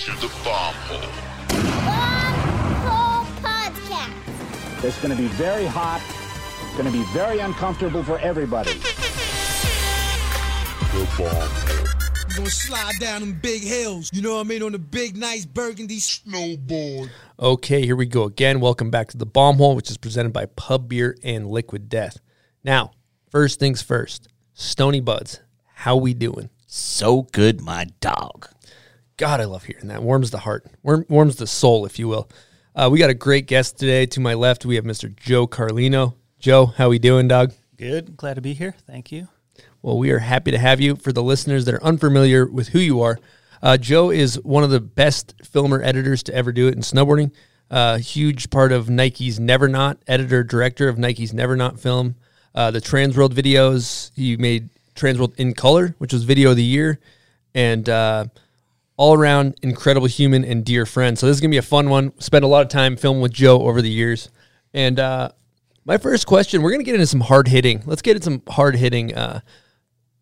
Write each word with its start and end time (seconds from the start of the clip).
to 0.00 0.12
the 0.12 0.32
bomb 0.42 0.74
hole. 0.88 1.00
Bomb 1.84 2.32
Hole 2.86 3.26
Podcast. 3.42 4.82
It's 4.82 4.98
going 5.02 5.14
to 5.14 5.22
be 5.22 5.28
very 5.28 5.66
hot. 5.66 6.00
It's 6.64 6.72
going 6.74 6.90
to 6.90 6.98
be 6.98 7.04
very 7.12 7.40
uncomfortable 7.40 8.02
for 8.02 8.18
everybody. 8.20 8.72
The 10.88 11.06
bomb 11.18 11.26
hole. 11.26 11.86
Gonna 12.34 12.48
slide 12.48 12.94
down 12.98 13.20
them 13.20 13.38
big 13.42 13.60
hills, 13.60 14.08
you 14.14 14.22
know 14.22 14.36
what 14.36 14.40
I 14.40 14.44
mean, 14.44 14.62
on 14.62 14.72
the 14.72 14.78
big, 14.78 15.16
nice 15.16 15.44
burgundy 15.44 15.98
snowboard. 15.98 17.10
Okay, 17.38 17.84
here 17.84 17.96
we 17.96 18.06
go 18.06 18.22
again. 18.22 18.60
Welcome 18.60 18.88
back 18.88 19.08
to 19.08 19.18
the 19.18 19.26
Bomb 19.26 19.56
Hole, 19.56 19.74
which 19.74 19.90
is 19.90 19.98
presented 19.98 20.32
by 20.32 20.46
Pub 20.46 20.88
Beer 20.88 21.18
and 21.24 21.50
Liquid 21.50 21.88
Death. 21.90 22.20
Now, 22.64 22.92
first 23.30 23.58
things 23.58 23.82
first, 23.82 24.28
Stony 24.54 25.00
Buds, 25.00 25.40
how 25.74 25.96
we 25.96 26.14
doing? 26.14 26.48
So 26.66 27.22
good, 27.32 27.60
my 27.60 27.86
dog. 28.00 28.48
God, 29.20 29.38
I 29.38 29.44
love 29.44 29.64
hearing 29.64 29.88
that. 29.88 30.02
Warms 30.02 30.30
the 30.30 30.38
heart, 30.38 30.64
warm, 30.82 31.04
warms 31.10 31.36
the 31.36 31.46
soul, 31.46 31.84
if 31.84 31.98
you 31.98 32.08
will. 32.08 32.30
Uh, 32.74 32.88
we 32.90 32.98
got 32.98 33.10
a 33.10 33.14
great 33.14 33.46
guest 33.46 33.78
today. 33.78 34.06
To 34.06 34.18
my 34.18 34.32
left, 34.32 34.64
we 34.64 34.76
have 34.76 34.84
Mr. 34.86 35.14
Joe 35.14 35.46
Carlino. 35.46 36.14
Joe, 36.38 36.64
how 36.64 36.86
are 36.86 36.88
we 36.88 36.98
doing, 36.98 37.28
dog? 37.28 37.52
Good. 37.76 38.16
Glad 38.16 38.36
to 38.36 38.40
be 38.40 38.54
here. 38.54 38.74
Thank 38.86 39.12
you. 39.12 39.28
Well, 39.82 39.98
we 39.98 40.10
are 40.10 40.20
happy 40.20 40.52
to 40.52 40.58
have 40.58 40.80
you. 40.80 40.96
For 40.96 41.12
the 41.12 41.22
listeners 41.22 41.66
that 41.66 41.74
are 41.74 41.84
unfamiliar 41.84 42.46
with 42.46 42.68
who 42.68 42.78
you 42.78 43.02
are, 43.02 43.18
uh, 43.60 43.76
Joe 43.76 44.08
is 44.08 44.42
one 44.42 44.64
of 44.64 44.70
the 44.70 44.80
best 44.80 45.34
filmer 45.44 45.82
editors 45.82 46.22
to 46.22 46.34
ever 46.34 46.50
do 46.50 46.68
it 46.68 46.74
in 46.74 46.80
snowboarding. 46.80 47.30
Uh, 47.70 47.98
huge 47.98 48.48
part 48.48 48.72
of 48.72 48.88
Nike's 48.88 49.38
Never 49.38 49.68
Not, 49.68 49.98
editor 50.06 50.42
director 50.42 50.88
of 50.88 50.96
Nike's 50.96 51.34
Never 51.34 51.56
Not 51.56 51.78
film. 51.78 52.14
Uh, 52.54 52.70
the 52.70 52.80
Transworld 52.80 53.34
videos, 53.34 54.12
he 54.16 54.38
made 54.38 54.70
Transworld 54.94 55.38
in 55.38 55.52
color, 55.52 55.94
which 55.98 56.14
was 56.14 56.24
video 56.24 56.52
of 56.52 56.56
the 56.56 56.64
year, 56.64 57.00
and 57.54 57.86
uh, 57.86 58.24
all 59.00 59.14
around 59.14 59.54
incredible 59.62 60.06
human 60.06 60.44
and 60.44 60.62
dear 60.62 60.84
friend. 60.84 61.18
So 61.18 61.26
this 61.26 61.34
is 61.34 61.40
gonna 61.40 61.48
be 61.48 61.56
a 61.56 61.62
fun 61.62 61.88
one. 61.88 62.12
Spent 62.20 62.44
a 62.44 62.46
lot 62.46 62.60
of 62.60 62.68
time 62.68 62.98
filming 62.98 63.22
with 63.22 63.32
Joe 63.32 63.62
over 63.62 63.80
the 63.80 63.88
years, 63.88 64.28
and 64.74 65.00
uh, 65.00 65.30
my 65.86 65.96
first 65.96 66.26
question, 66.26 66.60
we're 66.60 66.70
gonna 66.70 66.84
get 66.84 66.96
into 66.96 67.06
some 67.06 67.22
hard 67.22 67.48
hitting. 67.48 67.82
Let's 67.86 68.02
get 68.02 68.16
into 68.16 68.24
some 68.24 68.42
hard 68.46 68.76
hitting 68.76 69.14
uh, 69.14 69.40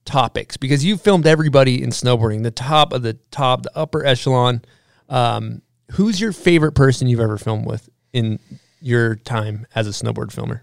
topics 0.05 0.57
because 0.57 0.85
you 0.85 0.97
filmed 0.97 1.27
everybody 1.27 1.83
in 1.83 1.91
snowboarding, 1.91 2.45
the 2.45 2.53
top 2.53 2.93
of 2.93 3.03
the 3.03 3.15
top, 3.33 3.65
the 3.65 3.77
upper 3.77 4.07
echelon. 4.07 4.63
Um, 5.09 5.63
who's 5.93 6.21
your 6.21 6.31
favorite 6.31 6.77
person 6.77 7.09
you've 7.09 7.19
ever 7.19 7.37
filmed 7.37 7.67
with 7.67 7.89
in 8.13 8.39
your 8.81 9.17
time 9.17 9.67
as 9.75 9.89
a 9.89 9.91
snowboard 9.91 10.31
filmer? 10.31 10.63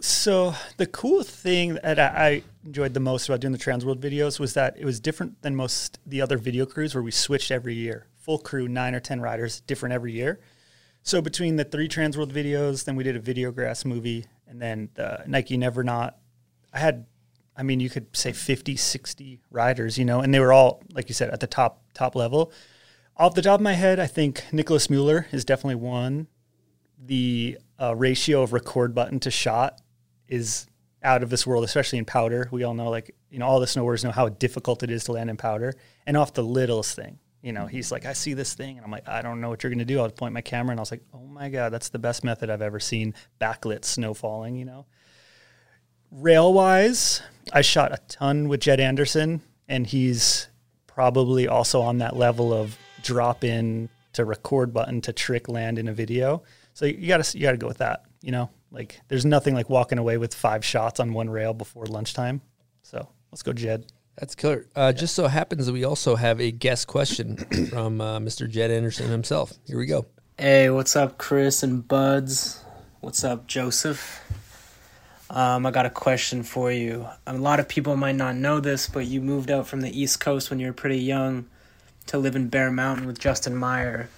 So 0.00 0.54
the 0.76 0.84
cool 0.84 1.22
thing 1.22 1.78
that 1.82 1.98
I 1.98 2.04
I 2.06 2.42
enjoyed 2.66 2.92
the 2.92 3.00
most 3.00 3.28
about 3.28 3.40
doing 3.40 3.52
the 3.52 3.58
Transworld 3.58 4.00
videos 4.00 4.38
was 4.38 4.54
that 4.54 4.76
it 4.76 4.84
was 4.84 5.00
different 5.00 5.40
than 5.42 5.54
most 5.54 5.98
the 6.04 6.20
other 6.20 6.36
video 6.36 6.66
crews 6.66 6.94
where 6.94 7.02
we 7.02 7.12
switched 7.12 7.50
every 7.50 7.74
year. 7.74 8.08
Full 8.18 8.38
crew, 8.38 8.68
nine 8.68 8.94
or 8.94 9.00
ten 9.00 9.20
riders, 9.20 9.60
different 9.60 9.94
every 9.94 10.12
year. 10.12 10.40
So 11.02 11.22
between 11.22 11.54
the 11.54 11.64
three 11.64 11.88
Transworld 11.88 12.32
videos, 12.32 12.84
then 12.84 12.96
we 12.96 13.04
did 13.04 13.14
a 13.14 13.20
Videograss 13.20 13.84
movie, 13.84 14.26
and 14.48 14.60
then 14.60 14.90
the 14.94 15.22
Nike 15.26 15.56
Never 15.56 15.84
Not. 15.84 16.18
I 16.72 16.80
had, 16.80 17.06
I 17.56 17.62
mean, 17.62 17.78
you 17.78 17.88
could 17.88 18.14
say 18.14 18.32
50, 18.32 18.74
60 18.74 19.40
riders, 19.50 19.96
you 19.96 20.04
know, 20.04 20.20
and 20.20 20.34
they 20.34 20.40
were 20.40 20.52
all, 20.52 20.82
like 20.92 21.08
you 21.08 21.14
said, 21.14 21.30
at 21.30 21.38
the 21.38 21.46
top 21.46 21.82
top 21.94 22.16
level. 22.16 22.52
Off 23.16 23.34
the 23.34 23.42
top 23.42 23.60
of 23.60 23.64
my 23.64 23.74
head, 23.74 24.00
I 24.00 24.06
think 24.06 24.44
Nicolas 24.52 24.88
Müller 24.88 25.32
is 25.32 25.44
definitely 25.44 25.76
one. 25.76 26.26
The 26.98 27.58
uh, 27.80 27.94
ratio 27.94 28.42
of 28.42 28.52
record 28.52 28.94
button 28.94 29.20
to 29.20 29.30
shot 29.30 29.80
is 30.28 30.66
out 31.06 31.22
of 31.22 31.30
this 31.30 31.46
world, 31.46 31.64
especially 31.64 31.98
in 31.98 32.04
powder. 32.04 32.48
We 32.50 32.64
all 32.64 32.74
know, 32.74 32.90
like, 32.90 33.14
you 33.30 33.38
know, 33.38 33.46
all 33.46 33.60
the 33.60 33.66
snowboarders 33.66 34.04
know 34.04 34.10
how 34.10 34.28
difficult 34.28 34.82
it 34.82 34.90
is 34.90 35.04
to 35.04 35.12
land 35.12 35.30
in 35.30 35.36
powder. 35.36 35.74
And 36.06 36.16
off 36.16 36.34
the 36.34 36.42
littlest 36.42 36.96
thing, 36.96 37.20
you 37.42 37.52
know, 37.52 37.66
he's 37.66 37.92
like, 37.92 38.04
I 38.04 38.12
see 38.12 38.34
this 38.34 38.54
thing. 38.54 38.76
And 38.76 38.84
I'm 38.84 38.90
like, 38.90 39.08
I 39.08 39.22
don't 39.22 39.40
know 39.40 39.48
what 39.48 39.62
you're 39.62 39.70
going 39.70 39.78
to 39.78 39.84
do. 39.84 40.00
I'll 40.00 40.10
point 40.10 40.34
my 40.34 40.40
camera 40.40 40.72
and 40.72 40.80
I 40.80 40.82
was 40.82 40.90
like, 40.90 41.04
oh 41.14 41.24
my 41.24 41.48
God, 41.48 41.72
that's 41.72 41.90
the 41.90 42.00
best 42.00 42.24
method 42.24 42.50
I've 42.50 42.60
ever 42.60 42.80
seen. 42.80 43.14
Backlit 43.40 43.84
snow 43.84 44.14
falling, 44.14 44.56
you 44.56 44.64
know. 44.64 44.86
Rail 46.10 46.52
wise, 46.52 47.22
I 47.52 47.62
shot 47.62 47.92
a 47.92 47.98
ton 48.08 48.48
with 48.48 48.60
Jed 48.60 48.80
Anderson, 48.80 49.42
and 49.68 49.86
he's 49.86 50.48
probably 50.86 51.46
also 51.46 51.80
on 51.80 51.98
that 51.98 52.16
level 52.16 52.52
of 52.52 52.76
drop 53.02 53.44
in 53.44 53.88
to 54.14 54.24
record 54.24 54.72
button 54.72 55.00
to 55.02 55.12
trick 55.12 55.48
land 55.48 55.78
in 55.78 55.88
a 55.88 55.92
video. 55.92 56.42
So 56.74 56.86
you 56.86 57.06
gotta 57.06 57.36
you 57.36 57.42
gotta 57.42 57.56
go 57.56 57.66
with 57.66 57.78
that. 57.78 58.04
You 58.22 58.32
know, 58.32 58.50
like 58.70 59.00
there's 59.08 59.24
nothing 59.24 59.54
like 59.54 59.70
walking 59.70 59.98
away 59.98 60.18
with 60.18 60.34
five 60.34 60.64
shots 60.64 61.00
on 61.00 61.12
one 61.12 61.30
rail 61.30 61.54
before 61.54 61.86
lunchtime. 61.86 62.40
So 62.82 63.08
let's 63.30 63.42
go, 63.42 63.52
Jed. 63.52 63.86
That's 64.16 64.34
killer. 64.34 64.66
Uh, 64.74 64.92
Just 64.92 65.14
so 65.14 65.26
happens 65.26 65.66
that 65.66 65.72
we 65.72 65.84
also 65.84 66.16
have 66.16 66.40
a 66.40 66.50
guest 66.50 66.86
question 66.86 67.36
from 67.70 68.00
uh, 68.00 68.18
Mr. 68.18 68.48
Jed 68.48 68.70
Anderson 68.70 69.08
himself. 69.10 69.52
Here 69.66 69.78
we 69.78 69.86
go. 69.86 70.06
Hey, 70.38 70.70
what's 70.70 70.96
up, 70.96 71.18
Chris 71.18 71.62
and 71.62 71.86
Buds? 71.86 72.62
What's 73.00 73.24
up, 73.24 73.46
Joseph? 73.46 74.22
Um, 75.28 75.66
I 75.66 75.70
got 75.70 75.86
a 75.86 75.90
question 75.90 76.42
for 76.42 76.70
you. 76.70 77.06
A 77.26 77.36
lot 77.36 77.58
of 77.58 77.68
people 77.68 77.96
might 77.96 78.16
not 78.16 78.36
know 78.36 78.60
this, 78.60 78.88
but 78.88 79.06
you 79.06 79.20
moved 79.20 79.50
out 79.50 79.66
from 79.66 79.80
the 79.80 80.00
East 80.00 80.20
Coast 80.20 80.50
when 80.50 80.60
you 80.60 80.66
were 80.66 80.72
pretty 80.72 80.98
young 80.98 81.46
to 82.06 82.18
live 82.18 82.36
in 82.36 82.48
Bear 82.48 82.70
Mountain 82.70 83.06
with 83.06 83.18
Justin 83.18 83.56
Meyer. 83.56 84.08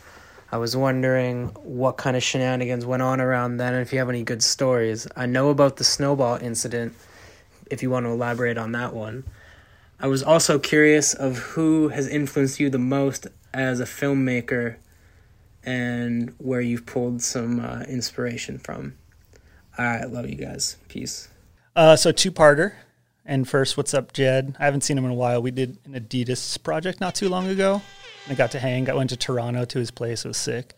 I 0.51 0.57
was 0.57 0.75
wondering 0.75 1.49
what 1.63 1.99
kind 1.99 2.17
of 2.17 2.23
shenanigans 2.23 2.87
went 2.87 3.03
on 3.03 3.21
around 3.21 3.59
then 3.59 3.75
and 3.75 3.83
if 3.83 3.93
you 3.93 3.99
have 3.99 4.09
any 4.09 4.23
good 4.23 4.43
stories. 4.43 5.07
I 5.15 5.27
know 5.27 5.51
about 5.51 5.77
the 5.77 5.85
snowball 5.85 6.37
incident, 6.37 6.95
if 7.71 7.83
you 7.83 7.91
want 7.91 8.07
to 8.07 8.11
elaborate 8.11 8.57
on 8.57 8.73
that 8.73 8.95
one. 8.95 9.25
I 10.01 10.07
was 10.07 10.23
also 10.23 10.59
curious 10.59 11.13
of 11.13 11.39
who 11.39 11.89
has 11.89 12.09
influenced 12.09 12.61
you 12.61 12.71
the 12.71 12.79
most 12.79 13.27
as 13.53 13.81
a 13.81 13.85
filmmaker 13.85 14.77
and 15.65 16.35
where 16.39 16.61
you've 16.61 16.87
pulled 16.87 17.21
some 17.21 17.61
uh, 17.61 17.81
inspiration 17.83 18.59
from. 18.59 18.95
All 19.77 19.85
right, 19.85 20.11
love 20.11 20.29
you 20.29 20.37
guys. 20.37 20.77
Peace. 20.89 21.29
Uh, 21.77 21.95
so 21.95 22.11
two 22.11 22.33
parter. 22.33 22.73
And 23.27 23.47
first, 23.47 23.77
what's 23.77 23.93
up, 23.93 24.15
Jed? 24.15 24.57
I 24.59 24.65
haven't 24.65 24.81
seen 24.81 24.97
him 24.97 25.05
in 25.05 25.11
a 25.11 25.15
while. 25.15 25.43
We 25.43 25.51
did 25.51 25.77
an 25.85 25.93
Adidas 25.93 26.63
project 26.63 27.01
not 27.01 27.15
too 27.15 27.29
long 27.29 27.47
ago. 27.49 27.83
I 28.29 28.35
got 28.35 28.51
to 28.53 28.59
hang. 28.59 28.89
I 28.91 28.95
went 28.95 29.11
to 29.11 29.17
Toronto 29.17 29.65
to 29.65 29.79
his 29.79 29.91
place. 29.91 30.25
It 30.25 30.29
was 30.29 30.37
sick. 30.37 30.75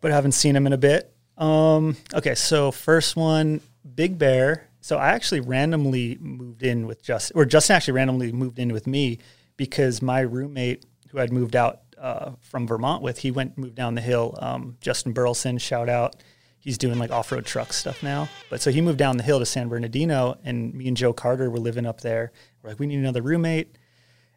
But 0.00 0.12
I 0.12 0.14
haven't 0.14 0.32
seen 0.32 0.56
him 0.56 0.66
in 0.66 0.72
a 0.72 0.78
bit. 0.78 1.12
Um, 1.36 1.96
okay, 2.14 2.34
so 2.34 2.70
first 2.70 3.16
one, 3.16 3.60
Big 3.94 4.18
Bear. 4.18 4.68
So 4.80 4.98
I 4.98 5.10
actually 5.10 5.40
randomly 5.40 6.18
moved 6.20 6.62
in 6.62 6.86
with 6.86 7.02
Justin, 7.02 7.36
or 7.36 7.44
Justin 7.44 7.76
actually 7.76 7.94
randomly 7.94 8.32
moved 8.32 8.58
in 8.58 8.72
with 8.72 8.86
me 8.86 9.18
because 9.56 10.02
my 10.02 10.20
roommate, 10.20 10.84
who 11.10 11.20
I'd 11.20 11.32
moved 11.32 11.54
out 11.54 11.82
uh, 11.98 12.32
from 12.40 12.66
Vermont 12.66 13.00
with, 13.00 13.18
he 13.18 13.30
went 13.30 13.56
moved 13.56 13.76
down 13.76 13.94
the 13.94 14.00
hill. 14.00 14.36
Um, 14.40 14.76
Justin 14.80 15.12
Burleson, 15.12 15.58
shout 15.58 15.88
out. 15.88 16.16
He's 16.58 16.78
doing 16.78 16.98
like 16.98 17.12
off 17.12 17.30
road 17.30 17.46
truck 17.46 17.72
stuff 17.72 18.02
now. 18.02 18.28
But 18.50 18.60
so 18.60 18.70
he 18.72 18.80
moved 18.80 18.98
down 18.98 19.16
the 19.16 19.22
hill 19.22 19.38
to 19.38 19.46
San 19.46 19.68
Bernardino, 19.68 20.36
and 20.44 20.74
me 20.74 20.88
and 20.88 20.96
Joe 20.96 21.12
Carter 21.12 21.48
were 21.48 21.58
living 21.58 21.86
up 21.86 22.00
there. 22.00 22.32
We're 22.62 22.70
like, 22.70 22.80
we 22.80 22.86
need 22.86 22.98
another 22.98 23.22
roommate. 23.22 23.76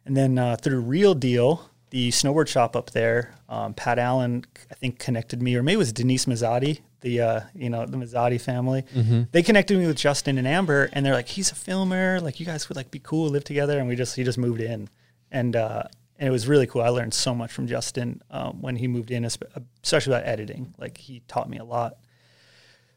And 0.04 0.16
then 0.16 0.38
uh, 0.38 0.56
through 0.56 0.80
Real 0.80 1.14
Deal, 1.14 1.68
the 1.90 2.10
snowboard 2.10 2.48
shop 2.48 2.74
up 2.76 2.90
there, 2.90 3.34
um, 3.48 3.74
Pat 3.74 3.98
Allen, 3.98 4.44
I 4.70 4.74
think 4.74 4.98
connected 4.98 5.40
me, 5.40 5.54
or 5.56 5.62
maybe 5.62 5.74
it 5.74 5.78
was 5.78 5.92
Denise 5.92 6.26
Mazzotti, 6.26 6.80
the 7.00 7.20
uh, 7.20 7.40
you 7.54 7.70
know 7.70 7.86
the 7.86 7.96
Mazzotti 7.96 8.40
family. 8.40 8.84
They 9.32 9.42
connected 9.42 9.78
me 9.78 9.86
with 9.86 9.96
Justin 9.96 10.38
and 10.38 10.46
Amber, 10.46 10.88
and 10.92 11.06
they're 11.06 11.14
like, 11.14 11.28
he's 11.28 11.52
a 11.52 11.54
filmer. 11.54 12.20
Like 12.20 12.40
you 12.40 12.46
guys 12.46 12.68
would 12.68 12.76
like 12.76 12.90
be 12.90 12.98
cool, 12.98 13.28
live 13.28 13.44
together, 13.44 13.78
and 13.78 13.88
we 13.88 13.94
just 13.96 14.16
he 14.16 14.24
just 14.24 14.38
moved 14.38 14.60
in, 14.60 14.88
and 15.30 15.54
uh, 15.54 15.84
and 16.18 16.28
it 16.28 16.32
was 16.32 16.48
really 16.48 16.66
cool. 16.66 16.82
I 16.82 16.88
learned 16.88 17.14
so 17.14 17.34
much 17.34 17.52
from 17.52 17.66
Justin 17.66 18.22
um, 18.30 18.60
when 18.62 18.76
he 18.76 18.88
moved 18.88 19.10
in, 19.10 19.24
especially 19.24 20.12
about 20.14 20.26
editing. 20.26 20.74
Like 20.78 20.96
he 20.98 21.22
taught 21.28 21.48
me 21.48 21.58
a 21.58 21.64
lot. 21.64 21.96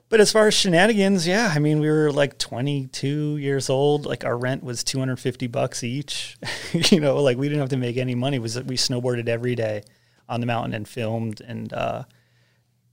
But 0.09 0.20
as 0.20 0.31
far 0.31 0.47
as 0.47 0.56
shenanigans, 0.56 1.28
yeah, 1.28 1.52
I 1.53 1.59
mean, 1.59 1.80
we 1.80 1.88
were 1.88 2.12
like 2.12 2.40
22 2.40 3.38
years 3.38 3.70
old. 3.70 4.08
Like 4.08 4.25
our 4.25 4.36
rent 4.36 4.64
was 4.64 4.84
250 4.84 5.46
bucks 5.47 5.84
each. 5.84 6.36
you 6.74 7.00
know, 7.00 7.22
like 7.22 7.38
we 7.38 7.47
didn't 7.47 7.62
have 7.62 7.70
to 7.70 7.78
make 7.78 7.97
any 7.97 8.16
money. 8.16 8.38
It 8.38 8.42
was 8.42 8.62
we 8.64 8.75
snowboarded 8.75 9.30
every 9.30 9.53
day 9.53 9.84
on 10.28 10.39
the 10.39 10.48
mountain 10.48 10.74
and 10.74 10.88
filmed. 10.88 11.42
And 11.42 11.72
uh, 11.72 12.04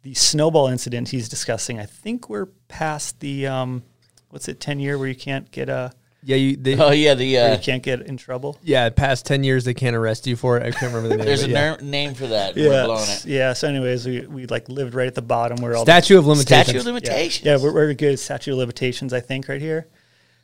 the 0.03 0.13
snowball 0.13 0.69
incident 0.69 1.09
he's 1.09 1.31
discussing, 1.31 1.81
I 1.81 1.87
think 1.87 2.29
we're 2.29 2.47
past 2.69 3.21
the 3.21 3.47
um, 3.47 3.83
what's 4.29 4.49
it 4.49 4.61
10 4.61 4.79
year 4.79 4.99
where 4.99 5.09
you 5.09 5.15
can't 5.15 5.51
get 5.51 5.71
a 5.71 5.93
Yeah, 6.29 6.37
you. 6.37 6.57
They, 6.57 6.77
Oh 6.77 6.91
yeah, 6.91 7.15
the 7.15 7.39
uh, 7.39 7.53
you 7.53 7.59
can't 7.63 7.85
get 7.85 8.01
in 8.03 8.17
trouble. 8.17 8.59
yeah, 8.61 8.91
past 8.91 9.27
ten 9.27 9.45
years 9.45 9.65
they 9.65 9.75
can't 9.75 9.95
arrest 9.95 10.27
you 10.27 10.35
for 10.35 10.57
it. 10.57 10.65
I 10.65 10.73
can't 10.73 10.93
remember 10.93 11.09
the 11.09 11.17
name. 11.19 11.25
there's 11.27 11.45
a 11.45 11.49
yeah. 11.49 11.77
ner- 11.77 11.83
name 11.83 12.15
for 12.15 12.27
that. 12.27 12.57
We're 12.57 12.73
Yeah, 12.73 12.85
blowing 12.85 13.09
it. 13.09 13.25
yeah. 13.27 13.53
So, 13.53 13.69
anyways, 13.69 14.07
we, 14.07 14.27
we 14.27 14.47
like 14.47 14.69
lived 14.69 14.95
right 14.95 15.07
at 15.07 15.15
the 15.15 15.23
bottom 15.23 15.59
where 15.63 15.77
all 15.77 15.85
the 15.85 15.93
statute 15.93 16.19
of 16.19 16.27
limitations. 16.27 16.67
Statute 16.67 16.81
of 16.81 16.87
limitations. 16.87 17.47
Yeah, 17.47 17.59
we're, 17.59 17.73
we're 17.73 17.95
good 17.95 18.19
statute 18.19 18.51
of 18.51 18.59
limitations, 18.59 19.13
I 19.13 19.21
think, 19.21 19.47
right 19.49 19.61
here. 19.61 19.87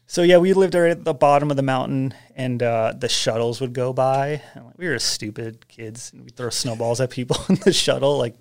So 0.06 0.22
yeah, 0.22 0.38
we 0.38 0.52
lived 0.52 0.74
right 0.76 0.90
at 0.92 1.02
the 1.04 1.14
bottom 1.14 1.50
of 1.50 1.56
the 1.56 1.62
mountain, 1.64 2.14
and 2.36 2.62
uh, 2.62 2.92
the 2.96 3.08
shuttles 3.08 3.60
would 3.60 3.72
go 3.72 3.92
by. 3.92 4.40
And, 4.54 4.66
like, 4.66 4.78
we 4.78 4.86
were 4.86 4.98
stupid 5.00 5.66
kids, 5.66 6.12
and 6.12 6.22
we 6.24 6.30
throw 6.30 6.50
snowballs 6.50 7.00
at 7.00 7.10
people 7.10 7.38
in 7.48 7.56
the 7.56 7.72
shuttle, 7.72 8.18
like 8.18 8.36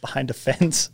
behind 0.00 0.28
a 0.30 0.34
fence. 0.34 0.90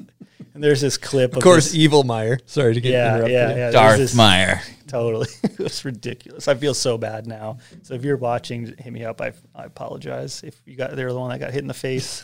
And 0.56 0.64
there's 0.64 0.80
this 0.80 0.96
clip 0.96 1.32
of, 1.32 1.36
Of 1.36 1.42
course, 1.42 1.66
this- 1.66 1.74
Evil 1.74 2.02
Meyer. 2.02 2.38
Sorry 2.46 2.72
to 2.72 2.80
get 2.80 2.92
yeah, 2.92 3.14
interrupted. 3.16 3.32
yeah, 3.32 3.56
yeah. 3.56 3.70
Darth 3.72 3.98
this- 3.98 4.14
Meyer. 4.14 4.62
Totally. 4.86 5.28
it 5.42 5.58
was 5.58 5.84
ridiculous. 5.84 6.48
I 6.48 6.54
feel 6.54 6.72
so 6.72 6.96
bad 6.96 7.26
now. 7.26 7.58
So 7.82 7.92
if 7.92 8.04
you're 8.04 8.16
watching, 8.16 8.74
hit 8.78 8.90
me 8.90 9.04
up. 9.04 9.20
I, 9.20 9.34
I 9.54 9.64
apologize 9.64 10.42
if 10.42 10.58
you 10.64 10.74
got 10.74 10.96
they're 10.96 11.12
the 11.12 11.20
one 11.20 11.28
that 11.28 11.40
got 11.40 11.52
hit 11.52 11.60
in 11.60 11.66
the 11.68 11.74
face. 11.74 12.22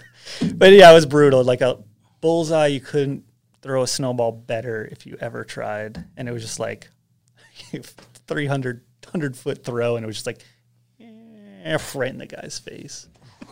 but 0.54 0.72
yeah, 0.72 0.90
it 0.90 0.94
was 0.94 1.06
brutal. 1.06 1.42
Like 1.42 1.62
a 1.62 1.78
bullseye, 2.20 2.66
you 2.66 2.80
couldn't 2.80 3.24
throw 3.62 3.82
a 3.82 3.86
snowball 3.86 4.32
better 4.32 4.86
if 4.92 5.06
you 5.06 5.16
ever 5.18 5.42
tried. 5.42 6.04
And 6.18 6.28
it 6.28 6.32
was 6.32 6.42
just 6.42 6.60
like 6.60 6.90
300 8.26 8.82
100 9.04 9.36
foot 9.36 9.64
throw, 9.64 9.96
and 9.96 10.04
it 10.04 10.06
was 10.06 10.16
just 10.16 10.26
like 10.26 10.44
eh, 11.00 11.78
right 11.94 12.10
in 12.10 12.18
the 12.18 12.26
guy's 12.26 12.58
face. 12.58 13.08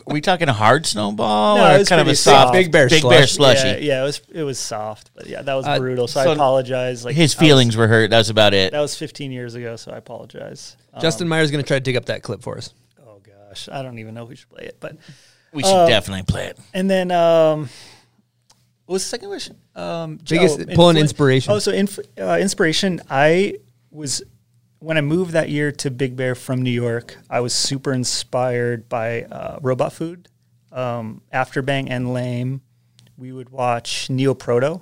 Are 0.09 0.13
we 0.13 0.21
talking 0.21 0.49
a 0.49 0.53
hard 0.53 0.85
snowball 0.85 1.57
No, 1.57 1.65
or 1.71 1.75
it 1.75 1.79
was 1.79 1.89
kind 1.89 2.01
of 2.01 2.07
a 2.07 2.15
soft 2.15 2.43
soft. 2.47 2.53
Big 2.53 2.71
Bear 2.71 2.89
big 2.89 3.01
slush. 3.01 3.17
bear 3.17 3.27
slushy? 3.27 3.67
Yeah, 3.67 3.77
yeah, 3.77 4.01
it 4.01 4.05
was 4.05 4.21
it 4.33 4.43
was 4.43 4.57
soft, 4.59 5.11
but 5.13 5.27
yeah, 5.27 5.41
that 5.41 5.53
was 5.53 5.65
Uh, 5.65 5.77
brutal. 5.77 6.07
So, 6.07 6.23
so 6.23 6.31
I 6.31 6.33
apologize. 6.33 7.05
Like 7.05 7.15
His 7.15 7.35
I 7.35 7.37
was- 7.37 7.47
feelings 7.47 7.77
were 7.77 7.87
hurt. 7.87 8.09
That 8.09 8.17
was 8.17 8.29
about 8.29 8.53
it. 8.53 8.71
that 8.71 8.79
was 8.81 8.95
15 8.95 9.31
years 9.31 9.55
ago, 9.55 9.75
so 9.75 9.91
I 9.91 9.97
apologize. 9.97 10.75
Um, 10.93 11.01
Justin 11.01 11.27
Meyer's 11.27 11.51
going 11.51 11.63
to 11.63 11.67
try 11.67 11.77
to 11.77 11.81
dig 11.83 11.95
up 11.95 12.05
that 12.05 12.23
clip 12.23 12.41
for 12.41 12.57
us. 12.57 12.73
Oh 13.07 13.19
gosh, 13.23 13.69
I 13.71 13.81
don't 13.83 13.99
even 13.99 14.13
know 14.15 14.23
if 14.23 14.29
we 14.29 14.35
should 14.35 14.49
play 14.49 14.63
it. 14.65 14.77
But 14.79 14.97
We 15.53 15.63
should 15.63 15.69
uh, 15.73 15.87
definitely 15.87 16.23
play 16.23 16.47
it. 16.47 16.57
and 16.73 16.89
then 16.89 17.11
um, 17.11 17.69
what 18.85 18.93
was 18.93 19.03
the 19.03 19.09
second 19.09 19.29
question? 19.29 19.57
Um, 19.75 20.19
Biggest- 20.27 20.59
oh, 20.59 20.75
pull 20.75 20.89
an 20.89 20.97
inspiration. 20.97 21.53
Oh, 21.53 21.59
so 21.59 21.71
inf- 21.71 21.99
uh, 22.19 22.37
inspiration. 22.41 23.01
I 23.09 23.55
was 23.91 24.23
when 24.79 24.97
I 24.97 25.01
moved 25.01 25.31
that 25.31 25.49
year 25.49 25.71
to 25.73 25.91
Big 25.91 26.15
Bear 26.15 26.35
from 26.35 26.61
New 26.61 26.71
York. 26.71 27.17
I 27.29 27.41
was 27.41 27.53
super 27.53 27.93
inspired 27.93 28.89
by 28.89 29.23
uh, 29.23 29.59
Robot 29.61 29.93
Food, 29.93 30.29
um, 30.71 31.21
Afterbang, 31.33 31.87
and 31.89 32.13
Lame. 32.13 32.61
We 33.17 33.31
would 33.33 33.49
watch 33.49 34.09
Neo 34.09 34.33
Proto, 34.33 34.81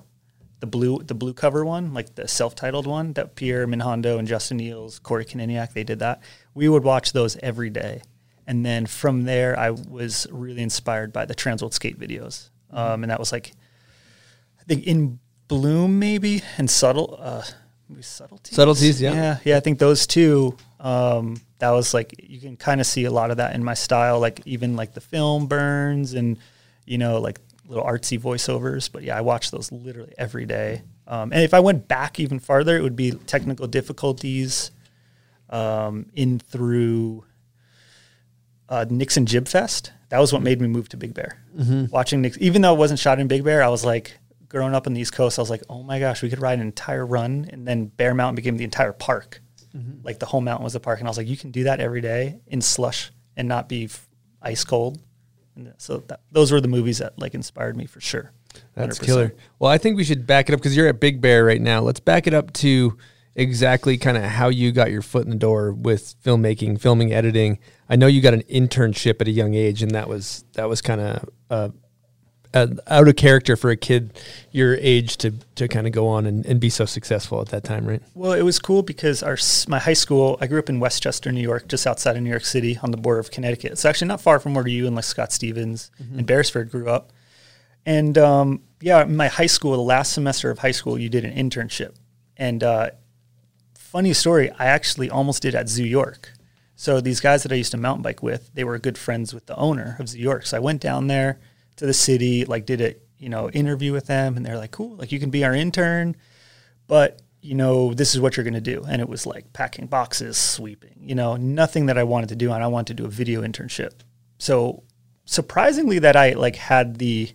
the 0.60 0.68
blue 0.68 1.02
the 1.04 1.16
blue 1.16 1.34
cover 1.34 1.66
one, 1.66 1.94
like 1.94 2.16
the 2.16 2.28
self 2.28 2.54
titled 2.56 2.86
one 2.86 3.14
that 3.14 3.36
Pierre 3.36 3.68
Minhondo 3.68 4.20
and 4.20 4.28
Justin 4.28 4.58
Niels, 4.58 5.00
Corey 5.00 5.26
Koniniec, 5.26 5.74
they 5.74 5.84
did 5.84 6.00
that. 6.00 6.22
We 6.54 6.70
would 6.70 6.84
watch 6.84 7.14
those 7.14 7.36
every 7.38 7.70
day. 7.70 8.02
And 8.46 8.66
then 8.66 8.86
from 8.86 9.26
there, 9.26 9.60
I 9.60 9.72
was 9.72 10.26
really 10.32 10.62
inspired 10.62 11.12
by 11.12 11.26
the 11.26 11.36
Transworld 11.36 11.74
Skate 11.74 12.00
videos. 12.00 12.50
Um, 12.72 13.04
and 13.04 13.12
that 13.12 13.20
was 13.20 13.32
like, 13.32 13.52
I 14.60 14.64
think 14.64 14.86
in 14.86 15.20
Bloom 15.50 16.00
maybe 16.00 16.44
and 16.58 16.70
Subtle, 16.70 17.18
uh, 17.20 17.44
Subtleties. 18.02 18.56
Subtleties, 18.56 19.02
yeah. 19.02 19.14
Yeah, 19.14 19.38
yeah. 19.44 19.58
I 19.58 19.60
think 19.60 19.80
those 19.80 20.08
two. 20.08 20.56
Um, 20.80 21.42
that 21.60 21.72
was 21.72 21.94
like 21.94 22.14
you 22.20 22.40
can 22.40 22.56
kind 22.56 22.80
of 22.80 22.86
see 22.86 23.06
a 23.06 23.12
lot 23.12 23.32
of 23.32 23.38
that 23.38 23.56
in 23.56 23.64
my 23.64 23.74
style, 23.74 24.20
like 24.20 24.42
even 24.46 24.76
like 24.76 24.94
the 24.94 25.02
film 25.02 25.48
burns 25.48 26.14
and 26.14 26.38
you 26.86 26.98
know 26.98 27.20
like 27.20 27.40
little 27.68 27.84
artsy 27.84 28.20
voiceovers. 28.20 28.92
But 28.92 29.04
yeah, 29.04 29.18
I 29.18 29.22
watch 29.22 29.52
those 29.52 29.72
literally 29.72 30.14
every 30.18 30.46
day. 30.46 30.84
Um, 31.08 31.32
and 31.32 31.42
if 31.42 31.54
I 31.54 31.60
went 31.62 31.88
back 31.88 32.20
even 32.20 32.40
farther, 32.40 32.78
it 32.78 32.82
would 32.82 32.96
be 32.96 33.12
technical 33.12 33.66
difficulties 33.68 34.72
um, 35.50 36.08
in 36.14 36.40
through 36.40 37.24
uh, 38.70 38.86
Nixon 38.90 39.26
Jib 39.26 39.48
Fest. 39.48 39.92
That 40.10 40.20
was 40.20 40.32
what 40.32 40.42
made 40.42 40.62
me 40.62 40.68
move 40.68 40.90
to 40.90 40.98
Big 40.98 41.14
Bear. 41.14 41.42
Watching 41.92 42.22
Nixon, 42.22 42.44
even 42.44 42.62
though 42.62 42.74
it 42.74 42.78
wasn't 42.78 43.00
shot 43.00 43.20
in 43.20 43.28
Big 43.28 43.44
Bear, 43.44 43.64
I 43.64 43.70
was 43.70 43.84
like, 43.84 44.18
growing 44.50 44.74
up 44.74 44.88
on 44.88 44.94
the 44.94 45.02
East 45.02 45.14
Coast, 45.14 45.38
I 45.40 45.42
was 45.42 45.50
like, 45.50 45.64
oh 45.70 45.84
my 45.84 46.00
gosh, 46.00 46.22
we 46.22 46.30
could 46.30 46.42
ride 46.42 46.60
an 46.60 46.66
entire 46.66 47.06
run, 47.06 47.48
and 47.52 47.68
then 47.68 47.86
Bear 47.86 48.14
Mountain 48.14 48.36
became 48.36 48.58
the 48.58 48.64
entire 48.64 48.94
park. 48.94 49.42
Like 50.04 50.18
the 50.18 50.26
whole 50.26 50.42
mountain 50.42 50.64
was 50.64 50.74
a 50.74 50.80
park, 50.80 51.00
and 51.00 51.08
I 51.08 51.12
was 51.12 51.18
like, 51.18 51.28
you 51.28 51.38
can 51.38 51.52
do 51.52 51.66
that 51.66 51.80
every 51.80 52.02
day 52.02 52.40
in 52.48 52.62
slush 52.62 53.12
and 53.36 53.48
not 53.48 53.70
be 53.70 53.86
f- 53.86 54.08
ice 54.42 54.64
cold. 54.64 55.00
And 55.56 55.72
so 55.78 56.00
that, 56.08 56.22
those 56.32 56.52
were 56.52 56.60
the 56.60 56.68
movies 56.68 56.98
that 56.98 57.20
like 57.20 57.36
inspired 57.36 57.78
me 57.78 57.86
for 57.86 58.02
sure. 58.02 58.32
That's 58.74 58.98
100%. 58.98 59.06
killer. 59.06 59.36
Well, 59.60 59.70
I 59.70 59.78
think 59.78 59.96
we 59.96 60.04
should 60.04 60.26
back 60.26 60.50
it 60.50 60.54
up 60.54 60.60
because 60.60 60.76
you're 60.76 60.88
at 60.88 61.00
Big 61.00 61.22
Bear 61.22 61.46
right 61.46 61.62
now. 61.62 61.82
Let's 61.82 62.00
back 62.00 62.26
it 62.26 62.34
up 62.34 62.54
to 62.54 62.98
exactly 63.36 64.00
kind 64.00 64.18
of 64.18 64.24
how 64.24 64.50
you 64.50 64.72
got 64.72 64.90
your 64.92 65.04
foot 65.04 65.26
in 65.26 65.30
the 65.30 65.38
door 65.38 65.72
with 65.72 66.16
filmmaking, 66.24 66.82
filming, 66.82 67.14
editing. 67.14 67.60
I 67.88 67.98
know 67.98 68.08
you 68.08 68.22
got 68.22 68.34
an 68.34 68.44
internship 68.44 69.22
at 69.22 69.28
a 69.28 69.32
young 69.32 69.54
age, 69.54 69.84
and 69.84 69.92
that 69.92 70.10
was 70.10 70.44
that 70.54 70.68
was 70.68 70.82
kind 70.82 71.02
of 71.02 71.30
uh, 71.52 71.70
uh, 72.58 72.68
out 72.88 73.08
of 73.08 73.16
character 73.16 73.56
for 73.56 73.70
a 73.70 73.78
kid 73.78 74.18
your 74.52 74.76
age 74.76 75.18
to 75.18 75.32
to 75.56 75.68
kind 75.68 75.88
of 75.88 75.94
go 75.94 76.08
on 76.08 76.26
and, 76.26 76.46
and 76.46 76.60
be 76.60 76.70
so 76.70 76.86
successful 76.86 77.42
at 77.42 77.50
that 77.50 77.64
time, 77.64 77.86
right? 77.86 78.02
Well, 78.14 78.34
it 78.34 78.42
was 78.42 78.60
cool 78.60 78.84
because 78.84 79.24
our 79.24 79.38
my 79.68 79.80
high 79.80 79.94
school. 79.94 80.38
I 80.42 80.48
grew 80.48 80.60
up 80.60 80.70
in 80.70 80.80
Westchester, 80.80 81.32
New 81.32 81.42
York, 81.42 81.68
just 81.68 81.86
outside 81.86 82.16
of 82.18 82.24
New 82.24 82.30
York 82.30 82.46
City, 82.46 82.78
on 82.82 82.92
the 82.92 82.98
border 82.98 83.20
of 83.20 83.32
Connecticut. 83.32 83.72
It's 83.72 83.86
actually 83.86 84.08
not 84.08 84.22
far 84.22 84.40
from 84.40 84.54
where 84.54 84.68
you 84.68 84.88
and 84.88 84.96
like 84.96 85.06
Scott 85.06 85.32
Stevens 85.32 85.92
and 86.00 86.26
Beresford 86.26 86.72
grew 86.72 86.90
up. 86.90 87.12
And 87.86 88.18
um, 88.18 88.64
yeah, 88.82 89.06
my 89.06 89.28
high 89.28 89.46
school, 89.46 89.72
the 89.72 89.82
last 89.82 90.14
semester 90.14 90.52
of 90.52 90.60
high 90.60 90.72
school, 90.72 91.00
you 91.00 91.10
did 91.10 91.24
an 91.24 91.34
internship. 91.34 91.96
And 92.36 92.64
uh, 92.64 92.90
funny 93.78 94.14
story, 94.14 94.52
I 94.52 94.66
actually 94.66 95.10
almost 95.10 95.42
did 95.42 95.56
at 95.56 95.70
Zoo 95.70 95.86
York. 95.86 96.34
So 96.76 97.02
these 97.02 97.20
guys 97.20 97.42
that 97.44 97.52
I 97.52 97.56
used 97.56 97.72
to 97.72 97.78
mountain 97.78 98.04
bike 98.04 98.22
with, 98.22 98.54
they 98.54 98.64
were 98.64 98.78
good 98.78 98.98
friends 98.98 99.34
with 99.34 99.48
the 99.48 99.56
owner 99.56 99.96
of 100.00 100.10
Zoo 100.10 100.20
York. 100.20 100.46
So 100.46 100.58
I 100.58 100.60
went 100.60 100.82
down 100.82 101.08
there 101.08 101.40
to 101.78 101.86
the 101.86 101.94
city, 101.94 102.46
like 102.46 102.66
did 102.66 102.82
a 102.82 102.96
you 103.18 103.30
know 103.30 103.50
interview 103.50 103.94
with 103.94 104.08
them, 104.08 104.38
and 104.38 104.46
they're 104.46 104.58
like, 104.58 104.72
"Cool, 104.72 104.96
like 104.98 105.12
you 105.12 105.20
can 105.20 105.30
be 105.30 105.44
our 105.44 105.54
intern, 105.54 106.16
but 106.88 107.22
you 107.42 107.56
know 107.56 107.94
this 107.94 108.14
is 108.14 108.22
what 108.22 108.38
you're 108.38 108.44
going 108.44 108.54
to 108.54 108.62
do." 108.62 108.84
And 108.88 109.02
it 109.02 109.10
was 109.10 109.26
like 109.26 109.54
packing 109.54 109.88
boxes, 109.88 110.38
sweeping, 110.38 110.98
you 111.02 111.16
know, 111.16 111.36
nothing 111.36 111.88
that 111.88 111.98
I 111.98 112.04
wanted 112.04 112.30
to 112.30 112.36
do, 112.36 112.52
and 112.52 112.64
I 112.64 112.68
wanted 112.68 112.98
to 112.98 113.04
do 113.04 113.06
a 113.06 113.12
video 113.12 113.42
internship. 113.42 114.02
So 114.38 114.84
surprisingly, 115.26 116.00
that 116.00 116.16
I 116.16 116.34
like 116.34 116.56
had 116.56 116.98
the 116.98 117.32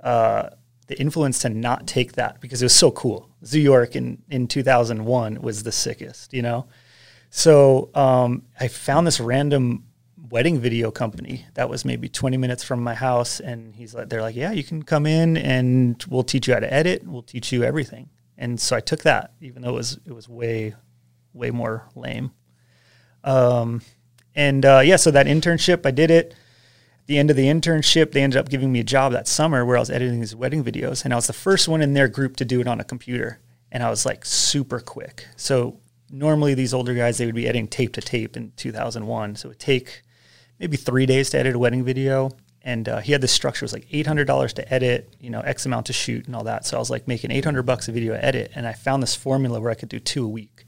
uh, 0.00 0.50
the 0.88 0.98
influence 0.98 1.38
to 1.40 1.48
not 1.50 1.86
take 1.86 2.14
that 2.14 2.40
because 2.40 2.62
it 2.62 2.64
was 2.64 2.74
so 2.74 2.90
cool. 2.90 3.28
Zoo 3.44 3.60
York 3.60 3.94
in, 3.94 4.22
in 4.30 4.48
2001 4.48 5.40
was 5.40 5.62
the 5.62 5.70
sickest, 5.70 6.32
you 6.32 6.42
know? 6.42 6.66
So 7.30 7.90
um, 7.94 8.42
I 8.58 8.68
found 8.68 9.06
this 9.06 9.20
random 9.20 9.84
wedding 10.30 10.58
video 10.58 10.90
company 10.90 11.46
that 11.54 11.68
was 11.68 11.84
maybe 11.84 12.08
20 12.08 12.36
minutes 12.36 12.62
from 12.62 12.82
my 12.82 12.94
house. 12.94 13.40
And 13.40 13.74
he's 13.74 13.94
like, 13.94 14.08
they're 14.08 14.22
like, 14.22 14.36
yeah, 14.36 14.52
you 14.52 14.64
can 14.64 14.82
come 14.82 15.06
in 15.06 15.36
and 15.36 16.04
we'll 16.08 16.24
teach 16.24 16.48
you 16.48 16.54
how 16.54 16.60
to 16.60 16.72
edit. 16.72 17.02
We'll 17.06 17.22
teach 17.22 17.52
you 17.52 17.62
everything. 17.62 18.10
And 18.36 18.60
so 18.60 18.76
I 18.76 18.80
took 18.80 19.02
that, 19.02 19.32
even 19.40 19.62
though 19.62 19.70
it 19.70 19.74
was, 19.74 19.98
it 20.06 20.12
was 20.12 20.28
way, 20.28 20.74
way 21.32 21.50
more 21.50 21.88
lame. 21.94 22.32
Um, 23.24 23.82
and 24.34 24.64
uh, 24.64 24.80
yeah, 24.84 24.96
so 24.96 25.10
that 25.10 25.26
internship, 25.26 25.84
I 25.84 25.90
did 25.90 26.10
it 26.10 26.32
at 26.32 27.06
the 27.06 27.18
end 27.18 27.30
of 27.30 27.36
the 27.36 27.46
internship, 27.46 28.12
they 28.12 28.22
ended 28.22 28.38
up 28.38 28.48
giving 28.48 28.70
me 28.70 28.80
a 28.80 28.84
job 28.84 29.12
that 29.12 29.26
summer 29.26 29.64
where 29.64 29.76
I 29.76 29.80
was 29.80 29.90
editing 29.90 30.20
these 30.20 30.36
wedding 30.36 30.62
videos, 30.62 31.04
and 31.04 31.12
I 31.12 31.16
was 31.16 31.26
the 31.26 31.32
first 31.32 31.66
one 31.66 31.82
in 31.82 31.94
their 31.94 32.06
group 32.06 32.36
to 32.36 32.44
do 32.44 32.60
it 32.60 32.68
on 32.68 32.80
a 32.80 32.84
computer, 32.84 33.40
and 33.72 33.82
I 33.82 33.90
was 33.90 34.06
like 34.06 34.24
super 34.24 34.78
quick. 34.78 35.26
So 35.36 35.80
normally 36.10 36.54
these 36.54 36.72
older 36.72 36.94
guys 36.94 37.18
they 37.18 37.26
would 37.26 37.34
be 37.34 37.48
editing 37.48 37.66
tape 37.66 37.94
to 37.94 38.00
tape 38.00 38.36
in 38.36 38.52
2001, 38.56 39.36
so 39.36 39.46
it 39.46 39.50
would 39.50 39.58
take 39.58 40.02
maybe 40.58 40.76
three 40.76 41.06
days 41.06 41.30
to 41.30 41.38
edit 41.38 41.54
a 41.54 41.58
wedding 41.58 41.84
video. 41.84 42.30
And 42.62 42.88
uh, 42.88 42.98
he 42.98 43.12
had 43.12 43.20
this 43.20 43.32
structure 43.32 43.64
it 43.64 43.66
was 43.66 43.72
like 43.72 43.86
eight 43.92 44.06
hundred 44.06 44.26
dollars 44.26 44.52
to 44.54 44.74
edit, 44.74 45.14
you 45.20 45.30
know, 45.30 45.40
X 45.40 45.64
amount 45.64 45.86
to 45.86 45.92
shoot 45.92 46.26
and 46.26 46.34
all 46.34 46.44
that. 46.44 46.66
So 46.66 46.76
I 46.76 46.80
was 46.80 46.90
like 46.90 47.06
making 47.08 47.30
eight 47.30 47.44
hundred 47.44 47.62
bucks 47.62 47.88
a 47.88 47.92
video 47.92 48.14
edit, 48.14 48.50
and 48.54 48.66
I 48.66 48.72
found 48.72 49.02
this 49.02 49.14
formula 49.14 49.60
where 49.60 49.70
I 49.70 49.74
could 49.74 49.88
do 49.88 50.00
two 50.00 50.24
a 50.24 50.28
week. 50.28 50.66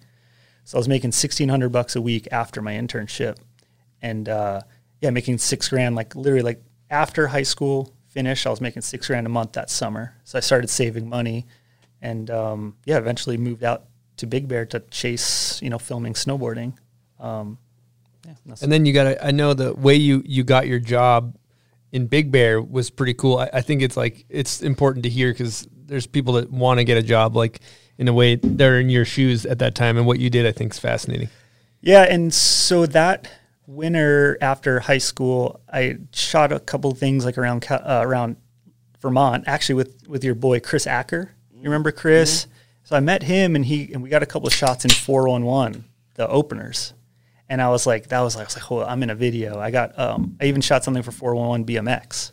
So 0.65 0.79
I 0.79 0.81
was 0.81 0.89
making 0.89 1.13
sixteen 1.13 1.49
hundred 1.49 1.71
bucks 1.71 1.97
a 1.97 2.01
week 2.01 2.29
after 2.31 2.63
my 2.63 2.75
internship, 2.75 3.39
and 4.01 4.29
uh, 4.29 4.61
yeah, 5.01 5.11
making 5.11 5.39
six 5.39 5.69
grand 5.69 5.97
like 5.97 6.15
literally 6.15 6.43
like 6.43 6.63
after 6.91 7.27
high 7.27 7.43
school 7.43 7.93
finished, 8.09 8.47
I 8.47 8.51
was 8.51 8.61
making 8.61 8.83
six 8.83 9.09
grand 9.09 9.27
a 9.27 9.31
month 9.31 9.53
that 9.53 9.69
summer. 9.69 10.15
So 10.25 10.39
I 10.39 10.41
started 10.41 10.69
saving 10.69 11.09
money, 11.09 11.47
and 12.01 12.31
um, 12.31 12.77
yeah, 12.85 12.99
eventually 12.99 13.37
moved 13.37 13.65
out 13.65 13.85
to 14.19 14.27
Big 14.27 14.47
Bear 14.49 14.65
to 14.67 14.81
chase 14.91 15.61
you 15.61 15.71
know 15.71 15.79
filming 15.79 16.15
snowboarding. 16.15 16.75
Um, 17.19 17.59
yeah, 18.27 18.35
that's- 18.45 18.63
And 18.63 18.71
then 18.71 18.87
you 18.87 18.93
got 18.93 19.05
to, 19.05 19.27
I 19.27 19.31
know 19.31 19.55
the 19.55 19.75
way 19.75 19.95
you, 19.97 20.23
you 20.27 20.45
got 20.45 20.67
your 20.67 20.79
job 20.79 21.37
in 21.93 22.07
Big 22.07 22.31
Bear 22.31 22.61
was 22.63 22.91
pretty 22.91 23.15
cool. 23.15 23.39
I, 23.39 23.51
I 23.55 23.61
think 23.61 23.83
it's 23.83 23.97
like, 23.97 24.25
it's 24.29 24.63
important 24.63 25.03
to 25.05 25.09
hear 25.09 25.33
because 25.33 25.67
there's 25.73 26.07
people 26.07 26.35
that 26.35 26.51
want 26.51 26.79
to 26.79 26.85
get 26.85 26.97
a 26.97 27.03
job 27.03 27.35
like 27.37 27.61
in 27.99 28.07
a 28.09 28.13
way 28.13 28.37
they're 28.37 28.79
in 28.81 28.89
your 28.91 29.05
shoes 29.05 29.45
at 29.45 29.59
that 29.59 29.75
time. 29.75 29.97
And 29.97 30.07
what 30.07 30.19
you 30.21 30.31
did, 30.31 30.47
I 30.47 30.53
think 30.53 30.73
is 30.73 30.79
fascinating. 30.79 31.29
Yeah, 31.81 32.03
and 32.03 32.33
so 32.33 32.87
that 32.87 33.29
winter 33.67 34.37
after 34.41 34.81
high 34.81 34.99
school, 34.99 35.61
I 35.73 35.97
shot 36.13 36.53
a 36.53 36.61
couple 36.61 36.93
things 36.95 37.25
like 37.25 37.39
around 37.39 37.67
uh, 37.71 38.03
around 38.05 38.37
Vermont, 39.01 39.45
actually 39.47 39.77
with 39.77 40.07
with 40.07 40.23
your 40.23 40.35
boy 40.35 40.61
Chris 40.61 40.87
Acker. 40.87 41.33
You 41.55 41.63
remember 41.65 41.91
Chris? 41.93 42.47
So 42.85 42.97
I 42.97 43.01
met 43.01 43.23
him, 43.23 43.57
and 43.57 43.65
he 43.65 43.93
and 43.93 44.03
we 44.03 44.09
got 44.11 44.23
a 44.23 44.27
couple 44.27 44.47
of 44.47 44.55
shots 44.55 44.85
in 44.85 44.91
four 44.91 45.27
one 45.29 45.45
one, 45.45 45.85
the 46.15 46.29
openers. 46.29 46.93
And 47.51 47.61
I 47.61 47.69
was 47.69 47.85
like, 47.85 48.09
that 48.09 48.21
was 48.21 48.37
like, 48.37 48.45
I 48.45 48.47
was 48.47 48.57
like, 48.57 48.71
oh, 48.71 48.85
I'm 48.85 49.03
in 49.03 49.11
a 49.11 49.15
video. 49.17 49.59
I 49.59 49.73
got, 49.73 49.99
um, 49.99 50.37
I 50.41 50.45
even 50.45 50.61
shot 50.61 50.85
something 50.85 51.03
for 51.03 51.11
411 51.11 51.67
BMX. 51.67 52.31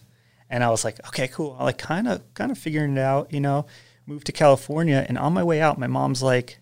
And 0.47 0.63
I 0.63 0.69
was 0.69 0.85
like, 0.85 1.05
okay, 1.07 1.27
cool. 1.27 1.57
I 1.59 1.63
like 1.63 1.79
kind 1.79 2.07
of, 2.07 2.21
kind 2.35 2.51
of 2.51 2.57
figuring 2.59 2.95
it 2.95 2.99
out, 2.99 3.33
you 3.33 3.41
know, 3.41 3.65
moved 4.05 4.27
to 4.27 4.31
California. 4.31 5.03
And 5.09 5.17
on 5.17 5.33
my 5.33 5.43
way 5.43 5.59
out, 5.59 5.79
my 5.79 5.87
mom's 5.87 6.21
like, 6.21 6.59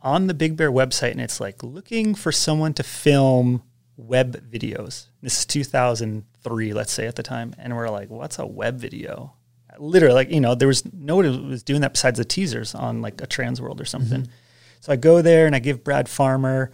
on 0.00 0.28
the 0.28 0.34
Big 0.34 0.56
Bear 0.56 0.70
website, 0.70 1.10
and 1.10 1.20
it's 1.20 1.40
like 1.40 1.64
looking 1.64 2.14
for 2.14 2.30
someone 2.30 2.74
to 2.74 2.82
film 2.84 3.62
web 3.96 4.50
videos. 4.50 5.06
This 5.20 5.40
is 5.40 5.46
2003, 5.46 6.72
let's 6.72 6.92
say 6.92 7.06
at 7.06 7.16
the 7.16 7.22
time. 7.22 7.54
And 7.58 7.74
we're 7.74 7.88
like, 7.88 8.08
what's 8.08 8.38
a 8.38 8.46
web 8.46 8.78
video? 8.78 9.34
literally 9.78 10.14
like 10.14 10.30
you 10.30 10.40
know 10.40 10.54
there 10.54 10.68
was 10.68 10.84
nobody 10.92 11.28
was 11.28 11.64
doing 11.64 11.80
that 11.80 11.92
besides 11.92 12.16
the 12.16 12.24
teasers 12.24 12.76
on 12.76 13.02
like 13.02 13.20
a 13.20 13.26
Trans 13.26 13.60
World 13.60 13.80
or 13.80 13.84
something. 13.84 14.28
So 14.80 14.92
I 14.92 14.96
go 14.96 15.22
there 15.22 15.46
and 15.46 15.56
I 15.56 15.60
give 15.60 15.82
Brad 15.82 16.08
Farmer 16.08 16.70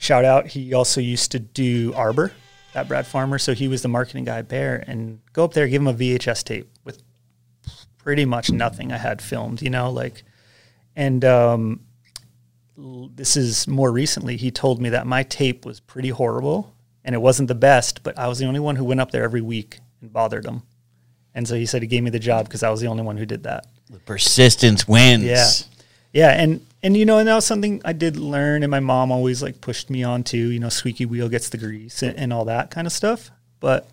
shout 0.00 0.24
out. 0.24 0.48
He 0.48 0.74
also 0.74 1.00
used 1.00 1.30
to 1.32 1.38
do 1.38 1.92
Arbor, 1.94 2.32
that 2.72 2.88
Brad 2.88 3.06
Farmer. 3.06 3.38
So 3.38 3.54
he 3.54 3.68
was 3.68 3.82
the 3.82 3.88
marketing 3.88 4.24
guy 4.24 4.38
at 4.38 4.48
Bear 4.48 4.82
and 4.88 5.20
go 5.32 5.44
up 5.44 5.52
there, 5.52 5.68
give 5.68 5.82
him 5.82 5.88
a 5.88 5.94
VHS 5.94 6.42
tape 6.42 6.68
with 6.82 7.00
pretty 7.98 8.24
much 8.24 8.50
nothing 8.50 8.90
I 8.90 8.96
had 8.96 9.22
filmed, 9.22 9.62
you 9.62 9.70
know, 9.70 9.90
like, 9.90 10.24
and 10.96 11.24
um, 11.24 11.80
this 12.76 13.36
is 13.36 13.68
more 13.68 13.92
recently. 13.92 14.36
He 14.36 14.50
told 14.50 14.80
me 14.80 14.88
that 14.88 15.06
my 15.06 15.22
tape 15.22 15.64
was 15.64 15.78
pretty 15.78 16.08
horrible 16.08 16.74
and 17.04 17.14
it 17.14 17.18
wasn't 17.18 17.48
the 17.48 17.54
best, 17.54 18.02
but 18.02 18.18
I 18.18 18.26
was 18.26 18.38
the 18.38 18.46
only 18.46 18.60
one 18.60 18.76
who 18.76 18.84
went 18.84 19.00
up 19.00 19.10
there 19.10 19.22
every 19.22 19.42
week 19.42 19.78
and 20.00 20.12
bothered 20.12 20.46
him. 20.46 20.62
And 21.34 21.46
so 21.46 21.54
he 21.54 21.66
said 21.66 21.82
he 21.82 21.88
gave 21.88 22.02
me 22.02 22.10
the 22.10 22.18
job 22.18 22.46
because 22.46 22.62
I 22.62 22.70
was 22.70 22.80
the 22.80 22.88
only 22.88 23.02
one 23.02 23.16
who 23.16 23.26
did 23.26 23.44
that. 23.44 23.66
Persistence 24.06 24.88
wins. 24.88 25.24
Yeah. 25.24 25.46
Yeah, 26.12 26.30
and 26.30 26.64
and 26.82 26.96
you 26.96 27.04
know, 27.04 27.18
and 27.18 27.28
that 27.28 27.34
was 27.34 27.46
something 27.46 27.80
I 27.84 27.92
did 27.92 28.16
learn, 28.16 28.62
and 28.62 28.70
my 28.70 28.80
mom 28.80 29.12
always 29.12 29.42
like 29.42 29.60
pushed 29.60 29.90
me 29.90 30.02
on 30.02 30.24
to, 30.24 30.36
you 30.36 30.58
know, 30.58 30.68
squeaky 30.68 31.06
wheel 31.06 31.28
gets 31.28 31.48
the 31.48 31.58
grease 31.58 32.02
and, 32.02 32.16
and 32.16 32.32
all 32.32 32.44
that 32.46 32.70
kind 32.70 32.86
of 32.86 32.92
stuff. 32.92 33.30
But 33.60 33.88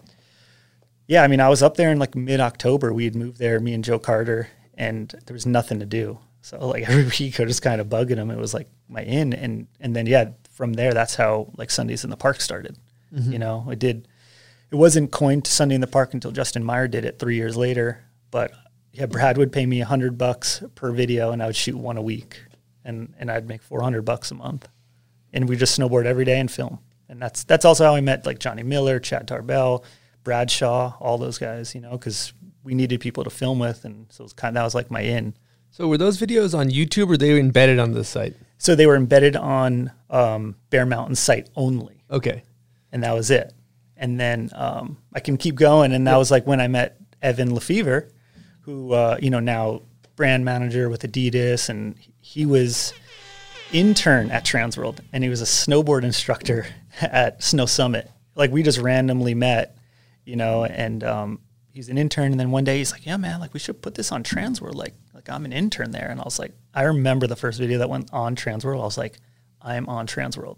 yeah, 1.07 1.24
I 1.24 1.27
mean, 1.27 1.39
I 1.39 1.50
was 1.50 1.62
up 1.62 1.75
there 1.75 1.91
in 1.91 2.00
like 2.00 2.15
mid 2.15 2.39
October. 2.39 2.93
We 2.93 3.05
had 3.05 3.15
moved 3.15 3.39
there, 3.39 3.59
me 3.59 3.74
and 3.74 3.83
Joe 3.83 4.00
Carter, 4.00 4.50
and 4.75 5.13
there 5.25 5.33
was 5.33 5.45
nothing 5.45 5.79
to 5.79 5.86
do. 5.86 6.19
So 6.41 6.65
like 6.67 6.88
every 6.89 7.05
week, 7.19 7.39
I 7.39 7.43
was 7.43 7.51
just 7.51 7.62
kind 7.62 7.81
of 7.81 7.88
bugging 7.88 8.17
him. 8.17 8.31
It 8.31 8.38
was 8.38 8.53
like 8.53 8.69
my 8.89 9.03
in, 9.03 9.33
and 9.33 9.67
and 9.79 9.95
then 9.95 10.05
yeah, 10.05 10.29
from 10.51 10.74
there, 10.74 10.93
that's 10.93 11.15
how 11.15 11.51
like 11.57 11.69
Sundays 11.69 12.03
in 12.03 12.09
the 12.09 12.17
Park 12.17 12.41
started. 12.41 12.77
Mm-hmm. 13.13 13.33
You 13.33 13.39
know, 13.39 13.69
it 13.69 13.79
did. 13.79 14.07
It 14.71 14.75
wasn't 14.75 15.12
coined 15.12 15.47
Sunday 15.47 15.75
in 15.75 15.81
the 15.81 15.88
Park 15.88 16.13
until 16.13 16.31
Justin 16.31 16.63
Meyer 16.63 16.88
did 16.88 17.05
it 17.05 17.19
three 17.19 17.36
years 17.36 17.55
later. 17.55 18.03
But 18.31 18.51
yeah, 18.98 19.06
Brad 19.06 19.38
would 19.38 19.51
pay 19.51 19.66
me 19.66 19.82
a 19.82 19.86
hundred 19.86 20.18
bucks 20.18 20.63
per 20.74 20.92
video, 20.92 21.32
and 21.32 21.44
I 21.44 21.46
would 21.46 21.56
shoot 21.56 21.77
one 21.77 21.98
a 21.98 22.01
week, 22.01 22.42
and 22.84 23.13
and 23.20 23.30
I'd 23.30 23.48
make 23.48 23.62
four 23.62 23.82
hundred 23.82 24.04
bucks 24.04 24.32
a 24.32 24.36
month, 24.36 24.68
and 25.32 25.48
we 25.48 25.56
just 25.56 25.80
snowboard 25.80 26.06
every 26.06 26.25
day 26.25 26.39
and 26.39 26.50
film. 26.50 26.80
And 27.08 27.22
that's 27.22 27.44
that's 27.44 27.63
also 27.63 27.86
how 27.86 27.96
I 27.96 28.01
met 28.01 28.25
like 28.25 28.39
Johnny 28.39 28.63
Miller, 28.63 29.00
Chad 29.00 29.27
Tarbell, 29.27 29.86
Bradshaw, 30.24 30.98
all 31.00 31.18
those 31.20 31.38
guys. 31.38 31.75
You 31.75 31.82
know, 31.82 31.92
because 31.92 32.34
we 32.63 32.74
needed 32.74 33.00
people 33.00 33.24
to 33.24 33.30
film 33.30 33.60
with, 33.60 33.86
and 33.86 34.08
so 34.10 34.24
it 34.24 34.25
was 34.25 34.34
kind 34.34 34.58
of, 34.58 34.62
that 34.62 34.63
was 34.63 34.75
like 34.75 34.89
my 34.89 35.01
in. 35.01 35.36
So 35.70 35.88
were 35.88 35.98
those 36.00 36.20
videos 36.20 36.58
on 36.58 36.70
YouTube 36.70 37.10
or 37.10 37.18
they 37.18 37.32
were 37.34 37.39
embedded 37.39 37.77
on 37.77 37.92
the 37.92 38.04
site? 38.04 38.36
So 38.58 38.74
they 38.74 38.88
were 38.88 38.96
embedded 38.96 39.36
on 39.36 39.92
um, 40.10 40.56
Bear 40.72 40.86
Mountain 40.88 41.16
site 41.16 41.50
only. 41.56 42.04
Okay. 42.10 42.42
and 42.92 43.04
that 43.04 43.13
was 43.13 43.30
it. 43.32 43.54
And 43.96 44.20
then 44.20 44.50
um, 44.54 44.98
I 45.13 45.20
can 45.20 45.38
keep 45.38 45.56
going, 45.56 45.92
and 45.94 46.08
that 46.08 46.18
was 46.18 46.30
like 46.30 46.46
when 46.46 46.62
I 46.62 46.68
met 46.68 46.98
Evan 47.22 47.54
Lefevre, 47.54 48.10
who 48.67 48.93
uh, 48.93 49.17
you 49.19 49.31
know 49.31 49.39
now 49.39 49.81
brand 50.17 50.45
manager 50.45 50.89
with 50.89 51.01
Adidas, 51.01 51.69
and 51.69 51.95
he 52.19 52.45
was 52.45 52.93
intern 53.71 54.29
at 54.29 54.45
Transworld, 54.45 55.00
and 55.13 55.24
he 55.24 55.29
was 55.29 55.41
a 55.41 55.45
snowboard 55.45 56.03
instructor 56.03 56.67
at 57.01 57.41
Snow 57.41 57.65
Summit. 57.65 58.12
Like 58.36 58.51
we 58.51 58.62
just 58.62 58.77
randomly 58.77 59.33
met, 59.33 59.77
you 60.25 60.36
know, 60.36 60.65
and 60.65 61.03
um, 61.03 61.39
he's 61.71 61.89
an 61.89 61.97
intern. 61.97 62.31
And 62.31 62.39
then 62.39 62.51
one 62.51 62.65
day 62.65 62.77
he's 62.77 62.91
like, 62.91 63.05
"Yeah, 63.05 63.17
man, 63.17 63.39
like 63.39 63.53
we 63.53 63.59
should 63.59 63.81
put 63.81 63.95
this 63.95 64.12
on 64.12 64.24
Transworld. 64.24 64.75
Like, 64.75 64.93
like 65.15 65.29
I'm 65.29 65.45
an 65.45 65.53
intern 65.53 65.91
there." 65.91 66.09
And 66.09 66.19
I 66.19 66.24
was 66.24 66.38
like, 66.38 66.51
I 66.74 66.83
remember 66.83 67.25
the 67.25 67.38
first 67.38 67.57
video 67.57 67.79
that 67.79 67.89
went 67.89 68.12
on 68.12 68.36
Transworld. 68.36 68.81
I 68.81 68.86
was 68.86 68.97
like, 68.97 69.17
I'm 69.62 69.88
on 69.88 70.05
Transworld 70.07 70.57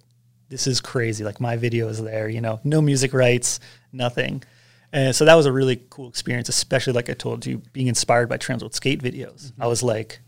this 0.50 0.66
is 0.66 0.82
crazy. 0.82 1.24
Like 1.24 1.40
my 1.40 1.56
video 1.56 1.88
is 1.88 2.02
there, 2.02 2.28
you 2.28 2.42
know, 2.42 2.60
no 2.64 2.82
music 2.82 3.14
rights, 3.14 3.60
nothing. 3.94 4.44
And 4.92 5.16
so 5.16 5.26
that 5.26 5.36
was 5.36 5.46
a 5.46 5.52
really 5.52 5.82
cool 5.90 6.10
experience, 6.10 6.50
especially 6.50 6.94
like 6.94 7.10
I 7.10 7.14
told 7.14 7.46
you, 7.46 7.62
being 7.74 7.88
inspired 7.88 8.28
by 8.30 8.38
Transworld 8.38 8.74
skate 8.74 9.04
videos. 9.04 9.52
I 9.60 9.68
was 9.68 9.84
like, 9.84 10.20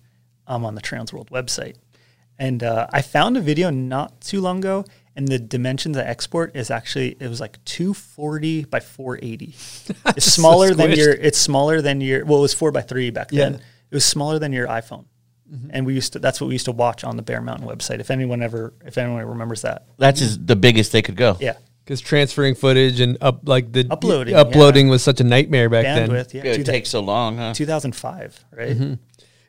I'm 0.45 0.65
on 0.65 0.75
the 0.75 0.81
Transworld 0.81 1.29
website. 1.29 1.75
And 2.37 2.63
uh, 2.63 2.87
I 2.91 3.01
found 3.01 3.37
a 3.37 3.41
video 3.41 3.69
not 3.69 4.21
too 4.21 4.41
long 4.41 4.59
ago, 4.59 4.85
and 5.15 5.27
the 5.27 5.37
dimensions 5.39 5.97
I 5.97 6.03
export 6.03 6.55
is 6.55 6.71
actually 6.71 7.17
it 7.19 7.27
was 7.27 7.39
like 7.39 7.63
240 7.65 8.65
by 8.65 8.79
480. 8.79 9.55
It's 10.15 10.25
smaller 10.25 10.73
than 10.73 10.91
your. 10.91 11.11
It's 11.11 11.37
smaller 11.37 11.81
than 11.81 12.01
your. 12.01 12.25
Well, 12.25 12.39
it 12.39 12.41
was 12.41 12.53
four 12.53 12.71
by 12.71 12.81
three 12.81 13.09
back 13.11 13.29
then. 13.29 13.55
It 13.55 13.93
was 13.95 14.05
smaller 14.05 14.39
than 14.39 14.53
your 14.53 14.67
iPhone. 14.67 15.05
And 15.71 15.85
we 15.85 15.93
used 15.93 16.13
to. 16.13 16.19
That's 16.19 16.39
what 16.39 16.47
we 16.47 16.53
used 16.53 16.65
to 16.65 16.71
watch 16.71 17.03
on 17.03 17.17
the 17.17 17.21
Bear 17.21 17.41
Mountain 17.41 17.67
website. 17.67 17.99
If 17.99 18.09
anyone 18.09 18.41
ever, 18.41 18.73
if 18.85 18.97
anyone 18.97 19.25
remembers 19.25 19.63
that, 19.63 19.85
That's 19.97 20.19
just 20.19 20.47
the 20.47 20.55
biggest 20.55 20.93
they 20.93 21.01
could 21.01 21.17
go. 21.17 21.37
yeah. 21.41 21.55
Because 21.91 21.99
transferring 21.99 22.55
footage 22.55 23.01
and 23.01 23.17
up 23.19 23.41
like 23.49 23.73
the 23.73 23.85
Uploading, 23.91 24.33
uploading 24.33 24.87
was 24.87 25.03
such 25.03 25.19
a 25.19 25.25
nightmare 25.25 25.67
back 25.67 25.83
then. 25.83 26.09
bandwidth. 26.09 26.33
Yeah, 26.33 26.43
It 26.45 26.55
two- 26.55 26.63
takes 26.63 26.87
so 26.89 27.01
long, 27.01 27.35
huh? 27.35 27.53
2005, 27.53 28.45
right? 28.53 28.69
Mm-hmm. 28.69 28.93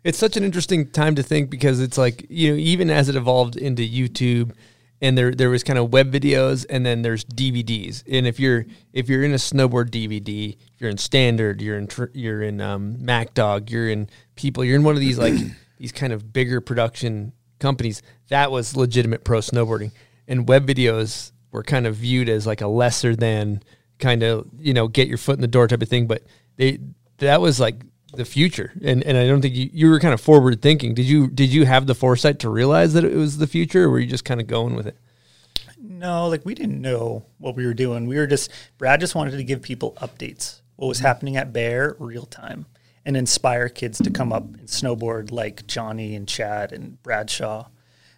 It's 0.02 0.18
such 0.18 0.37
an 0.37 0.42
interesting 0.42 0.90
time 0.90 1.14
to 1.14 1.22
think 1.22 1.50
because 1.50 1.78
it's 1.78 1.96
like 1.96 2.26
you 2.28 2.50
know 2.50 2.56
even 2.58 2.90
as 2.90 3.08
it 3.08 3.14
evolved 3.14 3.54
into 3.54 3.84
YouTube, 3.88 4.56
and 5.00 5.16
there 5.16 5.30
there 5.30 5.50
was 5.50 5.62
kind 5.62 5.78
of 5.78 5.92
web 5.92 6.11
videos 6.12 6.66
and 6.68 6.84
then 6.84 7.02
there's 7.02 7.25
DVDs. 7.25 8.02
And 8.11 8.26
if 8.26 8.40
you're 8.40 8.66
if 8.92 9.08
you're 9.08 9.22
in 9.22 9.30
a 9.30 9.37
snowboard 9.37 9.90
DVD, 9.90 10.56
if 10.75 10.80
you're 10.80 10.90
in 10.90 10.99
standard, 10.99 11.62
you're 11.62 11.78
in 11.78 11.87
tr- 11.87 12.11
you're 12.12 12.42
in 12.42 12.61
um, 12.61 12.96
Mack 13.04 13.34
Dawg, 13.34 13.70
you're 13.70 13.88
in 13.88 14.08
people, 14.34 14.64
you're 14.64 14.75
in 14.75 14.82
one 14.82 14.96
of 14.96 15.00
these 15.00 15.16
like 15.16 15.34
these 15.78 15.92
kind 15.92 16.12
of 16.12 16.32
bigger 16.32 16.61
production 16.61 17.34
companies. 17.61 18.02
That 18.30 18.50
was 18.50 18.75
legitimate 18.76 19.22
pro 19.22 19.38
snowboarding, 19.38 19.92
and 20.26 20.49
web 20.49 20.66
videos 20.66 21.30
were 21.52 21.62
kind 21.62 21.87
of 21.87 21.97
viewed 21.97 22.28
as 22.28 22.47
like 22.47 22.61
a 22.61 22.66
lesser 22.66 23.14
than 23.14 23.62
kind 23.99 24.23
of 24.23 24.49
you 24.59 24.75
know 24.75 24.88
get 24.88 25.06
your 25.06 25.18
foot 25.18 25.37
in 25.37 25.40
the 25.40 25.47
door 25.47 25.68
type 25.68 25.82
of 25.82 25.88
thing. 25.88 26.06
But 26.06 26.25
they 26.56 26.80
that 27.18 27.40
was 27.40 27.61
like 27.61 27.76
the 28.14 28.25
future, 28.25 28.73
and 28.82 29.02
and 29.04 29.16
I 29.16 29.26
don't 29.26 29.40
think 29.40 29.54
you, 29.54 29.71
you 29.73 29.90
were 29.90 30.00
kind 30.00 30.14
of 30.14 30.21
forward 30.21 30.61
thinking. 30.61 30.94
Did 30.94 31.06
you 31.06 31.28
did 31.28 31.52
you 31.52 31.64
have 31.64 31.87
the 31.87 31.94
foresight 31.94 32.40
to 32.40 32.50
realize 32.50 32.94
that 32.94 33.04
it 33.04 33.14
was 33.14 33.38
the 33.38 33.47
future, 33.47 33.85
or 33.85 33.90
were 33.90 34.00
you 34.00 34.06
just 34.06 34.25
kind 34.25 34.40
of 34.40 34.47
going 34.47 34.75
with 34.75 34.87
it? 34.87 34.97
No, 35.78 36.28
like 36.28 36.44
we 36.44 36.54
didn't 36.54 36.80
know 36.80 37.25
what 37.38 37.54
we 37.54 37.66
were 37.66 37.75
doing. 37.75 38.06
We 38.06 38.16
were 38.16 38.26
just 38.26 38.50
Brad 38.78 39.00
just 39.00 39.14
wanted 39.14 39.37
to 39.37 39.44
give 39.44 39.62
people 39.62 39.97
updates, 40.00 40.61
what 40.76 40.88
was 40.88 40.99
mm-hmm. 40.99 41.06
happening 41.06 41.37
at 41.37 41.52
Bear 41.52 41.97
real 41.99 42.26
time, 42.26 42.66
and 43.04 43.16
inspire 43.16 43.68
kids 43.68 43.99
to 43.99 44.11
come 44.11 44.32
up 44.32 44.44
and 44.44 44.68
snowboard 44.68 45.30
like 45.30 45.66
Johnny 45.66 46.14
and 46.14 46.26
Chad 46.26 46.73
and 46.73 47.02
Bradshaw. 47.02 47.68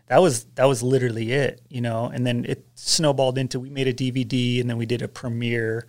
That 0.08 0.18
was 0.20 0.44
that 0.56 0.66
was 0.66 0.82
literally 0.82 1.32
it, 1.32 1.60
you 1.68 1.80
know. 1.80 2.06
And 2.12 2.26
then 2.26 2.44
it 2.46 2.66
snowballed 2.74 3.38
into 3.38 3.58
we 3.58 3.70
made 3.70 3.88
a 3.88 3.94
DVD, 3.94 4.60
and 4.60 4.68
then 4.68 4.76
we 4.76 4.86
did 4.86 5.02
a 5.02 5.08
premiere. 5.08 5.86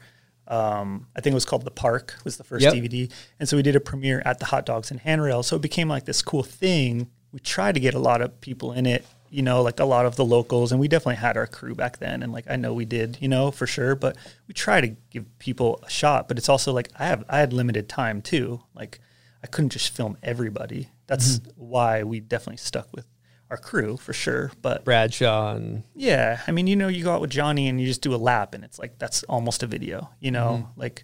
Um, 0.48 1.08
I 1.16 1.22
think 1.22 1.32
it 1.32 1.36
was 1.36 1.46
called 1.46 1.66
The 1.66 1.72
Park 1.72 2.16
was 2.24 2.38
the 2.38 2.44
first 2.44 2.64
Yep. 2.64 2.74
DVD, 2.76 3.12
and 3.40 3.50
so 3.50 3.58
we 3.58 3.64
did 3.64 3.76
a 3.76 3.80
premiere 3.80 4.22
at 4.26 4.40
the 4.40 4.46
Hot 4.46 4.66
Dogs 4.66 4.92
and 4.92 5.00
Handrail. 5.00 5.44
So 5.44 5.56
it 5.56 5.62
became 5.62 5.88
like 5.90 6.06
this 6.06 6.22
cool 6.22 6.44
thing. 6.44 7.08
We 7.32 7.40
tried 7.40 7.74
to 7.74 7.80
get 7.82 7.94
a 7.94 8.00
lot 8.00 8.22
of 8.22 8.40
people 8.40 8.72
in 8.72 8.86
it, 8.86 9.06
you 9.30 9.42
know, 9.42 9.62
like 9.62 9.80
a 9.80 9.86
lot 9.86 10.06
of 10.06 10.16
the 10.16 10.24
locals, 10.24 10.72
and 10.72 10.80
we 10.80 10.88
definitely 10.88 11.16
had 11.16 11.36
our 11.36 11.48
crew 11.48 11.76
back 11.76 11.98
then, 11.98 12.24
and 12.24 12.32
like 12.32 12.46
I 12.50 12.56
know 12.56 12.74
we 12.74 12.86
did, 12.86 13.18
you 13.20 13.28
know, 13.28 13.52
for 13.52 13.68
sure. 13.68 13.96
But 13.96 14.16
we 14.48 14.54
try 14.54 14.80
to 14.82 14.96
give 15.10 15.26
people 15.40 15.80
a 15.86 15.90
shot. 15.90 16.28
But 16.28 16.38
it's 16.38 16.48
also 16.48 16.72
like 16.72 16.90
I 16.98 17.08
have 17.08 17.26
I 17.28 17.40
had 17.40 17.52
limited 17.52 17.90
time 17.90 18.22
too. 18.22 18.62
Like 18.76 19.00
I 19.44 19.48
couldn't 19.48 19.72
just 19.72 19.90
film 19.96 20.16
everybody. 20.24 20.90
That's 21.08 21.42
why 21.56 22.04
we 22.04 22.20
definitely 22.20 22.58
stuck 22.58 22.88
with 22.94 23.06
our 23.50 23.58
crew 23.58 23.98
for 23.98 24.14
sure. 24.14 24.52
But 24.62 24.84
Bradshaw 24.86 25.56
and 25.56 25.84
yeah, 25.96 26.42
I 26.48 26.52
mean, 26.52 26.68
you 26.68 26.76
know, 26.76 26.88
you 26.88 27.04
go 27.04 27.14
out 27.14 27.22
with 27.22 27.30
Johnny 27.30 27.68
and 27.68 27.80
you 27.80 27.88
just 27.88 28.02
do 28.02 28.14
a 28.14 28.18
lap, 28.18 28.54
and 28.54 28.64
it's 28.64 28.80
like 28.80 28.98
that's 28.98 29.24
almost 29.24 29.64
a 29.64 29.68
video, 29.68 30.10
you 30.20 30.32
know, 30.32 30.70
like, 30.76 31.04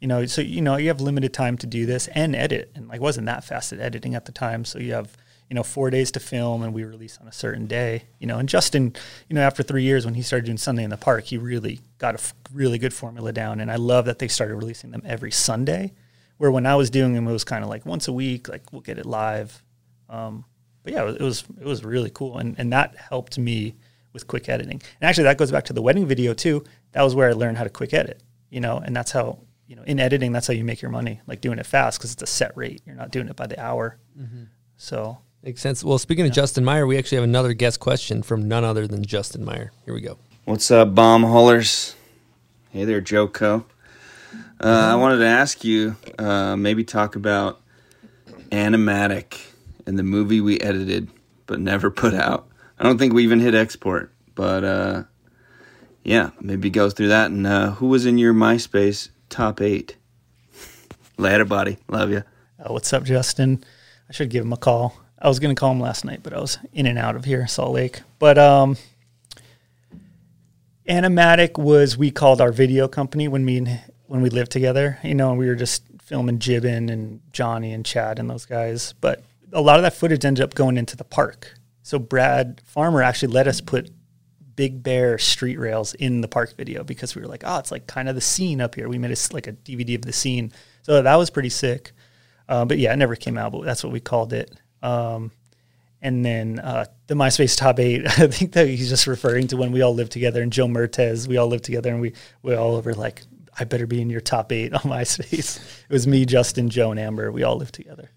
you 0.00 0.08
know, 0.08 0.26
so 0.26 0.40
you 0.42 0.60
know, 0.62 0.76
you 0.76 0.88
have 0.88 1.00
limited 1.00 1.32
time 1.32 1.56
to 1.58 1.66
do 1.66 1.86
this 1.86 2.08
and 2.08 2.34
edit, 2.34 2.72
and 2.74 2.88
like 2.88 3.00
wasn't 3.00 3.26
that 3.26 3.44
fast 3.44 3.72
at 3.72 3.80
editing 3.80 4.14
at 4.14 4.24
the 4.24 4.32
time, 4.32 4.64
so 4.64 4.78
you 4.78 4.92
have 4.92 5.16
you 5.50 5.54
know 5.54 5.62
four 5.62 5.90
days 5.90 6.10
to 6.12 6.20
film, 6.20 6.62
and 6.62 6.72
we 6.72 6.82
release 6.84 7.18
on 7.20 7.28
a 7.28 7.32
certain 7.32 7.66
day, 7.66 8.04
you 8.18 8.26
know, 8.26 8.38
and 8.38 8.48
Justin, 8.48 8.94
you 9.28 9.34
know, 9.34 9.42
after 9.42 9.62
three 9.62 9.82
years 9.82 10.04
when 10.04 10.14
he 10.14 10.22
started 10.22 10.46
doing 10.46 10.58
Sunday 10.58 10.82
in 10.84 10.90
the 10.90 10.96
Park, 10.96 11.24
he 11.24 11.36
really 11.36 11.80
got 11.98 12.14
a 12.14 12.18
f- 12.18 12.34
really 12.52 12.78
good 12.78 12.94
formula 12.94 13.32
down, 13.32 13.60
and 13.60 13.70
I 13.70 13.76
love 13.76 14.06
that 14.06 14.18
they 14.18 14.28
started 14.28 14.56
releasing 14.56 14.92
them 14.92 15.02
every 15.04 15.30
Sunday, 15.30 15.92
where 16.38 16.50
when 16.50 16.64
I 16.64 16.74
was 16.74 16.88
doing 16.88 17.12
them, 17.12 17.28
it 17.28 17.32
was 17.32 17.44
kind 17.44 17.62
of 17.62 17.68
like 17.68 17.84
once 17.84 18.08
a 18.08 18.12
week, 18.12 18.48
like 18.48 18.72
we'll 18.72 18.80
get 18.80 18.98
it 18.98 19.04
live. 19.04 19.62
Um, 20.08 20.44
but 20.82 20.92
yeah, 20.92 21.08
it 21.08 21.20
was, 21.20 21.44
it 21.60 21.64
was 21.64 21.84
really 21.84 22.10
cool, 22.10 22.38
and 22.38 22.54
and 22.58 22.72
that 22.72 22.96
helped 22.96 23.38
me 23.38 23.74
with 24.12 24.26
quick 24.26 24.48
editing. 24.48 24.82
And 25.00 25.08
actually, 25.08 25.24
that 25.24 25.38
goes 25.38 25.50
back 25.50 25.64
to 25.66 25.72
the 25.72 25.82
wedding 25.82 26.06
video 26.06 26.34
too. 26.34 26.64
That 26.92 27.02
was 27.02 27.14
where 27.14 27.28
I 27.28 27.32
learned 27.32 27.58
how 27.58 27.64
to 27.64 27.70
quick 27.70 27.94
edit, 27.94 28.22
you 28.50 28.60
know, 28.60 28.78
and 28.78 28.94
that's 28.94 29.12
how 29.12 29.38
you 29.66 29.76
know 29.76 29.82
in 29.82 30.00
editing 30.00 30.32
that's 30.32 30.46
how 30.46 30.54
you 30.54 30.64
make 30.64 30.82
your 30.82 30.90
money, 30.90 31.20
like 31.26 31.40
doing 31.40 31.58
it 31.58 31.66
fast 31.66 31.98
because 31.98 32.12
it's 32.12 32.22
a 32.22 32.26
set 32.26 32.56
rate. 32.56 32.82
You're 32.86 32.96
not 32.96 33.10
doing 33.10 33.28
it 33.28 33.36
by 33.36 33.46
the 33.46 33.60
hour. 33.60 33.98
So 34.76 35.18
makes 35.42 35.60
sense. 35.60 35.84
Well, 35.84 35.98
speaking 35.98 36.26
of 36.26 36.32
Justin 36.32 36.64
Meyer, 36.64 36.86
we 36.86 36.98
actually 36.98 37.16
have 37.16 37.24
another 37.24 37.52
guest 37.52 37.80
question 37.80 38.22
from 38.22 38.48
none 38.48 38.64
other 38.64 38.86
than 38.86 39.04
Justin 39.04 39.44
Meyer. 39.44 39.72
Here 39.84 39.94
we 39.94 40.00
go. 40.00 40.18
What's 40.44 40.70
up, 40.70 40.94
bomb 40.94 41.22
haulers? 41.22 41.94
Hey 42.70 42.84
there, 42.84 43.00
Joe 43.00 43.28
Co. 43.28 43.64
Uh, 44.60 44.90
I 44.92 44.94
wanted 44.94 45.18
to 45.18 45.26
ask 45.26 45.64
you, 45.64 45.96
uh, 46.18 46.56
maybe 46.56 46.84
talk 46.84 47.16
about 47.16 47.60
Animatic 48.50 49.38
and 49.86 49.98
the 49.98 50.02
movie 50.02 50.40
we 50.40 50.60
edited 50.60 51.08
but 51.46 51.60
never 51.60 51.90
put 52.02 52.14
out. 52.14 52.48
I 52.78 52.84
don't 52.84 52.98
think 52.98 53.12
we 53.12 53.22
even 53.22 53.40
hit 53.40 53.54
export, 53.54 54.12
but 54.34 54.64
uh, 54.64 55.04
yeah, 56.04 56.30
maybe 56.40 56.70
go 56.70 56.90
through 56.90 57.08
that. 57.08 57.30
And 57.30 57.46
uh, 57.46 57.72
who 57.72 57.88
was 57.88 58.06
in 58.06 58.18
your 58.18 58.34
MySpace 58.34 59.10
top 59.28 59.60
eight? 59.60 59.96
Later, 61.18 61.44
buddy. 61.44 61.78
Love 61.88 62.10
you. 62.10 62.24
Uh, 62.58 62.72
what's 62.72 62.92
up, 62.92 63.04
Justin? 63.04 63.62
I 64.08 64.12
should 64.12 64.30
give 64.30 64.44
him 64.44 64.52
a 64.52 64.56
call. 64.56 64.96
I 65.18 65.28
was 65.28 65.38
going 65.38 65.54
to 65.54 65.58
call 65.58 65.70
him 65.70 65.80
last 65.80 66.04
night, 66.04 66.20
but 66.22 66.32
I 66.32 66.40
was 66.40 66.58
in 66.72 66.86
and 66.86 66.98
out 66.98 67.14
of 67.14 67.24
here, 67.24 67.46
Salt 67.46 67.74
Lake. 67.74 68.00
But 68.18 68.38
um, 68.38 68.76
Animatic 70.88 71.58
was 71.58 71.96
we 71.96 72.10
called 72.10 72.40
our 72.40 72.50
video 72.50 72.88
company 72.88 73.28
when 73.28 73.44
me 73.44 73.58
and 73.58 73.80
when 74.06 74.20
we 74.20 74.30
lived 74.30 74.50
together. 74.50 74.98
You 75.04 75.14
know, 75.14 75.30
and 75.30 75.38
we 75.38 75.46
were 75.46 75.54
just 75.54 75.84
filming 76.02 76.40
Jibbin 76.40 76.90
and 76.90 77.20
Johnny 77.32 77.72
and 77.72 77.86
Chad 77.86 78.18
and 78.18 78.28
those 78.28 78.46
guys. 78.46 78.94
But 79.00 79.22
a 79.52 79.60
lot 79.60 79.76
of 79.76 79.82
that 79.82 79.94
footage 79.94 80.24
ended 80.24 80.42
up 80.42 80.54
going 80.54 80.76
into 80.76 80.96
the 80.96 81.04
park. 81.04 81.54
So 81.82 81.98
Brad 81.98 82.62
Farmer 82.64 83.02
actually 83.02 83.32
let 83.32 83.46
us 83.46 83.60
put 83.60 83.90
Big 84.56 84.82
Bear 84.82 85.18
street 85.18 85.58
rails 85.58 85.94
in 85.94 86.20
the 86.20 86.28
park 86.28 86.56
video 86.56 86.84
because 86.84 87.14
we 87.14 87.22
were 87.22 87.28
like, 87.28 87.42
oh, 87.44 87.58
it's 87.58 87.70
like 87.70 87.86
kind 87.86 88.08
of 88.08 88.14
the 88.14 88.20
scene 88.20 88.60
up 88.60 88.74
here. 88.74 88.88
We 88.88 88.98
made 88.98 89.10
a, 89.10 89.34
like 89.34 89.46
a 89.46 89.52
DVD 89.52 89.96
of 89.96 90.02
the 90.02 90.12
scene. 90.12 90.52
So 90.82 91.02
that 91.02 91.16
was 91.16 91.30
pretty 91.30 91.48
sick. 91.48 91.92
Uh, 92.48 92.64
but 92.64 92.78
yeah, 92.78 92.92
it 92.92 92.96
never 92.96 93.16
came 93.16 93.38
out, 93.38 93.52
but 93.52 93.64
that's 93.64 93.82
what 93.82 93.92
we 93.92 94.00
called 94.00 94.32
it. 94.32 94.50
Um, 94.82 95.32
and 96.00 96.24
then 96.24 96.58
uh, 96.58 96.86
the 97.06 97.14
MySpace 97.14 97.56
top 97.56 97.78
eight, 97.78 98.06
I 98.18 98.26
think 98.26 98.52
that 98.52 98.68
he's 98.68 98.88
just 98.88 99.06
referring 99.06 99.48
to 99.48 99.56
when 99.56 99.72
we 99.72 99.82
all 99.82 99.94
lived 99.94 100.12
together 100.12 100.42
and 100.42 100.52
Joe 100.52 100.66
Mertez, 100.66 101.28
we 101.28 101.36
all 101.36 101.46
lived 101.46 101.64
together 101.64 101.90
and 101.90 102.00
we, 102.00 102.14
we 102.42 102.54
all 102.54 102.80
were 102.80 102.94
like, 102.94 103.22
I 103.58 103.64
better 103.64 103.86
be 103.86 104.00
in 104.00 104.10
your 104.10 104.20
top 104.20 104.50
eight 104.50 104.72
on 104.72 104.80
MySpace. 104.82 105.58
it 105.58 105.92
was 105.92 106.06
me, 106.06 106.24
Justin, 106.26 106.68
Joe, 106.68 106.90
and 106.90 106.98
Amber. 106.98 107.30
We 107.30 107.42
all 107.42 107.56
lived 107.56 107.74
together. 107.74 108.10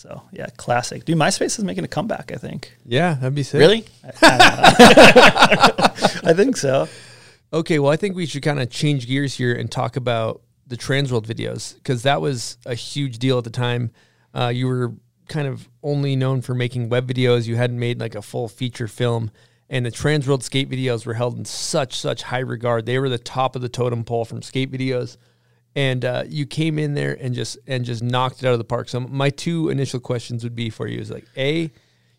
So 0.00 0.22
yeah, 0.32 0.46
classic. 0.56 1.04
Dude, 1.04 1.18
MySpace 1.18 1.58
is 1.58 1.64
making 1.64 1.84
a 1.84 1.88
comeback, 1.88 2.32
I 2.32 2.36
think. 2.36 2.74
Yeah, 2.86 3.14
that'd 3.14 3.34
be 3.34 3.42
sick. 3.42 3.58
Really? 3.58 3.84
I 4.22 6.32
think 6.34 6.56
so. 6.56 6.88
Okay, 7.52 7.78
well, 7.78 7.92
I 7.92 7.96
think 7.96 8.16
we 8.16 8.24
should 8.24 8.42
kind 8.42 8.60
of 8.60 8.70
change 8.70 9.06
gears 9.06 9.34
here 9.34 9.54
and 9.54 9.70
talk 9.70 9.96
about 9.96 10.40
the 10.66 10.78
Transworld 10.78 11.26
videos 11.26 11.74
because 11.74 12.04
that 12.04 12.22
was 12.22 12.56
a 12.64 12.74
huge 12.74 13.18
deal 13.18 13.36
at 13.36 13.44
the 13.44 13.50
time. 13.50 13.90
Uh, 14.32 14.48
you 14.48 14.68
were 14.68 14.94
kind 15.28 15.46
of 15.46 15.68
only 15.82 16.16
known 16.16 16.40
for 16.40 16.54
making 16.54 16.88
web 16.88 17.06
videos. 17.06 17.46
You 17.46 17.56
hadn't 17.56 17.78
made 17.78 18.00
like 18.00 18.14
a 18.14 18.22
full 18.22 18.48
feature 18.48 18.88
film, 18.88 19.30
and 19.68 19.84
the 19.84 19.90
Transworld 19.90 20.42
skate 20.42 20.70
videos 20.70 21.04
were 21.04 21.14
held 21.14 21.36
in 21.36 21.44
such 21.44 21.98
such 21.98 22.22
high 22.22 22.38
regard. 22.38 22.86
They 22.86 22.98
were 22.98 23.10
the 23.10 23.18
top 23.18 23.54
of 23.54 23.60
the 23.60 23.68
totem 23.68 24.04
pole 24.04 24.24
from 24.24 24.40
skate 24.40 24.70
videos, 24.70 25.18
and 25.76 26.04
uh, 26.04 26.24
you 26.26 26.46
came 26.46 26.78
in 26.78 26.94
there 26.94 27.16
and 27.20 27.34
just 27.34 27.58
and 27.66 27.84
just 27.84 28.02
knocked 28.02 28.42
it 28.42 28.46
out 28.46 28.52
of 28.52 28.58
the 28.58 28.64
park. 28.64 28.88
So 28.88 29.00
my 29.00 29.30
two 29.30 29.68
initial 29.68 30.00
questions 30.00 30.42
would 30.44 30.56
be 30.56 30.70
for 30.70 30.86
you 30.86 31.00
is 31.00 31.10
like 31.10 31.26
a, 31.36 31.70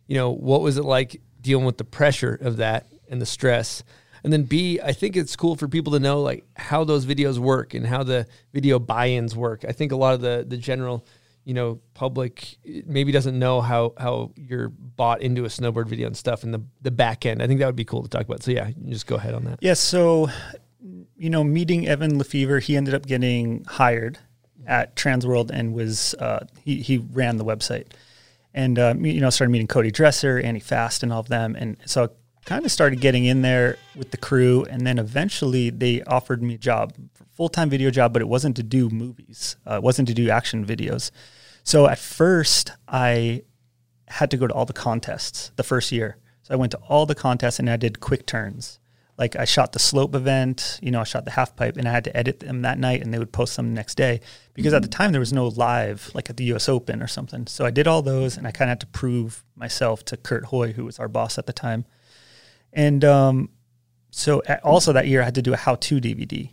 you 0.08 0.16
know, 0.16 0.32
what 0.32 0.62
was 0.62 0.78
it 0.78 0.86
like 0.86 1.22
dealing 1.42 1.66
with 1.66 1.78
the 1.78 1.84
pressure 1.84 2.38
of 2.42 2.58
that 2.58 2.88
and 3.10 3.22
the 3.22 3.26
stress? 3.26 3.84
And 4.24 4.32
then 4.32 4.44
B, 4.44 4.80
I 4.82 4.94
think 4.94 5.18
it's 5.18 5.36
cool 5.36 5.56
for 5.56 5.68
people 5.68 5.94
to 5.94 6.00
know 6.00 6.22
like 6.22 6.46
how 6.56 6.84
those 6.84 7.06
videos 7.06 7.40
work 7.40 7.74
and 7.74 7.86
how 7.86 8.04
the 8.04 8.28
video 8.54 8.80
buy-ins 8.80 9.36
work. 9.36 9.66
I 9.68 9.72
think 9.72 9.92
a 9.92 9.96
lot 9.96 10.14
of 10.14 10.22
the 10.22 10.46
the 10.48 10.58
general, 10.58 11.06
you 11.44 11.54
know, 11.54 11.82
public 11.94 12.58
maybe 12.86 13.12
doesn't 13.12 13.38
know 13.38 13.60
how 13.60 13.94
how 13.98 14.32
you're 14.36 14.70
bought 14.70 15.22
into 15.22 15.44
a 15.44 15.48
snowboard 15.48 15.88
video 15.88 16.08
and 16.08 16.16
stuff 16.16 16.44
and 16.44 16.54
the 16.54 16.62
the 16.82 16.92
back 16.92 17.26
end. 17.26 17.42
I 17.42 17.48
think 17.48 17.60
that 17.60 17.66
would 17.66 17.76
be 17.76 17.84
cool 17.84 18.04
to 18.04 18.10
talk 18.10 18.22
about. 18.22 18.44
So 18.44 18.52
yeah, 18.52 18.70
just 18.88 19.08
go 19.08 19.16
ahead 19.16 19.34
on 19.34 19.44
that. 19.46 19.60
Yeah, 19.62 19.74
so 19.74 20.30
you 21.22 21.30
know, 21.30 21.44
meeting 21.44 21.88
Evan 21.88 22.18
Lefevre, 22.18 22.58
he 22.58 22.76
ended 22.76 22.96
up 22.96 23.06
getting 23.06 23.64
hired 23.66 24.18
at 24.66 24.96
Transworld 24.96 25.52
and 25.52 25.72
was 25.72 26.16
uh, 26.16 26.48
he 26.64 26.82
he 26.82 26.98
ran 26.98 27.38
the 27.38 27.46
website, 27.46 27.90
and 28.56 28.80
uh, 28.80 28.96
you 28.98 29.22
know 29.22 29.30
started 29.30 29.52
meeting 29.52 29.68
Cody 29.68 29.92
Dresser, 29.92 30.40
Annie 30.40 30.60
Fast, 30.60 31.04
and 31.04 31.14
all 31.14 31.20
of 31.20 31.28
them, 31.28 31.56
and 31.56 31.78
so 31.86 32.06
I 32.06 32.08
kind 32.46 32.66
of 32.66 32.72
started 32.72 33.02
getting 33.02 33.26
in 33.26 33.44
there 33.44 33.78
with 33.96 34.10
the 34.10 34.18
crew, 34.18 34.66
and 34.68 34.88
then 34.88 34.98
eventually 34.98 35.70
they 35.70 36.02
offered 36.02 36.42
me 36.42 36.56
a 36.56 36.58
job, 36.58 36.94
full 37.36 37.50
time 37.50 37.70
video 37.70 37.92
job, 37.92 38.14
but 38.14 38.24
it 38.24 38.28
wasn't 38.28 38.56
to 38.56 38.64
do 38.64 38.90
movies, 38.90 39.58
uh, 39.70 39.76
it 39.76 39.84
wasn't 39.84 40.08
to 40.08 40.16
do 40.16 40.32
action 40.32 40.66
videos. 40.66 41.12
So 41.64 41.86
at 41.86 42.00
first, 42.00 42.72
I 42.88 43.44
had 44.08 44.32
to 44.32 44.38
go 44.38 44.48
to 44.48 44.54
all 44.56 44.66
the 44.66 44.74
contests 44.74 45.52
the 45.56 45.64
first 45.64 45.92
year. 45.92 46.18
So 46.42 46.56
I 46.56 46.58
went 46.58 46.72
to 46.72 46.80
all 46.90 47.06
the 47.06 47.14
contests 47.14 47.60
and 47.60 47.70
I 47.70 47.78
did 47.78 48.00
quick 48.00 48.26
turns. 48.26 48.80
Like 49.22 49.36
I 49.36 49.46
shot 49.46 49.72
the 49.72 49.80
slope 49.80 50.16
event, 50.16 50.80
you 50.82 50.92
know, 50.92 51.00
I 51.00 51.04
shot 51.06 51.24
the 51.26 51.32
half 51.32 51.56
pipe 51.56 51.78
and 51.78 51.88
I 51.88 51.92
had 51.92 52.04
to 52.06 52.18
edit 52.18 52.40
them 52.42 52.64
that 52.64 52.78
night 52.80 53.02
and 53.02 53.14
they 53.14 53.20
would 53.20 53.32
post 53.32 53.56
them 53.56 53.68
the 53.70 53.76
next 53.76 53.96
day 53.96 54.20
because 54.56 54.74
at 54.74 54.82
the 54.82 54.88
time 54.88 55.12
there 55.12 55.20
was 55.22 55.32
no 55.32 55.48
live 55.50 56.10
like 56.16 56.30
at 56.32 56.38
the 56.38 56.44
US 56.54 56.68
Open 56.68 57.02
or 57.04 57.08
something. 57.08 57.46
So 57.48 57.64
I 57.64 57.70
did 57.72 57.88
all 57.88 58.02
those 58.02 58.36
and 58.38 58.48
I 58.48 58.52
kind 58.52 58.70
of 58.70 58.72
had 58.72 58.80
to 58.82 58.88
prove 58.88 59.44
myself 59.56 60.04
to 60.06 60.18
Kurt 60.18 60.46
Hoy, 60.46 60.74
who 60.74 60.86
was 60.86 60.98
our 61.00 61.08
boss 61.08 61.38
at 61.38 61.46
the 61.46 61.54
time. 61.54 61.86
And 62.74 63.06
um, 63.06 63.50
so 64.10 64.42
a- 64.48 64.62
also 64.64 64.92
that 64.94 65.08
year 65.08 65.22
I 65.22 65.26
had 65.26 65.36
to 65.36 65.42
do 65.42 65.54
a 65.54 65.58
how-to 65.58 66.02
DVD. 66.02 66.50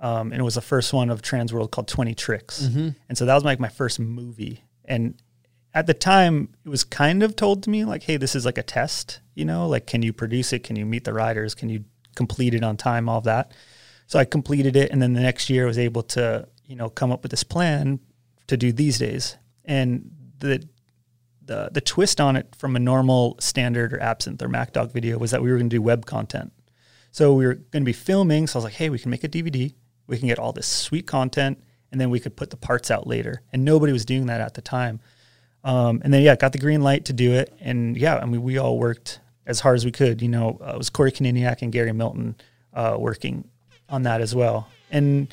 Um, 0.00 0.32
and 0.32 0.40
it 0.40 0.44
was 0.44 0.56
the 0.56 0.60
first 0.60 0.92
one 0.92 1.10
of 1.10 1.22
Trans 1.22 1.52
World 1.52 1.70
called 1.70 1.88
20 1.88 2.14
Tricks. 2.14 2.60
And 3.08 3.16
so 3.16 3.24
that 3.24 3.34
was 3.34 3.44
like 3.44 3.60
my 3.60 3.68
first 3.68 3.98
movie. 4.00 4.64
And 4.84 5.14
at 5.72 5.86
the 5.86 5.94
time, 5.94 6.50
it 6.64 6.68
was 6.68 6.84
kind 6.84 7.22
of 7.22 7.36
told 7.36 7.62
to 7.62 7.70
me 7.70 7.84
like, 7.84 8.02
hey, 8.02 8.16
this 8.18 8.34
is 8.34 8.44
like 8.44 8.58
a 8.58 8.62
test, 8.62 9.20
you 9.34 9.44
know, 9.46 9.66
like, 9.66 9.86
can 9.86 10.02
you 10.02 10.12
produce 10.12 10.52
it? 10.52 10.64
Can 10.64 10.76
you 10.76 10.84
meet 10.84 11.04
the 11.04 11.14
riders? 11.14 11.54
Can 11.54 11.68
you 11.70 11.84
complete 12.14 12.54
it 12.54 12.62
on 12.62 12.76
time? 12.76 13.08
All 13.08 13.18
of 13.18 13.24
that. 13.24 13.52
So 14.06 14.18
I 14.18 14.24
completed 14.24 14.76
it. 14.76 14.90
And 14.90 15.00
then 15.00 15.12
the 15.12 15.20
next 15.20 15.48
year 15.48 15.64
I 15.64 15.66
was 15.66 15.78
able 15.78 16.02
to, 16.02 16.46
you 16.66 16.76
know, 16.76 16.88
come 16.88 17.10
up 17.10 17.22
with 17.22 17.30
this 17.30 17.44
plan 17.44 18.00
to 18.46 18.56
do 18.56 18.72
these 18.72 18.98
days. 18.98 19.36
And 19.64 20.10
the, 20.38 20.66
the, 21.44 21.70
the 21.72 21.80
twist 21.80 22.20
on 22.20 22.36
it 22.36 22.54
from 22.56 22.76
a 22.76 22.80
normal 22.80 23.36
standard 23.40 23.92
or 23.92 24.00
absinthe 24.00 24.42
or 24.42 24.48
Mack 24.48 24.72
Dawg 24.72 24.92
video 24.92 25.18
was 25.18 25.30
that 25.30 25.42
we 25.42 25.50
were 25.50 25.56
going 25.56 25.70
to 25.70 25.76
do 25.76 25.82
web 25.82 26.06
content. 26.06 26.52
So 27.10 27.34
we 27.34 27.46
were 27.46 27.54
going 27.54 27.82
to 27.82 27.86
be 27.86 27.92
filming. 27.92 28.46
So 28.46 28.56
I 28.56 28.58
was 28.58 28.64
like, 28.64 28.74
hey, 28.74 28.90
we 28.90 28.98
can 28.98 29.10
make 29.10 29.24
a 29.24 29.28
DVD. 29.28 29.72
We 30.06 30.18
can 30.18 30.28
get 30.28 30.38
all 30.38 30.52
this 30.52 30.66
sweet 30.66 31.06
content, 31.06 31.62
and 31.90 32.00
then 32.00 32.10
we 32.10 32.20
could 32.20 32.36
put 32.36 32.50
the 32.50 32.56
parts 32.56 32.90
out 32.90 33.06
later. 33.06 33.42
And 33.52 33.64
nobody 33.64 33.92
was 33.92 34.04
doing 34.04 34.26
that 34.26 34.40
at 34.40 34.54
the 34.54 34.62
time. 34.62 35.00
Um, 35.64 36.00
and 36.04 36.12
then 36.12 36.22
yeah, 36.22 36.36
got 36.36 36.52
the 36.52 36.58
green 36.58 36.82
light 36.82 37.04
to 37.06 37.12
do 37.12 37.32
it. 37.32 37.54
And 37.60 37.96
yeah, 37.96 38.16
I 38.16 38.26
mean, 38.26 38.42
we 38.42 38.58
all 38.58 38.78
worked 38.78 39.20
as 39.46 39.60
hard 39.60 39.76
as 39.76 39.84
we 39.84 39.92
could. 39.92 40.22
You 40.22 40.28
know, 40.28 40.58
uh, 40.64 40.72
it 40.74 40.78
was 40.78 40.90
Corey 40.90 41.12
Koniniec 41.12 41.62
and 41.62 41.72
Gary 41.72 41.92
Milton 41.92 42.36
uh, 42.72 42.96
working 42.98 43.48
on 43.88 44.02
that 44.02 44.20
as 44.20 44.34
well. 44.34 44.68
And 44.90 45.32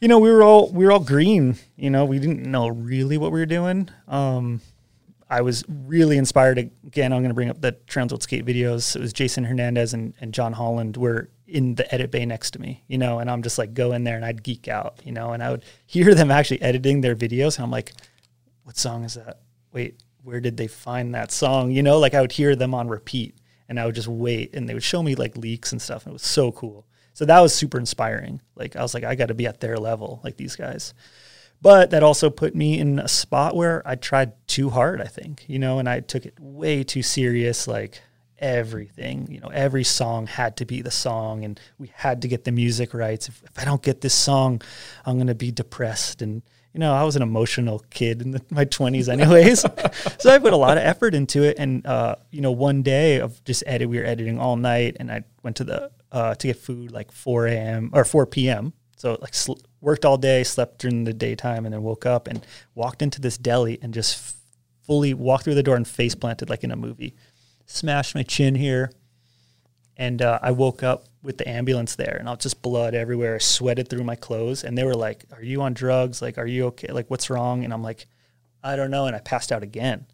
you 0.00 0.08
know, 0.08 0.18
we 0.18 0.30
were 0.30 0.42
all 0.42 0.70
we 0.70 0.84
were 0.84 0.92
all 0.92 1.00
green. 1.00 1.56
You 1.76 1.90
know, 1.90 2.04
we 2.04 2.18
didn't 2.18 2.42
know 2.42 2.68
really 2.68 3.16
what 3.18 3.32
we 3.32 3.40
were 3.40 3.46
doing. 3.46 3.88
Um, 4.08 4.60
I 5.30 5.40
was 5.40 5.64
really 5.68 6.18
inspired. 6.18 6.58
Again, 6.58 7.12
I'm 7.12 7.20
going 7.20 7.30
to 7.30 7.34
bring 7.34 7.48
up 7.48 7.60
the 7.60 7.72
Transworld 7.86 8.22
Skate 8.22 8.44
videos. 8.44 8.94
It 8.94 9.00
was 9.00 9.12
Jason 9.12 9.44
Hernandez 9.44 9.94
and, 9.94 10.14
and 10.20 10.34
John 10.34 10.52
Holland 10.52 10.96
were 10.96 11.30
in 11.46 11.74
the 11.74 11.92
edit 11.94 12.10
bay 12.10 12.26
next 12.26 12.52
to 12.52 12.60
me, 12.60 12.82
you 12.88 12.98
know, 12.98 13.18
and 13.18 13.30
I'm 13.30 13.42
just 13.42 13.58
like 13.58 13.74
go 13.74 13.92
in 13.92 14.04
there 14.04 14.16
and 14.16 14.24
I'd 14.24 14.42
geek 14.42 14.68
out, 14.68 15.00
you 15.04 15.12
know, 15.12 15.32
and 15.32 15.42
I 15.42 15.50
would 15.50 15.64
hear 15.86 16.14
them 16.14 16.30
actually 16.30 16.62
editing 16.62 17.00
their 17.00 17.16
videos. 17.16 17.56
And 17.56 17.64
I'm 17.64 17.70
like, 17.70 17.92
what 18.64 18.76
song 18.76 19.04
is 19.04 19.14
that? 19.14 19.40
Wait, 19.72 20.00
where 20.24 20.40
did 20.40 20.56
they 20.56 20.66
find 20.66 21.14
that 21.14 21.30
song? 21.30 21.70
You 21.70 21.82
know, 21.82 21.98
like 21.98 22.14
I 22.14 22.20
would 22.20 22.32
hear 22.32 22.56
them 22.56 22.74
on 22.74 22.88
repeat 22.88 23.36
and 23.68 23.78
I 23.78 23.86
would 23.86 23.94
just 23.94 24.08
wait 24.08 24.54
and 24.54 24.68
they 24.68 24.74
would 24.74 24.82
show 24.82 25.02
me 25.02 25.14
like 25.14 25.36
leaks 25.36 25.70
and 25.70 25.80
stuff. 25.80 26.04
And 26.04 26.12
it 26.12 26.14
was 26.14 26.22
so 26.22 26.50
cool. 26.50 26.86
So 27.12 27.24
that 27.26 27.40
was 27.40 27.54
super 27.54 27.78
inspiring. 27.78 28.40
Like 28.56 28.74
I 28.74 28.82
was 28.82 28.94
like, 28.94 29.04
I 29.04 29.14
got 29.14 29.26
to 29.26 29.34
be 29.34 29.46
at 29.46 29.60
their 29.60 29.76
level, 29.76 30.20
like 30.24 30.36
these 30.36 30.56
guys. 30.56 30.94
But 31.60 31.90
that 31.90 32.02
also 32.02 32.30
put 32.30 32.54
me 32.54 32.78
in 32.78 32.98
a 32.98 33.08
spot 33.08 33.54
where 33.54 33.82
I 33.86 33.94
tried 33.94 34.32
too 34.46 34.70
hard, 34.70 35.00
I 35.00 35.06
think, 35.06 35.44
you 35.46 35.58
know, 35.58 35.78
and 35.78 35.88
I 35.88 36.00
took 36.00 36.26
it 36.26 36.34
way 36.40 36.82
too 36.84 37.02
serious. 37.02 37.68
Like 37.68 38.00
everything, 38.38 39.30
you 39.30 39.40
know, 39.40 39.48
every 39.48 39.84
song 39.84 40.26
had 40.26 40.56
to 40.56 40.64
be 40.64 40.82
the 40.82 40.90
song 40.90 41.44
and 41.44 41.60
we 41.78 41.92
had 41.94 42.22
to 42.22 42.28
get 42.28 42.44
the 42.44 42.52
music 42.52 42.94
rights. 42.94 43.28
If, 43.28 43.42
if 43.44 43.58
I 43.58 43.64
don't 43.64 43.82
get 43.82 44.00
this 44.00 44.14
song, 44.14 44.62
I'm 45.04 45.16
going 45.16 45.28
to 45.28 45.34
be 45.34 45.52
depressed. 45.52 46.22
And, 46.22 46.42
you 46.74 46.80
know, 46.80 46.92
I 46.92 47.04
was 47.04 47.14
an 47.14 47.22
emotional 47.22 47.78
kid 47.90 48.20
in 48.20 48.32
the, 48.32 48.42
my 48.50 48.64
20s, 48.64 49.08
anyways. 49.08 49.60
so 50.18 50.30
I 50.30 50.38
put 50.38 50.52
a 50.52 50.56
lot 50.56 50.76
of 50.76 50.82
effort 50.82 51.14
into 51.14 51.44
it. 51.44 51.56
And, 51.58 51.86
uh, 51.86 52.16
you 52.30 52.40
know, 52.40 52.52
one 52.52 52.82
day 52.82 53.20
of 53.20 53.42
just 53.44 53.62
edit, 53.66 53.88
we 53.88 53.98
were 53.98 54.04
editing 54.04 54.38
all 54.40 54.56
night 54.56 54.96
and 54.98 55.10
I 55.10 55.22
went 55.42 55.56
to 55.56 55.64
the, 55.64 55.90
uh, 56.10 56.34
to 56.34 56.46
get 56.46 56.58
food 56.58 56.90
like 56.90 57.12
4 57.12 57.46
a.m. 57.46 57.90
or 57.92 58.04
4 58.04 58.26
p.m. 58.26 58.72
So 58.96 59.18
like 59.20 59.34
sl- 59.34 59.54
worked 59.80 60.04
all 60.04 60.18
day, 60.18 60.42
slept 60.42 60.80
during 60.80 61.04
the 61.04 61.12
daytime, 61.12 61.64
and 61.64 61.72
then 61.72 61.82
woke 61.82 62.06
up 62.06 62.26
and 62.26 62.44
walked 62.74 63.02
into 63.02 63.20
this 63.20 63.38
deli 63.38 63.78
and 63.80 63.94
just 63.94 64.16
f- 64.16 64.34
fully 64.82 65.14
walked 65.14 65.44
through 65.44 65.54
the 65.54 65.62
door 65.62 65.76
and 65.76 65.86
face 65.86 66.14
planted 66.14 66.50
like 66.50 66.64
in 66.64 66.70
a 66.70 66.76
movie. 66.76 67.14
Smashed 67.66 68.14
my 68.14 68.22
chin 68.22 68.54
here, 68.54 68.90
and 69.96 70.20
uh, 70.22 70.38
I 70.42 70.50
woke 70.50 70.82
up 70.82 71.04
with 71.22 71.38
the 71.38 71.48
ambulance 71.48 71.96
there, 71.96 72.16
and 72.18 72.28
I 72.28 72.32
was 72.32 72.40
just 72.40 72.62
blood 72.62 72.94
everywhere. 72.94 73.36
I 73.36 73.38
sweated 73.38 73.88
through 73.88 74.04
my 74.04 74.16
clothes, 74.16 74.64
and 74.64 74.76
they 74.76 74.84
were 74.84 74.94
like, 74.94 75.24
"Are 75.32 75.42
you 75.42 75.62
on 75.62 75.74
drugs? 75.74 76.20
Like, 76.20 76.38
are 76.38 76.46
you 76.46 76.66
okay? 76.66 76.92
Like, 76.92 77.10
what's 77.10 77.30
wrong?" 77.30 77.64
And 77.64 77.72
I'm 77.72 77.82
like, 77.82 78.06
"I 78.62 78.76
don't 78.76 78.90
know," 78.90 79.06
and 79.06 79.16
I 79.16 79.20
passed 79.20 79.52
out 79.52 79.62
again. 79.62 80.06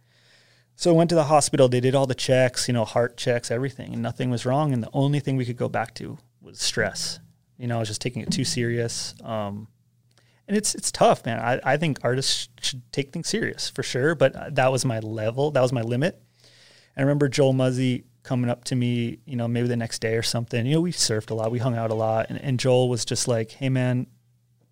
So 0.76 0.90
I 0.90 0.96
went 0.96 1.10
to 1.10 1.16
the 1.16 1.24
hospital. 1.24 1.68
They 1.68 1.80
did 1.80 1.94
all 1.94 2.06
the 2.06 2.14
checks, 2.14 2.66
you 2.66 2.72
know, 2.72 2.86
heart 2.86 3.18
checks, 3.18 3.50
everything, 3.50 3.92
and 3.92 4.02
nothing 4.02 4.30
was 4.30 4.46
wrong. 4.46 4.72
And 4.72 4.82
the 4.82 4.88
only 4.94 5.20
thing 5.20 5.36
we 5.36 5.44
could 5.44 5.58
go 5.58 5.68
back 5.68 5.94
to 5.96 6.16
was 6.40 6.58
stress. 6.58 7.20
You 7.58 7.66
know, 7.66 7.76
I 7.76 7.80
was 7.80 7.88
just 7.88 8.00
taking 8.00 8.22
it 8.22 8.30
too 8.30 8.44
serious. 8.44 9.14
Um, 9.22 9.68
and 10.48 10.56
it's 10.56 10.74
it's 10.74 10.90
tough, 10.90 11.26
man. 11.26 11.38
I, 11.38 11.74
I 11.74 11.76
think 11.76 11.98
artists 12.02 12.48
should 12.60 12.82
take 12.92 13.12
things 13.12 13.28
serious 13.28 13.68
for 13.68 13.82
sure, 13.82 14.14
but 14.14 14.54
that 14.54 14.72
was 14.72 14.84
my 14.84 15.00
level. 15.00 15.50
That 15.50 15.60
was 15.60 15.72
my 15.72 15.82
limit. 15.82 16.20
And 16.42 16.48
I 16.96 17.02
remember 17.02 17.28
Joel 17.28 17.52
Muzzy 17.52 18.04
coming 18.22 18.50
up 18.50 18.64
to 18.64 18.76
me, 18.76 19.18
you 19.24 19.36
know, 19.36 19.48
maybe 19.48 19.68
the 19.68 19.76
next 19.76 20.00
day 20.00 20.14
or 20.16 20.22
something. 20.22 20.66
You 20.66 20.74
know, 20.74 20.80
we 20.80 20.92
surfed 20.92 21.30
a 21.30 21.34
lot, 21.34 21.50
we 21.50 21.58
hung 21.58 21.76
out 21.76 21.90
a 21.90 21.94
lot, 21.94 22.26
and, 22.28 22.40
and 22.40 22.58
Joel 22.60 22.88
was 22.88 23.04
just 23.04 23.28
like, 23.28 23.52
"Hey, 23.52 23.68
man, 23.68 24.06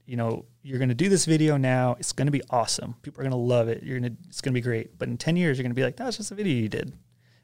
you 0.09 0.17
know, 0.17 0.47
you're 0.63 0.79
going 0.79 0.89
to 0.89 0.95
do 0.95 1.11
this 1.11 1.27
video 1.27 1.59
now. 1.59 1.97
It's 1.99 2.13
going 2.13 2.27
to 2.27 2.33
be 2.33 2.41
awesome. 2.49 2.95
People 3.03 3.21
are 3.21 3.25
going 3.25 3.31
to 3.31 3.37
love 3.37 3.69
it. 3.69 3.83
You're 3.83 4.01
going 4.01 4.17
to, 4.17 4.19
it's 4.27 4.41
going 4.41 4.55
to 4.55 4.59
be 4.59 4.63
great. 4.63 4.99
But 4.99 5.09
in 5.09 5.19
10 5.19 5.37
years, 5.37 5.59
you're 5.59 5.65
going 5.65 5.71
to 5.71 5.75
be 5.75 5.83
like, 5.83 5.97
that's 5.97 6.17
just 6.17 6.31
a 6.31 6.35
video 6.35 6.55
you 6.55 6.69
did, 6.71 6.95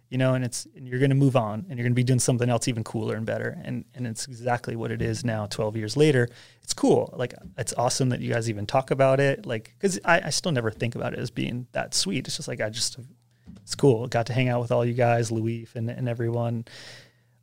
you 0.09 0.17
know, 0.17 0.33
and 0.33 0.43
it's, 0.43 0.67
and 0.75 0.89
you're 0.89 0.99
going 0.99 1.11
to 1.11 1.15
move 1.15 1.37
on 1.37 1.67
and 1.69 1.79
you're 1.79 1.85
going 1.85 1.93
to 1.93 1.95
be 1.95 2.03
doing 2.03 2.19
something 2.19 2.49
else 2.49 2.67
even 2.67 2.83
cooler 2.83 3.17
and 3.17 3.27
better. 3.27 3.61
And, 3.63 3.85
and 3.95 4.07
it's 4.07 4.27
exactly 4.27 4.77
what 4.77 4.91
it 4.91 5.03
is 5.03 5.27
now, 5.27 5.45
12 5.45 5.77
years 5.77 5.95
later. 5.95 6.27
It's 6.63 6.73
cool. 6.73 7.13
Like, 7.15 7.35
it's 7.59 7.75
awesome 7.75 8.09
that 8.09 8.21
you 8.21 8.33
guys 8.33 8.49
even 8.49 8.65
talk 8.65 8.91
about 8.91 9.21
it. 9.21 9.45
Like, 9.45 9.75
cause 9.79 10.01
I, 10.03 10.23
I 10.25 10.31
still 10.31 10.53
never 10.53 10.71
think 10.71 10.95
about 10.95 11.13
it 11.13 11.19
as 11.19 11.31
being 11.31 11.67
that 11.73 11.93
sweet. 11.93 12.27
It's 12.27 12.37
just 12.37 12.49
like, 12.49 12.63
I 12.63 12.71
just, 12.71 12.99
it's 13.65 13.75
cool. 13.75 14.07
Got 14.07 14.27
to 14.27 14.33
hang 14.33 14.49
out 14.49 14.61
with 14.61 14.71
all 14.71 14.85
you 14.85 14.93
guys, 14.93 15.33
Louis 15.33 15.67
and, 15.75 15.91
and 15.91 16.09
everyone. 16.09 16.67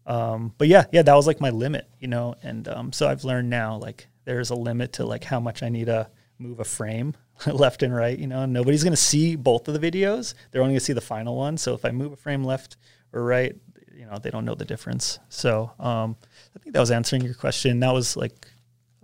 Um, 0.06 0.54
but 0.58 0.68
yeah, 0.68 0.86
yeah, 0.92 1.02
that 1.02 1.14
was 1.14 1.28
like 1.28 1.42
my 1.42 1.50
limit, 1.50 1.88
you 2.00 2.08
know. 2.08 2.36
And 2.44 2.68
um, 2.68 2.94
so 2.94 3.08
I've 3.08 3.24
learned 3.24 3.50
now, 3.50 3.78
like, 3.78 4.08
there's 4.26 4.52
a 4.52 4.56
limit 4.56 4.94
to 4.94 5.06
like 5.06 5.24
how 5.24 5.40
much 5.40 5.64
I 5.64 5.70
need 5.70 5.86
to 5.86 6.08
move 6.38 6.60
a 6.60 6.64
frame 6.64 7.16
left 7.48 7.84
and 7.84 7.94
right. 7.94 8.18
You 8.18 8.28
know, 8.28 8.46
nobody's 8.46 8.84
gonna 8.84 8.96
see 8.96 9.36
both 9.36 9.68
of 9.68 9.80
the 9.80 9.92
videos; 9.92 10.36
they're 10.52 10.62
only 10.62 10.74
gonna 10.74 10.80
see 10.80 10.94
the 10.94 11.02
final 11.02 11.36
one. 11.36 11.58
So 11.58 11.74
if 11.74 11.86
I 11.86 11.92
move 11.92 12.14
a 12.14 12.18
frame 12.18 12.44
left 12.44 12.78
or 13.14 13.24
right, 13.24 13.56
you 13.96 14.06
know, 14.06 14.18
they 14.20 14.30
don't 14.30 14.46
know 14.46 14.56
the 14.56 14.66
difference. 14.66 15.20
So 15.30 15.72
um, 15.80 16.16
I 16.56 16.60
think 16.60 16.74
that 16.74 16.80
was 16.80 16.92
answering 16.92 17.24
your 17.24 17.34
question. 17.34 17.80
That 17.80 17.94
was 17.94 18.16
like 18.16 18.48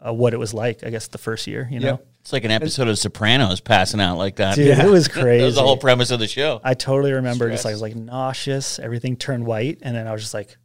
uh, 0.06 0.14
what 0.14 0.34
it 0.34 0.38
was 0.38 0.54
like, 0.54 0.84
I 0.84 0.92
guess, 0.92 1.08
the 1.08 1.18
first 1.18 1.48
year. 1.48 1.68
You 1.72 1.80
know. 1.80 2.00
It's 2.28 2.34
like 2.34 2.44
an 2.44 2.52
episode 2.52 2.90
of 2.90 3.00
Sopranos 3.00 3.62
passing 3.62 4.02
out 4.02 4.18
like 4.18 4.36
that. 4.36 4.56
dude, 4.56 4.78
it 4.78 4.86
was 4.92 5.06
that 5.08 5.14
crazy. 5.22 5.46
was 5.46 5.56
the 5.56 5.62
whole 5.62 5.78
premise 5.78 6.12
of 6.12 6.20
the 6.20 6.28
show. 6.28 6.60
I 6.62 6.74
totally 6.74 7.14
remember 7.14 7.50
just 7.50 7.64
like 7.64 7.72
I 7.72 7.76
was 7.76 7.82
like 7.82 7.96
nauseous, 7.96 8.80
everything 8.80 9.16
turned 9.16 9.46
white, 9.46 9.78
and 9.82 9.96
then 9.96 10.08
I 10.08 10.12
was 10.12 10.24
just 10.24 10.34
like, 10.34 10.58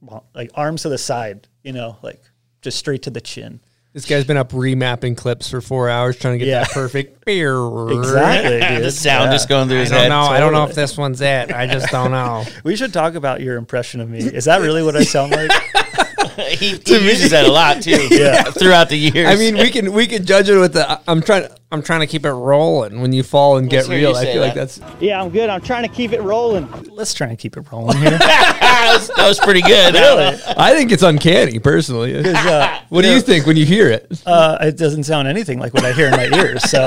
well, 0.00 0.26
like 0.34 0.50
arms 0.56 0.82
to 0.82 0.88
the 0.88 0.98
side, 0.98 1.46
you 1.62 1.72
know, 1.72 1.98
like 2.02 2.20
just 2.62 2.80
straight 2.80 3.02
to 3.02 3.10
the 3.10 3.20
chin. 3.20 3.60
This 3.92 4.06
guy's 4.06 4.24
been 4.24 4.36
up 4.36 4.50
remapping 4.50 5.16
clips 5.16 5.48
for 5.48 5.60
four 5.60 5.88
hours 5.88 6.18
trying 6.18 6.34
to 6.34 6.38
get 6.44 6.48
Yeah. 6.50 6.64
that 6.64 6.70
perfect. 6.72 7.22
Exactly, 7.28 8.58
dude. 8.58 8.82
the 8.82 8.90
sound 8.90 9.26
Yeah. 9.26 9.32
just 9.36 9.48
going 9.48 9.68
through 9.68 9.76
I 9.76 9.80
his 9.82 9.90
don't 9.90 10.00
head. 10.00 10.08
know. 10.08 10.22
I 10.22 10.40
don't 10.40 10.52
know 10.52 10.64
if 10.64 10.74
this 10.74 10.98
one's 10.98 11.20
it. 11.20 11.52
I 11.52 11.68
just 11.68 11.90
don't 11.92 12.10
know. 12.10 12.44
We 12.64 12.74
should 12.74 12.92
talk 12.92 13.14
about 13.14 13.40
your 13.40 13.56
impression 13.56 14.00
of 14.00 14.10
me. 14.10 14.18
Is 14.18 14.46
that 14.46 14.60
really 14.62 14.82
what 14.82 14.96
I 14.96 15.04
sound 15.04 15.30
like? 15.30 15.50
he, 16.58 16.76
he 16.76 16.98
uses 17.08 17.30
that 17.30 17.44
a 17.46 17.52
lot 17.52 17.82
too. 17.82 18.08
Yeah. 18.10 18.42
throughout 18.44 18.88
the 18.88 18.96
years. 18.96 19.28
I 19.28 19.36
mean, 19.36 19.56
we 19.56 19.70
can 19.70 19.92
we 19.92 20.06
can 20.06 20.24
judge 20.24 20.48
it 20.48 20.56
with 20.58 20.74
the. 20.74 21.00
I'm 21.08 21.22
trying. 21.22 21.48
I'm 21.70 21.82
trying 21.82 22.00
to 22.00 22.06
keep 22.06 22.26
it 22.26 22.32
rolling. 22.32 23.00
When 23.00 23.12
you 23.12 23.22
fall 23.22 23.56
and 23.56 23.72
Let's 23.72 23.88
get 23.88 23.94
real, 23.94 24.14
I 24.14 24.24
say 24.24 24.32
feel 24.34 24.42
like 24.42 24.54
that's. 24.54 24.78
Yeah, 25.00 25.22
I'm 25.22 25.30
good. 25.30 25.48
I'm 25.48 25.62
trying 25.62 25.82
to 25.88 25.88
keep 25.88 26.12
it 26.12 26.20
rolling. 26.20 26.68
Let's 26.90 27.14
try 27.14 27.28
and 27.28 27.38
keep 27.38 27.56
it 27.56 27.70
rolling 27.72 27.96
here. 27.96 28.10
that, 28.18 28.90
was, 28.94 29.08
that 29.16 29.26
was 29.26 29.38
pretty 29.40 29.62
good. 29.62 29.94
really? 29.94 30.38
I 30.58 30.74
think 30.74 30.92
it's 30.92 31.02
uncanny, 31.02 31.58
personally. 31.58 32.14
Uh, 32.24 32.78
What 32.90 33.02
do 33.02 33.10
you 33.12 33.20
think 33.22 33.46
when 33.46 33.56
you 33.56 33.64
hear 33.64 33.88
it? 33.88 34.22
uh, 34.26 34.58
it 34.60 34.76
doesn't 34.76 35.04
sound 35.04 35.28
anything 35.28 35.58
like 35.58 35.72
what 35.72 35.84
I 35.84 35.92
hear 35.92 36.06
in 36.08 36.12
my 36.12 36.26
ears. 36.38 36.62
So, 36.68 36.84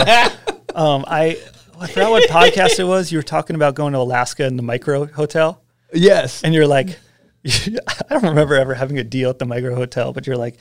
um, 0.75 1.03
I 1.08 1.38
I 1.79 1.88
forgot 1.88 2.12
what 2.12 2.29
podcast 2.29 2.79
it 2.79 2.84
was. 2.86 3.12
You 3.12 3.17
were 3.17 3.23
talking 3.23 3.55
about 3.55 3.73
going 3.75 3.93
to 3.93 3.99
Alaska 3.99 4.45
in 4.45 4.55
the 4.55 4.63
micro 4.63 5.08
hotel, 5.08 5.62
Yes. 5.93 6.43
and 6.43 6.53
you're 6.53 6.67
like, 6.67 6.99
I 8.10 8.13
don't 8.13 8.23
remember 8.23 8.55
ever 8.55 8.73
having 8.73 8.97
a 8.99 9.03
deal 9.03 9.29
at 9.29 9.39
the 9.39 9.45
micro 9.45 9.75
hotel, 9.75 10.13
but 10.13 10.25
you're 10.27 10.38
like, 10.38 10.58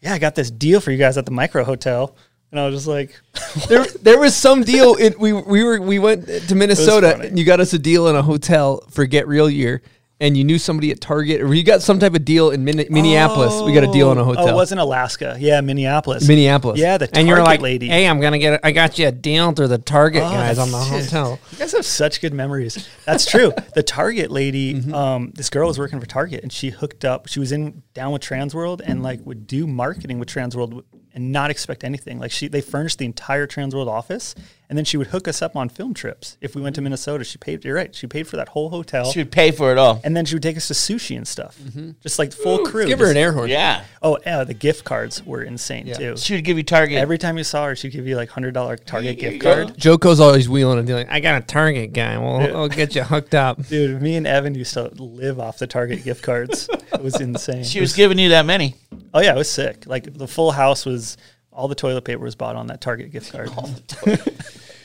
yeah, 0.00 0.12
I 0.12 0.18
got 0.18 0.34
this 0.34 0.50
deal 0.50 0.80
for 0.80 0.90
you 0.90 0.98
guys 0.98 1.16
at 1.16 1.24
the 1.24 1.32
micro 1.32 1.64
hotel, 1.64 2.16
and 2.50 2.60
I 2.60 2.66
was 2.66 2.74
just 2.76 2.86
like, 2.86 3.18
there, 3.68 3.84
there 4.02 4.18
was 4.18 4.36
some 4.36 4.62
deal. 4.62 4.94
It, 4.96 5.18
we 5.18 5.32
we 5.32 5.64
were 5.64 5.80
we 5.80 5.98
went 5.98 6.26
to 6.26 6.54
Minnesota. 6.54 7.18
and 7.18 7.38
You 7.38 7.44
got 7.44 7.60
us 7.60 7.72
a 7.72 7.78
deal 7.78 8.08
in 8.08 8.16
a 8.16 8.22
hotel 8.22 8.84
for 8.90 9.06
Get 9.06 9.26
Real 9.26 9.48
Year, 9.48 9.82
and 10.20 10.36
you 10.36 10.42
knew 10.44 10.58
somebody 10.58 10.90
at 10.90 11.00
Target, 11.00 11.40
or 11.40 11.54
you 11.54 11.62
got 11.62 11.80
some 11.82 11.98
type 12.00 12.14
of 12.14 12.24
deal 12.24 12.50
in 12.50 12.64
Min- 12.64 12.86
Minneapolis. 12.90 13.60
we 13.62 13.72
got 13.72 13.84
a 13.84 13.92
deal 13.92 14.10
in 14.12 14.18
a 14.18 14.24
hotel. 14.24 14.48
Oh, 14.48 14.50
it 14.50 14.54
wasn't 14.54 14.80
Alaska. 14.80 15.36
Yeah, 15.38 15.60
Minneapolis. 15.60 16.26
Minneapolis. 16.26 16.80
Yeah, 16.80 16.98
the 16.98 17.06
Target 17.06 17.18
and 17.18 17.28
you're 17.28 17.42
like, 17.42 17.60
lady. 17.60 17.86
hey, 17.88 18.08
I'm 18.08 18.20
gonna 18.20 18.38
get. 18.38 18.60
I 18.64 18.72
got 18.72 18.98
you 18.98 19.06
a 19.08 19.12
deal 19.12 19.52
through 19.52 19.68
the 19.68 19.78
Target 19.78 20.22
Oh, 20.24 20.30
guys 20.30 20.58
on 20.58 20.70
the 20.70 20.78
hotel. 20.78 21.38
You 21.52 21.58
guys 21.58 21.72
have 21.72 21.86
such 21.86 22.20
good 22.20 22.34
memories. 22.34 22.88
That's 23.04 23.24
true. 23.30 23.52
the 23.74 23.82
Target 23.82 24.30
lady, 24.30 24.74
Mm-hmm. 24.74 24.94
um, 24.94 25.32
this 25.34 25.50
girl 25.50 25.68
was 25.68 25.78
working 25.78 26.00
for 26.00 26.06
Target, 26.06 26.42
and 26.42 26.52
she 26.52 26.70
hooked 26.70 27.04
up. 27.04 27.28
She 27.28 27.38
was 27.40 27.52
in 27.52 27.82
down 27.94 28.12
with 28.12 28.22
Transworld, 28.22 28.80
and 28.84 29.02
like 29.02 29.24
would 29.24 29.46
do 29.46 29.66
marketing 29.66 30.18
with 30.18 30.28
Transworld 30.28 30.82
and 31.18 31.32
not 31.32 31.50
expect 31.50 31.82
anything. 31.82 32.18
Like 32.20 32.30
she, 32.30 32.46
they 32.48 32.60
furnished 32.60 32.98
the 32.98 33.04
entire 33.04 33.46
Transworld 33.48 33.88
office, 33.88 34.36
and 34.68 34.78
then 34.78 34.84
she 34.84 34.96
would 34.96 35.08
hook 35.08 35.26
us 35.26 35.42
up 35.42 35.56
on 35.56 35.68
film 35.68 35.92
trips. 35.94 36.36
If 36.40 36.54
we 36.54 36.62
went 36.62 36.76
to 36.76 36.80
Minnesota, 36.80 37.24
she 37.24 37.38
paid. 37.38 37.64
You're 37.64 37.74
right. 37.74 37.92
She 37.94 38.06
paid 38.06 38.28
for 38.28 38.36
that 38.36 38.50
whole 38.50 38.70
hotel, 38.70 39.10
she 39.10 39.18
would 39.18 39.32
pay 39.32 39.50
for 39.50 39.72
it 39.72 39.78
all. 39.78 40.00
and 40.04 40.16
then 40.16 40.24
she 40.24 40.36
would 40.36 40.42
take 40.44 40.56
us 40.56 40.68
to 40.68 40.74
sushi 40.74 41.16
and 41.16 41.26
stuff, 41.26 41.58
just 42.02 42.18
like 42.20 42.32
full 42.32 42.58
crew. 42.64 42.82
Mm-hmm. 42.82 42.88
Give 42.90 42.98
her 43.00 43.04
Just- 43.06 43.10
an 43.12 43.16
air 43.16 43.32
horn. 43.32 43.50
Yeah, 43.50 43.82
Oh, 44.00 44.16
yeah, 44.24 44.44
the 44.44 44.54
gift 44.54 44.84
cards 44.84 45.24
were 45.26 45.42
insane 45.42 45.92
too. 45.92 46.16
she 46.16 46.34
would 46.34 46.44
give 46.44 46.56
you 46.56 46.62
Target. 46.62 46.98
Every 46.98 47.18
time 47.18 47.36
you 47.36 47.42
saw 47.44 47.66
her, 47.66 47.74
she'd 47.74 47.90
give 47.90 48.06
you 48.06 48.14
like 48.14 48.28
hundred 48.30 48.54
dollar 48.54 48.76
Target 48.76 49.20
Here 49.20 49.30
gift 49.32 49.42
go. 49.42 49.54
card. 49.66 49.76
Joko's 49.76 50.20
always 50.20 50.48
wheeling 50.48 50.78
and 50.78 50.86
dealing. 50.86 51.08
I 51.08 51.18
got 51.18 51.42
a 51.42 51.44
Target 51.44 51.92
guy. 51.92 52.16
Well, 52.18 52.56
I'll 52.56 52.68
get 52.68 52.94
you 52.94 53.02
hooked 53.02 53.34
up. 53.34 53.66
Dude, 53.68 54.00
me 54.00 54.14
and 54.16 54.26
Evan 54.26 54.54
used 54.54 54.74
to 54.74 54.84
live 55.02 55.40
off 55.40 55.58
the 55.58 55.66
Target 55.66 56.04
gift 56.04 56.22
cards. 56.22 56.68
It 56.92 57.02
was 57.02 57.16
insane. 57.20 57.64
she 57.64 57.80
was 57.80 57.92
giving 57.94 58.18
you 58.20 58.28
that 58.30 58.46
many. 58.46 58.76
Oh 59.14 59.20
yeah, 59.20 59.34
it 59.34 59.38
was 59.38 59.50
sick. 59.50 59.86
Like 59.86 60.12
the 60.14 60.28
full 60.28 60.50
house 60.52 60.84
was 60.86 61.16
all 61.52 61.68
the 61.68 61.74
toilet 61.74 62.04
paper 62.04 62.22
was 62.22 62.34
bought 62.34 62.56
on 62.56 62.68
that 62.68 62.80
Target 62.80 63.10
gift 63.10 63.32
card. 63.32 63.50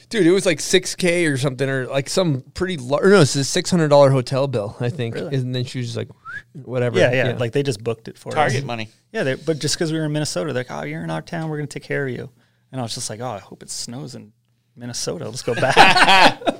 Dude, 0.10 0.28
it 0.28 0.32
was 0.32 0.46
like 0.46 0.60
six 0.60 0.96
k 0.96 1.26
or 1.26 1.38
something, 1.38 1.68
or 1.68 1.88
like 1.88 2.08
some 2.08 2.42
pretty 2.54 2.78
large. 2.78 3.06
No, 3.06 3.22
it's 3.22 3.36
a 3.36 3.44
six 3.44 3.72
hundred 3.72 3.88
dollar 3.88 4.12
hotel 4.12 4.48
bill, 4.48 4.76
I 4.80 4.89
think. 4.89 5.16
Really? 5.16 5.36
And 5.36 5.56
then 5.56 5.63
she 5.66 5.80
was 5.80 5.88
just 5.88 5.98
like, 5.98 6.10
whatever. 6.54 7.00
yeah, 7.00 7.12
yeah, 7.12 7.36
Like 7.39 7.52
they 7.52 7.63
just 7.63 7.84
booked 7.84 8.08
it 8.08 8.18
for 8.18 8.30
us. 8.30 8.36
Target 8.36 8.58
us. 8.60 8.63
money. 8.63 8.89
Yeah, 9.12 9.24
they, 9.24 9.36
but 9.36 9.58
just 9.58 9.76
because 9.76 9.92
we 9.92 9.98
were 9.98 10.06
in 10.06 10.12
Minnesota, 10.12 10.54
they're 10.54 10.63
like, 10.68 10.72
"Oh, 10.72 10.84
you're 10.84 11.04
in 11.04 11.10
our 11.10 11.22
town. 11.24 11.50
We're 11.50 11.58
gonna 11.58 11.68
take 11.68 11.84
care 11.84 12.06
of 12.08 12.13
you." 12.13 12.30
And 12.72 12.80
I 12.80 12.84
was 12.84 12.94
just 12.94 13.10
like, 13.10 13.22
"Oh, 13.22 13.28
I 13.28 13.39
hope 13.39 13.63
it 13.63 13.72
snows 13.72 14.13
in 14.13 14.34
Minnesota. 14.76 15.26
Let's 15.26 15.42
go 15.42 15.56
back." 15.56 16.39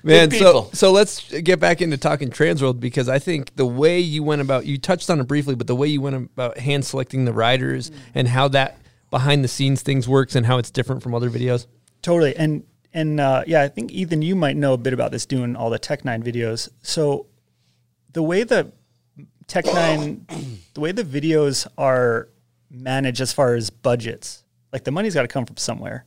man. 0.04 0.30
So 0.30 0.70
so 0.72 0.92
let's 0.92 1.30
get 1.40 1.60
back 1.60 1.80
into 1.80 1.96
talking 1.96 2.30
Transworld 2.30 2.80
because 2.80 3.08
I 3.08 3.18
think 3.18 3.56
the 3.56 3.66
way 3.66 4.00
you 4.00 4.22
went 4.22 4.40
about 4.40 4.66
you 4.66 4.78
touched 4.78 5.10
on 5.10 5.20
it 5.20 5.24
briefly, 5.24 5.54
but 5.54 5.66
the 5.66 5.76
way 5.76 5.88
you 5.88 6.00
went 6.00 6.16
about 6.16 6.58
hand 6.58 6.84
selecting 6.84 7.24
the 7.24 7.32
riders 7.32 7.90
and 8.14 8.28
how 8.28 8.48
that 8.48 8.78
behind 9.10 9.44
the 9.44 9.48
scenes 9.48 9.82
things 9.82 10.08
works 10.08 10.34
and 10.34 10.46
how 10.46 10.58
it's 10.58 10.70
different 10.70 11.02
from 11.02 11.14
other 11.14 11.30
videos. 11.30 11.66
Totally. 12.02 12.36
And 12.36 12.64
and 12.92 13.20
uh, 13.20 13.44
yeah, 13.46 13.62
I 13.62 13.68
think 13.68 13.92
Ethan, 13.92 14.22
you 14.22 14.34
might 14.34 14.56
know 14.56 14.72
a 14.72 14.78
bit 14.78 14.92
about 14.92 15.12
this 15.12 15.26
doing 15.26 15.54
all 15.56 15.70
the 15.70 15.78
Technine 15.78 16.22
videos. 16.22 16.68
So 16.82 17.26
the 18.12 18.22
way 18.22 18.42
the 18.42 18.72
Technine, 19.46 20.26
the 20.74 20.80
way 20.80 20.92
the 20.92 21.04
videos 21.04 21.66
are 21.78 22.28
managed 22.70 23.20
as 23.20 23.32
far 23.32 23.54
as 23.54 23.70
budgets, 23.70 24.44
like 24.72 24.84
the 24.84 24.90
money's 24.90 25.14
got 25.14 25.22
to 25.22 25.28
come 25.28 25.46
from 25.46 25.56
somewhere. 25.56 26.04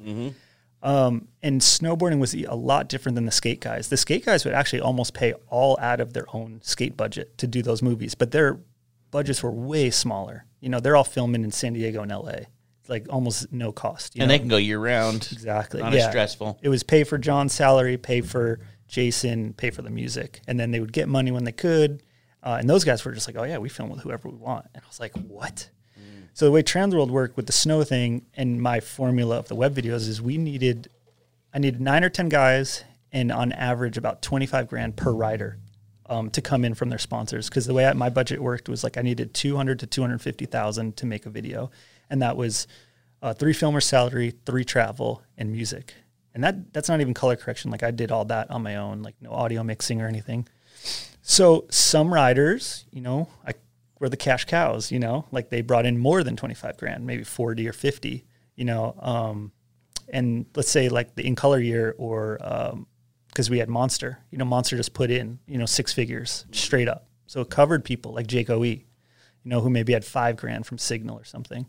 Um, 0.83 1.29
and 1.41 1.61
snowboarding 1.61 2.19
was 2.19 2.35
a 2.35 2.53
lot 2.55 2.89
different 2.89 3.15
than 3.15 3.25
the 3.25 3.31
skate 3.31 3.61
guys. 3.61 3.87
The 3.87 3.97
skate 3.97 4.25
guys 4.25 4.43
would 4.43 4.53
actually 4.53 4.81
almost 4.81 5.13
pay 5.13 5.33
all 5.47 5.77
out 5.79 6.01
of 6.01 6.11
their 6.13 6.25
own 6.33 6.59
skate 6.61 6.97
budget 6.97 7.37
to 7.37 7.47
do 7.47 7.61
those 7.61 7.81
movies, 7.81 8.13
but 8.15 8.31
their 8.31 8.59
budgets 9.09 9.41
were 9.41 9.51
way 9.51 9.89
smaller. 9.89 10.45
You 10.59 10.67
know, 10.69 10.81
they're 10.81 10.97
all 10.97 11.05
filming 11.05 11.43
in 11.45 11.51
San 11.51 11.73
Diego 11.73 12.01
and 12.01 12.11
LA. 12.11 12.47
Like 12.89 13.07
almost 13.09 13.51
no 13.53 13.71
cost. 13.71 14.13
You 14.13 14.23
And 14.23 14.27
know? 14.27 14.33
they 14.33 14.39
can 14.39 14.49
go 14.49 14.57
year 14.57 14.77
round. 14.77 15.29
Exactly. 15.31 15.81
Not 15.81 15.93
yeah. 15.93 15.99
as 15.99 16.09
stressful. 16.09 16.59
It 16.61 16.67
was 16.67 16.83
pay 16.83 17.05
for 17.05 17.17
John's 17.17 17.53
salary, 17.53 17.97
pay 17.97 18.19
for 18.19 18.59
Jason, 18.89 19.53
pay 19.53 19.69
for 19.69 19.81
the 19.83 19.89
music, 19.89 20.41
and 20.47 20.59
then 20.59 20.71
they 20.71 20.81
would 20.81 20.91
get 20.91 21.07
money 21.07 21.31
when 21.31 21.45
they 21.45 21.53
could. 21.53 22.03
Uh, 22.43 22.57
and 22.59 22.69
those 22.69 22.83
guys 22.83 23.05
were 23.05 23.13
just 23.13 23.25
like, 23.25 23.37
"Oh 23.37 23.45
yeah, 23.45 23.57
we 23.57 23.69
film 23.69 23.89
with 23.89 24.01
whoever 24.01 24.27
we 24.27 24.35
want." 24.35 24.65
And 24.75 24.83
I 24.83 24.87
was 24.87 24.99
like, 24.99 25.13
"What?" 25.15 25.69
So 26.33 26.45
the 26.45 26.51
way 26.51 26.63
Transworld 26.63 27.09
worked 27.09 27.37
with 27.37 27.45
the 27.45 27.53
snow 27.53 27.83
thing 27.83 28.25
and 28.35 28.61
my 28.61 28.79
formula 28.79 29.37
of 29.37 29.47
the 29.47 29.55
web 29.55 29.75
videos 29.75 30.07
is 30.07 30.21
we 30.21 30.37
needed, 30.37 30.89
I 31.53 31.59
needed 31.59 31.79
nine 31.79 32.03
or 32.03 32.09
ten 32.09 32.29
guys, 32.29 32.83
and 33.11 33.31
on 33.31 33.51
average 33.51 33.97
about 33.97 34.21
twenty 34.21 34.45
five 34.45 34.67
grand 34.67 34.95
per 34.95 35.11
rider. 35.11 35.57
Um, 36.09 36.29
to 36.31 36.41
come 36.41 36.65
in 36.65 36.73
from 36.73 36.89
their 36.89 36.99
sponsors 36.99 37.47
because 37.47 37.65
the 37.65 37.73
way 37.73 37.85
I, 37.85 37.93
my 37.93 38.09
budget 38.09 38.41
worked 38.41 38.67
was 38.67 38.83
like 38.83 38.97
I 38.97 39.01
needed 39.01 39.33
200 39.33 39.79
to 39.79 39.87
250,000 39.87 40.97
to 40.97 41.05
make 41.05 41.25
a 41.25 41.29
video 41.29 41.71
and 42.09 42.21
that 42.21 42.35
was 42.35 42.67
uh, 43.23 43.33
three 43.33 43.53
filmer 43.53 43.81
salary, 43.81 44.33
three 44.45 44.65
travel, 44.65 45.23
and 45.37 45.51
music. 45.51 45.93
And 46.35 46.43
that 46.43 46.73
that's 46.73 46.89
not 46.89 47.01
even 47.01 47.13
color 47.13 47.35
correction. 47.35 47.71
Like 47.71 47.83
I 47.83 47.91
did 47.91 48.11
all 48.11 48.25
that 48.25 48.51
on 48.51 48.61
my 48.63 48.75
own, 48.75 49.01
like 49.01 49.15
no 49.21 49.31
audio 49.31 49.63
mixing 49.63 50.01
or 50.01 50.07
anything. 50.07 50.47
So 51.21 51.65
some 51.69 52.13
riders, 52.13 52.85
you 52.91 53.01
know, 53.01 53.29
I 53.47 53.53
were 54.03 54.09
the 54.09 54.17
cash 54.17 54.43
cows, 54.43 54.91
you 54.91 54.99
know, 54.99 55.25
like 55.31 55.49
they 55.49 55.61
brought 55.61 55.85
in 55.85 55.97
more 55.97 56.25
than 56.25 56.35
25 56.35 56.75
grand, 56.75 57.05
maybe 57.05 57.23
40 57.23 57.69
or 57.69 57.71
50, 57.71 58.25
you 58.57 58.65
know. 58.65 58.93
Um, 58.99 59.53
and 60.09 60.45
let's 60.57 60.69
say 60.69 60.89
like 60.89 61.15
the 61.15 61.25
in 61.25 61.35
color 61.35 61.57
year 61.57 61.95
or 61.97 62.37
because 63.29 63.49
we 63.49 63.59
had 63.59 63.69
Monster, 63.69 64.19
you 64.29 64.37
know, 64.37 64.43
Monster 64.43 64.75
just 64.75 64.93
put 64.93 65.09
in, 65.09 65.39
you 65.47 65.57
know, 65.57 65.65
six 65.65 65.93
figures 65.93 66.45
straight 66.51 66.89
up. 66.89 67.07
So 67.27 67.39
it 67.39 67.49
covered 67.49 67.85
people 67.85 68.13
like 68.13 68.27
Jake 68.27 68.49
OE, 68.49 68.63
you 68.63 68.83
know, 69.45 69.61
who 69.61 69.69
maybe 69.69 69.93
had 69.93 70.03
five 70.03 70.35
grand 70.35 70.65
from 70.65 70.77
Signal 70.77 71.17
or 71.17 71.23
something. 71.23 71.65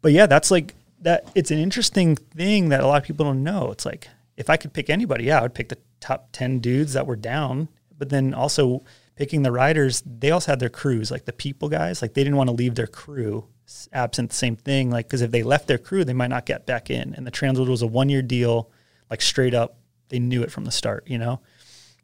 But 0.00 0.12
yeah, 0.12 0.24
that's 0.24 0.50
like 0.50 0.74
that. 1.02 1.30
It's 1.34 1.50
an 1.50 1.58
interesting 1.58 2.16
thing 2.16 2.70
that 2.70 2.80
a 2.80 2.86
lot 2.86 3.02
of 3.02 3.06
people 3.06 3.26
don't 3.26 3.44
know. 3.44 3.70
It's 3.70 3.84
like 3.84 4.08
if 4.38 4.48
I 4.48 4.56
could 4.56 4.72
pick 4.72 4.88
anybody, 4.88 5.24
yeah, 5.24 5.40
I 5.40 5.42
would 5.42 5.54
pick 5.54 5.68
the 5.68 5.78
top 6.00 6.30
10 6.32 6.60
dudes 6.60 6.94
that 6.94 7.06
were 7.06 7.16
down. 7.16 7.68
But 7.98 8.08
then 8.08 8.32
also 8.32 8.82
picking 9.16 9.42
the 9.42 9.52
riders, 9.52 10.02
they 10.06 10.30
also 10.30 10.52
had 10.52 10.60
their 10.60 10.68
crews, 10.68 11.10
like 11.10 11.24
the 11.24 11.32
people 11.32 11.68
guys, 11.68 12.00
like 12.02 12.14
they 12.14 12.22
didn't 12.22 12.36
want 12.36 12.48
to 12.48 12.54
leave 12.54 12.74
their 12.74 12.86
crew 12.86 13.48
absent 13.66 13.92
Absinthe, 13.92 14.32
same 14.32 14.56
thing. 14.56 14.90
Like, 14.90 15.06
because 15.06 15.22
if 15.22 15.30
they 15.32 15.42
left 15.42 15.66
their 15.66 15.78
crew, 15.78 16.04
they 16.04 16.12
might 16.12 16.30
not 16.30 16.46
get 16.46 16.66
back 16.66 16.88
in. 16.88 17.14
And 17.14 17.26
the 17.26 17.32
Transworld 17.32 17.68
was 17.68 17.82
a 17.82 17.86
one 17.86 18.08
year 18.08 18.22
deal, 18.22 18.70
like 19.10 19.20
straight 19.20 19.54
up. 19.54 19.78
They 20.08 20.20
knew 20.20 20.42
it 20.42 20.52
from 20.52 20.64
the 20.64 20.70
start, 20.70 21.08
you 21.08 21.18
know. 21.18 21.40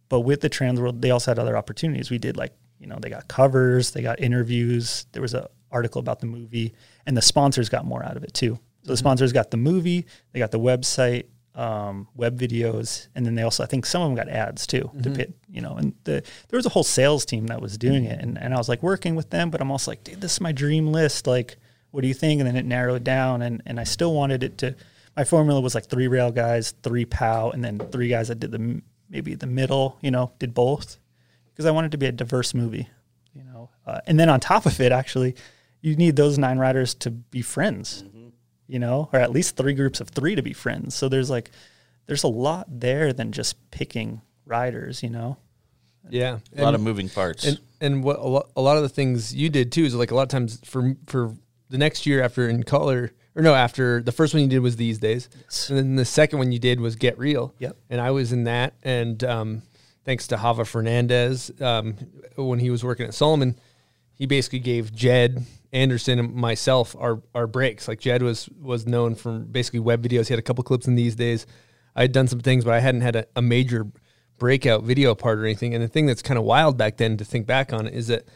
But 0.09 0.21
with 0.21 0.41
the 0.41 0.51
Transworld, 0.51 1.01
they 1.01 1.13
also 1.13 1.31
had 1.31 1.39
other 1.39 1.57
opportunities. 1.57 2.11
We 2.11 2.19
did 2.19 2.37
like, 2.37 2.53
you 2.81 2.89
know, 2.89 2.99
they 3.01 3.11
got 3.11 3.29
covers, 3.29 3.93
they 3.93 4.03
got 4.03 4.21
interviews. 4.21 5.07
There 5.13 5.23
was 5.23 5.35
an 5.35 5.47
article 5.71 6.01
about 6.01 6.19
the 6.19 6.27
movie, 6.27 6.75
and 7.07 7.17
the 7.17 7.23
sponsors 7.23 7.69
got 7.69 7.85
more 7.85 8.05
out 8.05 8.17
of 8.17 8.25
it 8.25 8.35
too. 8.35 8.57
So 8.57 8.61
the 8.83 8.95
mm-hmm. 8.95 8.99
sponsors 8.99 9.33
got 9.33 9.53
the 9.53 9.57
movie, 9.57 10.07
they 10.33 10.41
got 10.41 10.51
the 10.51 10.59
website, 10.59 11.27
um, 11.55 12.09
web 12.15 12.39
videos, 12.39 13.09
and 13.15 13.27
then 13.27 13.35
they 13.35 13.43
also, 13.43 13.63
I 13.63 13.67
think, 13.67 13.85
some 13.87 14.03
of 14.03 14.09
them 14.09 14.17
got 14.17 14.29
ads 14.29 14.67
too. 14.67 14.91
To 15.03 15.11
pit, 15.11 15.35
you 15.51 15.61
know, 15.61 15.75
and 15.77 15.95
the 16.05 16.23
there 16.49 16.57
was 16.57 16.67
a 16.67 16.71
whole 16.71 16.85
sales 16.85 17.25
team 17.25 17.47
that 17.49 17.61
was 17.61 17.77
doing 17.77 18.05
it, 18.05 18.21
and 18.21 18.39
and 18.39 18.55
I 18.55 18.57
was 18.57 18.69
like 18.69 18.83
working 18.83 19.15
with 19.15 19.31
them, 19.31 19.51
but 19.51 19.61
I'm 19.61 19.71
also 19.71 19.91
like, 19.91 20.05
dude, 20.05 20.21
this 20.21 20.35
is 20.35 20.41
my 20.41 20.53
dream 20.53 20.89
list. 20.93 21.27
Like, 21.27 21.57
what 21.91 22.01
do 22.01 22.09
you 22.09 22.15
think? 22.15 22.41
And 22.41 22.49
then 22.49 22.57
it 22.57 22.65
narrowed 22.65 23.05
down, 23.05 23.43
and 23.43 23.63
and 23.67 23.79
I 23.79 23.85
still 23.85 24.15
wanted 24.15 24.43
it 24.43 24.59
to. 24.59 24.75
My 25.17 25.25
formula 25.25 25.61
was 25.61 25.75
like 25.75 25.87
three 25.87 26.09
rail 26.09 26.31
guys, 26.31 26.73
three 26.83 27.05
POW, 27.05 27.51
and 27.51 27.63
then 27.63 27.79
three 27.79 28.09
guys 28.09 28.29
that 28.29 28.41
did 28.41 28.51
the 28.51 28.81
maybe 29.11 29.35
the 29.35 29.47
middle, 29.47 29.99
you 30.01 30.11
know, 30.11 30.33
did 30.39 30.55
both 30.55 30.99
because 31.53 31.67
I 31.67 31.71
wanted 31.71 31.89
it 31.89 31.91
to 31.93 31.99
be 31.99 32.07
a 32.07 32.13
diverse 32.13 32.55
movie, 32.55 32.89
you 33.35 33.45
know. 33.45 33.71
Uh, 33.87 34.01
and 34.07 34.19
then 34.19 34.29
on 34.29 34.41
top 34.41 34.67
of 34.67 34.81
it, 34.81 34.91
actually, 34.91 35.35
you 35.81 35.97
need 35.97 36.17
those 36.17 36.39
nine 36.39 36.59
riders 36.59 36.95
to 36.95 37.11
be 37.11 37.43
friends, 37.43 38.05
you 38.67 38.79
know, 38.79 39.09
or 39.13 39.19
at 39.19 39.31
least 39.31 39.57
three 39.57 39.75
groups 39.75 40.01
of 40.01 40.09
three 40.09 40.35
to 40.35 40.43
be 40.43 40.53
friends. 40.53 40.95
So 40.95 41.09
there's 41.09 41.31
like, 41.31 41.51
there's 42.07 42.25
a 42.25 42.29
lot 42.29 42.67
there 42.69 43.13
than 43.13 43.33
just 43.33 43.57
picking 43.71 44.23
riders, 44.47 45.03
you 45.03 45.11
know. 45.11 45.37
Yeah, 46.09 46.39
A 46.57 46.63
lot 46.63 46.75
of 46.75 46.81
moving 46.81 47.09
parts. 47.09 47.45
And 47.45 47.61
and 47.81 48.05
what 48.05 48.19
a 48.19 48.27
lot, 48.27 48.51
a 48.57 48.61
lot 48.61 48.77
of 48.77 48.83
the 48.83 48.89
things 48.89 49.35
you 49.35 49.49
did 49.49 49.73
too 49.73 49.85
is 49.85 49.95
like 49.95 50.11
a 50.11 50.15
lot 50.15 50.23
of 50.23 50.29
times 50.29 50.61
for 50.65 50.95
for 51.07 51.35
the 51.69 51.79
next 51.79 52.07
year 52.07 52.23
after 52.23 52.49
in 52.49 52.63
color 52.65 53.13
or 53.35 53.43
no 53.43 53.55
after 53.55 54.03
the 54.03 54.13
first 54.13 54.35
one 54.35 54.43
you 54.43 54.49
did 54.49 54.59
was 54.61 54.77
these 54.77 54.99
days, 54.99 55.29
and 55.69 55.79
then 55.79 55.97
the 55.97 56.05
second 56.05 56.39
one 56.39 56.53
you 56.53 56.59
did 56.59 56.81
was 56.81 56.97
get 56.97 57.19
real. 57.19 57.55
Yep. 57.59 57.77
And 57.89 58.01
I 58.01 58.11
was 58.11 58.33
in 58.33 58.45
that, 58.45 58.75
and 58.83 59.23
um, 59.25 59.63
thanks 60.05 60.27
to 60.29 60.37
Hava 60.37 60.65
Fernandez 60.65 61.51
um, 61.61 61.97
when 62.37 62.59
he 62.59 62.71
was 62.71 62.85
working 62.85 63.07
at 63.07 63.15
Salomon, 63.15 63.57
he 64.15 64.27
basically 64.27 64.59
gave 64.59 64.93
Jed 64.93 65.45
Anderson 65.73 66.19
and 66.19 66.35
myself 66.35 66.95
our 66.99 67.23
our 67.35 67.47
breaks. 67.47 67.89
Like 67.89 68.01
Jed 68.01 68.23
was 68.23 68.49
was 68.61 68.87
known 68.87 69.15
from 69.15 69.45
basically 69.47 69.81
web 69.81 70.03
videos. 70.03 70.29
He 70.29 70.33
had 70.33 70.39
a 70.39 70.43
couple 70.43 70.65
clips 70.65 70.87
in 70.87 70.95
these 70.95 71.17
days. 71.17 71.47
I 71.95 72.03
had 72.03 72.13
done 72.13 72.29
some 72.29 72.41
things, 72.41 72.65
but 72.65 72.75
I 72.75 72.81
hadn't 72.81 73.03
had 73.03 73.17
a, 73.17 73.27
a 73.37 73.43
major 73.43 73.87
breakout 74.39 74.83
video 74.83 75.15
part 75.15 75.39
or 75.39 75.45
anything. 75.45 75.75
And 75.75 75.83
the 75.83 75.89
thing 75.89 76.07
that's 76.07 76.23
kind 76.23 76.39
of 76.39 76.45
wild 76.45 76.77
back 76.77 76.97
then 76.97 77.17
to 77.19 77.25
think 77.25 77.47
back 77.47 77.73
on 77.73 77.87
it 77.87 77.95
is 77.95 78.09
that 78.09 78.27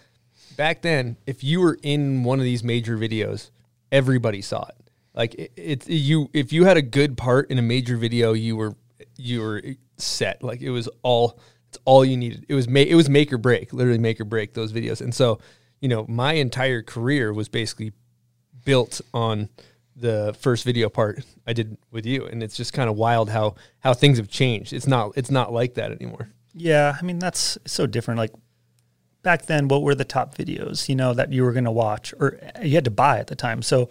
back 0.56 0.82
then, 0.82 1.16
if 1.26 1.42
you 1.42 1.60
were 1.60 1.78
in 1.82 2.22
one 2.22 2.38
of 2.38 2.44
these 2.44 2.62
major 2.62 2.96
videos, 2.96 3.50
everybody 3.90 4.42
saw 4.42 4.66
it. 4.68 4.90
Like 5.14 5.34
it, 5.34 5.52
it's 5.56 5.88
you, 5.88 6.28
if 6.32 6.52
you 6.52 6.64
had 6.64 6.76
a 6.76 6.82
good 6.82 7.16
part 7.16 7.50
in 7.50 7.58
a 7.58 7.62
major 7.62 7.96
video, 7.96 8.34
you 8.34 8.56
were 8.56 8.74
you 9.16 9.40
were 9.40 9.62
set. 9.96 10.42
Like 10.42 10.60
it 10.60 10.70
was 10.70 10.88
all 11.02 11.40
it's 11.68 11.78
all 11.84 12.04
you 12.04 12.16
needed. 12.16 12.46
It 12.48 12.54
was 12.54 12.68
ma- 12.68 12.80
it 12.80 12.94
was 12.94 13.08
make 13.08 13.32
or 13.32 13.38
break, 13.38 13.72
literally 13.72 13.98
make 13.98 14.20
or 14.20 14.24
break 14.24 14.54
those 14.54 14.72
videos. 14.72 15.00
And 15.00 15.14
so, 15.14 15.38
you 15.80 15.88
know, 15.88 16.04
my 16.08 16.34
entire 16.34 16.82
career 16.82 17.32
was 17.32 17.48
basically 17.48 17.92
built 18.64 19.00
on 19.14 19.48
the 19.94 20.36
first 20.40 20.64
video 20.64 20.88
part 20.88 21.24
I 21.46 21.52
did 21.52 21.78
with 21.90 22.04
you, 22.04 22.26
and 22.26 22.42
it's 22.42 22.56
just 22.56 22.72
kind 22.72 22.90
of 22.90 22.96
wild 22.96 23.30
how 23.30 23.54
how 23.80 23.94
things 23.94 24.18
have 24.18 24.28
changed. 24.28 24.72
It's 24.72 24.86
not 24.86 25.12
it's 25.16 25.30
not 25.30 25.52
like 25.52 25.74
that 25.74 25.92
anymore. 25.92 26.28
Yeah, 26.54 26.96
I 26.98 27.02
mean 27.02 27.18
that's 27.18 27.58
so 27.66 27.86
different. 27.86 28.18
Like 28.18 28.32
back 29.22 29.46
then, 29.46 29.68
what 29.68 29.82
were 29.82 29.94
the 29.94 30.04
top 30.04 30.36
videos? 30.36 30.88
You 30.88 30.96
know 30.96 31.14
that 31.14 31.32
you 31.32 31.42
were 31.44 31.52
going 31.52 31.64
to 31.64 31.70
watch, 31.70 32.12
or 32.20 32.38
uh, 32.56 32.62
you 32.62 32.74
had 32.74 32.84
to 32.84 32.90
buy 32.90 33.18
at 33.18 33.26
the 33.28 33.36
time. 33.36 33.62
So 33.62 33.88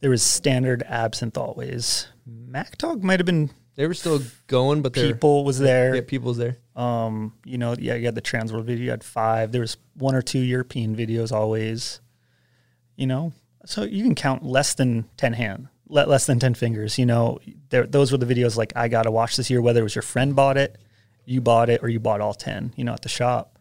there 0.00 0.10
was 0.10 0.22
standard 0.22 0.82
absinthe 0.88 1.38
always. 1.38 2.06
Mack 2.26 2.76
Dawg 2.78 3.04
might 3.04 3.20
have 3.20 3.26
been 3.26 3.50
They 3.76 3.86
were 3.86 3.94
still 3.94 4.20
going, 4.48 4.82
but 4.82 4.92
people 4.92 5.44
was 5.44 5.58
there. 5.58 5.94
yeah, 5.94 6.00
people 6.06 6.28
was 6.28 6.38
there. 6.38 6.58
Um, 6.76 7.32
you 7.44 7.58
know, 7.58 7.74
yeah, 7.78 7.94
you 7.94 8.04
had 8.04 8.14
the 8.14 8.22
Transworld 8.22 8.64
video. 8.64 8.84
You 8.84 8.90
had 8.90 9.02
five. 9.02 9.50
There 9.50 9.62
was 9.62 9.78
one 9.94 10.14
or 10.14 10.22
two 10.22 10.40
European 10.40 10.94
videos 10.94 11.32
always. 11.32 12.00
You 12.96 13.06
know, 13.06 13.32
so 13.64 13.82
you 13.82 14.02
can 14.02 14.14
count 14.14 14.42
less 14.42 14.74
than 14.74 15.08
ten 15.16 15.32
hand, 15.32 15.68
le- 15.88 16.06
less 16.06 16.26
than 16.26 16.38
ten 16.38 16.54
fingers. 16.54 16.98
You 16.98 17.06
know, 17.06 17.38
there, 17.70 17.86
those 17.86 18.12
were 18.12 18.18
the 18.18 18.26
videos 18.26 18.56
like 18.56 18.72
I 18.76 18.88
gotta 18.88 19.10
watch 19.10 19.36
this 19.36 19.50
year. 19.50 19.60
Whether 19.60 19.80
it 19.80 19.84
was 19.84 19.94
your 19.94 20.02
friend 20.02 20.36
bought 20.36 20.56
it, 20.56 20.78
you 21.24 21.40
bought 21.40 21.68
it, 21.70 21.82
or 21.82 21.88
you 21.88 21.98
bought 21.98 22.20
all 22.20 22.34
ten. 22.34 22.72
You 22.76 22.84
know, 22.84 22.92
at 22.92 23.02
the 23.02 23.08
shop. 23.08 23.58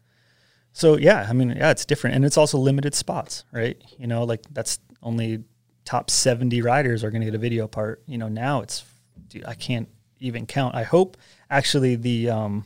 So 0.74 0.98
yeah, 0.98 1.26
I 1.30 1.34
mean, 1.34 1.52
yeah, 1.52 1.72
it's 1.72 1.86
different, 1.86 2.18
and 2.18 2.26
it's 2.26 2.38
also 2.38 2.58
limited 2.58 2.94
spots, 2.94 3.46
right? 3.54 3.82
You 3.98 4.08
know, 4.08 4.26
like 4.26 4.42
that's 4.52 4.80
only 5.02 5.44
top 5.86 6.10
seventy 6.10 6.62
riders 6.62 7.04
are 7.04 7.12
going 7.12 7.22
to 7.22 7.26
get 7.26 7.36
a 7.36 7.40
video 7.40 7.68
part. 7.68 8.04
You 8.08 8.18
know, 8.18 8.28
now 8.28 8.62
it's, 8.62 8.84
dude, 9.30 9.46
I 9.46 9.54
can't 9.54 9.88
even 10.20 10.46
count. 10.46 10.76
I 10.76 10.84
hope 10.84 11.16
actually 11.50 11.96
the 11.96 12.30
um, 12.30 12.66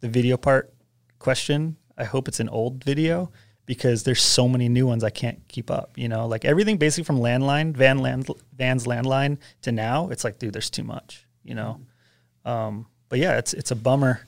the 0.00 0.08
video 0.08 0.36
part 0.36 0.72
question. 1.18 1.76
I 1.96 2.04
hope 2.04 2.28
it's 2.28 2.40
an 2.40 2.48
old 2.48 2.84
video 2.84 3.30
because 3.66 4.04
there's 4.04 4.22
so 4.22 4.48
many 4.48 4.68
new 4.68 4.86
ones 4.86 5.04
I 5.04 5.10
can't 5.10 5.46
keep 5.48 5.70
up. 5.70 5.92
You 5.96 6.08
know, 6.08 6.26
like 6.26 6.44
everything 6.44 6.78
basically 6.78 7.04
from 7.04 7.18
landline, 7.18 7.76
Van 7.76 7.98
Land, 7.98 8.28
Van's 8.56 8.86
landline 8.86 9.38
to 9.62 9.72
now, 9.72 10.08
it's 10.08 10.24
like, 10.24 10.38
dude, 10.38 10.54
there's 10.54 10.70
too 10.70 10.84
much. 10.84 11.26
You 11.44 11.54
know, 11.54 11.80
um, 12.44 12.86
but 13.08 13.18
yeah, 13.18 13.38
it's 13.38 13.54
it's 13.54 13.70
a 13.70 13.76
bummer 13.76 14.26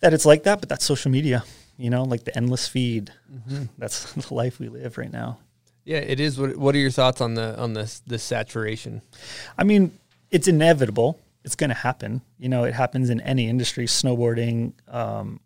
that 0.00 0.14
it's 0.14 0.26
like 0.26 0.44
that. 0.44 0.60
But 0.60 0.68
that's 0.68 0.84
social 0.84 1.10
media. 1.10 1.44
You 1.76 1.90
know, 1.90 2.04
like 2.04 2.24
the 2.24 2.36
endless 2.36 2.68
feed. 2.68 3.12
That's 3.78 4.12
the 4.28 4.32
life 4.32 4.60
we 4.60 4.68
live 4.68 4.96
right 4.96 5.12
now. 5.12 5.38
Yeah, 5.84 5.98
it 5.98 6.20
is. 6.20 6.38
What 6.38 6.56
What 6.56 6.74
are 6.76 6.78
your 6.78 6.90
thoughts 6.90 7.20
on 7.20 7.34
the 7.34 7.60
on 7.60 7.72
this 7.74 8.00
the 8.06 8.18
saturation? 8.18 9.02
I 9.58 9.64
mean, 9.64 9.98
it's 10.30 10.46
inevitable. 10.46 11.18
It's 11.44 11.56
going 11.56 11.70
to 11.70 11.74
happen. 11.74 12.22
You 12.38 12.48
know, 12.48 12.64
it 12.64 12.74
happens 12.74 13.10
in 13.10 13.20
any 13.20 13.48
industry: 13.48 13.86
snowboarding, 13.86 14.72
um, 14.92 15.40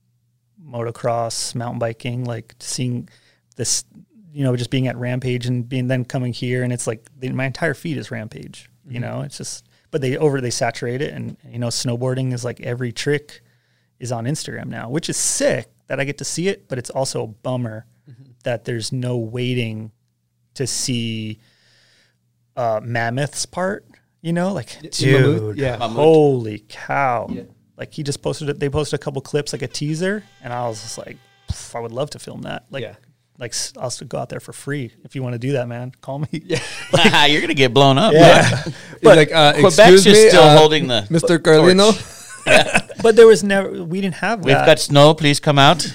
motocross, 0.65 1.55
mountain 1.55 1.79
biking. 1.79 2.25
Like 2.25 2.55
seeing 2.61 3.09
this, 3.57 3.85
you 4.33 4.45
know, 4.45 4.57
just 4.57 4.71
being 4.71 4.87
at 4.87 4.97
Rampage 4.97 5.47
and 5.47 5.69
being 5.69 5.89
then 5.89 6.05
coming 6.05 6.33
here, 6.33 6.63
and 6.63 6.73
it's 6.73 6.87
like 6.87 7.09
the, 7.19 7.31
my 7.31 7.47
entire 7.47 7.75
feed 7.75 7.97
is 7.97 8.11
Rampage. 8.11 8.71
You 8.89 9.01
know, 9.01 9.21
it's 9.21 9.37
just, 9.37 9.69
but 9.91 10.01
they 10.01 10.17
over 10.17 10.41
they 10.41 10.51
saturate 10.51 11.03
it, 11.03 11.13
and 11.13 11.37
you 11.49 11.59
know, 11.59 11.69
snowboarding 11.69 12.33
is 12.33 12.45
like 12.45 12.61
every 12.61 12.93
trick 12.93 13.43
is 13.99 14.13
on 14.13 14.25
Instagram 14.25 14.67
now, 14.67 14.89
which 14.89 15.09
is 15.11 15.17
sick 15.17 15.69
that 15.89 15.99
I 15.99 16.05
get 16.05 16.19
to 16.19 16.25
see 16.25 16.49
it, 16.49 16.69
but 16.69 16.79
it's 16.79 16.91
also 16.91 17.25
a 17.25 17.27
bummer 17.27 17.87
that 18.45 18.65
there's 18.65 18.93
no 18.93 19.17
waiting 19.17 19.93
to 20.55 20.67
see 20.67 21.39
uh, 22.57 22.81
Mammoth's 22.83 23.47
part. 23.47 23.85
You 24.21 24.33
know, 24.33 24.53
like 24.53 24.75
Mammoth? 24.77 24.97
dude, 24.99 25.59
Yeah. 25.59 25.77
Holy 25.79 26.65
cow! 26.69 27.31
Like 27.77 27.93
he 27.95 28.03
just 28.03 28.21
posted 28.23 28.49
it. 28.49 28.59
They 28.59 28.69
posted 28.69 28.99
a 29.01 29.03
couple 29.03 29.23
clips, 29.23 29.53
like 29.53 29.63
a 29.63 29.69
teaser, 29.69 30.25
and 30.43 30.53
I 30.53 30.67
was 30.69 30.83
just 30.83 30.99
like, 30.99 31.17
I 31.75 31.79
would 31.81 31.93
love 31.93 32.11
to 32.11 32.19
film 32.19 32.43
that. 32.43 32.65
Like, 32.71 32.83
Yeah. 32.83 32.97
like 33.39 33.53
s- 33.53 33.73
I'll 33.79 33.93
go 34.09 34.19
out 34.19 34.29
there 34.29 34.41
for 34.41 34.53
free 34.53 34.91
if 35.05 35.15
you 35.15 35.23
want 35.23 35.35
to 35.35 35.39
do 35.39 35.53
that, 35.53 35.69
man. 35.69 35.93
Call 36.01 36.19
me. 36.19 36.29
Yeah, 36.33 36.61
You're 37.27 37.41
gonna 37.41 37.55
get 37.55 37.73
blown 37.73 37.97
up. 37.99 38.13
yeah. 38.13 38.65
But 39.03 39.17
like, 39.17 39.31
uh, 39.33 39.53
Quebec's 39.55 39.79
excuse 39.79 40.05
just 40.05 40.23
me, 40.25 40.29
still 40.31 40.43
uh, 40.43 40.59
holding 40.59 40.89
the 40.89 41.03
Mr. 41.11 41.39
Carlino. 41.39 41.93
but 43.03 43.15
there 43.15 43.29
was 43.29 43.45
never. 43.45 43.85
We 43.85 44.01
didn't 44.01 44.17
have 44.17 44.45
We've 44.45 44.55
that. 44.57 44.67
got 44.67 44.81
snow. 44.81 45.15
Please 45.15 45.39
come 45.39 45.59
out. 45.61 45.87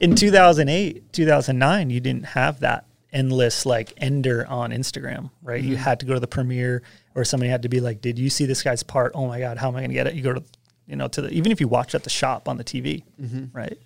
in 0.00 0.14
2008 0.14 1.12
2009 1.12 1.90
you 1.90 1.98
didn't 2.00 2.24
have 2.26 2.60
that 2.60 2.84
endless 3.12 3.66
like 3.66 3.92
ender 3.98 4.46
on 4.48 4.70
instagram 4.70 5.30
right 5.42 5.60
Mm-hmm. 5.62 5.70
you 5.70 5.76
had 5.76 6.00
to 6.00 6.06
go 6.06 6.14
to 6.14 6.20
the 6.20 6.26
premiere 6.26 6.82
or 7.14 7.24
somebody 7.24 7.50
had 7.50 7.62
to 7.62 7.68
be 7.68 7.80
like 7.80 8.00
did 8.00 8.18
you 8.18 8.30
see 8.30 8.46
this 8.46 8.62
guy's 8.62 8.82
part 8.82 9.12
oh 9.14 9.26
my 9.26 9.38
god 9.38 9.58
how 9.58 9.68
am 9.68 9.76
i 9.76 9.80
going 9.80 9.90
to 9.90 9.94
get 9.94 10.06
it 10.06 10.14
you 10.14 10.22
go 10.22 10.32
to 10.32 10.42
you 10.86 10.96
know 10.96 11.08
to 11.08 11.20
the 11.22 11.30
even 11.30 11.52
if 11.52 11.60
you 11.60 11.68
watch 11.68 11.94
at 11.94 12.04
the 12.04 12.10
shop 12.10 12.48
on 12.48 12.56
the 12.56 12.64
tv 12.64 13.04
Mm-hmm. 13.20 13.44
right 13.56 13.78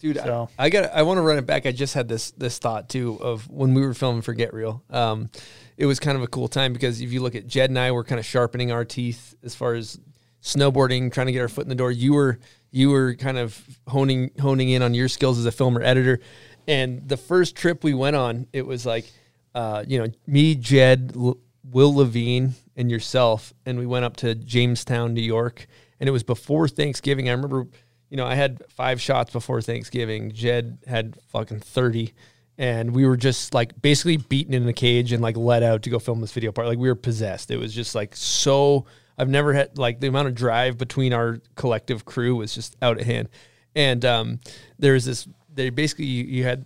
Dude, 0.00 0.16
So- 0.18 0.50
I, 0.58 0.66
I 0.66 0.68
got. 0.70 0.92
I 0.92 1.02
want 1.02 1.16
to 1.16 1.22
run 1.22 1.38
it 1.38 1.46
back. 1.46 1.64
I 1.64 1.72
just 1.72 1.94
had 1.94 2.08
this 2.08 2.32
this 2.32 2.58
thought 2.58 2.90
too 2.90 3.16
of 3.22 3.48
when 3.48 3.72
we 3.72 3.80
were 3.80 3.94
filming 3.94 4.20
for 4.20 4.34
Get 4.34 4.52
Real. 4.52 4.82
Um, 4.90 5.30
it 5.78 5.86
was 5.86 5.98
kind 5.98 6.14
of 6.14 6.22
a 6.22 6.26
cool 6.26 6.46
time 6.46 6.74
because 6.74 7.00
if 7.00 7.10
you 7.10 7.22
look 7.22 7.34
at 7.34 7.46
Jed 7.46 7.70
and 7.70 7.78
I, 7.78 7.90
we're 7.90 8.04
kind 8.04 8.18
of 8.18 8.26
sharpening 8.26 8.70
our 8.70 8.84
teeth 8.84 9.34
as 9.42 9.54
far 9.54 9.72
as 9.72 9.98
snowboarding, 10.42 11.10
trying 11.10 11.28
to 11.28 11.32
get 11.32 11.40
our 11.40 11.48
foot 11.48 11.64
in 11.64 11.68
the 11.70 11.74
door. 11.74 11.90
You 11.90 12.12
were 12.12 12.38
you 12.70 12.90
were 12.90 13.14
kind 13.14 13.38
of 13.38 13.58
honing 13.88 14.30
honing 14.40 14.68
in 14.68 14.82
on 14.82 14.92
your 14.92 15.08
skills 15.08 15.38
as 15.38 15.46
a 15.46 15.52
filmer 15.52 15.80
editor. 15.80 16.20
And 16.66 17.08
the 17.08 17.16
first 17.16 17.56
trip 17.56 17.84
we 17.84 17.94
went 17.94 18.16
on, 18.16 18.46
it 18.52 18.66
was 18.66 18.86
like, 18.86 19.10
uh, 19.54 19.84
you 19.86 19.98
know, 19.98 20.08
me, 20.26 20.54
Jed, 20.54 21.12
L- 21.14 21.38
Will 21.70 21.94
Levine, 21.94 22.54
and 22.76 22.90
yourself, 22.90 23.52
and 23.64 23.78
we 23.78 23.86
went 23.86 24.04
up 24.04 24.16
to 24.18 24.34
Jamestown, 24.34 25.14
New 25.14 25.22
York, 25.22 25.66
and 26.00 26.08
it 26.08 26.12
was 26.12 26.24
before 26.24 26.66
Thanksgiving. 26.66 27.28
I 27.28 27.32
remember 27.32 27.68
you 28.14 28.16
know, 28.16 28.26
I 28.26 28.36
had 28.36 28.62
five 28.68 29.00
shots 29.00 29.32
before 29.32 29.60
Thanksgiving. 29.60 30.30
Jed 30.30 30.78
had 30.86 31.18
fucking 31.32 31.58
30. 31.58 32.14
And 32.56 32.94
we 32.94 33.06
were 33.06 33.16
just 33.16 33.52
like 33.52 33.82
basically 33.82 34.18
beaten 34.18 34.54
in 34.54 34.68
a 34.68 34.72
cage 34.72 35.10
and 35.10 35.20
like 35.20 35.36
let 35.36 35.64
out 35.64 35.82
to 35.82 35.90
go 35.90 35.98
film 35.98 36.20
this 36.20 36.30
video 36.30 36.52
part. 36.52 36.68
Like 36.68 36.78
we 36.78 36.86
were 36.86 36.94
possessed. 36.94 37.50
It 37.50 37.56
was 37.56 37.74
just 37.74 37.96
like 37.96 38.14
so. 38.14 38.86
I've 39.18 39.28
never 39.28 39.52
had 39.52 39.78
like 39.78 39.98
the 39.98 40.06
amount 40.06 40.28
of 40.28 40.36
drive 40.36 40.78
between 40.78 41.12
our 41.12 41.40
collective 41.56 42.04
crew 42.04 42.36
was 42.36 42.54
just 42.54 42.76
out 42.80 43.00
of 43.00 43.04
hand. 43.04 43.30
And 43.74 44.04
um, 44.04 44.38
this, 44.78 45.26
they 45.54 45.70
basically, 45.70 46.06
you, 46.06 46.24
you 46.24 46.44
had 46.44 46.64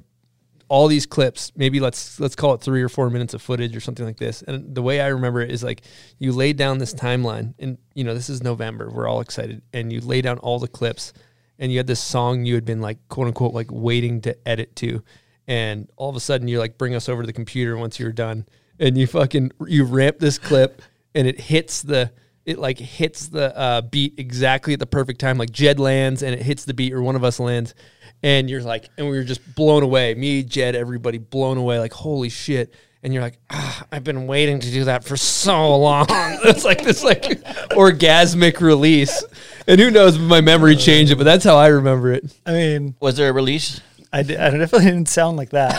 all 0.68 0.86
these 0.86 1.06
clips. 1.06 1.52
Maybe 1.56 1.80
let's 1.80 2.20
let's 2.20 2.36
call 2.36 2.54
it 2.54 2.60
three 2.60 2.82
or 2.82 2.88
four 2.88 3.10
minutes 3.10 3.34
of 3.34 3.42
footage 3.42 3.74
or 3.74 3.80
something 3.80 4.04
like 4.04 4.18
this. 4.18 4.42
And 4.42 4.74
the 4.74 4.82
way 4.82 5.00
I 5.00 5.08
remember 5.08 5.40
it 5.40 5.50
is 5.50 5.62
like 5.62 5.82
you 6.18 6.32
laid 6.32 6.56
down 6.56 6.78
this 6.78 6.94
timeline, 6.94 7.54
and 7.58 7.78
you 7.94 8.04
know 8.04 8.14
this 8.14 8.28
is 8.28 8.42
November. 8.42 8.90
We're 8.90 9.08
all 9.08 9.20
excited, 9.20 9.62
and 9.72 9.92
you 9.92 10.00
lay 10.00 10.20
down 10.20 10.38
all 10.38 10.58
the 10.58 10.68
clips, 10.68 11.12
and 11.58 11.72
you 11.72 11.78
had 11.78 11.86
this 11.86 12.00
song 12.00 12.44
you 12.44 12.54
had 12.54 12.64
been 12.64 12.80
like 12.80 12.98
quote 13.08 13.26
unquote 13.26 13.54
like 13.54 13.68
waiting 13.70 14.20
to 14.22 14.36
edit 14.46 14.76
to, 14.76 15.02
and 15.46 15.90
all 15.96 16.10
of 16.10 16.16
a 16.16 16.20
sudden 16.20 16.48
you're 16.48 16.60
like 16.60 16.78
bring 16.78 16.94
us 16.94 17.08
over 17.08 17.22
to 17.22 17.26
the 17.26 17.32
computer 17.32 17.76
once 17.76 17.98
you're 17.98 18.12
done, 18.12 18.46
and 18.78 18.98
you 18.98 19.06
fucking 19.06 19.52
you 19.66 19.84
ramp 19.84 20.18
this 20.18 20.38
clip, 20.38 20.82
and 21.14 21.26
it 21.26 21.40
hits 21.40 21.82
the 21.82 22.12
it 22.44 22.58
like 22.58 22.78
hits 22.78 23.28
the 23.28 23.56
uh, 23.56 23.82
beat 23.82 24.14
exactly 24.18 24.72
at 24.72 24.80
the 24.80 24.86
perfect 24.86 25.20
time. 25.20 25.38
Like 25.38 25.50
Jed 25.50 25.78
lands 25.78 26.22
and 26.22 26.34
it 26.34 26.42
hits 26.42 26.64
the 26.64 26.74
beat, 26.74 26.92
or 26.92 27.02
one 27.02 27.16
of 27.16 27.24
us 27.24 27.38
lands, 27.38 27.74
and 28.22 28.48
you're 28.50 28.62
like, 28.62 28.88
and 28.98 29.08
we 29.08 29.16
were 29.16 29.24
just 29.24 29.54
blown 29.54 29.82
away. 29.82 30.14
Me, 30.14 30.42
Jed, 30.42 30.74
everybody 30.74 31.18
blown 31.18 31.58
away. 31.58 31.78
Like 31.78 31.92
holy 31.92 32.28
shit! 32.28 32.74
And 33.02 33.14
you're 33.14 33.22
like, 33.22 33.38
ah, 33.50 33.84
I've 33.92 34.02
been 34.04 34.26
waiting 34.26 34.58
to 34.60 34.70
do 34.70 34.84
that 34.84 35.04
for 35.04 35.16
so 35.16 35.76
long. 35.76 36.06
it's 36.10 36.64
like 36.64 36.82
this 36.82 37.04
like 37.04 37.22
orgasmic 37.72 38.60
release, 38.60 39.22
and 39.66 39.80
who 39.80 39.90
knows? 39.90 40.16
if 40.16 40.22
My 40.22 40.40
memory 40.40 40.76
changed 40.76 41.12
it, 41.12 41.16
but 41.16 41.24
that's 41.24 41.44
how 41.44 41.56
I 41.56 41.68
remember 41.68 42.12
it. 42.12 42.24
I 42.44 42.52
mean, 42.52 42.94
Was 43.00 43.16
there 43.16 43.28
a 43.30 43.32
release? 43.32 43.80
I, 44.12 44.22
di- 44.22 44.36
I 44.38 44.50
definitely 44.50 44.86
didn't 44.86 45.08
sound 45.08 45.36
like 45.36 45.50
that. 45.50 45.78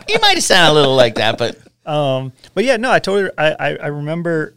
You 0.08 0.18
might 0.20 0.34
have 0.34 0.44
sounded 0.44 0.72
a 0.72 0.74
little 0.80 0.96
like 0.96 1.16
that, 1.16 1.38
but 1.38 1.58
Um, 1.84 2.32
but 2.54 2.64
yeah, 2.64 2.76
no, 2.76 2.90
I 2.90 2.98
totally, 2.98 3.30
I, 3.36 3.52
I, 3.52 3.76
I 3.76 3.86
remember 3.88 4.54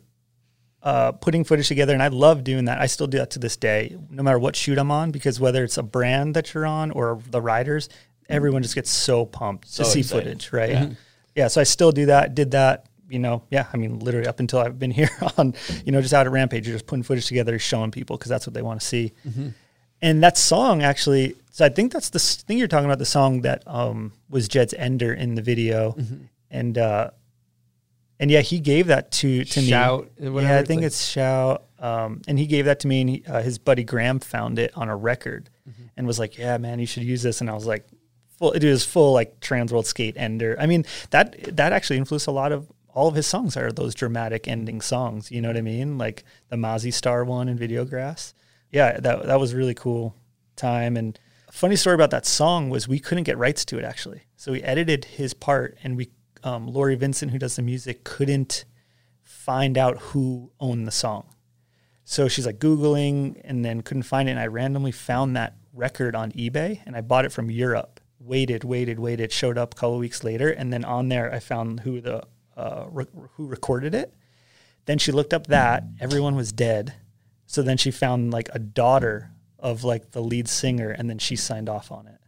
uh, 0.84 1.12
putting 1.13 1.44
footage 1.44 1.68
together, 1.68 1.94
and 1.94 2.04
I 2.04 2.08
love 2.08 2.44
doing 2.44 2.66
that. 2.66 2.80
I 2.80 2.86
still 2.86 3.08
do 3.08 3.18
that 3.18 3.32
to 3.32 3.40
this 3.40 3.58
day, 3.58 3.98
no 4.10 4.24
matter 4.24 4.40
what 4.40 4.56
shoot 4.56 4.78
I'm 4.78 4.92
on, 4.92 5.12
because 5.12 5.40
whether 5.40 5.63
it's 5.63 5.78
a 5.78 5.84
brand 5.84 6.36
that 6.36 6.54
you're 6.54 6.66
on 6.66 6.92
or 6.92 7.20
the 7.30 7.42
riders, 7.42 7.90
everyone 8.30 8.62
just 8.62 8.76
gets 8.76 8.90
so 8.90 9.26
pumped 9.26 9.76
to 9.76 9.86
see 9.86 10.00
excited. 10.00 10.24
footage, 10.24 10.54
right? 10.54 10.70
Yeah. 10.70 10.90
yeah, 11.36 11.48
so 11.48 11.62
I 11.62 11.63
still 11.63 11.92
do 11.92 12.08
that. 12.08 12.36
Did 12.36 12.52
that, 12.52 12.86
you 13.10 13.20
know? 13.20 13.44
Yeah, 13.50 13.68
I 13.74 13.78
mean, 13.78 14.00
literally 14.00 14.28
up 14.28 14.40
until 14.40 14.60
I've 14.60 14.78
been 14.78 14.92
here 14.92 15.10
on, 15.38 15.56
you 15.86 15.92
know, 15.92 16.02
just 16.02 16.13
out 16.13 16.26
at 16.26 16.32
Rampage, 16.32 16.68
you're 16.68 16.76
just 16.76 16.88
putting 16.88 17.04
footage 17.04 17.26
together, 17.26 17.58
showing 17.60 17.92
people 17.92 18.18
because 18.18 18.30
that's 18.30 18.46
what 18.46 18.54
they 18.54 18.62
want 18.62 18.80
to 18.80 18.86
see. 18.86 19.13
And 20.02 20.24
that 20.24 20.38
song 20.38 20.84
actually, 20.84 21.36
so 21.52 21.66
I 21.66 21.70
think 21.70 21.92
that's 21.92 22.12
the 22.12 22.20
thing 22.20 22.60
you're 22.60 22.68
talking 22.68 22.86
about. 22.86 23.00
The 23.00 23.06
song 23.06 23.42
that 23.42 23.63
um, 23.66 24.13
was 24.30 24.48
Jed's 24.48 24.76
Ender 24.76 25.12
in 25.12 25.34
the 25.34 25.42
video, 25.42 25.96
and 26.52 26.78
uh, 26.78 27.10
and 28.20 28.30
yeah, 28.32 28.42
he 28.42 28.60
gave 28.60 28.88
that 28.88 29.12
to 29.14 29.44
to 29.46 29.62
Shout, 29.62 30.10
me. 30.20 30.30
whatever, 30.30 30.52
yeah, 30.52 30.58
I 30.58 30.60
it's 30.62 30.68
think 30.68 30.80
like- 30.82 30.88
it's 30.88 31.06
shout. 31.06 31.64
Um, 31.80 32.22
and 32.28 32.40
he 32.40 32.48
gave 32.48 32.66
that 32.66 32.80
to 32.80 32.88
me, 32.88 33.02
and 33.02 33.10
he, 33.12 33.24
uh, 33.28 33.42
his 33.44 33.60
buddy 33.60 33.84
Graham 33.84 34.20
found 34.20 34.58
it 34.58 34.72
on 34.76 34.90
a 34.90 34.96
record, 34.96 35.50
and 35.96 36.08
was 36.08 36.18
like, 36.18 36.38
"Yeah, 36.38 36.58
man, 36.58 36.80
you 36.80 36.88
should 36.88 37.04
use 37.04 37.22
this." 37.22 37.40
And 37.40 37.50
I 37.52 37.54
was 37.54 37.68
like, 37.68 37.86
"Full, 38.40 38.52
it 38.54 38.64
was 38.64 38.84
full 38.84 39.14
like 39.14 39.40
Trans 39.42 39.72
World 39.72 39.86
Skate 39.86 40.16
Ender." 40.18 40.56
I 40.60 40.66
mean, 40.66 40.86
that 41.12 41.56
that 41.56 41.74
actually 41.74 41.98
influenced 41.98 42.26
a 42.26 42.32
lot 42.32 42.52
of 42.52 42.72
all 42.96 43.08
of 43.08 43.14
his 43.14 43.28
songs. 43.28 43.56
Are 43.56 43.72
those 43.72 43.94
dramatic 43.94 44.48
ending 44.48 44.82
songs? 44.82 45.30
You 45.32 45.40
know 45.42 45.50
what 45.50 45.58
I 45.58 45.62
mean? 45.62 46.00
Like 46.00 46.24
the 46.50 46.56
Mazzy 46.56 46.92
Star 46.92 47.24
one 47.24 47.48
in 47.48 47.60
Videograss. 47.60 48.34
Yeah, 48.72 49.00
that 49.00 49.28
that 49.28 49.40
was 49.40 49.54
really 49.54 49.76
cool 49.76 50.16
time. 50.56 50.98
And 50.98 51.20
funny 51.52 51.76
story 51.76 51.94
about 51.94 52.10
that 52.10 52.26
song 52.26 52.72
was 52.72 52.88
we 52.88 52.98
couldn't 53.00 53.26
get 53.26 53.38
rights 53.38 53.64
to 53.66 53.78
it 53.78 53.84
actually, 53.84 54.22
so 54.36 54.52
we 54.52 54.64
edited 54.64 55.06
his 55.06 55.36
part, 55.36 55.78
and 55.84 55.96
we 55.96 56.10
um, 56.48 56.68
Lori 56.68 56.96
Vincent, 56.96 57.32
who 57.32 57.40
does 57.40 57.58
the 57.58 57.62
music, 57.62 58.06
couldn't 58.06 58.64
find 59.24 59.78
out 59.78 59.98
who 59.98 60.52
owned 60.62 60.88
the 60.88 60.92
song. 60.92 61.26
So 62.06 62.30
she's 62.30 62.46
like 62.46 62.60
Googling 62.60 63.42
and 63.44 63.66
then 63.66 63.82
couldn't 63.82 64.04
find 64.04 64.30
it. 64.30 64.32
And 64.32 64.40
I 64.40 64.48
randomly 64.48 64.94
found 64.94 65.36
that 65.36 65.58
record 65.74 66.16
on 66.16 66.32
eBay 66.32 66.80
and 66.86 66.96
I 66.96 67.02
bought 67.02 67.26
it 67.26 67.34
from 67.34 67.52
Europe. 67.52 68.00
Waited, 68.20 68.64
waited, 68.64 68.98
waited. 68.98 69.34
Showed 69.34 69.58
up 69.58 69.74
a 69.74 69.78
couple 69.78 69.98
weeks 69.98 70.24
later. 70.24 70.50
And 70.50 70.72
then 70.72 70.86
on 70.86 71.10
there, 71.10 71.34
I 71.34 71.40
found 71.40 71.82
who 71.82 72.00
the 72.00 72.24
uh, 72.56 72.86
re- 72.90 73.06
who 73.36 73.46
recorded 73.46 73.94
it. 73.94 74.14
Then 74.86 74.98
she 74.98 75.12
looked 75.12 75.34
up 75.34 75.48
that 75.48 75.84
everyone 76.00 76.36
was 76.36 76.54
dead. 76.54 76.94
So 77.46 77.62
then 77.62 77.76
she 77.78 77.92
found 77.92 78.32
like 78.32 78.50
a 78.54 78.60
daughter 78.60 79.32
of 79.60 79.84
like 79.84 80.12
the 80.12 80.22
lead 80.22 80.48
singer, 80.48 80.92
and 80.92 81.10
then 81.10 81.20
she 81.20 81.36
signed 81.36 81.70
off 81.70 81.92
on 81.92 82.08
it. 82.08 82.20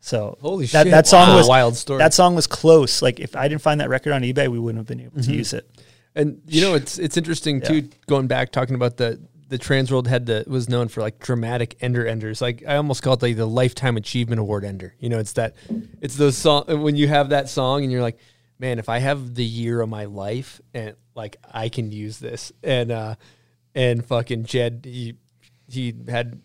So 0.00 0.38
Holy 0.40 0.66
that, 0.66 0.84
shit. 0.84 0.90
That 0.90 1.06
song 1.06 1.28
Wow. 1.28 1.36
was 1.36 1.48
Wild 1.48 1.76
story. 1.76 1.98
That 1.98 2.14
song 2.14 2.34
was 2.34 2.46
close. 2.46 3.02
Like 3.02 3.20
if 3.20 3.36
I 3.36 3.48
didn't 3.48 3.62
find 3.62 3.80
that 3.80 3.88
record 3.90 4.12
on 4.12 4.22
eBay, 4.22 4.48
we 4.48 4.58
wouldn't 4.58 4.78
have 4.78 4.86
been 4.86 5.04
able 5.04 5.22
to 5.22 5.32
use 5.32 5.52
it. 5.52 5.70
And 6.14 6.42
you 6.46 6.62
know, 6.62 6.74
it's 6.74 6.98
it's 6.98 7.16
interesting 7.16 7.60
too. 7.60 7.88
Going 8.06 8.26
back 8.26 8.50
talking 8.50 8.74
about 8.74 8.96
the 8.96 9.20
the 9.48 9.58
Trans 9.58 9.90
World 9.92 10.08
had 10.08 10.26
the 10.26 10.44
was 10.46 10.68
known 10.68 10.88
for 10.88 11.02
like 11.02 11.18
dramatic 11.18 11.76
ender 11.80 12.06
enders. 12.06 12.40
Like 12.40 12.64
I 12.66 12.76
almost 12.76 13.02
call 13.02 13.14
it 13.14 13.22
like 13.22 13.36
the 13.36 13.46
lifetime 13.46 13.96
achievement 13.96 14.40
award 14.40 14.64
ender. 14.64 14.94
You 14.98 15.08
know, 15.10 15.18
it's 15.18 15.34
that 15.34 15.54
it's 16.00 16.16
those 16.16 16.36
song 16.36 16.64
when 16.82 16.96
you 16.96 17.08
have 17.08 17.28
that 17.30 17.48
song 17.48 17.82
and 17.82 17.92
you're 17.92 18.02
like, 18.02 18.18
man, 18.58 18.78
if 18.78 18.88
I 18.88 18.98
have 18.98 19.34
the 19.34 19.44
year 19.44 19.80
of 19.80 19.88
my 19.88 20.06
life 20.06 20.60
and 20.72 20.96
like 21.14 21.36
I 21.52 21.68
can 21.68 21.92
use 21.92 22.18
this 22.18 22.52
and 22.62 22.90
uh 22.90 23.14
and 23.74 24.04
fucking 24.04 24.44
Jed 24.44 24.82
he 24.84 25.14
he 25.68 25.94
had 26.08 26.40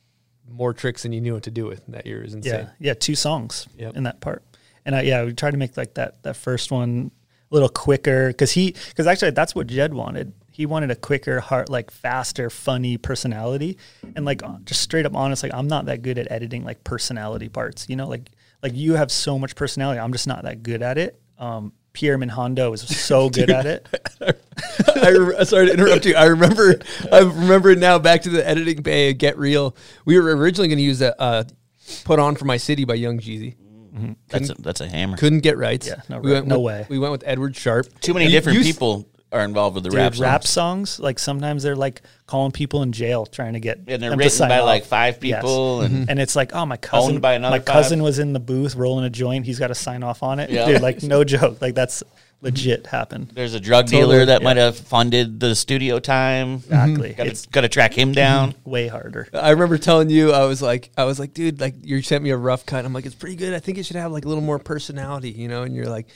more 0.50 0.74
tricks 0.74 1.04
than 1.04 1.12
you 1.14 1.22
knew 1.22 1.34
what 1.34 1.44
to 1.44 1.52
do 1.52 1.66
with 1.66 1.86
that 1.88 2.06
year 2.06 2.24
is 2.24 2.34
insane. 2.34 2.54
Yeah, 2.54 2.70
yeah, 2.80 2.94
two 2.94 3.16
songs 3.16 3.68
Yep. 3.78 3.96
in 3.96 4.04
that 4.04 4.20
part, 4.22 4.44
and 4.86 4.96
I, 4.96 5.02
yeah, 5.02 5.24
we 5.24 5.34
tried 5.34 5.52
to 5.52 5.58
make 5.58 5.76
like 5.78 5.96
that 5.96 6.22
that 6.24 6.36
first 6.36 6.72
one 6.72 7.12
a 7.52 7.54
little 7.54 7.70
quicker 7.70 8.28
because 8.30 8.52
he 8.52 8.76
because 8.90 9.08
actually 9.08 9.32
that's 9.32 9.56
what 9.56 9.68
Jed 9.68 9.94
wanted. 9.94 10.34
He 10.52 10.66
wanted 10.66 10.90
a 10.90 10.96
quicker, 10.96 11.42
heart 11.42 11.70
like 11.70 11.92
faster, 11.92 12.50
funny 12.50 12.98
personality, 12.98 13.78
and 14.16 14.24
like 14.24 14.42
uh, 14.44 14.58
just 14.64 14.82
straight 14.82 15.06
up 15.06 15.14
honest. 15.16 15.44
Like 15.44 15.54
I'm 15.54 15.68
not 15.68 15.86
that 15.88 16.02
good 16.02 16.18
at 16.18 16.32
editing 16.32 16.64
like 16.64 16.84
personality 16.84 17.50
parts. 17.50 17.88
You 17.90 17.96
know, 17.98 18.08
like 18.08 18.30
like 18.64 18.74
you 18.74 18.94
have 18.94 19.12
so 19.12 19.38
much 19.38 19.56
personality. 19.56 20.00
I'm 20.00 20.14
just 20.14 20.28
not 20.28 20.44
that 20.44 20.64
good 20.64 20.82
at 20.82 20.98
it. 20.98 21.20
Um, 21.38 21.74
Pierre 21.96 22.18
Minhondo 22.20 22.74
is 22.76 22.82
so 22.82 23.30
good 23.32 23.50
at 23.50 23.66
it. 23.66 23.88
I 24.96 25.10
re- 25.10 25.46
sorry 25.46 25.66
to 25.68 25.74
interrupt 25.74 26.06
you. 26.06 26.14
I 26.16 26.26
remember. 26.26 26.76
I 27.12 27.20
remember 27.22 27.76
now. 27.76 27.98
Back 27.98 28.22
to 28.24 28.30
the 28.30 28.48
editing 28.48 28.84
bay. 28.84 29.10
of 29.10 29.18
Get 29.18 29.38
real. 29.38 29.76
We 30.06 30.20
were 30.20 30.36
originally 30.36 30.68
going 30.68 30.78
to 30.78 30.84
use 30.84 31.02
a 31.02 31.20
uh, 31.20 31.44
"Put 32.04 32.20
On 32.20 32.36
for 32.36 32.46
My 32.46 32.58
City" 32.58 32.86
by 32.86 32.94
Young 32.96 33.18
Jeezy. 33.20 33.56
that's 34.28 34.50
a, 34.50 34.56
that's 34.56 34.82
a 34.82 34.88
hammer. 34.88 35.18
Couldn't 35.18 35.40
get 35.40 35.58
rights. 35.58 35.88
Yeah, 35.88 36.02
no 36.10 36.20
we 36.20 36.32
right- 36.32 36.38
went 36.40 36.48
no 36.48 36.60
with- 36.60 36.66
way. 36.66 36.86
We 36.90 37.00
went 37.00 37.14
with 37.14 37.24
Edward 37.26 37.56
Sharpe. 37.56 37.88
Too 38.02 38.14
many 38.14 38.26
You- 38.26 38.32
different 38.32 38.56
you 38.58 38.62
s- 38.62 38.68
people 38.76 39.08
are 39.36 39.44
involved 39.44 39.76
with 39.76 39.84
the 39.84 39.90
Dude, 39.90 39.98
rap 40.00 40.14
rap, 40.20 40.44
songs. 40.44 40.90
songs, 40.92 41.00
like 41.00 41.20
sometimes 41.20 41.62
they're 41.64 41.76
like 41.76 42.02
calling 42.26 42.52
people 42.52 42.82
in 42.84 42.92
jail 42.92 43.26
trying 43.26 43.54
to 43.54 43.60
get 43.60 43.78
And 43.80 43.88
they're 43.88 43.98
them 44.10 44.12
to 44.12 44.16
written 44.18 44.30
sign 44.32 44.50
by 44.50 44.60
off. 44.60 44.66
like 44.66 44.86
five 44.86 45.24
Yes. 45.24 45.42
people, 45.42 45.82
and 45.82 45.94
mm-hmm. 45.96 46.10
and 46.10 46.20
it's 46.20 46.36
like, 46.36 46.54
oh, 46.56 46.66
my 46.66 46.78
cousin, 46.78 47.12
Owned 47.14 47.22
by 47.22 47.34
another 47.34 47.58
my 47.58 47.60
cousin 47.64 48.02
was 48.02 48.18
in 48.20 48.34
the 48.34 48.40
booth 48.40 48.76
rolling 48.76 49.06
a 49.06 49.10
joint. 49.10 49.46
He's 49.46 49.60
got 49.60 49.68
to 49.68 49.76
sign 49.76 50.02
off 50.04 50.24
on 50.24 50.40
it, 50.40 50.50
Yeah. 50.50 50.66
dude. 50.66 50.82
Like, 50.82 51.04
no 51.04 51.24
joke. 51.24 51.62
Like 51.62 51.76
that's 51.76 52.02
legit 52.42 52.86
happened. 52.88 53.32
there's 53.34 53.54
a 53.56 53.60
drug 53.60 53.86
Totally, 53.88 54.02
dealer 54.02 54.26
that 54.26 54.42
yeah. 54.42 54.46
might 54.46 54.58
have 54.58 54.78
funded 54.78 55.40
the 55.40 55.56
studio 55.56 56.00
time. 56.00 56.56
Exactly. 56.56 57.14
Got 57.14 57.28
It's 57.28 57.46
to 57.48 57.68
track 57.70 57.94
him 57.98 58.12
down. 58.12 58.54
way 58.66 58.88
harder. 58.88 59.28
I 59.34 59.50
remember 59.52 59.78
telling 59.80 60.10
you, 60.12 60.32
I 60.32 60.46
was 60.46 60.62
like, 60.62 60.92
I 60.98 61.06
was 61.06 61.20
like, 61.20 61.34
dude, 61.34 61.60
like 61.60 61.76
you 61.84 62.02
sent 62.04 62.24
me 62.24 62.30
a 62.30 62.38
rough 62.38 62.66
cut. 62.66 62.86
I'm 62.86 62.94
like, 62.94 63.06
it's 63.06 63.16
pretty 63.16 63.36
good. 63.36 63.54
I 63.54 63.60
think 63.60 63.78
it 63.80 63.86
should 63.86 63.96
have 63.96 64.12
like 64.12 64.26
a 64.26 64.28
little 64.28 64.44
more 64.44 64.60
personality, 64.60 65.32
you 65.32 65.48
know. 65.48 65.64
And 65.64 65.76
you're 65.76 65.88
like, 65.90 66.08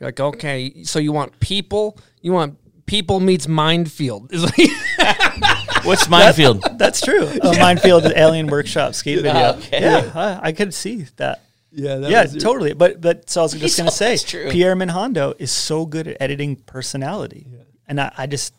you're 0.00 0.08
like, 0.08 0.20
okay, 0.20 0.84
so 0.84 0.98
you 1.00 1.12
want 1.12 1.38
people? 1.40 1.98
You 2.22 2.32
want 2.32 2.56
people 2.86 3.20
meets 3.20 3.48
minefield. 3.48 4.32
What's 5.84 6.08
Mind 6.08 6.34
Field? 6.34 6.64
That's 6.78 7.00
true. 7.00 7.26
A 7.26 7.58
Mind 7.58 7.80
Field 7.80 8.04
Alien 8.06 8.46
Workshop 8.46 8.94
skate 8.94 9.18
ah, 9.18 9.22
video. 9.22 9.48
Okay. 9.58 9.82
Yeah, 9.82 10.12
I, 10.14 10.48
I 10.48 10.52
could 10.52 10.72
see 10.72 11.02
that. 11.16 11.42
yeah, 11.70 11.96
that 11.96 12.10
yeah, 12.10 12.22
was 12.22 12.34
your- 12.34 12.40
totally. 12.40 12.72
But 12.72 13.00
but 13.00 13.28
so 13.28 13.42
I 13.42 13.44
was 13.44 13.52
just 13.60 13.76
gonna 13.76 13.90
say, 13.90 14.16
true. 14.16 14.50
Pierre 14.50 14.76
Minhondo 14.76 15.34
is 15.38 15.50
so 15.50 15.84
good 15.84 16.08
at 16.08 16.16
editing 16.20 16.56
personality, 16.56 17.46
and 17.86 18.00
I, 18.00 18.12
I 18.16 18.26
just. 18.26 18.54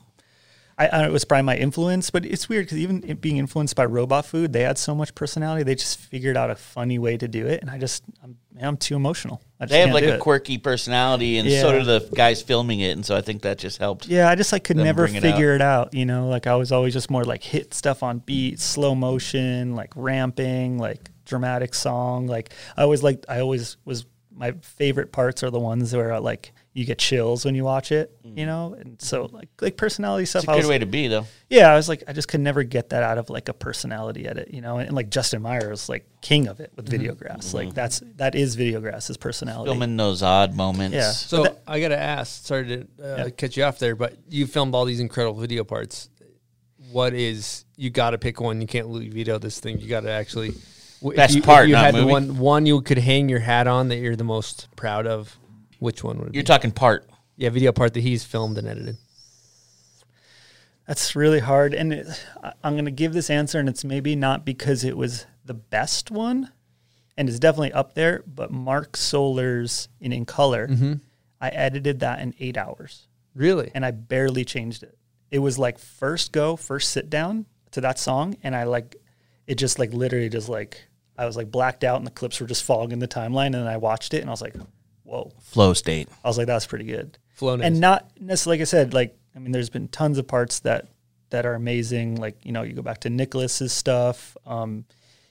I, 0.78 0.88
I, 0.88 1.06
it 1.06 1.12
was 1.12 1.24
probably 1.24 1.44
my 1.44 1.56
influence, 1.56 2.10
but 2.10 2.26
it's 2.26 2.50
weird 2.50 2.66
because 2.66 2.78
even 2.80 3.00
being 3.22 3.38
influenced 3.38 3.76
by 3.78 3.86
Robot 3.86 4.26
Food, 4.26 4.52
they 4.52 4.62
had 4.64 4.78
so 4.78 4.94
much 4.94 5.16
personality. 5.16 5.64
They 5.64 5.76
just 5.76 5.98
figured 6.00 6.36
out 6.36 6.50
a 6.50 6.56
funny 6.56 7.00
way 7.00 7.16
to 7.16 7.28
do 7.30 7.48
it, 7.48 7.62
and 7.62 7.70
I 7.70 7.78
just 7.78 8.04
I'm, 8.22 8.36
I'm 8.62 8.76
too 8.76 8.96
emotional. 8.98 9.42
I 9.60 9.68
They 9.68 9.80
have 9.80 9.92
like 9.94 10.04
a 10.04 10.16
it. 10.16 10.20
quirky 10.20 10.58
personality, 10.58 11.38
and 11.38 11.50
so 11.50 11.72
Yeah. 11.72 11.80
do 11.80 11.86
the 11.86 12.10
guys 12.14 12.42
filming 12.42 12.82
it, 12.82 12.92
and 12.92 13.06
so 13.06 13.16
I 13.16 13.22
think 13.22 13.44
that 13.44 13.58
just 13.58 13.78
helped. 13.78 14.08
Yeah, 14.08 14.30
I 14.30 14.36
just 14.36 14.52
like 14.52 14.66
could 14.66 14.76
never 14.76 15.04
bring 15.04 15.16
it 15.16 15.22
figure 15.22 15.56
it 15.56 15.62
out. 15.62 15.94
You 15.94 16.06
know, 16.06 16.28
like 16.28 16.46
I 16.46 16.56
was 16.56 16.74
always 16.74 16.94
just 16.94 17.10
more 17.10 17.24
like 17.24 17.42
hit 17.44 17.74
stuff 17.74 18.04
on 18.04 18.20
beat, 18.20 18.60
slow 18.60 18.96
motion, 18.96 19.76
like 19.76 19.94
ramping, 19.96 20.78
like 20.78 21.10
dramatic 21.24 21.74
song. 21.74 22.28
Like 22.28 22.52
I 22.76 22.84
always 22.84 23.02
like 23.02 23.24
I 23.30 23.40
always 23.40 23.78
was. 23.86 24.06
My 24.38 24.52
favorite 24.62 25.14
parts 25.14 25.42
are 25.44 25.50
the 25.50 25.60
ones 25.60 25.96
where 25.96 26.12
uh, 26.12 26.20
like 26.20 26.52
you 26.76 26.84
get 26.84 27.00
chills 27.00 27.46
when 27.46 27.56
you 27.56 27.64
watch 27.64 27.94
it. 27.94 28.12
You 28.22 28.44
mm. 28.44 28.46
know, 28.48 28.76
and 28.78 29.02
so 29.02 29.30
like 29.32 29.48
like 29.62 29.78
personality 29.78 30.26
stuff. 30.26 30.44
It's 30.44 30.50
a 30.50 30.52
I 30.52 30.56
good 30.56 30.64
was, 30.64 30.70
way 30.70 30.78
to 30.78 30.86
be, 30.86 31.08
though. 31.08 31.26
yeah, 31.50 31.72
I 31.72 31.76
was 31.76 31.88
like, 31.88 32.04
I 32.06 32.12
just 32.12 32.28
could 32.28 32.42
never 32.42 32.64
get 32.64 32.90
that 32.90 33.02
out 33.02 33.18
of 33.18 33.30
like 33.30 33.48
a 33.48 33.54
personality 33.54 34.28
edit. 34.28 34.54
You 34.54 34.60
know, 34.60 34.78
and, 34.78 34.92
like 34.92 35.10
Justin 35.10 35.42
Meyer 35.42 35.72
is 35.72 35.88
like 35.88 36.06
king 36.22 36.48
of 36.50 36.60
it 36.60 36.74
with 36.76 36.90
mm-hmm. 36.90 37.02
Videograss. 37.02 37.54
Like 37.54 37.68
mm-hmm. 37.68 37.76
that's 37.76 38.04
that 38.18 38.36
is 38.36 38.58
Videograss's 38.58 39.16
personality. 39.16 39.72
Filming 39.72 39.96
those 39.96 40.22
odd 40.22 40.54
moments. 40.54 40.96
Yeah. 40.96 41.12
So 41.12 41.44
But 41.44 41.64
I 41.66 41.80
gotta 41.80 41.98
ask. 41.98 42.46
Sorry 42.46 42.68
to 42.68 42.82
uh, 42.82 43.16
Yeah. 43.18 43.30
cut 43.30 43.56
you 43.56 43.64
off 43.64 43.80
there, 43.80 43.96
but 43.96 44.18
you 44.30 44.46
filmed 44.46 44.76
all 44.76 44.84
these 44.84 45.00
incredible 45.00 45.40
video 45.40 45.64
parts. 45.64 46.10
What 46.92 47.14
is 47.14 47.64
you 47.78 47.90
got 47.90 48.10
to 48.12 48.18
pick 48.18 48.42
one? 48.42 48.60
You 48.60 48.68
can't 48.68 48.90
Louis 48.90 49.10
veto 49.10 49.40
this 49.40 49.62
thing. 49.62 49.80
You 49.80 49.88
got 49.88 50.02
to 50.02 50.12
actually. 50.12 50.50
W- 51.00 51.12
if 51.12 51.16
Best 51.16 51.36
you, 51.36 51.40
if 51.40 51.46
part, 51.46 51.68
you 51.70 51.74
not 51.74 51.86
had 51.86 51.96
movie. 51.96 52.12
one 52.12 52.38
one 52.38 52.66
you 52.66 52.82
could 52.82 52.98
hang 52.98 53.30
your 53.30 53.40
hat 53.40 53.66
on 53.68 53.88
that 53.90 53.98
you're 53.98 54.18
the 54.18 54.26
most 54.26 54.68
proud 54.76 55.08
of. 55.08 55.38
Which 55.86 56.04
one 56.04 56.18
would 56.18 56.30
it 56.30 56.34
You're 56.34 56.44
be? 56.44 56.48
talking 56.48 56.72
part. 56.72 57.08
yeah, 57.38 57.50
video 57.50 57.72
part 57.72 57.94
that 57.94 58.02
he's 58.02 58.24
filmed 58.24 58.58
and 58.58 58.68
edited. 58.68 58.98
That's 60.88 61.16
really 61.16 61.40
hard, 61.40 61.74
and 61.74 61.94
it, 61.94 62.08
I- 62.44 62.54
I'm 62.64 62.74
going 62.74 62.86
to 62.86 62.92
give 62.92 63.14
this 63.14 63.30
answer, 63.30 63.60
and 63.60 63.68
it's 63.70 63.84
maybe 63.84 64.16
not 64.16 64.46
because 64.46 64.84
it 64.84 64.96
was 64.98 65.26
the 65.44 65.54
best 65.56 66.12
one, 66.12 66.52
and 67.18 67.28
it's 67.30 67.40
definitely 67.40 67.74
up 67.74 67.96
there. 67.96 68.24
But 68.28 68.52
Mark 68.52 68.94
Sollors' 68.94 69.88
in 70.00 70.12
In 70.12 70.26
Color, 70.26 70.68
mm-hmm. 70.68 70.94
I 71.42 71.50
edited 71.50 72.00
that 72.02 72.20
in 72.20 72.34
eight 72.40 72.58
hours, 72.58 73.08
Really? 73.34 73.72
and 73.74 73.84
I 73.86 73.92
barely 73.92 74.46
changed 74.46 74.84
it. 74.84 74.98
It 75.32 75.40
was 75.40 75.58
like 75.58 75.80
first 75.80 76.32
go, 76.32 76.56
first 76.56 76.92
sit 76.92 77.10
down 77.10 77.46
to 77.72 77.82
that 77.82 77.98
song, 78.00 78.38
and 78.44 78.56
I 78.56 78.64
like 78.64 78.96
it 79.48 79.56
just 79.56 79.80
like 79.80 79.92
literally 79.94 80.30
just 80.30 80.50
like 80.50 80.88
I 81.18 81.26
was 81.26 81.36
like 81.36 81.50
blacked 81.50 81.84
out, 81.84 81.98
and 81.98 82.06
the 82.06 82.12
clips 82.12 82.40
were 82.40 82.48
just 82.48 82.64
fogging 82.64 83.00
the 83.00 83.08
timeline, 83.08 83.48
and 83.48 83.56
then 83.56 83.68
I 83.68 83.78
watched 83.78 84.14
it, 84.14 84.22
and 84.22 84.30
I 84.30 84.34
was 84.34 84.42
like, 84.42 84.56
whoa. 85.06 85.32
Flow 85.42 85.74
state. 85.74 86.10
I 86.24 86.28
was 86.28 86.38
like, 86.38 86.48
that's 86.48 86.66
pretty 86.66 86.86
good. 86.86 87.18
Flow 87.30 87.56
nice. 87.56 87.68
And 87.68 87.80
not 87.80 88.12
necessarily, 88.20 88.58
like 88.60 88.64
I 88.64 88.66
said, 88.66 88.94
like, 88.94 89.18
I 89.36 89.40
mean, 89.40 89.52
there's 89.52 89.70
been 89.70 89.88
tons 89.88 90.18
of 90.18 90.28
parts 90.28 90.60
that, 90.62 90.88
that 91.30 91.46
are 91.46 91.54
amazing. 91.54 92.16
Like, 92.16 92.38
you 92.44 92.52
know, 92.52 92.64
you 92.64 92.74
go 92.74 92.82
back 92.82 93.00
to 93.02 93.10
Nicolas's 93.10 93.72
stuff. 93.72 94.36
Um, 94.46 94.86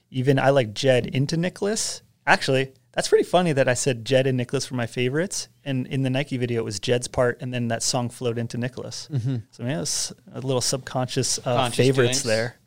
even 0.09 0.39
I 0.39 0.49
like 0.49 0.73
Jed 0.73 1.07
into 1.07 1.37
Nicolas. 1.37 2.01
Actually, 2.27 2.73
that's 2.93 3.07
pretty 3.07 3.23
funny 3.23 3.53
that 3.53 3.67
I 3.67 3.73
said 3.73 4.05
Jed 4.05 4.27
and 4.27 4.37
Nicolas 4.37 4.71
were 4.71 4.77
my 4.77 4.87
favorites. 4.87 5.47
And 5.63 5.87
in 5.87 6.03
the 6.03 6.09
Nike 6.09 6.37
video, 6.37 6.61
it 6.61 6.65
was 6.65 6.79
Jed's 6.79 7.07
part, 7.07 7.41
and 7.41 7.53
then 7.53 7.67
that 7.67 7.83
song 7.83 8.09
flowed 8.09 8.37
into 8.37 8.57
Nicolas. 8.57 9.09
Mm-hmm. 9.11 9.35
So, 9.51 9.63
I 9.63 9.67
mean, 9.67 9.75
it 9.75 9.79
was 9.79 10.13
a 10.31 10.41
little 10.41 10.61
subconscious 10.61 11.39
uh, 11.39 11.55
Conscious 11.55 11.77
favorites 11.77 12.23
doings. 12.23 12.23
there. 12.23 12.57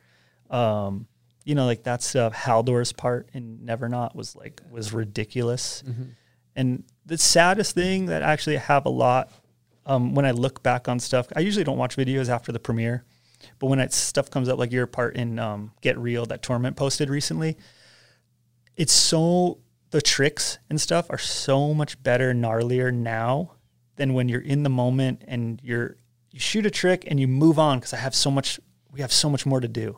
Um, 0.50 1.06
you 1.44 1.54
know, 1.54 1.64
like 1.64 1.84
that 1.84 2.02
stuff. 2.02 2.34
Halldor's 2.34 2.92
part 2.92 3.30
in 3.32 3.64
Never 3.64 3.88
Not 3.88 4.14
was 4.14 4.36
like 4.36 4.60
was 4.70 4.92
ridiculous. 4.92 5.82
And 6.58 6.82
the 7.06 7.16
saddest 7.16 7.76
thing 7.76 8.06
that 8.06 8.22
actually 8.22 8.56
I 8.56 8.60
have 8.62 8.84
a 8.84 8.90
lot 8.90 9.30
um, 9.86 10.16
when 10.16 10.26
I 10.26 10.32
look 10.32 10.60
back 10.60 10.88
on 10.88 10.98
stuff, 10.98 11.28
I 11.36 11.40
usually 11.40 11.62
don't 11.62 11.78
watch 11.78 11.96
videos 11.96 12.28
after 12.28 12.50
the 12.50 12.58
premiere, 12.58 13.04
but 13.60 13.68
when 13.68 13.78
it, 13.78 13.92
stuff 13.92 14.28
comes 14.28 14.48
up 14.48 14.58
like 14.58 14.72
your 14.72 14.88
part 14.88 15.14
in 15.14 15.38
um, 15.38 15.70
Get 15.82 15.96
Real 15.96 16.26
that 16.26 16.42
Torment 16.42 16.76
posted 16.76 17.10
recently, 17.10 17.56
it's 18.76 18.92
so 18.92 19.58
the 19.90 20.02
tricks 20.02 20.58
and 20.68 20.80
stuff 20.80 21.06
are 21.10 21.18
so 21.18 21.72
much 21.72 22.02
better, 22.02 22.34
gnarlier 22.34 22.92
now 22.92 23.52
than 23.94 24.14
when 24.14 24.28
you're 24.28 24.40
in 24.40 24.64
the 24.64 24.68
moment 24.68 25.22
and 25.28 25.60
you're 25.62 25.96
you 26.32 26.40
shoot 26.40 26.66
a 26.66 26.70
trick 26.70 27.04
and 27.06 27.20
you 27.20 27.28
move 27.28 27.58
on 27.58 27.78
because 27.78 27.94
I 27.94 27.98
have 27.98 28.16
so 28.16 28.32
much 28.32 28.58
we 28.92 29.00
have 29.00 29.12
so 29.12 29.30
much 29.30 29.46
more 29.46 29.60
to 29.60 29.68
do. 29.68 29.96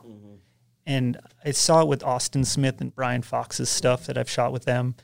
And 0.85 1.19
I 1.43 1.51
saw 1.51 1.81
it 1.81 1.87
with 1.87 2.03
Austin 2.03 2.45
Smith 2.45 2.81
and 2.81 2.93
Brian 2.93 3.23
Fox's 3.23 3.69
stuff 3.69 4.05
that 4.05 4.17
I've 4.17 4.29
shot 4.29 4.51
with 4.51 4.65
them. 4.65 4.95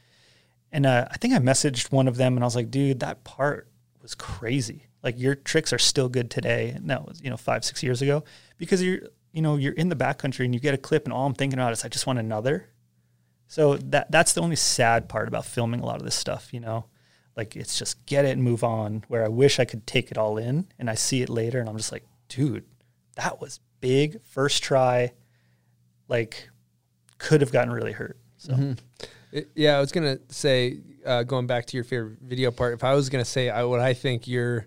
And 0.72 0.86
uh, 0.86 1.07
I 1.09 1.18
think 1.18 1.34
I 1.34 1.39
messaged 1.39 1.91
one 1.91 2.07
of 2.07 2.18
them 2.18 2.36
and 2.36 2.43
I 2.43 2.47
was 2.47 2.55
like, 2.55 2.70
dude, 2.70 2.99
that 2.99 3.24
part 3.24 3.70
was 4.01 4.15
crazy. 4.15 4.88
Like 5.03 5.18
your 5.18 5.36
tricks 5.36 5.72
are 5.72 5.80
still 5.80 6.09
good 6.09 6.30
today. 6.30 6.70
And 6.70 6.89
that 6.89 7.05
was, 7.05 7.22
you 7.22 7.30
know, 7.30 7.38
five, 7.38 7.63
six 7.63 7.84
years 7.84 8.01
ago 8.01 8.24
because 8.57 8.84
you're, 8.84 9.01
you 9.32 9.41
know, 9.41 9.55
you're 9.55 9.74
in 9.74 9.89
the 9.89 9.95
backcountry 9.95 10.45
and 10.45 10.53
you 10.53 10.59
get 10.59 10.74
a 10.74 10.78
clip 10.78 11.05
and 11.05 11.13
all 11.13 11.26
I'm 11.26 11.34
thinking 11.34 11.59
about 11.59 11.72
is 11.72 11.86
I 11.86 11.88
just 11.88 12.07
want 12.07 12.20
another. 12.20 12.70
So 13.47 13.78
that 13.78 14.11
that's 14.11 14.34
the 14.34 14.41
only 14.41 14.57
sad 14.57 15.07
part 15.07 15.28
about 15.28 15.45
filming 15.45 15.80
a 15.80 15.86
lot 15.86 15.97
of 15.97 16.03
this 16.03 16.15
stuff, 16.15 16.53
you 16.53 16.59
know. 16.59 16.86
Like 17.36 17.55
it's 17.55 17.78
just 17.78 18.05
get 18.05 18.26
it 18.26 18.32
and 18.32 18.43
move 18.43 18.63
on. 18.63 19.03
Where 19.07 19.24
I 19.24 19.30
wish 19.30 19.59
I 19.59 19.65
could 19.65 19.88
take 19.88 20.11
it 20.11 20.18
all 20.18 20.38
in 20.38 20.68
and 20.78 20.89
I 20.89 20.95
see 20.95 21.22
it 21.22 21.30
later 21.30 21.59
and 21.59 21.70
I'm 21.70 21.78
just 21.78 21.91
like, 21.91 22.03
dude, 22.28 22.65
that 23.15 23.39
was 23.39 23.59
big 23.80 24.22
first 24.24 24.63
try. 24.63 25.13
Like 26.09 26.49
could 27.20 27.41
have 27.41 27.51
gotten 27.51 27.72
really 27.72 27.93
hurt. 27.93 28.18
So 28.38 28.76
It- 29.32 29.49
yeah, 29.55 29.78
I 29.78 29.80
was 29.80 29.91
gonna 29.91 30.19
say, 30.30 30.80
uh, 31.05 31.23
going 31.23 31.47
back 31.47 31.65
to 31.67 31.78
your 31.78 31.84
favorite 31.84 32.17
video 32.21 32.51
part. 32.51 32.73
If 32.73 32.84
I 32.84 32.93
was 32.93 33.09
gonna 33.09 33.25
say 33.25 33.49
I, 33.49 33.63
what 33.63 33.80
I 33.80 33.93
think 33.93 34.28
your 34.28 34.65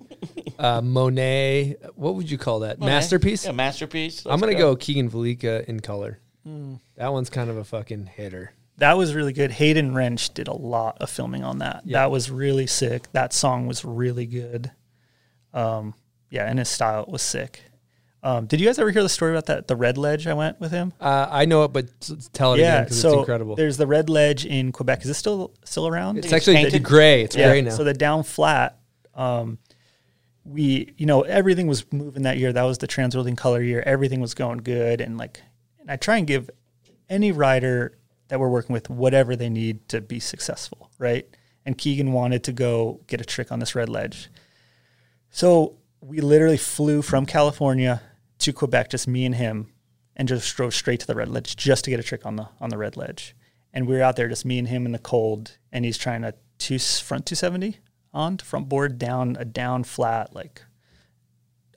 uh, 0.58 0.80
Monet, 0.82 1.76
what 1.94 2.14
would 2.16 2.30
you 2.30 2.38
call 2.38 2.60
that 2.60 2.78
masterpiece? 2.80 3.44
Yeah, 3.46 3.52
masterpiece. 3.52 4.26
I'm 4.26 4.38
gonna 4.40 4.54
go, 4.54 4.76
Keegan 4.76 5.10
Valaika 5.10 5.64
in 5.64 5.80
color. 5.80 6.18
Hmm. 6.44 6.74
That 6.96 7.12
one's 7.12 7.30
kind 7.30 7.50
of 7.50 7.56
a 7.56 7.64
fucking 7.64 8.06
hitter. 8.06 8.52
that 8.78 8.96
was 8.96 9.14
really 9.14 9.32
good. 9.34 9.50
Hayden 9.50 9.92
Rensch 9.92 10.32
did 10.32 10.48
a 10.48 10.54
lot 10.56 10.96
of 11.02 11.10
filming 11.10 11.44
on 11.44 11.58
that. 11.58 11.82
That 11.86 12.10
was 12.10 12.30
really 12.30 12.66
sick. 12.66 13.10
That 13.12 13.32
song 13.34 13.66
was 13.66 13.84
really 13.84 14.24
good. 14.26 14.70
Um, 15.52 15.94
yeah, 16.30 16.46
and 16.48 16.58
his 16.58 16.68
style 16.68 17.04
was 17.08 17.22
sick. 17.22 17.62
Um, 18.22 18.46
did 18.46 18.60
you 18.60 18.66
guys 18.66 18.78
ever 18.78 18.90
hear 18.90 19.02
the 19.02 19.08
story 19.08 19.32
about 19.32 19.46
that 19.46 19.66
the 19.66 19.76
Red 19.76 19.96
Ledge 19.96 20.26
I 20.26 20.34
went 20.34 20.60
with 20.60 20.72
him? 20.72 20.92
Uh, 21.00 21.26
I 21.30 21.46
know 21.46 21.64
it, 21.64 21.72
but 21.72 21.86
s- 22.02 22.28
tell 22.32 22.52
it 22.52 22.56
again 22.56 22.72
yeah, 22.72 22.82
because 22.82 23.00
so 23.00 23.08
it's 23.08 23.18
incredible. 23.20 23.56
there's 23.56 23.78
the 23.78 23.86
Red 23.86 24.10
Ledge 24.10 24.44
in 24.44 24.72
Quebec. 24.72 25.02
Is 25.02 25.10
it 25.10 25.14
still 25.14 25.54
still 25.64 25.88
around? 25.88 26.18
It's 26.18 26.32
actually 26.32 26.56
painted? 26.56 26.82
gray. 26.82 27.22
It's 27.22 27.34
yeah. 27.34 27.48
gray 27.48 27.62
now. 27.62 27.70
So 27.70 27.82
the 27.82 27.94
down 27.94 28.22
flat, 28.22 28.78
um, 29.14 29.58
we 30.44 30.92
you 30.98 31.06
know 31.06 31.22
everything 31.22 31.66
was 31.66 31.90
moving 31.92 32.24
that 32.24 32.36
year. 32.36 32.52
That 32.52 32.64
was 32.64 32.78
the 32.78 32.88
Transworld 32.88 33.26
In 33.26 33.36
Color 33.36 33.62
year. 33.62 33.82
Everything 33.86 34.20
was 34.20 34.34
going 34.34 34.58
good, 34.58 35.00
and 35.00 35.16
like, 35.16 35.40
and 35.80 35.90
I 35.90 35.96
try 35.96 36.18
and 36.18 36.26
give 36.26 36.50
any 37.08 37.32
rider 37.32 37.96
that 38.28 38.38
we're 38.38 38.50
working 38.50 38.74
with 38.74 38.90
whatever 38.90 39.34
they 39.34 39.48
need 39.48 39.88
to 39.88 40.00
be 40.02 40.20
successful, 40.20 40.90
right? 40.98 41.26
And 41.64 41.76
Keegan 41.76 42.12
wanted 42.12 42.44
to 42.44 42.52
go 42.52 43.00
get 43.06 43.20
a 43.20 43.24
trick 43.24 43.50
on 43.50 43.60
this 43.60 43.74
red 43.74 43.88
ledge, 43.88 44.28
so 45.30 45.78
we 46.02 46.20
literally 46.20 46.56
flew 46.58 47.00
from 47.00 47.24
California 47.24 48.02
to 48.40 48.52
Quebec, 48.52 48.90
just 48.90 49.08
me 49.08 49.24
and 49.24 49.34
him, 49.34 49.72
and 50.16 50.28
just 50.28 50.54
drove 50.56 50.74
straight 50.74 51.00
to 51.00 51.06
the 51.06 51.14
red 51.14 51.28
ledge 51.28 51.56
just 51.56 51.84
to 51.84 51.90
get 51.90 52.00
a 52.00 52.02
trick 52.02 52.26
on 52.26 52.36
the 52.36 52.48
on 52.60 52.70
the 52.70 52.78
red 52.78 52.96
ledge. 52.96 53.34
And 53.72 53.86
we 53.86 53.94
were 53.96 54.02
out 54.02 54.16
there, 54.16 54.28
just 54.28 54.44
me 54.44 54.58
and 54.58 54.68
him 54.68 54.84
in 54.84 54.92
the 54.92 54.98
cold, 54.98 55.58
and 55.72 55.84
he's 55.84 55.98
trying 55.98 56.22
to 56.22 56.34
two 56.58 56.78
front 56.78 57.26
270 57.26 57.78
on 58.12 58.36
to 58.36 58.44
front 58.44 58.68
board 58.68 58.98
down 58.98 59.36
a 59.38 59.44
down 59.44 59.84
flat 59.84 60.34
like 60.34 60.62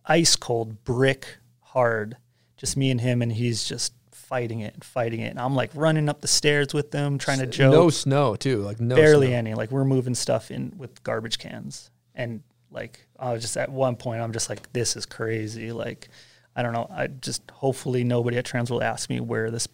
ice 0.06 0.36
cold 0.36 0.84
brick 0.84 1.38
hard, 1.62 2.18
just 2.58 2.76
me 2.76 2.92
and 2.92 3.02
him, 3.02 3.22
and 3.22 3.34
he's 3.34 3.64
just 3.64 3.94
fighting 4.12 4.62
it 4.62 4.74
and 4.74 4.84
fighting 4.84 5.20
it, 5.20 5.30
and 5.30 5.40
I'm 5.40 5.56
like 5.56 5.72
running 5.74 6.10
up 6.10 6.22
the 6.22 6.28
stairs 6.28 6.74
with 6.74 6.92
them, 6.92 7.18
trying 7.18 7.40
to 7.40 7.48
joke 7.48 7.72
no 7.72 7.90
snow 7.90 8.36
too. 8.36 8.58
Like 8.62 8.80
no 8.80 8.96
barely 8.96 9.28
snow. 9.28 9.36
any. 9.36 9.54
Like 9.54 9.72
we're 9.72 9.86
moving 9.86 10.16
stuff 10.16 10.52
in 10.52 10.74
with 10.78 11.04
garbage 11.04 11.38
cans, 11.38 11.92
and 12.16 12.42
like 12.72 13.08
I 13.20 13.32
was 13.32 13.42
just 13.42 13.58
at 13.58 13.70
one 13.70 13.96
point, 13.96 14.22
I'm 14.22 14.34
just 14.34 14.50
like, 14.50 14.74
this 14.74 14.96
is 14.96 15.06
crazy. 15.06 15.72
Like 15.72 16.10
I 16.56 16.62
don't 16.62 16.74
know. 16.74 16.88
I 16.90 17.08
just 17.08 17.50
hopefully 17.52 18.04
nobody 18.04 18.38
at 18.38 18.46
Trans 18.46 18.70
will 18.70 18.84
ask 18.84 19.10
me 19.10 19.20
where 19.20 19.50
this 19.50 19.68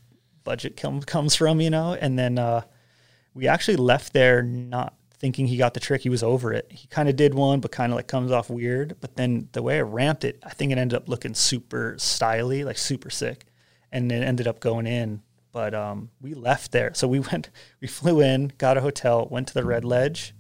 budget 0.44 0.78
com- 0.78 1.02
comes 1.02 1.36
from, 1.36 1.60
you 1.62 1.70
know. 1.70 1.94
And 1.94 2.18
then 2.18 2.40
uh, 2.40 2.62
we 3.34 3.48
actually 3.48 3.78
left 3.78 4.14
there 4.14 4.42
not 4.42 4.94
thinking 5.20 5.48
he 5.48 5.58
got 5.58 5.74
the 5.74 5.80
trick. 5.80 6.02
He 6.02 6.10
was 6.10 6.24
over 6.24 6.54
it. 6.54 6.72
He 6.72 6.88
kind 6.88 7.10
of 7.10 7.16
did 7.16 7.34
one, 7.34 7.60
but 7.60 7.72
kind 7.72 7.92
of 7.92 7.98
like 7.98 8.08
comes 8.08 8.32
off 8.32 8.50
weird. 8.50 8.96
But 9.02 9.16
then 9.16 9.50
the 9.52 9.62
way 9.62 9.78
I 9.78 9.82
ramped 9.82 10.24
it, 10.24 10.40
I 10.44 10.50
think 10.50 10.72
it 10.72 10.78
ended 10.78 10.96
up 10.96 11.10
looking 11.10 11.34
super 11.34 11.96
styly, 11.98 12.64
like 12.64 12.78
super 12.78 13.10
sick, 13.10 13.46
and 13.92 14.12
it 14.12 14.24
ended 14.24 14.48
up 14.48 14.60
going 14.60 14.88
in. 14.88 15.22
But 15.52 15.74
um, 15.74 16.10
we 16.22 16.34
left 16.34 16.72
there, 16.72 16.94
so 16.94 17.08
we 17.08 17.20
went. 17.32 17.50
We 17.82 17.88
flew 17.88 18.22
in, 18.22 18.54
got 18.58 18.78
a 18.78 18.82
hotel, 18.82 19.28
went 19.30 19.48
to 19.50 19.54
the 19.54 19.66
Red 19.66 19.84
Ledge, 19.84 20.34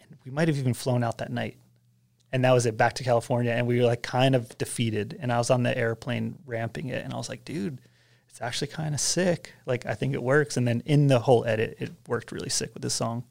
and 0.00 0.18
we 0.24 0.30
might 0.30 0.48
have 0.48 0.58
even 0.58 0.74
flown 0.74 1.02
out 1.02 1.18
that 1.18 1.32
night. 1.32 1.56
And 2.36 2.44
that 2.44 2.52
was 2.52 2.66
it. 2.66 2.76
Back 2.76 2.92
to 2.94 3.04
California, 3.04 3.50
and 3.52 3.66
we 3.66 3.78
were 3.80 3.86
like 3.86 4.02
kind 4.02 4.34
of 4.34 4.56
defeated. 4.58 5.16
And 5.18 5.32
I 5.32 5.38
was 5.38 5.50
on 5.50 5.62
the 5.62 5.76
airplane 5.76 6.38
ramping 6.46 6.88
it, 6.88 7.02
and 7.04 7.12
I 7.12 7.16
was 7.16 7.28
like, 7.28 7.44
dude. 7.44 7.78
It's 8.28 8.42
actually 8.42 8.66
kind 8.68 8.92
of 8.94 9.00
sick. 9.00 9.54
Like 9.64 9.86
I 9.86 9.94
think 9.94 10.12
it 10.12 10.22
works, 10.22 10.58
and 10.58 10.68
then 10.68 10.82
in 10.84 11.06
the 11.06 11.18
whole 11.18 11.46
edit, 11.46 11.78
it 11.80 11.92
worked 12.06 12.32
really 12.32 12.50
sick 12.50 12.74
with 12.74 12.82
this 12.82 12.92
song. 12.92 13.24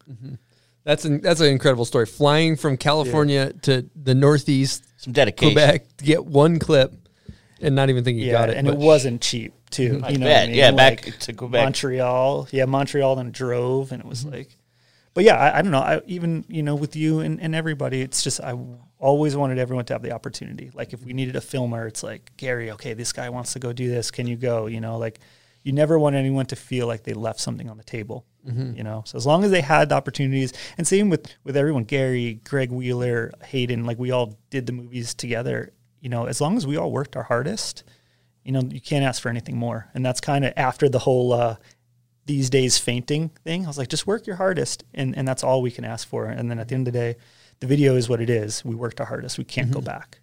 That's 0.83 1.05
an 1.05 1.21
that's 1.21 1.41
an 1.41 1.45
incredible 1.47 1.85
story. 1.85 2.07
Flying 2.07 2.55
from 2.55 2.75
California 2.75 3.53
to 3.63 3.87
the 3.95 4.15
Northeast 4.15 4.83
Some 4.97 5.13
dedication. 5.13 5.53
Quebec 5.53 5.97
to 5.97 6.05
get 6.05 6.25
one 6.25 6.57
clip, 6.57 6.91
and 7.61 7.75
not 7.75 7.89
even 7.91 8.03
think 8.03 8.17
you 8.17 8.25
yeah, 8.25 8.31
got 8.31 8.49
it. 8.49 8.57
and 8.57 8.65
but- 8.65 8.73
it 8.73 8.79
wasn't 8.79 9.21
cheap 9.21 9.53
too. 9.69 10.01
I 10.03 10.09
you 10.09 10.17
know, 10.17 10.25
bet. 10.25 10.37
what 10.37 10.43
I 10.43 10.47
mean? 10.47 10.55
Yeah, 10.55 10.71
back 10.71 11.05
Like, 11.05 11.19
to 11.19 11.33
Quebec. 11.33 11.63
Montreal. 11.63 12.47
Yeah, 12.51 12.65
Montreal. 12.65 13.15
Then 13.17 13.29
drove, 13.29 13.91
and 13.91 13.99
it 14.01 14.05
Mm-hmm. 14.05 14.09
was 14.09 14.25
like, 14.25 14.57
but 15.13 15.23
yeah, 15.23 15.35
I, 15.37 15.59
I 15.59 15.61
don't 15.61 15.71
know. 15.71 15.81
I 15.81 16.01
even 16.07 16.45
you 16.47 16.63
know 16.63 16.73
with 16.73 16.95
you 16.95 17.19
and, 17.19 17.39
and 17.39 17.53
everybody, 17.53 18.01
it's 18.01 18.23
just 18.23 18.41
I 18.41 18.55
always 18.99 19.35
wanted 19.35 19.57
everyone 19.57 19.85
to 19.85 19.93
have 19.93 20.01
the 20.01 20.11
opportunity. 20.11 20.71
Like 20.73 20.93
if 20.93 21.03
we 21.03 21.13
needed 21.13 21.35
a 21.35 21.41
filmer, 21.41 21.87
it's 21.87 22.03
like 22.03 22.31
Gary. 22.37 22.71
Okay, 22.71 22.93
this 22.93 23.11
guy 23.11 23.29
wants 23.29 23.53
to 23.53 23.59
go 23.59 23.73
do 23.73 23.89
this. 23.89 24.11
Can 24.11 24.27
you 24.27 24.35
go? 24.35 24.67
You 24.67 24.81
know, 24.81 24.97
like 24.97 25.19
you 25.63 25.71
never 25.71 25.97
want 25.97 26.15
anyone 26.15 26.45
to 26.47 26.55
feel 26.55 26.87
like 26.87 27.03
they 27.03 27.13
left 27.13 27.39
something 27.39 27.69
on 27.69 27.77
the 27.77 27.83
table. 27.83 28.25
Mm-hmm. 28.47 28.77
You 28.77 28.83
know, 28.83 29.03
so 29.05 29.17
as 29.17 29.25
long 29.25 29.43
as 29.43 29.51
they 29.51 29.61
had 29.61 29.89
the 29.89 29.95
opportunities, 29.95 30.53
and 30.77 30.87
same 30.87 31.09
with 31.09 31.27
with 31.43 31.57
everyone, 31.57 31.83
Gary, 31.83 32.39
Greg 32.43 32.71
Wheeler, 32.71 33.31
Hayden, 33.43 33.85
like 33.85 33.99
we 33.99 34.11
all 34.11 34.37
did 34.49 34.67
the 34.67 34.73
movies 34.73 35.13
together. 35.13 35.73
You 35.99 36.09
know, 36.09 36.25
as 36.25 36.39
long 36.39 36.55
as 36.55 36.67
we 36.67 36.77
all 36.77 36.91
worked 36.91 37.15
our 37.15 37.23
hardest, 37.23 37.83
you 38.43 38.51
know, 38.51 38.61
you 38.61 38.79
can't 38.79 39.03
ask 39.03 39.21
for 39.21 39.29
anything 39.29 39.57
more. 39.57 39.89
And 39.95 40.05
that's 40.05 40.21
kind 40.21 40.45
of 40.45 40.53
after 40.55 40.87
the 40.87 40.99
whole 40.99 41.33
uh, 41.33 41.55
these 42.27 42.51
days 42.51 42.77
fainting 42.77 43.29
thing. 43.43 43.65
I 43.65 43.67
was 43.67 43.79
like, 43.79 43.89
just 43.89 44.05
work 44.05 44.27
your 44.27 44.35
hardest, 44.35 44.83
and 44.93 45.17
and 45.17 45.27
that's 45.27 45.43
all 45.43 45.61
we 45.61 45.71
can 45.71 45.83
ask 45.83 46.07
for. 46.07 46.25
And 46.25 46.49
then 46.49 46.59
at 46.59 46.67
the 46.67 46.75
end 46.75 46.87
of 46.87 46.93
the 46.93 46.99
day, 46.99 47.15
the 47.65 47.75
video 47.75 47.95
is 47.95 48.07
what 48.07 48.21
it 48.21 48.29
is. 48.29 48.63
We 48.63 48.75
worked 48.75 48.99
our 48.99 49.07
hardest. 49.07 49.37
We 49.37 49.43
can't 49.43 49.71
go 49.71 49.79
mm-hmm. 49.79 49.85
back. 49.85 50.19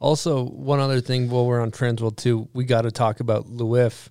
Also, 0.00 0.44
one 0.44 0.80
other 0.80 1.00
thing 1.00 1.30
while 1.30 1.46
we're 1.46 1.60
on 1.60 1.70
Transworld 1.70 2.16
too, 2.16 2.48
we 2.52 2.64
got 2.64 2.82
to 2.82 2.90
talk 2.90 3.20
about 3.20 3.46
Louif 3.46 4.08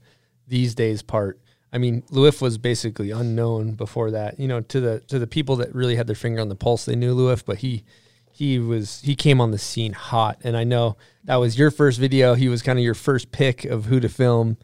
these 0.48 0.74
days 0.74 1.02
part. 1.02 1.40
I 1.74 1.78
mean, 1.78 2.02
Louif 2.04 2.42
was 2.42 2.58
basically 2.58 3.12
unknown 3.12 3.74
before 3.74 4.12
that. 4.12 4.40
You 4.40 4.48
know, 4.48 4.62
to 4.62 4.80
the 4.80 5.00
to 5.02 5.20
the 5.20 5.28
people 5.28 5.58
that 5.58 5.76
really 5.76 5.96
had 5.96 6.08
their 6.08 6.16
finger 6.16 6.42
on 6.42 6.50
the 6.50 6.56
pulse, 6.56 6.86
they 6.86 6.96
knew 6.96 7.16
Louif, 7.16 7.44
but 7.46 7.58
he 7.58 7.84
he 8.32 8.58
was 8.58 9.02
he 9.02 9.16
came 9.16 9.40
on 9.40 9.52
the 9.52 9.58
scene 9.58 9.94
hot, 9.94 10.40
and 10.44 10.58
I 10.58 10.64
know 10.64 10.98
that 11.26 11.36
was 11.36 11.58
your 11.58 11.72
first 11.72 12.00
video. 12.00 12.34
He 12.34 12.50
was 12.50 12.62
kind 12.62 12.80
of 12.80 12.84
your 12.84 12.96
first 12.96 13.32
pick 13.32 13.66
of 13.66 13.86
who 13.86 14.00
to 14.00 14.10
film, 14.10 14.58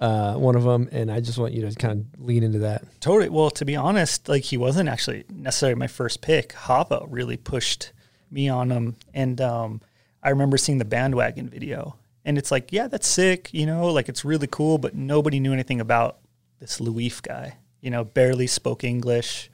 uh, 0.00 0.34
one 0.34 0.54
of 0.54 0.62
them, 0.62 0.88
and 0.92 1.10
I 1.10 1.20
just 1.20 1.38
want 1.38 1.52
you 1.52 1.68
to 1.68 1.74
kind 1.74 2.06
of 2.14 2.24
lean 2.24 2.42
into 2.42 2.60
that. 2.60 2.84
Totally. 3.00 3.28
Well, 3.28 3.50
to 3.50 3.64
be 3.64 3.76
honest, 3.76 4.28
like 4.28 4.44
he 4.44 4.56
wasn't 4.56 4.88
actually 4.88 5.24
necessarily 5.28 5.74
my 5.74 5.88
first 5.88 6.20
pick. 6.20 6.52
Hava 6.52 7.04
really 7.08 7.36
pushed 7.36 7.92
me 8.30 8.48
on 8.48 8.70
him, 8.70 8.96
and 9.12 9.40
um, 9.40 9.80
I 10.22 10.30
remember 10.30 10.56
seeing 10.56 10.78
the 10.78 10.84
bandwagon 10.84 11.48
video, 11.48 11.96
and 12.24 12.38
it's 12.38 12.50
like, 12.50 12.72
yeah, 12.72 12.86
that's 12.86 13.08
sick, 13.08 13.52
you 13.52 13.66
know, 13.66 13.86
like 13.86 14.08
it's 14.08 14.24
really 14.24 14.46
cool, 14.46 14.78
but 14.78 14.94
nobody 14.94 15.40
knew 15.40 15.52
anything 15.52 15.80
about 15.80 16.18
this 16.60 16.78
Louif 16.78 17.22
guy, 17.22 17.56
you 17.80 17.90
know, 17.90 18.04
barely 18.04 18.46
spoke 18.46 18.84
English. 18.84 19.50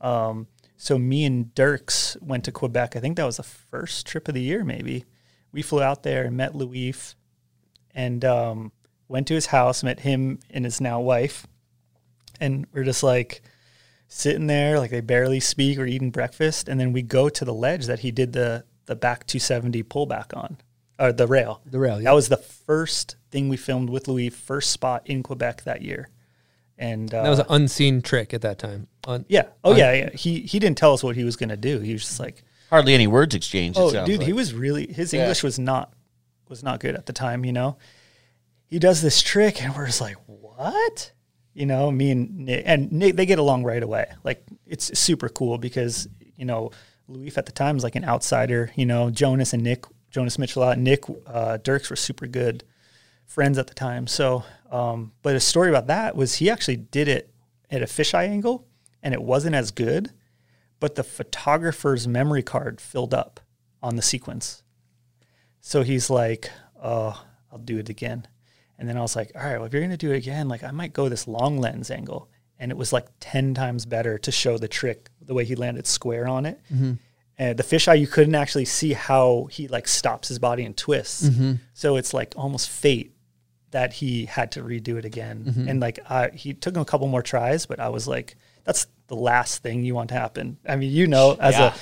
Um, 0.00 0.46
so 0.76 0.98
me 0.98 1.24
and 1.24 1.54
Dirks 1.54 2.16
went 2.20 2.44
to 2.44 2.52
Quebec. 2.52 2.96
I 2.96 3.00
think 3.00 3.16
that 3.16 3.24
was 3.24 3.38
the 3.38 3.42
first 3.42 4.06
trip 4.06 4.28
of 4.28 4.34
the 4.34 4.42
year, 4.42 4.64
maybe. 4.64 5.04
We 5.52 5.62
flew 5.62 5.82
out 5.82 6.02
there 6.02 6.24
and 6.24 6.36
met 6.36 6.52
Louif, 6.52 7.14
and 7.94 8.24
um, 8.24 8.72
went 9.08 9.26
to 9.28 9.34
his 9.34 9.46
house, 9.46 9.82
met 9.82 10.00
him 10.00 10.38
and 10.50 10.64
his 10.64 10.80
now 10.80 11.00
wife, 11.00 11.46
and 12.40 12.66
we're 12.72 12.84
just 12.84 13.02
like 13.02 13.42
sitting 14.08 14.46
there, 14.46 14.78
like 14.78 14.90
they 14.90 15.00
barely 15.00 15.40
speak 15.40 15.78
or 15.78 15.86
eating 15.86 16.10
breakfast, 16.10 16.68
and 16.68 16.78
then 16.78 16.92
we 16.92 17.02
go 17.02 17.28
to 17.28 17.44
the 17.44 17.54
ledge 17.54 17.86
that 17.86 18.00
he 18.00 18.10
did 18.10 18.32
the 18.32 18.64
the 18.86 18.94
back 18.96 19.26
270 19.26 19.82
pullback 19.84 20.36
on, 20.36 20.58
or 20.98 21.12
the 21.12 21.26
rail. 21.26 21.60
The 21.66 21.78
rail, 21.80 21.98
yeah. 22.00 22.10
That 22.10 22.14
was 22.14 22.28
the 22.28 22.36
first 22.36 23.16
thing 23.32 23.48
we 23.48 23.56
filmed 23.56 23.90
with 23.90 24.06
Louis, 24.06 24.28
first 24.30 24.70
spot 24.70 25.02
in 25.06 25.22
Quebec 25.24 25.64
that 25.64 25.82
year, 25.82 26.08
and 26.78 27.12
uh, 27.12 27.24
That 27.24 27.30
was 27.30 27.40
an 27.40 27.46
unseen 27.48 28.00
trick 28.02 28.32
at 28.32 28.42
that 28.42 28.58
time. 28.58 28.86
Un- 29.06 29.24
yeah, 29.28 29.46
oh 29.64 29.72
un- 29.72 29.78
yeah, 29.78 29.92
yeah. 29.92 30.10
He 30.14 30.40
he 30.40 30.58
didn't 30.58 30.78
tell 30.78 30.92
us 30.92 31.02
what 31.02 31.16
he 31.16 31.24
was 31.24 31.36
gonna 31.36 31.56
do. 31.56 31.80
He 31.80 31.92
was 31.92 32.02
just 32.02 32.20
like, 32.20 32.42
Hardly 32.70 32.94
any 32.94 33.06
words 33.06 33.34
exchanged. 33.34 33.78
Oh, 33.78 33.90
sounds 33.90 34.08
dude, 34.08 34.22
he 34.22 34.32
was 34.32 34.52
really 34.54 34.86
his 34.92 35.12
Yeah. 35.12 35.22
English 35.22 35.42
was 35.42 35.58
not 35.58 35.92
was 36.48 36.62
not 36.62 36.78
good 36.80 36.94
at 36.94 37.06
the 37.06 37.12
time. 37.12 37.44
You 37.44 37.52
know, 37.52 37.76
he 38.66 38.78
does 38.78 39.02
this 39.02 39.22
trick, 39.22 39.62
and 39.62 39.74
we're 39.74 39.86
just 39.86 40.00
like, 40.00 40.16
what? 40.26 41.12
You 41.54 41.66
know, 41.66 41.90
me 41.90 42.10
and 42.10 42.38
Nick 42.38 42.62
and 42.66 42.92
Nick 42.92 43.16
they 43.16 43.26
get 43.26 43.38
along 43.38 43.64
right 43.64 43.82
away. 43.82 44.06
Like 44.24 44.44
it's 44.66 44.98
super 44.98 45.28
cool 45.28 45.56
because 45.56 46.06
you 46.36 46.44
know 46.44 46.70
Louis 47.08 47.36
at 47.38 47.46
the 47.46 47.52
time 47.52 47.76
was 47.76 47.84
like 47.84 47.96
an 47.96 48.04
outsider. 48.04 48.70
You 48.74 48.84
know, 48.84 49.10
Jonas 49.10 49.54
and 49.54 49.62
Nick, 49.62 49.84
Jonas 50.10 50.38
Michilot, 50.38 50.74
and 50.74 50.84
Nick 50.84 51.04
uh, 51.26 51.56
Dirks 51.58 51.88
were 51.88 51.96
super 51.96 52.26
good 52.26 52.62
friends 53.24 53.56
at 53.56 53.68
the 53.68 53.74
time. 53.74 54.06
So, 54.06 54.44
um, 54.70 55.12
but 55.22 55.34
a 55.34 55.40
story 55.40 55.70
about 55.70 55.86
that 55.86 56.14
was 56.14 56.34
he 56.34 56.50
actually 56.50 56.76
did 56.76 57.08
it 57.08 57.32
at 57.70 57.82
a 57.82 57.86
fisheye 57.86 58.28
angle, 58.28 58.66
and 59.02 59.14
it 59.14 59.22
wasn't 59.22 59.54
as 59.54 59.70
good 59.70 60.12
but 60.80 60.94
the 60.94 61.04
photographer's 61.04 62.06
memory 62.06 62.42
card 62.42 62.80
filled 62.80 63.14
up 63.14 63.40
on 63.82 63.96
the 63.96 64.02
sequence. 64.02 64.62
So 65.60 65.82
he's 65.82 66.10
like, 66.10 66.50
"Oh, 66.80 67.24
I'll 67.50 67.58
do 67.58 67.78
it 67.78 67.88
again." 67.88 68.26
And 68.78 68.88
then 68.88 68.96
I 68.96 69.00
was 69.00 69.16
like, 69.16 69.32
"All 69.34 69.42
right, 69.42 69.56
well, 69.56 69.64
if 69.66 69.72
you're 69.72 69.82
gonna 69.82 69.96
do 69.96 70.12
it 70.12 70.16
again, 70.18 70.48
like 70.48 70.62
I 70.62 70.70
might 70.70 70.92
go 70.92 71.08
this 71.08 71.26
long 71.26 71.58
lens 71.58 71.90
angle." 71.90 72.28
And 72.58 72.70
it 72.70 72.76
was 72.76 72.92
like 72.92 73.06
ten 73.20 73.54
times 73.54 73.84
better 73.86 74.18
to 74.18 74.30
show 74.32 74.58
the 74.58 74.68
trick 74.68 75.10
the 75.20 75.34
way 75.34 75.44
he 75.44 75.54
landed 75.56 75.86
square 75.86 76.26
on 76.26 76.46
it. 76.46 76.60
Mm-hmm. 76.72 76.92
And 77.38 77.58
the 77.58 77.62
fisheye, 77.62 78.00
you 78.00 78.06
couldn't 78.06 78.34
actually 78.34 78.64
see 78.64 78.94
how 78.94 79.48
he 79.50 79.68
like 79.68 79.86
stops 79.88 80.28
his 80.28 80.38
body 80.38 80.64
and 80.64 80.74
twists. 80.76 81.28
Mm-hmm. 81.28 81.54
So 81.74 81.96
it's 81.96 82.14
like 82.14 82.32
almost 82.36 82.70
fate 82.70 83.12
that 83.72 83.92
he 83.92 84.24
had 84.24 84.52
to 84.52 84.62
redo 84.62 84.96
it 84.96 85.04
again. 85.04 85.44
Mm-hmm. 85.46 85.68
And 85.68 85.80
like 85.80 85.98
I, 86.08 86.30
he 86.30 86.54
took 86.54 86.74
him 86.74 86.80
a 86.80 86.86
couple 86.86 87.08
more 87.08 87.22
tries, 87.22 87.66
but 87.66 87.78
I 87.78 87.90
was 87.90 88.08
like, 88.08 88.36
that's 88.64 88.86
the 89.08 89.16
last 89.16 89.62
thing 89.62 89.84
you 89.84 89.94
want 89.94 90.08
to 90.10 90.14
happen. 90.14 90.56
I 90.66 90.76
mean, 90.76 90.90
you 90.90 91.06
know, 91.06 91.36
as 91.38 91.54
Yeah. 91.58 91.74
a 91.74 91.78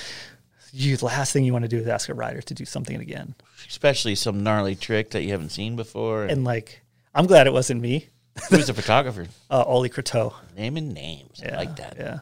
you 0.76 0.96
the 0.96 1.04
last 1.04 1.32
thing 1.32 1.44
you 1.44 1.52
want 1.52 1.62
to 1.64 1.68
do 1.68 1.78
is 1.78 1.86
ask 1.86 2.08
a 2.08 2.14
rider 2.14 2.42
to 2.42 2.54
do 2.54 2.64
something 2.64 3.00
again. 3.00 3.36
especially 3.68 4.16
some 4.16 4.42
gnarly 4.42 4.74
trick 4.74 5.10
that 5.10 5.22
you 5.22 5.30
haven't 5.30 5.50
seen 5.50 5.76
before. 5.76 6.24
And 6.24 6.42
like, 6.42 6.82
I'm 7.14 7.26
glad 7.26 7.46
it 7.46 7.52
wasn't 7.52 7.80
me, 7.80 8.08
Who's 8.50 8.66
the 8.66 8.74
photographer? 8.74 9.26
uh, 9.50 9.62
Ollie 9.62 9.88
Croteau. 9.88 10.34
Naming 10.56 10.92
names. 10.92 11.40
I 11.42 11.46
Yeah, 11.48 11.56
like 11.56 11.76
that. 11.76 11.94
Yeah, 11.96 12.18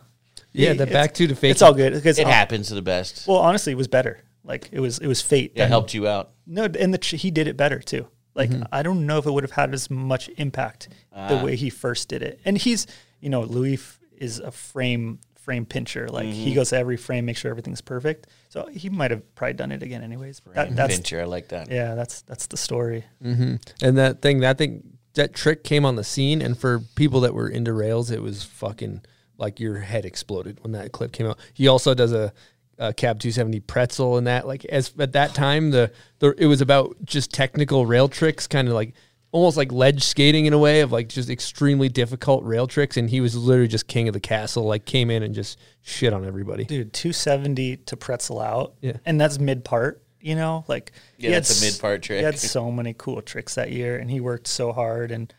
Yeah, 0.52 0.72
the 0.74 0.82
It's- 0.82 0.92
back 0.92 1.14
two 1.14 1.26
to 1.26 1.34
fake. 1.34 1.52
It's 1.52 1.62
all 1.62 1.72
good 1.72 1.94
because 1.94 2.18
It 2.18 2.26
happens 2.26 2.68
to 2.68 2.74
the 2.74 2.82
best. 2.82 3.26
Well, 3.26 3.38
honestly, 3.38 3.72
it 3.72 3.76
was 3.76 3.88
better. 3.88 4.20
Like 4.44 4.68
it 4.72 4.80
was, 4.80 4.98
it 4.98 5.06
was 5.06 5.22
fate. 5.22 5.52
It 5.54 5.58
that- 5.58 5.68
helped 5.68 5.94
you 5.94 6.06
out. 6.06 6.30
No, 6.46 6.64
and 6.64 6.92
the 6.92 6.98
tr- 6.98 7.16
he 7.16 7.30
did 7.30 7.46
it 7.48 7.56
better 7.56 7.78
too. 7.80 8.08
Like 8.34 8.50
Mm-hmm. 8.50 8.64
I 8.72 8.82
don't 8.82 9.06
know 9.06 9.18
if 9.18 9.26
it 9.26 9.30
would 9.30 9.44
have 9.44 9.52
had 9.52 9.72
as 9.72 9.88
much 9.90 10.28
impact 10.36 10.88
the 11.12 11.38
Ah. 11.38 11.44
way 11.44 11.56
he 11.56 11.70
first 11.70 12.08
did 12.08 12.22
it. 12.22 12.40
And 12.44 12.58
he's, 12.58 12.86
you 13.20 13.30
know, 13.30 13.42
Louis 13.42 13.74
f- 13.74 13.98
is 14.18 14.38
a 14.38 14.50
frame 14.50 15.18
frame 15.42 15.66
pincher. 15.66 16.08
Like 16.08 16.26
Mm-hmm. 16.26 16.32
he 16.34 16.54
goes 16.54 16.70
to 16.70 16.76
every 16.76 16.96
frame, 16.96 17.24
make 17.26 17.36
sure 17.36 17.50
everything's 17.50 17.80
perfect. 17.80 18.28
So 18.48 18.66
he 18.66 18.88
might 18.88 19.10
have 19.10 19.34
probably 19.34 19.54
done 19.54 19.72
it 19.72 19.82
again 19.82 20.02
anyways. 20.02 20.40
But 20.40 20.54
that, 20.54 20.76
that's 20.76 20.94
Venture. 20.94 21.20
I 21.20 21.24
like 21.24 21.48
that. 21.48 21.70
yeah, 21.70 21.94
that's 21.94 22.22
that's 22.22 22.46
the 22.46 22.56
story. 22.56 23.04
and 23.20 23.58
that 23.80 24.22
thing, 24.22 24.40
that 24.40 24.58
thing, 24.58 24.98
that 25.14 25.34
trick 25.34 25.64
came 25.64 25.84
on 25.84 25.96
the 25.96 26.04
scene, 26.04 26.40
and 26.40 26.56
for 26.56 26.80
people 26.94 27.20
that 27.20 27.34
were 27.34 27.48
into 27.48 27.72
rails, 27.72 28.10
it 28.10 28.22
was 28.22 28.44
fucking 28.44 29.02
like 29.38 29.58
your 29.60 29.78
head 29.80 30.04
exploded 30.04 30.58
when 30.62 30.72
that 30.72 30.92
clip 30.92 31.12
came 31.12 31.26
out. 31.26 31.38
He 31.52 31.66
also 31.66 31.94
does 31.94 32.12
a, 32.12 32.32
a 32.78 32.92
cab 32.94 33.18
270 33.18 33.60
pretzel 33.60 34.16
and 34.18 34.26
that 34.26 34.46
like 34.46 34.64
as 34.66 34.92
at 34.98 35.12
that 35.12 35.34
time 35.34 35.70
the, 35.70 35.90
the 36.20 36.34
it 36.38 36.46
was 36.46 36.60
about 36.60 36.96
just 37.04 37.32
technical 37.32 37.84
rail 37.84 38.08
tricks, 38.08 38.46
kind 38.46 38.68
of 38.68 38.74
like 38.74 38.94
almost 39.32 39.56
like 39.56 39.72
ledge 39.72 40.04
skating 40.04 40.46
in 40.46 40.52
a 40.52 40.58
way 40.58 40.80
of 40.82 40.92
like 40.92 41.08
just 41.08 41.28
extremely 41.28 41.88
difficult 41.88 42.44
rail 42.44 42.66
tricks, 42.66 42.96
and 42.96 43.10
he 43.10 43.20
was 43.20 43.34
literally 43.36 43.66
just 43.68 43.88
king 43.88 44.06
of 44.08 44.14
the 44.14 44.20
castle. 44.20 44.64
Like 44.64 44.84
came 44.84 45.10
in 45.10 45.22
and 45.24 45.34
just 45.34 45.58
shit 45.82 46.12
on 46.12 46.24
everybody. 46.24 46.64
Dude, 46.64 46.92
270 46.92 47.78
to 47.78 47.96
pretzel 47.96 48.38
out. 48.40 48.74
Yeah. 48.80 48.98
And 49.04 49.20
that's 49.20 49.38
mid 49.40 49.64
part, 49.64 50.02
you 50.20 50.36
know? 50.36 50.64
Like 50.68 50.92
Yeah, 51.16 51.28
he 51.28 51.32
had 51.34 51.42
that's 51.42 51.62
a 51.62 51.66
s- 51.66 51.72
mid-part 51.74 52.02
trick. 52.02 52.18
He 52.18 52.24
had 52.24 52.38
so 52.38 52.70
many 52.70 52.94
cool 52.96 53.20
tricks 53.22 53.56
that 53.56 53.72
year 53.72 53.96
and 53.96 54.08
he 54.10 54.20
worked 54.20 54.46
so 54.46 54.72
hard 54.72 55.10
and 55.10 55.32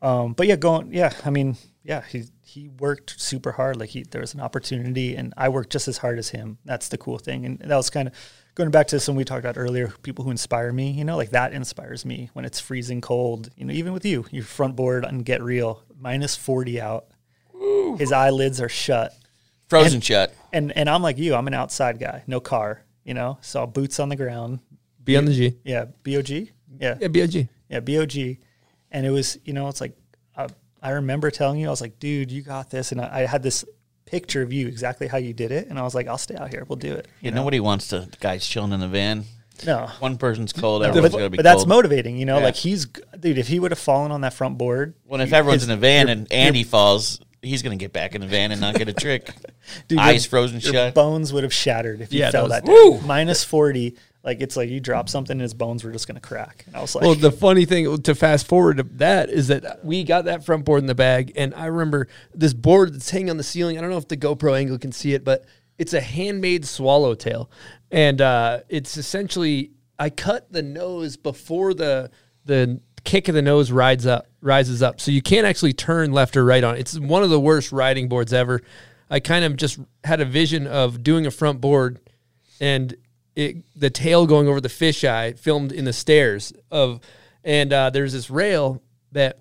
um 0.00 0.32
but 0.32 0.46
yeah, 0.46 0.56
going 0.56 0.92
yeah, 0.92 1.12
I 1.24 1.30
mean, 1.30 1.56
yeah, 1.82 2.02
he 2.02 2.24
he 2.42 2.68
worked 2.68 3.20
super 3.20 3.52
hard. 3.52 3.76
Like 3.78 3.90
he 3.90 4.04
there 4.04 4.20
was 4.20 4.32
an 4.34 4.40
opportunity 4.40 5.16
and 5.16 5.34
I 5.36 5.48
worked 5.48 5.70
just 5.70 5.88
as 5.88 5.98
hard 5.98 6.18
as 6.18 6.28
him. 6.30 6.58
That's 6.64 6.88
the 6.88 6.98
cool 6.98 7.18
thing. 7.18 7.44
And 7.44 7.58
that 7.58 7.76
was 7.76 7.90
kind 7.90 8.08
of 8.08 8.14
going 8.54 8.70
back 8.70 8.86
to 8.88 9.00
something 9.00 9.16
we 9.16 9.24
talked 9.24 9.40
about 9.44 9.58
earlier, 9.58 9.88
people 10.02 10.24
who 10.24 10.30
inspire 10.30 10.72
me, 10.72 10.90
you 10.92 11.04
know, 11.04 11.16
like 11.16 11.30
that 11.30 11.52
inspires 11.52 12.04
me 12.04 12.30
when 12.34 12.44
it's 12.44 12.60
freezing 12.60 13.00
cold. 13.00 13.50
You 13.56 13.64
know, 13.66 13.72
even 13.72 13.92
with 13.92 14.04
you, 14.04 14.24
your 14.30 14.44
front 14.44 14.76
board 14.76 15.04
and 15.04 15.24
get 15.24 15.42
real, 15.42 15.82
minus 15.98 16.36
40 16.36 16.80
out. 16.80 17.06
His 17.98 18.12
eyelids 18.12 18.60
are 18.60 18.68
shut 18.68 19.14
Frozen 19.68 20.00
shut. 20.02 20.34
and 20.52 20.72
and 20.76 20.88
I'm 20.90 21.02
like 21.02 21.16
you. 21.18 21.34
I'm 21.34 21.46
an 21.46 21.54
outside 21.54 21.98
guy, 21.98 22.22
no 22.26 22.38
car, 22.40 22.82
you 23.04 23.14
know. 23.14 23.38
So 23.40 23.66
boots 23.66 23.98
on 24.00 24.08
the 24.08 24.16
ground. 24.16 24.58
Be 25.02 25.16
on 25.16 25.24
the 25.24 25.32
G. 25.32 25.56
Yeah, 25.64 25.84
bog. 25.84 26.28
Yeah, 26.28 26.96
Yeah, 27.00 27.08
BOG. 27.08 27.48
yeah, 27.68 27.80
bog. 27.80 28.36
And 28.90 29.06
it 29.06 29.10
was, 29.10 29.38
you 29.44 29.52
know, 29.52 29.68
it's 29.68 29.80
like 29.80 29.96
I, 30.36 30.48
I 30.82 30.90
remember 30.90 31.30
telling 31.30 31.58
you, 31.60 31.66
I 31.66 31.70
was 31.70 31.80
like, 31.80 31.98
dude, 31.98 32.30
you 32.30 32.42
got 32.42 32.70
this, 32.70 32.92
and 32.92 33.00
I, 33.00 33.20
I 33.22 33.26
had 33.26 33.42
this 33.42 33.64
picture 34.14 34.42
of 34.42 34.52
you 34.52 34.68
exactly 34.68 35.06
how 35.08 35.18
you 35.18 35.32
did 35.32 35.50
it, 35.50 35.66
and 35.68 35.78
I 35.78 35.82
was 35.82 35.94
like, 35.94 36.06
I'll 36.06 36.18
stay 36.18 36.36
out 36.36 36.50
here, 36.50 36.64
we'll 36.68 36.76
do 36.76 36.92
it. 36.94 37.08
Yeah, 37.20 37.30
nobody 37.30 37.58
wants 37.58 37.88
to 37.88 38.08
guys 38.20 38.46
chilling 38.46 38.72
in 38.72 38.78
the 38.80 38.86
van. 38.88 39.24
No. 39.66 39.88
One 39.98 40.18
person's 40.18 40.52
cold, 40.52 40.82
But, 40.82 40.90
everyone's 40.90 41.14
gonna 41.14 41.30
be 41.30 41.36
but 41.38 41.42
that's 41.42 41.66
motivating, 41.66 42.16
you 42.16 42.26
know. 42.26 42.38
Yeah. 42.38 42.44
Like 42.44 42.54
he's, 42.56 42.86
dude. 43.18 43.38
If 43.38 43.48
he 43.48 43.58
would 43.58 43.70
have 43.72 43.78
fallen 43.78 44.12
on 44.12 44.20
that 44.20 44.34
front 44.34 44.56
board, 44.58 44.94
well, 45.06 45.20
if 45.20 45.32
everyone's 45.32 45.62
his- 45.62 45.68
in 45.70 45.76
the 45.76 45.80
van 45.80 46.08
and 46.08 46.32
Andy 46.32 46.62
falls, 46.64 47.20
he's 47.42 47.62
gonna 47.62 47.76
get 47.76 47.92
back 47.92 48.14
in 48.14 48.20
the 48.20 48.26
van 48.28 48.52
and 48.52 48.60
not 48.60 48.76
get 48.76 48.88
a 48.88 48.92
trick. 48.92 49.30
Dude, 49.88 49.98
your- 50.00 50.18
frozen 50.20 50.60
your 50.60 50.72
shut. 50.72 50.94
bones 50.94 51.32
would 51.32 51.42
have 51.44 51.52
shattered 51.52 52.00
if 52.00 52.12
you 52.12 52.20
Yeah, 52.20 52.30
fell 52.30 52.48
that 52.48 52.64
that, 52.64 52.70
was- 52.72 53.00
day. 53.00 53.06
Minus 53.06 53.42
forty, 53.44 53.96
like 54.24 54.40
it's 54.40 54.56
like 54.56 54.70
you 54.70 54.80
drop 54.80 55.08
something 55.08 55.34
and 55.34 55.42
his 55.42 55.54
bones 55.54 55.84
were 55.84 55.92
just 55.92 56.08
gonna 56.08 56.18
crack. 56.18 56.64
And 56.66 56.74
I 56.74 56.80
was 56.80 56.94
like, 56.94 57.04
Well, 57.04 57.14
the 57.14 57.30
funny 57.30 57.66
thing 57.66 57.98
to 58.02 58.14
fast 58.14 58.46
forward 58.46 58.78
to 58.78 58.82
that 58.94 59.28
is 59.28 59.48
that 59.48 59.84
we 59.84 60.02
got 60.02 60.24
that 60.24 60.44
front 60.44 60.64
board 60.64 60.80
in 60.80 60.86
the 60.86 60.94
bag, 60.94 61.32
and 61.36 61.54
I 61.54 61.66
remember 61.66 62.08
this 62.34 62.54
board 62.54 62.94
that's 62.94 63.10
hanging 63.10 63.30
on 63.30 63.36
the 63.36 63.42
ceiling. 63.42 63.76
I 63.76 63.82
don't 63.82 63.90
know 63.90 63.98
if 63.98 64.08
the 64.08 64.16
GoPro 64.16 64.58
angle 64.58 64.78
can 64.78 64.92
see 64.92 65.12
it, 65.12 65.24
but 65.24 65.44
it's 65.78 65.92
a 65.92 66.00
handmade 66.00 66.64
swallowtail, 66.64 67.50
and 67.90 68.20
uh, 68.20 68.60
it's 68.68 68.96
essentially 68.96 69.72
I 69.98 70.10
cut 70.10 70.50
the 70.50 70.62
nose 70.62 71.16
before 71.16 71.74
the 71.74 72.10
the 72.46 72.80
kick 73.04 73.28
of 73.28 73.34
the 73.34 73.42
nose 73.42 73.70
rides 73.70 74.06
up 74.06 74.26
rises 74.40 74.82
up, 74.82 75.00
so 75.00 75.10
you 75.10 75.20
can't 75.20 75.46
actually 75.46 75.74
turn 75.74 76.12
left 76.12 76.36
or 76.36 76.44
right 76.44 76.64
on 76.64 76.76
it. 76.76 76.80
It's 76.80 76.98
one 76.98 77.22
of 77.22 77.30
the 77.30 77.40
worst 77.40 77.72
riding 77.72 78.08
boards 78.08 78.32
ever. 78.32 78.62
I 79.10 79.20
kind 79.20 79.44
of 79.44 79.56
just 79.56 79.78
had 80.02 80.22
a 80.22 80.24
vision 80.24 80.66
of 80.66 81.02
doing 81.02 81.26
a 81.26 81.30
front 81.30 81.60
board 81.60 82.00
and 82.58 82.96
it 83.36 83.64
the 83.78 83.90
tail 83.90 84.26
going 84.26 84.48
over 84.48 84.60
the 84.60 84.68
fisheye 84.68 85.38
filmed 85.38 85.72
in 85.72 85.84
the 85.84 85.92
stairs 85.92 86.52
of 86.70 87.00
and 87.42 87.72
uh, 87.72 87.90
there's 87.90 88.12
this 88.12 88.30
rail 88.30 88.82
that 89.12 89.38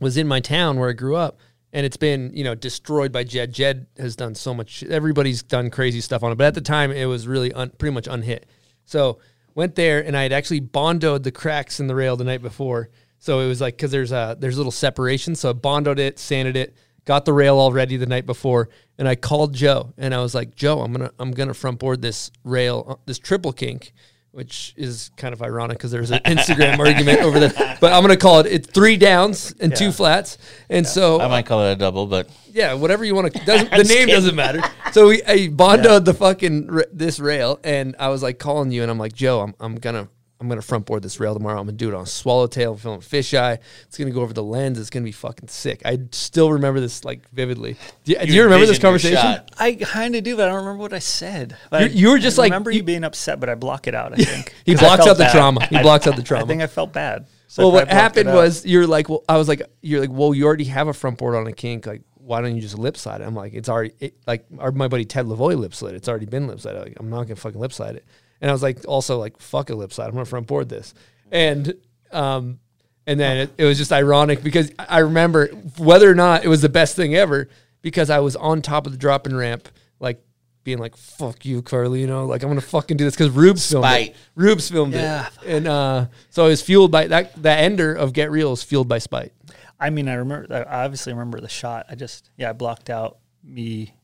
was 0.00 0.16
in 0.16 0.28
my 0.28 0.40
town 0.40 0.78
where 0.78 0.90
I 0.90 0.92
grew 0.92 1.16
up 1.16 1.38
and 1.72 1.84
it's 1.84 1.96
been 1.96 2.30
you 2.34 2.44
know 2.44 2.54
destroyed 2.54 3.12
by 3.12 3.24
Jed. 3.24 3.52
Jed 3.52 3.86
has 3.98 4.16
done 4.16 4.34
so 4.34 4.54
much. 4.54 4.82
Everybody's 4.84 5.42
done 5.42 5.70
crazy 5.70 6.00
stuff 6.00 6.22
on 6.22 6.32
it, 6.32 6.36
but 6.36 6.46
at 6.46 6.54
the 6.54 6.60
time 6.60 6.90
it 6.90 7.06
was 7.06 7.26
really 7.26 7.52
un, 7.52 7.70
pretty 7.78 7.94
much 7.94 8.06
unhit. 8.08 8.44
So 8.84 9.18
went 9.54 9.74
there 9.74 10.04
and 10.04 10.16
I 10.16 10.22
had 10.22 10.32
actually 10.32 10.60
bondoed 10.60 11.24
the 11.24 11.32
cracks 11.32 11.80
in 11.80 11.86
the 11.86 11.94
rail 11.94 12.16
the 12.16 12.24
night 12.24 12.42
before. 12.42 12.90
So 13.18 13.40
it 13.40 13.48
was 13.48 13.60
like 13.60 13.76
because 13.76 13.90
there's 13.90 14.12
a 14.12 14.36
there's 14.38 14.54
a 14.54 14.58
little 14.58 14.72
separation. 14.72 15.34
So 15.34 15.50
I 15.50 15.52
bondoed 15.52 15.98
it, 15.98 16.18
sanded 16.18 16.56
it, 16.56 16.76
got 17.04 17.24
the 17.24 17.32
rail 17.32 17.58
all 17.58 17.72
ready 17.72 17.96
the 17.96 18.06
night 18.06 18.26
before, 18.26 18.68
and 18.98 19.08
I 19.08 19.14
called 19.14 19.54
Joe 19.54 19.92
and 19.96 20.14
I 20.14 20.20
was 20.20 20.34
like, 20.34 20.54
Joe, 20.54 20.80
I'm 20.80 20.92
gonna 20.92 21.10
I'm 21.18 21.30
gonna 21.30 21.54
front 21.54 21.78
board 21.78 22.02
this 22.02 22.30
rail, 22.44 22.84
uh, 22.88 22.94
this 23.06 23.18
triple 23.18 23.52
kink. 23.52 23.92
Which 24.30 24.74
is 24.76 25.10
kind 25.16 25.32
of 25.32 25.42
ironic 25.42 25.78
because 25.78 25.90
there's 25.90 26.10
an 26.10 26.20
Instagram 26.20 26.78
argument 26.86 27.22
over 27.22 27.40
there, 27.40 27.76
but 27.80 27.92
I'm 27.92 28.02
gonna 28.02 28.16
call 28.16 28.40
it 28.40 28.46
it's 28.46 28.68
three 28.68 28.96
downs 28.98 29.54
and 29.58 29.74
two 29.74 29.90
flats, 29.90 30.36
and 30.68 30.86
so 30.86 31.18
I 31.18 31.26
might 31.28 31.46
call 31.46 31.64
it 31.64 31.72
a 31.72 31.76
double, 31.76 32.06
but 32.06 32.28
yeah, 32.52 32.74
whatever 32.74 33.04
you 33.06 33.14
want 33.14 33.32
to. 33.32 33.44
The 33.44 33.56
name 33.56 33.86
kidding. 33.86 34.08
doesn't 34.08 34.36
matter. 34.36 34.60
So 34.92 35.08
we 35.08 35.22
I 35.24 35.48
bondoed 35.48 36.04
the 36.04 36.14
fucking 36.14 36.68
this 36.92 37.18
rail, 37.18 37.58
and 37.64 37.96
I 37.98 38.10
was 38.10 38.22
like 38.22 38.38
calling 38.38 38.70
you, 38.70 38.82
and 38.82 38.90
I'm 38.90 38.98
like 38.98 39.14
Joe, 39.14 39.40
I'm 39.40 39.54
I'm 39.58 39.76
gonna 39.76 40.08
I'm 40.40 40.48
gonna 40.48 40.62
front 40.62 40.86
board 40.86 41.02
this 41.02 41.18
rail 41.18 41.34
tomorrow. 41.34 41.58
I'm 41.58 41.66
gonna 41.66 41.76
do 41.76 41.88
it 41.88 41.94
on 41.94 42.06
swallowtail, 42.06 42.76
film 42.76 43.00
fisheye. 43.00 43.58
It's 43.86 43.98
gonna 43.98 44.12
go 44.12 44.20
over 44.22 44.32
the 44.32 44.42
lens. 44.42 44.78
It's 44.78 44.88
gonna 44.90 45.04
be 45.04 45.10
fucking 45.12 45.48
sick. 45.48 45.82
I 45.84 45.98
still 46.12 46.52
remember 46.52 46.78
this 46.78 47.04
like 47.04 47.28
vividly. 47.30 47.76
Do 48.04 48.12
you, 48.12 48.18
do 48.26 48.32
you 48.32 48.44
remember 48.44 48.66
this 48.66 48.78
conversation? 48.78 49.40
I 49.58 49.74
kind 49.74 50.14
of 50.14 50.22
do, 50.22 50.36
but 50.36 50.44
I 50.48 50.52
don't 50.52 50.60
remember 50.64 50.82
what 50.82 50.92
I 50.92 51.00
said. 51.00 51.56
You- 51.72 51.86
you 51.86 52.10
were 52.10 52.18
just 52.20 52.38
I 52.38 52.42
like- 52.42 52.50
remember 52.52 52.70
you- 52.70 52.78
you 52.78 52.82
being 52.84 53.02
upset, 53.02 53.40
but 53.40 53.48
I 53.48 53.56
block 53.56 53.88
it 53.88 53.94
out. 53.96 54.12
I 54.12 54.16
think 54.22 54.54
He 54.64 54.74
'Cause 54.74 54.82
I 54.84 54.86
blocks 54.96 55.08
out 55.10 55.16
the 55.16 55.24
bad. 55.24 55.32
trauma. 55.32 55.66
He 55.66 55.76
I- 55.76 55.82
blocks 55.82 56.06
out 56.06 56.14
the 56.14 56.22
trauma. 56.28 56.44
I 56.44 56.46
think 56.46 56.62
I 56.62 56.66
felt 56.68 56.92
bad. 56.92 57.26
So 57.48 57.62
well, 57.64 57.72
what 57.72 57.88
probably 57.88 57.94
blocked 57.94 58.16
it 58.18 58.26
happened 58.26 58.36
was 58.36 58.64
you're 58.66 58.86
like, 58.86 59.08
well, 59.08 59.24
I 59.28 59.38
was 59.38 59.48
like, 59.48 59.62
you're 59.80 60.00
like, 60.00 60.10
well, 60.12 60.34
you 60.34 60.44
already 60.46 60.64
have 60.64 60.86
a 60.86 60.92
front 60.92 61.18
board 61.18 61.34
on 61.34 61.46
a 61.48 61.52
kink. 61.52 61.86
Like, 61.86 62.02
why 62.14 62.42
don't 62.42 62.54
you 62.54 62.60
just 62.60 62.78
lip 62.78 62.96
slide 62.96 63.22
it? 63.22 63.24
I'm 63.26 63.34
like, 63.34 63.54
it's 63.54 63.68
already 63.70 63.92
it, 63.98 64.14
like 64.26 64.44
our, 64.58 64.70
my 64.70 64.86
buddy 64.86 65.04
Ted 65.06 65.26
Lavoy 65.26 65.56
lip 65.58 65.74
slid. 65.74 65.94
It's 65.96 66.08
already 66.08 66.26
been 66.26 66.46
lip 66.46 66.60
slid. 66.60 66.76
Like, 66.76 66.94
I'm 67.00 67.08
not 67.10 67.22
gonna 67.24 67.36
fucking 67.36 67.58
lip 67.58 67.72
slide 67.72 67.96
it. 67.96 68.04
And 68.40 68.50
I 68.50 68.54
was 68.54 68.62
like, 68.62 68.86
also 68.86 69.18
like, 69.18 69.38
fuck 69.40 69.70
a 69.70 69.74
lip 69.74 69.92
slide. 69.92 70.06
I'm 70.06 70.12
gonna 70.12 70.24
front 70.24 70.46
board 70.46 70.68
this. 70.68 70.94
And 71.32 71.74
um, 72.12 72.58
and 73.06 73.18
then 73.18 73.36
it, 73.38 73.50
it 73.58 73.64
was 73.64 73.78
just 73.78 73.92
ironic 73.92 74.42
because 74.42 74.70
I 74.78 74.86
I 74.88 74.98
remember 75.00 75.48
whether 75.78 76.10
or 76.10 76.14
not 76.14 76.44
it 76.44 76.48
was 76.48 76.62
the 76.62 76.68
best 76.68 76.94
thing 76.96 77.14
ever 77.14 77.48
because 77.82 78.10
I 78.10 78.18
was 78.20 78.36
on 78.36 78.62
top 78.62 78.86
of 78.86 78.92
the 78.92 78.98
dropping 78.98 79.34
ramp, 79.36 79.68
like 80.00 80.22
being 80.64 80.78
like, 80.78 80.96
"Fuck 80.96 81.44
you, 81.46 81.62
Carlino!" 81.62 82.26
Like 82.28 82.42
I'm 82.42 82.48
gonna 82.50 82.60
fucking 82.60 82.96
do 82.96 83.04
this 83.04 83.14
because 83.14 83.30
Rubes 83.30 83.68
filmed 83.70 83.84
Spite. 83.84 84.10
it. 84.10 84.16
Rubes 84.34 84.70
filmed 84.70 84.94
Yeah. 84.94 85.26
it, 85.42 85.48
and 85.56 85.66
uh, 85.68 86.06
so 86.30 86.44
I 86.44 86.48
was 86.48 86.62
fueled 86.62 86.90
by 86.92 87.06
that. 87.08 87.40
That 87.42 87.58
ender 87.60 87.94
of 87.94 88.12
Get 88.12 88.30
Real 88.30 88.52
is 88.52 88.62
fueled 88.62 88.88
by 88.88 88.98
spite. 88.98 89.32
I 89.80 89.90
mean, 89.90 90.08
I 90.08 90.14
remember. 90.14 90.66
I 90.66 90.84
obviously 90.84 91.12
remember 91.12 91.40
the 91.40 91.48
shot. 91.48 91.86
I 91.88 91.94
just, 91.94 92.30
yeah, 92.36 92.50
I 92.50 92.52
blocked 92.52 92.90
out 92.90 93.18
me 93.44 93.94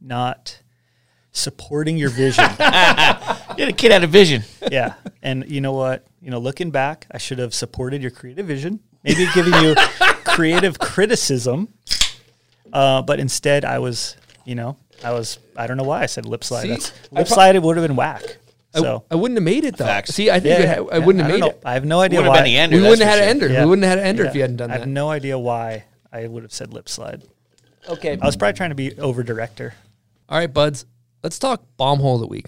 not 0.00 0.60
supporting 1.32 1.96
your 1.96 2.10
vision. 2.10 2.44
Get 3.60 3.68
a 3.68 3.72
kid 3.72 3.92
out 3.92 4.02
of 4.04 4.08
vision. 4.10 4.42
yeah, 4.72 4.94
and 5.22 5.44
you 5.46 5.60
know 5.60 5.72
what? 5.72 6.06
You 6.22 6.30
know, 6.30 6.38
looking 6.38 6.70
back, 6.70 7.06
I 7.10 7.18
should 7.18 7.38
have 7.38 7.52
supported 7.52 8.00
your 8.00 8.10
creative 8.10 8.46
vision. 8.46 8.80
Maybe 9.04 9.26
giving 9.34 9.52
you 9.52 9.74
creative 10.24 10.78
criticism, 10.78 11.68
uh, 12.72 13.02
but 13.02 13.20
instead, 13.20 13.66
I 13.66 13.78
was, 13.78 14.16
you 14.46 14.54
know, 14.54 14.76
I 15.04 15.12
was. 15.12 15.38
I 15.56 15.66
don't 15.66 15.76
know 15.76 15.84
why 15.84 16.02
I 16.02 16.06
said 16.06 16.24
lip 16.24 16.42
slide. 16.42 16.62
See, 16.62 16.68
That's, 16.70 16.90
lip 17.12 17.26
pro- 17.26 17.34
slide 17.34 17.54
it 17.56 17.62
would 17.62 17.76
have 17.76 17.86
been 17.86 17.96
whack. 17.96 18.22
I- 18.74 18.78
So 18.78 19.04
I, 19.10 19.16
wouldn't 19.16 19.36
have 19.36 19.44
made 19.44 19.64
it 19.64 19.76
though. 19.76 19.84
Facts. 19.84 20.14
See, 20.14 20.30
I 20.30 20.40
think 20.40 20.58
yeah, 20.58 20.72
it 20.80 20.86
I 20.90 20.98
yeah, 20.98 21.04
wouldn't 21.04 21.22
have 21.22 21.30
don't 21.32 21.40
made 21.40 21.46
know. 21.46 21.50
it. 21.50 21.62
I 21.64 21.74
have 21.74 21.84
no 21.84 22.00
idea 22.00 22.20
Would 22.20 22.24
have 22.26 22.30
why. 22.32 22.38
been 22.38 22.44
the 22.44 22.56
ender. 22.56 22.76
We 22.76 22.82
wouldn't 22.82 23.02
have 23.02 23.12
for 23.14 23.18
had 23.18 23.24
an 23.24 23.28
ender. 23.28 23.48
Yeah. 23.52 23.64
We 23.64 23.70
wouldn't 23.70 23.84
have 23.84 23.90
had 23.90 23.98
an 23.98 24.06
ender 24.06 24.22
Yeah. 24.22 24.28
if 24.30 24.34
you 24.36 24.40
hadn't 24.40 24.56
done 24.56 24.70
that. 24.70 24.76
I 24.76 24.78
have 24.78 24.88
no 24.88 25.10
idea 25.10 25.38
why 25.38 25.84
I 26.12 26.26
would 26.26 26.44
have 26.44 26.52
said 26.52 26.72
lip 26.72 26.88
slide. 26.88 27.24
Okay. 27.88 28.16
I 28.20 28.24
was 28.24 28.36
probably 28.36 28.56
trying 28.56 28.70
to 28.70 28.74
be 28.76 28.96
over 28.98 29.22
director. 29.22 29.74
All 30.30 30.38
right, 30.38 30.52
buds. 30.52 30.86
Let's 31.22 31.38
talk 31.38 31.62
bomb 31.76 31.98
hole 31.98 32.14
of 32.14 32.20
the 32.22 32.26
week. 32.28 32.46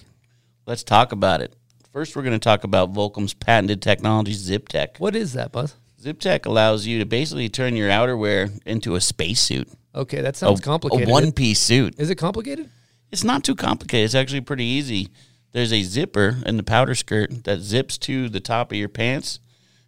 Let's 0.64 0.84
talk 0.84 1.10
about 1.12 1.40
it. 1.40 1.56
First, 1.92 2.14
we're 2.14 2.22
going 2.22 2.32
to 2.32 2.38
talk 2.38 2.62
about 2.62 2.92
Volcom's 2.92 3.34
patented 3.34 3.82
technology, 3.82 4.32
ZipTech. 4.32 5.00
What 5.00 5.16
is 5.16 5.32
that, 5.32 5.50
Buzz? 5.50 5.74
ZipTech 6.00 6.46
allows 6.46 6.86
you 6.86 6.98
to 7.00 7.04
basically 7.04 7.48
turn 7.48 7.76
your 7.76 7.90
outerwear 7.90 8.60
into 8.64 8.94
a 8.94 9.00
spacesuit. 9.00 9.68
Okay, 9.94 10.20
that 10.20 10.36
sounds 10.36 10.60
a, 10.60 10.62
complicated. 10.62 11.08
A 11.08 11.10
one-piece 11.10 11.60
suit. 11.60 11.98
Is 11.98 12.10
it 12.10 12.14
complicated? 12.14 12.70
It's 13.10 13.24
not 13.24 13.44
too 13.44 13.54
complicated. 13.54 14.04
It's 14.04 14.14
actually 14.14 14.40
pretty 14.40 14.64
easy. 14.64 15.08
There's 15.50 15.72
a 15.72 15.82
zipper 15.82 16.38
in 16.46 16.56
the 16.56 16.62
powder 16.62 16.94
skirt 16.94 17.44
that 17.44 17.60
zips 17.60 17.98
to 17.98 18.28
the 18.28 18.40
top 18.40 18.72
of 18.72 18.78
your 18.78 18.88
pants, 18.88 19.38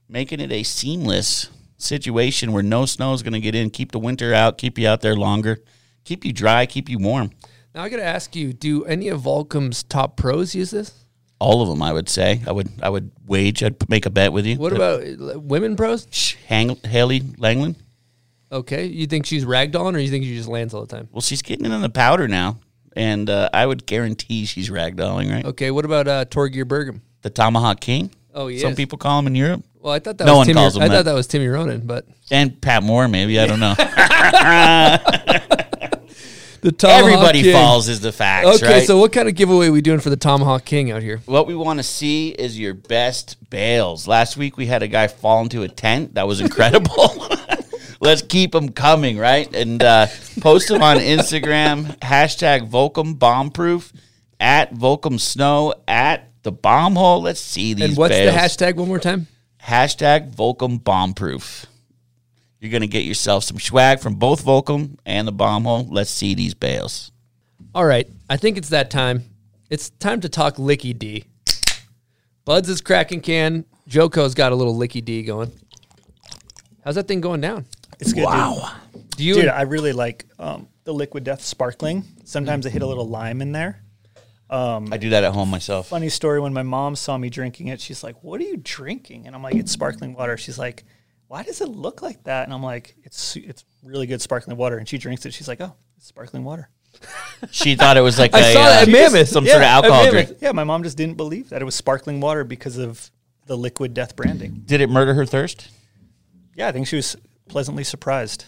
making 0.08 0.40
it 0.40 0.52
a 0.52 0.62
seamless 0.62 1.50
situation 1.78 2.52
where 2.52 2.62
no 2.62 2.84
snow 2.84 3.14
is 3.14 3.22
going 3.22 3.32
to 3.32 3.40
get 3.40 3.54
in, 3.54 3.70
keep 3.70 3.92
the 3.92 3.98
winter 3.98 4.34
out, 4.34 4.58
keep 4.58 4.78
you 4.78 4.86
out 4.86 5.00
there 5.00 5.16
longer, 5.16 5.60
keep 6.04 6.24
you 6.24 6.32
dry, 6.32 6.66
keep 6.66 6.88
you 6.88 6.98
warm. 6.98 7.30
Now 7.74 7.82
I 7.82 7.88
got 7.88 7.96
to 7.96 8.04
ask 8.04 8.36
you: 8.36 8.52
Do 8.52 8.84
any 8.84 9.08
of 9.08 9.20
Volcom's 9.22 9.82
top 9.82 10.16
pros 10.16 10.54
use 10.54 10.70
this? 10.70 11.04
All 11.40 11.60
of 11.62 11.68
them, 11.68 11.82
I 11.82 11.92
would 11.92 12.08
say. 12.08 12.40
I 12.46 12.52
would, 12.52 12.70
I 12.80 12.88
would 12.88 13.10
wage. 13.26 13.62
I'd 13.62 13.88
make 13.90 14.06
a 14.06 14.10
bet 14.10 14.32
with 14.32 14.46
you. 14.46 14.56
What 14.56 14.72
about 14.72 15.02
uh, 15.02 15.38
women 15.40 15.76
pros? 15.76 16.06
Hang, 16.46 16.76
Hailey 16.84 17.20
Langland? 17.20 17.74
Okay, 18.52 18.86
you 18.86 19.06
think 19.06 19.26
she's 19.26 19.44
ragdolling, 19.44 19.94
or 19.94 19.98
you 19.98 20.08
think 20.10 20.24
she 20.24 20.36
just 20.36 20.48
lands 20.48 20.72
all 20.72 20.82
the 20.86 20.96
time? 20.96 21.08
Well, 21.10 21.20
she's 21.20 21.42
getting 21.42 21.66
in 21.70 21.80
the 21.82 21.88
powder 21.90 22.28
now, 22.28 22.60
and 22.94 23.28
uh, 23.28 23.50
I 23.52 23.66
would 23.66 23.84
guarantee 23.84 24.46
she's 24.46 24.70
ragdolling, 24.70 25.30
right? 25.32 25.44
Okay, 25.44 25.72
what 25.72 25.84
about 25.84 26.06
uh, 26.06 26.24
Torgeir 26.26 26.64
Bergrem? 26.64 27.00
The 27.22 27.30
Tomahawk 27.30 27.80
King. 27.80 28.12
Oh, 28.32 28.46
he 28.46 28.60
Some 28.60 28.70
is. 28.72 28.76
people 28.76 28.96
call 28.96 29.18
him 29.18 29.26
in 29.26 29.34
Europe, 29.34 29.64
Well, 29.80 29.92
I 29.92 29.98
thought 29.98 30.18
that 30.18 30.24
No 30.26 30.32
was 30.34 30.38
one 30.38 30.46
Timmy. 30.46 30.54
calls 30.60 30.76
him 30.76 30.82
I 30.82 30.88
that. 30.88 30.94
thought 30.98 31.04
that 31.06 31.14
was 31.14 31.26
Timmy 31.26 31.48
Ronan, 31.48 31.80
but 31.86 32.06
and 32.30 32.60
Pat 32.60 32.84
Moore, 32.84 33.08
maybe 33.08 33.38
I 33.40 33.46
don't 33.46 33.60
know. 33.60 33.74
the 36.64 36.72
Tomahawk 36.72 37.02
Everybody 37.12 37.42
King. 37.42 37.52
falls 37.52 37.88
is 37.88 38.00
the 38.00 38.10
facts, 38.10 38.46
Okay, 38.62 38.78
right? 38.78 38.86
so 38.86 38.98
what 38.98 39.12
kind 39.12 39.28
of 39.28 39.34
giveaway 39.34 39.68
are 39.68 39.72
we 39.72 39.82
doing 39.82 40.00
for 40.00 40.08
the 40.08 40.16
Tomahawk 40.16 40.64
King 40.64 40.90
out 40.90 41.02
here? 41.02 41.20
what 41.26 41.46
we 41.46 41.54
want 41.54 41.78
to 41.78 41.82
see 41.82 42.30
is 42.30 42.58
your 42.58 42.72
best 42.72 43.36
bails. 43.50 44.08
Last 44.08 44.38
week 44.38 44.56
we 44.56 44.64
had 44.64 44.82
a 44.82 44.88
guy 44.88 45.08
fall 45.08 45.42
into 45.42 45.62
a 45.62 45.68
tent. 45.68 46.14
That 46.14 46.26
was 46.26 46.40
incredible. 46.40 47.28
Let's 48.00 48.22
keep 48.22 48.52
them 48.52 48.70
coming, 48.70 49.18
right? 49.18 49.54
And 49.54 49.82
uh, 49.82 50.06
post 50.40 50.68
them 50.68 50.82
on 50.82 50.96
Instagram. 50.96 51.98
Hashtag 51.98 52.70
Volcom 52.70 53.14
Bombproof 53.18 53.92
at 54.40 54.72
Volcom 54.74 55.20
Snow 55.20 55.74
at 55.86 56.30
the 56.44 56.52
bomb 56.52 56.96
hole. 56.96 57.20
Let's 57.22 57.40
see 57.40 57.74
these. 57.74 57.90
And 57.90 57.96
what's 57.96 58.14
bails. 58.14 58.34
the 58.34 58.40
hashtag 58.40 58.76
one 58.76 58.88
more 58.88 58.98
time? 58.98 59.26
Hashtag 59.62 60.34
Volcom 60.34 60.80
Bombproof. 60.82 61.66
You're 62.64 62.72
gonna 62.72 62.86
get 62.86 63.04
yourself 63.04 63.44
some 63.44 63.60
swag 63.60 64.00
from 64.00 64.14
both 64.14 64.42
Volcom 64.42 64.96
and 65.04 65.28
the 65.28 65.32
bomb 65.32 65.64
hole. 65.64 65.86
Let's 65.86 66.08
see 66.08 66.34
these 66.34 66.54
bales. 66.54 67.12
All 67.74 67.84
right, 67.84 68.08
I 68.30 68.38
think 68.38 68.56
it's 68.56 68.70
that 68.70 68.90
time. 68.90 69.24
It's 69.68 69.90
time 69.90 70.22
to 70.22 70.30
talk 70.30 70.56
Licky 70.56 70.98
D. 70.98 71.24
Buds 72.46 72.70
is 72.70 72.80
cracking 72.80 73.20
can. 73.20 73.66
Joko's 73.86 74.34
got 74.34 74.50
a 74.50 74.54
little 74.54 74.74
Licky 74.74 75.04
D 75.04 75.22
going. 75.24 75.52
How's 76.82 76.94
that 76.94 77.06
thing 77.06 77.20
going 77.20 77.42
down? 77.42 77.66
It's 78.00 78.14
good. 78.14 78.24
Wow. 78.24 78.74
Do 79.14 79.24
you? 79.24 79.34
Dude, 79.34 79.48
I 79.48 79.62
really 79.62 79.92
like 79.92 80.24
um, 80.38 80.66
the 80.84 80.94
Liquid 80.94 81.22
Death 81.22 81.42
sparkling. 81.42 82.02
Sometimes 82.24 82.66
I 82.66 82.70
hit 82.70 82.80
a 82.80 82.86
little 82.86 83.06
lime 83.06 83.42
in 83.42 83.52
there. 83.52 83.82
I 84.90 84.96
do 84.96 85.10
that 85.10 85.22
at 85.22 85.34
home 85.34 85.50
myself. 85.50 85.88
Funny 85.88 86.08
story 86.08 86.40
when 86.40 86.54
my 86.54 86.62
mom 86.62 86.96
saw 86.96 87.18
me 87.18 87.28
drinking 87.28 87.68
it, 87.68 87.82
she's 87.82 88.02
like, 88.02 88.24
What 88.24 88.40
are 88.40 88.44
you 88.44 88.56
drinking? 88.56 89.26
And 89.26 89.36
I'm 89.36 89.42
like, 89.42 89.54
It's 89.54 89.70
sparkling 89.70 90.14
water. 90.14 90.38
She's 90.38 90.58
like, 90.58 90.84
Why 91.34 91.42
does 91.42 91.60
it 91.60 91.68
look 91.68 92.00
like 92.00 92.22
that? 92.24 92.44
And 92.44 92.54
I'm 92.54 92.62
like, 92.62 92.94
It's 93.02 93.34
it's 93.34 93.64
really 93.82 94.06
good 94.06 94.22
sparkling 94.22 94.56
water. 94.56 94.78
And 94.78 94.88
she 94.88 94.98
drinks 94.98 95.26
it. 95.26 95.34
She's 95.34 95.48
like, 95.48 95.60
Oh, 95.60 95.74
it's 95.96 96.06
sparkling 96.06 96.44
water. 96.44 96.68
She 97.50 97.74
thought 97.74 97.96
it 97.96 98.02
was 98.02 98.20
like 98.20 98.32
I 98.32 98.38
a, 98.38 98.52
saw 98.52 98.60
uh, 98.60 98.68
that 98.68 98.88
at 98.88 98.92
Mammoth. 98.92 99.28
some 99.28 99.44
Yeah, 99.44 99.54
sort 99.54 99.62
of 99.62 99.66
at 99.66 99.74
alcohol 99.74 100.10
drink. 100.12 100.38
Yeah, 100.40 100.52
my 100.52 100.62
mom 100.62 100.84
just 100.84 100.96
didn't 100.96 101.16
believe 101.16 101.48
that 101.50 101.60
it 101.60 101.64
was 101.64 101.74
sparkling 101.74 102.20
water 102.20 102.44
because 102.44 102.78
of 102.78 103.10
the 103.46 103.56
Liquid 103.58 103.94
Death 103.94 104.14
branding. 104.14 104.62
Did 104.64 104.80
it 104.80 104.88
murder 104.88 105.12
her 105.14 105.26
thirst? 105.26 105.70
Yeah, 106.54 106.68
I 106.68 106.72
think 106.72 106.86
she 106.86 106.94
was 106.94 107.16
pleasantly 107.48 107.82
surprised. 107.82 108.44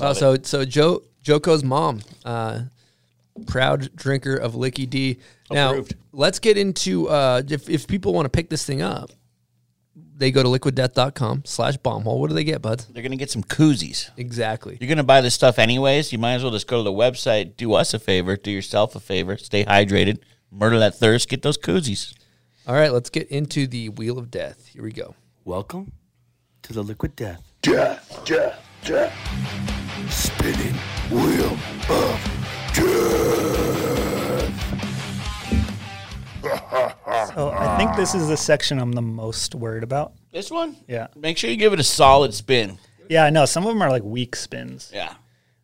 Oh, 0.00 0.14
so 0.14 0.38
so 0.42 0.64
Joe 0.64 1.02
Joko's 1.22 1.62
mom, 1.62 2.00
uh, 2.24 2.62
proud 3.46 3.94
drinker 3.94 4.34
of 4.34 4.54
Licky 4.54 4.88
D. 4.88 5.18
Now 5.50 5.72
Approved. 5.72 5.94
let's 6.12 6.38
get 6.38 6.56
into 6.56 7.06
uh, 7.10 7.42
if 7.46 7.68
if 7.68 7.86
people 7.86 8.14
want 8.14 8.24
to 8.24 8.30
pick 8.30 8.48
this 8.48 8.64
thing 8.64 8.80
up, 8.80 9.10
they 10.16 10.30
go 10.30 10.42
to 10.42 10.48
liquiddeath.com 10.48 11.42
slash 11.44 11.76
bombhole. 11.78 12.18
What 12.18 12.28
do 12.28 12.34
they 12.34 12.44
get, 12.44 12.62
bud? 12.62 12.84
They're 12.90 13.02
gonna 13.02 13.16
get 13.16 13.30
some 13.30 13.42
koozies. 13.42 14.10
Exactly. 14.16 14.78
You're 14.80 14.88
gonna 14.88 15.02
buy 15.02 15.20
this 15.20 15.34
stuff 15.34 15.58
anyways. 15.58 16.12
You 16.12 16.18
might 16.18 16.34
as 16.34 16.42
well 16.42 16.52
just 16.52 16.66
go 16.66 16.78
to 16.78 16.82
the 16.82 16.92
website, 16.92 17.56
do 17.56 17.74
us 17.74 17.94
a 17.94 17.98
favor, 17.98 18.36
do 18.36 18.50
yourself 18.50 18.94
a 18.94 19.00
favor, 19.00 19.36
stay 19.36 19.64
hydrated, 19.64 20.18
murder 20.50 20.78
that 20.78 20.94
thirst, 20.94 21.28
get 21.28 21.42
those 21.42 21.58
koozies. 21.58 22.14
All 22.66 22.74
right, 22.74 22.92
let's 22.92 23.10
get 23.10 23.28
into 23.28 23.66
the 23.66 23.90
wheel 23.90 24.18
of 24.18 24.30
death. 24.30 24.66
Here 24.66 24.82
we 24.82 24.92
go. 24.92 25.14
Welcome 25.44 25.92
to 26.62 26.72
the 26.72 26.82
liquid 26.82 27.14
death. 27.16 27.52
Death, 27.60 28.22
death, 28.24 28.58
death. 28.84 29.12
Spinning 30.10 30.74
wheel 31.10 31.58
of 31.88 32.34
So 37.34 37.50
I 37.50 37.76
think 37.78 37.96
this 37.96 38.14
is 38.14 38.28
the 38.28 38.36
section 38.36 38.78
I'm 38.78 38.92
the 38.92 39.02
most 39.02 39.54
worried 39.54 39.82
about. 39.82 40.12
This 40.32 40.50
one? 40.50 40.76
Yeah. 40.86 41.08
Make 41.16 41.38
sure 41.38 41.50
you 41.50 41.56
give 41.56 41.72
it 41.72 41.80
a 41.80 41.84
solid 41.84 42.34
spin. 42.34 42.78
Yeah, 43.08 43.24
I 43.24 43.30
know. 43.30 43.44
Some 43.44 43.64
of 43.64 43.68
them 43.68 43.82
are 43.82 43.90
like 43.90 44.02
weak 44.02 44.36
spins. 44.36 44.90
Yeah. 44.92 45.14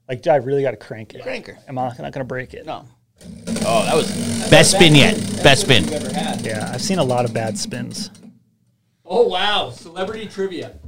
Like 0.09 0.23
do 0.23 0.31
I 0.31 0.37
really 0.37 0.63
got 0.63 0.73
to 0.73 0.77
crank 0.77 1.15
it. 1.15 1.23
Cranker. 1.23 1.57
I'm 1.69 1.75
not, 1.75 1.99
not 1.99 2.13
going 2.13 2.21
to 2.21 2.25
break 2.25 2.55
it. 2.55 2.67
No. 2.67 2.87
Oh, 3.67 3.85
that 3.85 3.95
was 3.95 4.11
best 4.49 4.73
spin 4.73 4.95
yet. 4.95 5.15
Best 5.43 5.63
spin. 5.63 5.85
Yeah, 6.43 6.71
I've 6.73 6.81
seen 6.81 6.99
a 6.99 7.05
lot 7.05 7.25
of 7.25 7.35
bad 7.35 7.59
spins. 7.59 8.11
Oh 9.05 9.29
wow, 9.29 9.71
celebrity 9.71 10.27
trivia. 10.27 10.79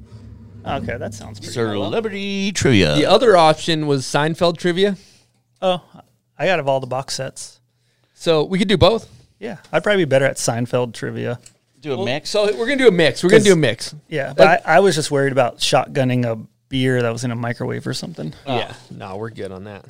Okay, 0.66 0.97
that 0.97 1.12
sounds 1.12 1.40
pretty 1.40 1.55
cool. 1.55 1.84
Celebrity 1.84 2.53
trivia. 2.53 2.95
The 2.95 3.05
other 3.05 3.36
option 3.36 3.86
was 3.86 4.05
Seinfeld 4.05 4.57
trivia. 4.57 4.97
Oh, 5.61 5.84
I 6.38 6.47
got 6.47 6.59
of 6.59 6.68
all 6.68 6.80
the 6.80 6.86
box 6.86 7.14
sets. 7.14 7.61
So 8.14 8.45
we 8.45 8.59
could 8.59 8.68
do 8.68 8.78
both. 8.78 9.09
Yeah, 9.43 9.59
I'd 9.72 9.82
probably 9.82 10.05
be 10.05 10.09
better 10.09 10.24
at 10.24 10.36
Seinfeld 10.36 10.95
trivia. 10.95 11.40
Do 11.80 12.01
a 12.01 12.05
mix. 12.05 12.30
So 12.30 12.45
we're 12.57 12.66
gonna 12.66 12.76
do 12.76 12.86
a 12.86 12.93
mix. 12.93 13.24
We're 13.24 13.30
gonna 13.30 13.43
do 13.43 13.55
a 13.55 13.57
mix. 13.57 13.93
Yeah, 14.09 14.32
but 14.36 14.62
I, 14.64 14.76
I 14.76 14.80
was 14.80 14.95
just 14.95 15.11
worried 15.11 15.32
about 15.32 15.59
shotgunning 15.59 16.24
a 16.24 16.38
beer 16.68 17.03
that 17.03 17.12
was 17.12 17.24
in 17.24 17.32
a 17.32 17.36
microwave 17.36 17.84
or 17.86 17.93
something. 17.93 18.32
Yeah, 18.47 18.72
no, 18.90 19.16
we're 19.16 19.30
good 19.30 19.51
on 19.51 19.64
that. 19.64 19.84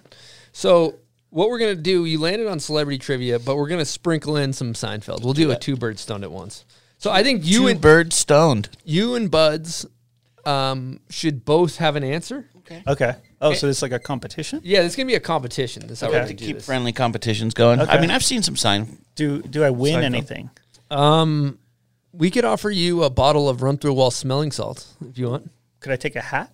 So 0.52 0.94
what 1.28 1.50
we're 1.50 1.58
gonna 1.58 1.74
do? 1.74 2.06
You 2.06 2.18
landed 2.18 2.48
on 2.48 2.60
celebrity 2.60 2.96
trivia, 2.98 3.38
but 3.38 3.56
we're 3.56 3.68
gonna 3.68 3.84
sprinkle 3.84 4.36
in 4.38 4.54
some 4.54 4.72
Seinfeld. 4.72 5.22
We'll 5.22 5.34
do 5.34 5.50
a 5.50 5.56
two 5.58 5.76
bird 5.76 5.98
stoned 5.98 6.24
at 6.24 6.32
once. 6.32 6.64
So 6.96 7.10
I 7.10 7.22
think 7.22 7.44
you 7.44 7.58
Two 7.58 7.66
and 7.66 7.80
bird 7.80 8.12
stoned. 8.14 8.70
you 8.84 9.16
and 9.16 9.30
Buds 9.30 9.84
um, 10.46 11.00
should 11.10 11.44
both 11.44 11.76
have 11.76 11.96
an 11.96 12.04
answer. 12.04 12.48
Okay. 12.58 12.82
Okay. 12.86 13.16
Oh, 13.42 13.52
so 13.54 13.68
it's 13.68 13.82
like 13.82 13.92
a 13.92 13.98
competition? 13.98 14.60
Yeah, 14.62 14.82
this 14.82 14.92
is 14.92 14.96
gonna 14.96 15.06
be 15.08 15.14
a 15.16 15.20
competition. 15.20 15.86
That's 15.86 16.00
how 16.00 16.06
we're 16.08 16.14
gonna 16.14 16.28
To 16.28 16.34
do 16.34 16.46
keep 16.46 16.56
this. 16.56 16.64
friendly 16.66 16.92
competitions 16.92 17.54
going. 17.54 17.80
I 17.80 18.00
mean, 18.00 18.10
I've 18.10 18.24
seen 18.24 18.42
some 18.42 18.56
sign. 18.56 18.98
Do 19.16 19.42
do 19.42 19.64
I 19.64 19.70
win 19.70 19.96
Seinfeld. 20.00 20.04
anything? 20.04 20.50
Um, 20.90 21.58
we 22.12 22.30
could 22.30 22.44
offer 22.44 22.70
you 22.70 23.02
a 23.02 23.10
bottle 23.10 23.48
of 23.48 23.62
run 23.62 23.78
through 23.78 23.94
wall 23.94 24.10
smelling 24.10 24.52
salts 24.52 24.94
if 25.08 25.18
you 25.18 25.28
want. 25.28 25.50
Could 25.80 25.92
I 25.92 25.96
take 25.96 26.16
a 26.16 26.20
hat? 26.20 26.52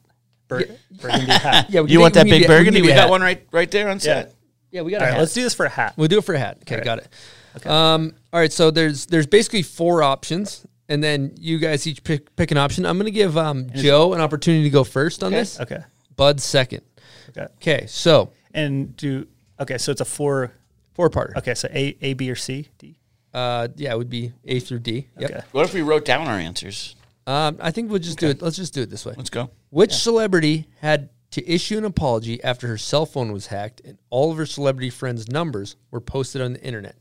Bur- 0.49 0.65
Burgundy 0.91 1.27
hat. 1.33 1.67
Yeah, 1.71 1.83
we 1.83 1.91
You 1.91 2.01
want 2.01 2.15
take- 2.15 2.25
that 2.29 2.33
we 2.33 2.39
big 2.39 2.47
burgundy? 2.47 2.81
We 2.81 2.89
got 2.89 3.11
one 3.11 3.21
right 3.21 3.47
right 3.53 3.71
there 3.71 3.89
on 3.91 4.01
set. 4.01 4.33
Yeah, 4.71 4.83
we 4.83 4.91
got 4.93 4.99
All 4.99 5.03
a 5.03 5.07
right, 5.09 5.15
hat. 5.15 5.21
let's 5.21 5.35
do 5.35 5.43
this 5.43 5.55
for 5.55 5.67
a 5.67 5.69
hat. 5.69 5.95
We'll 5.97 6.09
do 6.09 6.19
it 6.19 6.25
for 6.25 6.35
a 6.35 6.39
hat. 6.39 6.59
Okay, 6.63 6.75
All 6.75 6.79
right. 6.79 6.85
got 6.85 6.99
it. 6.99 7.67
Um, 7.67 8.15
all 8.33 8.39
right, 8.41 8.53
so 8.53 8.71
there's 8.71 9.07
there's 9.07 9.27
basically 9.27 9.63
four 9.63 10.03
options, 10.03 10.65
and 10.89 11.03
then 11.03 11.33
you 11.39 11.59
guys 11.59 11.87
each 11.87 12.03
pick 12.05 12.35
pick 12.37 12.51
an 12.51 12.57
option. 12.57 12.87
I'm 12.87 12.97
gonna 12.99 13.11
give 13.11 13.37
um, 13.37 13.69
Joe 13.75 14.15
an 14.15 14.21
opportunity 14.21 14.63
to 14.65 14.71
go 14.71 14.85
first 14.85 15.23
on 15.23 15.33
this. 15.33 15.59
Okay. 15.61 15.81
Bud 16.19 16.41
second. 16.41 16.83
Okay. 17.31 17.47
Okay, 17.57 17.87
so 17.87 18.31
And 18.53 18.95
do 18.97 19.27
okay, 19.61 19.79
so 19.79 19.91
it's 19.93 20.01
a 20.03 20.05
four 20.05 20.53
four 20.93 21.09
part. 21.09 21.33
okay, 21.39 21.55
so 21.55 21.69
A 21.73 21.97
A 22.03 22.13
B 22.13 22.31
or 22.31 22.35
C? 22.35 22.69
D. 22.77 22.99
Uh, 23.33 23.69
yeah, 23.77 23.93
it 23.93 23.99
would 23.99 24.11
be 24.11 24.33
A 24.45 24.59
through 24.61 24.81
D. 24.81 25.07
Yep. 25.19 25.31
Okay. 25.31 25.41
What 25.53 25.65
if 25.65 25.73
we 25.73 25.83
wrote 25.83 26.05
down 26.05 26.27
our 26.27 26.39
answers? 26.39 26.97
Um, 27.27 27.57
I 27.61 27.71
think 27.71 27.91
we'll 27.91 27.99
just 28.01 28.19
do 28.19 28.29
it. 28.29 28.43
Let's 28.43 28.57
just 28.57 28.75
do 28.75 28.83
it 28.83 28.91
this 28.91 29.05
way. 29.07 29.15
Let's 29.17 29.31
go. 29.31 29.51
Which 29.71 29.93
celebrity 29.93 30.67
had 30.81 31.11
to 31.33 31.47
issue 31.49 31.77
an 31.77 31.85
apology 31.85 32.43
after 32.43 32.67
her 32.69 32.79
cell 32.79 33.05
phone 33.05 33.33
was 33.33 33.47
hacked 33.49 33.83
and 33.85 33.99
all 34.11 34.33
of 34.33 34.39
her 34.39 34.47
celebrity 34.47 34.89
friends' 34.91 35.29
numbers 35.29 35.77
were 35.91 36.01
posted 36.01 36.41
on 36.43 36.55
the 36.55 36.63
internet? 36.63 36.97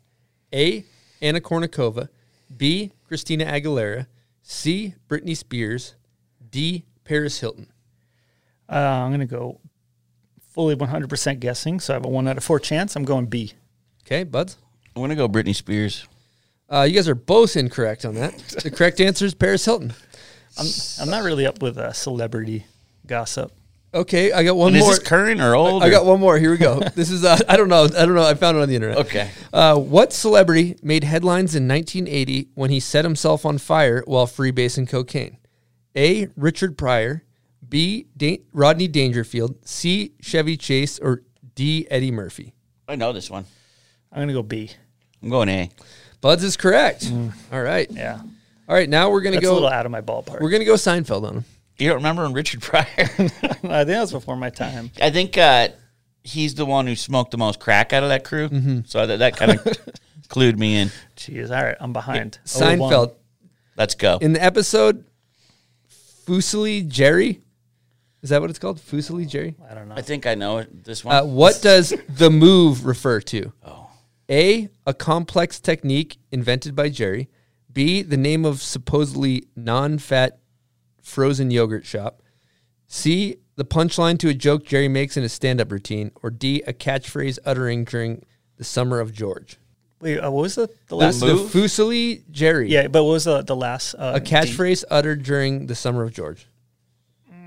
A. 0.53 0.83
Anna 1.21 1.39
Kournikova. 1.39 2.09
B. 2.55 2.91
Christina 3.07 3.45
Aguilera. 3.45 4.05
C. 4.43 4.93
Britney 5.09 5.35
Spears. 5.35 5.95
D. 6.51 6.83
Paris 7.05 7.39
Hilton. 7.39 7.67
Uh, 8.69 8.75
I'm 8.75 9.11
gonna 9.11 9.25
go 9.25 9.59
fully 10.53 10.75
100 10.75 11.09
percent 11.09 11.39
guessing, 11.39 11.79
so 11.79 11.93
I 11.93 11.95
have 11.95 12.05
a 12.05 12.09
one 12.09 12.27
out 12.27 12.37
of 12.37 12.43
four 12.43 12.59
chance. 12.59 12.95
I'm 12.95 13.05
going 13.05 13.27
B. 13.27 13.53
Okay, 14.05 14.23
buds. 14.23 14.57
I'm 14.95 15.01
gonna 15.01 15.15
go 15.15 15.27
Britney 15.29 15.55
Spears. 15.55 16.07
Uh, 16.69 16.81
you 16.81 16.93
guys 16.95 17.07
are 17.07 17.15
both 17.15 17.55
incorrect 17.55 18.03
on 18.05 18.15
that. 18.15 18.37
the 18.63 18.71
correct 18.71 18.99
answer 18.99 19.25
is 19.25 19.33
Paris 19.33 19.63
Hilton. 19.65 19.93
I'm 20.57 20.67
I'm 21.01 21.09
not 21.09 21.23
really 21.23 21.45
up 21.45 21.61
with 21.61 21.77
uh, 21.77 21.93
celebrity 21.93 22.65
gossip. 23.05 23.51
Okay, 23.93 24.33
I 24.33 24.43
got 24.43 24.57
one 24.57 24.67
And 24.69 24.77
is 24.77 24.83
more. 24.83 24.89
this 24.91 24.99
current 24.99 25.39
or 25.39 25.55
old? 25.55 25.81
I 25.81 25.87
or- 25.87 25.91
got 25.91 26.05
one 26.05 26.19
more. 26.19 26.37
Here 26.37 26.51
we 26.51 26.57
go. 26.57 26.79
this 26.95 27.09
is 27.09 27.23
uh, 27.23 27.37
I 27.47 27.55
don't 27.55 27.69
know. 27.69 27.83
I 27.85 28.05
don't 28.05 28.15
know. 28.15 28.23
I 28.27 28.33
found 28.33 28.57
it 28.57 28.61
on 28.61 28.67
the 28.67 28.75
internet. 28.75 28.97
Okay. 28.97 29.31
Uh, 29.53 29.75
what 29.77 30.11
celebrity 30.11 30.75
made 30.83 31.05
headlines 31.05 31.55
in 31.55 31.67
1980 31.69 32.49
when 32.55 32.69
he 32.69 32.79
set 32.81 33.05
himself 33.05 33.45
on 33.45 33.57
fire 33.59 34.03
while 34.05 34.27
freebasing 34.27 34.89
cocaine? 34.89 35.37
A. 35.95 36.27
Richard 36.35 36.77
Pryor. 36.77 37.23
B. 37.69 38.07
Da- 38.15 38.41
Rodney 38.53 38.87
Dangerfield. 38.87 39.55
C. 39.67 40.13
Chevy 40.21 40.57
Chase. 40.57 40.99
Or 40.99 41.23
D. 41.55 41.87
Eddie 41.89 42.11
Murphy. 42.11 42.53
I 42.87 42.95
know 42.95 43.11
this 43.13 43.29
one. 43.29 43.45
I'm 44.11 44.21
gonna 44.21 44.33
go 44.33 44.43
B. 44.43 44.71
I'm 45.21 45.29
going 45.29 45.49
A. 45.49 45.69
Buds 46.21 46.43
is 46.43 46.55
correct. 46.57 47.11
All 47.51 47.61
right. 47.61 47.89
Yeah, 47.91 48.19
All 48.69 48.75
right. 48.75 48.87
Now 48.89 49.09
we're 49.09 49.21
gonna 49.21 49.35
that's 49.35 49.45
a 49.45 49.49
go. 49.49 49.53
little 49.55 49.69
out 49.69 49.85
of 49.85 49.91
my 49.91 50.01
ballpark. 50.01 50.39
We're 50.39 50.49
gonna 50.49 50.65
go 50.65 50.75
Seinfeld 50.75 51.23
on 51.27 51.35
him. 51.37 51.45
You 51.77 51.87
don't 51.89 51.97
remember 51.97 52.27
Richard 52.29 52.61
Pryor? 52.61 52.85
I 52.97 53.05
think 53.05 53.61
that 53.61 54.01
was 54.01 54.11
before 54.11 54.35
my 54.35 54.49
time. 54.49 54.89
I 55.01 55.09
think 55.11 55.37
uh, 55.37 55.67
he's 56.23 56.55
the 56.55 56.65
one 56.65 56.87
who 56.87 56.95
smoked 56.95 57.31
the 57.31 57.37
most 57.37 57.59
crack 57.59 57.93
out 57.93 58.01
of 58.03 58.09
that 58.09 58.23
crew. 58.23 58.81
So 58.85 59.05
that, 59.05 59.19
that 59.19 59.35
kind 59.37 59.51
of 59.51 59.63
clued 60.29 60.57
me 60.57 60.77
in. 60.77 60.91
Jeez, 61.17 61.55
all 61.55 61.63
right, 61.63 61.77
I'm 61.79 61.93
behind. 61.93 62.39
Oh, 62.43 62.47
Seinfeld 62.47 63.13
Let's 63.75 63.93
go. 63.93 64.17
in 64.21 64.33
the 64.33 64.43
episode 64.43 65.05
Fusilli 66.25 66.87
Jerry. 66.87 67.41
Is 68.21 68.29
that 68.31 68.41
what 68.41 68.49
it's 68.49 68.59
called? 68.59 68.79
Fusilli 68.79 69.27
Jerry. 69.27 69.55
I 69.69 69.73
don't 69.73 69.87
know. 69.89 69.95
I 69.95 70.01
think 70.01 70.25
I 70.25 70.35
know 70.35 70.57
it. 70.57 70.83
This 70.83 71.05
one. 71.05 71.15
Uh, 71.15 71.23
what 71.23 71.59
does 71.61 71.93
the 72.09 72.29
move 72.29 72.85
refer 72.85 73.21
to? 73.21 73.53
Oh. 73.63 73.89
A. 74.29 74.69
A 74.85 74.93
complex 74.93 75.59
technique 75.59 76.17
invented 76.31 76.75
by 76.75 76.89
Jerry. 76.89 77.29
B. 77.71 78.01
The 78.01 78.17
name 78.17 78.43
of 78.43 78.61
supposedly 78.61 79.45
non 79.55 79.99
fat 79.99 80.39
frozen 81.01 81.51
yogurt 81.51 81.85
shop. 81.85 82.21
C. 82.87 83.37
The 83.55 83.65
punchline 83.65 84.19
to 84.19 84.29
a 84.29 84.33
joke 84.33 84.65
Jerry 84.65 84.87
makes 84.87 85.15
in 85.17 85.23
his 85.23 85.33
stand 85.33 85.61
up 85.61 85.71
routine. 85.71 86.11
Or 86.23 86.29
D. 86.29 86.63
A 86.67 86.73
catchphrase 86.73 87.39
uttering 87.45 87.85
during 87.85 88.23
the 88.57 88.63
summer 88.63 88.99
of 88.99 89.13
George. 89.13 89.57
Wait, 90.01 90.19
uh, 90.19 90.29
what 90.29 90.41
was 90.41 90.55
the, 90.55 90.67
the 90.87 90.97
That's 90.97 91.21
last? 91.21 91.51
the 91.53 91.59
Fusilli 91.59 92.23
Jerry. 92.29 92.69
Yeah, 92.69 92.87
but 92.87 93.03
what 93.03 93.11
was 93.13 93.23
the 93.23 93.41
the 93.43 93.55
last? 93.55 93.93
Uh, 93.95 94.13
A 94.15 94.19
D? 94.19 94.29
catchphrase 94.31 94.83
uttered 94.89 95.23
during 95.23 95.67
the 95.67 95.75
summer 95.75 96.03
of 96.03 96.11
George. 96.13 96.47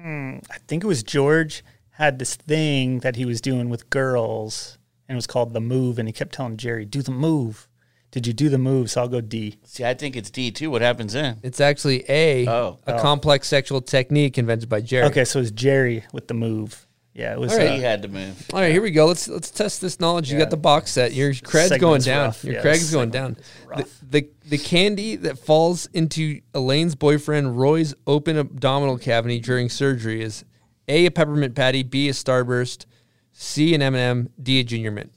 I 0.05 0.59
think 0.67 0.85
it 0.85 0.87
was 0.87 1.03
George 1.03 1.63
had 1.93 2.19
this 2.19 2.35
thing 2.35 3.01
that 3.01 3.17
he 3.17 3.25
was 3.25 3.41
doing 3.41 3.69
with 3.69 3.91
girls, 3.91 4.79
and 5.09 5.15
it 5.15 5.19
was 5.19 5.27
called 5.27 5.53
the 5.53 5.61
move, 5.61 5.99
and 5.99 6.09
he 6.09 6.13
kept 6.13 6.33
telling 6.33 6.57
Jerry, 6.57 6.85
"Do 6.85 7.03
the 7.03 7.11
move." 7.11 7.69
Did 8.11 8.27
you 8.27 8.33
do 8.33 8.49
the 8.49 8.59
move? 8.59 8.91
So 8.91 9.03
I'll 9.03 9.09
go 9.09 9.21
D. 9.21 9.59
See, 9.65 9.85
I 9.85 9.95
think 9.95 10.17
it's 10.17 10.31
D 10.31 10.51
too. 10.51 10.71
What 10.71 10.83
happens 10.83 11.13
then? 11.13 11.39
It's 11.43 11.61
actually 11.61 12.05
A. 12.09 12.49
Oh. 12.49 12.79
A 12.87 12.99
complex 12.99 13.47
sexual 13.47 13.81
technique 13.81 14.37
invented 14.37 14.69
by 14.69 14.81
Jerry. 14.81 15.07
Okay, 15.07 15.25
so 15.25 15.39
it's 15.39 15.53
Jerry 15.53 16.05
with 16.13 16.27
the 16.27 16.35
move. 16.35 16.89
Yeah, 17.13 17.33
it 17.33 17.41
was. 17.41 17.53
All 17.53 17.59
right. 17.59 17.73
He 17.73 17.81
had 17.81 18.03
to 18.03 18.09
move. 18.09 18.47
All 18.53 18.61
right, 18.61 18.71
here 18.73 18.81
we 18.81 18.93
go. 18.93 19.07
Let's 19.07 19.27
let's 19.29 19.51
test 19.51 19.81
this 19.81 19.99
knowledge. 19.99 20.31
You 20.31 20.39
got 20.39 20.51
the 20.51 20.57
box 20.57 20.93
set. 20.93 21.13
Your 21.13 21.35
cred's 21.35 21.77
going 21.79 22.03
down. 22.03 22.27
rough. 22.27 22.45
Your 22.45 22.55
Yeah, 22.55 22.61
cred's 22.63 22.91
going 22.93 23.11
down. 23.11 23.33
is 23.33 23.39
The, 23.63 23.69
rough. 23.69 24.01
the 24.11 24.29
the 24.49 24.59
candy 24.59 25.17
that 25.17 25.39
falls 25.39 25.87
into 25.87 26.41
Elaine's 26.55 26.95
boyfriend 26.95 27.59
Roy's 27.59 27.95
open 28.07 28.37
abdominal 28.39 28.97
cavity 28.97 29.41
during 29.41 29.69
surgery 29.69 30.23
is 30.23 30.45
A 30.87 31.07
a 31.07 31.11
peppermint 31.11 31.55
patty, 31.57 31.83
B 31.83 32.09
a 32.09 32.13
starburst, 32.13 32.87
C 33.33 33.75
an 33.75 33.83
M&M, 33.83 34.31
D 34.41 34.61
a 34.61 34.65
junior 34.65 34.93
mint. 34.93 35.13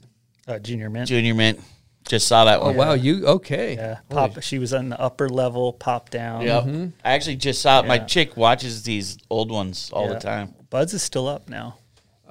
uh, 0.48 0.58
junior 0.58 0.90
mint. 0.90 1.08
Junior 1.08 1.34
Mint. 1.34 1.60
Just 2.06 2.26
saw 2.26 2.44
that 2.44 2.58
Oh 2.60 2.66
one. 2.66 2.76
wow, 2.76 2.92
you 2.92 3.24
okay? 3.26 3.76
Yeah, 3.76 4.00
pop. 4.10 4.42
She 4.42 4.58
was 4.58 4.74
on 4.74 4.90
the 4.90 5.00
upper 5.00 5.28
level, 5.28 5.72
pop 5.72 6.10
down. 6.10 6.42
Yep. 6.42 6.92
I 7.04 7.12
actually 7.14 7.36
just 7.36 7.62
saw 7.62 7.80
it. 7.80 7.86
My 7.86 7.98
chick 7.98 8.36
watches 8.36 8.82
these 8.82 9.16
old 9.30 9.50
ones 9.50 9.90
all 9.92 10.08
the 10.08 10.18
time. 10.18 10.54
Buds 10.68 10.92
is 10.92 11.02
still 11.02 11.26
up 11.28 11.48
now. 11.48 11.78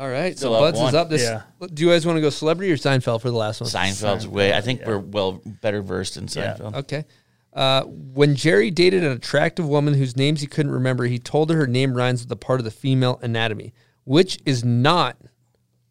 All 0.03 0.09
right, 0.09 0.35
Still 0.37 0.51
so 0.51 0.55
up 0.55 0.73
Buds 0.75 0.89
is 0.89 0.93
up. 0.93 1.09
This. 1.09 1.21
Yeah. 1.21 1.43
Do 1.73 1.81
you 1.81 1.89
guys 1.89 2.05
want 2.05 2.17
to 2.17 2.21
go 2.21 2.29
celebrity 2.29 2.69
or 2.73 2.75
Seinfeld 2.75 3.21
for 3.21 3.29
the 3.29 3.37
last 3.37 3.61
one? 3.61 3.69
Seinfeld's 3.69 4.27
way. 4.27 4.53
I 4.53 4.59
think 4.59 4.81
we're 4.85 4.97
well 4.99 5.41
better 5.45 5.81
versed 5.81 6.17
in 6.17 6.23
Yeah. 6.23 6.57
Seinfeld. 6.57 6.75
Okay. 6.75 7.05
Uh, 7.53 7.83
when 7.83 8.35
Jerry 8.35 8.69
dated 8.69 9.05
an 9.05 9.13
attractive 9.13 9.65
woman 9.65 9.93
whose 9.93 10.17
names 10.17 10.41
he 10.41 10.47
couldn't 10.47 10.73
remember, 10.73 11.05
he 11.05 11.19
told 11.19 11.49
her 11.51 11.55
her 11.55 11.67
name 11.67 11.93
rhymes 11.95 12.23
with 12.23 12.31
a 12.33 12.35
part 12.35 12.59
of 12.59 12.65
the 12.65 12.71
female 12.71 13.17
anatomy, 13.21 13.73
which 14.03 14.39
is 14.45 14.65
not 14.65 15.15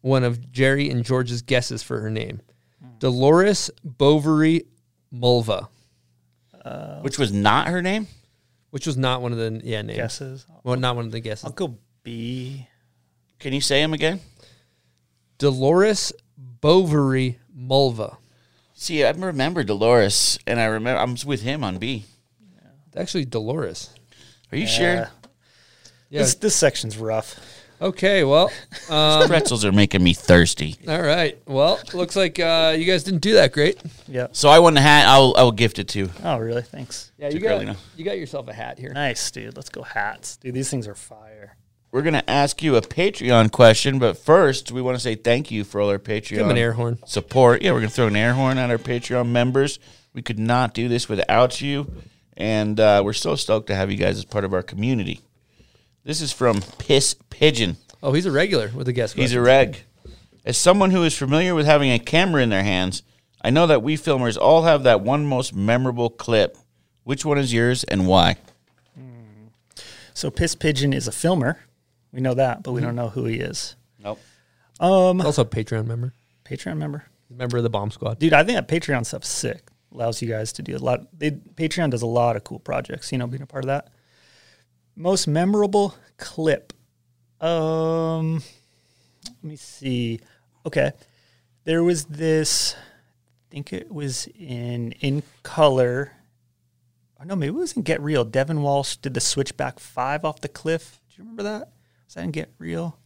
one 0.01 0.23
of 0.23 0.51
Jerry 0.51 0.91
and 0.91 1.03
George's 1.03 1.41
guesses 1.41 1.81
for 1.81 1.99
her 2.01 2.11
name. 2.11 2.39
Dolores 2.99 3.71
Bovary 3.83 4.65
Mulva, 5.11 5.69
Which 7.01 7.17
was 7.17 7.33
not 7.33 7.67
her 7.69 7.81
name. 7.81 8.07
which 8.69 8.85
was 8.85 8.95
not 8.95 9.23
one 9.23 9.31
of 9.31 9.39
the 9.39 9.59
yeah 9.63 9.81
names. 9.81 9.97
Guesses. 9.97 10.45
Well, 10.63 10.75
not 10.75 10.95
one 10.95 11.05
of 11.05 11.11
the 11.11 11.19
guesses. 11.19 11.45
I'll 11.45 11.51
go 11.51 11.77
B. 12.03 12.67
Can 13.43 13.51
you 13.51 13.59
say 13.59 13.81
him 13.81 13.93
again? 13.93 14.21
Dolores 15.37 16.13
Bovary 16.37 17.39
Mulva. 17.53 18.15
See, 18.73 19.03
I 19.03 19.11
remember 19.11 19.65
Dolores, 19.65 20.39
and 20.47 20.61
I 20.61 20.65
remember 20.65 20.97
I 21.01 21.03
was 21.03 21.25
with 21.25 21.41
him 21.41 21.61
on 21.61 21.77
B. 21.77 22.05
Actually, 22.95 23.25
Dolores. 23.25 23.89
Are 24.49 24.57
you 24.57 24.65
sure? 24.65 25.09
Yeah. 26.09 26.19
This 26.21 26.35
this 26.35 26.55
section's 26.55 26.97
rough. 26.97 27.37
Okay. 27.81 28.23
Well. 28.23 28.49
Um, 28.89 29.27
Pretzels 29.27 29.65
are 29.65 29.73
making 29.73 30.01
me 30.01 30.13
thirsty. 30.13 30.77
all 30.87 31.01
right. 31.01 31.37
Well, 31.45 31.81
looks 31.93 32.15
like 32.15 32.39
uh, 32.39 32.75
you 32.77 32.85
guys 32.85 33.03
didn't 33.03 33.21
do 33.21 33.33
that 33.33 33.51
great. 33.51 33.81
Yeah. 34.07 34.27
So 34.31 34.47
I 34.47 34.59
won 34.59 34.73
the 34.73 34.81
hat. 34.81 35.05
I'll 35.07 35.33
I'll 35.35 35.51
gift 35.51 35.79
it 35.79 35.89
to. 35.89 35.99
you. 35.99 36.09
Oh, 36.23 36.37
really? 36.37 36.61
Thanks. 36.61 37.11
Yeah, 37.17 37.29
Too 37.29 37.35
you 37.37 37.43
got 37.43 37.55
early 37.55 37.65
now. 37.65 37.75
you 37.97 38.05
got 38.05 38.17
yourself 38.17 38.47
a 38.47 38.53
hat 38.53 38.79
here. 38.79 38.93
Nice, 38.93 39.31
dude. 39.31 39.57
Let's 39.57 39.69
go 39.69 39.81
hats. 39.81 40.37
Dude, 40.37 40.53
these 40.53 40.69
things 40.69 40.87
are 40.87 40.95
fire. 40.95 41.32
We're 41.93 42.01
gonna 42.01 42.23
ask 42.27 42.63
you 42.63 42.75
a 42.75 42.81
Patreon 42.81 43.51
question, 43.51 43.99
but 43.99 44.17
first 44.17 44.71
we 44.71 44.81
want 44.81 44.97
to 44.97 44.99
say 44.99 45.13
thank 45.13 45.51
you 45.51 45.63
for 45.63 45.79
all 45.79 45.91
our 45.91 45.99
Patreon 45.99 46.29
Give 46.29 46.39
him 46.39 46.49
an 46.49 46.57
air 46.57 46.73
horn. 46.73 46.97
support. 47.05 47.61
Yeah, 47.61 47.71
we're 47.71 47.81
gonna 47.81 47.91
throw 47.91 48.07
an 48.07 48.15
air 48.15 48.33
horn 48.33 48.57
at 48.57 48.71
our 48.71 48.79
Patreon 48.79 49.29
members. 49.29 49.77
We 50.11 50.23
could 50.23 50.39
not 50.39 50.73
do 50.73 50.87
this 50.87 51.07
without 51.07 51.61
you, 51.61 51.85
and 52.35 52.79
uh, 52.79 53.03
we're 53.05 53.13
so 53.13 53.35
stoked 53.35 53.67
to 53.67 53.75
have 53.75 53.91
you 53.91 53.97
guys 53.97 54.17
as 54.17 54.25
part 54.25 54.43
of 54.43 54.55
our 54.55 54.63
community. 54.63 55.21
This 56.03 56.19
is 56.19 56.33
from 56.33 56.61
Piss 56.79 57.15
Pigeon. 57.29 57.77
Oh, 58.01 58.11
he's 58.11 58.25
a 58.25 58.31
regular 58.31 58.71
with 58.73 58.87
the 58.87 58.93
guest. 58.93 59.13
He's 59.13 59.33
a 59.33 59.41
reg. 59.41 59.83
As 60.43 60.57
someone 60.57 60.89
who 60.89 61.03
is 61.03 61.15
familiar 61.15 61.53
with 61.53 61.67
having 61.67 61.91
a 61.91 61.99
camera 61.99 62.41
in 62.41 62.49
their 62.49 62.63
hands, 62.63 63.03
I 63.43 63.51
know 63.51 63.67
that 63.67 63.83
we 63.83 63.97
filmers 63.97 64.35
all 64.35 64.63
have 64.63 64.81
that 64.81 65.01
one 65.01 65.27
most 65.27 65.53
memorable 65.53 66.09
clip. 66.09 66.57
Which 67.03 67.23
one 67.23 67.37
is 67.37 67.53
yours 67.53 67.83
and 67.83 68.07
why? 68.07 68.37
So 70.15 70.31
Piss 70.31 70.55
Pigeon 70.55 70.91
is 70.91 71.07
a 71.07 71.11
filmer. 71.11 71.59
We 72.13 72.21
know 72.21 72.35
that, 72.35 72.61
but 72.61 72.73
we 72.73 72.81
don't 72.81 72.95
know 72.95 73.09
who 73.09 73.25
he 73.25 73.39
is. 73.39 73.75
Nope. 74.01 74.19
Um, 74.79 75.19
also 75.21 75.41
a 75.41 75.45
Patreon 75.45 75.87
member, 75.87 76.13
Patreon 76.45 76.77
member. 76.77 77.05
member 77.29 77.57
of 77.57 77.63
the 77.63 77.69
Bomb 77.69 77.89
Squad. 77.89 78.19
Dude, 78.19 78.33
I 78.33 78.43
think 78.43 78.55
that 78.55 78.67
Patreon 78.67 79.05
stuff's 79.05 79.27
sick. 79.27 79.67
Allows 79.91 80.21
you 80.21 80.27
guys 80.27 80.53
to 80.53 80.61
do 80.61 80.75
a 80.75 80.79
lot. 80.79 81.01
They, 81.17 81.31
Patreon 81.31 81.89
does 81.91 82.01
a 82.01 82.07
lot 82.07 82.35
of 82.35 82.43
cool 82.43 82.59
projects. 82.59 83.11
You 83.11 83.17
know, 83.17 83.27
being 83.27 83.41
a 83.41 83.47
part 83.47 83.63
of 83.63 83.67
that. 83.67 83.89
Most 84.95 85.27
memorable 85.27 85.95
clip. 86.17 86.73
Um, 87.41 88.43
let 89.25 89.43
me 89.43 89.55
see. 89.55 90.19
Okay, 90.65 90.91
there 91.63 91.83
was 91.83 92.05
this. 92.05 92.75
I 92.75 93.55
think 93.55 93.73
it 93.73 93.91
was 93.91 94.27
in 94.37 94.93
in 94.93 95.23
color. 95.41 96.11
Or 97.19 97.25
no, 97.25 97.35
maybe 97.35 97.49
it 97.49 97.59
was 97.59 97.73
in 97.73 97.81
Get 97.83 98.01
Real. 98.01 98.23
Devin 98.23 98.61
Walsh 98.61 98.97
did 98.97 99.13
the 99.13 99.21
switchback 99.21 99.79
five 99.79 100.25
off 100.25 100.41
the 100.41 100.47
cliff. 100.47 100.99
Do 101.09 101.15
you 101.17 101.23
remember 101.23 101.43
that? 101.43 101.72
Was 102.15 102.23
that 102.25 102.31
Get 102.31 102.51
Real? 102.59 102.97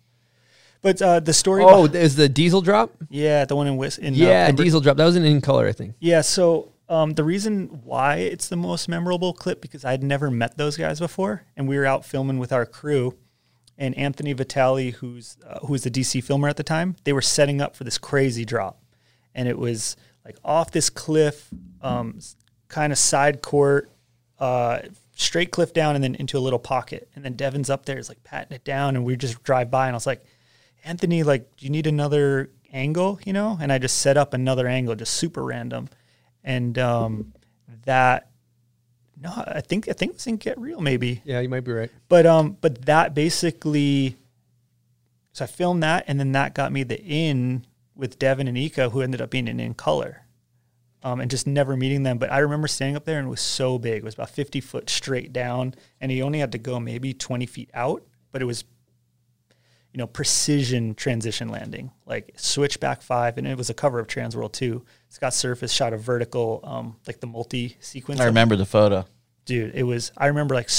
But 0.82 1.02
uh, 1.02 1.20
the 1.20 1.34
story. 1.34 1.64
Oh, 1.66 1.86
is 1.86 2.16
the 2.16 2.30
Diesel 2.30 2.62
drop? 2.62 2.92
yeah, 3.10 3.46
the 3.46 3.56
one 3.56 3.68
in 3.68 3.78
Wis- 3.78 3.98
in 3.98 4.14
uh, 4.14 4.18
Yeah, 4.18 4.46
Pember- 4.48 4.64
Diesel 4.64 4.82
drop. 4.82 4.98
That 4.98 5.06
was 5.06 5.16
an 5.16 5.26
in 5.26 5.42
color, 5.42 5.68
I 5.68 5.72
think. 5.72 5.96
yeah, 6.00 6.22
so 6.22 6.72
um, 6.90 7.14
the 7.14 7.24
reason 7.24 7.82
why 7.84 8.18
it's 8.18 8.48
the 8.48 8.56
most 8.56 8.88
memorable 8.88 9.34
clip 9.34 9.62
because 9.62 9.84
I'd 9.84 10.04
never 10.04 10.30
met 10.30 10.58
those 10.58 10.78
guys 10.78 11.00
before, 11.00 11.44
and 11.56 11.68
we 11.68 11.78
were 11.78 11.86
out 11.86 12.06
filming 12.06 12.38
with 12.38 12.54
our 12.54 12.66
crew, 12.66 13.16
and 13.78 13.98
Anthony 13.98 14.34
Vitale, 14.34 14.92
who's 14.92 15.38
uh, 15.48 15.60
who 15.60 15.72
was 15.74 15.84
the 15.84 15.92
DC 15.92 16.24
filmer 16.24 16.48
at 16.48 16.58
the 16.58 16.64
time, 16.64 16.96
they 17.06 17.14
were 17.14 17.22
setting 17.22 17.60
up 17.62 17.76
for 17.76 17.84
this 17.84 17.98
crazy 17.98 18.46
drop, 18.46 18.82
and 19.34 19.48
it 19.48 19.58
was 19.58 19.96
like 20.26 20.36
off 20.46 20.72
this 20.72 20.90
cliff, 20.90 21.50
um, 21.82 22.20
kind 22.68 22.92
of 22.94 23.00
side 23.00 23.42
court, 23.42 23.90
uh, 24.40 24.80
straight 25.18 25.52
cliff 25.52 25.74
down, 25.74 25.96
and 25.96 26.04
then 26.04 26.16
into 26.16 26.38
a 26.38 26.40
little 26.40 26.60
pocket, 26.60 27.10
and 27.16 27.26
then 27.26 27.34
Devin's 27.34 27.70
up 27.70 27.86
there 27.86 27.98
is 27.98 28.08
like 28.08 28.24
patting 28.24 28.56
it 28.56 28.64
down, 28.64 28.96
and 28.96 29.04
we 29.04 29.18
just 29.18 29.44
drive 29.44 29.70
by, 29.70 29.88
and 29.88 29.96
I 29.96 29.98
was 29.98 30.08
like, 30.08 30.24
Anthony, 30.86 31.24
like, 31.24 31.58
do 31.58 31.66
you 31.66 31.72
need 31.72 31.88
another 31.88 32.52
angle? 32.72 33.20
You 33.26 33.34
know, 33.34 33.58
and 33.60 33.72
I 33.72 33.80
just 33.80 33.98
set 33.98 34.16
up 34.16 34.34
another 34.34 34.68
angle, 34.68 34.96
just 34.96 35.16
super 35.16 35.44
random, 35.44 35.90
and 36.44 36.78
um, 36.78 37.34
that. 37.84 38.30
No, 39.20 39.34
I 39.36 39.62
think 39.62 39.90
I 39.90 39.94
think 39.94 40.12
it 40.12 40.16
was 40.18 40.28
in 40.28 40.38
Get 40.38 40.60
Real, 40.60 40.80
maybe. 40.80 41.24
Yeah, 41.26 41.40
you 41.40 41.50
might 41.50 41.64
be 41.64 41.72
right. 41.72 41.90
But 42.08 42.28
um, 42.28 42.56
but 42.62 42.86
that 42.86 43.16
basically, 43.16 44.16
so 45.34 45.46
I 45.46 45.48
filmed 45.48 45.82
that, 45.82 46.06
and 46.08 46.20
then 46.20 46.34
that 46.34 46.54
got 46.54 46.72
me 46.72 46.84
the 46.84 47.02
in 47.04 47.66
with 47.96 48.20
Devin 48.20 48.48
and 48.48 48.56
Ika, 48.56 48.92
who 48.92 49.02
ended 49.02 49.20
up 49.20 49.32
being 49.32 49.50
an 49.50 49.60
in 49.60 49.74
color, 49.74 50.27
um, 51.04 51.20
and 51.20 51.30
just 51.30 51.48
never 51.48 51.78
meeting 51.78 52.04
them. 52.04 52.18
But 52.18 52.32
I 52.32 52.40
remember 52.40 52.68
standing 52.68 52.96
up 52.96 53.06
there, 53.06 53.20
and 53.20 53.28
it 53.28 53.30
was 53.30 53.42
so 53.42 53.78
big. 53.78 53.98
It 53.98 54.04
was 54.04 54.14
about 54.14 54.30
fifty 54.30 54.62
foot 54.62 54.90
straight 54.90 55.34
down, 55.34 55.76
and 56.02 56.12
he 56.12 56.22
only 56.22 56.40
had 56.40 56.52
to 56.54 56.58
go 56.58 56.80
maybe 56.80 57.14
twenty 57.14 57.46
feet 57.46 57.70
out, 57.74 58.04
but 58.32 58.42
it 58.42 58.46
was, 58.46 58.64
you 59.94 59.98
know, 59.98 60.08
precision 60.08 60.96
transition 60.96 61.50
landing, 61.50 61.92
like 62.06 62.34
switchback 62.36 63.02
five, 63.02 63.38
and 63.38 63.48
it 63.48 63.58
was 63.58 63.70
a 63.70 63.74
cover 63.74 64.00
of 64.00 64.08
Transworld 64.08 64.54
too. 64.54 64.84
Scott 65.10 65.34
Serfas 65.34 65.76
shot 65.76 65.94
a 65.94 65.98
vertical, 65.98 66.62
um, 66.64 66.96
like 67.08 67.20
the 67.20 67.28
multi 67.28 67.78
sequence. 67.80 68.20
I 68.20 68.26
remember 68.26 68.56
the 68.56 68.66
photo. 68.66 69.06
dude. 69.46 69.76
It 69.76 69.84
was. 69.84 70.12
I 70.18 70.28
remember 70.28 70.56
like 70.56 70.70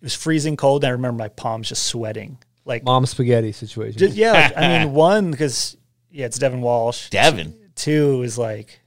it 0.00 0.04
was 0.04 0.14
freezing 0.14 0.56
cold. 0.56 0.82
And 0.84 0.88
I 0.88 0.92
remember 0.92 1.18
my 1.18 1.28
palms 1.28 1.68
just 1.68 1.86
sweating. 1.86 2.38
Like, 2.64 2.84
Mom 2.84 3.06
spaghetti 3.06 3.52
situation. 3.52 3.98
just, 3.98 4.16
yeah. 4.16 4.32
like, 4.32 4.56
I 4.56 4.78
mean, 4.78 4.92
one 4.94 5.30
because 5.30 5.76
yeah, 6.10 6.26
it's 6.26 6.38
Devin 6.38 6.60
Walsh. 6.60 7.10
Devin. 7.10 7.54
Two 7.74 8.22
is 8.22 8.38
like 8.38 8.80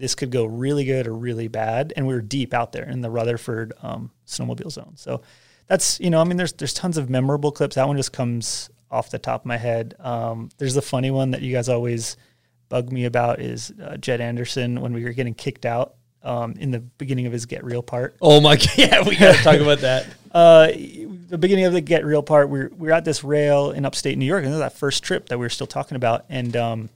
this 0.00 0.14
could 0.14 0.30
go 0.30 0.46
really 0.46 0.84
good 0.84 1.06
or 1.06 1.14
really 1.14 1.46
bad, 1.48 1.92
and 1.94 2.06
we 2.06 2.14
were 2.14 2.22
deep 2.22 2.54
out 2.54 2.72
there 2.72 2.88
in 2.88 3.02
the 3.02 3.10
Rutherford 3.10 3.74
um, 3.82 4.10
snowmobile 4.26 4.72
zone. 4.72 4.94
So 4.96 5.20
that's 5.66 6.00
you 6.00 6.10
know, 6.10 6.20
I 6.20 6.24
mean, 6.24 6.36
there's 6.36 6.54
there's 6.54 6.74
tons 6.74 6.96
of 6.96 7.10
memorable 7.10 7.52
clips. 7.52 7.76
That 7.76 7.86
one 7.86 7.96
just 7.96 8.12
comes 8.12 8.70
off 8.90 9.10
the 9.10 9.18
top 9.18 9.42
of 9.42 9.46
my 9.46 9.58
head. 9.58 9.94
Um, 10.00 10.48
there's 10.58 10.74
the 10.74 10.82
funny 10.82 11.10
one 11.10 11.30
that 11.32 11.42
you 11.42 11.52
guys 11.52 11.68
always 11.68 12.16
bug 12.68 12.90
me 12.90 13.04
about 13.04 13.40
is 13.40 13.72
uh, 13.82 13.96
Jed 13.98 14.20
Anderson 14.20 14.80
when 14.80 14.92
we 14.92 15.04
were 15.04 15.12
getting 15.12 15.34
kicked 15.34 15.66
out 15.66 15.94
um, 16.22 16.54
in 16.58 16.70
the 16.70 16.80
beginning 16.80 17.26
of 17.26 17.32
his 17.32 17.46
Get 17.46 17.62
Real 17.62 17.82
part. 17.82 18.16
oh 18.20 18.40
my 18.40 18.56
god! 18.56 18.68
Yeah, 18.76 19.02
we 19.06 19.16
gotta 19.16 19.42
talk 19.42 19.60
about 19.60 19.80
that. 19.80 20.06
Uh, 20.32 20.68
the 20.68 21.38
beginning 21.40 21.64
of 21.64 21.72
the 21.72 21.80
Get 21.80 22.04
Real 22.04 22.22
part, 22.22 22.48
we 22.48 22.60
we're, 22.60 22.68
we 22.68 22.76
we're 22.76 22.92
at 22.92 23.04
this 23.04 23.24
rail 23.24 23.72
in 23.72 23.84
upstate 23.84 24.16
New 24.16 24.24
York, 24.24 24.44
and 24.44 24.52
this 24.52 24.58
is 24.58 24.60
that 24.60 24.74
first 24.74 25.02
trip 25.02 25.28
that 25.28 25.38
we 25.38 25.44
were 25.44 25.48
still 25.50 25.66
talking 25.66 25.96
about, 25.96 26.24
and 26.28 26.56
um, 26.56 26.88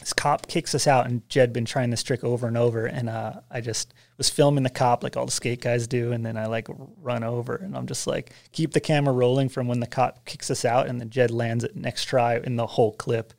this 0.00 0.12
cop 0.12 0.46
kicks 0.48 0.74
us 0.74 0.86
out, 0.86 1.06
and 1.06 1.28
Jed 1.28 1.52
been 1.52 1.64
trying 1.66 1.90
this 1.90 2.02
trick 2.02 2.24
over 2.24 2.48
and 2.48 2.56
over, 2.56 2.86
and 2.86 3.08
uh, 3.08 3.34
I 3.50 3.60
just 3.60 3.94
was 4.18 4.28
filming 4.30 4.64
the 4.64 4.70
cop 4.70 5.02
like 5.04 5.16
all 5.16 5.26
the 5.26 5.32
skate 5.32 5.60
guys 5.60 5.86
do, 5.86 6.12
and 6.12 6.24
then 6.26 6.36
I 6.36 6.46
like 6.46 6.66
run 7.00 7.22
over, 7.22 7.54
and 7.56 7.76
I'm 7.76 7.86
just 7.86 8.06
like 8.06 8.32
keep 8.52 8.72
the 8.72 8.80
camera 8.80 9.12
rolling 9.14 9.48
from 9.48 9.68
when 9.68 9.80
the 9.80 9.86
cop 9.86 10.24
kicks 10.24 10.50
us 10.50 10.64
out, 10.64 10.88
and 10.88 11.00
then 11.00 11.10
Jed 11.10 11.30
lands 11.30 11.62
it 11.64 11.76
next 11.76 12.04
try 12.06 12.38
in 12.38 12.56
the 12.56 12.66
whole 12.66 12.92
clip. 12.92 13.32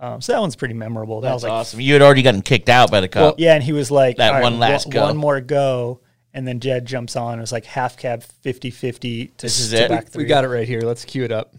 Um, 0.00 0.20
so 0.20 0.32
that 0.32 0.40
one's 0.40 0.56
pretty 0.56 0.74
memorable. 0.74 1.20
That 1.20 1.28
That's 1.28 1.34
was 1.36 1.42
like 1.44 1.52
awesome. 1.52 1.80
You 1.80 1.92
had 1.92 2.02
already 2.02 2.22
gotten 2.22 2.42
kicked 2.42 2.68
out 2.68 2.90
by 2.90 3.00
the 3.00 3.06
cop. 3.08 3.36
yeah, 3.38 3.54
and 3.54 3.62
he 3.62 3.72
was 3.72 3.88
like, 3.90 4.16
That 4.16 4.34
"All 4.34 4.42
one 4.42 4.58
last 4.58 4.86
one, 4.86 4.92
go." 4.92 5.02
one 5.04 5.16
more 5.16 5.40
go. 5.40 6.00
And 6.34 6.48
then 6.48 6.58
Jed 6.60 6.86
jumps 6.86 7.14
on. 7.14 7.38
It 7.38 7.42
was 7.42 7.52
like 7.52 7.66
half 7.66 7.96
cab 7.96 8.22
50 8.24 8.70
50 8.70 9.26
to, 9.26 9.32
This 9.38 9.60
is 9.60 9.70
to 9.70 9.84
it? 9.84 9.88
back 9.90 10.04
We 10.06 10.10
three. 10.10 10.24
got 10.24 10.44
it 10.44 10.48
right 10.48 10.66
here. 10.66 10.80
Let's 10.80 11.04
cue 11.04 11.22
it 11.24 11.30
up. 11.30 11.54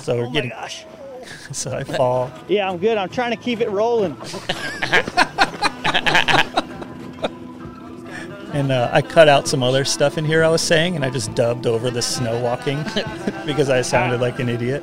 So 0.00 0.16
we're 0.16 0.30
getting. 0.30 0.50
gosh. 0.50 0.84
So 1.52 1.76
I 1.76 1.84
fall. 1.84 2.30
Yeah, 2.48 2.68
I'm 2.68 2.78
good. 2.78 2.96
I'm 2.96 3.08
trying 3.08 3.30
to 3.30 3.36
keep 3.36 3.60
it 3.60 3.70
rolling. 3.70 4.16
And 8.52 8.72
uh, 8.72 8.90
I 8.92 9.00
cut 9.00 9.28
out 9.28 9.46
some 9.46 9.62
other 9.62 9.84
stuff 9.84 10.18
in 10.18 10.24
here 10.24 10.42
I 10.42 10.48
was 10.48 10.60
saying, 10.60 10.96
and 10.96 11.04
I 11.04 11.10
just 11.10 11.34
dubbed 11.36 11.68
over 11.68 11.88
the 11.88 12.02
snow 12.02 12.40
walking 12.40 12.82
because 13.46 13.70
I 13.70 13.80
sounded 13.82 14.20
like 14.20 14.40
an 14.40 14.48
idiot. 14.48 14.82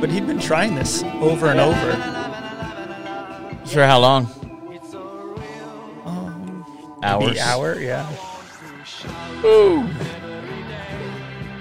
But 0.00 0.10
he'd 0.10 0.26
been 0.26 0.38
trying 0.38 0.76
this 0.76 1.02
over 1.20 1.48
and 1.48 1.58
over. 1.58 1.92
For 3.66 3.84
how 3.84 3.98
long? 3.98 4.28
Hours. 7.02 7.26
Maybe 7.26 7.40
hour, 7.40 7.78
yeah. 7.80 8.08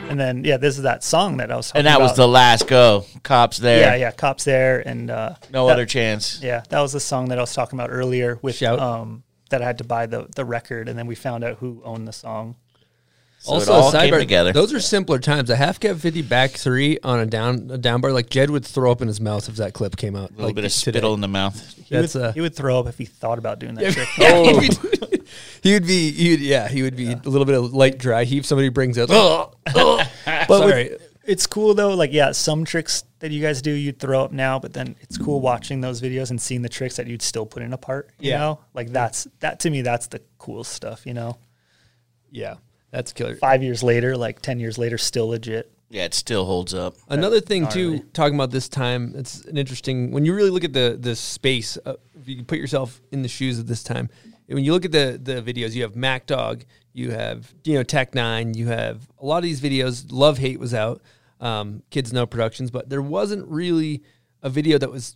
And 0.09 0.19
then, 0.19 0.43
yeah, 0.43 0.57
this 0.57 0.77
is 0.77 0.83
that 0.83 1.03
song 1.03 1.37
that 1.37 1.51
I 1.51 1.55
was 1.55 1.67
talking 1.67 1.79
And 1.79 1.87
that 1.87 1.99
was 1.99 2.15
the 2.15 2.27
last 2.27 2.67
go. 2.67 3.05
Cops 3.23 3.57
there. 3.57 3.81
Yeah, 3.81 3.95
yeah, 3.95 4.11
cops 4.11 4.43
there, 4.43 4.79
and 4.87 5.09
uh, 5.11 5.35
No 5.51 5.67
that- 5.67 5.73
other 5.73 5.85
chance. 5.85 6.39
Yeah, 6.41 6.63
that 6.69 6.79
was 6.79 6.93
the 6.93 6.99
song 6.99 7.29
that 7.29 7.37
I 7.37 7.41
was 7.41 7.53
talking 7.53 7.77
about 7.79 7.89
earlier 7.91 8.39
with 8.41 8.55
Shout. 8.55 8.79
um 8.79 9.23
that 9.49 9.61
I 9.61 9.65
had 9.65 9.77
to 9.77 9.83
buy 9.85 10.05
the 10.07 10.27
the 10.35 10.43
record, 10.43 10.89
and 10.89 10.97
then 10.99 11.07
we 11.07 11.15
found 11.15 11.43
out 11.43 11.57
who 11.59 11.81
owned 11.85 12.07
the 12.07 12.11
song. 12.13 12.55
So 13.47 13.53
it 13.55 13.69
also, 13.69 13.73
all 13.73 13.89
a 13.89 13.91
came 13.91 14.13
sidebar, 14.13 14.19
together. 14.19 14.53
Those 14.53 14.73
are 14.73 14.79
simpler 14.79 15.19
times. 15.19 15.49
A 15.49 15.55
half 15.55 15.79
cab 15.79 15.99
fifty 15.99 16.21
back 16.21 16.51
three 16.51 16.99
on 17.03 17.19
a 17.19 17.25
down 17.25 17.69
a 17.71 17.77
down 17.77 18.01
bar, 18.01 18.11
like 18.11 18.29
Jed 18.29 18.49
would 18.49 18.65
throw 18.65 18.91
up 18.91 19.01
in 19.01 19.07
his 19.07 19.19
mouth 19.21 19.47
if 19.49 19.55
that 19.55 19.73
clip 19.73 19.95
came 19.97 20.15
out. 20.15 20.29
A 20.29 20.33
little 20.33 20.45
like 20.47 20.55
bit 20.55 20.65
of 20.65 20.71
today. 20.73 20.91
spittle 20.97 21.13
in 21.13 21.21
the 21.21 21.27
mouth. 21.27 21.73
He 21.77 21.95
That's 21.95 22.13
would, 22.15 22.23
uh, 22.23 22.31
he 22.33 22.41
would 22.41 22.55
throw 22.55 22.79
up 22.79 22.87
if 22.87 22.97
he 22.97 23.05
thought 23.05 23.39
about 23.39 23.59
doing 23.59 23.75
that 23.75 23.93
trick. 23.93 24.07
yeah, 24.17 24.43
he, 24.43 24.53
would, 24.53 25.27
he 25.63 25.73
would 25.73 25.87
be, 25.87 26.11
he 26.11 26.31
would, 26.31 26.39
yeah, 26.41 26.67
he 26.67 26.83
would 26.83 26.95
be 26.95 27.11
a 27.13 27.21
little 27.23 27.45
bit 27.45 27.55
of 27.55 27.73
light 27.73 27.97
dry 27.97 28.23
heave. 28.25 28.45
Somebody 28.45 28.69
brings 28.69 28.97
out, 28.99 29.07
oh, 29.11 29.51
But 30.25 30.47
sorry. 30.47 30.89
with- 30.89 31.01
it's 31.25 31.45
cool 31.45 31.73
though. 31.73 31.93
Like, 31.93 32.13
yeah, 32.13 32.31
some 32.31 32.63
tricks 32.63 33.03
that 33.19 33.31
you 33.31 33.41
guys 33.41 33.61
do, 33.61 33.71
you'd 33.71 33.99
throw 33.99 34.23
up 34.23 34.31
now, 34.31 34.59
but 34.59 34.71
then 34.71 34.95
it's 35.01 35.17
cool 35.17 35.41
watching 35.41 35.81
those 35.81 36.01
videos 36.01 36.29
and 36.29 36.41
seeing 36.41 36.61
the 36.61 36.69
tricks 36.69 36.95
that 36.95 37.07
you'd 37.07 37.21
still 37.21 37.45
put 37.45 37.63
in 37.63 37.73
a 37.73 37.77
part. 37.77 38.09
You 38.19 38.31
Yeah. 38.31 38.37
know, 38.37 38.59
like 38.73 38.89
that's 38.93 39.27
that 39.41 39.59
to 39.61 39.69
me, 39.69 39.81
that's 39.81 40.07
the 40.07 40.21
cool 40.37 40.63
stuff. 40.63 41.05
You 41.05 41.13
know, 41.13 41.37
yeah, 42.31 42.55
that's 42.97 43.13
killer. 43.13 43.35
five 43.35 43.61
years 43.61 43.83
later, 43.83 44.17
like 44.17 44.41
ten 44.41 44.59
years 44.59 44.77
later, 44.77 44.97
still 44.97 45.27
legit. 45.27 45.71
Yeah, 45.89 46.03
it 46.03 46.13
still 46.13 46.45
holds 46.45 46.73
up. 46.73 46.95
Another 47.07 47.39
thing 47.39 47.67
too, 47.67 47.99
talking 48.11 48.35
about 48.35 48.51
this 48.51 48.67
time, 48.67 49.13
it's 49.15 49.45
an 49.45 49.57
interesting 49.57 50.11
when 50.11 50.25
you 50.25 50.33
really 50.33 50.49
look 50.49 50.63
at 50.63 50.73
the 50.73 50.97
the 50.99 51.15
space. 51.15 51.77
Uh, 51.85 51.93
if 52.19 52.27
you 52.27 52.35
can 52.35 52.45
put 52.45 52.57
yourself 52.57 52.99
in 53.11 53.21
the 53.21 53.27
shoes 53.29 53.59
of 53.59 53.67
this 53.67 53.83
time, 53.83 54.09
when 54.47 54.63
you 54.63 54.73
look 54.73 54.83
at 54.83 54.91
the 54.91 55.19
the 55.21 55.41
videos, 55.41 55.75
you 55.75 55.83
have 55.83 55.95
Mack 55.95 56.25
Dawg, 56.25 56.65
you 56.91 57.11
have 57.11 57.53
you 57.63 57.75
know 57.75 57.83
Technine, 57.83 58.55
you 58.55 58.67
have 58.67 59.07
a 59.19 59.25
lot 59.25 59.37
of 59.37 59.43
these 59.43 59.61
videos. 59.61 60.07
Love 60.09 60.39
Hate 60.39 60.59
was 60.59 60.73
out, 60.73 61.01
um, 61.39 61.83
Kids 61.91 62.11
Know 62.11 62.25
Productions, 62.25 62.71
but 62.71 62.89
there 62.89 63.01
wasn't 63.01 63.47
really 63.47 64.01
a 64.41 64.49
video 64.49 64.79
that 64.79 64.89
was 64.89 65.15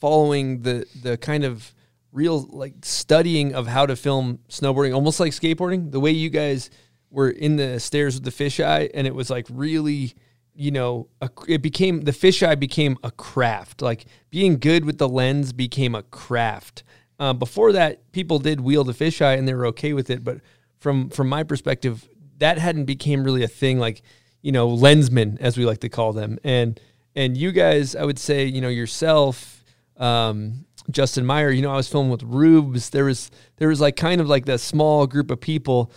following 0.00 0.62
the 0.62 0.86
the 1.02 1.16
kind 1.16 1.44
of 1.44 1.72
real 2.10 2.42
like 2.50 2.74
studying 2.82 3.54
of 3.54 3.66
how 3.66 3.86
to 3.86 3.96
film 3.96 4.40
snowboarding, 4.48 4.92
almost 4.94 5.20
like 5.20 5.32
skateboarding. 5.32 5.90
The 5.90 6.00
way 6.00 6.10
you 6.10 6.28
guys 6.28 6.68
were 7.12 7.30
in 7.30 7.56
the 7.56 7.78
stairs 7.78 8.14
with 8.14 8.24
the 8.24 8.30
fisheye, 8.30 8.90
and 8.92 9.06
it 9.06 9.14
was 9.14 9.30
like 9.30 9.46
really 9.48 10.14
you 10.54 10.70
know, 10.70 11.08
a, 11.20 11.30
it 11.48 11.62
became 11.62 12.02
the 12.02 12.12
fisheye 12.12 12.58
became 12.58 12.98
a 13.02 13.10
craft. 13.10 13.82
Like 13.82 14.04
being 14.30 14.58
good 14.58 14.84
with 14.84 14.98
the 14.98 15.08
lens 15.08 15.52
became 15.52 15.94
a 15.94 16.02
craft. 16.02 16.82
Um, 17.18 17.38
before 17.38 17.72
that, 17.72 18.12
people 18.12 18.38
did 18.38 18.60
wield 18.60 18.88
a 18.90 18.92
fisheye 18.92 19.38
and 19.38 19.46
they 19.46 19.54
were 19.54 19.66
okay 19.66 19.92
with 19.92 20.10
it. 20.10 20.24
But 20.24 20.40
from 20.78 21.08
from 21.08 21.28
my 21.28 21.42
perspective, 21.42 22.08
that 22.38 22.58
hadn't 22.58 22.84
became 22.84 23.24
really 23.24 23.42
a 23.42 23.48
thing. 23.48 23.78
Like 23.78 24.02
you 24.42 24.52
know, 24.52 24.68
lensmen 24.68 25.40
as 25.40 25.56
we 25.56 25.64
like 25.64 25.80
to 25.80 25.88
call 25.88 26.12
them, 26.12 26.38
and 26.44 26.78
and 27.14 27.36
you 27.36 27.52
guys, 27.52 27.94
I 27.94 28.04
would 28.04 28.18
say, 28.18 28.44
you 28.44 28.60
know, 28.60 28.68
yourself, 28.68 29.64
um, 29.96 30.66
Justin 30.90 31.24
Meyer. 31.24 31.50
You 31.50 31.62
know, 31.62 31.70
I 31.70 31.76
was 31.76 31.88
filming 31.88 32.10
with 32.10 32.24
Rubes. 32.24 32.90
There 32.90 33.04
was 33.04 33.30
there 33.56 33.68
was 33.68 33.80
like 33.80 33.96
kind 33.96 34.20
of 34.20 34.28
like 34.28 34.46
that 34.46 34.60
small 34.60 35.06
group 35.06 35.30
of 35.30 35.40
people 35.40 35.92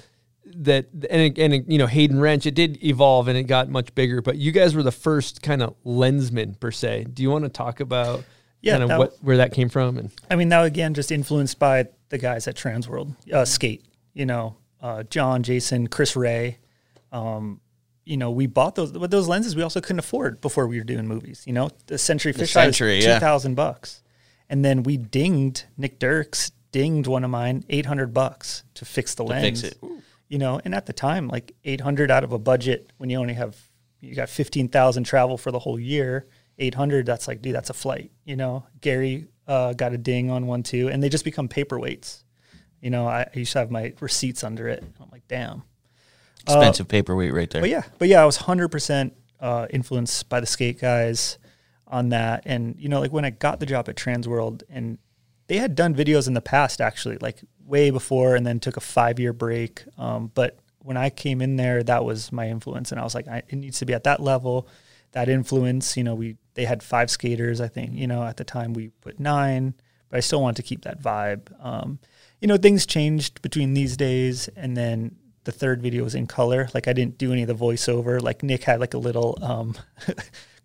that 0.64 0.88
and 1.10 1.38
and 1.38 1.66
you 1.72 1.78
know 1.78 1.88
Hayden 1.88 2.18
Rensch. 2.18 2.46
It 2.46 2.56
did 2.56 2.84
evolve 2.84 3.28
and 3.28 3.38
it 3.38 3.44
got 3.44 3.70
much 3.70 3.94
bigger, 3.96 4.22
but 4.22 4.38
you 4.38 4.52
guys 4.52 4.76
were 4.76 4.84
the 4.84 4.92
first 4.92 5.42
kind 5.42 5.62
of 5.62 5.76
lensman 5.86 6.60
per 6.60 6.72
se. 6.72 7.08
Do 7.14 7.24
you 7.24 7.30
want 7.30 7.44
to 7.46 7.50
talk 7.50 7.80
about 7.80 8.24
Yeah, 8.62 8.74
kind 8.74 8.84
of 8.84 8.90
that- 8.90 9.00
what 9.00 9.18
where 9.22 9.38
that 9.38 9.54
came 9.54 9.70
from 9.70 9.98
and 9.98 10.12
I 10.30 10.36
mean, 10.36 10.50
now 10.50 10.64
again, 10.64 10.94
just 10.94 11.12
influenced 11.12 11.60
by 11.60 11.88
the 12.10 12.18
guys 12.18 12.48
at 12.48 12.56
Transworld, 12.56 13.16
uh, 13.32 13.46
Skate. 13.46 13.84
You 14.14 14.26
know, 14.26 14.56
uh, 14.82 15.04
John, 15.04 15.44
Jason, 15.44 15.88
Chris 15.88 16.16
Ray. 16.16 16.60
Um, 17.12 17.60
you 18.06 18.18
know, 18.18 18.32
we 18.32 18.46
bought 18.48 18.76
those, 18.76 18.92
but 18.92 19.10
those 19.12 19.28
lenses 19.28 19.56
we 19.56 19.62
also 19.64 19.82
couldn't 19.82 20.00
afford 20.00 20.40
before 20.40 20.68
we 20.68 20.78
were 20.78 20.84
doing 20.84 21.08
movies. 21.08 21.44
You 21.48 21.54
know, 21.54 21.70
the 21.88 21.98
Century 21.98 22.32
The 22.32 22.40
Fish 22.40 22.52
Century, 22.54 22.98
was 22.98 23.06
yeah. 23.06 23.16
two 23.16 23.20
thousand 23.20 23.56
bucks, 23.56 24.04
and 24.50 24.64
then 24.64 24.84
we 24.84 24.96
dinged 24.98 25.64
Nick 25.78 26.00
Dirks 26.00 26.52
dinged 26.72 27.08
one 27.08 27.24
of 27.24 27.30
mine 27.32 27.64
eight 27.70 27.86
hundred 27.88 28.14
bucks 28.14 28.64
to 28.76 28.86
fix 28.86 29.16
the 29.16 29.24
To 29.24 29.30
lens. 29.30 29.62
fix 29.62 29.74
it. 29.76 29.82
You 30.28 30.40
know, 30.40 30.60
and 30.66 30.74
at 30.74 30.86
the 30.88 30.94
time, 30.94 31.28
like 31.28 31.54
eight 31.64 31.82
hundred 31.82 32.10
out 32.10 32.24
of 32.24 32.32
a 32.32 32.40
budget 32.40 32.92
when 32.98 33.10
you 33.10 33.20
only 33.20 33.36
have 33.36 33.56
you 34.02 34.16
got 34.16 34.30
fifteen 34.30 34.68
thousand 34.68 35.04
travel 35.04 35.38
for 35.38 35.52
the 35.52 35.60
whole 35.60 35.80
year. 35.80 36.28
Eight 36.58 36.74
hundred, 36.74 37.06
that's 37.06 37.28
like, 37.28 37.42
dude, 37.42 37.54
that's 37.54 37.70
a 37.70 37.74
flight. 37.74 38.12
You 38.24 38.36
know, 38.38 38.66
Gary 38.82 39.28
uh, 39.48 39.74
got 39.74 39.94
a 39.94 39.98
ding 39.98 40.32
on 40.32 40.48
one 40.48 40.64
too, 40.64 40.88
and 40.88 41.04
they 41.04 41.10
just 41.10 41.26
become 41.26 41.50
paperweights. 41.50 42.24
You 42.82 42.90
know, 42.90 43.08
I, 43.08 43.22
I 43.24 43.32
used 43.34 43.52
to 43.54 43.60
have 43.60 43.72
my 43.72 43.94
receipts 44.00 44.44
under 44.44 44.68
it. 44.68 44.84
I'm 45.02 45.10
like, 45.12 45.28
damn. 45.28 45.64
Uh, 46.48 46.54
Expensive 46.54 46.88
paperweight 46.88 47.34
right 47.34 47.50
there. 47.50 47.62
But 47.62 47.70
yeah, 47.70 47.84
but 47.98 48.08
yeah, 48.08 48.22
I 48.22 48.26
was 48.26 48.38
hundred 48.38 48.70
percent 48.70 49.14
uh, 49.40 49.68
influenced 49.70 50.30
by 50.30 50.40
the 50.40 50.46
skate 50.46 50.80
guys 50.80 51.38
on 51.88 52.10
that, 52.10 52.44
and 52.46 52.76
you 52.80 52.90
know, 52.90 53.00
like 53.00 53.12
when 53.12 53.26
I 53.26 53.32
got 53.32 53.60
the 53.60 53.66
job 53.66 53.90
at 53.90 53.96
Transworld, 53.96 54.64
and 54.70 54.98
they 55.48 55.58
had 55.58 55.76
done 55.76 55.94
videos 55.94 56.28
in 56.28 56.34
the 56.34 56.42
past 56.42 56.82
actually, 56.82 57.18
like 57.18 57.42
way 57.66 57.90
before, 57.90 58.36
and 58.36 58.46
then 58.46 58.60
took 58.60 58.78
a 58.78 58.82
five 58.82 59.20
year 59.20 59.34
break. 59.34 59.84
Um, 59.98 60.32
but 60.34 60.58
when 60.80 60.98
I 60.98 61.10
came 61.10 61.42
in 61.42 61.56
there, 61.56 61.84
that 61.84 62.06
was 62.06 62.32
my 62.32 62.48
influence, 62.50 62.92
and 62.92 63.00
I 63.00 63.04
was 63.04 63.16
like, 63.16 63.28
I, 63.28 63.44
it 63.48 63.56
needs 63.56 63.80
to 63.80 63.86
be 63.86 63.94
at 63.94 64.04
that 64.04 64.20
level, 64.20 64.68
that 65.12 65.30
influence. 65.30 65.98
You 65.98 66.04
know, 66.04 66.16
we 66.16 66.38
they 66.54 66.66
had 66.66 66.84
five 66.84 67.10
skaters, 67.10 67.62
I 67.62 67.68
think. 67.68 67.94
You 67.94 68.08
know, 68.08 68.24
at 68.24 68.38
the 68.38 68.44
time 68.44 68.74
we 68.74 68.90
put 69.02 69.20
nine, 69.20 69.74
but 70.10 70.18
I 70.18 70.20
still 70.22 70.42
wanted 70.42 70.58
to 70.58 70.64
keep 70.64 70.84
that 70.84 71.02
vibe. 71.02 71.52
Um, 71.64 72.00
you 72.40 72.48
know, 72.48 72.58
things 72.58 72.86
changed 72.86 73.42
between 73.42 73.74
these 73.74 73.98
days, 73.98 74.48
and 74.56 74.76
then 74.76 75.16
the 75.46 75.52
third 75.52 75.82
video 75.82 76.04
was 76.04 76.16
in 76.16 76.28
color. 76.28 76.70
Like 76.74 76.88
I 76.88 76.94
didn't 76.94 77.18
do 77.18 77.32
any 77.32 77.44
of 77.44 77.48
the 77.48 77.56
voiceover. 77.56 78.22
Like 78.22 78.44
Nick 78.44 78.64
had 78.64 78.80
like 78.80 78.94
a 78.94 79.00
little 79.00 79.38
um, 79.42 79.76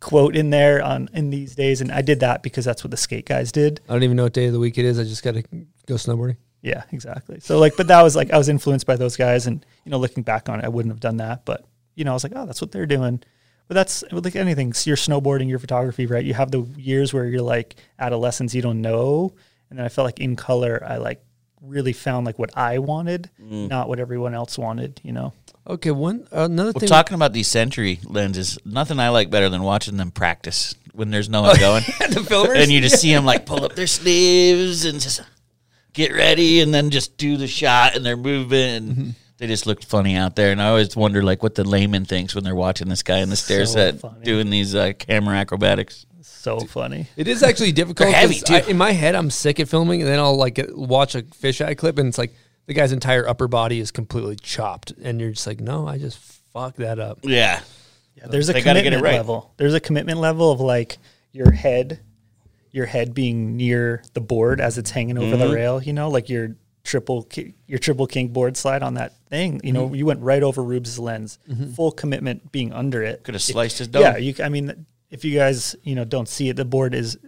quote 0.00 0.34
in 0.34 0.50
there 0.50 0.82
on 0.82 1.08
in 1.12 1.30
these 1.30 1.54
days, 1.54 1.80
and 1.80 1.92
I 1.92 2.02
did 2.02 2.20
that 2.20 2.42
because 2.42 2.64
that's 2.64 2.82
what 2.82 2.90
the 2.90 2.96
skate 2.96 3.26
guys 3.26 3.52
did. 3.52 3.80
I 3.88 3.92
don't 3.92 4.02
even 4.02 4.16
know 4.16 4.24
what 4.24 4.32
day 4.32 4.46
of 4.46 4.52
the 4.52 4.58
week 4.58 4.78
it 4.78 4.84
is. 4.84 4.98
I 4.98 5.04
just 5.04 5.22
got 5.22 5.34
to 5.34 5.42
go 5.86 5.94
snowboarding. 5.94 6.36
Yeah, 6.62 6.82
exactly. 6.92 7.40
So 7.40 7.58
like, 7.58 7.76
but 7.76 7.86
that 7.88 8.02
was 8.02 8.16
like 8.16 8.30
I 8.32 8.38
was 8.38 8.48
influenced 8.48 8.86
by 8.86 8.96
those 8.96 9.16
guys, 9.16 9.46
and 9.46 9.64
you 9.84 9.90
know, 9.90 9.98
looking 9.98 10.22
back 10.22 10.48
on 10.48 10.60
it, 10.60 10.64
I 10.64 10.68
wouldn't 10.68 10.92
have 10.92 11.00
done 11.00 11.18
that. 11.18 11.44
But 11.44 11.64
you 11.94 12.04
know, 12.04 12.10
I 12.10 12.14
was 12.14 12.24
like, 12.24 12.32
oh, 12.34 12.46
that's 12.46 12.60
what 12.60 12.72
they're 12.72 12.86
doing. 12.86 13.22
But 13.68 13.74
that's 13.74 14.02
like 14.10 14.34
anything. 14.36 14.72
So 14.72 14.90
you're 14.90 14.96
snowboarding, 14.96 15.48
your 15.48 15.58
photography, 15.60 16.06
right? 16.06 16.24
You 16.24 16.34
have 16.34 16.50
the 16.50 16.62
years 16.76 17.12
where 17.14 17.24
you're 17.26 17.40
like 17.42 17.76
adolescence, 17.98 18.54
you 18.54 18.62
don't 18.62 18.80
know, 18.80 19.32
and 19.70 19.78
then 19.78 19.86
I 19.86 19.88
felt 19.88 20.06
like 20.06 20.18
in 20.18 20.34
color, 20.34 20.82
I 20.84 20.96
like 20.96 21.22
really 21.62 21.92
found 21.92 22.26
like 22.26 22.38
what 22.38 22.56
I 22.56 22.78
wanted, 22.78 23.30
Mm. 23.40 23.68
not 23.68 23.88
what 23.88 24.00
everyone 24.00 24.34
else 24.34 24.58
wanted. 24.58 25.00
You 25.04 25.12
know. 25.12 25.32
Okay, 25.66 25.90
one 25.90 26.26
another 26.32 26.72
Well, 26.72 26.80
thing. 26.80 26.88
talking 26.88 27.14
about 27.14 27.32
these 27.32 27.48
Century 27.48 28.00
lenses, 28.04 28.58
nothing 28.64 28.98
I 28.98 29.10
like 29.10 29.30
better 29.30 29.48
than 29.48 29.62
watching 29.62 29.96
them 29.96 30.10
practice 30.10 30.74
when 30.92 31.10
there's 31.10 31.28
no 31.28 31.42
one 31.42 31.58
going. 31.58 31.82
the 31.98 32.24
filmers, 32.28 32.62
and 32.62 32.72
you 32.72 32.80
just 32.80 33.00
see 33.00 33.12
them 33.12 33.24
like 33.24 33.46
pull 33.46 33.64
up 33.64 33.74
their 33.74 33.86
sleeves 33.86 34.84
and 34.84 35.00
just 35.00 35.20
get 35.92 36.12
ready, 36.12 36.60
and 36.60 36.72
then 36.74 36.90
just 36.90 37.16
do 37.16 37.36
the 37.36 37.46
shot, 37.46 37.94
and 37.94 38.04
they're 38.04 38.16
moving. 38.16 38.74
And 38.74 38.88
Mm-hmm. 38.96 39.10
They 39.38 39.46
just 39.46 39.64
looked 39.66 39.86
funny 39.86 40.16
out 40.16 40.36
there, 40.36 40.52
and 40.52 40.60
I 40.60 40.68
always 40.68 40.94
wonder 40.94 41.22
like 41.22 41.42
what 41.42 41.54
the 41.54 41.64
layman 41.64 42.04
thinks 42.04 42.34
when 42.34 42.44
they're 42.44 42.54
watching 42.54 42.90
this 42.90 43.02
guy 43.02 43.20
in 43.20 43.30
the 43.30 43.36
stair 43.36 43.64
So 43.64 43.72
set 43.72 43.98
funny. 44.00 44.22
doing 44.22 44.50
these 44.50 44.74
uh, 44.74 44.92
camera 44.98 45.34
acrobatics. 45.38 46.04
So 46.20 46.60
funny. 46.60 47.06
It 47.16 47.26
is 47.26 47.42
actually 47.42 47.72
difficult. 47.72 48.10
They're 48.10 48.62
I- 48.62 48.68
in 48.68 48.76
my 48.76 48.92
head, 48.92 49.14
I'm 49.14 49.30
sick 49.30 49.58
at 49.58 49.66
filming, 49.68 50.02
and 50.02 50.10
then 50.10 50.18
I'll 50.18 50.36
like 50.36 50.60
watch 50.72 51.14
a 51.14 51.22
fisheye 51.22 51.78
clip, 51.78 51.96
and 51.98 52.08
it's 52.08 52.18
like 52.18 52.34
the 52.70 52.74
guy's 52.74 52.92
entire 52.92 53.26
upper 53.28 53.48
body 53.48 53.80
is 53.80 53.90
completely 53.90 54.36
chopped, 54.36 54.92
and 55.02 55.20
you're 55.20 55.32
just 55.32 55.44
like, 55.44 55.58
no, 55.60 55.88
I 55.88 55.98
just 55.98 56.18
fucked 56.52 56.76
that 56.76 57.00
up. 57.00 57.18
Yeah, 57.24 57.58
Yeah, 58.14 58.28
there's 58.28 58.48
a 58.48 58.52
They 58.52 58.60
gotta 58.62 58.80
get 58.80 58.90
commitment 58.92 59.04
it 59.04 59.08
right. 59.08 59.16
level. 59.16 59.52
There's 59.56 59.74
a 59.74 59.80
commitment 59.80 60.20
level 60.20 60.52
of 60.52 60.60
like 60.60 60.98
your 61.32 61.50
head, 61.50 61.98
your 62.70 62.86
head 62.86 63.12
being 63.12 63.56
near 63.56 64.04
the 64.12 64.20
board 64.20 64.60
as 64.60 64.78
it's 64.78 64.92
hanging 64.92 65.18
over 65.18 65.34
Mm-hmm. 65.36 65.48
the 65.48 65.52
rail. 65.52 65.82
You 65.82 65.92
know, 65.92 66.10
like 66.10 66.28
your 66.28 66.54
triple 66.84 67.28
your 67.66 67.80
triple 67.80 68.06
king 68.06 68.28
board 68.28 68.56
slide 68.56 68.84
on 68.84 68.94
that 68.94 69.14
thing. 69.28 69.60
You 69.64 69.72
know, 69.72 69.86
Mm-hmm. 69.86 69.94
you 69.96 70.06
went 70.06 70.20
right 70.20 70.42
over 70.44 70.62
Rube's 70.62 70.96
lens. 70.96 71.40
Full 71.74 71.90
commitment 71.90 72.52
being 72.52 72.72
under 72.72 73.02
it. 73.02 73.24
Could 73.24 73.34
have 73.34 73.40
It- 73.40 73.52
sliced 73.52 73.78
his 73.78 73.88
dome. 73.88 74.02
Yeah, 74.02 74.16
you. 74.16 74.32
c- 74.32 74.44
I 74.44 74.48
mean, 74.48 74.86
if 75.10 75.24
you 75.24 75.36
guys 75.36 75.74
you 75.82 75.96
know 75.96 76.04
don't 76.04 76.28
see 76.28 76.48
it, 76.50 76.54
the 76.54 76.64
board 76.64 76.94
is 76.94 77.18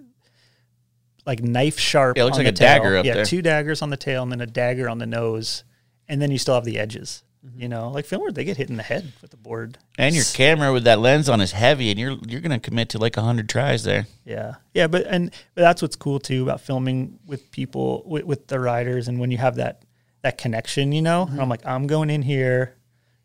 like 1.27 1.43
knife 1.43 1.79
sharp. 1.79 2.17
Yeah, 2.17 2.23
it 2.23 2.27
looks 2.27 2.39
like 2.39 2.47
a 2.47 2.53
tail. 2.53 2.67
dagger 2.67 2.97
up 2.97 3.05
yeah, 3.05 3.15
there. 3.15 3.25
two 3.25 3.43
daggers 3.43 3.83
on 3.83 3.91
the 3.91 3.97
tail 3.97 4.23
and 4.23 4.33
then 4.33 4.41
a 4.41 4.47
dagger 4.47 4.89
on 4.89 4.99
the 4.99 5.07
nose, 5.07 5.65
and 6.09 6.21
then 6.21 6.31
you 6.31 6.39
still 6.39 6.55
have 6.55 6.65
the 6.65 6.79
edges. 6.79 7.23
Mm-hmm. 7.45 7.61
You 7.63 7.69
know, 7.69 7.91
like 7.91 8.07
filmers, 8.07 8.35
they 8.35 8.45
get 8.45 8.57
hit 8.57 8.71
in 8.71 8.77
the 8.77 8.85
head 8.85 9.13
with 9.21 9.33
the 9.33 9.37
board. 9.37 9.77
and 9.99 10.15
your 10.15 10.25
camera 10.33 10.73
with 10.73 10.85
that 10.85 11.01
lens 11.01 11.29
on 11.29 11.41
is 11.41 11.51
heavy, 11.51 11.91
and 11.91 11.99
you're 11.99 12.17
you're 12.27 12.41
gonna 12.41 12.61
commit 12.61 12.91
to 12.91 12.99
like 12.99 13.17
hundred 13.17 13.49
tries 13.49 13.83
there. 13.83 14.07
Yeah, 14.25 14.55
yeah, 14.75 14.87
but 14.87 15.07
and 15.07 15.33
but 15.55 15.63
that's 15.63 15.83
what's 15.83 15.97
cool 15.97 16.21
too 16.21 16.45
about 16.45 16.61
filming 16.61 17.19
with 17.27 17.51
people 17.51 18.05
with, 18.07 18.25
with 18.25 18.47
the 18.47 18.61
riders, 18.61 19.09
and 19.09 19.19
when 19.19 19.33
you 19.33 19.39
have 19.39 19.57
that 19.57 19.83
that 20.23 20.39
connection, 20.39 20.93
you 20.93 21.03
know, 21.03 21.29
I'm 21.37 21.49
like, 21.49 21.67
I'm 21.67 21.89
going 21.89 22.11
in 22.11 22.23
here, 22.23 22.77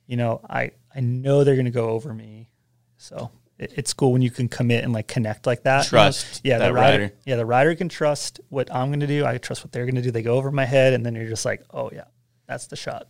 you 0.07 0.17
know, 0.17 0.41
I 0.49 0.71
I 0.95 0.99
know 1.01 1.43
they're 1.43 1.55
gonna 1.55 1.69
go 1.69 1.89
over 1.89 2.11
me, 2.11 2.49
so 2.97 3.29
it's 3.59 3.93
cool 3.93 4.11
when 4.11 4.21
you 4.21 4.29
can 4.29 4.47
commit 4.47 4.83
and 4.83 4.93
like 4.93 5.07
connect 5.07 5.45
like 5.47 5.63
that. 5.63 5.91
you 5.91 5.97
know? 5.97 6.01
Trust 6.03 6.41
yeah, 6.43 6.59
that 6.59 6.67
the 6.67 6.73
rider, 6.73 7.03
rider. 7.03 7.13
yeah, 7.25 7.35
the 7.37 7.45
rider 7.45 7.75
can 7.75 7.89
trust 7.89 8.39
what 8.49 8.73
I'm 8.73 8.91
gonna 8.91 9.07
do. 9.07 9.25
I 9.25 9.37
trust 9.37 9.63
what 9.63 9.71
they're 9.71 9.85
gonna 9.85 10.01
do. 10.01 10.11
They 10.11 10.21
go 10.21 10.35
over 10.35 10.51
my 10.51 10.65
head, 10.65 10.93
and 10.93 11.05
then 11.05 11.15
you're 11.15 11.27
just 11.29 11.45
like, 11.45 11.63
oh 11.71 11.89
yeah, 11.93 12.05
that's 12.47 12.67
the 12.67 12.75
shot. 12.75 13.07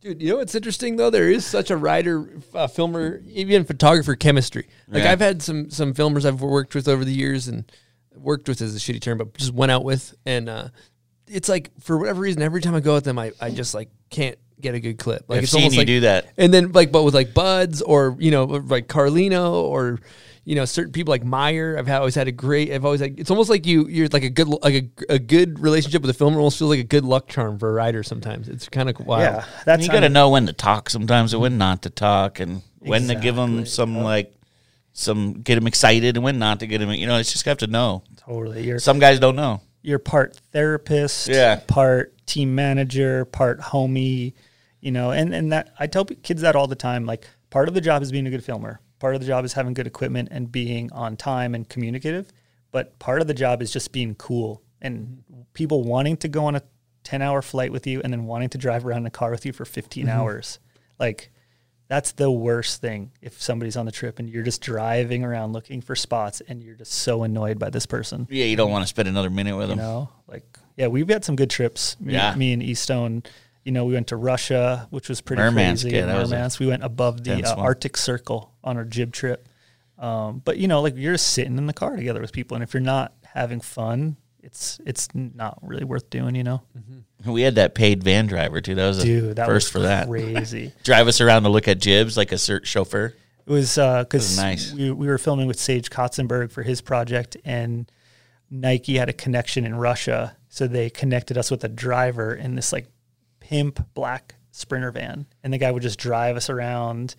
Dude, 0.00 0.22
you 0.22 0.28
know 0.30 0.36
what's 0.36 0.54
interesting 0.54 0.96
though? 0.96 1.10
There 1.10 1.28
is 1.28 1.44
such 1.44 1.70
a 1.70 1.76
writer, 1.76 2.30
uh, 2.54 2.68
filmer, 2.68 3.20
even 3.28 3.64
photographer 3.64 4.14
chemistry. 4.14 4.68
Like 4.86 5.02
Yeah. 5.02 5.12
I've 5.12 5.20
had 5.20 5.42
some 5.42 5.70
some 5.70 5.92
filmers 5.94 6.24
I've 6.24 6.40
worked 6.40 6.74
with 6.74 6.86
over 6.86 7.04
the 7.04 7.12
years, 7.12 7.48
and 7.48 7.70
worked 8.14 8.48
with 8.48 8.60
is 8.60 8.76
a 8.76 8.78
shitty 8.78 9.00
term, 9.00 9.18
but 9.18 9.34
just 9.36 9.52
went 9.52 9.72
out 9.72 9.84
with, 9.84 10.14
and 10.24 10.48
uh, 10.48 10.68
it's 11.26 11.48
like 11.48 11.70
for 11.80 11.98
whatever 11.98 12.20
reason, 12.20 12.42
every 12.42 12.60
time 12.60 12.74
I 12.76 12.80
go 12.80 12.94
with 12.94 13.04
them, 13.04 13.18
I, 13.18 13.32
I 13.40 13.50
just 13.50 13.74
like 13.74 13.90
can't 14.10 14.38
get 14.60 14.74
a 14.74 14.80
good 14.80 14.98
clip. 14.98 15.24
Like 15.28 15.38
I've 15.38 15.42
it's 15.44 15.52
seen 15.52 15.60
almost 15.62 15.74
you 15.74 15.80
like, 15.80 15.86
do 15.86 16.00
that. 16.00 16.32
and 16.36 16.52
then 16.52 16.72
like 16.72 16.90
but 16.92 17.02
with 17.04 17.14
like 17.14 17.34
Buds 17.34 17.82
or 17.82 18.16
you 18.18 18.30
know 18.30 18.44
like 18.44 18.88
Carlino 18.88 19.52
or 19.64 19.98
you 20.44 20.54
know 20.54 20.64
certain 20.64 20.92
people 20.92 21.10
like 21.12 21.24
Meyer. 21.24 21.76
I've 21.78 21.86
had, 21.86 21.98
always 21.98 22.14
had 22.14 22.26
a 22.28 22.32
great. 22.32 22.72
I've 22.72 22.84
always 22.84 23.00
like 23.00 23.18
it's 23.18 23.30
almost 23.30 23.50
like 23.50 23.66
you 23.66 23.86
you're 23.88 24.08
like 24.08 24.22
a 24.24 24.30
good 24.30 24.48
like 24.48 24.74
a, 24.74 25.14
a 25.14 25.18
good 25.18 25.58
relationship 25.60 26.00
with 26.02 26.10
a 26.10 26.14
filmer 26.14 26.38
almost 26.38 26.58
feels 26.58 26.70
like 26.70 26.80
a 26.80 26.84
good 26.84 27.04
luck 27.04 27.28
charm 27.28 27.58
for 27.58 27.68
a 27.68 27.72
writer. 27.72 28.02
Sometimes 28.02 28.48
it's 28.48 28.68
kind 28.68 28.88
of 28.88 28.98
wild. 29.06 29.22
Yeah, 29.22 29.44
that's 29.66 29.86
you 29.86 29.92
got 29.92 30.00
to 30.00 30.08
know 30.08 30.30
when 30.30 30.46
to 30.46 30.52
talk 30.52 30.88
sometimes 30.90 31.32
and 31.34 31.42
when 31.42 31.58
not 31.58 31.82
to 31.82 31.90
talk, 31.90 32.40
and 32.40 32.62
when 32.78 33.08
to 33.08 33.14
give 33.14 33.36
them 33.36 33.60
Exactly. 33.60 33.66
some 33.66 33.98
like 34.02 34.34
some 34.92 35.34
get 35.34 35.54
them 35.56 35.66
excited 35.66 36.16
and 36.16 36.24
when 36.24 36.38
not 36.38 36.60
to 36.60 36.66
get 36.66 36.78
them. 36.78 36.90
You 36.92 37.06
know, 37.06 37.18
it's 37.18 37.32
just 37.32 37.44
have 37.44 37.58
to 37.58 37.66
know. 37.66 38.02
totally. 38.16 38.64
You're 38.66 38.78
Some 38.80 38.98
guys 38.98 39.20
don't 39.20 39.36
know. 39.36 39.60
you're 39.82 39.98
part 40.00 40.40
therapist, 40.52 41.28
Yeah. 41.28 41.60
part 41.66 42.14
team 42.26 42.54
manager, 42.54 43.24
part 43.26 43.60
homie, 43.60 44.32
you 44.80 44.92
know, 44.92 45.10
and, 45.10 45.34
and 45.34 45.52
that 45.52 45.74
I 45.78 45.86
tell 45.86 46.04
kids 46.04 46.42
that 46.42 46.56
all 46.56 46.66
the 46.66 46.76
time. 46.76 47.06
Like 47.06 47.26
part 47.50 47.68
of 47.68 47.74
the 47.74 47.80
job 47.80 48.02
is 48.02 48.12
being 48.12 48.26
a 48.26 48.30
good 48.30 48.44
filmer. 48.44 48.80
Part 48.98 49.14
of 49.14 49.20
the 49.20 49.26
job 49.26 49.44
is 49.44 49.52
having 49.52 49.74
good 49.74 49.86
equipment 49.86 50.28
and 50.30 50.50
being 50.50 50.90
on 50.92 51.16
time 51.16 51.54
and 51.54 51.68
communicative. 51.68 52.32
But 52.70 52.98
part 52.98 53.20
of 53.20 53.26
the 53.26 53.34
job 53.34 53.62
is 53.62 53.72
just 53.72 53.92
being 53.92 54.14
cool 54.14 54.62
and 54.80 55.22
people 55.54 55.84
wanting 55.84 56.16
to 56.18 56.28
go 56.28 56.44
on 56.46 56.56
a 56.56 56.62
10 57.04 57.22
hour 57.22 57.40
flight 57.40 57.72
with 57.72 57.86
you 57.86 58.00
and 58.02 58.12
then 58.12 58.24
wanting 58.26 58.50
to 58.50 58.58
drive 58.58 58.84
around 58.84 58.98
in 58.98 59.06
a 59.06 59.10
car 59.10 59.30
with 59.30 59.46
you 59.46 59.52
for 59.52 59.64
15 59.64 60.06
mm-hmm. 60.06 60.18
hours. 60.18 60.58
Like 60.98 61.30
that's 61.88 62.12
the 62.12 62.30
worst 62.30 62.80
thing 62.80 63.10
if 63.20 63.40
somebody's 63.42 63.76
on 63.76 63.86
the 63.86 63.92
trip 63.92 64.18
and 64.18 64.28
you're 64.28 64.42
just 64.42 64.60
driving 64.60 65.24
around 65.24 65.52
looking 65.52 65.80
for 65.80 65.96
spots 65.96 66.40
and 66.46 66.62
you're 66.62 66.74
just 66.74 66.92
so 66.92 67.22
annoyed 67.22 67.58
by 67.58 67.70
this 67.70 67.86
person 67.86 68.28
Yeah, 68.30 68.44
you 68.44 68.56
don't 68.56 68.70
want 68.70 68.82
to 68.82 68.86
spend 68.86 69.08
another 69.08 69.30
minute 69.30 69.56
with 69.56 69.70
you 69.70 69.76
them. 69.76 69.84
No, 69.84 70.10
like 70.26 70.58
yeah 70.76 70.86
we've 70.86 71.08
had 71.08 71.24
some 71.24 71.34
good 71.34 71.50
trips 71.50 71.96
me, 71.98 72.12
Yeah. 72.12 72.34
me 72.34 72.52
and 72.52 72.62
eastone 72.62 73.24
you 73.68 73.72
know 73.72 73.84
we 73.84 73.92
went 73.92 74.06
to 74.08 74.16
russia 74.16 74.86
which 74.90 75.08
was 75.08 75.20
pretty 75.20 75.42
Murmansk, 75.42 75.84
crazy 75.84 75.96
yeah, 75.98 76.06
Murmansk. 76.06 76.58
we 76.58 76.66
went 76.66 76.82
above 76.82 77.22
the 77.22 77.44
uh, 77.44 77.54
arctic 77.56 77.96
circle 77.96 78.54
on 78.64 78.76
our 78.78 78.84
jib 78.84 79.12
trip 79.12 79.46
Um, 79.98 80.42
but 80.44 80.58
you 80.58 80.68
know, 80.68 80.80
like 80.80 80.96
you're 80.96 81.14
just 81.14 81.28
sitting 81.28 81.58
in 81.58 81.66
the 81.66 81.72
car 81.72 81.96
together 81.96 82.20
with 82.20 82.32
people, 82.32 82.54
and 82.54 82.62
if 82.62 82.72
you're 82.72 82.80
not 82.80 83.12
having 83.24 83.60
fun, 83.60 84.16
it's 84.40 84.80
it's 84.86 85.08
not 85.14 85.58
really 85.60 85.84
worth 85.84 86.08
doing. 86.08 86.36
You 86.36 86.44
know, 86.44 86.62
We 87.26 87.42
had 87.42 87.56
that 87.56 87.74
paid 87.74 88.04
van 88.04 88.26
driver 88.26 88.60
too. 88.60 88.76
That 88.76 88.86
was 88.86 88.98
a 89.00 89.04
dude, 89.04 89.36
that 89.36 89.46
first 89.46 89.66
was 89.66 89.72
for 89.72 89.88
that. 89.88 90.06
crazy. 90.08 90.72
Drive 90.84 91.08
us 91.08 91.20
around 91.20 91.42
to 91.42 91.48
look 91.48 91.66
at 91.66 91.80
jibs 91.80 92.16
like 92.16 92.30
a 92.30 92.38
chauffeur. 92.38 93.14
It 93.46 93.50
was 93.50 93.74
because 93.74 94.12
was 94.12 94.36
nice. 94.36 94.72
we, 94.72 94.92
we 94.92 95.08
were 95.08 95.18
filming 95.18 95.48
with 95.48 95.58
Sage 95.58 95.90
Kotsenburg 95.90 96.52
for 96.52 96.62
his 96.62 96.80
project, 96.80 97.36
and 97.44 97.90
Nike 98.50 98.98
had 98.98 99.08
a 99.08 99.12
connection 99.12 99.64
in 99.64 99.74
Russia, 99.74 100.36
so 100.48 100.68
they 100.68 100.90
connected 100.90 101.36
us 101.36 101.50
with 101.50 101.64
a 101.64 101.68
driver 101.68 102.34
in 102.34 102.54
this 102.54 102.72
like 102.72 102.86
pimp 103.48 103.94
black 103.94 104.34
sprinter 104.50 104.90
van, 104.90 105.26
and 105.42 105.52
the 105.52 105.58
guy 105.58 105.70
would 105.70 105.82
just 105.82 105.98
drive 105.98 106.36
us 106.36 106.50
around. 106.50 107.14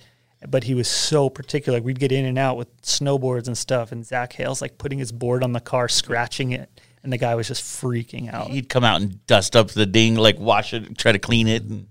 But 0.48 0.64
he 0.64 0.74
was 0.74 0.88
so 0.88 1.30
particular. 1.30 1.82
We'd 1.82 2.00
get 2.00 2.14
in 2.14 2.24
and 2.24 2.38
out 2.38 2.56
with 2.56 2.82
snowboards 2.82 3.48
and 3.48 3.58
stuff, 3.58 3.92
and 3.92 4.06
Zak 4.06 4.32
Hale's 4.34 4.62
like 4.62 4.78
putting 4.78 5.00
his 5.00 5.12
board 5.12 5.44
on 5.44 5.52
the 5.52 5.60
car, 5.60 5.90
scratching 5.90 6.52
it, 6.52 6.70
and 7.04 7.12
the 7.12 7.18
guy 7.18 7.36
was 7.36 7.48
just 7.48 7.64
freaking 7.64 8.34
out. 8.34 8.48
He'd 8.50 8.70
come 8.70 8.86
out 8.86 9.02
and 9.02 9.26
dust 9.28 9.56
up 9.56 9.72
the 9.72 9.86
ding, 9.86 10.16
like 10.16 10.40
wash 10.40 10.74
it, 10.74 10.98
try 10.98 11.12
to 11.12 11.20
clean 11.20 11.48
it, 11.48 11.64
and 11.64 11.88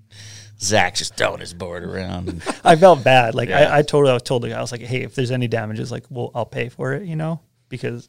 Zak's 0.60 1.00
just 1.00 1.16
throwing 1.16 1.40
his 1.40 1.52
board 1.52 1.84
around. 1.84 2.42
I 2.64 2.76
felt 2.76 3.04
bad. 3.04 3.34
Like 3.34 3.50
Yeah. 3.50 3.70
I, 3.70 3.78
I 3.78 3.82
told 3.82 4.08
I 4.08 4.16
told 4.18 4.44
the 4.44 4.50
guy, 4.50 4.58
I 4.58 4.60
was 4.62 4.72
like, 4.72 4.80
hey, 4.80 5.02
if 5.02 5.14
there's 5.14 5.30
any 5.30 5.48
damages, 5.48 5.92
like, 5.92 6.04
well, 6.08 6.30
I'll 6.34 6.46
pay 6.46 6.70
for 6.70 6.94
it, 6.94 7.04
you 7.04 7.16
know, 7.16 7.40
because, 7.68 8.08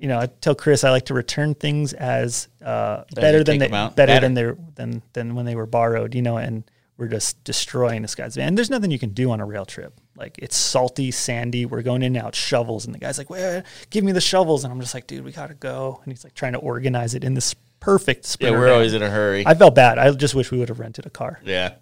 you 0.00 0.08
know, 0.08 0.18
I 0.18 0.26
tell 0.26 0.54
Chris 0.54 0.82
I 0.82 0.90
like 0.90 1.06
to 1.06 1.14
return 1.14 1.54
things 1.54 1.92
as 1.92 2.48
uh, 2.64 3.04
Better 3.14 3.20
better 3.20 3.44
than 3.44 3.58
they 3.58 3.68
better, 3.68 3.94
Better. 3.94 4.20
than 4.20 4.34
they 4.34 4.52
than 4.74 5.02
than 5.12 5.34
when 5.34 5.44
they 5.46 5.54
were 5.54 5.66
borrowed, 5.66 6.14
you 6.14 6.22
know, 6.22 6.38
and 6.38 6.64
we're 6.96 7.08
just 7.08 7.42
destroying 7.44 8.02
this 8.02 8.14
guy's 8.14 8.34
van. 8.36 8.54
There's 8.54 8.70
nothing 8.70 8.90
you 8.90 8.98
can 8.98 9.10
do 9.10 9.30
on 9.30 9.40
a 9.40 9.46
rail 9.46 9.64
trip. 9.64 9.92
Like 10.16 10.36
it's 10.38 10.56
salty, 10.56 11.10
sandy. 11.10 11.66
We're 11.66 11.82
going 11.82 12.02
in 12.02 12.16
and 12.16 12.24
out 12.24 12.34
shovels, 12.34 12.84
and 12.86 12.94
the 12.94 12.98
guy's 12.98 13.18
like, 13.18 13.30
"Well, 13.30 13.62
give 13.90 14.04
me 14.04 14.12
the 14.12 14.20
shovels," 14.20 14.64
and 14.64 14.72
I'm 14.72 14.80
just 14.80 14.92
like, 14.94 15.06
"Dude, 15.06 15.24
we 15.24 15.32
gotta 15.32 15.54
go." 15.54 16.00
And 16.04 16.12
he's 16.12 16.24
like 16.24 16.34
trying 16.34 16.52
to 16.54 16.58
organize 16.58 17.14
it 17.14 17.22
in 17.24 17.34
this 17.34 17.54
perfect. 17.80 18.24
yeah, 18.24 18.28
Sprinter 18.30 18.58
we're 18.58 18.66
van. 18.66 18.74
always 18.74 18.92
in 18.94 19.02
a 19.02 19.08
hurry. 19.10 19.46
I 19.46 19.54
felt 19.54 19.74
bad. 19.74 19.98
I 19.98 20.10
just 20.12 20.34
wish 20.34 20.50
we 20.50 20.58
would 20.58 20.68
have 20.68 20.80
rented 20.80 21.06
a 21.06 21.10
car. 21.10 21.40
yeah. 21.44 21.74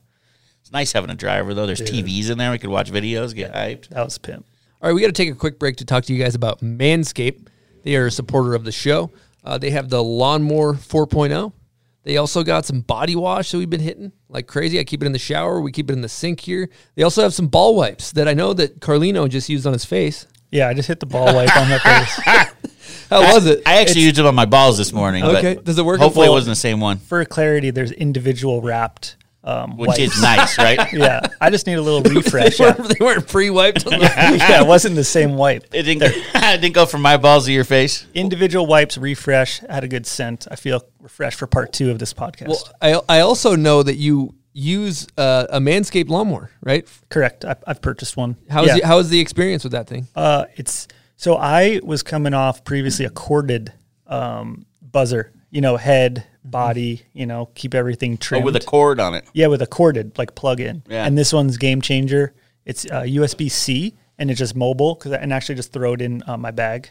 It's 0.60 0.72
nice 0.72 0.92
having 0.92 1.08
a 1.10 1.14
driver 1.14 1.54
though. 1.54 1.66
There's 1.66 1.80
TVs 1.80 2.30
in 2.30 2.36
there. 2.38 2.50
We 2.50 2.58
could 2.58 2.68
watch 2.70 2.92
videos, 2.92 3.34
get 3.34 3.54
hyped. 3.54 3.88
That 3.88 4.04
was 4.04 4.18
pimp. 4.18 4.44
All 4.82 4.88
right, 4.90 4.94
we 4.94 5.00
got 5.00 5.06
to 5.08 5.12
take 5.12 5.30
a 5.30 5.34
quick 5.34 5.58
break 5.58 5.76
to 5.78 5.84
talk 5.84 6.04
to 6.04 6.12
you 6.14 6.22
guys 6.22 6.34
about 6.36 6.60
Manscaped. 6.60 7.46
They 7.88 7.96
are 7.96 8.04
a 8.04 8.10
supporter 8.10 8.54
of 8.54 8.64
the 8.64 8.70
show. 8.70 9.12
Uh, 9.42 9.56
they 9.56 9.70
have 9.70 9.88
the 9.88 10.04
Lawnmower 10.04 10.74
4.0. 10.74 11.54
They 12.02 12.18
also 12.18 12.42
got 12.42 12.66
some 12.66 12.82
body 12.82 13.16
wash 13.16 13.50
that 13.50 13.56
we've 13.56 13.70
been 13.70 13.80
hitting 13.80 14.12
like 14.28 14.46
crazy. 14.46 14.78
I 14.78 14.84
keep 14.84 15.02
it 15.02 15.06
in 15.06 15.12
the 15.12 15.18
shower. 15.18 15.58
We 15.58 15.72
keep 15.72 15.88
it 15.88 15.94
in 15.94 16.02
the 16.02 16.08
sink 16.10 16.40
here. 16.40 16.68
They 16.96 17.02
also 17.02 17.22
have 17.22 17.32
some 17.32 17.46
ball 17.46 17.74
wipes 17.76 18.12
that 18.12 18.28
I 18.28 18.34
know 18.34 18.52
that 18.52 18.80
Carlino 18.80 19.26
just 19.26 19.48
used 19.48 19.66
on 19.66 19.72
his 19.72 19.86
face. 19.86 20.26
Yeah, 20.50 20.68
I 20.68 20.74
just 20.74 20.86
hit 20.86 21.00
the 21.00 21.06
ball 21.06 21.34
wipe 21.34 21.56
on 21.56 21.70
my 21.70 21.78
face. 21.78 22.20
How 23.08 23.22
was 23.34 23.46
it? 23.46 23.62
I 23.64 23.80
actually 23.80 24.02
used 24.02 24.18
it 24.18 24.26
on 24.26 24.34
my 24.34 24.44
balls 24.44 24.76
this 24.76 24.92
morning. 24.92 25.24
Okay. 25.24 25.54
but 25.54 25.64
Does 25.64 25.78
it 25.78 25.84
work? 25.86 25.98
Hopefully, 25.98 26.26
it 26.26 26.30
wasn't 26.30 26.52
the 26.52 26.60
same 26.60 26.80
one, 26.80 26.98
For 26.98 27.24
clarity, 27.24 27.70
there's 27.70 27.92
individual 27.92 28.60
wrapped, 28.60 29.16
um, 29.48 29.76
which 29.76 29.88
wipes. 29.88 30.00
is 30.00 30.22
nice, 30.22 30.58
right? 30.58 30.92
yeah, 30.92 31.20
I 31.40 31.50
just 31.50 31.66
need 31.66 31.74
a 31.78 31.82
little 31.82 32.02
refresh. 32.14 32.58
yeah. 32.60 32.74
weren't, 32.76 32.88
they 32.98 33.04
weren't 33.04 33.26
pre-wiped. 33.28 33.86
on 33.86 33.92
the- 33.98 33.98
yeah, 34.00 34.60
it 34.62 34.66
wasn't 34.66 34.94
the 34.96 35.04
same 35.04 35.36
wipe. 35.36 35.64
It 35.72 35.82
didn't. 35.84 36.02
it 36.04 36.60
didn't 36.60 36.74
go 36.74 36.86
from 36.86 37.02
my 37.02 37.16
balls 37.16 37.46
to 37.46 37.52
your 37.52 37.64
face. 37.64 38.06
Individual 38.14 38.66
wipes, 38.66 38.98
refresh, 38.98 39.60
had 39.60 39.84
a 39.84 39.88
good 39.88 40.06
scent. 40.06 40.46
I 40.50 40.56
feel 40.56 40.82
refreshed 41.00 41.38
for 41.38 41.46
part 41.46 41.72
two 41.72 41.90
of 41.90 41.98
this 41.98 42.12
podcast. 42.12 42.48
well, 42.48 43.04
I, 43.08 43.18
I 43.18 43.20
also 43.20 43.56
know 43.56 43.82
that 43.82 43.96
you 43.96 44.34
use 44.52 45.06
uh, 45.16 45.46
a 45.50 45.60
Manscaped 45.60 46.08
lawnmower, 46.08 46.50
right? 46.62 46.86
Correct. 47.10 47.44
I, 47.44 47.54
I've 47.66 47.80
purchased 47.80 48.16
one. 48.16 48.36
How's, 48.50 48.66
Yeah. 48.66 48.76
the, 48.80 48.86
how's 48.86 49.08
the 49.08 49.20
experience 49.20 49.62
with 49.62 49.72
that 49.72 49.86
thing? 49.88 50.08
Uh, 50.16 50.46
it's 50.56 50.88
so 51.16 51.36
I 51.36 51.80
was 51.82 52.02
coming 52.02 52.34
off 52.34 52.64
previously 52.64 53.04
a 53.04 53.10
corded 53.10 53.72
um, 54.06 54.66
buzzer. 54.82 55.32
You 55.50 55.60
know, 55.60 55.76
head, 55.76 56.24
body. 56.44 57.02
You 57.12 57.26
know, 57.26 57.48
keep 57.54 57.74
everything 57.74 58.14
Oh, 58.14 58.16
trimmed 58.16 58.44
with 58.44 58.56
a 58.56 58.60
cord 58.60 59.00
on 59.00 59.14
it. 59.14 59.24
Yeah, 59.32 59.46
with 59.46 59.62
a 59.62 59.66
corded 59.66 60.18
like 60.18 60.34
plug 60.34 60.60
in. 60.60 60.82
Yeah. 60.88 61.06
And 61.06 61.16
this 61.16 61.32
one's 61.32 61.56
game 61.56 61.80
changer. 61.80 62.34
It's 62.64 62.84
uh, 62.86 63.02
USB 63.02 63.50
C 63.50 63.94
and 64.18 64.30
it's 64.30 64.38
just 64.38 64.54
mobile 64.54 64.94
because 64.94 65.12
I 65.12 65.16
and 65.16 65.32
actually 65.32 65.54
just 65.54 65.72
throw 65.72 65.94
it 65.94 66.02
in 66.02 66.22
uh, 66.26 66.36
my 66.36 66.50
bag 66.50 66.90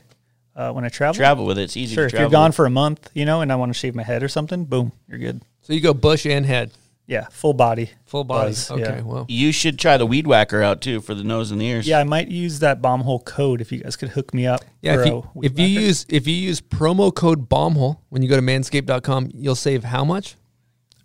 uh, 0.56 0.72
when 0.72 0.86
I 0.86 0.90
travel. 0.90 1.14
Travel 1.16 1.46
with 1.46 1.60
it. 1.60 1.64
It's 1.64 1.78
easy 1.78 1.94
Sure, 1.94 2.10
to 2.10 2.16
if 2.16 2.20
you're 2.20 2.30
gone 2.30 2.50
with. 2.50 2.56
for 2.56 2.66
a 2.66 2.70
month, 2.72 3.12
you 3.14 3.26
know, 3.26 3.42
and 3.42 3.52
I 3.52 3.56
want 3.58 3.70
to 3.70 3.78
shave 3.78 3.94
my 3.94 4.02
head 4.04 4.24
or 4.24 4.28
something, 4.28 4.66
boom, 4.66 4.92
you're 5.08 5.20
good. 5.20 5.42
So 5.62 5.74
you 5.74 5.82
go 5.82 5.94
bush 5.94 6.26
and 6.26 6.46
head, 6.46 6.72
Yeah, 7.08 7.28
full 7.32 7.54
body. 7.54 7.90
full 8.06 8.26
body. 8.26 8.50
Buzz, 8.50 8.70
okay, 8.70 8.82
yeah. 8.98 9.02
well, 9.02 9.26
You 9.30 9.54
should 9.54 9.80
try 9.80 9.96
the 9.96 10.06
weed 10.06 10.28
whacker 10.28 10.62
out 10.62 10.82
too 10.82 11.00
for 11.00 11.16
the 11.16 11.24
nose 11.24 11.52
and 11.52 11.62
the 11.62 11.66
ears. 11.66 11.88
Yeah, 11.88 12.00
I 12.00 12.04
might 12.04 12.28
use 12.28 12.60
that 12.60 12.82
bomb 12.82 13.02
hole 13.02 13.20
code 13.22 13.62
if 13.62 13.72
you 13.72 13.80
guys 13.80 13.96
could 13.96 14.10
hook 14.10 14.34
me 14.34 14.46
up. 14.46 14.66
yeah. 14.82 14.96
for 14.96 15.00
If 15.02 15.06
a 15.06 15.10
you, 15.10 15.30
weed 15.34 15.52
if 15.52 15.60
you 15.60 15.66
use 15.68 16.06
if 16.10 16.28
you 16.28 16.36
use 16.36 16.60
promo 16.60 17.14
code 17.16 17.48
bombhole 17.50 18.00
when 18.10 18.22
you 18.24 18.28
go 18.30 18.36
to 18.36 18.42
manscaped.com, 18.42 19.32
you'll 19.34 19.56
save 19.56 19.86
how 19.86 20.04
much? 20.04 20.36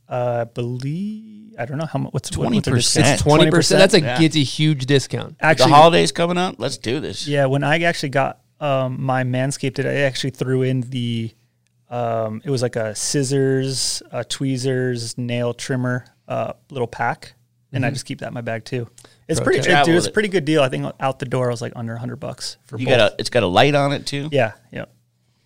uh, 0.09 0.39
I 0.41 0.45
believe 0.45 1.55
I 1.59 1.65
don't 1.67 1.79
know 1.79 1.87
how 1.87 1.99
much. 2.01 2.13
What's 2.13 2.37
what- 2.37 2.53
what's 2.53 2.65
their 2.67 2.75
20%. 2.75 3.13
It's 3.15 3.23
Twenty 3.23 3.51
percent. 3.51 3.79
That's 3.79 3.95
a 3.95 4.01
Yeah. 4.01 4.19
gets 4.19 4.37
a 4.37 4.43
huge 4.43 4.87
discount. 4.87 5.39
the 5.39 5.45
actually 5.45 5.71
holidays 5.73 6.11
coming 6.11 6.39
up. 6.39 6.57
Let's 6.59 6.79
do 6.79 6.99
this. 6.99 7.29
Yeah, 7.29 7.47
when 7.47 7.63
I 7.63 7.79
actually 7.83 8.09
got 8.09 8.41
um, 8.61 9.03
my 9.03 9.23
Manscaped, 9.25 9.79
it, 9.79 9.87
I 9.87 10.01
actually 10.01 10.31
threw 10.31 10.63
in 10.63 10.81
the. 10.83 11.33
Um, 11.93 12.41
it 12.43 12.49
was 12.51 12.63
like 12.63 12.77
a 12.77 12.95
scissors, 12.95 14.03
uh, 14.11 14.25
tweezers, 14.27 15.19
nail 15.19 15.53
trimmer, 15.53 16.07
uh, 16.27 16.55
little 16.71 16.87
pack, 16.89 17.35
and 17.71 17.85
I 17.85 17.91
just 17.91 18.07
keep 18.07 18.21
that 18.21 18.29
in 18.29 18.35
my 18.35 18.41
bag 18.41 18.65
too. 18.65 18.89
It's 19.29 19.39
Pro 19.39 19.45
pretty, 19.45 19.59
it, 19.61 19.65
Travel 19.65 19.87
dude. 19.87 19.97
It's 19.97 20.07
a 20.07 20.11
pretty 20.11 20.31
good 20.31 20.47
deal. 20.47 20.63
I 20.63 20.71
think 20.71 20.91
out 20.99 21.19
the 21.19 21.27
door 21.27 21.49
I 21.49 21.51
was 21.51 21.61
like 21.61 21.75
under 21.77 21.95
hundred 21.97 22.17
bucks 22.17 22.57
for 22.65 22.79
You 22.79 22.87
both. 22.87 22.97
got 22.97 23.13
a. 23.13 23.15
It's 23.19 23.29
got 23.31 23.43
a 23.43 23.47
light 23.47 23.75
on 23.75 23.93
it 23.93 24.07
too. 24.07 24.31
yeah, 24.33 24.53
yeah. 24.73 24.87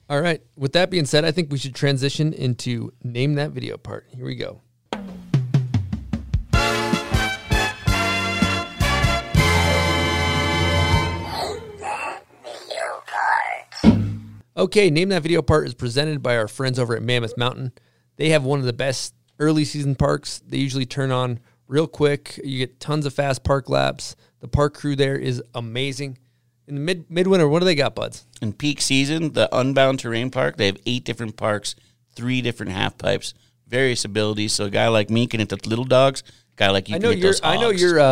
All 0.09 0.20
right. 0.20 0.40
With 0.57 0.74
that 0.74 0.88
being 0.88 1.05
said, 1.05 1.24
I 1.24 1.32
think 1.32 1.51
we 1.51 1.59
should 1.59 1.74
transition 1.74 2.32
into 2.32 2.92
name 3.03 3.34
that 3.34 3.51
video 3.51 3.76
part. 3.76 4.07
Here 4.14 4.24
we 4.24 4.36
go. 4.36 4.62
Okay, 14.57 14.88
name 14.88 15.11
that 15.11 15.22
video 15.22 15.42
part 15.42 15.66
is 15.66 15.74
presented 15.74 16.22
by 16.22 16.36
our 16.36 16.48
friends 16.48 16.78
over 16.78 16.96
at 16.96 17.02
Mammoth 17.02 17.36
Mountain. 17.36 17.72
They 18.16 18.30
have 18.30 18.42
one 18.42 18.59
of 18.59 18.64
the 18.64 18.72
best 18.72 19.14
early 19.38 19.66
season 19.66 19.94
parks. 19.94 20.40
They 20.46 20.57
usually 20.57 20.86
turn 20.86 21.12
on 21.12 21.40
real 21.68 21.86
quick. 21.86 22.40
You 22.42 22.59
get 22.59 22.80
tons 22.80 23.04
of 23.04 23.12
fast 23.12 23.44
park 23.44 23.68
laps. 23.68 24.16
The 24.40 24.48
park 24.48 24.72
crew 24.72 24.96
there 24.96 25.16
is 25.16 25.42
amazing. 25.54 26.16
In 26.66 26.74
the 26.74 26.80
mid 26.80 27.11
midwinter, 27.11 27.46
what 27.46 27.59
do 27.59 27.66
they 27.66 27.74
got, 27.74 27.94
buds? 27.94 28.26
In 28.40 28.54
peak 28.54 28.80
season, 28.80 29.34
the 29.34 29.54
Unbound 29.54 30.00
Terrain 30.00 30.30
Park, 30.30 30.57
they 30.57 30.66
have 30.66 30.78
eight 30.86 31.04
different 31.04 31.36
parks, 31.36 31.76
three 32.14 32.40
different 32.40 32.72
half 32.72 32.96
pipes, 32.96 33.34
various 33.68 34.07
abilities. 34.07 34.54
So 34.54 34.64
a 34.64 34.70
guy 34.70 34.88
like 34.88 35.11
me 35.11 35.26
can 35.26 35.40
hit 35.40 35.50
the 35.50 35.59
little 35.68 35.84
dogs. 35.84 36.22
A 36.54 36.57
guy 36.57 36.70
like 36.70 36.88
you 36.88 36.96
I 36.96 36.98
can 36.98 37.11
know 37.11 37.14
you're 37.14 37.34
I 37.42 37.59
know 37.59 37.68
you're 37.68 37.98
a, 37.98 38.02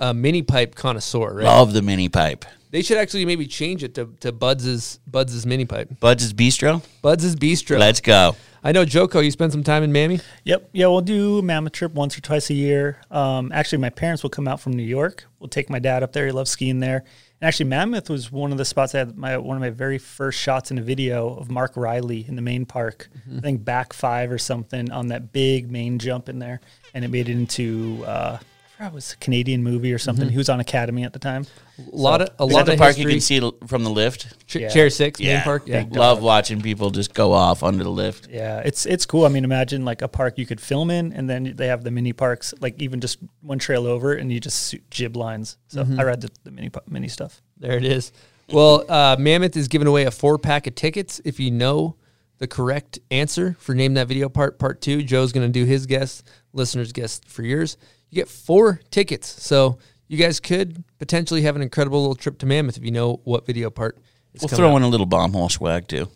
a, 0.00 0.08
a 0.08 0.14
mini 0.14 0.42
pipe 0.42 0.74
connoisseur, 0.74 1.32
right? 1.32 1.44
Love 1.44 1.72
the 1.72 1.80
mini 1.80 2.10
pipe. 2.10 2.44
They 2.70 2.82
should 2.82 2.98
actually 2.98 3.24
maybe 3.24 3.46
change 3.46 3.82
it 3.82 3.94
to, 3.94 4.14
to 4.20 4.32
Buds's 4.32 5.00
Buds's 5.06 5.46
mini 5.46 5.64
pipe. 5.64 6.00
Buds' 6.00 6.32
Bistro. 6.32 6.82
Buds's 7.02 7.34
Bistro. 7.34 7.78
Let's 7.78 8.00
go. 8.00 8.36
I 8.62 8.72
know 8.72 8.84
Joko, 8.84 9.20
you 9.20 9.30
spend 9.30 9.52
some 9.52 9.62
time 9.62 9.82
in 9.82 9.92
Mammy. 9.92 10.20
Yep. 10.44 10.70
Yeah, 10.72 10.88
we'll 10.88 11.00
do 11.00 11.40
Mammoth 11.42 11.72
Trip 11.72 11.92
once 11.92 12.18
or 12.18 12.20
twice 12.20 12.50
a 12.50 12.54
year. 12.54 13.00
Um, 13.10 13.52
actually, 13.52 13.78
my 13.78 13.90
parents 13.90 14.22
will 14.22 14.30
come 14.30 14.48
out 14.48 14.60
from 14.60 14.72
New 14.72 14.82
York. 14.82 15.26
We'll 15.38 15.48
take 15.48 15.70
my 15.70 15.78
dad 15.78 16.02
up 16.02 16.12
there. 16.12 16.26
He 16.26 16.32
loves 16.32 16.50
skiing 16.50 16.80
there. 16.80 17.04
And 17.40 17.46
actually, 17.48 17.66
Mammoth 17.66 18.10
was 18.10 18.32
one 18.32 18.50
of 18.50 18.58
the 18.58 18.64
spots 18.64 18.94
I 18.94 18.98
had 18.98 19.16
my 19.16 19.38
one 19.38 19.56
of 19.56 19.60
my 19.60 19.70
very 19.70 19.98
first 19.98 20.40
shots 20.40 20.70
in 20.70 20.78
a 20.78 20.82
video 20.82 21.34
of 21.36 21.50
Mark 21.50 21.76
Riley 21.76 22.24
in 22.26 22.34
the 22.34 22.42
main 22.42 22.66
park. 22.66 23.08
I 23.36 23.40
think 23.40 23.64
back 23.64 23.92
five 23.92 24.32
or 24.32 24.38
something 24.38 24.90
on 24.90 25.06
that 25.08 25.32
big 25.32 25.70
main 25.70 26.00
jump 26.00 26.28
in 26.28 26.40
there, 26.40 26.60
and 26.94 27.04
it 27.04 27.08
made 27.08 27.28
it 27.28 27.32
into. 27.32 28.04
Uh, 28.04 28.38
I 28.40 28.72
forgot 28.76 28.92
it 28.92 28.94
was 28.94 29.12
a 29.12 29.16
Canadian 29.18 29.62
movie 29.62 29.92
or 29.92 29.98
something. 29.98 30.28
He 30.28 30.36
was 30.36 30.48
on 30.48 30.58
Academy 30.58 31.04
at 31.04 31.12
the 31.12 31.18
time. 31.20 31.46
A 31.78 31.96
lot 31.96 32.20
of 32.20 32.28
a 32.40 32.44
Is 32.44 32.52
lot 32.52 32.58
that 32.60 32.66
the 32.66 32.72
of 32.72 32.78
park 32.78 32.96
history. 32.96 33.12
you 33.12 33.18
can 33.18 33.20
see 33.20 33.66
from 33.68 33.84
the 33.84 33.90
lift? 33.90 34.46
Ch- 34.48 34.56
Yeah. 34.56 34.68
Chair 34.68 34.90
six, 34.90 35.20
main 35.20 35.40
park. 35.42 35.62
Yeah. 35.66 35.84
Big 35.84 35.94
Love 35.94 36.20
watching 36.22 36.60
people 36.60 36.90
just 36.90 37.14
go 37.14 37.32
off 37.32 37.62
under 37.62 37.84
the 37.84 37.90
lift. 37.90 38.28
Yeah, 38.30 38.62
it's 38.64 38.84
it's 38.84 39.06
cool. 39.06 39.24
I 39.24 39.28
mean, 39.28 39.44
imagine 39.44 39.84
like 39.84 40.02
a 40.02 40.08
park 40.08 40.38
you 40.38 40.46
could 40.46 40.60
film 40.60 40.90
in, 40.90 41.12
and 41.12 41.30
then 41.30 41.54
they 41.56 41.68
have 41.68 41.84
the 41.84 41.90
mini 41.92 42.12
parks, 42.12 42.52
like 42.60 42.82
even 42.82 43.00
just 43.00 43.18
one 43.42 43.58
trail 43.60 43.86
over, 43.86 44.12
and 44.14 44.32
you 44.32 44.40
just 44.40 44.70
shoot 44.70 44.90
jib 44.90 45.16
lines. 45.16 45.56
So 45.68 45.86
I 45.98 46.02
read 46.02 46.20
the, 46.20 46.30
the 46.44 46.50
mini 46.50 46.70
mini 46.88 47.08
stuff. 47.08 47.40
There 47.56 47.76
it 47.76 47.84
is. 47.84 48.10
Well, 48.50 48.84
uh, 48.88 49.16
Mammoth 49.18 49.56
is 49.56 49.68
giving 49.68 49.86
away 49.86 50.04
a 50.04 50.10
four 50.10 50.38
pack 50.38 50.66
of 50.66 50.74
tickets 50.74 51.20
if 51.24 51.38
you 51.38 51.50
know 51.50 51.94
the 52.38 52.46
correct 52.48 52.98
answer 53.10 53.56
for 53.60 53.74
name 53.74 53.94
that 53.94 54.08
video 54.08 54.28
part 54.28 54.58
part 54.58 54.80
two. 54.80 55.02
Joe's 55.02 55.32
going 55.32 55.46
to 55.46 55.52
do 55.52 55.64
his 55.64 55.86
guess, 55.86 56.22
listeners 56.52 56.92
guess 56.92 57.20
for 57.26 57.42
yours. 57.42 57.76
You 58.10 58.16
get 58.16 58.28
four 58.28 58.80
tickets, 58.90 59.28
so 59.28 59.78
you 60.08 60.16
guys 60.18 60.40
could 60.40 60.82
potentially 60.98 61.42
have 61.42 61.54
an 61.56 61.62
incredible 61.62 62.00
little 62.00 62.14
trip 62.16 62.38
to 62.38 62.46
Mammoth 62.46 62.76
if 62.76 62.84
you 62.84 62.90
know 62.90 63.20
what 63.24 63.46
video 63.46 63.70
part. 63.70 63.98
Is 64.34 64.42
We'll 64.42 64.48
throw 64.48 64.70
up. 64.72 64.76
in 64.78 64.82
a 64.82 64.88
little 64.88 65.06
bomb 65.06 65.32
hole 65.32 65.48
swag 65.48 65.88
too. 65.88 66.08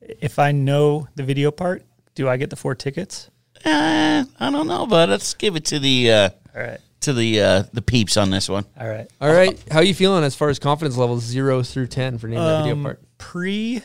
If 0.00 0.38
I 0.38 0.52
know 0.52 1.08
the 1.14 1.22
video 1.22 1.50
part, 1.50 1.84
do 2.14 2.28
I 2.28 2.36
get 2.36 2.50
the 2.50 2.56
four 2.56 2.74
tickets? 2.74 3.30
Uh, 3.64 4.24
I 4.40 4.50
don't 4.50 4.66
know, 4.66 4.86
but 4.86 5.08
let's 5.08 5.34
give 5.34 5.54
it 5.56 5.66
to 5.66 5.78
the 5.78 6.10
uh, 6.10 6.30
All 6.56 6.62
right. 6.62 6.80
to 7.00 7.12
the 7.12 7.40
uh, 7.40 7.62
the 7.72 7.82
peeps 7.82 8.16
on 8.16 8.30
this 8.30 8.48
one. 8.48 8.64
All 8.78 8.88
right. 8.88 9.06
All 9.20 9.32
right. 9.32 9.62
How 9.70 9.78
are 9.78 9.84
you 9.84 9.94
feeling 9.94 10.24
as 10.24 10.34
far 10.34 10.48
as 10.48 10.58
confidence 10.58 10.96
levels 10.96 11.22
zero 11.24 11.62
through 11.62 11.86
ten 11.88 12.18
for 12.18 12.26
naming 12.26 12.44
that 12.44 12.58
video 12.62 12.74
Um, 12.74 12.82
part? 12.82 13.00
Pre 13.18 13.82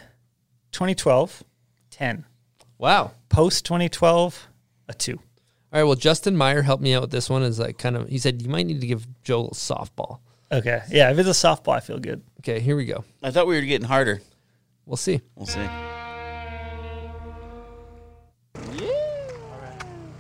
2012, 0.71 1.43
10. 1.91 2.25
Wow. 2.77 3.11
Post 3.29 3.65
2012, 3.65 4.47
a 4.89 4.93
2. 4.93 5.19
All 5.75 5.81
right. 5.81 5.87
Well, 5.87 5.95
Justin 5.97 6.37
Meyer 6.37 6.61
helped 6.61 6.81
me 6.81 6.93
out 6.93 7.01
with 7.01 7.11
this 7.11 7.29
one. 7.29 7.43
Is 7.43 7.59
like 7.59 7.77
kind 7.77 7.97
of 7.97 8.07
he 8.07 8.17
said 8.17 8.41
you 8.41 8.47
might 8.47 8.65
need 8.65 8.79
to 8.79 8.87
give 8.87 9.05
Joel 9.23 9.49
a 9.49 9.51
softball. 9.51 10.19
Okay. 10.49 10.81
Yeah, 10.89 11.11
if 11.11 11.19
it's 11.19 11.27
a 11.27 11.31
softball, 11.33 11.75
I 11.75 11.81
feel 11.81 11.99
good. 11.99 12.23
Okay, 12.39 12.61
here 12.61 12.77
we 12.77 12.85
go. 12.85 13.03
I 13.21 13.29
thought 13.29 13.45
we 13.45 13.55
were 13.55 13.61
getting 13.61 13.85
harder. 13.85 14.21
We'll 14.85 14.95
see. 14.95 15.19
We'll 15.35 15.47
see. 15.47 15.67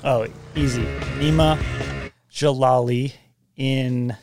Oh, 0.03 0.27
easy. 0.55 0.83
Nima 1.19 1.57
Jalali 2.29 3.13
in 3.55 4.13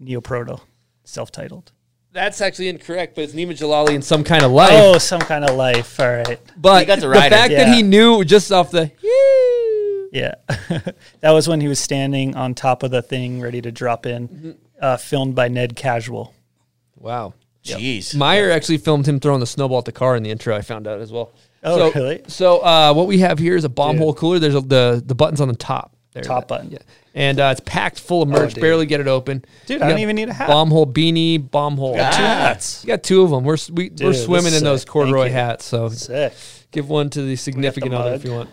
Neoproto, 0.00 0.60
self 1.02 1.32
titled. 1.32 1.72
That's 2.12 2.40
actually 2.40 2.68
incorrect, 2.68 3.16
but 3.16 3.22
it's 3.24 3.32
Nima 3.34 3.50
Jalali 3.50 3.94
in 3.94 4.02
some 4.02 4.22
kind 4.22 4.44
of 4.44 4.52
life. 4.52 4.70
Oh, 4.72 4.98
some 4.98 5.20
kind 5.20 5.44
of 5.44 5.56
life. 5.56 5.98
All 5.98 6.06
right. 6.08 6.40
but 6.56 6.82
You 6.82 6.86
got 6.86 6.96
the 6.96 7.02
the, 7.02 7.08
rider. 7.08 7.34
fact 7.34 7.52
that 7.52 7.74
he 7.74 7.82
knew 7.82 8.24
just 8.24 8.52
off 8.52 8.70
the 8.70 8.92
Yeah. 10.12 10.34
that 11.20 11.30
was 11.30 11.48
when 11.48 11.60
he 11.60 11.68
was 11.68 11.78
standing 11.78 12.34
on 12.36 12.54
top 12.54 12.82
of 12.82 12.90
the 12.90 13.02
thing 13.02 13.40
ready 13.40 13.60
to 13.62 13.70
drop 13.70 14.06
in, 14.06 14.58
uh, 14.80 14.96
filmed 14.96 15.34
by 15.34 15.48
Ned 15.48 15.76
Casual. 15.76 16.34
wow. 16.96 17.34
Jeez. 17.62 18.14
Meyer 18.16 18.50
actually 18.50 18.78
filmed 18.78 19.06
him 19.06 19.20
throwing 19.20 19.40
the 19.40 19.46
snowball 19.46 19.78
at 19.78 19.84
the 19.84 19.92
car 19.92 20.16
in 20.16 20.22
the 20.22 20.30
intro. 20.30 20.56
I 20.56 20.62
found 20.62 20.86
out 20.88 20.98
as 21.00 21.12
well. 21.12 21.30
Oh, 21.62 21.76
so, 21.92 21.92
really? 22.00 22.22
So 22.26 22.60
uh, 22.60 22.94
what 22.94 23.06
we 23.06 23.18
have 23.18 23.38
here 23.38 23.54
is 23.54 23.64
a 23.64 23.68
bomb 23.68 23.96
Dude. 23.96 24.02
hole 24.02 24.14
cooler. 24.14 24.38
There's 24.38 24.54
a, 24.54 24.62
the 24.62 25.02
the 25.04 25.14
buttons 25.14 25.42
on 25.42 25.48
the 25.48 25.54
top. 25.54 25.94
There, 26.14 26.22
Top 26.22 26.44
that- 26.44 26.48
button. 26.48 26.70
Yeah, 26.70 26.78
and 27.14 27.38
uh, 27.38 27.50
it's 27.52 27.60
packed 27.60 28.00
full 28.00 28.22
of 28.22 28.30
merch. 28.30 28.54
dude. 28.54 28.62
barely 28.62 28.86
get 28.86 29.00
it 29.00 29.08
open. 29.08 29.44
Dude, 29.66 29.80
You 29.80 29.84
I 29.86 29.90
don't 29.90 29.98
even 29.98 30.16
need 30.16 30.30
a 30.30 30.32
hat. 30.32 30.48
Bomb 30.48 30.70
hole 30.70 30.86
beanie, 30.86 31.50
bomb 31.50 31.76
hole. 31.76 31.94
Got 31.96 32.14
two 32.14 32.22
Ah. 32.22 32.26
hats. 32.26 32.82
You 32.82 32.88
got 32.88 33.02
two 33.02 33.20
of 33.22 33.30
them. 33.30 33.44
We're 33.44 33.54
s- 33.54 33.70
we, 33.70 33.90
we're 34.00 34.14
swimming 34.14 34.46
in 34.48 34.54
is 34.54 34.62
those 34.62 34.86
corduroy 34.86 35.24
Thank 35.24 35.34
hats. 35.34 35.66
So 35.66 35.90
Sick. 35.90 36.32
give 36.70 36.88
one 36.88 37.10
to 37.10 37.20
the 37.22 37.36
significant 37.36 37.92
other 37.94 38.14
if 38.14 38.24
you 38.24 38.32
want. 38.32 38.48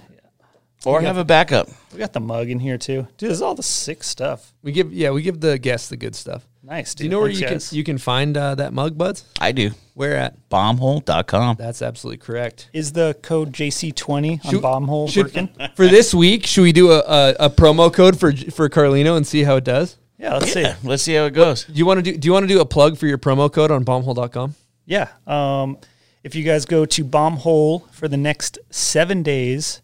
Or 0.86 1.02
have 1.02 1.18
a 1.18 1.26
backup. 1.26 1.68
We 1.92 2.00
got 2.00 2.14
the 2.14 2.20
mug 2.20 2.50
in 2.50 2.60
here 2.60 2.78
too. 2.78 3.08
Dude, 3.18 3.30
this 3.30 3.38
is 3.38 3.42
all 3.42 3.56
the 3.56 3.64
sick 3.64 4.04
stuff. 4.04 4.54
We 4.62 4.72
give 4.72 4.94
yeah 4.94 5.10
we 5.12 5.22
give 5.22 5.40
the 5.42 5.58
guests 5.58 5.90
the 5.90 5.98
good 5.98 6.16
stuff. 6.16 6.48
Nice, 6.64 6.94
dude. 6.94 6.98
Do 6.98 7.04
you 7.06 7.10
know 7.10 7.20
where 7.20 7.28
Thanks, 7.30 7.42
you 7.42 7.48
guys. 7.48 7.70
can 7.70 7.78
you 7.78 7.84
can 7.84 7.98
find 7.98 8.38
uh, 8.38 8.56
that 8.56 8.74
mug, 8.74 8.98
buds? 8.98 9.26
I 9.40 9.52
do. 9.54 9.72
Where 9.96 10.16
at? 10.16 10.50
Bombhole.com. 10.50 11.56
That's 11.58 11.82
absolutely 11.82 12.18
correct. 12.20 12.70
Is 12.74 12.92
the 12.92 13.18
code 13.22 13.52
JC20 13.54 14.46
on 14.46 14.52
Should- 14.52 14.62
Bombhole 14.62 15.10
should- 15.10 15.26
working? 15.28 15.50
For 15.76 15.88
this 15.88 16.14
week, 16.14 16.46
should 16.46 16.62
we 16.64 16.72
do 16.74 16.92
a, 16.92 17.00
a, 17.00 17.36
a 17.42 17.50
promo 17.50 17.92
code 17.92 18.20
for 18.20 18.32
for 18.32 18.70
Carlino 18.70 19.18
and 19.18 19.26
see 19.26 19.44
how 19.44 19.56
it 19.56 19.64
does? 19.64 19.98
Yeah, 20.20 20.34
let's 20.36 20.56
Yeah, 20.56 20.76
see. 20.76 20.88
let's 20.88 21.04
see 21.04 21.14
how 21.16 21.26
it 21.26 21.32
goes. 21.34 21.66
Do 21.66 21.74
you 21.74 21.86
want 21.86 22.04
to 22.04 22.12
do 22.12 22.18
Do 22.18 22.26
you 22.28 22.34
want 22.34 22.44
to 22.44 22.48
do 22.48 22.60
a 22.62 22.66
plug 22.66 22.98
for 22.98 23.08
your 23.08 23.18
promo 23.18 23.52
code 23.52 23.72
on 23.72 23.84
bombhole.com? 23.86 24.56
Yeah. 24.86 25.10
Um, 25.26 25.78
if 26.24 26.36
you 26.36 26.44
guys 26.44 26.66
go 26.66 26.86
to 26.86 27.06
Bombhole 27.06 27.90
for 27.92 28.08
the 28.08 28.18
next 28.18 28.58
seven 28.70 29.24
days, 29.24 29.82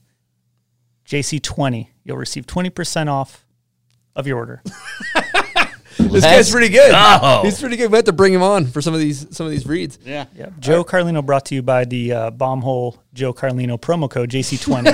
JC20, 1.05 1.88
you'll 2.03 2.17
receive 2.17 2.45
20% 2.45 3.07
off 3.07 3.45
of 4.15 4.27
your 4.27 4.38
order. 4.38 4.63
This 5.97 6.23
guy's 6.23 6.49
pretty 6.49 6.69
good. 6.69 6.91
go. 6.91 7.41
He's 7.43 7.59
pretty 7.59 7.75
good. 7.75 7.91
We 7.91 7.97
have 7.97 8.05
to 8.05 8.13
bring 8.13 8.34
him 8.34 8.41
on 8.41 8.65
for 8.65 8.81
some 8.81 8.93
of 8.93 8.99
these 8.99 9.27
some 9.35 9.45
of 9.45 9.51
these 9.51 9.65
reads. 9.67 9.99
Yeah. 10.03 10.25
Yeah. 10.35 10.49
Joe 10.59 10.84
Carlino 10.84 11.23
brought 11.25 11.45
to 11.45 11.55
you 11.55 11.61
by 11.61 11.85
the 11.85 12.11
uh, 12.11 12.31
Bombhole 12.31 12.97
Joe 13.13 13.34
Carlino 13.34 13.80
promo 13.80 14.09
code 14.09 14.30
JC20. 14.30 14.91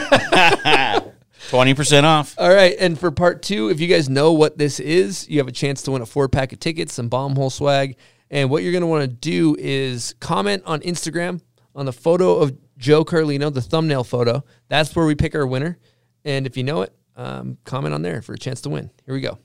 20% 1.49 2.03
off. 2.03 2.35
All 2.37 2.53
right, 2.53 2.75
and 2.79 2.99
for 2.99 3.11
part 3.11 3.41
two, 3.41 3.69
if 3.69 3.79
you 3.79 3.87
guys 3.87 4.09
know 4.09 4.33
what 4.33 4.57
this 4.57 4.79
is, 4.79 5.27
you 5.29 5.39
have 5.39 5.47
a 5.47 5.53
chance 5.53 5.81
to 5.83 5.91
win 5.91 6.01
a 6.01 6.05
four 6.05 6.27
pack 6.27 6.51
of 6.53 6.59
tickets, 6.59 6.93
some 6.93 7.07
bomb 7.09 7.35
hole 7.35 7.49
swag, 7.49 7.95
and 8.29 8.49
what 8.49 8.63
you're 8.63 8.71
going 8.73 8.81
to 8.81 8.87
want 8.87 9.01
to 9.03 9.07
do 9.07 9.55
is 9.57 10.15
comment 10.19 10.63
on 10.65 10.81
Instagram 10.81 11.41
on 11.75 11.85
the 11.85 11.93
photo 11.93 12.35
of 12.37 12.57
Joe 12.77 13.03
Carlino, 13.05 13.53
the 13.53 13.61
thumbnail 13.61 14.03
photo. 14.03 14.43
That's 14.67 14.95
where 14.95 15.05
we 15.05 15.15
pick 15.15 15.33
our 15.33 15.47
winner, 15.47 15.77
and 16.25 16.45
if 16.45 16.57
you 16.57 16.63
know 16.63 16.81
it, 16.81 16.93
um, 17.15 17.57
comment 17.65 17.93
on 17.93 18.01
there 18.01 18.21
for 18.21 18.33
a 18.33 18.37
chance 18.37 18.61
to 18.61 18.69
win. 18.69 18.89
Here 19.05 19.13
we 19.13 19.21
go. 19.21 19.37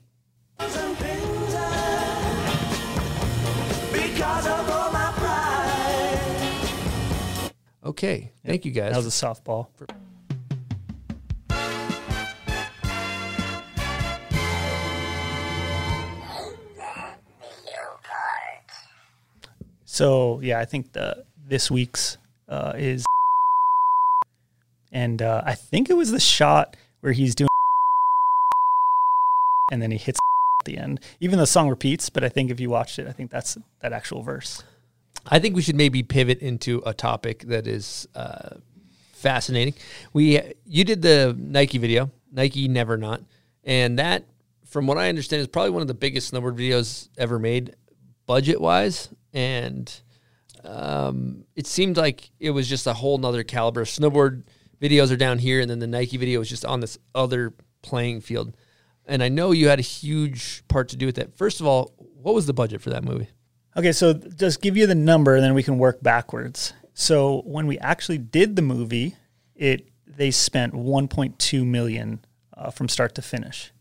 Okay, 7.83 8.31
thank 8.43 8.65
you 8.65 8.71
guys. 8.71 8.93
that 8.93 8.97
was 8.97 9.05
a 9.05 9.25
softball. 9.25 9.67
So 19.95 20.41
yeah, 20.41 20.59
I 20.59 20.65
think 20.65 20.91
the 20.91 21.23
this 21.47 21.71
week's 21.71 22.17
uh, 22.49 22.73
is, 22.75 23.05
and 24.95 25.21
uh, 25.21 25.43
I 25.45 25.55
think 25.55 25.89
it 25.89 25.97
was 25.97 26.11
the 26.11 26.21
shot 26.21 26.77
where 27.01 27.11
he's 27.11 27.35
doing, 27.35 27.49
and 29.71 29.81
then 29.81 29.91
he 29.91 29.97
hits 29.97 30.19
at 30.61 30.65
the 30.65 30.77
end. 30.77 31.01
Even 31.19 31.37
the 31.37 31.45
song 31.45 31.69
repeats, 31.69 32.09
but 32.09 32.23
I 32.23 32.29
think 32.29 32.49
if 32.49 32.61
you 32.61 32.69
watched 32.69 32.97
it, 32.97 33.05
I 33.05 33.11
think 33.11 33.29
that's 33.29 33.57
that 33.81 33.91
actual 33.91 34.23
verse. 34.23 34.63
I 35.27 35.39
think 35.39 35.53
we 35.55 35.61
should 35.61 35.75
maybe 35.75 36.01
pivot 36.01 36.39
into 36.39 36.81
a 36.85 36.93
topic 36.93 37.39
that 37.47 37.67
is 37.67 38.07
uh, 38.15 38.55
fascinating. 39.11 39.73
We 40.13 40.41
you 40.65 40.85
did 40.85 41.01
the 41.01 41.35
Nike 41.37 41.77
video, 41.77 42.09
Nike 42.31 42.69
Never 42.69 42.95
Not, 42.95 43.21
and 43.65 43.99
that, 43.99 44.23
from 44.63 44.87
what 44.87 44.97
I 44.97 45.09
understand, 45.09 45.41
is 45.41 45.47
probably 45.47 45.71
one 45.71 45.81
of 45.81 45.89
the 45.89 45.93
biggest 45.93 46.33
snowboard 46.33 46.57
videos 46.57 47.09
ever 47.17 47.37
made, 47.37 47.75
budget 48.27 48.61
wise, 48.61 49.09
and 49.33 49.93
um, 50.63 51.43
it 51.57 51.67
seemed 51.67 51.97
like 51.97 52.29
it 52.39 52.51
was 52.51 52.69
just 52.69 52.87
a 52.87 52.93
whole 52.93 53.17
nother 53.17 53.43
caliber. 53.43 53.81
of 53.81 53.87
Snowboard 53.87 54.43
videos 54.81 55.11
are 55.11 55.15
down 55.17 55.39
here, 55.39 55.59
and 55.61 55.69
then 55.69 55.79
the 55.79 55.87
Nike 55.87 56.17
video 56.17 56.41
is 56.41 56.49
just 56.49 56.65
on 56.65 56.79
this 56.79 56.97
other 57.13 57.53
playing 57.81 58.21
field. 58.21 58.55
And 59.05 59.21
I 59.21 59.29
know 59.29 59.51
you 59.51 59.67
had 59.67 59.79
a 59.79 59.83
huge 59.83 60.63
part 60.67 60.89
to 60.89 60.97
do 60.97 61.05
with 61.05 61.15
that. 61.15 61.37
First 61.37 61.59
of 61.61 61.67
all, 61.67 61.93
what 61.97 62.33
was 62.33 62.47
the 62.47 62.53
budget 62.53 62.81
for 62.81 62.89
that 62.89 63.03
movie? 63.03 63.27
Okay, 63.77 63.91
so 63.91 64.13
just 64.13 64.61
give 64.61 64.75
you 64.77 64.87
the 64.87 64.95
number, 64.95 65.35
and 65.35 65.43
then 65.43 65.53
we 65.53 65.61
can 65.63 65.77
work 65.77 66.01
backwards. 66.01 66.73
So 66.93 67.41
when 67.45 67.67
we 67.67 67.77
actually 67.79 68.17
did 68.17 68.55
the 68.55 68.61
movie, 68.61 69.15
it 69.55 69.89
they 70.07 70.31
spent 70.31 70.73
1.2 70.73 71.65
million 71.67 72.23
uh, 72.55 72.71
from 72.71 72.87
start 72.87 73.15
to 73.15 73.21
finish. 73.21 73.71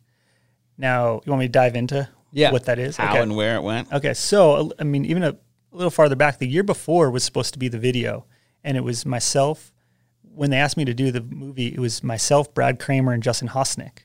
Now, 0.77 1.21
you 1.25 1.31
want 1.31 1.41
me 1.41 1.47
to 1.47 1.53
dive 1.53 1.77
into 1.77 2.09
Yeah. 2.33 2.51
what 2.51 2.65
that 2.65 2.79
is? 2.81 2.97
How 2.97 3.11
okay. 3.12 3.23
and 3.23 3.37
where 3.37 3.55
it 3.55 3.62
went. 3.62 3.93
Okay, 3.93 4.15
so 4.15 4.73
I 4.81 4.85
mean, 4.85 5.05
even 5.05 5.23
a, 5.23 5.31
a 5.31 5.37
little 5.77 5.91
farther 5.93 6.16
back, 6.16 6.39
the 6.39 6.49
year 6.49 6.65
before 6.65 7.11
was 7.11 7.23
supposed 7.23 7.53
to 7.53 7.59
be 7.61 7.69
the 7.69 7.79
video, 7.79 8.27
and 8.65 8.77
it 8.77 8.81
was 8.81 9.07
myself. 9.07 9.73
When 10.35 10.51
they 10.51 10.56
asked 10.56 10.77
me 10.77 10.85
to 10.85 10.94
do 10.94 11.11
the 11.11 11.20
movie, 11.20 11.69
it 11.69 11.78
was 11.78 12.02
myself, 12.02 12.52
Brad 12.55 12.78
Kramer, 12.78 13.12
and 13.12 13.23
Justin 13.23 13.48
Hostynek. 13.48 13.98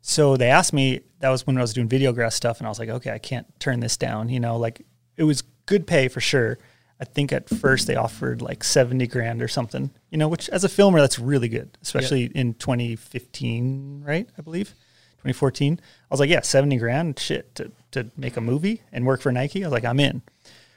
So 0.00 0.36
they 0.36 0.50
asked 0.50 0.72
me. 0.72 1.00
That 1.20 1.28
was 1.28 1.46
when 1.46 1.58
I 1.58 1.60
was 1.60 1.74
doing 1.74 1.88
Videograss 1.88 2.32
stuff, 2.32 2.58
and 2.58 2.66
I 2.66 2.70
was 2.70 2.78
like, 2.78 2.88
okay, 2.88 3.10
I 3.10 3.18
can't 3.18 3.46
turn 3.60 3.80
this 3.80 3.96
down. 3.96 4.30
You 4.30 4.40
know, 4.40 4.56
like 4.56 4.86
it 5.16 5.24
was 5.24 5.42
good 5.66 5.86
pay 5.86 6.08
for 6.08 6.20
sure. 6.20 6.58
I 6.98 7.04
think 7.04 7.32
at 7.32 7.48
first 7.48 7.86
they 7.86 7.96
offered 7.96 8.40
like 8.42 8.64
seventy 8.64 9.06
grand 9.06 9.42
or 9.42 9.48
something. 9.48 9.90
You 10.10 10.18
know, 10.18 10.28
which 10.28 10.48
as 10.48 10.64
a 10.64 10.68
filmer, 10.68 11.00
that's 11.00 11.18
really 11.18 11.48
good, 11.48 11.76
especially 11.82 12.24
in 12.34 12.54
2015, 12.54 14.02
right? 14.06 14.28
I 14.38 14.42
believe 14.42 14.74
2014. 15.20 15.78
I 15.82 15.84
was 16.10 16.18
like, 16.18 16.30
yeah, 16.30 16.40
70 16.40 16.78
grand, 16.78 17.18
shit, 17.18 17.54
to, 17.56 17.70
to 17.90 18.10
make 18.16 18.38
a 18.38 18.40
movie 18.40 18.82
and 18.90 19.04
work 19.04 19.20
for 19.20 19.30
Nike. 19.30 19.62
I 19.62 19.66
was 19.66 19.72
like, 19.72 19.84
I'm 19.84 20.00
in. 20.00 20.22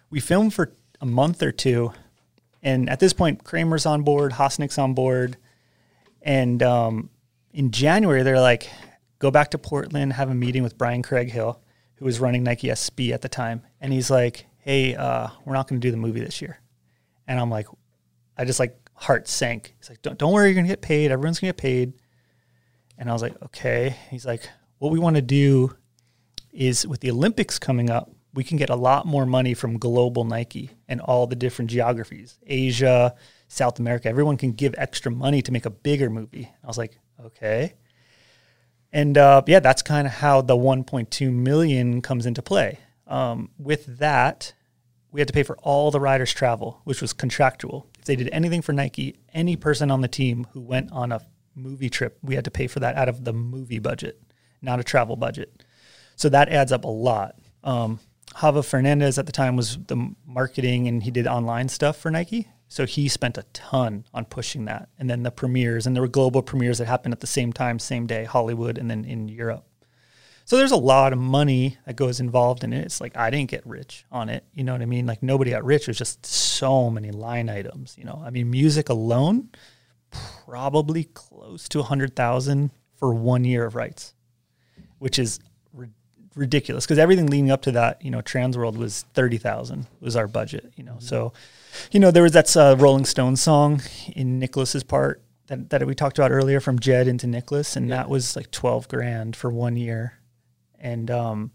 We 0.10 0.20
filmed 0.20 0.54
for 0.54 0.74
a 1.00 1.06
month 1.06 1.42
or 1.42 1.54
two. 1.54 1.94
And 2.64 2.90
at 2.90 3.00
this 3.00 3.14
point, 3.14 3.44
Kramer's 3.44 3.86
on 3.86 4.04
board, 4.04 4.32
Hostynek's 4.32 4.78
on 4.78 4.94
board. 4.94 5.38
And 6.22 6.64
um, 6.64 7.10
in 7.54 7.72
January, 7.72 8.24
they're 8.24 8.40
like, 8.40 8.70
go 9.20 9.30
back 9.30 9.52
to 9.52 9.58
Portland, 9.58 10.14
have 10.14 10.30
a 10.30 10.34
meeting 10.34 10.64
with 10.64 10.78
Brian 10.78 11.04
Craig 11.04 11.30
Hill, 11.30 11.62
who 11.96 12.06
was 12.06 12.20
running 12.20 12.44
Nike 12.44 12.70
SB 12.70 13.12
at 13.12 13.22
the 13.22 13.30
time. 13.30 13.62
And 13.82 13.92
he's 13.92 14.10
like, 14.10 14.46
hey, 14.60 14.96
uh, 14.96 15.28
we're 15.46 15.54
not 15.54 15.68
going 15.68 15.80
to 15.80 15.86
do 15.86 15.92
the 15.92 15.98
movie 15.98 16.22
this 16.22 16.42
year. 16.42 16.60
And 17.28 17.40
I'm 17.40 17.50
like, 17.50 17.68
I 18.38 18.46
just 18.46 18.60
like 18.60 18.78
heart 18.96 19.28
sank. 19.28 19.76
He's 19.78 19.90
like, 19.90 20.02
don't, 20.02 20.18
don't 20.18 20.32
worry, 20.32 20.48
you're 20.48 20.56
going 20.56 20.66
to 20.66 20.72
get 20.72 20.82
paid. 20.82 21.12
Everyone's 21.12 21.40
going 21.40 21.52
to 21.52 21.56
get 21.56 21.62
paid. 21.62 21.94
And 22.98 23.10
I 23.10 23.14
was 23.14 23.22
like, 23.22 23.36
okay. 23.44 23.98
He's 24.10 24.26
like, 24.26 24.48
what 24.80 24.92
we 24.92 25.00
want 25.00 25.18
to 25.18 25.22
do 25.22 25.76
is 26.54 26.88
with 26.88 27.02
the 27.02 27.12
Olympics 27.12 27.60
coming 27.60 27.90
up, 27.90 28.13
we 28.34 28.44
can 28.44 28.58
get 28.58 28.70
a 28.70 28.76
lot 28.76 29.06
more 29.06 29.26
money 29.26 29.54
from 29.54 29.78
global 29.78 30.24
Nike 30.24 30.72
and 30.88 31.00
all 31.02 31.28
the 31.28 31.36
different 31.36 31.70
geographies, 31.70 32.40
Asia, 32.46 33.14
South 33.48 33.80
America. 33.80 34.10
Everyone 34.10 34.38
can 34.38 34.54
give 34.54 34.74
extra 34.78 35.12
money 35.12 35.42
to 35.44 35.52
make 35.52 35.66
a 35.66 35.70
bigger 35.70 36.10
movie. 36.10 36.52
I 36.64 36.68
was 36.68 36.78
like, 36.78 36.98
okay. 37.24 37.76
And 38.92 39.18
uh, 39.18 39.44
yeah, 39.48 39.60
that's 39.60 39.82
kind 39.82 40.08
of 40.08 40.14
how 40.14 40.42
the 40.42 40.56
1.2 40.56 41.32
million 41.32 42.02
comes 42.02 42.26
into 42.26 42.42
play. 42.42 42.80
Um, 43.08 43.50
with 43.58 44.00
that, 44.00 44.54
we 45.12 45.22
had 45.22 45.28
to 45.28 45.34
pay 45.34 45.44
for 45.44 45.58
all 45.60 45.92
the 45.92 46.00
riders' 46.00 46.34
travel, 46.34 46.82
which 46.86 47.02
was 47.02 47.14
contractual. 47.14 47.88
If 48.00 48.06
they 48.06 48.16
did 48.16 48.30
anything 48.32 48.64
for 48.64 48.74
Nike, 48.74 49.20
any 49.34 49.56
person 49.56 49.92
on 49.92 50.02
the 50.02 50.08
team 50.08 50.48
who 50.54 50.62
went 50.62 50.92
on 50.92 51.12
a 51.12 51.22
movie 51.56 51.90
trip, 51.90 52.18
we 52.24 52.36
had 52.36 52.46
to 52.46 52.52
pay 52.52 52.66
for 52.66 52.80
that 52.80 52.96
out 52.96 53.10
of 53.10 53.24
the 53.24 53.34
movie 53.34 53.80
budget, 53.80 54.20
not 54.62 54.80
a 54.80 54.84
travel 54.84 55.16
budget. 55.16 55.64
So 56.16 56.30
that 56.30 56.50
adds 56.50 56.72
up 56.72 56.84
a 56.84 56.90
lot. 56.90 57.36
Um, 57.64 58.00
Java 58.40 58.64
Fernandez 58.64 59.18
at 59.18 59.26
the 59.26 59.32
time 59.32 59.56
was 59.56 59.78
the 59.88 60.14
marketing 60.26 60.88
and 60.88 61.04
he 61.04 61.12
did 61.12 61.28
online 61.28 61.70
stuff 61.70 61.98
for 61.98 62.12
Nike. 62.12 62.48
So 62.68 62.86
he 62.86 63.08
spent 63.08 63.38
a 63.38 63.44
ton 63.54 64.06
on 64.14 64.26
pushing 64.26 64.66
that. 64.66 64.90
And 64.98 65.08
then 65.10 65.22
the 65.22 65.30
premieres, 65.32 65.86
and 65.86 65.96
there 65.96 66.02
were 66.02 66.08
global 66.08 66.42
premieres 66.42 66.80
that 66.80 66.88
happened 66.88 67.14
at 67.14 67.20
the 67.20 67.28
same 67.28 67.54
time, 67.54 67.78
same 67.78 68.08
day, 68.08 68.24
Hollywood 68.24 68.80
and 68.80 68.90
then 68.90 69.06
in 69.06 69.28
Europe. 69.28 69.66
So 70.46 70.58
there's 70.58 70.72
a 70.72 70.78
lot 70.78 71.14
of 71.14 71.20
money 71.20 71.78
that 71.86 71.96
goes 71.96 72.20
involved 72.20 72.64
in 72.64 72.74
it. 72.74 72.84
It's 72.84 73.00
like 73.00 73.16
I 73.16 73.30
didn't 73.30 73.50
get 73.50 73.66
rich 73.66 74.06
on 74.12 74.28
it. 74.28 74.44
You 74.54 74.64
know 74.64 74.74
what 74.74 74.82
I 74.82 74.86
mean? 74.86 75.06
Like 75.06 75.24
nobody 75.24 75.52
got 75.52 75.64
rich. 75.64 75.86
There's 75.86 75.98
just 75.98 76.26
so 76.26 76.90
many 76.90 77.12
line 77.12 77.50
items. 77.50 77.96
You 77.98 78.06
know, 78.06 78.22
I 78.26 78.30
mean, 78.30 78.50
music 78.50 78.90
alone, 78.90 79.50
probably 80.46 81.06
close 81.06 81.70
to 81.70 81.80
a 81.80 81.84
hundred 81.84 82.16
thousand 82.16 82.72
for 82.96 83.14
one 83.14 83.46
year 83.46 83.66
of 83.66 83.76
rights, 83.76 84.16
which 84.98 85.18
is 85.18 85.40
ridiculous. 86.36 86.86
Because 86.86 86.98
everything 87.00 87.28
leading 87.28 87.52
up 87.52 87.62
to 87.64 87.72
that, 87.74 88.02
you 88.04 88.12
know, 88.12 88.22
Transworld 88.22 88.78
was 88.78 89.06
thirty 89.14 89.38
thousand 89.38 89.88
was 90.02 90.16
our 90.16 90.28
budget. 90.28 90.74
You 90.76 90.84
know, 90.84 90.98
so 91.00 91.34
you 91.92 92.00
know 92.00 92.12
there 92.12 92.24
was 92.24 92.34
that 92.34 92.56
uh, 92.58 92.76
Rolling 92.80 93.06
Stones 93.06 93.42
song 93.42 93.82
in 94.16 94.40
Nicolas's 94.40 94.84
part 94.84 95.22
that 95.48 95.70
that 95.72 95.86
we 95.86 95.96
talked 95.96 96.18
about 96.20 96.32
earlier 96.32 96.60
from 96.60 96.80
Jed 96.80 97.08
into 97.08 97.28
Nicolas, 97.28 97.76
and 97.76 97.92
that 97.92 98.10
was 98.10 98.36
like 98.36 98.52
twelve 98.52 98.88
grand 98.88 99.36
for 99.36 99.50
one 99.50 99.76
year 99.78 100.20
and 100.80 101.10
um, 101.10 101.52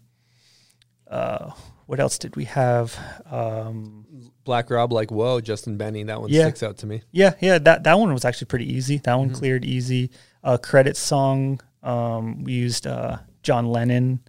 uh, 1.07 1.51
what 1.85 1.99
else 1.99 2.17
did 2.17 2.35
we 2.35 2.45
have? 2.45 2.97
Um, 3.29 4.05
Black 4.43 4.69
Rob, 4.69 4.91
like 4.91 5.11
whoa, 5.11 5.39
Justin 5.41 5.77
Benny, 5.77 6.03
that 6.03 6.19
one 6.21 6.29
Yeah. 6.29 6.43
sticks 6.43 6.63
out 6.63 6.77
to 6.79 6.85
me. 6.87 7.01
yeah, 7.11 7.33
yeah, 7.39 7.57
that 7.59 7.83
that 7.83 7.99
one 7.99 8.13
was 8.13 8.25
actually 8.25 8.45
pretty 8.45 8.71
easy. 8.73 8.97
That 8.97 9.15
one 9.17 9.29
Mhm. 9.31 9.35
cleared 9.35 9.65
easy. 9.65 10.09
Uh, 10.43 10.57
credit 10.57 10.95
song, 10.97 11.59
um, 11.83 12.43
we 12.43 12.53
used 12.53 12.87
uh, 12.87 13.17
John 13.43 13.67
Lennon, 13.67 14.19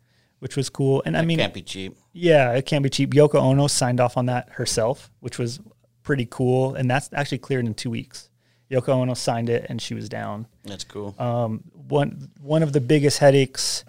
which 0.40 0.56
was 0.56 0.68
cool. 0.68 1.02
And 1.06 1.16
I 1.16 1.24
mean, 1.24 1.38
can't 1.38 1.54
be 1.54 1.62
cheap. 1.62 1.96
Yeah, 2.12 2.52
it 2.52 2.66
can't 2.66 2.82
be 2.82 2.90
cheap. 2.90 3.14
Yoko 3.14 3.36
Ono 3.36 3.68
signed 3.68 4.00
off 4.00 4.16
on 4.16 4.26
that 4.26 4.50
herself, 4.50 5.10
which 5.20 5.38
was 5.38 5.60
pretty 6.02 6.26
cool, 6.28 6.74
and 6.74 6.90
that's 6.90 7.08
actually 7.12 7.38
cleared 7.38 7.66
in 7.66 7.74
two 7.74 7.90
weeks. 7.90 8.28
Yoko 8.70 8.88
Ono 8.88 9.14
signed 9.14 9.48
it, 9.48 9.66
and 9.68 9.80
she 9.80 9.94
was 9.94 10.08
down. 10.08 10.46
That's 10.64 10.84
cool. 10.84 11.14
Um, 11.18 11.64
one 11.72 12.30
one 12.40 12.62
of 12.62 12.72
the 12.72 12.80
biggest 12.80 13.18
headaches 13.18 13.84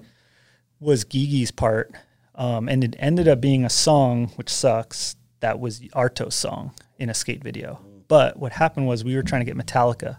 was 0.79 1.03
Gigi's 1.03 1.51
part, 1.51 1.93
um, 2.35 2.67
and 2.67 2.83
it 2.83 2.95
ended 2.99 3.27
up 3.27 3.41
being 3.41 3.65
a 3.65 3.69
song, 3.69 4.27
which 4.35 4.49
sucks. 4.49 5.15
That 5.39 5.59
was 5.59 5.81
Arto's 5.93 6.35
song 6.35 6.73
in 6.99 7.09
a 7.09 7.15
skate 7.15 7.43
video. 7.43 7.79
But 8.07 8.37
what 8.37 8.51
happened 8.51 8.87
was 8.87 9.03
we 9.03 9.15
were 9.15 9.23
trying 9.23 9.41
to 9.41 9.45
get 9.45 9.57
Metallica, 9.57 10.17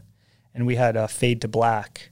and 0.54 0.66
we 0.66 0.76
had 0.76 0.96
a 0.96 1.06
fade 1.08 1.42
to 1.42 1.48
black. 1.48 2.10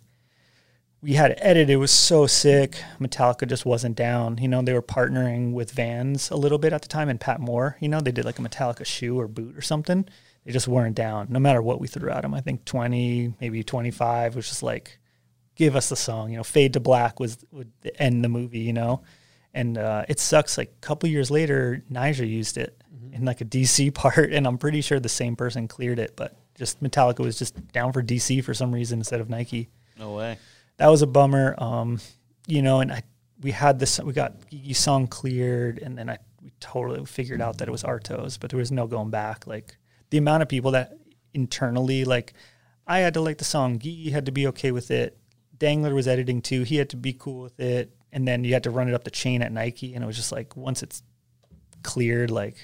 We 1.03 1.15
had 1.15 1.31
it 1.31 1.39
edited. 1.41 1.71
It 1.71 1.77
was 1.77 1.91
so 1.91 2.27
sick. 2.27 2.83
Metallica 3.01 3.49
just 3.49 3.65
wasn't 3.65 3.97
down. 3.97 4.39
You 4.39 4.49
know, 4.49 4.61
they 4.61 4.75
were 4.75 4.83
partnering 4.83 5.53
with 5.53 5.71
Vans 5.71 6.31
a 6.31 6.37
little 6.37 6.59
bit 6.59 6.75
at 6.75 6.83
the 6.83 6.89
time, 6.89 7.09
and 7.09 7.19
Pat 7.19 7.41
Moore. 7.41 7.77
You 7.81 7.89
know, 7.89 8.01
they 8.01 8.13
did 8.13 8.27
like 8.27 8.39
a 8.39 8.43
Metallica 8.43 8.85
shoe 8.85 9.19
or 9.19 9.27
boot 9.27 9.57
or 9.57 9.63
something. 9.63 10.07
They 10.45 10.53
just 10.53 10.69
weren't 10.69 10.95
down, 10.95 11.29
no 11.31 11.39
matter 11.39 11.63
what 11.63 11.81
we 11.81 11.87
threw 11.89 12.11
at 12.11 12.23
them. 12.23 12.35
I 12.35 12.41
think 12.41 12.65
twenty, 12.65 13.33
maybe 13.41 13.63
twenty-five 13.63 14.37
was 14.37 14.49
just 14.49 14.63
like 14.63 14.99
give 15.55 15.77
us 15.77 15.89
the 15.89 15.97
song. 15.97 16.31
You 16.31 16.37
know, 16.39 16.45
Fade 16.45 16.75
to 16.75 16.81
Black 16.81 17.19
was 17.19 17.39
would 17.51 17.73
end 17.99 18.23
the 18.23 18.29
movie. 18.29 18.61
You 18.61 18.75
know, 18.75 19.03
and 19.55 19.79
uh, 19.79 20.05
it 20.09 20.19
sucks. 20.21 20.59
Like 20.59 20.69
a 20.69 20.87
couple 20.87 21.09
years 21.09 21.31
later, 21.31 21.83
Niger 21.89 22.27
used 22.27 22.59
it 22.59 22.81
in 23.13 23.25
like 23.25 23.41
a 23.41 23.45
DC 23.47 23.95
part, 23.95 24.33
and 24.33 24.47
I'm 24.47 24.59
pretty 24.59 24.81
sure 24.83 25.01
the 25.01 25.09
same 25.09 25.37
person 25.37 25.67
cleared 25.67 25.99
it, 25.99 26.15
but 26.15 26.37
just 26.57 26.83
Metallica 26.83 27.21
was 27.21 27.39
just 27.39 27.73
down 27.73 27.93
for 27.93 28.03
DC 28.03 28.45
for 28.45 28.53
some 28.53 28.73
reason 28.73 29.01
instead 29.01 29.21
of 29.21 29.31
Nike. 29.31 29.71
No 29.99 30.13
way. 30.13 30.39
That 30.81 30.89
was 30.89 31.03
a 31.03 31.07
bummer. 31.07 31.55
Um, 31.59 32.01
you 32.47 32.63
know, 32.63 32.81
and 32.81 32.91
I 32.91 33.03
we 33.43 33.51
had 33.51 33.79
this 33.79 34.01
we 34.01 34.15
got 34.15 34.49
Gigi's 34.49 34.79
song 34.79 35.09
cleared, 35.09 35.79
and 35.79 35.97
then 35.97 36.09
I 36.09 36.17
we 36.43 36.53
totally 36.59 37.05
figured 37.05 37.43
out 37.43 37.59
that 37.59 37.69
it 37.69 37.71
was 37.71 37.83
Artos, 37.83 38.41
but 38.41 38.49
there 38.49 38.59
was 38.59 38.73
no 38.73 38.87
going 38.87 39.11
back. 39.11 39.47
Like 39.47 39.77
the 40.09 40.17
amount 40.17 40.43
of 40.43 40.49
people 40.49 40.71
that 40.71 40.97
internally 41.35 42.07
like 42.07 42.33
I 42.87 43.01
had 43.01 43.13
to 43.13 43.21
like 43.21 43.37
the 43.37 43.45
song, 43.45 43.79
Gigi 43.79 44.09
had 44.09 44.25
to 44.25 44.33
be 44.33 44.47
okay 44.47 44.73
with 44.73 44.91
it. 44.91 45.19
Dangler 45.59 45.95
was 45.95 46.09
editing 46.09 46.41
too; 46.41 46.63
he 46.63 46.77
had 46.77 46.89
to 46.91 46.97
be 46.97 47.13
cool 47.13 47.43
with 47.43 47.61
it, 47.61 47.95
and 48.11 48.27
then 48.27 48.43
you 48.43 48.55
had 48.55 48.63
to 48.63 48.71
run 48.71 48.89
it 48.89 48.95
up 48.95 49.05
the 49.05 49.11
chain 49.11 49.43
at 49.43 49.53
Nike, 49.53 49.93
and 49.95 50.03
it 50.03 50.07
was 50.07 50.17
just 50.17 50.33
like 50.33 50.57
once 50.57 50.83
it's 50.83 51.03
cleared, 51.83 52.31
like 52.31 52.57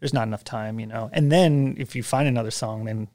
there's 0.00 0.14
not 0.14 0.26
enough 0.26 0.42
time, 0.42 0.80
you 0.80 0.86
know. 0.86 1.10
And 1.12 1.30
then 1.30 1.76
if 1.78 1.94
you 1.94 2.02
find 2.02 2.26
another 2.26 2.50
song, 2.50 2.86
then 2.86 3.08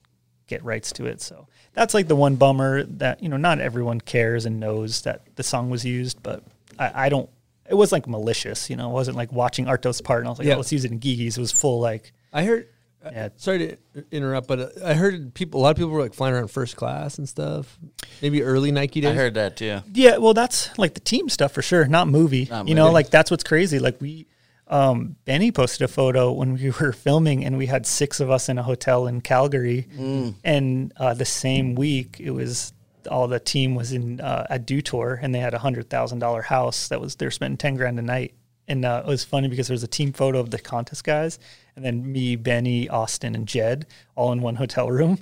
get 0.46 0.64
rights 0.64 0.92
to 0.92 1.08
it. 1.08 1.22
So 1.22 1.48
that's 1.74 1.94
like 1.94 2.08
the 2.08 2.16
one 2.16 2.36
bummer 2.36 2.84
that 2.84 3.22
you 3.24 3.30
know 3.30 3.38
not 3.38 3.60
everyone 3.60 4.02
cares 4.02 4.46
and 4.46 4.60
knows 4.60 5.02
that 5.02 5.22
the 5.36 5.44
song 5.44 5.70
was 5.70 5.86
used, 5.86 6.22
but 6.22 6.44
I, 6.78 7.06
I 7.06 7.10
don't. 7.10 7.30
It 7.70 7.76
was 7.76 7.92
like 7.92 8.08
malicious, 8.08 8.70
you 8.70 8.76
know. 8.76 8.90
It 8.90 8.94
wasn't 8.94 9.16
like 9.18 9.32
watching 9.32 9.66
Artos 9.66 10.04
part 10.04 10.20
and 10.20 10.28
I 10.28 10.32
was 10.32 10.40
like, 10.40 10.48
Yeah. 10.48 10.56
oh, 10.56 10.58
let's 10.58 10.72
use 10.74 10.84
it 10.84 10.92
in 10.92 11.00
Gigi's. 11.00 11.38
It 11.38 11.42
was 11.42 11.52
full 11.52 11.80
like 11.80 12.12
I 12.34 12.44
heard. 12.44 12.68
Yeah. 13.04 13.30
Sorry 13.38 13.78
to 13.94 14.06
interrupt, 14.12 14.48
but 14.48 14.60
uh, 14.60 14.70
I 14.86 14.94
heard 14.94 15.34
people. 15.34 15.60
A 15.60 15.64
lot 15.64 15.72
of 15.72 15.78
people 15.78 15.90
were 15.90 16.02
like 16.02 16.14
flying 16.14 16.36
around 16.36 16.50
first 16.50 16.76
class 16.76 17.18
and 17.18 17.28
stuff. 17.28 17.80
Maybe 18.22 18.44
early 18.44 18.72
Nike 18.72 19.02
days. 19.02 19.12
I 19.12 19.14
heard 19.16 19.34
that 19.36 19.58
too. 19.58 19.80
Yeah, 19.94 20.18
well, 20.18 20.36
that's 20.36 20.78
like 20.78 20.94
the 20.94 21.00
team 21.00 21.28
stuff 21.28 21.52
for 21.52 21.64
sure, 21.64 21.88
not 21.88 22.08
movie. 22.08 22.48
Not 22.50 22.68
you 22.68 22.76
know, 22.76 22.92
like 22.92 23.10
that's 23.10 23.32
what's 23.32 23.44
crazy. 23.44 23.80
Like 23.80 24.00
we, 24.02 24.28
um, 24.72 25.16
Benny 25.26 25.52
posted 25.52 25.84
a 25.84 25.88
photo 25.88 26.32
when 26.32 26.56
we 26.56 26.72
were 26.82 26.94
filming, 26.94 27.46
and 27.46 27.58
we 27.58 27.68
had 27.68 27.86
six 27.86 28.20
of 28.20 28.32
us 28.32 28.50
in 28.50 28.58
a 28.58 28.64
hotel 28.64 29.06
in 29.08 29.22
Calgary, 29.22 29.88
Mm. 29.98 30.34
and 30.44 30.94
uh, 30.98 31.14
the 31.14 31.26
same 31.26 31.76
week 31.76 32.18
it 32.20 32.32
was 32.32 32.74
all 33.10 33.28
the 33.28 33.40
team 33.40 33.74
was 33.76 33.92
in 33.94 34.22
uh, 34.22 34.46
a 34.50 34.58
Dew 34.60 34.82
Tour, 34.82 35.20
and 35.22 35.34
they 35.36 35.40
had 35.40 35.54
a 35.54 35.60
hundred 35.60 35.90
thousand 35.90 36.20
dollar 36.20 36.42
house 36.42 36.88
that 36.88 37.02
was 37.02 37.16
they're 37.16 37.32
spending 37.32 37.58
ten 37.58 37.76
grand 37.76 38.00
a 38.00 38.02
night. 38.02 38.34
And 38.68 38.86
uh, 38.86 39.02
it 39.06 39.10
was 39.10 39.24
funny 39.26 39.50
because 39.50 39.68
there 39.68 39.74
was 39.74 39.84
a 39.84 39.88
team 39.88 40.14
photo 40.14 40.40
of 40.40 40.52
the 40.52 40.60
contest 40.60 41.04
guys, 41.04 41.40
and 41.76 41.84
then 41.84 42.10
me, 42.10 42.36
Benny, 42.38 42.88
Austin, 42.88 43.36
and 43.36 43.46
Jed 43.48 43.88
all 44.16 44.32
in 44.32 44.42
one 44.42 44.56
hotel 44.56 44.90
room. 44.90 45.18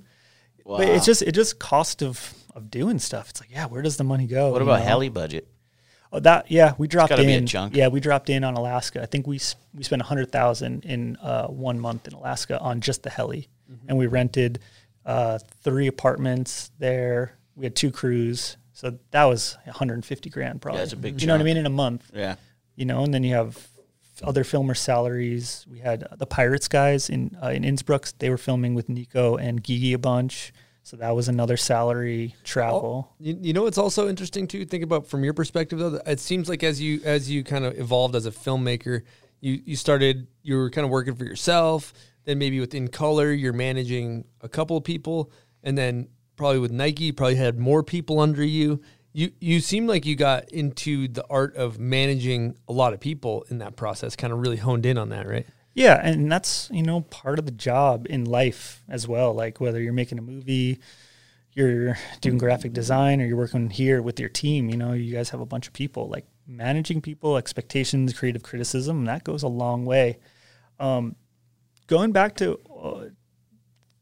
But 0.65 0.87
it's 0.87 1.05
just 1.05 1.21
it 1.23 1.31
just 1.31 1.57
cost 1.57 2.03
of 2.03 2.33
of 2.53 2.69
doing 2.69 2.99
stuff. 2.99 3.29
It's 3.31 3.39
like, 3.39 3.49
yeah, 3.51 3.65
where 3.65 3.81
does 3.81 3.97
the 3.97 4.03
money 4.03 4.27
go? 4.27 4.51
What 4.51 4.61
about 4.61 4.79
know? 4.79 4.85
heli 4.85 5.09
budget? 5.09 5.47
Oh, 6.11 6.19
that 6.21 6.49
yeah, 6.49 6.73
we 6.77 6.87
dropped 6.87 7.11
in. 7.11 7.25
be 7.27 7.33
a 7.33 7.41
chunk. 7.41 7.75
Yeah, 7.75 7.87
we 7.89 7.99
dropped 7.99 8.29
in 8.29 8.43
on 8.43 8.55
Alaska. 8.55 9.01
I 9.01 9.05
think 9.05 9.27
we 9.27 9.39
we 9.75 9.83
spent 9.83 10.01
a 10.01 10.05
hundred 10.05 10.31
thousand 10.31 10.85
in 10.85 11.17
uh, 11.17 11.47
one 11.47 11.79
month 11.79 12.07
in 12.07 12.13
Alaska 12.13 12.59
on 12.59 12.81
just 12.81 13.03
the 13.03 13.09
heli, 13.09 13.47
Mm-hmm. 13.71 13.89
and 13.89 13.97
we 13.99 14.07
rented 14.07 14.59
uh, 15.05 15.37
three 15.63 15.85
apartments 15.87 16.71
there. 16.79 17.37
We 17.55 17.65
had 17.65 17.75
two 17.75 17.91
crews, 17.91 18.57
so 18.73 18.97
that 19.11 19.25
was 19.25 19.55
150 19.65 20.29
grand 20.31 20.59
probably. 20.61 20.79
Yeah, 20.79 20.83
it's 20.85 20.93
a 20.93 20.97
big 20.97 21.21
You 21.21 21.27
know 21.27 21.35
what 21.35 21.41
I 21.41 21.43
mean? 21.43 21.57
In 21.57 21.67
a 21.67 21.69
month. 21.69 22.09
Yeah. 22.13 22.35
You 22.75 22.85
know, 22.85 23.03
and 23.03 23.13
then 23.13 23.23
you 23.23 23.35
have 23.35 23.67
other 24.23 24.43
filmer 24.43 24.73
salaries. 24.73 25.65
We 25.69 25.79
had 25.79 26.07
the 26.17 26.25
Pirates 26.25 26.67
guys 26.67 27.09
in 27.09 27.37
uh, 27.43 27.49
in 27.49 27.63
Innsbruck. 27.63 28.07
They 28.17 28.29
were 28.31 28.37
filming 28.39 28.73
with 28.73 28.89
Nico 28.89 29.37
and 29.37 29.63
Gigi 29.63 29.93
a 29.93 29.99
bunch. 29.99 30.51
So 30.83 30.97
that 30.97 31.15
was 31.15 31.27
another 31.27 31.57
salary 31.57 32.35
travel. 32.43 33.13
You, 33.19 33.37
you 33.41 33.53
know 33.53 33.67
it's 33.67 33.77
also 33.77 34.07
interesting 34.07 34.47
to 34.47 34.65
Think 34.65 34.83
about 34.83 35.07
from 35.07 35.23
your 35.23 35.33
perspective 35.33 35.79
though. 35.79 36.01
It 36.05 36.19
seems 36.19 36.49
like 36.49 36.63
as 36.63 36.81
you 36.81 37.01
as 37.03 37.29
you 37.29 37.43
kind 37.43 37.65
of 37.65 37.77
evolved 37.79 38.15
as 38.15 38.25
a 38.25 38.31
filmmaker, 38.31 39.03
you 39.39 39.61
you 39.65 39.75
started 39.75 40.27
you 40.41 40.57
were 40.57 40.69
kind 40.69 40.85
of 40.85 40.91
working 40.91 41.15
for 41.15 41.25
yourself. 41.25 41.93
Then 42.25 42.37
maybe 42.37 42.59
within 42.59 42.87
color, 42.87 43.31
you're 43.31 43.53
managing 43.53 44.25
a 44.41 44.49
couple 44.49 44.77
of 44.77 44.83
people, 44.83 45.31
and 45.63 45.77
then 45.77 46.09
probably 46.35 46.59
with 46.59 46.71
Nike, 46.71 47.05
you 47.05 47.13
probably 47.13 47.35
had 47.35 47.59
more 47.59 47.83
people 47.83 48.19
under 48.19 48.43
you. 48.43 48.81
You 49.13 49.31
you 49.39 49.59
seem 49.59 49.87
like 49.87 50.05
you 50.05 50.15
got 50.15 50.49
into 50.49 51.07
the 51.07 51.25
art 51.29 51.55
of 51.55 51.79
managing 51.79 52.55
a 52.67 52.73
lot 52.73 52.93
of 52.93 52.99
people 52.99 53.45
in 53.49 53.59
that 53.59 53.75
process. 53.75 54.15
Kind 54.15 54.33
of 54.33 54.39
really 54.39 54.57
honed 54.57 54.85
in 54.85 54.97
on 54.97 55.09
that, 55.09 55.27
right? 55.27 55.47
Yeah, 55.73 55.99
and 56.03 56.31
that's 56.31 56.69
you 56.71 56.83
know 56.83 57.01
part 57.01 57.39
of 57.39 57.45
the 57.45 57.51
job 57.51 58.07
in 58.09 58.25
life 58.25 58.83
as 58.89 59.07
well. 59.07 59.33
Like 59.33 59.61
whether 59.61 59.81
you're 59.81 59.93
making 59.93 60.17
a 60.17 60.21
movie, 60.21 60.79
you're 61.53 61.97
doing 62.21 62.37
graphic 62.37 62.73
design, 62.73 63.21
or 63.21 63.25
you're 63.25 63.37
working 63.37 63.69
here 63.69 64.01
with 64.01 64.19
your 64.19 64.29
team. 64.29 64.69
You 64.69 64.77
know, 64.77 64.93
you 64.93 65.13
guys 65.13 65.29
have 65.29 65.41
a 65.41 65.45
bunch 65.45 65.67
of 65.67 65.73
people. 65.73 66.09
Like 66.09 66.25
managing 66.47 67.01
people, 67.01 67.37
expectations, 67.37 68.13
creative 68.13 68.43
criticism, 68.43 69.05
that 69.05 69.23
goes 69.23 69.43
a 69.43 69.47
long 69.47 69.85
way. 69.85 70.19
Um, 70.79 71.15
going 71.87 72.11
back 72.11 72.35
to 72.37 72.59
uh, 72.81 73.05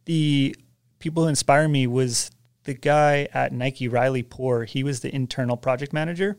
the 0.05 0.55
people 0.99 1.23
who 1.23 1.29
inspire 1.29 1.67
me 1.67 1.87
was 1.87 2.31
the 2.63 2.73
guy 2.73 3.27
at 3.33 3.51
Nike, 3.51 3.87
Riley 3.87 4.23
Poor. 4.23 4.63
He 4.65 4.83
was 4.83 5.01
the 5.01 5.13
internal 5.13 5.57
project 5.57 5.93
manager. 5.93 6.37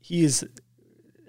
He 0.00 0.24
is 0.24 0.44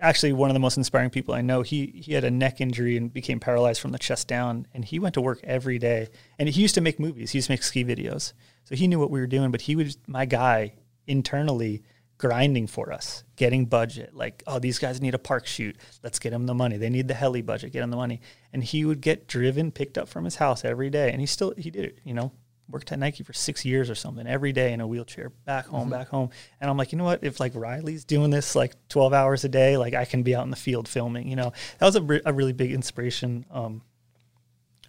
actually 0.04 0.34
one 0.34 0.50
of 0.50 0.54
the 0.54 0.60
most 0.60 0.78
inspiring 0.78 1.10
people 1.10 1.34
I 1.34 1.42
know. 1.42 1.62
He 1.62 1.88
he 1.96 2.14
had 2.14 2.24
a 2.24 2.30
neck 2.30 2.62
injury 2.62 2.98
and 2.98 3.12
became 3.12 3.40
paralyzed 3.40 3.82
from 3.82 3.92
the 3.92 3.98
chest 3.98 4.28
down, 4.28 4.68
and 4.74 4.86
he 4.86 5.00
went 5.00 5.16
to 5.16 5.22
work 5.22 5.40
every 5.44 5.80
day. 5.80 6.10
And 6.38 6.48
he 6.48 6.62
used 6.62 6.76
to 6.76 6.82
make 6.82 7.00
movies. 7.00 7.32
He 7.32 7.38
used 7.38 7.48
to 7.48 7.54
make 7.54 7.64
ski 7.64 7.84
videos, 7.84 8.34
so 8.66 8.76
he 8.76 8.88
knew 8.88 9.00
what 9.00 9.10
we 9.10 9.20
were 9.20 9.28
doing. 9.28 9.50
But 9.50 9.62
he 9.62 9.76
was 9.76 9.98
my 10.06 10.26
guy 10.26 10.74
internally, 11.08 11.84
grinding 12.18 12.68
for 12.68 12.92
us, 12.92 13.24
getting 13.38 13.66
budget. 13.66 14.14
Like, 14.14 14.44
oh, 14.46 14.60
these 14.60 14.78
guys 14.78 15.02
need 15.02 15.16
a 15.16 15.20
park 15.20 15.48
shoot. 15.48 15.78
Let's 16.04 16.20
get 16.20 16.32
them 16.32 16.46
the 16.46 16.54
money. 16.54 16.78
They 16.78 16.90
need 16.90 17.08
the 17.08 17.14
heli 17.14 17.42
budget. 17.42 17.72
Get 17.72 17.80
them 17.80 17.92
the 17.92 17.98
money. 17.98 18.22
And 18.52 18.64
he 18.64 18.86
would 18.86 19.02
get 19.02 19.28
driven, 19.28 19.72
picked 19.72 19.98
up 19.98 20.10
from 20.10 20.26
his 20.26 20.36
house 20.36 20.66
every 20.66 20.90
day, 20.90 21.12
and 21.12 21.22
he 21.22 21.28
still 21.28 21.54
he 21.58 21.72
did 21.72 21.86
it. 21.86 22.00
You 22.04 22.14
know, 22.14 22.34
worked 22.74 22.92
at 22.92 22.98
Nike 22.98 23.24
for 23.24 23.34
six 23.34 23.64
years 23.64 23.90
or 23.90 23.96
something, 23.96 24.26
every 24.26 24.52
day 24.52 24.74
in 24.74 24.82
a 24.82 24.88
wheelchair, 24.88 25.30
back 25.46 25.68
home, 25.68 25.92
back 25.92 26.08
home. 26.10 26.32
And 26.60 26.70
I'm 26.70 26.76
like, 26.76 26.92
you 26.92 26.98
know 26.98 27.04
what? 27.04 27.24
If 27.24 27.40
like 27.40 27.54
Riley's 27.56 28.04
doing 28.04 28.32
this 28.32 28.56
like 28.56 28.74
12 28.90 29.14
hours 29.14 29.44
a 29.44 29.50
day, 29.50 29.78
like 29.78 29.94
I 29.94 30.06
can 30.06 30.24
be 30.24 30.36
out 30.36 30.44
in 30.44 30.50
the 30.50 30.56
field 30.58 30.88
filming. 30.88 31.28
You 31.30 31.36
know, 31.36 31.54
that 31.78 31.86
was 31.86 31.96
a, 31.96 32.22
a 32.26 32.34
really 32.34 32.52
big 32.52 32.72
inspiration 32.74 33.46
um, 33.52 33.84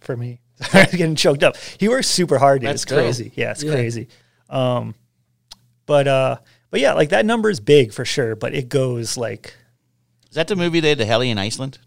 for 0.01 0.17
me. 0.17 0.41
I 0.73 0.85
was 0.85 0.95
getting 0.95 1.15
choked 1.15 1.43
up. 1.43 1.57
He 1.77 1.87
works 1.87 2.07
super 2.07 2.39
hard. 2.39 2.61
Dude. 2.61 2.69
That's 2.69 2.83
it's 2.83 2.89
cool. 2.91 2.97
crazy. 2.99 3.31
Yeah, 3.35 3.51
it's 3.51 3.63
Yeah. 3.63 3.71
crazy. 3.73 4.07
Um, 4.49 4.95
but 5.85 6.07
uh, 6.07 6.37
but 6.71 6.79
yeah, 6.79 6.93
like 6.93 7.09
that 7.09 7.25
number 7.25 7.49
is 7.51 7.59
big 7.59 7.93
for 7.93 8.03
sure. 8.03 8.35
But 8.35 8.55
it 8.55 8.67
goes 8.67 9.15
like 9.15 9.53
Is 10.29 10.35
that 10.35 10.47
the 10.47 10.55
movie 10.55 10.79
they 10.79 10.89
had 10.89 10.97
the 10.97 11.05
heli 11.05 11.29
in 11.29 11.37
Iceland? 11.37 11.77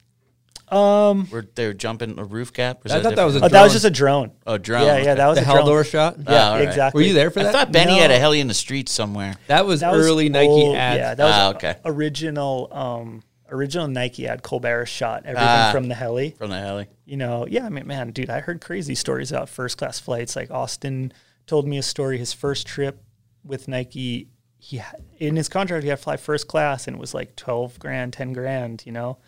Um, 0.73 1.27
Where 1.27 1.45
they're 1.55 1.73
jumping 1.75 2.19
a 2.19 2.25
roof 2.25 2.53
gap? 2.53 2.85
Or 2.85 2.89
is 2.89 2.93
I 2.93 3.01
thought 3.03 3.17
that 3.17 3.25
was 3.25 3.37
a 3.37 3.45
oh, 3.45 3.49
that 3.49 3.63
was 3.63 3.73
just 3.73 3.85
a 3.85 3.91
drone. 3.91 4.33
a 4.47 4.59
drone. 4.59 4.83
Yeah, 4.87 4.97
yeah, 4.97 5.01
okay. 5.03 5.15
that 5.15 5.27
was 5.27 5.39
the 5.39 5.43
a 5.43 5.55
drone. 5.55 5.67
Halldor 5.67 5.91
shot. 5.91 6.17
Ah, 6.27 6.33
Yeah, 6.33 6.49
all 6.51 6.55
right. 6.57 6.69
exactly. 6.69 7.01
Were 7.03 7.07
you 7.07 7.15
there 7.15 7.31
for 7.31 7.41
I 7.41 7.45
that? 7.45 7.55
I 7.55 7.59
thought 7.59 7.73
Benny 7.73 7.99
had 7.99 8.11
a 8.11 8.19
heli 8.19 8.41
in 8.41 8.49
the 8.49 8.55
street 8.55 8.89
somewhere. 8.89 9.37
that 9.47 9.65
was 9.67 9.81
That 9.81 9.93
was 9.93 10.07
early 10.07 10.29
Nike 10.29 10.49
old- 10.49 10.77
ads. 10.77 10.99
Yeah, 10.99 11.15
that 11.15 11.25
was 11.25 11.35
Ah, 11.35 11.49
okay. 11.57 11.77
original 11.85 12.69
um 12.73 13.23
original 13.51 13.89
Nike 13.89 14.27
ad. 14.29 14.43
Colbert 14.43 14.87
shot 14.87 15.23
everything 15.25 15.49
Ah. 15.49 15.71
from 15.73 15.89
the 15.89 15.95
heli. 15.95 16.31
From 16.39 16.51
the 16.51 16.59
heli. 16.59 16.87
You 17.07 17.17
know, 17.17 17.47
yeah, 17.49 17.65
I 17.65 17.71
mean, 17.71 17.87
man, 17.87 18.11
dude, 18.11 18.29
I 18.31 18.41
heard 18.41 18.61
crazy 18.61 18.95
stories 18.95 19.31
about 19.33 19.49
first 19.49 19.79
class 19.79 19.99
flights. 19.99 20.37
Like 20.37 20.51
Austin 20.51 21.13
told 21.47 21.67
me 21.67 21.79
a 21.79 21.83
story. 21.83 22.19
His 22.19 22.33
first 22.35 22.67
trip 22.67 23.03
with 23.43 23.67
Nike, 23.69 24.29
he 24.59 24.77
had, 24.77 25.03
in 25.19 25.37
his 25.37 25.49
contract 25.49 25.83
he 25.85 25.89
had 25.89 25.97
to 25.97 26.03
fly 26.03 26.19
first 26.19 26.47
class, 26.49 26.87
and 26.87 26.97
it 26.97 27.01
was 27.01 27.15
like 27.15 27.37
twelve 27.37 27.79
grand, 27.79 28.13
ten 28.13 28.35
grand. 28.35 28.83
You 28.85 28.93
know, 28.93 29.09
like 29.09 29.19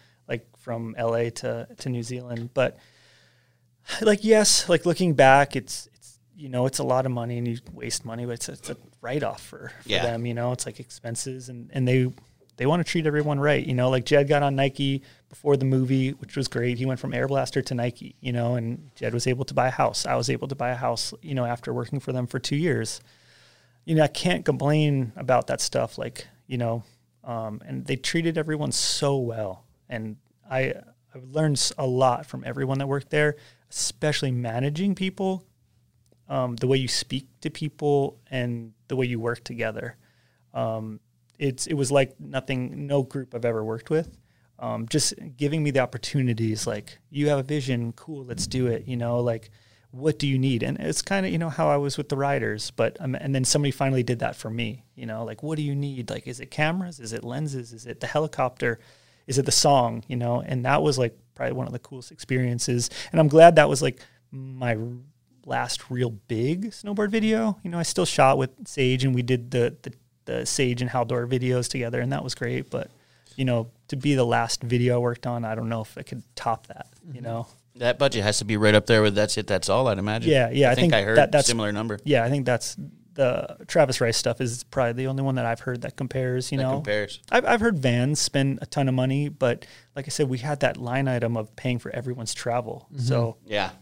from 0.61 0.95
L.A. 0.97 1.31
to 1.31 1.66
to 1.78 1.89
New 1.89 2.03
Zealand. 2.03 2.51
But 2.55 2.78
like, 4.03 4.24
yes, 4.24 4.69
like 4.69 4.87
looking 4.87 5.15
back, 5.15 5.57
it's 5.57 5.89
it's 5.95 6.19
you 6.37 6.49
know, 6.49 6.66
it's 6.66 6.78
a 6.78 6.85
lot 6.85 7.05
of 7.07 7.12
money 7.12 7.37
and 7.39 7.47
you 7.47 7.59
waste 7.73 8.05
money, 8.05 8.24
but 8.24 8.32
it's 8.32 8.49
a, 8.49 8.53
it's 8.53 8.70
a 8.70 8.77
write 9.03 9.23
off 9.23 9.43
for, 9.43 9.73
for 9.82 9.89
Yeah. 9.89 10.03
them. 10.05 10.24
You 10.27 10.35
know, 10.35 10.53
it's 10.53 10.66
like 10.66 10.81
expenses, 10.81 11.49
and 11.49 11.70
and 11.73 11.87
they 11.87 12.11
they 12.57 12.66
want 12.66 12.85
to 12.85 12.91
treat 12.91 13.07
everyone 13.07 13.41
right. 13.41 13.65
You 13.66 13.74
know, 13.74 13.91
like 13.91 14.05
Jed 14.05 14.28
got 14.28 14.43
on 14.43 14.55
Nike 14.57 15.03
before 15.28 15.57
the 15.57 15.65
movie, 15.65 16.11
which 16.11 16.37
was 16.37 16.49
great. 16.49 16.78
He 16.78 16.87
went 16.87 17.01
from 17.01 17.12
Airblaster 17.12 17.65
to 17.66 17.74
Nike. 17.74 18.15
You 18.20 18.32
know, 18.32 18.55
and 18.55 18.91
Jed 18.97 19.12
was 19.15 19.27
able 19.27 19.45
to 19.47 19.55
buy 19.55 19.69
a 19.69 19.73
house. 19.73 20.07
I 20.07 20.15
was 20.15 20.31
able 20.31 20.49
to 20.49 20.55
buy 20.55 20.70
a 20.70 20.74
house. 20.77 21.12
You 21.23 21.35
know, 21.35 21.45
after 21.45 21.73
working 21.74 22.01
for 22.01 22.12
them 22.12 22.27
for 22.27 22.39
two 22.39 22.57
years. 22.57 23.01
You 23.87 23.95
know, 23.97 24.03
I 24.05 24.09
can't 24.09 24.45
complain 24.45 25.12
about 25.16 25.47
that 25.49 25.61
stuff. 25.61 25.97
Like 25.99 26.27
you 26.47 26.59
know, 26.59 26.85
um, 27.24 27.61
and 27.66 27.85
they 27.87 27.97
treated 27.97 28.37
everyone 28.39 28.73
so 28.73 29.16
well, 29.19 29.65
and 29.89 30.16
I 30.51 30.75
I've 31.15 31.25
learned 31.31 31.73
a 31.79 31.87
lot 31.87 32.27
from 32.27 32.45
everyone 32.45 32.79
that 32.79 32.87
worked 32.87 33.11
there, 33.11 33.37
especially 33.71 34.31
managing 34.31 34.95
people 34.95 35.45
um, 36.31 36.57
the 36.57 36.69
way 36.69 36.79
you 36.79 36.89
speak 36.89 37.27
to 37.41 37.51
people 37.51 38.19
and 38.31 38.73
the 38.89 38.97
way 38.97 39.05
you 39.05 39.19
work 39.19 39.43
together. 39.45 39.97
Um, 40.55 41.01
it's 41.39 41.67
it 41.67 41.75
was 41.75 41.91
like 41.91 42.19
nothing, 42.21 42.87
no 42.87 43.03
group 43.03 43.35
I've 43.35 43.45
ever 43.45 43.65
worked 43.65 43.91
with. 43.91 44.17
Um, 44.59 44.87
just 44.89 45.15
giving 45.37 45.63
me 45.63 45.71
the 45.71 45.81
opportunities, 45.81 46.67
like 46.67 46.99
you 47.11 47.29
have 47.31 47.39
a 47.39 47.43
vision, 47.43 47.93
cool, 47.93 48.25
let's 48.25 48.47
do 48.47 48.67
it. 48.67 48.87
You 48.87 48.97
know, 48.97 49.21
like 49.21 49.51
what 49.91 50.19
do 50.19 50.29
you 50.29 50.39
need? 50.39 50.63
And 50.63 50.79
it's 50.79 51.03
kind 51.03 51.27
of 51.27 51.33
you 51.33 51.39
know 51.39 51.49
how 51.49 51.69
I 51.69 51.79
was 51.79 51.97
with 51.97 52.09
the 52.09 52.17
riders, 52.17 52.71
but 52.71 52.97
um, 53.01 53.15
and 53.17 53.35
then 53.35 53.45
somebody 53.45 53.73
finally 53.73 54.03
did 54.03 54.21
that 54.21 54.37
for 54.37 54.51
me. 54.51 54.85
You 54.95 55.07
know, 55.07 55.25
like 55.25 55.43
what 55.43 55.57
do 55.57 55.63
you 55.63 55.75
need? 55.75 56.11
Like 56.11 56.29
is 56.29 56.41
it 56.41 56.51
cameras? 56.51 57.01
Is 57.01 57.13
it 57.13 57.25
lenses? 57.25 57.73
Is 57.73 57.87
it 57.87 58.01
the 58.01 58.07
helicopter? 58.07 58.79
Is 59.31 59.39
it 59.39 59.47
the 59.47 59.52
song? 59.52 60.02
You 60.09 60.16
know, 60.16 60.43
and 60.44 60.65
that 60.65 60.82
was 60.82 60.98
like 60.98 61.16
probably 61.36 61.52
one 61.52 61.66
of 61.66 61.73
the 61.73 61.78
coolest 61.78 62.11
experiences. 62.11 62.90
And 63.12 63.20
I'm 63.20 63.28
glad 63.28 63.57
that 63.57 63.69
was 63.69 63.81
like 63.81 64.01
my 64.32 64.77
last 65.47 65.89
real 65.89 66.11
big 66.11 66.73
snowboard 66.73 67.11
video. 67.11 67.59
You 67.62 67.70
know, 67.70 67.78
I 67.78 67.85
still 67.85 68.05
shot 68.05 68.39
with 68.39 68.51
Sage 68.66 69.05
and 69.05 69.15
we 69.15 69.23
did 69.23 69.52
the 69.52 69.77
the, 69.82 69.93
the 70.24 70.47
Sage 70.47 70.82
and 70.82 70.90
Halldor 70.90 71.28
videos 71.28 71.69
together, 71.69 72.01
and 72.01 72.12
that 72.12 72.24
was 72.24 72.35
great. 72.35 72.70
But 72.70 72.90
you 73.36 73.44
know, 73.44 73.70
to 73.89 73.97
be 73.97 74.16
the 74.16 74.27
last 74.27 74.62
video 74.62 74.97
I 74.97 74.98
worked 74.98 75.27
on, 75.27 75.44
I 75.44 75.55
don't 75.55 75.69
know 75.69 75.82
if 75.82 75.97
I 75.97 76.02
could 76.02 76.23
top 76.35 76.66
that. 76.66 76.89
You 77.07 77.15
mm-hmm. 77.15 77.24
know, 77.24 77.47
That 77.77 77.98
budget 77.98 78.23
has 78.24 78.39
to 78.39 78.44
be 78.44 78.57
right 78.57 78.74
up 78.74 78.86
there 78.86 79.01
with 79.01 79.15
that's 79.15 79.39
it, 79.39 79.47
that's 79.47 79.69
all, 79.69 79.89
I'd 79.89 79.98
imagine. 79.98 80.31
yeah, 80.31 80.51
yeah. 80.51 80.69
I, 80.69 80.73
I, 80.73 80.74
think, 80.74 80.93
I 80.93 81.02
heard 81.02 81.16
that, 81.16 81.32
that's 81.32 81.47
similar 81.47 81.73
number. 81.73 81.98
Yeah, 82.05 82.24
I 82.24 82.28
think 82.28 82.44
that's 82.44 82.77
the 83.21 83.67
Travis 83.67 84.01
Rice 84.01 84.17
stuff 84.17 84.41
is 84.41 84.65
probably 84.65 84.95
the 84.95 85.07
only 85.07 85.23
one 85.23 85.35
that 85.35 85.45
I've 85.45 85.61
heard 85.61 85.83
that 85.83 85.95
compares. 85.95 86.51
You 86.51 86.57
that 86.57 86.65
know, 86.65 86.75
compares. 86.77 87.21
I've, 87.31 87.45
I've 87.45 87.61
heard 87.61 87.79
Vans 87.79 88.19
spend 88.19 88.61
a 88.63 88.67
ton 88.67 88.89
of 88.89 88.95
money, 88.95 89.29
but 89.29 89.67
like 89.95 90.07
I 90.07 90.09
said, 90.09 90.31
we 90.31 90.39
had 90.39 90.61
that 90.61 90.79
line 90.79 91.07
item 91.07 91.37
of 91.37 91.55
paying 91.55 91.79
for 91.79 91.91
everyone's 91.91 92.33
travel. 92.33 92.89
Mm-hmm. 92.91 93.03
So 93.03 93.37
Yeah. 93.45 93.73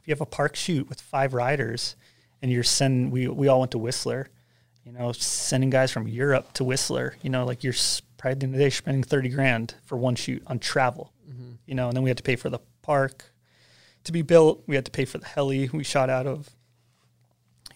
if 0.00 0.08
you 0.08 0.12
have 0.12 0.22
a 0.22 0.26
park 0.26 0.56
shoot 0.56 0.88
with 0.88 1.02
five 1.02 1.34
riders 1.34 1.96
and 2.40 2.50
you're 2.50 2.62
sending, 2.62 3.10
we, 3.10 3.28
we 3.28 3.46
all 3.48 3.60
went 3.60 3.72
to 3.72 3.78
Whistler, 3.78 4.30
you 4.86 4.92
know, 4.92 5.12
sending 5.12 5.68
guys 5.68 5.90
from 5.90 6.08
Europe 6.08 6.54
to 6.54 6.64
Whistler, 6.64 7.14
you 7.20 7.28
know, 7.28 7.44
like 7.44 7.62
you're 7.62 7.74
probably 8.16 8.32
at 8.32 8.40
the 8.40 8.44
end 8.46 8.54
of 8.54 8.58
the 8.58 8.64
day 8.64 8.70
spending 8.70 9.02
30 9.02 9.28
grand 9.28 9.74
for 9.84 9.98
one 9.98 10.14
shoot 10.14 10.42
on 10.46 10.58
travel, 10.58 11.12
mm-hmm. 11.30 11.52
you 11.66 11.74
know, 11.74 11.88
and 11.88 11.96
then 11.96 12.02
we 12.02 12.08
had 12.08 12.16
to 12.16 12.22
pay 12.22 12.36
for 12.36 12.48
the 12.48 12.60
park 12.80 13.34
to 14.04 14.12
be 14.12 14.22
built. 14.22 14.62
We 14.66 14.76
had 14.76 14.86
to 14.86 14.90
pay 14.90 15.04
for 15.04 15.18
the 15.18 15.26
heli 15.26 15.68
we 15.74 15.84
shot 15.84 16.08
out 16.08 16.26
of, 16.26 16.48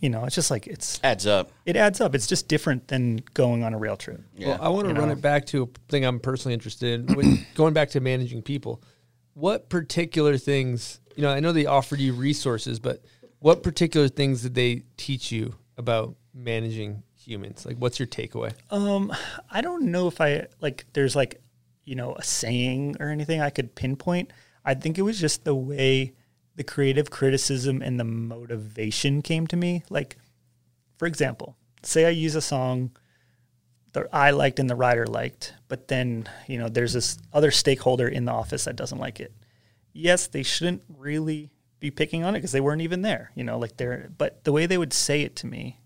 you 0.03 0.11
know, 0.11 0.25
it's 0.25 0.35
just 0.35 0.51
like, 0.51 0.67
it's, 0.67 1.01
Adds 1.05 1.29
up. 1.29 1.53
it 1.65 1.77
adds 1.77 2.01
up. 2.01 2.17
It's 2.17 2.27
just 2.27 2.49
different 2.49 2.89
than 2.89 3.23
going 3.35 3.63
on 3.63 3.73
a 3.73 3.79
rail 3.79 3.97
trip. 3.97 4.21
Yeah. 4.37 4.49
Well, 4.49 4.59
I 4.61 4.69
want 4.69 4.89
to 4.89 4.95
run 4.95 5.07
know? 5.07 5.13
it 5.13 5.23
back 5.23 5.47
to 5.47 5.63
a 5.63 5.67
thing 5.89 6.05
I'm 6.05 6.19
personally 6.19 6.55
interested 6.55 7.09
in. 7.09 7.17
When, 7.17 7.47
going 7.55 7.73
back 7.73 7.91
to 7.91 8.01
managing 8.01 8.43
people, 8.43 8.83
what 9.35 9.69
particular 9.69 10.37
things, 10.39 11.01
you 11.15 11.23
know, 11.23 11.31
I 11.31 11.39
know 11.39 11.53
they 11.53 11.67
offered 11.67 12.01
you 12.01 12.15
resources, 12.15 12.81
but 12.81 13.05
what 13.39 13.63
particular 13.63 14.09
things 14.09 14.43
did 14.43 14.57
they 14.57 14.83
teach 14.97 15.31
you 15.31 15.55
about 15.79 16.17
managing 16.35 17.05
humans? 17.15 17.65
Like, 17.65 17.77
what's 17.77 18.01
your 18.01 18.09
takeaway? 18.09 18.53
Um, 18.73 19.13
I 19.53 19.61
don't 19.61 19.85
know 19.85 20.09
if 20.09 20.21
I 20.21 20.49
like. 20.61 20.85
There's 20.95 21.15
like, 21.15 21.41
you 21.85 21.95
know, 21.95 22.17
a 22.17 22.25
saying 22.25 22.97
or 22.99 23.09
anything 23.09 23.41
I 23.41 23.51
could 23.51 23.77
pinpoint. 23.77 24.33
I 24.65 24.75
think 24.75 24.99
it 24.99 25.03
was 25.03 25.21
just 25.21 25.45
the 25.45 25.55
way 25.55 26.15
the 26.57 26.65
creative 26.65 27.11
criticism 27.11 27.83
and 27.83 27.99
the 27.99 28.05
motivation 28.05 29.23
came 29.23 29.47
to 29.47 29.57
me. 29.57 29.83
Like, 29.89 30.17
for 30.99 31.07
example, 31.07 31.57
say 31.83 32.05
I 32.05 32.11
use 32.11 32.35
a 32.35 32.43
song 32.43 32.91
that 33.93 34.07
I 34.13 34.31
liked 34.31 34.59
and 34.59 34.69
the 34.69 34.77
writer 34.77 35.07
liked, 35.07 35.55
but 35.69 35.89
then 35.89 36.29
you 36.47 36.59
know 36.59 36.69
there's 36.69 36.93
this 36.93 37.19
other 37.33 37.51
stakeholder 37.51 38.09
in 38.09 38.25
the 38.25 38.33
office 38.33 38.65
that 38.65 38.77
doesn't 38.77 38.99
like 38.99 39.21
it. 39.21 39.33
Yes, 39.93 40.27
they 40.27 40.43
shouldn't 40.43 40.83
really 40.97 41.51
be 41.81 41.91
picking 41.91 42.25
on 42.25 42.35
it 42.35 42.39
because 42.39 42.53
they 42.53 42.61
weren't 42.61 42.83
even 42.83 43.03
there. 43.03 43.31
You 43.35 43.45
know, 43.45 43.59
like 43.59 43.77
they're. 43.77 44.11
But 44.17 44.45
the 44.45 44.53
way 44.53 44.67
they 44.67 44.79
would 44.79 44.93
say 44.93 45.23
it 45.23 45.37
to 45.37 45.47
me, 45.47 45.81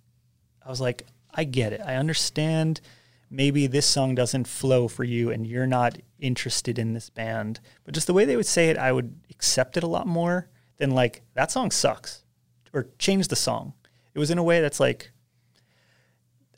I 0.65 0.69
was 0.69 0.81
like, 0.81 1.07
I 1.33 1.45
get 1.45 1.73
it. 1.73 1.81
I 1.85 1.97
understand. 1.97 2.81
Maybe 3.29 3.67
this 3.67 3.87
song 3.87 4.15
doesn't 4.15 4.47
flow 4.47 4.87
for 4.87 5.03
you 5.03 5.33
and 5.33 5.45
you're 5.45 5.67
not 5.67 5.99
interested 6.21 6.79
in 6.79 6.95
this 6.95 7.11
band. 7.11 7.59
But 7.83 7.93
just 7.93 8.07
the 8.07 8.15
way 8.15 8.25
they 8.25 8.37
would 8.37 8.47
say 8.47 8.69
it, 8.69 8.79
I 8.79 8.93
would 8.93 9.19
accept 9.31 9.77
it 9.77 9.83
a 9.83 9.89
lot 9.89 10.07
more 10.07 10.49
than 10.79 10.91
like, 10.91 11.23
that 11.35 11.51
song 11.51 11.71
sucks 11.71 12.25
or 12.73 12.89
change 12.99 13.29
the 13.29 13.37
song. 13.37 13.75
It 14.15 14.19
was 14.19 14.31
in 14.31 14.39
a 14.39 14.43
way 14.43 14.61
that's 14.61 14.81
like, 14.81 15.13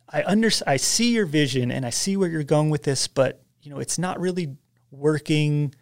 I 0.08 0.22
under, 0.24 0.50
I 0.66 0.76
see 0.78 1.12
your 1.12 1.26
vision 1.26 1.70
and 1.70 1.84
I 1.84 1.90
see 1.90 2.16
where 2.16 2.28
you're 2.28 2.42
going 2.42 2.70
with 2.70 2.82
this, 2.82 3.08
but 3.08 3.42
you 3.62 3.70
know, 3.70 3.78
it's 3.78 3.98
not 3.98 4.18
really 4.20 4.56
working 4.90 5.74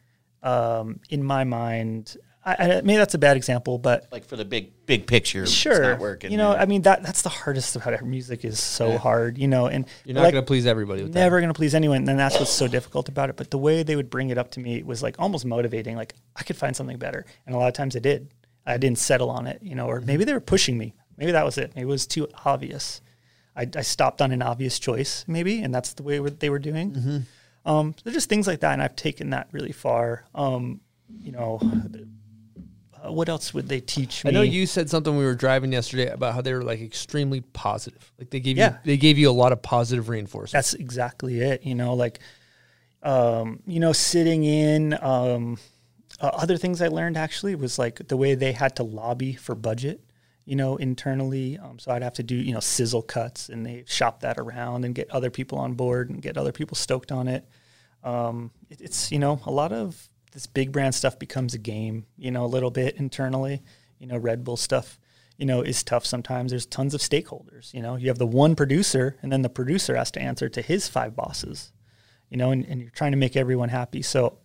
um, 0.42 1.00
in 1.10 1.22
my 1.22 1.44
mind. 1.44 2.16
I, 2.44 2.54
I, 2.54 2.66
maybe 2.82 2.96
that's 2.96 3.14
a 3.14 3.18
bad 3.18 3.36
example, 3.36 3.78
but 3.78 4.08
Like 4.10 4.24
for 4.24 4.36
the 4.36 4.44
big 4.44 4.72
big 4.86 5.06
picture, 5.06 5.44
sure 5.46 5.72
it's 5.72 5.80
not 5.80 5.98
working. 5.98 6.30
you 6.30 6.38
know 6.38 6.52
yeah. 6.52 6.62
i 6.62 6.64
mean 6.64 6.82
that 6.82 7.02
that's 7.02 7.22
the 7.22 7.28
hardest 7.28 7.74
about 7.74 7.92
it 7.92 8.02
music 8.04 8.44
is 8.44 8.60
so 8.60 8.96
hard 8.96 9.36
you 9.36 9.48
know 9.48 9.66
and 9.66 9.84
You're 10.04 10.14
not 10.14 10.22
like, 10.22 10.32
going 10.32 10.44
to 10.44 10.46
please 10.46 10.64
everybody 10.64 11.02
with 11.02 11.12
never 11.12 11.40
going 11.40 11.52
to 11.52 11.56
please 11.56 11.74
anyone 11.74 12.08
and 12.08 12.18
that's 12.18 12.38
what's 12.38 12.52
so 12.52 12.68
difficult 12.68 13.08
about 13.08 13.28
it 13.28 13.36
but 13.36 13.50
the 13.50 13.58
way 13.58 13.82
they 13.82 13.96
would 13.96 14.10
bring 14.10 14.30
it 14.30 14.38
up 14.38 14.52
to 14.52 14.60
me 14.60 14.82
was 14.84 15.02
like 15.02 15.16
almost 15.18 15.44
motivating 15.44 15.96
like 15.96 16.14
i 16.36 16.44
could 16.44 16.56
find 16.56 16.76
something 16.76 16.98
better 16.98 17.26
and 17.46 17.54
a 17.54 17.58
lot 17.58 17.66
of 17.68 17.74
times 17.74 17.96
i 17.96 17.98
did. 17.98 18.32
I 18.64 18.78
didn't 18.78 18.98
settle 18.98 19.30
on 19.30 19.46
it 19.46 19.60
you 19.62 19.74
know 19.74 19.86
or 19.86 20.00
maybe 20.00 20.24
they 20.24 20.32
were 20.32 20.40
pushing 20.40 20.78
me. 20.78 20.94
Maybe 21.16 21.32
that 21.32 21.44
was 21.44 21.58
it. 21.58 21.72
Maybe 21.74 21.84
it 21.84 21.86
was 21.86 22.06
too 22.06 22.28
obvious. 22.44 23.00
I, 23.56 23.66
I 23.74 23.82
stopped 23.82 24.20
on 24.22 24.32
an 24.32 24.42
obvious 24.42 24.78
choice 24.78 25.24
maybe 25.26 25.62
and 25.62 25.74
that's 25.74 25.94
the 25.94 26.02
way 26.02 26.18
they 26.18 26.50
were 26.50 26.58
doing. 26.60 27.26
Um, 27.64 27.94
they're 28.04 28.12
just 28.12 28.28
things 28.28 28.46
like 28.46 28.60
that 28.60 28.72
and 28.74 28.82
i've 28.82 28.94
taken 28.96 29.30
that 29.30 29.48
really 29.50 29.72
far. 29.72 30.24
Um, 30.34 30.80
you 31.20 31.32
know 31.32 31.60
what 33.12 33.28
else 33.28 33.52
would 33.54 33.68
they 33.68 33.80
teach 33.80 34.24
me. 34.24 34.30
I 34.30 34.32
know 34.34 34.42
you 34.42 34.66
said 34.66 34.88
something 34.90 35.12
when 35.12 35.20
we 35.20 35.24
were 35.26 35.34
driving 35.34 35.72
yesterday 35.72 36.08
about 36.08 36.34
how 36.34 36.40
they 36.40 36.52
were 36.52 36.62
like 36.62 36.80
extremely 36.80 37.40
positive. 37.40 38.12
Like 38.18 38.30
they 38.30 38.40
gave 38.40 38.56
Yeah. 38.56 38.72
you 38.72 38.78
they 38.84 38.96
gave 38.96 39.18
you 39.18 39.30
a 39.30 39.32
lot 39.32 39.52
of 39.52 39.62
positive 39.62 40.08
reinforcement. 40.08 40.52
That's 40.52 40.74
exactly 40.74 41.40
it. 41.40 41.64
You 41.64 41.74
know, 41.74 41.94
like, 41.94 42.20
um, 43.02 43.60
you 43.66 43.80
know, 43.80 43.92
sitting 43.92 44.44
in. 44.44 44.96
Um, 45.00 45.58
uh, 46.18 46.28
other 46.32 46.56
things 46.56 46.80
I 46.80 46.88
learned 46.88 47.18
actually 47.18 47.54
was 47.56 47.78
like 47.78 48.08
the 48.08 48.16
way 48.16 48.34
they 48.34 48.52
had 48.52 48.76
to 48.76 48.82
lobby 48.82 49.34
for 49.34 49.54
budget. 49.54 50.00
You 50.46 50.54
know, 50.54 50.76
internally. 50.76 51.58
Um, 51.58 51.78
so 51.80 51.90
I'd 51.90 52.02
have 52.04 52.14
to 52.14 52.22
do 52.22 52.36
you 52.36 52.54
know 52.54 52.60
sizzle 52.60 53.02
cuts, 53.02 53.48
and 53.48 53.66
they 53.66 53.82
shop 53.86 54.20
that 54.20 54.38
around 54.38 54.84
and 54.84 54.94
get 54.94 55.10
other 55.10 55.28
people 55.30 55.58
on 55.58 55.74
board 55.74 56.08
and 56.08 56.22
get 56.22 56.38
other 56.38 56.52
people 56.52 56.76
stoked 56.76 57.10
on 57.10 57.26
it. 57.26 57.44
Um, 58.04 58.52
it 58.70 58.80
it's 58.80 59.10
you 59.10 59.18
know 59.18 59.40
a 59.44 59.50
lot 59.50 59.72
of 59.72 60.08
this 60.36 60.46
big 60.46 60.70
brand 60.70 60.94
stuff 60.94 61.18
becomes 61.18 61.54
a 61.54 61.58
game. 61.58 62.04
You 62.18 62.30
know, 62.30 62.44
a 62.44 62.46
little 62.46 62.70
bit 62.70 62.96
internally. 62.96 63.62
You 63.98 64.06
know, 64.06 64.18
Red 64.18 64.44
Bull 64.44 64.58
stuff. 64.58 64.98
you 65.38 65.46
know, 65.46 65.62
is 65.62 65.82
tough 65.82 66.04
sometimes. 66.04 66.50
There's 66.50 66.66
tons 66.66 66.94
of 66.94 67.00
stakeholders. 67.00 67.72
You 67.74 67.82
know, 67.82 67.96
you 67.96 68.08
have 68.08 68.18
the 68.18 68.26
one 68.26 68.54
producer, 68.54 69.16
and 69.22 69.30
then 69.30 69.42
the 69.42 69.48
producer 69.48 69.96
has 69.96 70.10
to 70.12 70.20
answer 70.20 70.48
to 70.48 70.62
his 70.62 70.88
five 70.88 71.14
bosses. 71.14 71.72
You 72.30 72.36
know, 72.36 72.50
and, 72.50 72.64
and 72.66 72.80
you're 72.80 72.90
trying 72.90 73.12
to 73.12 73.18
make 73.18 73.36
everyone 73.36 73.68
happy. 73.68 74.02
So 74.02 74.38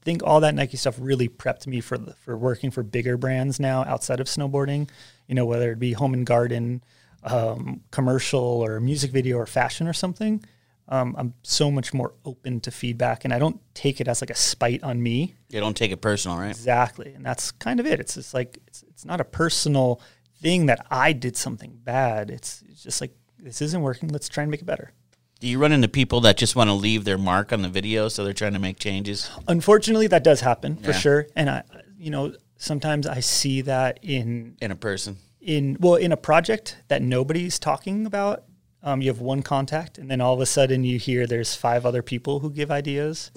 I 0.00 0.04
think 0.04 0.22
all 0.24 0.40
that 0.40 0.54
Nike 0.54 0.76
stuff 0.76 0.96
really 0.98 1.28
prepped 1.28 1.66
me 1.66 1.80
for 1.80 1.98
the, 1.98 2.14
for 2.14 2.36
working 2.36 2.70
for 2.70 2.82
bigger 2.82 3.16
brands 3.16 3.60
now 3.60 3.84
outside 3.84 4.20
of 4.20 4.26
snowboarding. 4.26 4.88
You 5.28 5.34
know, 5.34 5.44
whether 5.44 5.70
it 5.70 5.78
be 5.78 5.92
home 5.92 6.14
and 6.14 6.26
garden, 6.26 6.82
um, 7.22 7.82
commercial, 7.90 8.40
or 8.40 8.80
music 8.80 9.10
video, 9.10 9.36
or 9.36 9.46
fashion, 9.46 9.86
or 9.86 9.92
something. 9.92 10.44
Um, 10.88 11.14
I'm 11.16 11.34
so 11.42 11.70
much 11.70 11.94
more 11.94 12.12
open 12.24 12.60
to 12.60 12.70
feedback, 12.70 13.24
and 13.24 13.32
I 13.32 13.38
don't 13.38 13.60
take 13.74 14.00
it 14.00 14.08
as 14.08 14.20
like 14.20 14.30
a 14.30 14.34
spite 14.34 14.82
on 14.82 15.02
me. 15.02 15.34
You 15.48 15.60
don't 15.60 15.76
take 15.76 15.92
it 15.92 16.00
personal, 16.00 16.36
right? 16.36 16.50
Exactly, 16.50 17.14
and 17.14 17.24
that's 17.24 17.50
kind 17.52 17.80
of 17.80 17.86
it. 17.86 18.00
It's 18.00 18.14
just 18.14 18.34
like 18.34 18.58
it's, 18.66 18.82
it's 18.88 19.04
not 19.04 19.20
a 19.20 19.24
personal 19.24 20.00
thing 20.40 20.66
that 20.66 20.84
I 20.90 21.12
did 21.12 21.36
something 21.36 21.78
bad. 21.82 22.30
It's, 22.30 22.62
it's 22.68 22.82
just 22.82 23.00
like 23.00 23.14
this 23.38 23.62
isn't 23.62 23.80
working. 23.80 24.08
Let's 24.08 24.28
try 24.28 24.42
and 24.42 24.50
make 24.50 24.60
it 24.60 24.66
better. 24.66 24.92
Do 25.40 25.48
you 25.48 25.58
run 25.58 25.72
into 25.72 25.88
people 25.88 26.20
that 26.22 26.36
just 26.36 26.54
want 26.54 26.68
to 26.68 26.74
leave 26.74 27.04
their 27.04 27.18
mark 27.18 27.52
on 27.52 27.62
the 27.62 27.68
video, 27.68 28.08
so 28.08 28.22
they're 28.24 28.32
trying 28.32 28.52
to 28.52 28.60
make 28.60 28.78
changes? 28.78 29.30
Unfortunately, 29.48 30.08
that 30.08 30.22
does 30.24 30.40
happen 30.40 30.76
for 30.76 30.92
sure, 30.92 31.26
and 31.34 31.48
I, 31.48 31.62
you 31.96 32.10
know, 32.10 32.34
sometimes 32.56 33.06
I 33.06 33.20
see 33.20 33.62
that 33.62 33.98
in 34.02 34.56
In 34.60 34.70
a 34.70 34.76
person, 34.76 35.16
in 35.40 35.76
well 35.80 35.94
in 35.94 36.12
a 36.12 36.16
project 36.16 36.76
that 36.88 37.02
nobody's 37.02 37.58
talking 37.58 38.04
about. 38.06 38.44
Um, 38.82 39.00
you 39.00 39.08
have 39.08 39.20
one 39.20 39.42
contact, 39.42 39.98
and 39.98 40.10
then 40.10 40.20
all 40.20 40.34
of 40.34 40.40
a 40.40 40.46
sudden 40.46 40.82
you 40.82 40.98
hear 40.98 41.26
there's 41.26 41.54
five 41.54 41.86
other 41.86 42.02
people 42.02 42.40
who 42.40 42.50
give 42.50 42.70
ideas, 42.70 43.30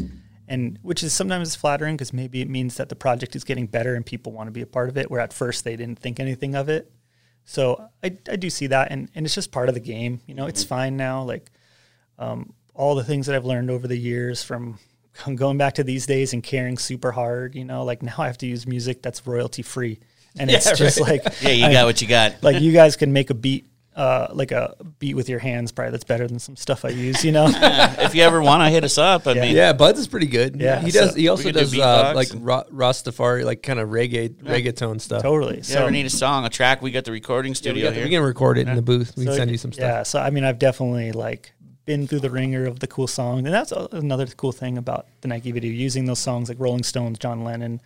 and 0.47 0.79
which 0.81 1.03
is 1.03 1.13
sometimes 1.13 1.55
flattering 1.55 1.95
because 1.95 2.13
maybe 2.13 2.41
it 2.41 2.49
means 2.49 2.77
that 2.77 2.89
the 2.89 2.95
project 2.95 3.35
is 3.35 3.43
getting 3.43 3.67
better 3.67 3.95
and 3.95 4.05
people 4.05 4.31
want 4.31 4.47
to 4.47 4.51
be 4.51 4.61
a 4.61 4.67
part 4.67 4.89
of 4.89 4.97
it. 4.97 5.11
Where 5.11 5.21
at 5.21 5.33
first 5.33 5.63
they 5.63 5.75
didn't 5.75 5.99
think 5.99 6.19
anything 6.19 6.55
of 6.55 6.69
it. 6.69 6.91
So 7.45 7.89
I, 8.03 8.17
I 8.29 8.35
do 8.35 8.49
see 8.49 8.67
that, 8.67 8.91
and, 8.91 9.09
and 9.13 9.25
it's 9.25 9.35
just 9.35 9.51
part 9.51 9.69
of 9.69 9.75
the 9.75 9.81
game. 9.81 10.19
You 10.25 10.33
know, 10.33 10.47
it's 10.47 10.63
fine 10.63 10.97
now. 10.97 11.21
Like 11.21 11.51
um, 12.17 12.53
all 12.73 12.95
the 12.95 13.03
things 13.03 13.27
that 13.27 13.35
I've 13.35 13.45
learned 13.45 13.69
over 13.69 13.87
the 13.87 13.97
years 13.97 14.43
from 14.43 14.79
going 15.35 15.57
back 15.57 15.75
to 15.75 15.83
these 15.83 16.05
days 16.05 16.33
and 16.33 16.43
caring 16.43 16.77
super 16.77 17.11
hard. 17.11 17.55
You 17.55 17.65
know, 17.65 17.83
like 17.83 18.01
now 18.01 18.15
I 18.17 18.27
have 18.27 18.37
to 18.39 18.47
use 18.47 18.65
music 18.67 19.01
that's 19.01 19.25
royalty 19.25 19.61
free, 19.61 19.99
and 20.37 20.49
Yeah, 20.49 20.57
it's 20.57 20.77
just 20.77 20.99
right. 20.99 21.23
like 21.23 21.41
Yeah, 21.41 21.51
you 21.51 21.71
got 21.71 21.85
what 21.85 22.01
you 22.01 22.07
got. 22.07 22.43
Like 22.43 22.61
you 22.61 22.71
guys 22.71 22.95
can 22.95 23.13
make 23.13 23.29
a 23.29 23.35
beat. 23.35 23.67
Uh, 23.95 24.27
like 24.33 24.51
a 24.51 24.75
beat 24.99 25.13
with 25.13 25.29
your 25.29 25.39
hands, 25.39 25.71
probably 25.71 25.91
that's 25.91 26.03
better 26.03 26.27
than 26.27 26.37
some 26.37 26.57
stuff 26.57 26.83
I 26.83 26.89
use. 26.89 27.23
You 27.23 27.31
know, 27.31 27.47
if 27.49 28.13
you 28.13 28.23
ever 28.23 28.41
want 28.41 28.61
to 28.61 28.69
hit 28.69 28.83
us 28.83 28.97
up, 28.97 29.25
I 29.25 29.31
Yeah. 29.31 29.41
mean, 29.41 29.55
Yeah, 29.55 29.71
Bud's 29.71 29.99
is 29.99 30.07
pretty 30.09 30.25
good. 30.27 30.57
Yeah, 30.59 30.81
he 30.81 30.91
so- 30.91 31.05
does. 31.05 31.15
He 31.15 31.29
also 31.29 31.43
could 31.43 31.53
do 31.53 31.59
does 31.61 31.79
uh, 31.79 32.11
like 32.13 32.29
and- 32.31 32.45
Ra- 32.45 32.65
Rastafari, 32.65 33.45
like 33.45 33.63
kind 33.63 33.79
of 33.79 33.87
reggae, 33.89 34.29
reggaeton 34.35 34.99
stuff. 34.99 35.21
totally. 35.21 35.59
If 35.59 35.69
you 35.69 35.77
ever 35.77 35.91
need 35.91 36.05
a 36.05 36.09
song, 36.09 36.43
a 36.45 36.49
track, 36.49 36.81
we 36.81 36.91
got 36.91 37.05
the 37.05 37.13
recording 37.13 37.51
Yeah, 37.51 37.53
we, 37.53 37.55
studio 37.55 37.83
got 37.85 37.89
the- 37.91 37.95
here. 37.95 38.03
we 38.03 38.09
can 38.11 38.21
record 38.21 38.57
it 38.57 38.67
in 38.67 38.75
the 38.75 38.81
booth. 38.81 39.13
We 39.15 39.23
can 39.25 39.33
send 39.33 39.49
you 39.51 39.57
some 39.57 39.71
stuff. 39.71 39.83
Yeah, 39.83 40.03
so 40.03 40.19
I 40.19 40.29
mean, 40.29 40.43
I've 40.43 40.59
definitely 40.59 41.13
like 41.13 41.53
been 41.85 42.05
through 42.05 42.19
the 42.19 42.29
ringer 42.31 42.65
of 42.65 42.79
the 42.81 42.87
cool 42.87 43.07
songs, 43.07 43.45
and 43.45 43.53
that's 43.53 43.71
another 43.71 44.25
cool 44.27 44.51
thing 44.51 44.77
about 44.77 45.05
the 45.21 45.29
Nike 45.29 45.53
video, 45.53 45.71
using 45.71 46.03
those 46.03 46.19
songs 46.19 46.49
like 46.49 46.59
Rolling 46.59 46.83
Stones, 46.83 47.17
John 47.17 47.45
Lennon, 47.45 47.79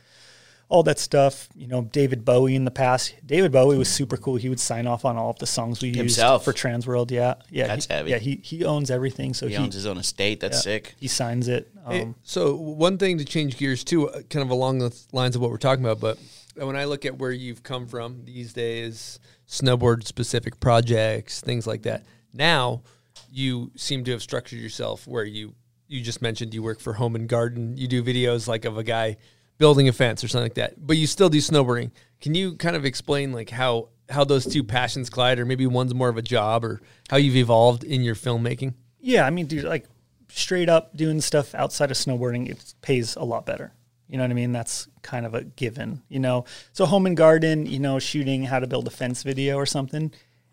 all 0.70 0.84
that 0.84 1.00
stuff. 1.00 1.50
You 1.56 1.68
know, 1.68 1.82
David 1.82 2.24
Bowie 2.24 2.56
in 2.56 2.64
the 2.64 2.72
past. 2.72 3.16
David 3.26 3.52
Bowie 3.52 3.78
was 3.78 3.90
super 3.90 4.16
cool. 4.16 4.36
He 4.36 4.48
would 4.50 4.60
sign 4.60 4.88
off 4.88 5.04
on 5.04 5.18
all 5.18 5.32
of 5.32 5.40
the 5.40 5.48
songs 5.48 5.82
we 5.82 5.92
Himself. 5.92 6.46
used 6.48 6.58
for 6.58 6.68
Transworld. 6.68 7.12
Yeah, 7.12 7.36
yeah, 7.50 7.68
That's 7.68 7.88
he, 7.88 7.94
heavy. 7.94 8.12
Yeah, 8.12 8.20
he 8.20 8.40
he 8.44 8.64
owns 8.64 8.90
everything, 8.90 9.34
so 9.34 9.48
he 9.48 9.56
he, 9.56 9.60
owns 9.60 9.74
his 9.74 9.86
own 9.86 9.98
estate. 9.98 10.40
That's 10.40 10.58
yeah, 10.58 10.74
sick. 10.74 10.96
He 11.00 11.08
signs 11.08 11.48
it. 11.48 11.70
Um, 11.86 11.94
Hey, 11.94 12.14
so 12.24 12.56
one 12.56 12.98
thing 12.98 13.18
to 13.18 13.26
change 13.26 13.58
gears 13.58 13.84
too, 13.84 14.10
uh, 14.10 14.22
kind 14.30 14.44
of 14.44 14.52
along 14.52 14.80
the 14.80 14.96
lines 15.12 15.36
of 15.36 15.42
what 15.42 15.50
we're 15.52 15.58
talking 15.58 15.84
about, 15.84 16.00
but 16.00 16.18
when 16.56 16.76
I 16.76 16.86
look 16.86 17.06
at 17.06 17.18
where 17.18 17.32
you've 17.32 17.64
come 17.64 17.88
from 17.88 18.26
these 18.26 18.54
days, 18.54 19.20
snowboard 19.48 20.06
specific 20.06 20.60
projects, 20.60 21.42
things 21.42 21.66
like 21.66 21.84
that. 21.84 22.04
Now 22.34 22.84
you 23.32 23.72
seem 23.76 24.04
to 24.04 24.12
have 24.12 24.22
structured 24.22 24.60
yourself 24.60 25.08
where 25.08 25.24
you 25.24 25.56
you 25.88 26.02
just 26.02 26.22
mentioned 26.22 26.54
you 26.54 26.62
work 26.62 26.80
for 26.80 26.94
Home 26.94 27.16
and 27.16 27.28
Garden. 27.28 27.76
You 27.76 27.88
do 27.88 28.04
videos 28.04 28.48
like 28.48 28.66
of 28.66 28.78
a 28.78 28.84
guy 28.84 29.18
building 29.60 29.88
a 29.88 29.94
fence 29.94 30.24
or 30.24 30.28
something 30.28 30.46
like 30.46 30.56
that, 30.56 30.88
but 30.88 30.98
you 30.98 31.06
still 31.06 31.30
do 31.30 31.38
snowboarding. 31.38 31.92
Can 32.20 32.34
you 32.34 32.56
kind 32.56 32.76
of 32.76 32.86
explain 32.86 33.32
like 33.32 33.52
how 33.52 33.90
how 34.10 34.24
those 34.24 34.46
two 34.46 34.64
passions 34.64 35.10
collide, 35.10 35.38
or 35.38 35.46
maybe 35.46 35.68
one's 35.68 35.94
more 35.94 36.10
of 36.10 36.18
a 36.18 36.22
job, 36.24 36.66
or 36.66 36.82
how 37.12 37.18
you've 37.18 37.36
evolved 37.36 37.84
in 37.84 38.02
your 38.02 38.16
filmmaking? 38.16 38.74
Yeah, 39.00 39.26
I 39.26 39.30
mean, 39.30 39.46
dude, 39.46 39.66
like 39.66 39.86
straight 40.30 40.70
up 40.70 40.96
doing 40.96 41.22
stuff 41.22 41.54
outside 41.54 41.92
of 41.92 41.98
snowboarding, 41.98 42.50
it 42.50 42.74
pays 42.82 43.16
a 43.16 43.24
lot 43.24 43.46
better. 43.46 43.72
You 44.08 44.18
know 44.18 44.24
what 44.24 44.32
I 44.32 44.34
mean? 44.34 44.52
That's 44.52 44.88
kind 45.04 45.26
of 45.26 45.36
a 45.36 45.44
given, 45.44 46.02
you 46.10 46.20
know. 46.20 46.46
So 46.74 46.88
home 46.88 47.06
and 47.06 47.16
garden, 47.16 47.68
you 47.68 47.80
know, 47.80 48.00
shooting 48.00 48.44
how 48.44 48.60
to 48.60 48.66
build 48.66 48.88
a 48.88 48.92
fence 48.92 49.22
video 49.22 49.56
or 49.56 49.68
something. 49.68 50.12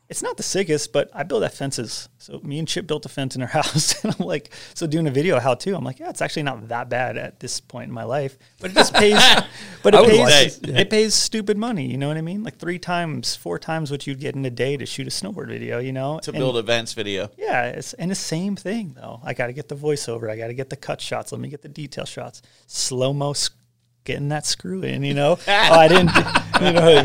It's 0.08 0.22
not 0.22 0.36
the 0.36 0.44
sickest, 0.44 0.92
but 0.92 1.10
I 1.12 1.24
build 1.24 1.42
at 1.42 1.52
fences. 1.52 2.08
So 2.18 2.38
me 2.44 2.60
and 2.60 2.68
Chip 2.68 2.86
built 2.86 3.04
a 3.04 3.08
fence 3.08 3.34
in 3.34 3.42
our 3.42 3.48
house, 3.60 4.04
and 4.04 4.14
I'm 4.18 4.24
like, 4.26 4.50
so 4.74 4.86
doing 4.86 5.08
a 5.08 5.10
video 5.10 5.40
how 5.40 5.54
to. 5.54 5.74
I'm 5.76 5.82
like, 5.84 5.98
yeah, 5.98 6.10
it's 6.10 6.22
actually 6.22 6.44
not 6.44 6.68
that 6.68 6.88
bad 6.88 7.16
at 7.16 7.40
this 7.40 7.58
point 7.60 7.88
in 7.88 7.92
my 7.94 8.04
life, 8.04 8.38
but 8.60 8.70
it 8.70 8.74
just 8.74 8.94
pays. 9.02 9.18
but 9.82 9.94
it 9.94 10.06
pays. 10.08 10.60
like 10.60 10.68
it. 10.68 10.80
It 10.80 10.90
pays 10.90 11.14
stupid 11.14 11.56
money. 11.58 11.90
You 11.90 11.98
know 11.98 12.06
what 12.06 12.16
I 12.16 12.20
mean? 12.22 12.44
Like 12.44 12.58
three 12.58 12.78
times, 12.78 13.34
four 13.34 13.58
times 13.58 13.90
what 13.90 14.06
you'd 14.06 14.20
get 14.20 14.36
in 14.36 14.44
a 14.44 14.50
day 14.50 14.76
to 14.76 14.86
shoot 14.86 15.08
a 15.08 15.10
snowboard 15.10 15.48
video. 15.48 15.80
You 15.80 15.92
know, 15.92 16.20
To 16.22 16.30
And- 16.30 16.38
build 16.38 16.56
events 16.56 16.92
video. 16.92 17.28
yeah, 17.36 17.64
it's 17.64 17.92
and 17.94 18.08
the 18.10 18.14
same 18.14 18.54
thing 18.54 18.94
though. 18.96 19.20
I 19.24 19.34
got 19.34 19.48
to 19.48 19.52
get 19.52 19.68
the 19.68 19.76
voiceover. 19.76 20.30
I 20.30 20.36
got 20.36 20.46
to 20.48 20.54
get 20.54 20.70
the 20.70 20.76
cut 20.76 21.00
shots. 21.00 21.32
Let 21.32 21.40
me 21.40 21.48
get 21.48 21.62
the 21.62 21.68
detail 21.68 22.04
shots. 22.04 22.42
Slow 22.68 23.12
mo, 23.12 23.34
getting 24.06 24.30
that 24.30 24.46
screw 24.46 24.82
in. 24.82 25.02
You 25.04 25.12
know, 25.14 25.38
oh, 25.46 25.52
I 25.52 25.88
didn't. 25.88 26.10
You 26.56 26.72
know 26.72 26.86
what 26.86 26.96
I 26.96 27.02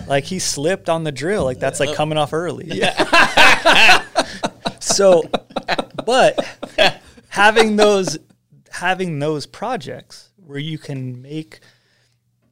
mean? 0.00 0.08
Like 0.08 0.24
he 0.24 0.40
slipped 0.40 0.88
on 0.88 1.04
the 1.04 1.12
drill. 1.12 1.44
Like 1.44 1.60
that's 1.60 1.78
like 1.78 1.94
coming 1.94 2.18
off 2.18 2.32
early. 2.32 2.66
Yeah. 2.66 4.02
so, 4.80 5.22
but 6.04 6.36
having 7.28 7.76
those 7.76 8.18
having 8.72 9.20
those 9.20 9.46
projects 9.46 10.30
where 10.44 10.58
you 10.58 10.76
can 10.78 11.22
make 11.22 11.60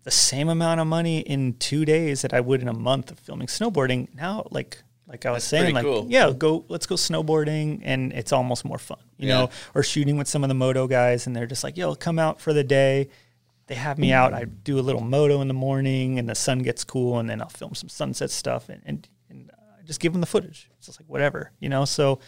the 0.04 0.12
same 0.12 0.48
amount 0.48 0.80
of 0.80 0.86
money 0.86 1.18
in 1.20 1.54
two 1.54 1.84
days 1.84 2.22
that 2.22 2.32
I 2.32 2.40
would 2.40 2.62
in 2.62 2.68
a 2.68 2.72
month 2.72 3.10
of 3.10 3.18
filming 3.18 3.48
snowboarding. 3.48 4.14
Now, 4.14 4.46
like 4.52 4.78
like 5.08 5.26
I 5.26 5.30
was 5.32 5.42
That's 5.42 5.62
saying, 5.62 5.74
like 5.74 5.84
cool. 5.84 6.06
yeah, 6.08 6.30
go 6.30 6.64
let's 6.68 6.86
go 6.86 6.94
snowboarding, 6.94 7.80
and 7.82 8.12
it's 8.12 8.32
almost 8.32 8.64
more 8.64 8.78
fun, 8.78 8.98
you 9.18 9.26
Yeah. 9.28 9.34
know. 9.40 9.50
Or 9.74 9.82
shooting 9.82 10.16
with 10.16 10.28
some 10.28 10.44
of 10.44 10.48
the 10.48 10.54
moto 10.54 10.86
guys, 10.86 11.26
and 11.26 11.34
they're 11.34 11.46
just 11.48 11.64
like, 11.64 11.76
"Yo, 11.76 11.96
come 11.96 12.20
out 12.20 12.40
for 12.40 12.52
the 12.52 12.64
day." 12.64 13.08
They 13.72 13.78
have 13.78 13.96
me 13.96 14.12
out. 14.12 14.34
I 14.34 14.44
do 14.44 14.78
a 14.78 14.82
little 14.82 15.00
moto 15.00 15.40
in 15.40 15.48
the 15.48 15.54
morning, 15.54 16.18
and 16.18 16.28
the 16.28 16.34
sun 16.34 16.58
gets 16.58 16.84
cool, 16.84 17.18
and 17.18 17.30
then 17.30 17.40
I'll 17.40 17.48
film 17.48 17.74
some 17.74 17.88
sunset 17.88 18.30
stuff, 18.30 18.68
and 18.68 18.82
and, 18.84 19.08
and 19.30 19.50
I 19.80 19.82
just 19.82 19.98
give 19.98 20.12
them 20.12 20.20
the 20.20 20.26
footage. 20.26 20.68
It's 20.76 20.88
just 20.88 21.00
like 21.00 21.08
whatever, 21.08 21.52
you 21.58 21.70
know. 21.70 21.86
So 21.86 22.20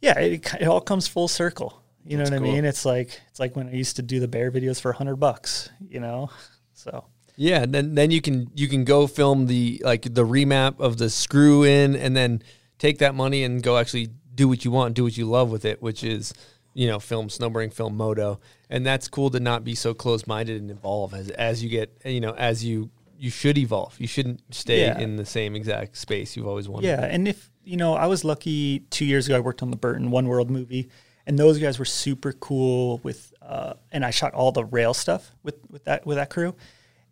yeah, 0.00 0.18
it, 0.18 0.54
it 0.58 0.66
all 0.66 0.80
comes 0.80 1.06
full 1.08 1.28
circle. 1.28 1.82
You 2.06 2.16
know 2.16 2.24
That's 2.24 2.30
what 2.30 2.38
cool. 2.38 2.52
I 2.52 2.54
mean? 2.54 2.64
It's 2.64 2.86
like 2.86 3.20
it's 3.28 3.38
like 3.38 3.54
when 3.54 3.68
I 3.68 3.72
used 3.72 3.96
to 3.96 4.02
do 4.02 4.18
the 4.18 4.28
bear 4.28 4.50
videos 4.50 4.80
for 4.80 4.94
hundred 4.94 5.16
bucks. 5.16 5.68
You 5.86 6.00
know, 6.00 6.30
so 6.72 7.04
Yeah, 7.36 7.64
and 7.64 7.74
then 7.74 7.94
then 7.94 8.10
you 8.10 8.22
can 8.22 8.50
you 8.54 8.66
can 8.66 8.84
go 8.84 9.06
film 9.06 9.48
the 9.48 9.82
like 9.84 10.14
the 10.14 10.24
remap 10.24 10.80
of 10.80 10.96
the 10.96 11.10
screw 11.10 11.64
in, 11.64 11.94
and 11.94 12.16
then 12.16 12.42
take 12.78 12.96
that 13.00 13.14
money 13.14 13.44
and 13.44 13.62
go 13.62 13.76
actually 13.76 14.08
do 14.34 14.48
what 14.48 14.64
you 14.64 14.70
want, 14.70 14.94
do 14.94 15.04
what 15.04 15.18
you 15.18 15.26
love 15.26 15.50
with 15.50 15.66
it, 15.66 15.82
which 15.82 16.02
is 16.02 16.32
you 16.76 16.86
know 16.86 16.98
film 17.00 17.28
snowboarding, 17.28 17.72
film 17.72 17.96
moto, 17.96 18.38
and 18.70 18.84
that's 18.84 19.08
cool 19.08 19.30
to 19.30 19.40
not 19.40 19.64
be 19.64 19.74
so 19.74 19.94
close 19.94 20.26
minded 20.26 20.60
and 20.60 20.70
evolve 20.70 21.14
as 21.14 21.30
as 21.30 21.62
you 21.64 21.70
get 21.70 21.88
you 22.04 22.20
know 22.20 22.32
as 22.34 22.62
you 22.64 22.90
you 23.18 23.30
should 23.30 23.56
evolve. 23.56 23.94
You 23.98 24.06
shouldn't 24.06 24.42
stay 24.54 24.82
Yeah. 24.82 24.98
in 24.98 25.16
the 25.16 25.24
same 25.24 25.56
exact 25.56 25.96
space 25.96 26.36
you've 26.36 26.46
always 26.46 26.68
wanted. 26.68 26.86
yeah. 26.88 27.02
And 27.04 27.26
if 27.26 27.50
you 27.64 27.76
know, 27.78 27.94
I 27.94 28.06
was 28.06 28.24
lucky. 28.24 28.80
Two 28.90 29.06
years 29.06 29.26
ago, 29.26 29.36
I 29.36 29.40
worked 29.40 29.62
on 29.62 29.70
the 29.70 29.76
Burton 29.76 30.10
One 30.10 30.28
World 30.28 30.50
movie, 30.50 30.88
and 31.26 31.38
those 31.38 31.58
guys 31.58 31.78
were 31.78 31.84
super 31.86 32.32
cool 32.32 33.00
with. 33.02 33.32
Uh, 33.40 33.72
and 33.90 34.04
I 34.04 34.10
shot 34.10 34.34
all 34.34 34.52
the 34.52 34.64
rail 34.64 34.92
stuff 34.92 35.32
with 35.42 35.56
with 35.70 35.84
that 35.84 36.04
with 36.06 36.18
that 36.18 36.28
crew, 36.30 36.54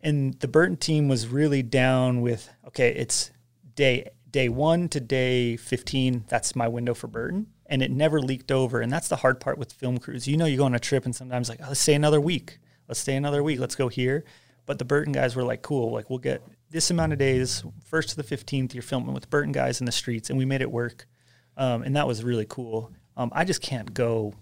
and 0.01 0.39
the 0.41 0.47
Burton 0.47 0.77
team 0.77 1.07
was 1.07 1.27
really 1.27 1.63
down 1.63 2.21
with. 2.21 2.49
Okay, 2.67 2.89
it's 2.93 3.31
day 3.75 4.09
day 4.29 4.47
one 4.47 4.89
to 4.89 4.99
day 4.99 5.57
fifteen. 5.57 6.23
That's 6.27 6.55
my 6.55 6.67
window 6.67 6.93
for 6.93 7.07
Burton. 7.07 7.47
And 7.67 7.81
it 7.81 7.89
never 7.91 8.21
leaked 8.21 8.51
over, 8.51 8.79
and 8.81 8.91
that's 8.91 9.07
the 9.07 9.15
hard 9.17 9.39
part 9.39 9.57
with 9.57 9.73
film 9.73 9.97
crews. 9.97 10.27
You 10.27 10.37
know, 10.37 10.45
you 10.45 10.57
go 10.57 10.65
on 10.65 10.75
a 10.75 10.79
trip, 10.79 11.05
and 11.05 11.15
sometimes 11.15 11.49
like, 11.49 11.59
oh, 11.63 11.69
let's 11.69 11.79
stay 11.79 11.95
another 11.95 12.21
week. 12.21 12.59
Let's 12.87 12.99
stay 12.99 13.15
another 13.15 13.41
week. 13.41 13.59
Let's 13.59 13.73
go 13.75 13.87
here. 13.87 14.23
But 14.67 14.77
the 14.79 14.85
Burton 14.85 15.13
guys 15.13 15.35
were 15.35 15.43
like, 15.43 15.61
cool, 15.63 15.91
like 15.91 16.09
we'll 16.09 16.19
get 16.19 16.43
this 16.71 16.89
amount 16.91 17.13
of 17.13 17.19
days, 17.19 17.63
first 17.83 18.09
to 18.09 18.15
the 18.15 18.23
15th, 18.23 18.73
you're 18.73 18.83
filming 18.83 19.13
with 19.13 19.29
Burton 19.29 19.51
guys 19.51 19.79
in 19.79 19.85
the 19.85 19.91
streets. 19.91 20.29
And 20.29 20.37
we 20.39 20.45
made 20.45 20.61
it 20.61 20.71
work. 20.71 21.07
Um, 21.57 21.83
and 21.83 21.95
that 21.95 22.05
was 22.07 22.23
really 22.23 22.45
cool. 22.49 22.91
Um, 23.15 23.31
I 23.33 23.45
just 23.45 23.61
can't 23.61 23.93
go 23.93 24.33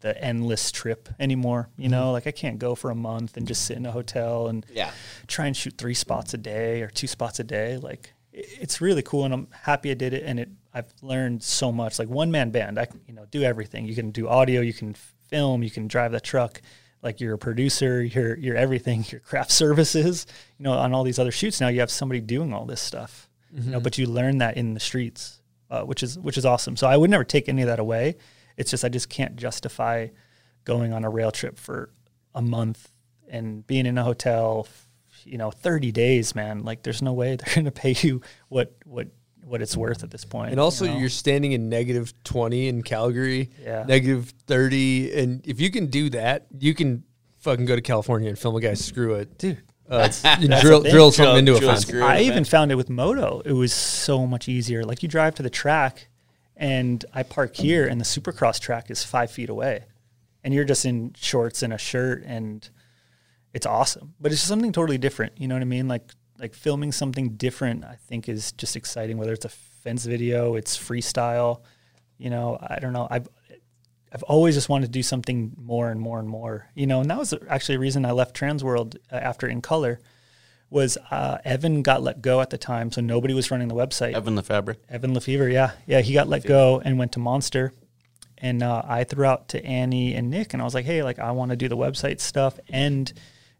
the 0.00 0.20
endless 0.22 0.70
trip 0.70 1.08
anymore. 1.18 1.70
You 1.76 1.88
know, 1.88 2.12
like 2.12 2.26
I 2.26 2.32
can't 2.32 2.58
go 2.58 2.74
for 2.74 2.90
a 2.90 2.94
month 2.94 3.36
and 3.36 3.46
just 3.46 3.64
sit 3.64 3.76
in 3.76 3.86
a 3.86 3.92
hotel 3.92 4.48
and 4.48 4.66
Yeah. 4.70 4.90
try 5.26 5.46
and 5.46 5.56
shoot 5.56 5.78
three 5.78 5.94
spots 5.94 6.34
a 6.34 6.38
day 6.38 6.82
or 6.82 6.88
two 6.88 7.06
spots 7.06 7.38
a 7.40 7.44
day. 7.44 7.76
Like 7.78 8.12
it's 8.32 8.80
really 8.80 9.02
cool, 9.02 9.24
and 9.24 9.32
I'm 9.32 9.48
happy 9.62 9.90
I 9.90 9.94
did 9.94 10.12
it. 10.12 10.24
And 10.24 10.38
it 10.40 10.50
I've 10.74 10.92
learned 11.02 11.42
so 11.42 11.70
much. 11.72 11.98
Like 11.98 12.08
one 12.08 12.30
man 12.32 12.50
band, 12.50 12.78
I 12.78 12.86
can 12.86 13.00
you 13.06 13.14
know 13.14 13.26
do 13.30 13.42
everything. 13.42 13.86
You 13.86 13.94
can 13.94 14.10
do 14.10 14.28
audio, 14.28 14.60
you 14.60 14.72
can 14.74 14.94
film, 15.28 15.62
you 15.62 15.70
can 15.70 15.86
drive 15.88 16.12
the 16.12 16.20
truck. 16.20 16.60
like 17.02 17.20
you're 17.20 17.34
a 17.34 17.38
producer, 17.38 18.02
you're 18.02 18.34
you're 18.36 18.56
everything, 18.56 19.04
your 19.10 19.20
craft 19.20 19.50
services, 19.50 20.26
you 20.58 20.64
know, 20.64 20.72
on 20.72 20.92
all 20.94 21.04
these 21.04 21.18
other 21.18 21.30
shoots 21.32 21.60
now 21.60 21.68
you 21.68 21.80
have 21.80 21.90
somebody 21.90 22.20
doing 22.20 22.52
all 22.54 22.64
this 22.66 22.80
stuff. 22.80 23.28
You 23.52 23.70
know, 23.70 23.78
Mhm. 23.78 23.82
but 23.84 23.98
you 23.98 24.06
learn 24.06 24.38
that 24.38 24.56
in 24.56 24.74
the 24.74 24.80
streets, 24.80 25.40
uh, 25.70 25.82
which 25.82 26.02
is 26.02 26.18
which 26.18 26.36
is 26.38 26.44
awesome. 26.46 26.76
So 26.76 26.86
I 26.88 26.96
would 26.96 27.10
never 27.10 27.22
take 27.24 27.48
any 27.48 27.62
of 27.62 27.68
that 27.68 27.78
away. 27.78 28.16
It's 28.56 28.70
just 28.70 28.84
I 28.84 28.88
just 28.88 29.08
can't 29.08 29.36
justify 29.36 30.08
going 30.64 30.92
on 30.92 31.04
a 31.04 31.10
rail 31.10 31.30
trip 31.30 31.58
for 31.58 31.90
a 32.34 32.40
month 32.42 32.90
and 33.28 33.66
being 33.66 33.86
in 33.86 33.96
a 33.98 34.02
hotel, 34.02 34.66
you 35.24 35.36
know, 35.38 35.50
30 35.50 35.92
days, 35.92 36.34
man. 36.34 36.64
Like 36.64 36.82
there's 36.84 37.02
no 37.02 37.12
way 37.12 37.36
they're 37.36 37.54
going 37.54 37.64
to 37.66 37.70
pay 37.70 37.94
you 38.00 38.22
what 38.48 38.74
what 38.86 39.08
what 39.44 39.62
it's 39.62 39.76
worth 39.76 40.02
at 40.02 40.10
this 40.10 40.24
point. 40.24 40.50
And 40.52 40.60
also, 40.60 40.84
you 40.84 40.92
know? 40.92 40.98
you're 40.98 41.08
standing 41.08 41.52
in 41.52 41.68
negative 41.68 42.12
20 42.24 42.68
in 42.68 42.82
Calgary, 42.82 43.50
Yeah. 43.62 43.84
negative 43.86 44.32
30. 44.46 45.12
And 45.14 45.46
if 45.46 45.60
you 45.60 45.70
can 45.70 45.86
do 45.86 46.10
that, 46.10 46.46
you 46.58 46.74
can 46.74 47.04
fucking 47.38 47.66
go 47.66 47.76
to 47.76 47.82
California 47.82 48.28
and 48.28 48.38
film 48.38 48.56
a 48.56 48.60
guy 48.60 48.74
screw 48.74 49.14
it. 49.14 49.36
Dude. 49.38 49.62
Uh, 49.88 50.08
That's- 50.08 50.24
you 50.40 50.48
drill, 50.48 50.80
the 50.80 50.90
drill 50.90 51.12
something 51.12 51.46
into 51.46 51.56
a 51.56 51.60
fence. 51.60 51.92
I 51.92 52.20
even 52.20 52.44
found 52.44 52.72
it 52.72 52.76
with 52.76 52.88
moto. 52.88 53.42
It 53.44 53.52
was 53.52 53.72
so 53.72 54.26
much 54.26 54.48
easier. 54.48 54.82
Like 54.82 55.02
you 55.02 55.08
drive 55.08 55.34
to 55.36 55.42
the 55.42 55.50
track, 55.50 56.08
and 56.56 57.04
I 57.12 57.22
park 57.22 57.54
here, 57.56 57.86
and 57.86 58.00
the 58.00 58.04
Supercross 58.04 58.58
track 58.60 58.90
is 58.90 59.04
five 59.04 59.30
feet 59.30 59.50
away, 59.50 59.84
and 60.42 60.54
you're 60.54 60.64
just 60.64 60.86
in 60.86 61.12
shorts 61.18 61.62
and 61.62 61.72
a 61.72 61.78
shirt, 61.78 62.22
and 62.24 62.66
it's 63.52 63.66
awesome. 63.66 64.14
But 64.18 64.32
it's 64.32 64.40
just 64.40 64.48
something 64.48 64.72
totally 64.72 64.96
different. 64.98 65.38
You 65.38 65.48
know 65.48 65.54
what 65.54 65.62
I 65.62 65.66
mean? 65.66 65.86
Like 65.86 66.12
like 66.38 66.54
filming 66.54 66.92
something 66.92 67.30
different. 67.30 67.84
I 67.84 67.96
think 68.08 68.28
is 68.28 68.52
just 68.52 68.76
exciting. 68.76 69.18
Whether 69.18 69.32
it's 69.32 69.44
a 69.44 69.50
fence 69.50 70.04
video, 70.04 70.54
it's 70.54 70.76
freestyle. 70.76 71.62
You 72.18 72.30
know, 72.30 72.58
I 72.60 72.78
don't 72.80 72.92
know. 72.92 73.08
I've 73.10 73.28
I've 74.12 74.22
always 74.22 74.54
just 74.54 74.68
wanted 74.68 74.86
to 74.86 74.92
do 74.92 75.02
something 75.02 75.52
more 75.56 75.90
and 75.90 76.00
more 76.00 76.20
and 76.20 76.28
more, 76.28 76.68
you 76.74 76.86
know, 76.86 77.00
and 77.00 77.10
that 77.10 77.18
was 77.18 77.34
actually 77.48 77.74
a 77.74 77.80
reason 77.80 78.04
I 78.04 78.12
left 78.12 78.36
Transworld 78.36 78.96
uh, 79.12 79.16
after 79.16 79.48
In 79.48 79.60
Color 79.60 79.98
was 80.70 80.96
uh, 81.10 81.38
Evan 81.44 81.82
got 81.82 82.00
let 82.00 82.22
go 82.22 82.40
at 82.40 82.50
the 82.50 82.58
time, 82.58 82.92
so 82.92 83.00
nobody 83.00 83.34
was 83.34 83.50
running 83.50 83.66
the 83.66 83.74
website. 83.74 84.14
Evan 84.14 84.36
Lefebvre. 84.36 84.76
Evan 84.88 85.14
Lefevre, 85.14 85.48
yeah, 85.48 85.72
yeah, 85.86 86.00
he 86.00 86.14
got 86.14 86.28
let 86.28 86.44
go 86.44 86.80
and 86.84 86.96
went 86.96 87.12
to 87.12 87.18
Monster, 87.18 87.72
and 88.38 88.62
uh, 88.62 88.82
I 88.86 89.02
threw 89.02 89.24
out 89.24 89.48
to 89.48 89.64
Annie 89.64 90.14
and 90.14 90.30
Nick, 90.30 90.52
and 90.52 90.62
I 90.62 90.64
was 90.64 90.74
like, 90.74 90.84
hey, 90.84 91.02
like 91.02 91.18
I 91.18 91.32
want 91.32 91.50
to 91.50 91.56
do 91.56 91.68
the 91.68 91.76
website 91.76 92.20
stuff 92.20 92.58
and 92.68 93.12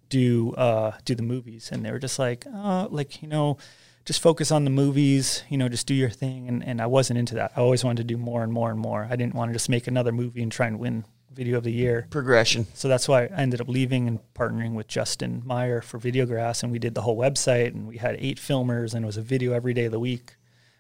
do 0.09 0.53
uh, 0.55 0.93
do 1.05 1.15
the 1.15 1.23
movies, 1.23 1.71
and 1.73 1.85
they 1.85 1.91
were 1.91 1.99
just 1.99 2.19
like, 2.19 2.47
uh, 2.53 2.87
like 2.91 3.23
you 3.23 3.29
know, 3.29 3.59
just 4.05 4.21
focus 4.21 4.51
on 4.51 4.65
the 4.65 4.71
movies, 4.71 5.43
you 5.49 5.57
know, 5.59 5.69
just 5.69 5.87
do 5.87 5.95
your 5.95 6.11
thing, 6.11 6.49
and 6.49 6.63
and 6.65 6.81
I 6.81 6.87
wasn't 6.87 7.19
into 7.19 7.35
that. 7.37 7.53
I 7.57 7.61
always 7.61 7.85
wanted 7.85 7.99
to 8.07 8.15
do 8.15 8.17
more 8.19 8.43
and 8.43 8.53
more 8.53 8.71
and 8.71 8.79
more. 8.79 9.07
I 9.11 9.17
didn't 9.17 9.35
want 9.35 9.51
to 9.51 9.53
just 9.55 9.69
make 9.69 9.87
another 9.87 10.13
movie 10.13 10.43
and 10.43 10.53
try 10.53 10.67
and 10.67 10.79
win 10.79 11.05
video 11.33 11.59
of 11.59 11.65
the 11.65 11.73
year 11.73 12.07
Progression. 12.11 12.65
so 12.75 12.87
that's 12.87 13.09
why 13.09 13.25
I 13.25 13.27
ended 13.27 13.61
up 13.61 13.67
leaving 13.69 14.07
and 14.07 14.21
partnering 14.37 14.75
with 14.75 14.87
Justin 14.87 15.43
Meyer 15.45 15.81
for 15.81 15.99
Videograss, 15.99 16.63
and 16.63 16.71
we 16.71 16.79
did 16.79 16.95
the 16.95 17.03
whole 17.03 17.17
website, 17.19 17.69
and 17.75 17.89
we 17.89 17.97
had 17.97 18.17
eight 18.21 18.39
filmers, 18.39 18.95
and 18.95 19.05
it 19.05 19.07
was 19.07 19.17
a 19.17 19.23
video 19.23 19.53
every 19.53 19.75
day 19.75 19.87
of 19.87 19.93
the 19.93 19.99
week. 19.99 20.37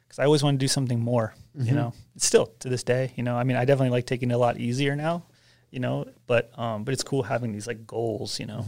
Because 0.06 0.20
I 0.20 0.24
always 0.26 0.44
wanted 0.44 0.60
to 0.60 0.64
do 0.64 0.68
something 0.68 1.00
more, 1.00 1.34
you 1.56 1.72
Mhm. 1.72 1.74
know. 1.74 1.92
Still 2.18 2.46
to 2.60 2.68
this 2.68 2.84
day, 2.84 3.12
you 3.16 3.24
know. 3.24 3.36
I 3.36 3.42
mean, 3.42 3.56
I 3.56 3.64
definitely 3.64 3.90
like 3.90 4.06
taking 4.06 4.30
it 4.30 4.34
a 4.34 4.38
lot 4.38 4.60
easier 4.60 4.94
now, 4.94 5.24
you 5.72 5.80
know. 5.80 6.04
But 6.28 6.56
um, 6.56 6.84
but 6.84 6.94
it's 6.94 7.02
cool 7.02 7.24
having 7.24 7.50
these 7.52 7.66
like 7.66 7.84
goals, 7.84 8.38
you 8.38 8.46
know. 8.46 8.64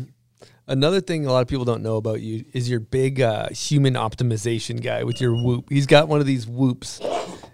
Another 0.66 1.00
thing 1.00 1.26
a 1.26 1.32
lot 1.32 1.42
of 1.42 1.48
people 1.48 1.64
don't 1.64 1.82
know 1.82 1.96
about 1.96 2.20
you 2.20 2.44
is 2.52 2.68
your 2.68 2.80
big 2.80 3.20
uh, 3.20 3.48
human 3.50 3.94
optimization 3.94 4.82
guy 4.82 5.04
with 5.04 5.20
your 5.20 5.32
whoop. 5.32 5.66
He's 5.68 5.86
got 5.86 6.08
one 6.08 6.20
of 6.20 6.26
these 6.26 6.46
whoops. 6.46 7.00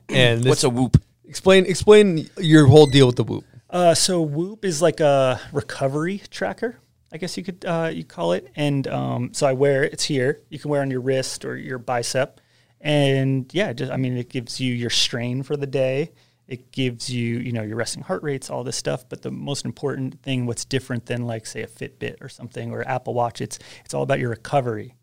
And 0.08 0.44
What's 0.44 0.64
a 0.64 0.70
whoop? 0.70 1.02
Explain 1.26 1.66
explain 1.66 2.28
your 2.38 2.66
whole 2.66 2.86
deal 2.86 3.06
with 3.06 3.16
the 3.16 3.24
whoop. 3.24 3.44
Uh, 3.70 3.94
so 3.94 4.20
Whoop 4.20 4.66
is 4.66 4.82
like 4.82 5.00
a 5.00 5.40
recovery 5.50 6.20
tracker, 6.30 6.76
I 7.10 7.16
guess 7.16 7.36
you 7.38 7.42
could 7.42 7.64
uh, 7.64 7.90
you 7.92 8.04
call 8.04 8.32
it. 8.32 8.48
And 8.54 8.86
um, 8.86 9.32
so 9.32 9.46
I 9.46 9.54
wear 9.54 9.84
it's 9.84 10.04
here. 10.04 10.40
You 10.50 10.58
can 10.58 10.70
wear 10.70 10.82
on 10.82 10.90
your 10.90 11.00
wrist 11.00 11.44
or 11.46 11.56
your 11.56 11.78
bicep, 11.78 12.40
and 12.80 13.50
yeah, 13.54 13.72
just 13.72 13.90
I 13.90 13.96
mean 13.96 14.16
it 14.16 14.28
gives 14.28 14.60
you 14.60 14.74
your 14.74 14.90
strain 14.90 15.42
for 15.42 15.56
the 15.56 15.66
day. 15.66 16.12
It 16.48 16.72
gives 16.72 17.08
you 17.08 17.38
you 17.38 17.52
know 17.52 17.62
your 17.62 17.76
resting 17.76 18.02
heart 18.02 18.22
rates, 18.22 18.50
all 18.50 18.64
this 18.64 18.76
stuff. 18.76 19.08
But 19.08 19.22
the 19.22 19.30
most 19.30 19.64
important 19.64 20.22
thing, 20.22 20.46
what's 20.46 20.64
different 20.64 21.06
than 21.06 21.26
like 21.26 21.46
say 21.46 21.62
a 21.62 21.66
Fitbit 21.66 22.20
or 22.20 22.28
something 22.28 22.72
or 22.72 22.86
Apple 22.86 23.14
Watch, 23.14 23.40
it's 23.40 23.58
it's 23.84 23.94
all 23.94 24.02
about 24.02 24.18
your 24.18 24.30
recovery. 24.30 24.96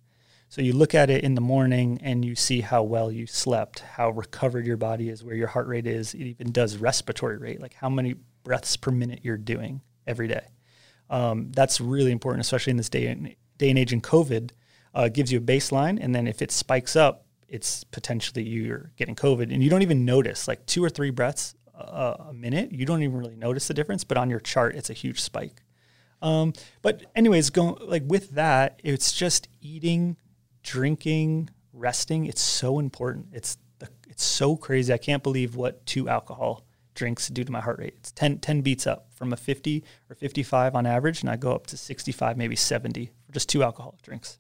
So 0.50 0.64
you 0.64 0.74
look 0.74 0.96
at 0.96 1.12
it 1.12 1.24
in 1.24 1.36
the 1.36 1.42
morning 1.42 2.00
and 2.02 2.26
you 2.26 2.36
see 2.36 2.62
how 2.62 2.82
well 2.82 3.12
you 3.12 3.28
slept, 3.28 3.82
how 3.82 4.10
recovered 4.10 4.66
your 4.66 4.78
body 4.78 5.10
is, 5.10 5.24
where 5.24 5.36
your 5.36 5.48
heart 5.48 5.68
rate 5.68 5.86
is. 5.86 6.16
It 6.16 6.24
even 6.24 6.52
does 6.52 6.78
respiratory 6.78 7.38
rate, 7.38 7.62
like 7.62 7.76
how 7.76 7.88
many 7.88 8.16
breaths 8.44 8.76
per 8.76 8.90
minute 8.90 9.20
you're 9.22 9.38
doing 9.38 9.82
every 10.08 10.28
day. 10.28 10.48
Um, 11.08 11.52
that's 11.52 11.80
really 11.80 12.12
important, 12.12 12.42
especially 12.42 12.72
in 12.72 12.78
this 12.78 12.90
day 12.90 13.08
and, 13.08 13.36
day 13.58 13.70
and 13.70 13.78
age 13.78 13.94
in 13.94 14.02
COVID. 14.02 14.52
Uh, 14.92 15.08
gives 15.08 15.32
you 15.32 15.38
a 15.38 15.42
baseline, 15.42 16.00
and 16.02 16.16
then 16.16 16.26
if 16.26 16.42
it 16.42 16.52
spikes 16.52 16.96
up, 16.96 17.28
it's 17.50 17.84
potentially 17.84 18.44
you're 18.44 18.92
getting 18.98 19.16
COVID, 19.16 19.54
and 19.54 19.64
you 19.64 19.70
don't 19.70 19.82
even 19.82 20.06
notice. 20.06 20.48
Like 20.48 20.66
two 20.66 20.84
or 20.84 20.90
three 20.90 21.10
breaths 21.10 21.56
uh, 21.76 22.16
a 22.30 22.34
minute, 22.34 22.72
you 22.72 22.86
don't 22.86 23.04
even 23.04 23.18
really 23.18 23.36
notice 23.36 23.68
the 23.68 23.74
difference. 23.74 24.04
But 24.04 24.18
on 24.18 24.30
your 24.30 24.40
chart, 24.40 24.76
it's 24.76 24.90
a 24.90 24.94
huge 24.94 25.22
spike. 25.22 25.62
Um, 26.22 26.54
but 26.82 27.06
anyways, 27.16 27.50
going 27.50 27.76
like 27.82 28.04
with 28.06 28.32
that, 28.32 28.82
it's 28.84 29.14
just 29.14 29.48
eating, 29.62 30.18
drinking, 30.64 31.50
resting. 31.74 32.26
It's 32.26 32.42
so 32.42 32.80
important. 32.80 33.28
It's 33.32 33.58
it's 34.20 34.26
so 34.26 34.58
crazy. 34.58 34.92
I 34.92 34.98
can't 34.98 35.24
believe 35.24 35.56
what 35.56 35.86
two 35.86 36.10
alcohol 36.10 36.66
drinks 36.94 37.30
do 37.30 37.46
to 37.46 37.52
my 37.52 37.62
heart 37.62 37.80
rate. 37.80 37.94
It's 37.98 38.12
10, 38.12 38.40
10 38.40 38.60
beats 38.62 38.86
up 38.86 39.08
from 39.14 39.32
a 39.32 39.38
50 39.38 39.86
or 40.10 40.16
55 40.16 40.76
on 40.76 40.86
average, 40.86 41.22
and 41.22 41.30
I 41.30 41.38
go 41.38 41.54
up 41.54 41.68
to 41.68 41.78
65, 41.78 42.36
maybe 42.36 42.58
70 42.58 43.12
for 43.26 43.32
just 43.32 43.48
two 43.48 43.64
alcoholic 43.64 44.02
drinks. 44.02 44.38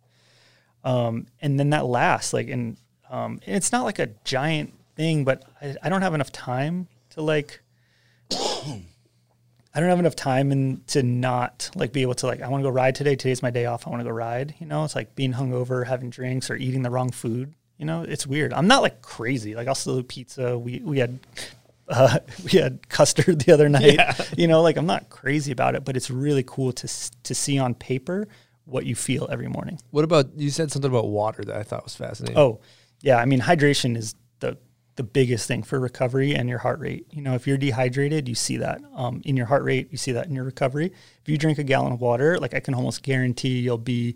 Um, 0.83 1.27
and 1.41 1.57
then 1.57 1.69
that 1.69 1.85
lasts 1.85 2.33
like, 2.33 2.49
and, 2.49 2.77
um, 3.09 3.39
and 3.45 3.55
it's 3.55 3.71
not 3.71 3.83
like 3.83 3.99
a 3.99 4.07
giant 4.23 4.73
thing, 4.95 5.23
but 5.23 5.43
I, 5.61 5.75
I 5.83 5.89
don't 5.89 6.01
have 6.01 6.13
enough 6.13 6.31
time 6.31 6.87
to 7.11 7.21
like, 7.21 7.61
I 8.31 9.79
don't 9.79 9.89
have 9.89 9.99
enough 9.99 10.15
time 10.15 10.51
and 10.51 10.85
to 10.87 11.03
not 11.03 11.69
like 11.75 11.91
be 11.91 12.01
able 12.01 12.15
to 12.15 12.27
like 12.27 12.41
I 12.41 12.47
want 12.49 12.61
to 12.61 12.67
go 12.67 12.73
ride 12.73 12.95
today. 12.95 13.15
Today's 13.15 13.41
my 13.41 13.51
day 13.51 13.65
off. 13.65 13.87
I 13.87 13.89
want 13.89 14.01
to 14.01 14.03
go 14.03 14.11
ride. 14.11 14.55
You 14.59 14.65
know, 14.65 14.83
it's 14.83 14.95
like 14.95 15.15
being 15.15 15.33
hungover, 15.33 15.85
having 15.85 16.09
drinks, 16.09 16.49
or 16.49 16.55
eating 16.55 16.81
the 16.81 16.89
wrong 16.89 17.11
food. 17.11 17.53
You 17.77 17.85
know, 17.85 18.03
it's 18.03 18.27
weird. 18.27 18.51
I'm 18.51 18.67
not 18.67 18.81
like 18.81 19.01
crazy. 19.01 19.55
Like 19.55 19.67
I'll 19.67 19.75
still 19.75 19.99
eat 19.99 20.07
pizza. 20.07 20.57
We 20.57 20.79
we 20.79 20.99
had 20.99 21.19
uh, 21.87 22.19
we 22.43 22.59
had 22.59 22.89
custard 22.89 23.41
the 23.41 23.53
other 23.53 23.69
night. 23.69 23.93
Yeah. 23.93 24.15
You 24.37 24.47
know, 24.47 24.61
like 24.61 24.77
I'm 24.77 24.87
not 24.87 25.09
crazy 25.09 25.51
about 25.51 25.75
it, 25.75 25.85
but 25.85 25.95
it's 25.95 26.09
really 26.09 26.43
cool 26.45 26.71
to 26.73 26.87
to 27.23 27.35
see 27.35 27.57
on 27.57 27.73
paper 27.75 28.27
what 28.65 28.85
you 28.85 28.95
feel 28.95 29.27
every 29.31 29.47
morning. 29.47 29.79
What 29.91 30.03
about 30.03 30.29
you 30.35 30.49
said 30.49 30.71
something 30.71 30.89
about 30.89 31.07
water 31.07 31.43
that 31.43 31.55
I 31.55 31.63
thought 31.63 31.83
was 31.83 31.95
fascinating. 31.95 32.37
Oh, 32.37 32.59
yeah. 33.01 33.17
I 33.17 33.25
mean, 33.25 33.41
hydration 33.41 33.95
is 33.97 34.15
the 34.39 34.57
the 34.95 35.03
biggest 35.03 35.47
thing 35.47 35.63
for 35.63 35.79
recovery 35.79 36.35
and 36.35 36.49
your 36.49 36.59
heart 36.59 36.79
rate. 36.79 37.07
You 37.11 37.21
know, 37.21 37.33
if 37.33 37.47
you're 37.47 37.57
dehydrated, 37.57 38.27
you 38.27 38.35
see 38.35 38.57
that 38.57 38.81
um, 38.93 39.21
in 39.23 39.37
your 39.37 39.45
heart 39.45 39.63
rate. 39.63 39.87
You 39.91 39.97
see 39.97 40.11
that 40.11 40.27
in 40.27 40.35
your 40.35 40.43
recovery. 40.43 40.87
If 41.21 41.29
you 41.29 41.37
drink 41.37 41.57
a 41.57 41.63
gallon 41.63 41.93
of 41.93 42.01
water, 42.01 42.37
like 42.37 42.53
I 42.53 42.59
can 42.59 42.73
almost 42.73 43.01
guarantee 43.01 43.59
you'll 43.59 43.77
be, 43.77 44.15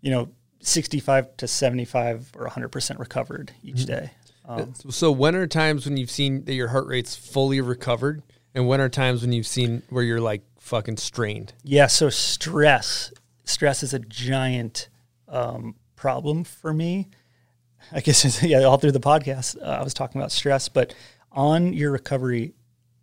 you 0.00 0.10
know, 0.10 0.30
65 0.60 1.36
to 1.38 1.46
75 1.48 2.32
or 2.36 2.42
100 2.44 2.68
percent 2.68 2.98
recovered 3.00 3.52
each 3.62 3.82
Mhm. 3.82 3.86
day. 3.86 4.10
Um, 4.44 4.74
so 4.90 5.12
when 5.12 5.36
are 5.36 5.46
times 5.46 5.86
when 5.86 5.96
you've 5.96 6.10
seen 6.10 6.44
that 6.46 6.54
your 6.54 6.68
heart 6.68 6.86
rate's 6.86 7.14
fully 7.14 7.60
recovered, 7.60 8.22
and 8.54 8.66
when 8.66 8.80
are 8.80 8.88
times 8.88 9.22
when 9.22 9.32
you've 9.32 9.46
seen 9.46 9.82
where 9.88 10.02
you're 10.02 10.20
like 10.20 10.42
fucking 10.58 10.96
strained? 10.96 11.52
Yeah, 11.62 11.86
so 11.86 12.08
stress, 12.10 13.12
stress 13.44 13.82
is 13.82 13.94
a 13.94 13.98
giant 14.00 14.88
um, 15.28 15.76
problem 15.94 16.42
for 16.44 16.72
me. 16.72 17.08
I 17.90 18.00
guess 18.00 18.42
yeah, 18.44 18.62
all 18.62 18.78
through 18.78 18.92
the 18.92 19.00
podcast 19.00 19.60
uh, 19.60 19.66
I 19.80 19.82
was 19.82 19.94
talking 19.94 20.20
about 20.20 20.32
stress, 20.32 20.68
but 20.68 20.94
on 21.32 21.72
your 21.72 21.90
recovery, 21.90 22.54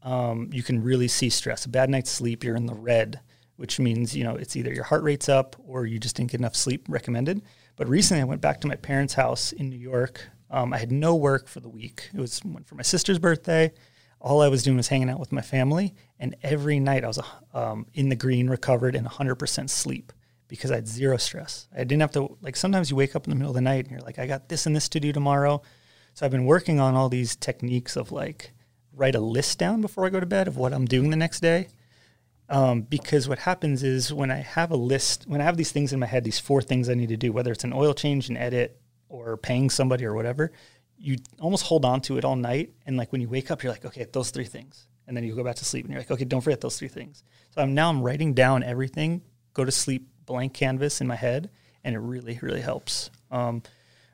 um, 0.04 0.50
you 0.52 0.64
can 0.64 0.82
really 0.82 1.08
see 1.08 1.30
stress. 1.30 1.66
A 1.66 1.70
bad 1.70 1.90
night's 1.90 2.12
sleep, 2.12 2.44
you're 2.44 2.56
in 2.56 2.66
the 2.66 2.74
red, 2.74 3.20
which 3.58 3.80
means 3.80 4.16
you 4.16 4.24
know 4.24 4.36
it's 4.36 4.56
either 4.56 4.74
your 4.74 4.86
heart 4.86 5.04
rate's 5.04 5.30
up 5.30 5.56
or 5.66 5.86
you 5.86 6.00
just 6.00 6.16
didn't 6.16 6.32
get 6.32 6.40
enough 6.40 6.56
sleep 6.56 6.86
recommended. 6.88 7.42
But 7.76 7.88
recently, 7.88 8.22
I 8.22 8.26
went 8.26 8.42
back 8.42 8.62
to 8.62 8.68
my 8.68 8.76
parents' 8.76 9.14
house 9.14 9.52
in 9.52 9.70
New 9.70 9.78
York. 9.80 10.30
Um, 10.52 10.74
I 10.74 10.78
had 10.78 10.92
no 10.92 11.16
work 11.16 11.48
for 11.48 11.60
the 11.60 11.70
week. 11.70 12.10
It 12.14 12.20
was 12.20 12.42
for 12.66 12.76
my 12.76 12.82
sister's 12.82 13.20
birthday. 13.20 13.72
All 14.22 14.42
I 14.42 14.50
was 14.50 14.64
doing 14.64 14.76
was 14.76 14.90
hanging 14.90 15.10
out 15.10 15.20
with 15.20 15.32
my 15.32 15.42
family, 15.42 15.96
and 16.20 16.36
every 16.44 16.80
night 16.80 17.06
I 17.06 17.08
was 17.08 17.20
um, 17.54 17.86
in 17.94 18.10
the 18.10 18.18
green, 18.18 18.50
recovered, 18.50 18.96
and 18.96 19.08
100% 19.08 19.70
sleep 19.70 20.12
because 20.50 20.72
I 20.72 20.76
had 20.76 20.88
zero 20.88 21.16
stress. 21.16 21.70
I 21.74 21.86
didn't 21.86 22.02
have 22.02 22.12
to 22.12 22.38
like. 22.42 22.58
Sometimes 22.58 22.90
you 22.90 22.98
wake 22.98 23.16
up 23.16 23.26
in 23.26 23.30
the 23.30 23.36
middle 23.38 23.52
of 23.52 23.56
the 23.56 23.62
night 23.62 23.86
and 23.86 23.92
you're 23.92 24.02
like, 24.02 24.20
I 24.20 24.28
got 24.28 24.50
this 24.50 24.66
and 24.66 24.76
this 24.76 24.90
to 24.90 25.00
do 25.00 25.14
tomorrow. 25.14 25.62
So 26.16 26.26
I've 26.26 26.32
been 26.32 26.46
working 26.46 26.82
on 26.82 26.96
all 26.96 27.08
these 27.08 27.38
techniques 27.38 27.96
of 27.96 28.12
like 28.12 28.52
write 28.92 29.16
a 29.16 29.22
list 29.22 29.58
down 29.58 29.80
before 29.80 30.06
I 30.06 30.10
go 30.10 30.20
to 30.20 30.26
bed 30.26 30.50
of 30.50 30.58
what 30.58 30.74
I'm 30.74 30.86
doing 30.86 31.12
the 31.12 31.16
next 31.16 31.40
day. 31.40 31.70
Um, 32.50 32.82
because 32.82 33.30
what 33.30 33.40
happens 33.40 33.84
is 33.84 34.12
when 34.12 34.32
I 34.32 34.38
have 34.38 34.72
a 34.72 34.76
list, 34.76 35.26
when 35.28 35.40
I 35.40 35.44
have 35.44 35.56
these 35.56 35.72
things 35.72 35.94
in 35.94 36.00
my 36.00 36.08
head, 36.08 36.24
these 36.24 36.40
four 36.40 36.64
things 36.64 36.90
I 36.90 36.96
need 36.96 37.10
to 37.10 37.18
do, 37.18 37.32
whether 37.32 37.52
it's 37.52 37.64
an 37.64 37.72
oil 37.72 37.94
change, 37.94 38.28
an 38.28 38.36
edit, 38.36 38.82
or 39.08 39.38
paying 39.38 39.70
somebody 39.70 40.04
or 40.04 40.16
whatever, 40.16 40.52
you 40.98 41.18
almost 41.40 41.66
hold 41.66 41.86
on 41.86 42.02
to 42.02 42.18
it 42.18 42.26
all 42.26 42.36
night. 42.36 42.72
And 42.88 42.98
like 42.98 43.12
when 43.12 43.22
you 43.22 43.30
wake 43.30 43.52
up, 43.52 43.62
you're 43.62 43.72
like, 43.72 43.86
okay, 43.86 44.06
those 44.12 44.32
three 44.32 44.46
things. 44.46 44.88
and 45.10 45.18
then 45.18 45.24
you 45.24 45.34
go 45.34 45.44
back 45.44 45.56
to 45.56 45.66
sleep, 45.66 45.86
and 45.86 45.92
you're 45.92 46.02
like, 46.02 46.12
okay, 46.12 46.24
don't 46.24 46.42
forget 46.42 46.62
those 46.62 46.78
three 46.78 46.88
things. 46.88 47.24
So 47.50 47.62
I'm 47.62 47.74
now 47.74 47.90
I'm 47.90 48.04
writing 48.04 48.36
down 48.36 48.62
everything, 48.62 49.24
go 49.56 49.66
to 49.66 49.72
sleep, 49.72 50.08
blank 50.30 50.54
canvas 50.54 51.02
in 51.02 51.08
my 51.08 51.16
head, 51.18 51.50
and 51.84 51.94
it 51.94 52.00
really 52.00 52.40
really 52.42 52.62
helps. 52.62 53.10
Um, 53.32 53.62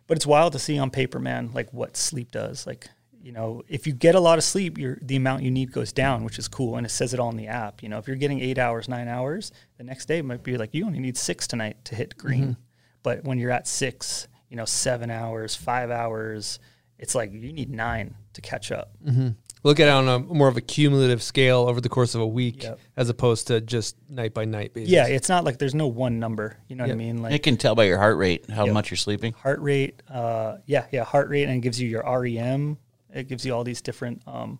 but 0.08 0.18
it's 0.18 0.26
wild 0.26 0.54
to 0.54 0.60
see 0.60 0.80
on 0.80 0.90
paper, 0.90 1.20
man, 1.20 1.52
like 1.54 1.72
what 1.72 1.96
sleep 1.96 2.32
does. 2.32 2.66
Like 2.66 2.88
you 3.22 3.32
know, 3.32 3.64
if 3.68 3.88
you 3.88 3.94
get 3.94 4.14
a 4.16 4.20
lot 4.20 4.38
of 4.38 4.44
sleep, 4.44 4.78
your 4.78 4.98
the 5.02 5.16
amount 5.16 5.44
you 5.44 5.52
need 5.52 5.72
goes 5.72 5.92
down, 5.92 6.24
which 6.24 6.40
is 6.40 6.48
cool, 6.48 6.78
and 6.78 6.86
it 6.86 6.90
says 6.90 7.14
it 7.14 7.20
all 7.20 7.30
in 7.30 7.38
the 7.38 7.48
app. 7.48 7.84
You 7.84 7.90
know, 7.90 7.98
if 8.00 8.08
you're 8.08 8.16
getting 8.18 8.40
eight 8.40 8.58
hours, 8.58 8.88
nine 8.88 9.08
hours, 9.08 9.52
the 9.78 9.84
next 9.84 10.08
day 10.08 10.22
might 10.22 10.44
be 10.44 10.58
like 10.58 10.74
you 10.74 10.86
only 10.86 11.00
need 11.00 11.18
six 11.18 11.48
tonight 11.48 11.84
to 11.86 11.96
hit 11.96 12.18
green. 12.18 12.50
Mhm. 12.50 12.58
But 13.04 13.24
when 13.24 13.38
you're 13.38 13.52
at 13.52 13.68
six, 13.68 14.28
you 14.50 14.58
know, 14.58 14.66
seven 14.66 15.10
hours, 15.12 15.56
five 15.56 15.92
hours, 15.92 16.60
it's 16.98 17.14
like 17.16 17.32
you 17.34 17.52
need 17.52 17.70
nine 17.70 18.16
to 18.34 18.42
catch 18.42 18.72
up. 18.72 18.92
hmm 19.04 19.30
Look 19.66 19.80
at 19.80 19.88
it 19.88 19.92
on 19.92 20.08
a 20.08 20.20
more 20.20 20.48
of 20.48 20.58
a 20.58 20.62
cumulative 20.62 21.24
scale 21.24 21.62
over 21.68 21.82
the 21.82 21.90
course 21.90 22.14
of 22.14 22.22
a 22.22 22.28
week, 22.28 22.62
Yep. 22.62 22.80
as 22.98 23.10
opposed 23.10 23.48
to 23.48 23.62
just 23.62 23.96
night 24.08 24.32
by 24.32 24.46
night 24.46 24.76
basis. 24.76 24.92
Yeah, 24.92 25.08
it's 25.08 25.28
not 25.28 25.44
like 25.44 25.58
there's 25.58 25.74
no 25.74 25.88
one 25.88 26.20
number. 26.20 26.58
You 26.68 26.76
know 26.76 26.84
what 26.84 26.92
I 26.92 26.96
mean? 26.96 27.24
Like 27.24 27.34
it 27.34 27.42
can 27.42 27.58
tell 27.58 27.74
by 27.74 27.86
your 27.86 27.98
heart 27.98 28.18
rate 28.18 28.48
how 28.48 28.66
Yep. 28.66 28.74
much 28.76 28.92
you're 28.92 28.98
sleeping. 28.98 29.34
heart 29.34 29.60
rate. 29.62 30.04
Uh, 30.08 30.58
yeah, 30.68 30.86
yeah, 30.92 31.04
heart 31.04 31.30
rate, 31.30 31.46
and 31.46 31.54
it 31.58 31.62
gives 31.62 31.82
you 31.82 31.90
your 31.90 32.04
REM. 32.04 32.78
It 33.12 33.28
gives 33.28 33.44
you 33.44 33.56
all 33.56 33.64
these 33.64 33.82
different, 33.82 34.22
um, 34.28 34.60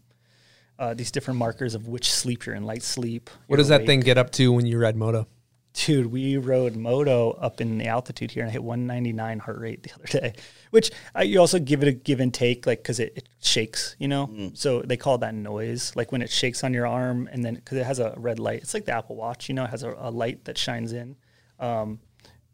uh, 0.80 0.96
these 0.96 1.12
different 1.12 1.38
markers 1.38 1.76
of 1.76 1.88
which 1.88 2.12
sleep 2.12 2.48
you're 2.48 2.56
in, 2.56 2.64
light 2.64 2.82
sleep. 2.82 3.30
What 3.46 3.58
you're 3.58 3.58
does 3.58 3.68
that 3.68 3.86
thing 3.86 4.00
get 4.00 4.18
up 4.18 4.32
to 4.32 4.52
when 4.52 4.66
you 4.66 4.80
ride 4.80 4.96
moto? 4.96 5.28
Dude, 5.76 6.08
we 6.08 6.38
rode 6.38 6.78
moto 6.78 7.32
up 7.32 7.60
in 7.60 7.78
the 7.78 7.88
altitude 7.88 8.32
here 8.32 8.44
and 8.44 8.50
I 8.50 8.54
hit 8.54 8.64
199 8.64 9.40
heart 9.40 9.60
rate 9.60 9.84
the 9.84 9.92
other 9.94 10.06
day, 10.06 10.34
which 10.72 10.90
you 11.22 11.40
also 11.40 11.60
give 11.60 11.84
it 11.84 11.90
a 11.90 11.92
give 11.92 12.22
and 12.22 12.34
take, 12.34 12.66
like 12.66 12.80
because 12.80 13.02
it, 13.02 13.12
it 13.18 13.30
shakes, 13.42 13.96
you 14.00 14.08
know. 14.08 14.28
Mm. 14.28 14.58
So 14.58 14.82
they 14.82 14.96
call 14.96 15.18
that 15.18 15.34
noise, 15.34 15.94
like 15.94 16.14
when 16.14 16.22
it 16.22 16.30
shakes 16.30 16.64
on 16.64 16.74
your 16.74 16.88
arm, 16.88 17.28
and 17.30 17.44
then 17.44 17.56
because 17.56 17.78
it 17.78 17.86
has 17.86 18.00
a 18.00 18.14
red 18.16 18.40
light, 18.40 18.62
it's 18.62 18.74
like 18.74 18.86
the 18.86 18.94
Apple 18.94 19.18
Watch, 19.18 19.50
you 19.50 19.56
know, 19.56 19.66
it 19.66 19.70
has 19.70 19.84
a, 19.84 19.94
a 19.98 20.10
light 20.10 20.46
that 20.46 20.58
shines 20.58 20.94
in. 20.94 21.18
Um, 21.60 22.00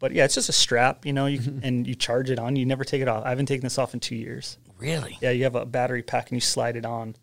but 0.00 0.10
yeah, 0.10 0.24
it's 0.24 0.34
just 0.34 0.48
a 0.48 0.52
strap, 0.52 1.06
you 1.06 1.12
know, 1.12 1.26
you 1.26 1.38
can, 1.38 1.60
and 1.62 1.86
you 1.86 1.94
charge 1.94 2.28
it 2.28 2.40
on. 2.40 2.56
You 2.56 2.66
never 2.66 2.82
take 2.82 3.02
it 3.02 3.08
off. 3.08 3.24
I 3.24 3.28
haven't 3.28 3.46
taken 3.46 3.62
this 3.62 3.78
off 3.78 3.94
in 3.94 4.00
two 4.00 4.16
years. 4.16 4.58
Really? 4.78 5.16
Yeah, 5.20 5.30
you 5.30 5.44
have 5.44 5.54
a 5.54 5.64
battery 5.64 6.02
pack 6.02 6.30
and 6.30 6.36
you 6.36 6.40
slide 6.40 6.74
it 6.74 6.84
on. 6.84 7.14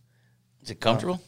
Is 0.63 0.71
it 0.71 0.79
comfortable? 0.79 1.15
Um, 1.15 1.21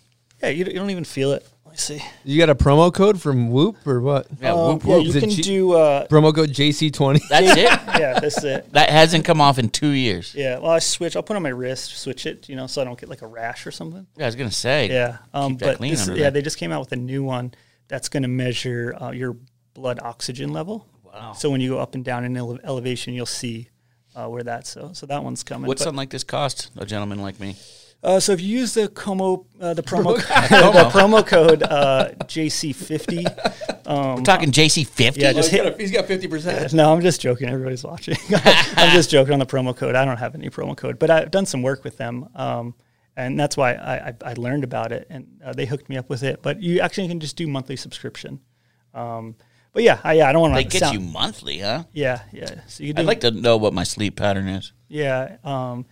yeah, 0.43 0.49
you, 0.49 0.63
you 0.63 0.73
don't 0.75 0.91
even 0.91 1.03
feel 1.03 1.33
it. 1.33 1.45
Let 1.71 1.75
me 1.75 1.77
see. 1.99 2.03
You 2.25 2.37
got 2.37 2.49
a 2.49 2.55
promo 2.55 2.93
code 2.93 3.21
from 3.21 3.49
Whoop 3.49 3.77
or 3.87 4.01
what? 4.01 4.27
Yeah, 4.41 4.51
Um, 4.53 4.73
whoop, 4.79 4.83
yeah, 4.83 4.95
whoop. 4.97 5.05
you 5.05 5.13
can 5.21 5.29
G- 5.29 5.41
do. 5.41 5.71
Uh, 5.73 6.05
Promo 6.07 6.35
code 6.35 6.49
JC20. 6.49 7.21
That's 7.29 7.57
it. 7.57 7.63
yeah, 7.99 8.19
that's 8.19 8.43
it. 8.43 8.73
That 8.73 8.89
hasn't 8.89 9.23
come 9.23 9.39
off 9.39 9.57
in 9.57 9.69
two 9.69 9.89
years. 9.91 10.35
Yeah, 10.35 10.59
well, 10.59 10.71
I 10.71 10.79
switch. 10.79 11.15
I'll 11.15 11.23
put 11.23 11.35
it 11.35 11.37
on 11.37 11.43
my 11.43 11.49
wrist, 11.49 11.97
switch 11.97 12.25
it, 12.25 12.49
you 12.49 12.57
know, 12.57 12.67
so 12.67 12.81
I 12.81 12.85
don't 12.85 12.99
get 12.99 13.07
like 13.07 13.21
a 13.21 13.27
rash 13.27 13.65
or 13.65 13.71
something. 13.71 14.05
Yeah, 14.17 14.25
I 14.25 14.27
was 14.27 14.35
gonna 14.35 14.51
say. 14.51 14.89
Yeah, 14.89 15.19
um, 15.33 15.53
keep 15.53 15.59
that 15.59 15.65
but 15.65 15.77
clean 15.77 15.91
this- 15.91 16.01
under 16.01 16.15
yeah, 16.15 16.23
there. 16.23 16.31
they 16.31 16.41
just 16.41 16.57
came 16.57 16.73
out 16.73 16.81
with 16.81 16.91
a 16.91 16.97
new 16.97 17.23
one 17.23 17.53
that's 17.87 18.09
going 18.09 18.23
to 18.23 18.29
measure 18.29 18.93
uh, 19.01 19.11
your 19.11 19.37
blood 19.73 19.99
oxygen 20.01 20.51
level. 20.51 20.85
Wow. 21.05 21.31
So 21.33 21.49
when 21.49 21.61
you 21.61 21.69
go 21.69 21.79
up 21.79 21.95
and 21.95 22.03
down 22.03 22.25
in 22.25 22.35
ele- 22.35 22.59
elevation, 22.65 23.13
you'll 23.13 23.25
see 23.25 23.69
uh, 24.15 24.27
where 24.27 24.43
that's 24.43 24.69
so. 24.71 24.91
So 24.93 25.05
that 25.05 25.23
one's 25.23 25.43
coming. 25.43 25.67
What's 25.67 25.79
But- 25.79 25.85
something 25.85 25.97
like 25.97 26.09
this 26.09 26.23
cost 26.25 26.69
a 26.77 26.85
gentleman 26.85 27.21
like 27.21 27.39
me? 27.39 27.55
Uh, 28.03 28.19
so 28.19 28.31
if 28.31 28.41
you 28.41 28.47
use 28.59 28.73
the 28.73 28.87
Como 28.89 29.45
uh, 29.59 29.73
the 29.75 29.83
promo 29.83 30.15
the 30.17 30.23
Promo. 30.23 30.91
promo 30.91 31.25
code 31.27 31.61
uh, 31.63 32.09
JC50, 32.23 33.87
um, 33.87 34.15
We're 34.15 34.21
talking 34.23 34.51
JC 34.51 34.87
fifty. 34.87 35.21
yeah, 35.21 35.33
just 35.33 35.51
hit. 35.51 35.79
he's 35.79 35.91
got 35.91 36.05
50%. 36.05 36.73
No, 36.73 36.91
I'm 36.91 37.01
just 37.01 37.21
joking. 37.21 37.47
Everybody's 37.49 37.83
watching. 37.83 38.15
I'm 38.75 38.91
just 38.95 39.09
joking 39.11 39.33
on 39.33 39.39
the 39.39 39.45
promo 39.45 39.75
code. 39.75 39.95
I 39.95 40.03
don't 40.05 40.17
have 40.17 40.33
any 40.35 40.49
promo 40.49 40.75
code, 40.75 40.97
but 40.97 41.09
I've 41.11 41.29
done 41.31 41.45
some 41.45 41.61
work 41.61 41.83
with 41.83 41.97
them, 41.97 42.27
um, 42.35 42.73
and 43.15 43.39
that's 43.39 43.55
why 43.55 43.73
I, 43.73 44.07
I, 44.09 44.13
I 44.25 44.33
learned 44.33 44.63
about 44.63 44.91
it, 44.91 45.05
and 45.11 45.27
uh, 45.45 45.53
they 45.53 45.65
hooked 45.67 45.87
me 45.89 45.97
up 45.97 46.09
with 46.09 46.23
it. 46.23 46.41
But 46.41 46.61
you 46.61 46.79
actually 46.79 47.07
can 47.07 47.19
just 47.19 47.35
do 47.35 47.47
monthly 47.47 47.75
subscription. 47.75 48.39
Um, 48.95 49.35
but 49.73 49.83
yeah, 49.83 49.99
I, 50.03 50.13
yeah, 50.13 50.27
I 50.29 50.31
don't 50.31 50.41
want 50.41 50.55
They 50.55 50.63
to 50.63 50.69
get 50.69 50.79
sound, 50.79 50.93
you 50.95 50.99
monthly, 51.01 51.59
huh? 51.59 51.83
Yeah, 51.93 52.21
yeah. 52.33 52.61
So 52.67 52.83
you 52.83 52.93
do, 52.93 53.01
I'd 53.01 53.05
like 53.07 53.21
to 53.21 53.31
know 53.31 53.57
what 53.57 53.73
my 53.73 53.83
sleep 53.83 54.15
pattern 54.15 54.47
is. 54.47 54.73
Yeah. 54.89 55.37
Um, 55.43 55.85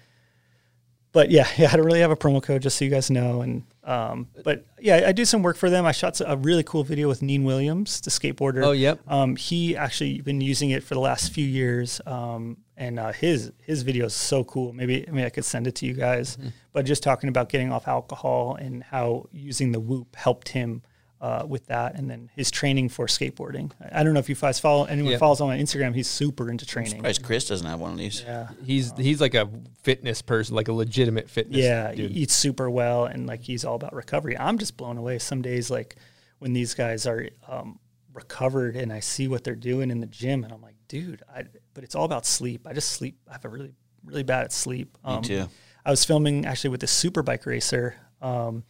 but 1.11 1.31
yeah, 1.31 1.47
yeah, 1.57 1.69
I 1.71 1.77
don't 1.77 1.85
really 1.85 2.01
have 2.01 2.11
a 2.11 2.15
promo 2.15 2.41
code, 2.41 2.61
just 2.61 2.77
so 2.77 2.85
you 2.85 2.91
guys 2.91 3.09
know. 3.09 3.41
And 3.41 3.63
um, 3.83 4.27
but 4.43 4.65
yeah, 4.79 5.03
I 5.07 5.11
do 5.11 5.25
some 5.25 5.41
work 5.41 5.57
for 5.57 5.69
them. 5.69 5.85
I 5.85 5.91
shot 5.91 6.19
a 6.25 6.37
really 6.37 6.63
cool 6.63 6.83
video 6.83 7.07
with 7.07 7.21
Neen 7.21 7.43
Williams, 7.43 8.01
the 8.01 8.09
skateboarder. 8.09 8.63
Oh, 8.63 8.71
yep. 8.71 8.99
Um, 9.07 9.35
he 9.35 9.75
actually 9.75 10.21
been 10.21 10.41
using 10.41 10.69
it 10.69 10.83
for 10.83 10.93
the 10.93 10.99
last 10.99 11.31
few 11.31 11.45
years. 11.45 12.01
Um, 12.05 12.57
and 12.79 12.97
uh, 12.97 13.11
his 13.11 13.51
his 13.61 13.83
video 13.83 14.05
is 14.05 14.13
so 14.13 14.43
cool. 14.45 14.71
Maybe 14.71 15.07
I 15.07 15.11
mean 15.11 15.25
I 15.25 15.29
could 15.29 15.45
send 15.45 15.67
it 15.67 15.75
to 15.75 15.85
you 15.85 15.93
guys. 15.93 16.37
But 16.71 16.85
just 16.85 17.03
talking 17.03 17.27
about 17.27 17.49
getting 17.49 17.71
off 17.71 17.87
alcohol 17.87 18.55
and 18.55 18.83
how 18.83 19.27
using 19.31 19.73
the 19.73 19.79
Whoop 19.79 20.15
helped 20.15 20.49
him. 20.49 20.81
Uh, 21.21 21.43
with 21.45 21.65
that, 21.65 21.95
and 21.95 22.09
then 22.09 22.29
his 22.33 22.49
training 22.49 22.87
for 22.87 23.05
skateboarding. 23.05 23.69
I 23.81 23.99
I 23.99 24.03
don't 24.03 24.13
know 24.13 24.21
if 24.21 24.29
you 24.29 24.35
guys 24.35 24.57
follow 24.57 24.85
anyone 24.85 25.11
Yeah. 25.11 25.17
follows 25.17 25.41
on 25.41 25.49
my 25.49 25.57
Instagram. 25.57 25.93
He's 25.93 26.07
super 26.07 26.49
into 26.49 26.65
training. 26.65 26.91
Surprised 26.95 27.23
Chris 27.23 27.45
doesn't 27.45 27.67
have 27.67 27.81
one 27.81 27.91
of 27.91 27.97
these. 27.97 28.21
Yeah, 28.21 28.47
He's 28.63 28.93
he's 28.97 29.19
like 29.19 29.33
a 29.35 29.49
fitness 29.83 30.21
person, 30.21 30.55
like 30.55 30.69
a 30.69 30.73
legitimate 30.73 31.29
fitness. 31.29 31.57
Yeah, 31.59 31.91
he 31.91 32.03
eats 32.05 32.37
super 32.37 32.69
well, 32.69 33.03
and 33.03 33.27
like 33.27 33.41
he's 33.41 33.65
all 33.65 33.75
about 33.75 33.93
recovery. 33.93 34.37
I'm 34.37 34.57
just 34.57 34.77
blown 34.77 34.97
away. 34.97 35.19
Some 35.19 35.41
days, 35.41 35.69
like 35.69 35.97
when 36.37 36.53
these 36.53 36.73
guys 36.73 37.05
are 37.05 37.27
um, 37.49 37.79
recovered, 38.13 38.77
and 38.77 38.93
I 38.93 39.01
see 39.01 39.27
what 39.27 39.43
they're 39.43 39.55
doing 39.55 39.91
in 39.91 39.99
the 39.99 40.07
gym, 40.07 40.45
and 40.45 40.53
I'm 40.53 40.61
like, 40.61 40.75
dude, 40.87 41.21
I. 41.35 41.43
But 41.73 41.83
it's 41.83 41.95
all 41.95 42.05
about 42.05 42.25
sleep. 42.25 42.65
I 42.65 42.71
just 42.71 42.93
sleep. 42.93 43.17
I 43.27 43.33
have 43.33 43.43
a 43.43 43.49
really, 43.49 43.73
really 44.05 44.23
bad 44.23 44.45
at 44.45 44.53
sleep. 44.53 44.97
Um, 45.03 45.21
too. 45.21 45.49
I 45.85 45.91
was 45.91 46.05
filming 46.05 46.45
actually 46.45 46.69
with 46.69 46.79
this 46.79 46.91
super 46.91 47.23
bike 47.23 47.45
racer 47.45 47.95
um, 48.21 48.63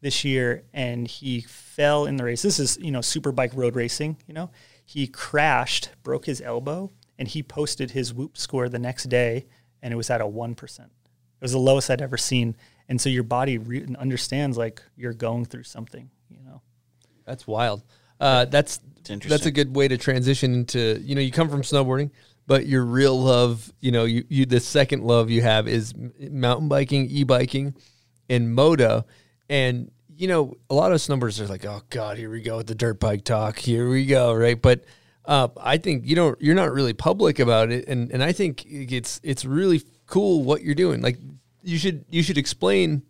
this 0.00 0.24
year, 0.24 0.62
and 0.72 1.06
he 1.06 1.40
fell 1.40 2.06
in 2.06 2.16
the 2.16 2.24
race. 2.24 2.42
This 2.42 2.58
is 2.58 2.78
you 2.78 2.90
know 2.90 3.00
super 3.00 3.32
bike 3.32 3.52
road 3.54 3.76
racing. 3.76 4.16
You 4.26 4.34
know, 4.34 4.50
he 4.84 5.06
crashed, 5.06 5.90
broke 6.02 6.26
his 6.26 6.40
elbow, 6.40 6.90
and 7.18 7.28
he 7.28 7.42
posted 7.42 7.92
his 7.92 8.14
whoop 8.14 8.36
score 8.36 8.68
the 8.68 8.78
next 8.78 9.04
day, 9.04 9.46
and 9.82 9.92
it 9.92 9.96
was 9.96 10.10
at 10.10 10.20
a 10.20 10.26
one 10.26 10.54
percent. 10.54 10.90
It 11.06 11.42
was 11.44 11.52
the 11.52 11.58
lowest 11.58 11.90
I'd 11.90 12.02
ever 12.02 12.16
seen. 12.16 12.56
And 12.90 13.00
so 13.00 13.10
your 13.10 13.22
body 13.22 13.58
re- 13.58 13.86
understands 13.98 14.56
like 14.56 14.82
you're 14.96 15.12
going 15.12 15.44
through 15.44 15.64
something. 15.64 16.10
You 16.30 16.38
know. 16.44 16.62
That's 17.26 17.46
wild. 17.46 17.82
Uh, 18.18 18.46
that's 18.46 18.80
that's 19.04 19.46
a 19.46 19.50
good 19.50 19.76
way 19.76 19.88
to 19.88 19.96
transition 19.96 20.54
into 20.54 21.00
you 21.02 21.14
know 21.14 21.20
you 21.20 21.30
come 21.30 21.48
from 21.48 21.62
snowboarding, 21.62 22.10
but 22.48 22.66
your 22.66 22.84
real 22.84 23.20
love, 23.20 23.72
you 23.80 23.92
know, 23.92 24.06
you, 24.06 24.24
you 24.28 24.46
the 24.46 24.58
second 24.58 25.04
love 25.04 25.30
you 25.30 25.42
have 25.42 25.68
is 25.68 25.94
mountain 26.18 26.68
biking, 26.68 27.06
e 27.10 27.22
biking, 27.22 27.74
and 28.30 28.54
moto, 28.54 29.04
and 29.48 29.90
you 30.16 30.28
know 30.28 30.56
a 30.68 30.74
lot 30.74 30.92
of 30.92 30.98
snowboarders 30.98 31.40
are 31.40 31.46
like, 31.46 31.64
oh 31.64 31.82
god, 31.90 32.18
here 32.18 32.30
we 32.30 32.42
go 32.42 32.58
with 32.58 32.66
the 32.66 32.74
dirt 32.74 33.00
bike 33.00 33.24
talk, 33.24 33.58
here 33.58 33.88
we 33.88 34.06
go, 34.06 34.34
right? 34.34 34.60
But 34.60 34.84
uh, 35.24 35.48
I 35.60 35.76
think 35.78 36.06
you 36.06 36.16
know 36.16 36.34
you're 36.40 36.54
not 36.54 36.72
really 36.72 36.94
public 36.94 37.38
about 37.38 37.70
it, 37.70 37.86
and 37.88 38.10
and 38.10 38.22
I 38.22 38.32
think 38.32 38.64
it's 38.66 39.20
it's 39.22 39.44
really 39.44 39.82
cool 40.06 40.42
what 40.42 40.62
you're 40.62 40.74
doing. 40.74 41.00
Like 41.02 41.18
you 41.62 41.78
should 41.78 42.04
you 42.10 42.22
should 42.22 42.38
explain 42.38 43.02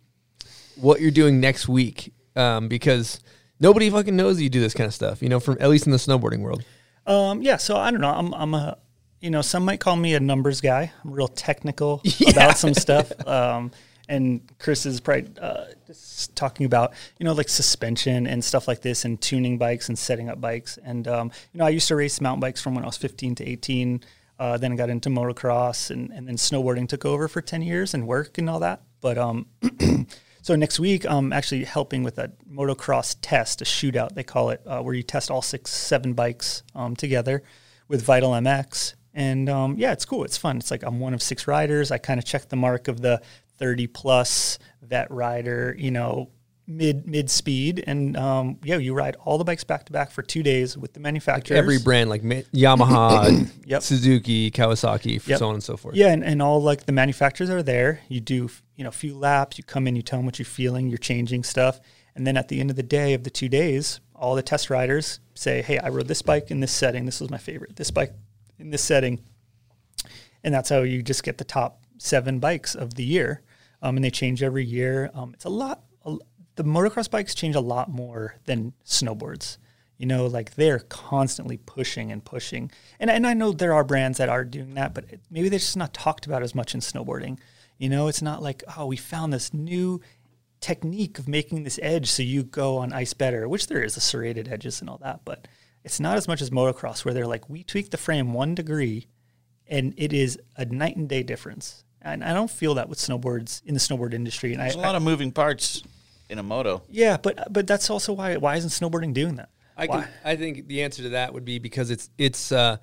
what 0.75 1.01
you're 1.01 1.11
doing 1.11 1.39
next 1.39 1.67
week 1.67 2.13
um, 2.35 2.67
because 2.67 3.19
nobody 3.59 3.89
fucking 3.89 4.15
knows 4.15 4.41
you 4.41 4.49
do 4.49 4.59
this 4.59 4.73
kind 4.73 4.87
of 4.87 4.93
stuff. 4.93 5.21
You 5.21 5.29
know, 5.29 5.39
from 5.39 5.57
at 5.59 5.69
least 5.69 5.85
in 5.85 5.91
the 5.91 5.97
snowboarding 5.97 6.39
world. 6.39 6.63
Um, 7.05 7.41
yeah, 7.41 7.57
so 7.57 7.77
I 7.77 7.89
don't 7.89 8.01
know. 8.01 8.11
I'm, 8.11 8.33
I'm 8.33 8.53
a, 8.53 8.77
you 9.19 9.31
know, 9.31 9.41
some 9.41 9.65
might 9.65 9.79
call 9.79 9.95
me 9.95 10.13
a 10.13 10.19
numbers 10.19 10.61
guy. 10.61 10.91
I'm 11.03 11.11
real 11.11 11.27
technical 11.27 12.03
about 12.29 12.57
some 12.57 12.73
stuff. 12.73 13.11
Um, 13.27 13.71
and 14.09 14.41
Chris 14.59 14.85
is 14.85 14.99
probably 14.99 15.29
uh, 15.39 15.65
talking 16.35 16.65
about, 16.65 16.93
you 17.19 17.23
know, 17.23 17.33
like 17.33 17.47
suspension 17.47 18.27
and 18.27 18.43
stuff 18.43 18.67
like 18.67 18.81
this 18.81 19.05
and 19.05 19.21
tuning 19.21 19.57
bikes 19.57 19.87
and 19.87 19.97
setting 19.97 20.29
up 20.29 20.41
bikes. 20.41 20.77
And, 20.83 21.07
um, 21.07 21.31
you 21.53 21.59
know, 21.59 21.65
I 21.65 21.69
used 21.69 21.87
to 21.87 21.95
race 21.95 22.19
mountain 22.19 22.41
bikes 22.41 22.61
from 22.61 22.75
when 22.75 22.83
I 22.83 22.87
was 22.87 22.97
15 22.97 23.35
to 23.35 23.47
18. 23.47 24.01
Uh, 24.39 24.57
then 24.57 24.73
I 24.73 24.75
got 24.75 24.89
into 24.89 25.09
motocross 25.09 25.91
and, 25.91 26.11
and 26.11 26.27
then 26.27 26.35
snowboarding 26.35 26.89
took 26.89 27.05
over 27.05 27.27
for 27.27 27.41
10 27.41 27.61
years 27.61 27.93
and 27.93 28.07
work 28.07 28.37
and 28.37 28.49
all 28.49 28.59
that. 28.59 28.81
But, 28.99 29.17
um, 29.17 29.45
So 30.41 30.55
next 30.55 30.79
week, 30.79 31.05
I'm 31.05 31.33
actually 31.33 31.65
helping 31.65 32.01
with 32.01 32.17
a 32.17 32.31
motocross 32.49 33.17
test, 33.21 33.61
a 33.61 33.65
shootout 33.65 34.15
they 34.15 34.23
call 34.23 34.49
it, 34.51 34.61
uh, 34.65 34.81
where 34.81 34.95
you 34.95 35.03
test 35.03 35.29
all 35.29 35.41
six, 35.41 35.69
seven 35.71 36.13
bikes 36.13 36.63
um, 36.73 36.95
together 36.95 37.43
with 37.87 38.01
Vital 38.03 38.31
MX. 38.31 38.95
And 39.13 39.49
um, 39.49 39.75
yeah, 39.77 39.91
it's 39.91 40.05
cool. 40.05 40.23
It's 40.23 40.37
fun. 40.37 40.57
It's 40.57 40.71
like 40.71 40.83
I'm 40.83 40.99
one 40.99 41.13
of 41.13 41.21
six 41.21 41.45
riders. 41.45 41.91
I 41.91 41.97
kind 41.97 42.19
of 42.19 42.25
check 42.25 42.47
the 42.47 42.55
mark 42.55 42.87
of 42.87 43.01
the 43.01 43.21
30 43.59 43.87
plus 43.87 44.57
vet 44.81 45.11
rider, 45.11 45.75
you 45.77 45.91
know, 45.91 46.29
mid 46.65 47.07
mid 47.07 47.29
speed. 47.29 47.83
And 47.85 48.15
um, 48.15 48.57
yeah, 48.63 48.77
you 48.77 48.93
ride 48.93 49.15
all 49.25 49.37
the 49.37 49.43
bikes 49.43 49.63
back 49.63 49.85
to 49.85 49.91
back 49.91 50.11
for 50.11 50.21
two 50.21 50.43
days 50.43 50.77
with 50.77 50.93
the 50.93 50.99
manufacturers. 50.99 51.57
Every 51.57 51.79
brand 51.79 52.09
like 52.09 52.21
Yamaha, 52.21 53.49
Yep. 53.65 53.81
Suzuki, 53.81 54.51
Kawasaki, 54.51 55.25
Yep. 55.27 55.39
so 55.39 55.47
on 55.49 55.55
and 55.55 55.63
so 55.63 55.77
forth. 55.77 55.95
Yeah, 55.95 56.07
and, 56.07 56.23
and 56.23 56.41
all 56.41 56.61
like 56.61 56.85
the 56.85 56.91
manufacturers 56.91 57.49
are 57.49 57.63
there. 57.63 58.01
You 58.07 58.21
do 58.21 58.49
you 58.75 58.83
know 58.83 58.89
a 58.89 58.93
few 58.93 59.17
laps. 59.17 59.57
You 59.57 59.63
come 59.63 59.87
in, 59.87 59.95
you 59.95 60.01
tell 60.01 60.19
them 60.19 60.25
what 60.25 60.39
you're 60.39 60.45
feeling. 60.45 60.87
You're 60.89 60.97
changing 60.97 61.43
stuff, 61.43 61.79
and 62.15 62.25
then 62.25 62.37
at 62.37 62.47
the 62.47 62.59
end 62.59 62.69
of 62.69 62.75
the 62.75 62.83
day 62.83 63.13
of 63.13 63.23
the 63.23 63.29
two 63.29 63.49
days, 63.49 63.99
all 64.15 64.35
the 64.35 64.43
test 64.43 64.69
riders 64.69 65.19
say, 65.33 65.61
"Hey, 65.61 65.79
I 65.79 65.89
rode 65.89 66.07
this 66.07 66.21
bike 66.21 66.51
in 66.51 66.59
this 66.59 66.71
setting. 66.71 67.05
This 67.05 67.19
was 67.19 67.29
my 67.29 67.37
favorite. 67.37 67.75
This 67.75 67.91
bike 67.91 68.13
in 68.59 68.69
this 68.69 68.83
setting," 68.83 69.19
and 70.43 70.53
that's 70.53 70.69
how 70.69 70.81
you 70.83 71.01
just 71.01 71.23
get 71.23 71.37
the 71.39 71.43
top 71.43 71.83
seven 71.97 72.39
bikes 72.39 72.75
of 72.75 72.93
the 72.93 73.03
year. 73.03 73.41
Um, 73.81 73.95
and 73.95 74.03
they 74.03 74.09
change 74.09 74.43
every 74.43 74.65
year. 74.65 75.09
Um, 75.13 75.33
it's 75.33 75.45
a 75.45 75.49
lot. 75.49 75.83
a 76.05 76.17
the 76.55 76.63
motocross 76.65 77.09
bikes 77.09 77.33
change 77.33 77.55
a 77.55 77.61
lot 77.61 77.89
more 77.89 78.35
than 78.45 78.73
snowboards. 78.85 79.57
You 79.97 80.05
know, 80.05 80.27
like 80.27 80.55
they're 80.55 80.79
constantly 80.79 81.57
pushing 81.57 82.11
and 82.11 82.23
pushing. 82.23 82.71
And 82.99 83.09
and 83.09 83.25
I 83.25 83.33
know 83.33 83.51
there 83.51 83.73
are 83.73 83.83
brands 83.83 84.17
that 84.17 84.29
are 84.29 84.43
doing 84.43 84.73
that, 84.75 84.93
but 84.93 85.05
maybe 85.29 85.49
they're 85.49 85.59
just 85.59 85.77
not 85.77 85.93
talked 85.93 86.25
about 86.25 86.43
as 86.43 86.53
much 86.53 86.73
in 86.73 86.81
snowboarding. 86.81 87.39
You 87.77 87.89
know, 87.89 88.07
it's 88.09 88.21
not 88.21 88.41
like, 88.43 88.63
oh, 88.77 88.87
we 88.87 88.97
found 88.97 89.31
this 89.31 89.53
new 89.53 90.01
technique 90.59 91.19
of 91.19 91.27
making 91.27 91.63
this 91.63 91.79
edge 91.81 92.09
so 92.09 92.23
you 92.23 92.43
go 92.43 92.77
on 92.77 92.93
ice 92.93 93.13
better, 93.13 93.47
which 93.47 93.67
there 93.67 93.81
is 93.81 93.95
the 93.95 94.01
serrated 94.01 94.47
edges 94.47 94.81
and 94.81 94.89
all 94.89 94.97
that, 94.97 95.21
but 95.23 95.47
it's 95.83 95.99
not 95.99 96.17
as 96.17 96.27
much 96.27 96.41
as 96.41 96.49
motocross 96.49 97.05
where 97.05 97.13
they're 97.13 97.25
like, 97.25 97.49
we 97.49 97.63
tweak 97.63 97.91
the 97.91 97.97
frame 97.97 98.33
one 98.33 98.55
degree 98.55 99.07
and 99.67 99.93
it 99.97 100.11
is 100.11 100.37
a 100.57 100.65
night 100.65 100.97
and 100.97 101.07
day 101.07 101.23
difference. 101.23 101.85
And 102.01 102.23
I 102.23 102.33
don't 102.33 102.49
feel 102.49 102.75
that 102.75 102.87
with 102.89 102.97
snowboards 102.99 103.61
in 103.65 103.73
the 103.73 103.79
snowboard 103.79 104.13
industry. 104.13 104.53
And 104.53 104.61
There's 104.61 104.75
I, 104.75 104.79
a 104.79 104.81
lot 104.81 104.95
of 104.95 105.03
moving 105.03 105.31
parts 105.31 105.83
in 106.29 106.39
a 106.39 106.43
moto. 106.43 106.81
yeah, 106.89 107.17
but 107.17 107.51
but 107.51 107.67
that's 107.67 107.89
also 107.89 108.13
why 108.13 108.37
why 108.37 108.55
isn't 108.55 108.69
snowboarding 108.69 109.13
doing 109.13 109.35
that? 109.35 109.49
I 109.77 109.85
Why? 109.87 110.01
can, 110.01 110.09
I 110.25 110.35
think 110.35 110.67
the 110.67 110.83
answer 110.83 111.03
to 111.03 111.09
that 111.09 111.33
would 111.33 111.45
be 111.45 111.59
because 111.59 111.89
it's 111.91 112.09
it's 112.17 112.51
uh, 112.51 112.77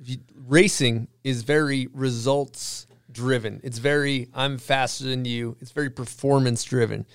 you- 0.00 0.18
racing 0.46 1.08
is 1.24 1.42
very 1.42 1.88
results 1.92 2.86
driven. 3.10 3.60
It's 3.64 3.78
very 3.78 4.28
I'm 4.34 4.58
faster 4.58 5.04
than 5.04 5.24
you. 5.24 5.56
It's 5.60 5.70
very 5.72 5.90
performance 5.90 6.62
driven. 6.64 7.06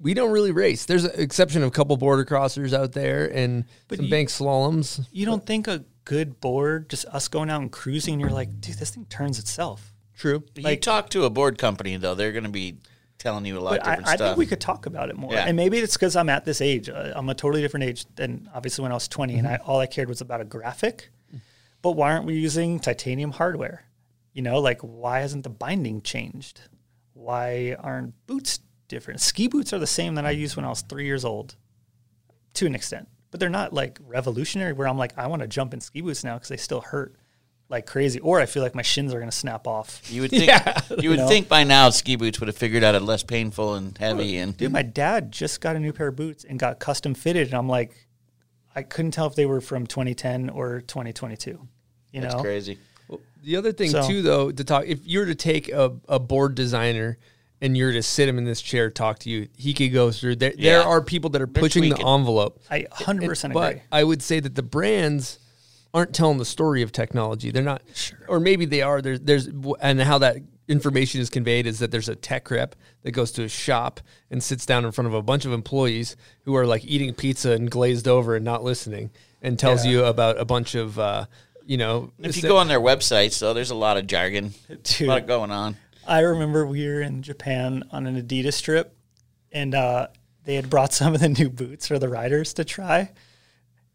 We 0.00 0.14
don't 0.14 0.32
really 0.32 0.50
race. 0.50 0.84
There's 0.84 1.04
an 1.04 1.12
exception 1.20 1.62
of 1.62 1.68
a 1.68 1.70
couple 1.70 1.96
border 1.96 2.24
crossers 2.24 2.72
out 2.72 2.90
there 2.92 3.26
and 3.32 3.64
some 3.94 4.06
you- 4.06 4.10
bank 4.10 4.30
slaloms. 4.30 5.06
You 5.12 5.26
don't 5.26 5.46
think 5.46 5.68
a 5.68 5.84
good 6.04 6.40
board, 6.40 6.90
just 6.90 7.04
us 7.06 7.28
going 7.28 7.48
out 7.50 7.60
and 7.62 7.70
cruising, 7.70 8.14
and 8.14 8.20
you're 8.20 8.30
like, 8.30 8.60
dude, 8.60 8.74
this 8.78 8.90
thing 8.90 9.04
turns 9.06 9.38
itself. 9.38 9.91
True. 10.16 10.44
you 10.56 10.76
talk 10.76 11.08
to 11.10 11.24
a 11.24 11.30
board 11.30 11.58
company 11.58 11.96
though, 11.96 12.14
they're 12.14 12.32
going 12.32 12.44
to 12.44 12.50
be 12.50 12.76
telling 13.18 13.44
you 13.46 13.58
a 13.58 13.60
lot 13.60 13.78
of 13.78 13.86
I, 13.86 13.90
different 13.90 14.08
I 14.08 14.14
stuff. 14.16 14.28
think 14.30 14.38
we 14.38 14.46
could 14.46 14.60
talk 14.60 14.86
about 14.86 15.08
it 15.08 15.16
more. 15.16 15.32
Yeah. 15.32 15.44
And 15.46 15.56
maybe 15.56 15.78
it's 15.78 15.94
because 15.94 16.16
I'm 16.16 16.28
at 16.28 16.44
this 16.44 16.60
age. 16.60 16.88
Uh, 16.88 17.12
I'm 17.14 17.28
a 17.28 17.34
totally 17.34 17.62
different 17.62 17.84
age 17.84 18.04
than 18.16 18.48
obviously 18.54 18.82
when 18.82 18.90
I 18.92 18.94
was 18.94 19.08
20, 19.08 19.34
and 19.38 19.46
I, 19.46 19.52
Mm-hmm. 19.58 19.70
all 19.70 19.78
I 19.80 19.86
cared 19.86 20.08
was 20.08 20.20
about 20.20 20.40
a 20.40 20.44
graphic. 20.44 21.10
But 21.82 21.92
why 21.92 22.12
aren't 22.12 22.26
we 22.26 22.34
using 22.34 22.78
titanium 22.78 23.32
hardware? 23.32 23.84
You 24.32 24.42
know, 24.42 24.60
like 24.60 24.80
why 24.82 25.20
hasn't 25.20 25.42
the 25.44 25.50
binding 25.50 26.00
changed? 26.02 26.60
Why 27.12 27.76
aren't 27.78 28.14
boots 28.26 28.60
different? 28.88 29.20
Ski 29.20 29.48
boots 29.48 29.72
are 29.72 29.78
the 29.78 29.86
same 29.86 30.14
that 30.14 30.24
I 30.26 30.30
used 30.30 30.56
when 30.56 30.64
I 30.64 30.68
was 30.68 30.82
three 30.82 31.04
years 31.06 31.24
old, 31.24 31.56
to 32.54 32.66
an 32.66 32.74
extent, 32.74 33.08
but 33.30 33.40
they're 33.40 33.48
not 33.50 33.72
like 33.72 33.98
revolutionary. 34.06 34.72
Where 34.72 34.86
I'm 34.88 34.96
like, 34.98 35.16
I 35.18 35.26
want 35.26 35.42
to 35.42 35.48
jump 35.48 35.74
in 35.74 35.80
ski 35.80 36.00
boots 36.00 36.22
now 36.24 36.34
because 36.34 36.48
they 36.48 36.56
still 36.56 36.80
hurt 36.80 37.14
like 37.72 37.86
crazy, 37.86 38.20
or 38.20 38.38
I 38.38 38.46
feel 38.46 38.62
like 38.62 38.74
my 38.76 38.82
shins 38.82 39.12
are 39.14 39.18
gonna 39.18 39.32
snap 39.32 39.66
off. 39.66 40.02
you 40.12 40.20
would 40.20 40.30
think 40.30 40.52
you 41.02 41.08
would 41.10 41.20
know? 41.20 41.26
think 41.28 41.48
by 41.48 41.64
now 41.64 41.90
ski 41.90 42.14
boots 42.16 42.38
would 42.38 42.46
have 42.48 42.56
figured 42.56 42.84
out 42.84 42.94
it 42.94 43.00
less 43.00 43.22
painful 43.24 43.74
and 43.74 43.96
heavy 43.98 44.36
and 44.36 44.56
Dude, 44.56 44.70
my 44.70 44.82
dad 44.82 45.32
just 45.32 45.60
got 45.60 45.74
a 45.74 45.80
new 45.80 45.92
pair 45.92 46.08
of 46.08 46.16
boots 46.16 46.44
and 46.44 46.58
got 46.58 46.78
custom 46.78 47.14
fitted, 47.14 47.48
and 47.48 47.54
I'm 47.56 47.68
like, 47.68 48.06
I 48.76 48.82
couldn't 48.82 49.12
tell 49.12 49.26
if 49.26 49.34
they 49.34 49.46
were 49.46 49.60
from 49.60 49.86
2010 49.86 50.50
or 50.50 50.82
2022. 50.82 51.58
You 52.12 52.20
that's 52.20 52.34
know, 52.34 52.42
crazy. 52.42 52.78
The 53.42 53.56
other 53.56 53.72
thing 53.72 53.90
So- 53.90 54.06
too, 54.06 54.22
though, 54.22 54.52
to 54.52 54.64
talk 54.64 54.84
if 54.86 55.00
you 55.04 55.18
were 55.20 55.26
to 55.26 55.34
take 55.34 55.68
a, 55.70 55.96
a 56.08 56.20
board 56.20 56.54
designer 56.54 57.18
and 57.60 57.76
you're 57.76 57.92
to 57.92 58.02
sit 58.02 58.28
him 58.28 58.38
in 58.38 58.44
this 58.44 58.60
chair, 58.60 58.90
talk 58.90 59.18
to 59.20 59.30
you, 59.30 59.48
he 59.56 59.72
could 59.72 59.92
go 59.92 60.10
through. 60.12 60.36
There, 60.36 60.52
there 60.56 60.82
are 60.82 61.00
people 61.00 61.30
that 61.30 61.40
are 61.42 61.46
pushing 61.46 61.88
the 61.88 62.06
envelope. 62.06 62.60
I 62.70 62.86
100 62.90 63.28
percent 63.28 63.54
but 63.54 63.70
agree. 63.70 63.82
I 63.90 64.04
would 64.04 64.22
say 64.22 64.40
that 64.40 64.54
the 64.54 64.62
brands 64.62 65.38
aren't 65.94 66.14
telling 66.14 66.38
the 66.38 66.44
story 66.44 66.82
of 66.82 66.92
technology. 66.92 67.50
They're 67.50 67.62
not, 67.62 67.82
sure. 67.94 68.18
or 68.28 68.40
maybe 68.40 68.64
they 68.64 68.82
are. 68.82 69.02
There's, 69.02 69.20
there's, 69.20 69.48
and 69.80 70.00
how 70.00 70.18
that 70.18 70.36
information 70.68 71.20
is 71.20 71.28
conveyed 71.28 71.66
is 71.66 71.80
that 71.80 71.90
there's 71.90 72.08
a 72.08 72.14
tech 72.16 72.50
rep 72.50 72.74
that 73.02 73.10
goes 73.10 73.30
to 73.32 73.42
a 73.44 73.48
shop 73.48 74.00
and 74.30 74.42
sits 74.42 74.64
down 74.64 74.84
in 74.84 74.92
front 74.92 75.06
of 75.08 75.14
a 75.14 75.20
bunch 75.22 75.44
of 75.44 75.52
employees 75.52 76.16
who 76.44 76.54
are 76.56 76.66
like 76.66 76.84
eating 76.84 77.12
pizza 77.14 77.50
and 77.52 77.70
glazed 77.70 78.08
over 78.08 78.36
and 78.36 78.44
not 78.44 78.62
listening, 78.64 79.10
and 79.42 79.58
tells 79.58 79.84
Yeah. 79.84 79.90
you 79.90 80.04
about 80.04 80.38
a 80.40 80.44
bunch 80.44 80.74
of, 80.74 80.98
uh, 80.98 81.26
you 81.66 81.76
know, 81.76 82.12
If 82.20 82.36
you 82.36 82.42
go 82.44 82.56
on 82.56 82.68
their 82.68 82.80
websites, 82.80 83.38
though, 83.38 83.52
there's 83.52 83.70
a 83.70 83.74
lot 83.74 83.96
of 83.96 84.06
jargon, 84.06 84.54
Dude. 84.84 85.08
a 85.08 85.10
lot 85.10 85.26
going 85.26 85.50
on. 85.50 85.76
I 86.06 86.20
remember 86.20 86.66
we 86.66 86.86
were 86.86 87.00
in 87.02 87.22
Japan 87.22 87.84
on 87.92 88.06
an 88.06 88.20
Adidas 88.20 88.62
trip, 88.62 88.96
and 89.52 89.74
uh, 89.74 90.08
they 90.44 90.54
had 90.54 90.70
brought 90.70 90.92
some 90.92 91.14
of 91.14 91.20
the 91.20 91.28
new 91.28 91.50
boots 91.50 91.86
for 91.86 91.98
the 91.98 92.08
riders 92.08 92.54
to 92.54 92.64
try, 92.64 93.10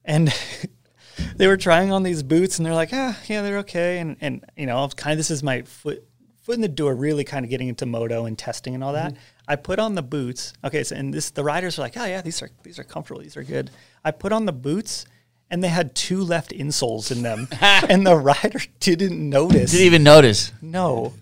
and 0.05 0.31
they 1.35 1.47
were 1.47 1.57
trying 1.57 1.91
on 1.91 2.03
these 2.03 2.23
boots, 2.23 2.57
and 2.57 2.65
they're 2.65 2.73
like, 2.73 2.89
ah, 2.93 3.17
yeah, 3.27 3.41
they're 3.41 3.59
okay, 3.59 3.99
and 3.99 4.17
and 4.21 4.45
you 4.55 4.65
know, 4.65 4.87
kind 4.95 5.13
of 5.13 5.17
this 5.17 5.31
is 5.31 5.43
my 5.43 5.61
foot 5.63 6.07
foot 6.41 6.55
in 6.55 6.61
the 6.61 6.67
door, 6.67 6.95
really 6.95 7.25
kind 7.25 7.43
of 7.43 7.49
getting 7.49 7.67
into 7.67 7.85
moto 7.85 8.25
and 8.25 8.37
testing 8.37 8.73
and 8.73 8.83
all 8.83 8.93
that. 8.93 9.13
I 9.49 9.57
put 9.57 9.79
on 9.79 9.95
the 9.95 10.01
boots. 10.01 10.53
Okay, 10.63 10.83
so 10.83 10.95
and 10.95 11.13
this 11.13 11.29
the 11.31 11.43
riders 11.43 11.77
are 11.77 11.81
like, 11.81 11.97
oh 11.97 12.05
yeah, 12.05 12.21
these 12.21 12.41
are 12.41 12.49
these 12.63 12.79
are 12.79 12.83
comfortable, 12.83 13.21
these 13.21 13.37
are 13.37 13.43
good. 13.43 13.69
I 14.03 14.11
put 14.11 14.31
on 14.31 14.45
the 14.45 14.53
boots. 14.53 15.05
And 15.49 15.63
they 15.63 15.69
had 15.69 15.95
two 15.95 16.25
left 16.25 16.51
insoles 16.51 17.09
in 17.09 17.21
them, 17.21 17.47
and 17.61 18.05
the 18.05 18.17
rider 18.17 18.59
didn't 18.81 19.29
notice. 19.29 19.71
Didn't 19.71 19.85
even 19.85 20.03
notice. 20.03 20.51
No. 20.61 21.13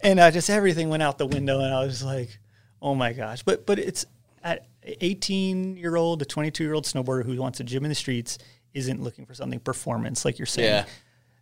and 0.00 0.20
I 0.20 0.30
just 0.30 0.48
everything 0.48 0.90
went 0.90 1.02
out 1.02 1.18
the 1.18 1.26
window, 1.26 1.58
and 1.58 1.74
I 1.74 1.84
was 1.84 2.04
like, 2.04 2.38
"Oh 2.80 2.94
my 2.94 3.12
gosh!" 3.12 3.42
But 3.42 3.66
but 3.66 3.80
it's 3.80 4.06
at 4.44 4.68
18 4.84 5.76
year 5.76 5.96
old 5.96 6.22
a 6.22 6.24
22 6.24 6.64
year 6.64 6.74
old 6.74 6.84
snowboarder 6.84 7.24
who 7.24 7.36
wants 7.36 7.60
a 7.60 7.64
gym 7.64 7.84
in 7.84 7.88
the 7.88 7.94
streets 7.94 8.38
isn't 8.74 9.02
looking 9.02 9.26
for 9.26 9.34
something 9.34 9.60
performance 9.60 10.24
like 10.24 10.38
you're 10.38 10.46
saying. 10.46 10.68
Yeah. 10.68 10.84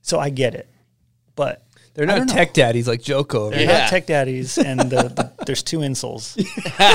So 0.03 0.19
I 0.19 0.31
get 0.31 0.55
it, 0.55 0.69
but 1.37 1.67
They're 1.95 2.07
not 2.07 2.19
don't 2.19 2.27
know. 2.29 2.35
tech 2.35 2.55
daddies 2.55 2.89
like 2.89 3.03
Joko. 3.03 3.51
They're. 3.51 3.61
Yeah. 3.61 3.79
not 3.81 3.89
tech 3.91 4.07
daddies, 4.07 4.57
and 4.69 4.81
the, 4.81 5.03
the, 5.09 5.33
there's 5.47 5.63
two 5.63 5.79
insoles, 5.79 6.35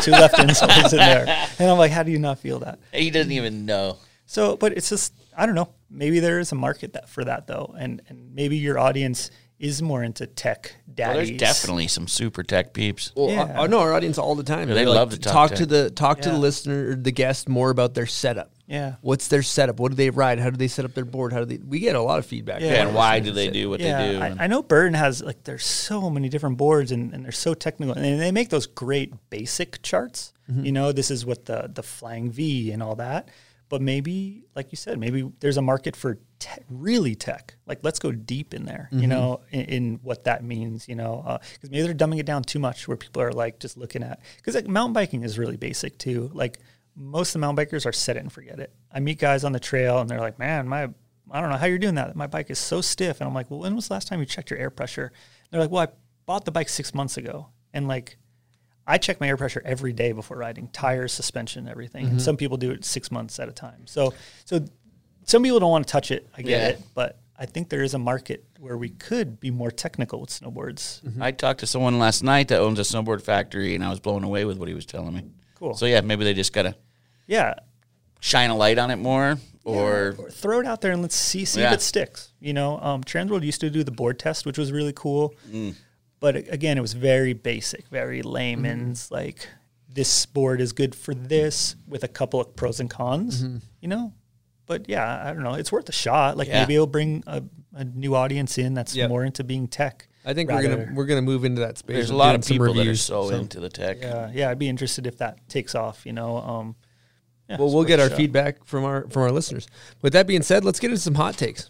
two 0.04 0.12
left 0.12 0.36
insoles 0.36 0.92
in 0.92 0.98
there, 0.98 1.26
and 1.60 1.70
I'm 1.70 1.78
like, 1.78 1.92
how 1.92 2.04
do 2.04 2.12
you 2.12 2.20
not 2.20 2.40
feel 2.40 2.60
that? 2.60 2.80
He 2.92 3.10
doesn't 3.10 3.32
even 3.32 3.66
know. 3.66 3.98
So, 4.26 4.56
but 4.58 4.72
it's 4.74 4.90
just 4.90 5.14
I 5.38 5.46
don't 5.46 5.56
know. 5.56 5.70
Maybe 5.90 6.20
there 6.20 6.40
is 6.40 6.52
a 6.52 6.56
market 6.56 6.94
that 6.94 7.10
for 7.10 7.24
that 7.26 7.46
though, 7.48 7.76
and 7.78 8.02
and 8.08 8.34
maybe 8.34 8.58
your 8.58 8.80
audience 8.80 9.30
is 9.60 9.82
more 9.82 10.04
into 10.04 10.28
tech 10.28 10.76
Well, 10.98 11.14
there's 11.14 11.32
definitely 11.32 11.88
some 11.88 12.08
super 12.08 12.44
tech 12.44 12.74
peeps. 12.74 13.12
Well, 13.16 13.30
Yeah. 13.30 13.54
I, 13.56 13.64
I 13.64 13.68
know 13.68 13.80
our 13.80 13.94
audience 13.94 14.18
all 14.18 14.36
the 14.36 14.44
time. 14.44 14.68
Yeah, 14.68 14.76
They're 14.76 14.86
they 14.86 14.90
like, 14.90 14.98
love 14.98 15.12
to 15.12 15.20
talk 15.20 15.52
to 15.56 15.66
the 15.66 15.90
talk 15.90 16.22
to 16.22 16.30
the 16.30 16.38
listener, 16.38 16.92
or 16.92 16.96
the 16.96 17.12
guest, 17.12 17.48
more 17.48 17.70
about 17.70 17.94
their 17.94 18.06
setup. 18.06 18.52
Yeah. 18.68 18.96
What's 19.02 19.28
their 19.28 19.44
setup? 19.44 19.80
What 19.80 19.92
do 19.92 19.96
they 19.96 20.10
ride? 20.10 20.40
How 20.40 20.50
do 20.50 20.58
they 20.58 20.68
set 20.68 20.86
up 20.86 20.94
their 20.94 21.06
board? 21.06 21.34
How 21.34 21.40
do 21.40 21.46
they? 21.46 21.58
We 21.58 21.80
get 21.80 21.96
a 21.96 22.02
lot 22.02 22.20
of 22.20 22.26
feedback. 22.26 22.62
Yeah. 22.62 22.72
Yeah, 22.72 22.86
and 22.86 22.96
why 22.96 23.20
do 23.20 23.32
they 23.32 23.50
do 23.50 23.70
what 23.70 23.80
yeah, 23.80 24.02
they 24.02 24.14
do? 24.14 24.20
I, 24.20 24.46
I 24.46 24.48
know 24.48 24.64
Burton 24.64 24.94
has 24.96 25.22
like 25.22 25.44
there's 25.44 25.66
so 25.66 26.10
many 26.10 26.30
different 26.30 26.58
boards 26.58 26.92
and, 26.92 27.14
and 27.14 27.24
they're 27.24 27.32
so 27.32 27.54
technical 27.54 27.96
and 27.96 28.20
they 28.20 28.32
make 28.32 28.50
those 28.50 28.66
great 28.66 29.14
basic 29.30 29.82
charts. 29.82 30.34
Mm-hmm. 30.50 30.66
You 30.66 30.72
know, 30.72 30.92
this 30.92 31.12
is 31.12 31.26
what 31.26 31.46
the 31.46 31.70
the 31.74 31.84
flying 31.84 32.32
V 32.32 32.72
and 32.72 32.82
all 32.82 32.96
that. 32.96 33.30
But 33.70 33.82
maybe, 33.82 34.44
like 34.56 34.72
you 34.72 34.76
said, 34.76 35.00
maybe 35.00 35.32
there's 35.40 35.58
a 35.58 35.62
market 35.62 35.96
for 35.96 36.20
te- 36.44 36.62
really 36.70 37.16
tech. 37.16 37.56
Like, 37.66 37.80
let's 37.84 38.00
go 38.00 38.12
deep 38.12 38.54
in 38.54 38.66
there. 38.66 38.90
Mm-hmm. 38.92 39.02
You 39.02 39.08
know, 39.08 39.42
in, 39.52 39.62
in 39.62 40.00
what 40.04 40.26
that 40.26 40.44
means. 40.44 40.90
You 40.90 40.96
know, 40.96 41.40
because 41.54 41.72
maybe 41.72 41.84
they're 41.84 41.94
dumbing 41.94 42.20
it 42.20 42.26
down 42.26 42.44
too 42.44 42.60
much, 42.60 42.88
where 42.88 42.98
people 42.98 43.22
are 43.22 43.32
like 43.32 43.60
just 43.60 43.78
looking 43.78 44.04
at 44.04 44.20
because 44.38 44.56
like, 44.56 44.68
mountain 44.68 44.94
biking 44.94 45.24
is 45.24 45.40
really 45.40 45.58
basic 45.58 45.98
too. 45.98 46.30
Like 46.34 46.60
most 46.96 47.30
of 47.30 47.34
the 47.34 47.40
mountain 47.40 47.66
bikers 47.66 47.86
are 47.86 47.94
set 47.94 48.18
it 48.18 48.20
and 48.20 48.32
forget 48.32 48.60
it. 48.60 48.74
I 48.92 49.00
meet 49.00 49.20
guys 49.20 49.44
on 49.44 49.54
the 49.54 49.60
trail 49.60 50.00
and 50.00 50.10
they're 50.10 50.20
like, 50.20 50.38
"Man, 50.38 50.68
my 50.68 50.90
I 51.32 51.42
don't 51.42 51.50
know 51.50 51.58
how 51.58 51.66
you're 51.66 51.80
doing 51.80 51.96
that. 51.96 52.16
My 52.16 52.28
bike 52.28 52.50
is 52.50 52.60
so 52.60 52.82
stiff." 52.82 53.22
And 53.22 53.28
I'm 53.28 53.34
like, 53.34 53.50
"Well, 53.50 53.62
when 53.62 53.76
was 53.76 53.88
the 53.88 53.94
last 53.94 54.10
time 54.10 54.20
you 54.20 54.26
checked 54.26 54.50
your 54.50 54.60
air 54.60 54.70
pressure?" 54.70 55.12
they're 55.50 55.62
like, 55.62 55.72
"Well, 55.72 55.84
I 55.84 55.88
bought 56.26 56.46
the 56.46 56.52
bike 56.52 56.70
six 56.70 56.94
months 56.94 57.18
ago." 57.18 57.48
And 57.74 57.88
like, 57.88 58.18
I 58.86 58.98
check 58.98 59.22
my 59.22 59.28
air 59.28 59.38
pressure 59.38 59.62
every 59.64 59.94
day 59.94 60.12
before 60.12 60.38
riding, 60.38 60.68
tires, 60.68 61.14
suspension, 61.14 61.68
everything. 61.68 62.06
And 62.08 62.22
some 62.22 62.36
people 62.36 62.58
do 62.58 62.72
it 62.72 62.84
six 62.84 63.12
months 63.12 63.40
at 63.40 63.48
a 63.48 63.54
time. 63.54 63.88
So, 63.88 64.14
so 64.44 64.66
some 65.26 65.44
people 65.44 65.60
don't 65.60 65.72
want 65.72 65.88
to 65.88 65.92
touch 65.92 66.12
it. 66.12 66.28
I 66.38 66.42
get 66.42 66.50
Yeah. 66.62 66.68
it, 66.70 66.82
but 66.94 67.20
I 67.38 67.46
think 67.46 67.70
there 67.70 67.82
is 67.84 67.94
a 67.94 68.00
market 68.00 68.46
where 68.60 68.78
we 68.78 68.90
could 68.90 69.40
be 69.40 69.52
more 69.52 69.72
technical 69.72 70.22
with 70.22 70.30
snowboards. 70.30 71.02
I 71.20 71.32
talked 71.32 71.60
to 71.62 71.68
someone 71.68 72.00
last 72.00 72.24
night 72.24 72.48
that 72.50 72.60
owns 72.60 72.80
a 72.80 72.84
snowboard 72.84 73.22
factory, 73.22 73.76
and 73.76 73.84
I 73.84 73.90
was 73.90 74.00
blown 74.00 74.24
away 74.24 74.46
with 74.46 74.58
what 74.58 74.68
he 74.68 74.74
was 74.74 74.86
telling 74.86 75.14
me. 75.14 75.24
Cool. 75.56 75.74
So 75.76 75.86
yeah, 75.86 76.02
maybe 76.02 76.24
they 76.24 76.34
just 76.34 76.54
gotta 76.54 76.76
Yeah, 77.28 77.54
shine 78.20 78.50
a 78.50 78.56
light 78.56 78.78
on 78.78 78.92
it 78.92 78.98
more, 78.98 79.38
or 79.66 80.16
or 80.18 80.30
throw 80.30 80.60
it 80.60 80.66
out 80.66 80.82
there 80.82 80.92
and 80.92 81.02
let's 81.02 81.16
see 81.16 81.46
see 81.46 81.62
Yeah. 81.62 81.68
if 81.70 81.74
it 81.76 81.82
sticks. 81.82 82.34
You 82.40 82.54
know, 82.54 82.80
um, 82.80 83.04
Transworld 83.04 83.44
used 83.44 83.62
to 83.62 83.70
do 83.70 83.84
the 83.84 83.92
board 83.92 84.20
test, 84.20 84.46
which 84.46 84.58
was 84.58 84.72
really 84.72 84.94
cool. 84.94 85.34
Mm. 85.50 85.76
But 86.20 86.36
again, 86.36 86.78
it 86.78 86.82
was 86.82 86.94
very 86.94 87.34
basic, 87.34 87.88
very 87.90 88.22
layman's. 88.22 89.06
Mm-hmm. 89.06 89.14
Like 89.16 89.48
this 89.90 90.26
board 90.26 90.62
is 90.62 90.72
good 90.74 90.96
for 90.96 91.14
this, 91.14 91.76
with 91.88 92.04
a 92.04 92.08
couple 92.08 92.40
of 92.42 92.56
pros 92.56 92.80
and 92.80 92.90
cons. 92.90 93.44
Mm-hmm. 93.44 93.58
You 93.82 93.88
know, 93.90 94.14
but 94.66 94.88
yeah, 94.90 95.24
I 95.26 95.34
don't 95.34 95.44
know. 95.44 95.54
It's 95.56 95.72
worth 95.72 95.90
a 95.90 95.94
shot. 95.94 96.38
Like 96.38 96.48
Yeah. 96.48 96.62
maybe 96.62 96.76
it'll 96.76 96.88
bring 96.88 97.24
a, 97.28 97.44
a 97.74 97.84
new 97.84 98.16
audience 98.16 98.58
in 98.58 98.74
that's 98.74 98.96
Yep. 98.96 99.10
more 99.10 99.24
into 99.24 99.44
being 99.44 99.68
tech. 99.68 100.08
I 100.26 100.34
think 100.34 100.50
we're 100.50 100.64
gonna 100.64 100.92
we're 100.94 101.06
gonna 101.06 101.22
move 101.22 101.44
into 101.44 101.60
that 101.62 101.78
space. 101.78 101.96
there's 101.96 102.10
a 102.10 102.16
lot 102.16 102.34
of 102.36 102.46
some 102.46 102.56
people 102.56 102.68
that 102.68 102.74
are 102.74 102.78
reviews, 102.80 103.02
so, 103.02 103.30
into 103.30 103.60
the 103.60 103.68
tech. 103.70 103.98
Yeah, 104.02 104.32
yeah. 104.34 104.50
I'd 104.50 104.60
be 104.60 104.70
interested 104.70 105.06
if 105.06 105.18
that 105.18 105.48
takes 105.50 105.76
off. 105.76 106.06
You 106.06 106.14
know. 106.14 106.38
Um, 106.38 106.76
yeah, 107.50 107.58
Well, 107.58 107.74
we'll 107.74 107.84
get 107.84 108.00
our 108.00 108.08
shot. 108.08 108.18
feedback 108.18 108.66
from 108.66 108.86
our 108.86 109.06
from 109.10 109.24
our 109.24 109.32
listeners. 109.32 109.68
With 110.02 110.14
that 110.14 110.26
being 110.28 110.42
said, 110.44 110.64
let's 110.64 110.80
get 110.80 110.92
into 110.92 111.02
some 111.02 111.16
hot 111.16 111.36
takes. 111.38 111.70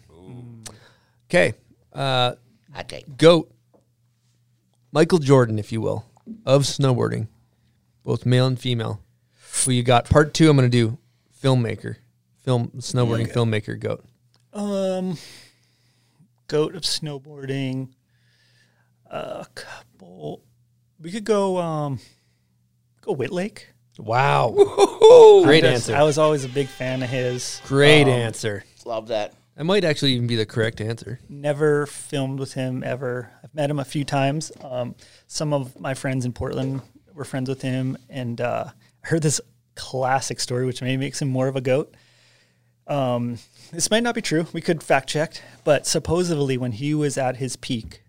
Okay, 1.28 1.54
uh, 1.92 2.34
I 2.72 2.82
take. 2.84 3.16
goat 3.16 3.50
Michael 4.92 5.18
Jordan, 5.18 5.58
if 5.58 5.72
you 5.72 5.80
will, 5.80 6.04
of 6.46 6.62
snowboarding, 6.62 7.26
both 8.04 8.24
male 8.24 8.46
and 8.46 8.58
female. 8.60 9.00
Who 9.64 9.72
you 9.72 9.82
got? 9.82 10.08
Part 10.08 10.32
two. 10.34 10.48
I'm 10.48 10.56
going 10.56 10.70
to 10.70 10.76
do 10.76 10.98
filmmaker, 11.42 11.96
film 12.44 12.68
snowboarding 12.76 13.32
filmmaker 13.32 13.78
goat. 13.78 14.04
Um, 14.52 15.18
goat 16.48 16.74
of 16.76 16.82
snowboarding. 16.82 17.88
A 19.10 19.46
couple. 19.54 20.42
We 21.00 21.10
could 21.10 21.24
go. 21.24 21.58
Um, 21.58 21.98
go 23.00 23.14
Whitlake. 23.14 23.66
Wow, 23.96 24.50
great 25.44 25.62
Just- 25.62 25.88
answer. 25.88 25.94
I 25.96 26.02
was 26.02 26.18
always 26.18 26.44
a 26.44 26.48
big 26.48 26.66
fan 26.68 27.02
of 27.02 27.08
his. 27.08 27.60
Great 27.66 28.02
Um, 28.02 28.08
answer. 28.08 28.64
Love 28.84 29.08
that. 29.08 29.34
That 29.56 29.64
might 29.64 29.84
actually 29.84 30.14
even 30.14 30.26
be 30.26 30.34
the 30.34 30.46
correct 30.46 30.80
answer. 30.80 31.20
Never 31.28 31.86
filmed 31.86 32.40
with 32.40 32.54
him 32.54 32.82
ever. 32.82 33.30
I've 33.44 33.54
met 33.54 33.70
him 33.70 33.78
a 33.78 33.84
few 33.84 34.04
times. 34.04 34.50
Um, 34.62 34.96
some 35.28 35.52
of 35.52 35.78
my 35.78 35.94
friends 35.94 36.24
in 36.24 36.32
Portland 36.32 36.82
were 37.14 37.24
friends 37.24 37.48
with 37.48 37.62
him, 37.62 37.96
and 38.10 38.40
uh, 38.40 38.64
I 39.04 39.06
heard 39.06 39.22
this 39.22 39.40
classic 39.76 40.40
story, 40.40 40.66
which 40.66 40.82
maybe 40.82 40.96
makes 40.96 41.22
him 41.22 41.28
more 41.28 41.46
of 41.46 41.54
a 41.54 41.60
goat. 41.60 41.94
Um, 42.86 43.38
this 43.72 43.90
might 43.90 44.02
not 44.02 44.14
be 44.14 44.22
true. 44.22 44.46
We 44.52 44.60
could 44.60 44.82
fact 44.82 45.08
check, 45.08 45.40
but 45.64 45.86
supposedly 45.86 46.58
when 46.58 46.72
he 46.72 46.94
was 46.94 47.16
at 47.16 47.36
his 47.36 47.56
peak, 47.56 48.02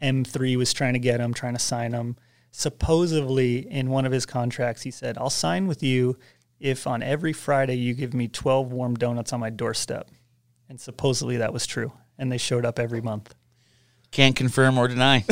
M3 0.00 0.56
was 0.56 0.72
trying 0.72 0.94
to 0.94 0.98
get 0.98 1.20
him, 1.20 1.34
trying 1.34 1.54
to 1.54 1.60
sign 1.60 1.92
him. 1.92 2.16
Supposedly 2.50 3.70
in 3.70 3.90
one 3.90 4.06
of 4.06 4.12
his 4.12 4.26
contracts, 4.26 4.82
he 4.82 4.90
said, 4.90 5.18
"I'll 5.18 5.30
sign 5.30 5.66
with 5.66 5.82
you 5.82 6.16
if 6.60 6.86
on 6.86 7.02
every 7.02 7.32
Friday 7.32 7.74
you 7.74 7.94
give 7.94 8.14
me 8.14 8.28
12 8.28 8.72
warm 8.72 8.94
donuts 8.94 9.32
on 9.32 9.40
my 9.40 9.50
doorstep." 9.50 10.08
And 10.68 10.80
supposedly 10.80 11.36
that 11.38 11.52
was 11.52 11.66
true, 11.66 11.92
and 12.18 12.30
they 12.32 12.38
showed 12.38 12.64
up 12.64 12.78
every 12.78 13.00
month. 13.00 13.34
Can't 14.10 14.36
confirm 14.36 14.78
or 14.78 14.86
deny. 14.86 15.24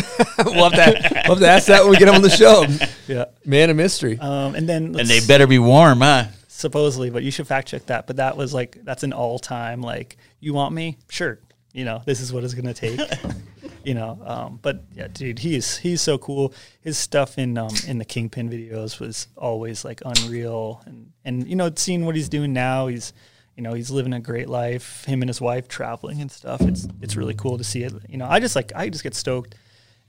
we'll, 0.44 0.68
have 0.70 0.72
to, 0.72 1.22
we'll 1.28 1.36
have 1.36 1.38
to 1.38 1.48
ask 1.48 1.66
that 1.68 1.82
when 1.82 1.92
we 1.92 1.96
get 1.98 2.08
him 2.08 2.16
on 2.16 2.22
the 2.22 2.30
show. 2.30 2.66
Yeah. 3.08 3.26
Man 3.44 3.68
of 3.68 3.76
mystery. 3.76 4.18
Um, 4.18 4.54
and 4.54 4.68
then 4.68 4.98
and 4.98 5.08
they 5.08 5.20
better 5.26 5.46
be 5.46 5.58
warm, 5.58 6.00
huh? 6.00 6.26
Supposedly, 6.62 7.10
but 7.10 7.22
you 7.22 7.30
should 7.30 7.46
fact 7.46 7.68
check 7.68 7.84
that. 7.86 8.06
But 8.06 8.16
that 8.16 8.36
was 8.38 8.54
like 8.54 8.78
that's 8.84 9.02
an 9.02 9.12
all 9.12 9.38
time 9.38 9.82
like 9.82 10.16
you 10.40 10.54
want 10.54 10.74
me, 10.74 10.96
sure. 11.10 11.38
You 11.74 11.84
know 11.84 12.02
this 12.06 12.20
is 12.20 12.32
what 12.32 12.44
it's 12.44 12.54
gonna 12.54 12.72
take. 12.72 13.00
you 13.84 13.94
know, 13.94 14.18
um, 14.24 14.58
but 14.62 14.82
yeah, 14.94 15.08
dude, 15.08 15.38
he's 15.38 15.76
he's 15.76 16.00
so 16.00 16.16
cool. 16.16 16.54
His 16.80 16.96
stuff 16.96 17.38
in 17.38 17.58
um, 17.58 17.74
in 17.86 17.98
the 17.98 18.04
Kingpin 18.04 18.48
videos 18.48 19.00
was 19.00 19.28
always 19.36 19.84
like 19.84 20.00
unreal, 20.04 20.82
and 20.86 21.12
and 21.24 21.46
you 21.46 21.56
know 21.56 21.70
seeing 21.76 22.06
what 22.06 22.14
he's 22.14 22.28
doing 22.28 22.52
now, 22.52 22.86
he's 22.86 23.12
you 23.56 23.62
know 23.62 23.74
he's 23.74 23.90
living 23.90 24.12
a 24.12 24.20
great 24.20 24.48
life. 24.48 25.04
Him 25.04 25.22
and 25.22 25.28
his 25.28 25.40
wife 25.40 25.68
traveling 25.68 26.20
and 26.20 26.30
stuff. 26.30 26.60
It's 26.62 26.86
it's 27.00 27.16
really 27.16 27.34
cool 27.34 27.58
to 27.58 27.64
see 27.64 27.82
it. 27.82 27.92
You 28.08 28.18
know, 28.18 28.26
I 28.26 28.38
just 28.38 28.56
like 28.56 28.72
I 28.74 28.88
just 28.88 29.02
get 29.02 29.14
stoked 29.14 29.54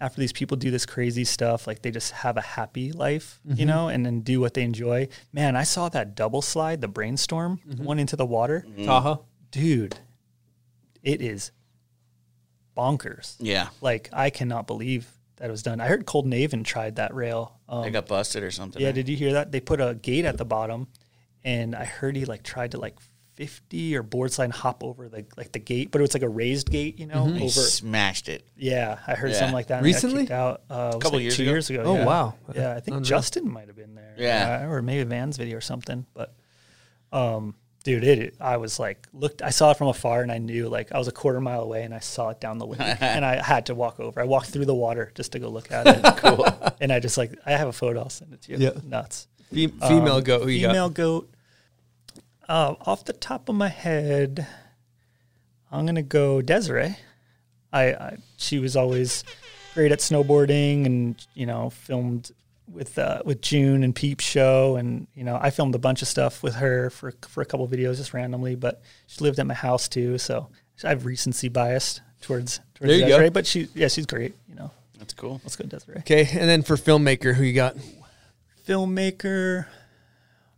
after 0.01 0.19
these 0.19 0.33
people 0.33 0.57
do 0.57 0.69
this 0.71 0.85
crazy 0.85 1.23
stuff, 1.23 1.65
like 1.67 1.81
they 1.81 1.91
just 1.91 2.11
have 2.11 2.35
a 2.37 2.41
happy 2.41 2.91
life, 2.91 3.39
you 3.45 3.63
Mhm. 3.65 3.67
know, 3.67 3.87
and 3.87 4.05
then 4.05 4.21
do 4.21 4.39
what 4.41 4.53
they 4.53 4.63
enjoy. 4.63 5.07
Man, 5.31 5.55
I 5.55 5.63
saw 5.63 5.87
that 5.89 6.15
double 6.15 6.41
slide, 6.41 6.81
the 6.81 6.87
brainstorm, 6.87 7.59
the 7.65 7.83
one 7.83 7.99
into 7.99 8.15
the 8.15 8.25
water. 8.25 8.65
Tahoe. 8.85 9.25
Dude, 9.51 9.95
it 11.03 11.21
is 11.21 11.51
bonkers. 12.75 13.35
Yeah. 13.39 13.69
Like 13.81 14.09
I 14.11 14.29
cannot 14.29 14.67
believe 14.67 15.07
that 15.37 15.47
it 15.47 15.51
was 15.51 15.63
done. 15.63 15.79
I 15.81 15.87
heard 15.87 16.05
Cold 16.05 16.25
Naven 16.25 16.63
tried 16.63 16.95
that 16.97 17.13
rail. 17.13 17.59
Um, 17.69 17.83
They 17.83 17.91
got 17.91 18.07
busted 18.07 18.43
or 18.43 18.51
something. 18.51 18.81
yeah, 18.81 18.89
right? 18.89 18.95
did 18.95 19.09
you 19.09 19.15
hear 19.15 19.33
that? 19.33 19.51
They 19.51 19.59
put 19.59 19.79
a 19.81 19.95
gate 19.95 20.25
at 20.25 20.37
the 20.37 20.45
bottom, 20.45 20.87
and 21.43 21.75
I 21.75 21.85
heard 21.85 22.15
he 22.15 22.25
like 22.25 22.43
tried 22.43 22.71
to 22.71 22.77
like 22.79 22.95
fifty 23.35 23.95
or 23.95 24.03
board 24.03 24.31
slide 24.31 24.51
hop 24.51 24.83
over 24.83 25.09
the 25.09 25.25
like 25.37 25.51
the 25.51 25.59
gate, 25.59 25.91
but 25.91 25.99
it 25.99 26.03
was 26.03 26.13
like 26.13 26.23
a 26.23 26.29
raised 26.29 26.69
gate, 26.69 26.99
you 26.99 27.05
know, 27.07 27.25
Mhm. 27.25 27.37
He 27.37 27.43
over. 27.45 27.49
smashed 27.51 28.29
it. 28.29 28.45
Yeah, 28.55 28.99
I 29.07 29.15
heard 29.15 29.31
Yeah. 29.31 29.37
something 29.39 29.53
like 29.55 29.67
that. 29.67 29.77
and 29.77 29.85
they 29.85 29.91
got 29.91 30.03
Recently? 30.03 30.31
out 30.31 30.61
uh, 30.69 30.73
it 30.73 30.95
was 30.95 31.03
Couple 31.03 31.11
like 31.19 31.23
years 31.23 31.35
two 31.37 31.43
ago? 31.43 31.51
years 31.51 31.69
ago. 31.69 31.83
Oh, 31.85 31.95
yeah. 31.95 32.05
wow. 32.05 32.33
Yeah, 32.55 32.71
I 32.71 32.79
think 32.79 32.97
Unreal. 32.97 33.01
Justin 33.03 33.51
might 33.51 33.67
have 33.67 33.75
been 33.75 33.95
there. 33.95 34.13
Yeah. 34.17 34.63
Uh, 34.65 34.69
or 34.71 34.81
maybe 34.81 35.03
Van's 35.03 35.37
video 35.37 35.57
or 35.57 35.61
something. 35.61 36.05
But, 36.13 36.33
um, 37.11 37.55
dude, 37.83 38.03
it. 38.03 38.35
I 38.39 38.57
was 38.57 38.79
like, 38.79 39.07
looked. 39.13 39.41
I 39.41 39.49
saw 39.49 39.71
it 39.71 39.77
from 39.77 39.87
afar, 39.87 40.21
and 40.21 40.31
I 40.31 40.37
knew 40.37 40.69
like 40.69 40.91
I 40.91 40.97
was 40.97 41.07
a 41.07 41.11
quarter 41.11 41.41
mile 41.41 41.61
away, 41.61 41.83
and 41.83 41.93
I 41.93 41.99
saw 41.99 42.29
it 42.29 42.39
down 42.39 42.57
the 42.59 42.65
lake, 42.67 42.79
and 43.01 43.25
I 43.25 43.41
had 43.41 43.65
to 43.67 43.75
walk 43.75 43.99
over. 43.99 44.19
I 44.21 44.25
walked 44.25 44.47
through 44.51 44.65
the 44.65 44.75
water 44.75 45.11
just 45.15 45.31
to 45.33 45.39
go 45.39 45.49
look 45.49 45.71
at 45.71 45.87
it. 45.87 46.03
cool. 46.17 46.45
And 46.79 46.91
I 46.91 46.99
just 46.99 47.17
like 47.17 47.37
I 47.45 47.51
have 47.51 47.67
a 47.67 47.73
photo. 47.73 48.01
I'll 48.01 48.09
send 48.09 48.33
it 48.33 48.41
to 48.43 48.51
you. 48.53 48.57
Yeah. 48.59 48.71
Nuts. 48.83 49.27
Fe- 49.51 49.67
female 49.67 50.21
goat, 50.21 50.43
who 50.43 50.49
you 50.49 50.61
got? 50.61 50.69
Female 50.69 50.89
goat. 50.89 51.29
Uh, 52.47 52.75
off 52.85 53.05
the 53.05 53.13
top 53.13 53.49
of 53.49 53.55
my 53.55 53.69
head, 53.69 54.45
I'm 55.71 55.85
gonna 55.85 56.01
go 56.03 56.41
Desiree. 56.41 56.97
I, 57.71 57.83
I 57.93 58.17
she 58.37 58.59
was 58.59 58.75
always 58.75 59.23
great 59.73 59.91
at 59.91 59.99
snowboarding, 59.99 60.85
and 60.85 61.27
you 61.33 61.45
know 61.45 61.69
filmed 61.69 62.31
with 62.71 62.97
uh, 62.99 63.21
with 63.25 63.41
June 63.41 63.83
and 63.83 63.95
Peep 63.95 64.19
Show, 64.19 64.75
and 64.75 65.07
you 65.15 65.23
know 65.23 65.37
I 65.41 65.49
filmed 65.49 65.75
a 65.75 65.79
bunch 65.79 66.01
of 66.01 66.07
stuff 66.07 66.43
with 66.43 66.55
her 66.55 66.89
for 66.89 67.13
for 67.27 67.41
a 67.41 67.45
couple 67.45 67.67
videos 67.67 67.97
just 67.97 68.13
randomly. 68.13 68.55
But 68.55 68.81
she 69.07 69.21
lived 69.23 69.39
at 69.39 69.47
my 69.47 69.53
house 69.53 69.87
too, 69.87 70.17
so 70.17 70.49
I 70.83 70.89
have 70.89 71.05
recency 71.05 71.49
bias 71.49 72.01
towards 72.21 72.59
towards 72.75 72.89
There 72.89 72.95
you 72.95 73.01
go. 73.01 73.07
Desiree. 73.09 73.29
But 73.29 73.47
she 73.47 73.69
yeah 73.73 73.87
she's 73.87 74.05
great. 74.05 74.35
You 74.47 74.55
know, 74.55 74.71
That's 74.99 75.13
cool. 75.13 75.39
let's 75.43 75.55
go 75.55 75.65
Desiree. 75.65 75.99
Okay, 75.99 76.27
and 76.31 76.49
then 76.49 76.61
for 76.61 76.75
filmmaker, 76.75 77.33
who 77.33 77.43
you 77.43 77.53
got? 77.53 77.75
filmmaker, 78.67 79.65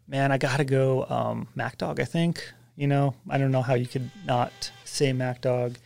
man, 0.08 0.32
I 0.32 0.38
gotta 0.38 0.64
go 0.64 1.06
um, 1.06 1.48
Mack 1.56 1.78
Dawg. 1.78 2.00
I 2.00 2.06
think 2.06 2.52
you 2.76 2.88
know 2.88 3.16
I 3.30 3.38
don't 3.38 3.52
know 3.52 3.62
how 3.62 3.74
you 3.74 3.88
could 3.88 4.10
not 4.26 4.72
say 4.84 5.14
Mack 5.14 5.42
Dawg. 5.42 5.78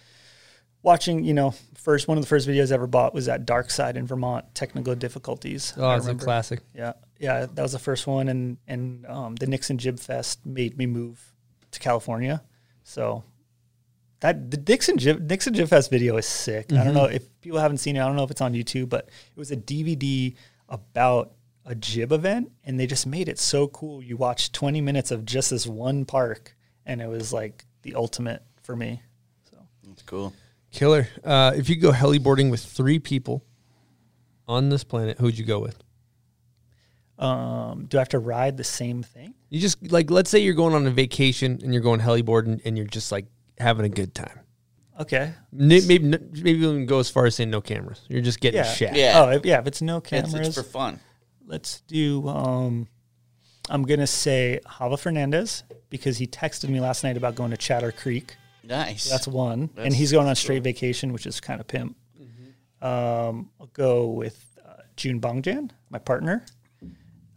Watching, 0.81 1.25
you 1.25 1.33
know, 1.33 1.53
first 1.75 2.07
one 2.07 2.17
of 2.17 2.23
the 2.23 2.27
first 2.27 2.47
videos 2.47 2.71
I 2.71 2.75
ever 2.75 2.87
bought 2.87 3.13
was 3.13 3.27
at 3.27 3.45
Dark 3.45 3.69
Side 3.69 3.97
in 3.97 4.07
Vermont. 4.07 4.45
Technical 4.55 4.95
difficulties. 4.95 5.73
Oh, 5.75 5.91
it's 5.91 6.07
a 6.07 6.15
classic. 6.15 6.61
Yeah, 6.73 6.93
yeah, 7.19 7.47
that 7.53 7.61
was 7.61 7.73
the 7.73 7.79
first 7.79 8.07
one, 8.07 8.29
and 8.29 8.57
and 8.67 9.05
um, 9.07 9.35
the 9.35 9.47
Nixon 9.47 9.77
Jib 9.77 9.99
Fest 9.99 10.45
made 10.45 10.77
me 10.77 10.85
move 10.85 11.33
to 11.71 11.79
California. 11.79 12.41
So 12.83 13.23
that 14.21 14.51
the 14.51 14.57
Nixon 14.57 14.97
Jib 14.97 15.29
Nixon 15.29 15.53
Jib 15.53 15.67
Fest 15.67 15.89
video 15.89 16.17
is 16.17 16.25
sick. 16.25 16.71
I 16.71 16.83
don't 16.83 16.93
know 16.93 17.05
if 17.05 17.23
people 17.41 17.59
haven't 17.59 17.77
seen 17.77 17.95
it. 17.95 18.01
I 18.01 18.05
don't 18.07 18.15
know 18.15 18.23
if 18.23 18.31
it's 18.31 18.41
on 18.41 18.53
YouTube, 18.53 18.89
but 18.89 19.05
it 19.07 19.37
was 19.37 19.51
a 19.51 19.57
DVD 19.57 20.35
about 20.69 21.33
a 21.69 21.75
jib 21.75 22.11
event, 22.11 22.51
and 22.65 22.77
they 22.79 22.87
just 22.87 23.05
made 23.07 23.29
it 23.29 23.39
so 23.39 23.67
cool. 23.67 24.01
You 24.03 24.17
watch 24.17 24.51
20 24.51 24.81
minutes 24.81 25.11
of 25.11 25.23
just 25.23 25.51
this 25.51 25.65
one 25.67 26.03
park, 26.03 26.55
and 26.85 26.99
it 27.01 27.07
was 27.07 27.31
like 27.31 27.63
the 27.83 27.95
ultimate 27.95 28.43
for 28.63 28.75
me. 28.75 29.01
So 29.49 29.57
that's 29.87 30.01
cool. 30.01 30.33
Killer. 30.71 31.07
Uh, 31.23 31.53
if 31.55 31.69
you 31.69 31.75
go 31.77 31.91
heliboarding 31.91 32.49
with 32.51 32.63
three 32.63 32.99
people 32.99 33.43
on 34.47 34.69
this 34.69 34.83
planet, 34.83 35.19
who'd 35.19 35.37
you 35.37 35.45
go 35.45 35.59
with? 35.59 35.81
Um, 37.17 37.85
do 37.87 37.97
I 37.97 38.01
have 38.01 38.09
to 38.09 38.19
ride 38.19 38.57
the 38.57 38.63
same 38.63 39.03
thing? 39.03 39.33
You 39.49 39.59
just 39.59 39.91
like, 39.91 40.09
let's 40.09 40.29
say 40.29 40.39
you're 40.39 40.53
going 40.53 40.73
on 40.73 40.87
a 40.87 40.91
vacation 40.91 41.59
and 41.63 41.73
you're 41.73 41.83
going 41.83 41.99
heliboarding 41.99 42.61
and 42.65 42.77
you're 42.77 42.87
just 42.87 43.11
like 43.11 43.25
having 43.57 43.85
a 43.85 43.89
good 43.89 44.15
time. 44.15 44.39
Okay. 44.99 45.33
Maybe 45.51 45.99
maybe 45.99 46.51
you 46.53 46.67
can 46.73 46.85
go 46.85 46.99
as 46.99 47.09
far 47.09 47.25
as 47.25 47.35
saying 47.35 47.49
no 47.49 47.61
cameras. 47.61 48.01
You're 48.09 48.21
just 48.21 48.39
getting 48.39 48.59
Yeah. 48.59 48.73
shat. 48.73 48.95
Yeah. 48.95 49.13
Oh, 49.15 49.29
if- 49.31 49.45
yeah. 49.45 49.59
If 49.59 49.67
it's 49.67 49.81
no 49.81 49.97
It's, 49.97 50.09
cameras, 50.09 50.47
it's 50.47 50.55
for 50.57 50.63
fun. 50.63 50.99
Let's 51.49 51.81
do. 51.81 52.25
Um, 52.27 52.87
I'm 53.69 53.83
gonna 53.83 54.07
say 54.07 54.61
Hava 54.65 54.95
Fernandez 54.95 55.63
because 55.89 56.17
he 56.17 56.27
texted 56.27 56.69
me 56.69 56.79
last 56.79 57.03
night 57.03 57.17
about 57.17 57.35
going 57.35 57.51
to 57.51 57.57
Chatter 57.57 57.91
Creek. 57.91 58.37
Nice. 58.63 59.09
That's 59.09 59.27
one, 59.27 59.69
and 59.75 59.93
he's 59.93 60.11
going 60.11 60.27
on 60.27 60.35
straight 60.35 60.63
vacation, 60.63 61.11
which 61.11 61.25
is 61.25 61.41
kind 61.41 61.59
of 61.59 61.67
pimp. 61.67 61.97
Um, 62.81 63.49
I'll 63.59 63.67
go 63.73 64.07
with 64.07 64.45
uh, 64.65 64.83
June 64.95 65.19
Bongjan, 65.19 65.71
my 65.89 65.99
partner. 65.99 66.45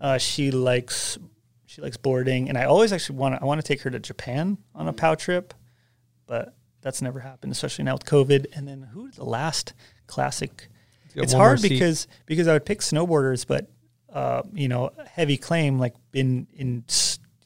Uh, 0.00 0.18
she 0.18 0.50
likes 0.50 1.18
she 1.66 1.80
likes 1.80 1.96
boarding, 1.96 2.48
and 2.48 2.56
I 2.56 2.64
always 2.64 2.92
actually 2.92 3.18
want 3.18 3.40
I 3.40 3.44
want 3.44 3.60
to 3.60 3.66
take 3.66 3.80
her 3.82 3.90
to 3.90 3.98
Japan 3.98 4.58
on 4.74 4.88
a 4.88 4.92
POW 4.92 5.14
trip, 5.16 5.54
but 6.26 6.54
that's 6.80 7.02
never 7.02 7.20
happened, 7.20 7.52
especially 7.52 7.84
now 7.84 7.94
with 7.94 8.04
COVID. 8.04 8.46
And 8.54 8.68
then 8.68 8.82
who 8.82 9.10
the 9.10 9.24
last 9.24 9.72
classic? 10.06 10.68
It's 11.14 11.32
hard 11.32 11.60
because 11.60 12.06
because 12.26 12.46
I 12.46 12.52
would 12.52 12.66
pick 12.66 12.80
snowboarders, 12.80 13.46
but 13.46 13.70
uh, 14.12 14.42
you 14.52 14.68
know, 14.68 14.90
heavy 15.06 15.36
claim 15.36 15.78
like 15.78 15.94
been 16.10 16.46
in 16.54 16.84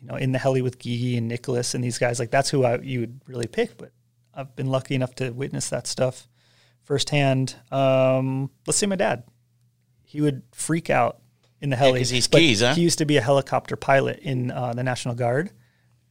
you 0.01 0.09
know 0.09 0.16
in 0.16 0.32
the 0.32 0.38
heli 0.38 0.62
with 0.62 0.78
Gigi 0.78 1.16
and 1.16 1.28
Nicolas 1.28 1.74
and 1.74 1.82
these 1.82 1.98
guys 1.98 2.18
like 2.18 2.30
that's 2.30 2.51
who 2.51 2.64
I 2.64 2.78
you 2.80 3.01
would 3.01 3.20
really 3.26 3.47
pick. 3.47 3.76
But 3.76 3.93
I've 4.34 4.55
been 4.56 4.66
lucky 4.66 4.94
enough 4.94 5.14
to 5.16 5.30
witness 5.30 5.70
that 5.70 5.86
stuff 5.86 6.28
firsthand. 6.82 7.56
Um, 7.70 8.51
let's 8.66 8.78
say 8.78 8.86
my 8.86 8.97
dad, 8.97 9.24
he 10.05 10.20
would 10.20 10.43
freak 10.52 10.90
out 10.90 11.18
in 11.60 11.70
the 11.70 11.76
heli 11.76 12.01
'cause 12.01 12.10
he 12.10 12.18
but 12.18 12.38
skis, 12.38 12.60
huh? 12.60 12.74
He 12.74 12.82
used 12.82 12.98
to 12.98 13.06
be 13.06 13.16
a 13.16 13.22
helicopter 13.22 13.76
pilot 13.76 14.18
in 14.20 14.51
uh, 14.51 14.72
the 14.72 14.82
National 14.82 15.14
Guard. 15.14 15.51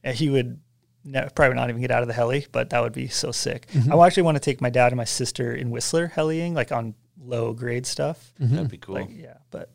And 0.04 0.16
he 0.16 0.30
would 0.30 0.60
ne- 1.04 1.28
probably 1.34 1.56
not 1.56 1.68
even 1.68 1.80
get 1.80 1.90
out 1.90 2.02
of 2.02 2.08
the 2.08 2.14
heli, 2.14 2.46
but 2.52 2.70
that 2.70 2.80
would 2.82 2.92
be 2.92 3.08
so 3.08 3.32
sick. 3.32 3.66
Mm-hmm. 3.72 3.92
I 3.92 4.06
actually 4.06 4.24
want 4.24 4.36
to 4.36 4.40
take 4.40 4.60
my 4.60 4.70
dad 4.70 4.88
and 4.88 4.96
my 4.96 5.04
sister 5.04 5.54
in 5.54 5.70
Whistler 5.70 6.06
heliing, 6.08 6.54
like 6.54 6.70
on 6.72 6.94
low 7.20 7.52
grade 7.52 7.86
stuff. 7.86 8.32
That'd 8.38 8.70
be 8.70 8.78
cool. 8.78 8.96
Like, 8.96 9.08
yeah, 9.12 9.38
but 9.50 9.70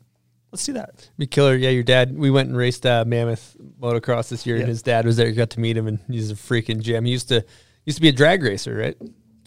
let's 0.52 0.66
do 0.66 0.74
that. 0.74 1.10
Be 1.18 1.28
killer. 1.28 1.56
Yeah, 1.56 1.70
your 1.70 1.84
dad. 1.84 2.18
We 2.18 2.30
went 2.32 2.50
and 2.50 2.58
raced 2.58 2.86
uh, 2.86 3.04
Mammoth 3.06 3.56
motocross 3.80 4.30
this 4.30 4.46
year, 4.46 4.56
Yeah. 4.58 4.62
and 4.64 4.70
his 4.70 4.82
dad 4.82 5.06
was 5.06 5.18
there. 5.18 5.28
You 5.28 5.34
got 5.34 5.50
to 5.52 5.60
meet 5.60 5.78
him, 5.78 5.88
and 5.88 6.00
he's 6.08 6.32
a 6.32 6.36
freaking 6.36 6.82
gem. 6.82 7.06
He 7.06 7.12
used 7.12 7.30
to 7.30 7.46
used 7.86 7.98
to 7.98 8.02
be 8.02 8.10
a 8.10 8.14
drag 8.14 8.44
racer, 8.44 8.76
right? 8.76 8.98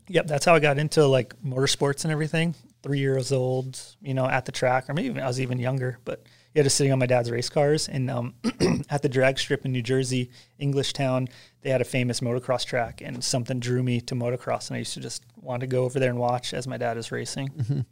Yep, 0.09 0.27
that's 0.27 0.45
how 0.45 0.55
I 0.55 0.61
got 0.61 0.79
into 0.79 1.07
like 1.07 1.35
motorsports 1.43 2.05
and 2.05 2.13
everything. 2.13 2.55
three 2.83 2.99
years 2.99 3.33
old, 3.33 3.81
you 4.03 4.13
know, 4.13 4.27
at 4.27 4.45
the 4.45 4.53
track, 4.53 4.91
or 4.91 4.93
maybe 4.95 5.09
even, 5.09 5.23
I 5.23 5.27
was 5.27 5.41
even 5.41 5.59
younger, 5.59 5.99
but 6.05 6.23
yeah, 6.53 6.63
just 6.63 6.77
sitting 6.77 6.93
on 6.93 6.99
my 6.99 7.07
dad's 7.07 7.31
race 7.31 7.49
cars. 7.49 7.89
And 7.89 8.11
um, 8.11 8.35
at 8.91 9.01
the 9.01 9.09
drag 9.09 9.39
strip 9.39 9.65
in 9.65 9.73
New 9.73 9.81
Jersey, 9.81 10.31
Englishtown, 10.61 11.29
they 11.63 11.71
had 11.71 11.81
a 11.81 11.85
famous 11.85 12.21
motocross 12.21 12.67
track, 12.67 13.01
and 13.03 13.25
something 13.25 13.59
drew 13.59 13.83
me 13.83 14.03
to 14.03 14.15
motocross, 14.15 14.69
and 14.69 14.75
I 14.77 14.81
used 14.81 14.93
to 14.95 15.01
just 15.01 15.25
want 15.41 15.61
to 15.63 15.67
go 15.67 15.85
over 15.85 15.99
there 15.99 16.11
and 16.11 16.19
watch 16.19 16.53
as 16.53 16.67
my 16.69 16.77
dad 16.77 16.99
is 16.99 17.11
racing. 17.11 17.87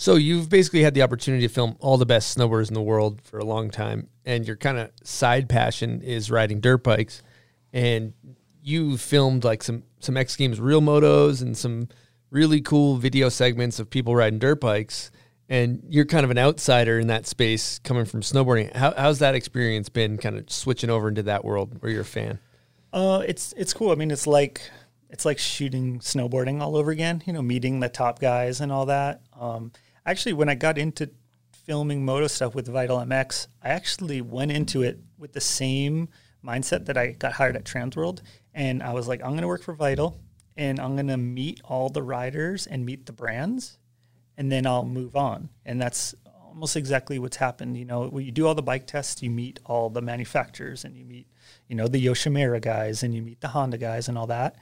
So 0.00 0.14
you've 0.14 0.48
basically 0.48 0.82
had 0.82 0.94
the 0.94 1.02
opportunity 1.02 1.46
to 1.46 1.52
film 1.52 1.76
all 1.78 1.98
the 1.98 2.06
best 2.06 2.34
snowboarders 2.38 2.68
in 2.68 2.74
the 2.74 2.80
world 2.80 3.20
for 3.22 3.38
a 3.38 3.44
long 3.44 3.68
time, 3.68 4.08
and 4.24 4.46
your 4.46 4.56
kind 4.56 4.78
of 4.78 4.90
side 5.02 5.46
passion 5.46 6.00
is 6.00 6.30
riding 6.30 6.58
dirt 6.58 6.82
bikes. 6.82 7.22
And 7.74 8.14
you 8.62 8.96
filmed 8.96 9.44
like 9.44 9.62
some 9.62 9.82
some 9.98 10.16
X 10.16 10.36
Games 10.36 10.58
real 10.58 10.80
motos 10.80 11.42
and 11.42 11.54
some 11.54 11.90
really 12.30 12.62
cool 12.62 12.96
video 12.96 13.28
segments 13.28 13.78
of 13.78 13.90
people 13.90 14.16
riding 14.16 14.38
dirt 14.38 14.58
bikes. 14.58 15.10
And 15.50 15.82
you're 15.86 16.06
kind 16.06 16.24
of 16.24 16.30
an 16.30 16.38
outsider 16.38 16.98
in 16.98 17.08
that 17.08 17.26
space, 17.26 17.78
coming 17.80 18.06
from 18.06 18.22
snowboarding. 18.22 18.74
How, 18.74 18.94
how's 18.96 19.18
that 19.18 19.34
experience 19.34 19.90
been? 19.90 20.16
Kind 20.16 20.38
of 20.38 20.50
switching 20.50 20.88
over 20.88 21.08
into 21.08 21.24
that 21.24 21.44
world 21.44 21.76
where 21.82 21.92
you're 21.92 22.00
a 22.00 22.06
fan. 22.06 22.38
Uh, 22.90 23.22
it's 23.28 23.52
it's 23.54 23.74
cool. 23.74 23.92
I 23.92 23.96
mean, 23.96 24.10
it's 24.10 24.26
like 24.26 24.62
it's 25.10 25.26
like 25.26 25.38
shooting 25.38 25.98
snowboarding 25.98 26.62
all 26.62 26.74
over 26.74 26.90
again. 26.90 27.22
You 27.26 27.34
know, 27.34 27.42
meeting 27.42 27.80
the 27.80 27.90
top 27.90 28.18
guys 28.18 28.62
and 28.62 28.72
all 28.72 28.86
that. 28.86 29.20
Um, 29.38 29.72
actually, 30.06 30.32
when 30.32 30.48
I 30.48 30.54
got 30.54 30.78
into 30.78 31.10
filming 31.64 32.04
moto 32.04 32.26
stuff 32.26 32.54
with 32.54 32.66
Vital 32.68 32.98
MX, 32.98 33.46
I 33.62 33.68
actually 33.68 34.20
went 34.20 34.50
into 34.50 34.82
it 34.82 34.98
with 35.18 35.32
the 35.32 35.40
same 35.40 36.08
mindset 36.44 36.86
that 36.86 36.96
I 36.96 37.12
got 37.12 37.32
hired 37.32 37.56
at 37.56 37.64
Transworld, 37.64 38.20
and 38.54 38.82
I 38.82 38.92
was 38.92 39.06
like, 39.06 39.20
I'm 39.22 39.30
going 39.30 39.42
to 39.42 39.48
work 39.48 39.62
for 39.62 39.74
Vital, 39.74 40.18
and 40.56 40.80
I'm 40.80 40.96
going 40.96 41.08
to 41.08 41.16
meet 41.16 41.60
all 41.64 41.88
the 41.88 42.02
riders 42.02 42.66
and 42.66 42.84
meet 42.84 43.06
the 43.06 43.12
brands, 43.12 43.78
and 44.36 44.50
then 44.50 44.66
I'll 44.66 44.84
move 44.84 45.16
on. 45.16 45.50
And 45.64 45.80
that's 45.80 46.14
almost 46.44 46.76
exactly 46.76 47.18
what's 47.18 47.36
happened. 47.36 47.76
You 47.76 47.84
know, 47.84 48.08
when 48.08 48.24
you 48.24 48.32
do 48.32 48.46
all 48.46 48.54
the 48.54 48.62
bike 48.62 48.86
tests, 48.86 49.22
you 49.22 49.30
meet 49.30 49.60
all 49.64 49.90
the 49.90 50.02
manufacturers, 50.02 50.84
and 50.84 50.96
you 50.96 51.04
meet, 51.04 51.26
you 51.68 51.76
know, 51.76 51.86
the 51.86 52.04
Yoshimura 52.04 52.60
guys, 52.60 53.02
and 53.02 53.14
you 53.14 53.22
meet 53.22 53.40
the 53.40 53.48
Honda 53.48 53.78
guys, 53.78 54.08
and 54.08 54.18
all 54.18 54.26
that. 54.26 54.56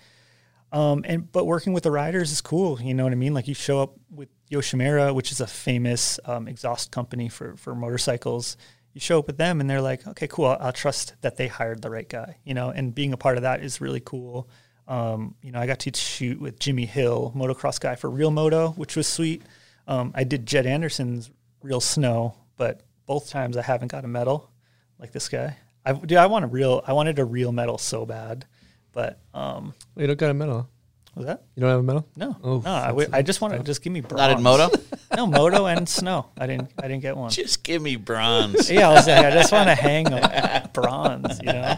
Um, 0.70 1.02
and 1.06 1.30
but 1.30 1.46
working 1.46 1.72
with 1.72 1.82
the 1.82 1.90
riders 1.90 2.30
is 2.30 2.40
cool. 2.40 2.80
You 2.80 2.94
know 2.94 3.04
what 3.04 3.12
I 3.12 3.16
mean? 3.16 3.34
Like 3.34 3.48
you 3.48 3.54
show 3.54 3.80
up 3.80 3.94
with 4.10 4.28
Yoshimura, 4.50 5.14
which 5.14 5.32
is 5.32 5.40
a 5.40 5.46
famous 5.46 6.20
um, 6.24 6.48
exhaust 6.48 6.90
company 6.90 7.28
for 7.28 7.56
for 7.56 7.74
motorcycles. 7.74 8.56
You 8.92 9.00
show 9.00 9.18
up 9.18 9.26
with 9.26 9.38
them, 9.38 9.60
and 9.60 9.70
they're 9.70 9.80
like, 9.80 10.06
"Okay, 10.06 10.26
cool. 10.26 10.46
I'll, 10.46 10.58
I'll 10.60 10.72
trust 10.72 11.14
that 11.22 11.36
they 11.36 11.46
hired 11.46 11.82
the 11.82 11.90
right 11.90 12.08
guy." 12.08 12.36
You 12.44 12.54
know, 12.54 12.70
and 12.70 12.94
being 12.94 13.12
a 13.12 13.16
part 13.16 13.36
of 13.36 13.42
that 13.42 13.62
is 13.62 13.80
really 13.80 14.00
cool. 14.00 14.48
Um, 14.86 15.34
you 15.42 15.52
know, 15.52 15.60
I 15.60 15.66
got 15.66 15.80
to 15.80 15.94
shoot 15.94 16.40
with 16.40 16.58
Jimmy 16.58 16.86
Hill, 16.86 17.32
motocross 17.36 17.78
guy 17.78 17.94
for 17.94 18.10
Real 18.10 18.30
Moto, 18.30 18.70
which 18.70 18.96
was 18.96 19.06
sweet. 19.06 19.42
Um, 19.86 20.12
I 20.14 20.24
did 20.24 20.46
Jed 20.46 20.66
Anderson's 20.66 21.30
Real 21.62 21.80
Snow, 21.80 22.34
but 22.56 22.82
both 23.06 23.30
times 23.30 23.56
I 23.56 23.62
haven't 23.62 23.90
got 23.90 24.04
a 24.04 24.08
medal 24.08 24.50
like 24.98 25.12
this 25.12 25.28
guy. 25.28 25.56
I 25.84 25.92
dude, 25.92 26.18
I 26.18 26.26
want 26.26 26.44
a 26.44 26.48
real. 26.48 26.82
I 26.86 26.92
wanted 26.92 27.18
a 27.18 27.24
real 27.24 27.52
medal 27.52 27.78
so 27.78 28.04
bad, 28.04 28.46
but 28.92 29.18
um, 29.34 29.74
You 29.96 30.06
don't 30.06 30.18
got 30.18 30.30
a 30.30 30.34
medal. 30.34 30.68
was 31.14 31.26
that? 31.26 31.42
You 31.54 31.60
don't 31.62 31.70
have 31.70 31.80
a 31.80 31.82
medal? 31.82 32.06
No, 32.16 32.36
Oh, 32.42 32.62
no. 32.64 32.72
I, 32.72 32.86
w- 32.88 33.08
I 33.12 33.22
just 33.22 33.40
want 33.40 33.54
to 33.54 33.62
just 33.62 33.82
give 33.82 33.92
me 33.92 34.00
bronze. 34.00 34.18
Not 34.18 34.30
in 34.32 34.42
moto? 34.42 34.70
no, 35.16 35.26
moto 35.26 35.66
and 35.66 35.88
snow. 35.88 36.30
I 36.38 36.46
didn't. 36.46 36.70
I 36.78 36.82
didn't 36.88 37.02
get 37.02 37.16
one. 37.16 37.30
Just 37.30 37.64
give 37.64 37.82
me 37.82 37.96
bronze. 37.96 38.70
yeah, 38.70 38.88
I 38.88 38.92
was 38.94 39.06
like, 39.06 39.24
I 39.24 39.30
just 39.30 39.52
want 39.52 39.68
to 39.68 39.74
hang 39.74 40.06
a 40.12 40.70
bronze, 40.72 41.38
you 41.40 41.52
know. 41.52 41.76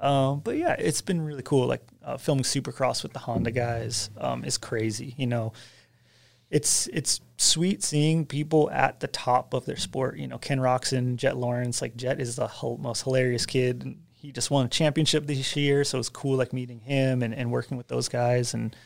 Um, 0.00 0.40
but 0.40 0.56
yeah, 0.56 0.74
it's 0.78 1.00
been 1.00 1.20
really 1.20 1.42
cool. 1.42 1.66
Like 1.68 1.82
uh, 2.04 2.16
filming 2.16 2.42
Supercross 2.44 3.02
with 3.04 3.12
the 3.12 3.20
Honda 3.20 3.52
guys 3.52 4.10
um, 4.18 4.44
is 4.44 4.58
crazy. 4.58 5.14
You 5.16 5.28
know, 5.28 5.52
it's 6.50 6.88
it's 6.88 7.20
sweet 7.36 7.82
seeing 7.84 8.26
people 8.26 8.68
at 8.70 8.98
the 9.00 9.06
top 9.06 9.54
of 9.54 9.64
their 9.64 9.76
sport. 9.76 10.16
You 10.18 10.26
know, 10.26 10.38
Ken 10.38 10.58
Roczen, 10.58 11.16
Jett 11.16 11.36
Lawrence. 11.36 11.80
Like 11.80 11.96
Jett 11.96 12.20
is 12.20 12.34
the 12.36 12.48
hil- 12.48 12.78
most 12.78 13.04
hilarious 13.04 13.46
kid. 13.46 13.96
He 14.22 14.30
just 14.30 14.52
won 14.52 14.66
a 14.66 14.68
championship 14.68 15.26
this 15.26 15.56
year, 15.56 15.82
so 15.82 15.96
it 15.96 15.98
was 15.98 16.08
cool 16.08 16.36
like 16.36 16.52
meeting 16.52 16.78
him 16.78 17.24
and, 17.24 17.34
and 17.34 17.50
working 17.50 17.76
with 17.76 17.88
those 17.88 18.08
guys. 18.08 18.54
And 18.54 18.76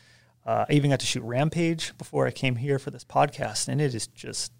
uh, 0.46 0.64
I 0.66 0.72
even 0.72 0.88
got 0.88 1.00
to 1.00 1.06
shoot 1.06 1.22
Rampage 1.22 1.92
before 1.98 2.26
I 2.26 2.30
came 2.30 2.56
here 2.56 2.78
for 2.78 2.90
this 2.90 3.04
podcast, 3.04 3.68
and 3.68 3.78
it 3.78 3.94
is 3.94 4.06
just 4.06 4.50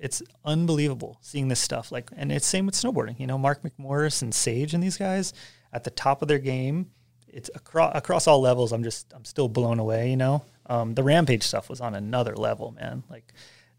it's 0.00 0.20
unbelievable 0.44 1.18
seeing 1.20 1.46
this 1.46 1.60
stuff. 1.60 1.92
Like, 1.92 2.10
and 2.16 2.32
it's 2.32 2.44
same 2.44 2.66
with 2.66 2.74
snowboarding. 2.74 3.20
You 3.20 3.28
know, 3.28 3.38
Mark 3.38 3.62
McMorris 3.62 4.20
and 4.20 4.34
Sage 4.34 4.74
and 4.74 4.82
these 4.82 4.96
guys 4.96 5.32
at 5.72 5.84
the 5.84 5.90
top 5.90 6.22
of 6.22 6.28
their 6.28 6.40
game. 6.40 6.90
It's 7.28 7.48
across 7.54 7.96
across 7.96 8.26
all 8.26 8.40
levels. 8.40 8.72
I'm 8.72 8.82
just 8.82 9.12
I'm 9.14 9.24
still 9.24 9.48
blown 9.48 9.78
away. 9.78 10.10
You 10.10 10.16
know, 10.16 10.44
um, 10.66 10.94
the 10.94 11.04
Rampage 11.04 11.44
stuff 11.44 11.70
was 11.70 11.80
on 11.80 11.94
another 11.94 12.34
level, 12.34 12.72
man. 12.72 13.04
Like 13.08 13.32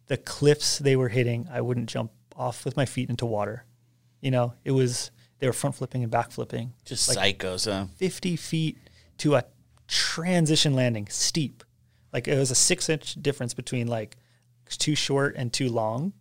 the 0.08 0.16
cliffs 0.16 0.80
they 0.80 0.96
were 0.96 1.10
hitting, 1.10 1.50
I 1.52 1.60
wouldn't 1.60 1.90
jump 1.90 2.12
off 2.38 2.64
with 2.64 2.78
my 2.78 2.86
feet 2.86 3.10
into 3.10 3.26
water. 3.26 3.66
You 4.22 4.32
know, 4.32 4.54
it 4.64 4.72
was 4.72 5.12
they 5.42 5.48
were 5.48 5.54
front 5.54 5.76
flipping 5.76 6.04
and 6.04 6.12
back 6.12 6.32
flipping, 6.32 6.72
Just 6.86 7.14
like 7.14 7.40
psychos, 7.40 7.66
huh? 7.66 7.88
50 7.98 8.36
feet 8.36 8.78
to 9.18 9.36
a 9.36 9.44
transition 9.88 10.76
landing, 10.76 11.08
steep. 11.08 11.64
Like 12.14 12.28
it 12.28 12.38
was 12.38 12.52
a 12.52 12.56
six 12.56 12.90
inch 12.90 13.16
difference 13.16 13.56
between 13.56 13.88
like 13.88 14.18
too 14.70 14.94
short 14.96 15.36
and 15.36 15.52
too 15.52 15.70
long. 15.70 16.14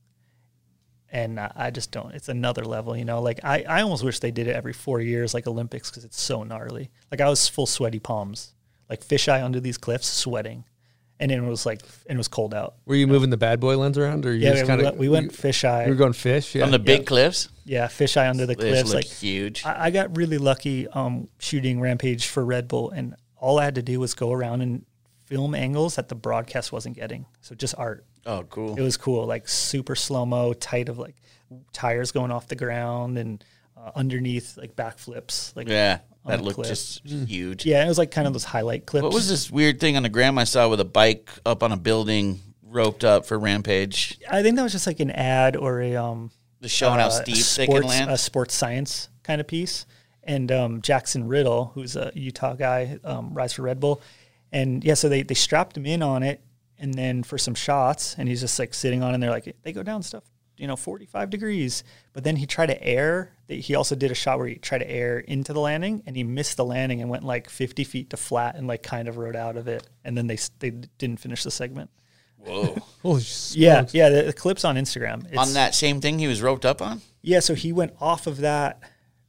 And 1.12 1.38
I 1.38 1.52
I 1.54 1.70
just 1.70 1.90
don't, 1.90 2.14
it's 2.14 2.30
another 2.30 2.64
level, 2.64 2.96
you 2.96 3.04
know? 3.04 3.20
Like 3.20 3.40
I, 3.44 3.62
I 3.68 3.82
almost 3.82 4.02
wish 4.02 4.20
they 4.20 4.30
did 4.30 4.48
it 4.48 4.56
every 4.56 4.72
four 4.72 5.02
years, 5.02 5.34
like 5.34 5.46
Olympics, 5.46 5.90
because 5.90 6.04
it's 6.06 6.20
so 6.20 6.42
gnarly. 6.42 6.90
Like 7.10 7.20
I 7.20 7.28
was 7.28 7.46
full 7.46 7.66
sweaty 7.66 7.98
palms, 7.98 8.54
like 8.88 9.04
fisheye 9.04 9.44
under 9.44 9.60
these 9.60 9.76
cliffs, 9.76 10.08
sweating. 10.08 10.64
And 11.20 11.30
it 11.30 11.40
was 11.42 11.66
like, 11.66 11.82
and 12.08 12.16
it 12.16 12.18
was 12.18 12.28
cold 12.28 12.54
out. 12.54 12.74
Were 12.86 12.94
you 12.96 13.06
moving 13.06 13.28
the 13.30 13.36
bad 13.36 13.60
boy 13.60 13.76
lens 13.76 13.98
around, 13.98 14.24
or 14.26 14.32
you 14.32 14.38
Yeah, 14.40 14.52
just 14.52 14.62
we, 14.62 14.66
kind 14.68 14.82
went- 14.82 14.94
of 14.94 14.98
we 14.98 15.08
went 15.10 15.32
fisheye. 15.32 15.84
You 15.84 15.90
were 15.92 15.96
going 15.96 16.14
fish, 16.14 16.54
yeah. 16.54 16.64
On 16.64 16.70
the 16.70 16.78
big 16.78 17.04
cliffs? 17.06 17.50
Yeah, 17.66 17.86
fisheye 17.88 18.28
under 18.28 18.46
the 18.46 18.54
Those 18.54 18.64
cliffs. 18.70 18.88
look 18.88 18.94
Like 18.96 19.04
huge. 19.04 19.64
I, 19.64 19.86
I 19.86 19.90
got 19.90 20.16
really 20.16 20.38
lucky 20.38 20.88
um, 20.88 21.28
shooting 21.38 21.78
Rampage 21.78 22.26
for 22.26 22.42
Red 22.44 22.66
Bull, 22.68 22.90
and 22.90 23.14
all 23.36 23.58
I 23.60 23.64
had 23.66 23.74
to 23.76 23.82
do 23.82 24.00
was 24.00 24.14
go 24.14 24.32
around 24.32 24.62
and 24.62 24.84
film 25.26 25.54
angles 25.54 25.94
that 25.96 26.08
the 26.08 26.14
broadcast 26.16 26.72
wasn't 26.72 26.96
getting. 26.96 27.26
So 27.42 27.54
just 27.54 27.74
art. 27.76 28.04
Oh, 28.26 28.42
cool. 28.44 28.76
It 28.78 28.82
was 28.82 28.96
cool, 28.96 29.26
like 29.26 29.46
super 29.46 29.94
slow 29.94 30.24
mo, 30.26 30.54
tight 30.54 30.88
of 30.88 30.98
like 30.98 31.16
tires 31.72 32.12
going 32.12 32.30
off 32.30 32.48
the 32.48 32.56
ground 32.56 33.18
and 33.18 33.44
uh, 33.76 33.90
underneath 33.94 34.56
like 34.56 34.74
backflips. 34.74 35.54
Like 35.54 35.68
Yeah, 35.68 35.98
on 36.09 36.09
that 36.26 36.42
looked 36.42 36.56
cliff. 36.56 36.68
just 36.68 37.04
huge. 37.04 37.64
Yeah, 37.64 37.84
it 37.84 37.88
was 37.88 37.98
like 37.98 38.10
kind 38.10 38.26
of 38.26 38.32
those 38.32 38.44
highlight 38.44 38.86
clips. 38.86 39.02
What 39.02 39.12
was 39.12 39.28
this 39.28 39.50
weird 39.50 39.80
thing 39.80 39.96
on 39.96 40.02
the 40.02 40.08
gram 40.08 40.38
I 40.38 40.44
saw 40.44 40.68
with 40.68 40.80
a 40.80 40.84
bike 40.84 41.30
up 41.46 41.62
on 41.62 41.72
a 41.72 41.76
building, 41.76 42.40
roped 42.62 43.04
up 43.04 43.24
for 43.26 43.38
Rampage? 43.38 44.18
I 44.30 44.42
think 44.42 44.56
that 44.56 44.62
was 44.62 44.72
just 44.72 44.86
like 44.86 45.00
an 45.00 45.10
ad 45.10 45.56
or 45.56 45.80
a 45.80 45.96
um 45.96 46.30
Just 46.62 46.76
showing 46.76 46.98
how 46.98 47.06
uh, 47.06 47.10
steep 47.10 47.36
sports, 47.36 47.56
they 47.56 47.66
can 47.66 47.82
land? 47.82 48.10
a 48.10 48.18
sports 48.18 48.54
science 48.54 49.08
kind 49.22 49.40
of 49.40 49.46
piece. 49.46 49.86
And 50.22 50.52
um, 50.52 50.82
Jaxson 50.82 51.24
Riddle, 51.26 51.72
who's 51.74 51.96
a 51.96 52.12
Utah 52.14 52.54
guy, 52.54 52.98
um, 53.04 53.32
rides 53.32 53.54
for 53.54 53.62
Red 53.62 53.80
Bull, 53.80 54.02
and 54.52 54.84
yeah, 54.84 54.94
so 54.94 55.08
they 55.08 55.22
they 55.22 55.34
strapped 55.34 55.76
him 55.76 55.86
in 55.86 56.02
on 56.02 56.22
it, 56.22 56.42
and 56.78 56.92
then 56.92 57.22
for 57.22 57.38
some 57.38 57.54
shots, 57.54 58.14
and 58.18 58.28
he's 58.28 58.40
just 58.40 58.58
like 58.58 58.74
sitting 58.74 59.02
on, 59.02 59.10
it 59.10 59.14
and 59.14 59.22
they're 59.22 59.30
like 59.30 59.56
they 59.62 59.72
go 59.72 59.82
down 59.82 60.02
stuff, 60.02 60.24
you 60.58 60.66
know, 60.66 60.76
forty 60.76 61.06
five 61.06 61.30
degrees. 61.30 61.84
But 62.12 62.22
then 62.24 62.36
he 62.36 62.46
tried 62.46 62.66
to 62.66 62.80
air. 62.82 63.32
He 63.50 63.74
also 63.74 63.94
did 63.94 64.10
a 64.10 64.14
shot 64.14 64.38
where 64.38 64.48
he 64.48 64.54
tried 64.54 64.78
to 64.78 64.90
air 64.90 65.18
into 65.18 65.52
the 65.52 65.60
landing, 65.60 66.02
and 66.06 66.16
he 66.16 66.22
missed 66.22 66.56
the 66.56 66.64
landing 66.64 67.00
and 67.00 67.10
went 67.10 67.24
like 67.24 67.50
fifty 67.50 67.84
feet 67.84 68.10
to 68.10 68.16
flat, 68.16 68.54
and 68.56 68.66
like 68.66 68.82
kind 68.82 69.08
of 69.08 69.16
rode 69.16 69.36
out 69.36 69.56
of 69.56 69.68
it, 69.68 69.88
and 70.04 70.16
then 70.16 70.26
they 70.26 70.38
they 70.60 70.70
didn't 70.70 71.20
finish 71.20 71.42
the 71.42 71.50
segment. 71.50 71.90
Whoa. 72.38 72.76
Holy 73.02 73.22
Yeah, 73.52 73.80
smokes. 73.80 73.94
yeah, 73.94 74.08
the, 74.08 74.22
the 74.22 74.32
clips 74.32 74.64
on 74.64 74.76
Instagram. 74.76 75.26
It's- 75.26 75.36
on 75.48 75.54
that 75.54 75.74
same 75.74 76.00
thing 76.00 76.18
he 76.18 76.26
was 76.26 76.40
roped 76.40 76.64
up 76.64 76.80
on? 76.80 77.02
Yeah, 77.22 77.40
so 77.40 77.54
he 77.54 77.72
went 77.72 77.94
off 78.00 78.26
of 78.26 78.38
that, 78.38 78.82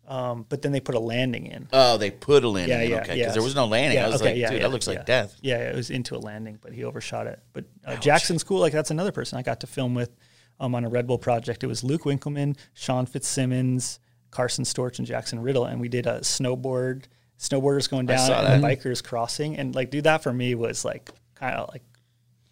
um, 0.08 0.46
but 0.48 0.62
then 0.62 0.72
they 0.72 0.80
put 0.80 0.96
a 0.96 1.00
landing 1.00 1.48
in. 1.48 1.68
Oh, 1.74 1.98
they 1.98 2.10
put 2.10 2.44
a 2.44 2.50
landing 2.50 2.78
yeah, 2.78 2.84
in. 2.84 2.90
yeah, 2.92 2.98
okay. 2.98 3.04
Because 3.04 3.18
yeah. 3.18 3.32
there 3.32 3.42
was 3.42 3.56
no 3.56 3.66
landing. 3.66 3.98
Yeah, 3.98 4.06
I 4.06 4.10
was 4.10 4.22
okay, 4.22 4.32
like, 4.32 4.40
yeah, 4.40 4.50
dude, 4.50 4.58
yeah, 4.58 4.64
that 4.64 4.72
looks 4.72 4.88
yeah. 4.88 4.94
like 4.94 5.06
death. 5.06 5.36
Yeah, 5.42 5.58
it 5.58 5.76
was 5.76 5.90
into 5.90 6.16
a 6.16 6.20
landing, 6.20 6.58
but 6.62 6.74
he 6.74 6.84
overshot 6.86 7.28
it. 7.28 7.40
But 7.54 7.66
uh, 7.86 7.96
Jaxson's 7.96 8.44
cool. 8.44 8.60
Like 8.60 8.74
that's 8.74 8.92
another 8.92 9.12
person 9.12 9.38
I 9.38 9.42
got 9.42 9.60
to 9.62 9.68
film 9.68 9.94
with 9.94 10.16
um, 10.60 10.76
on 10.76 10.86
a 10.86 10.90
Red 10.90 11.08
Bull 11.08 11.18
project. 11.18 11.64
It 11.64 11.68
was 11.68 11.84
Luke 11.84 12.04
Winkelman, 12.04 12.58
Sean 12.74 13.06
Fitzsimmons, 13.06 14.00
Carson 14.32 14.64
Storch, 14.64 14.98
and 15.00 15.08
Jaxson 15.08 15.44
Riddle, 15.44 15.66
and 15.66 15.80
we 15.80 15.90
did 15.90 16.08
a 16.08 16.20
snowboard. 16.22 17.04
Snowboarders 17.40 17.90
going 17.90 18.06
down 18.06 18.20
saw 18.20 18.44
and 18.46 18.64
the 18.64 18.68
bikers 18.68 19.04
crossing, 19.04 19.58
and 19.58 19.76
like, 19.76 19.90
dude, 19.92 20.04
that 20.06 20.24
for 20.24 20.32
me 20.34 20.56
was 20.56 20.84
like 20.86 21.10
kind 21.36 21.56
of 21.56 21.70
like 21.72 21.82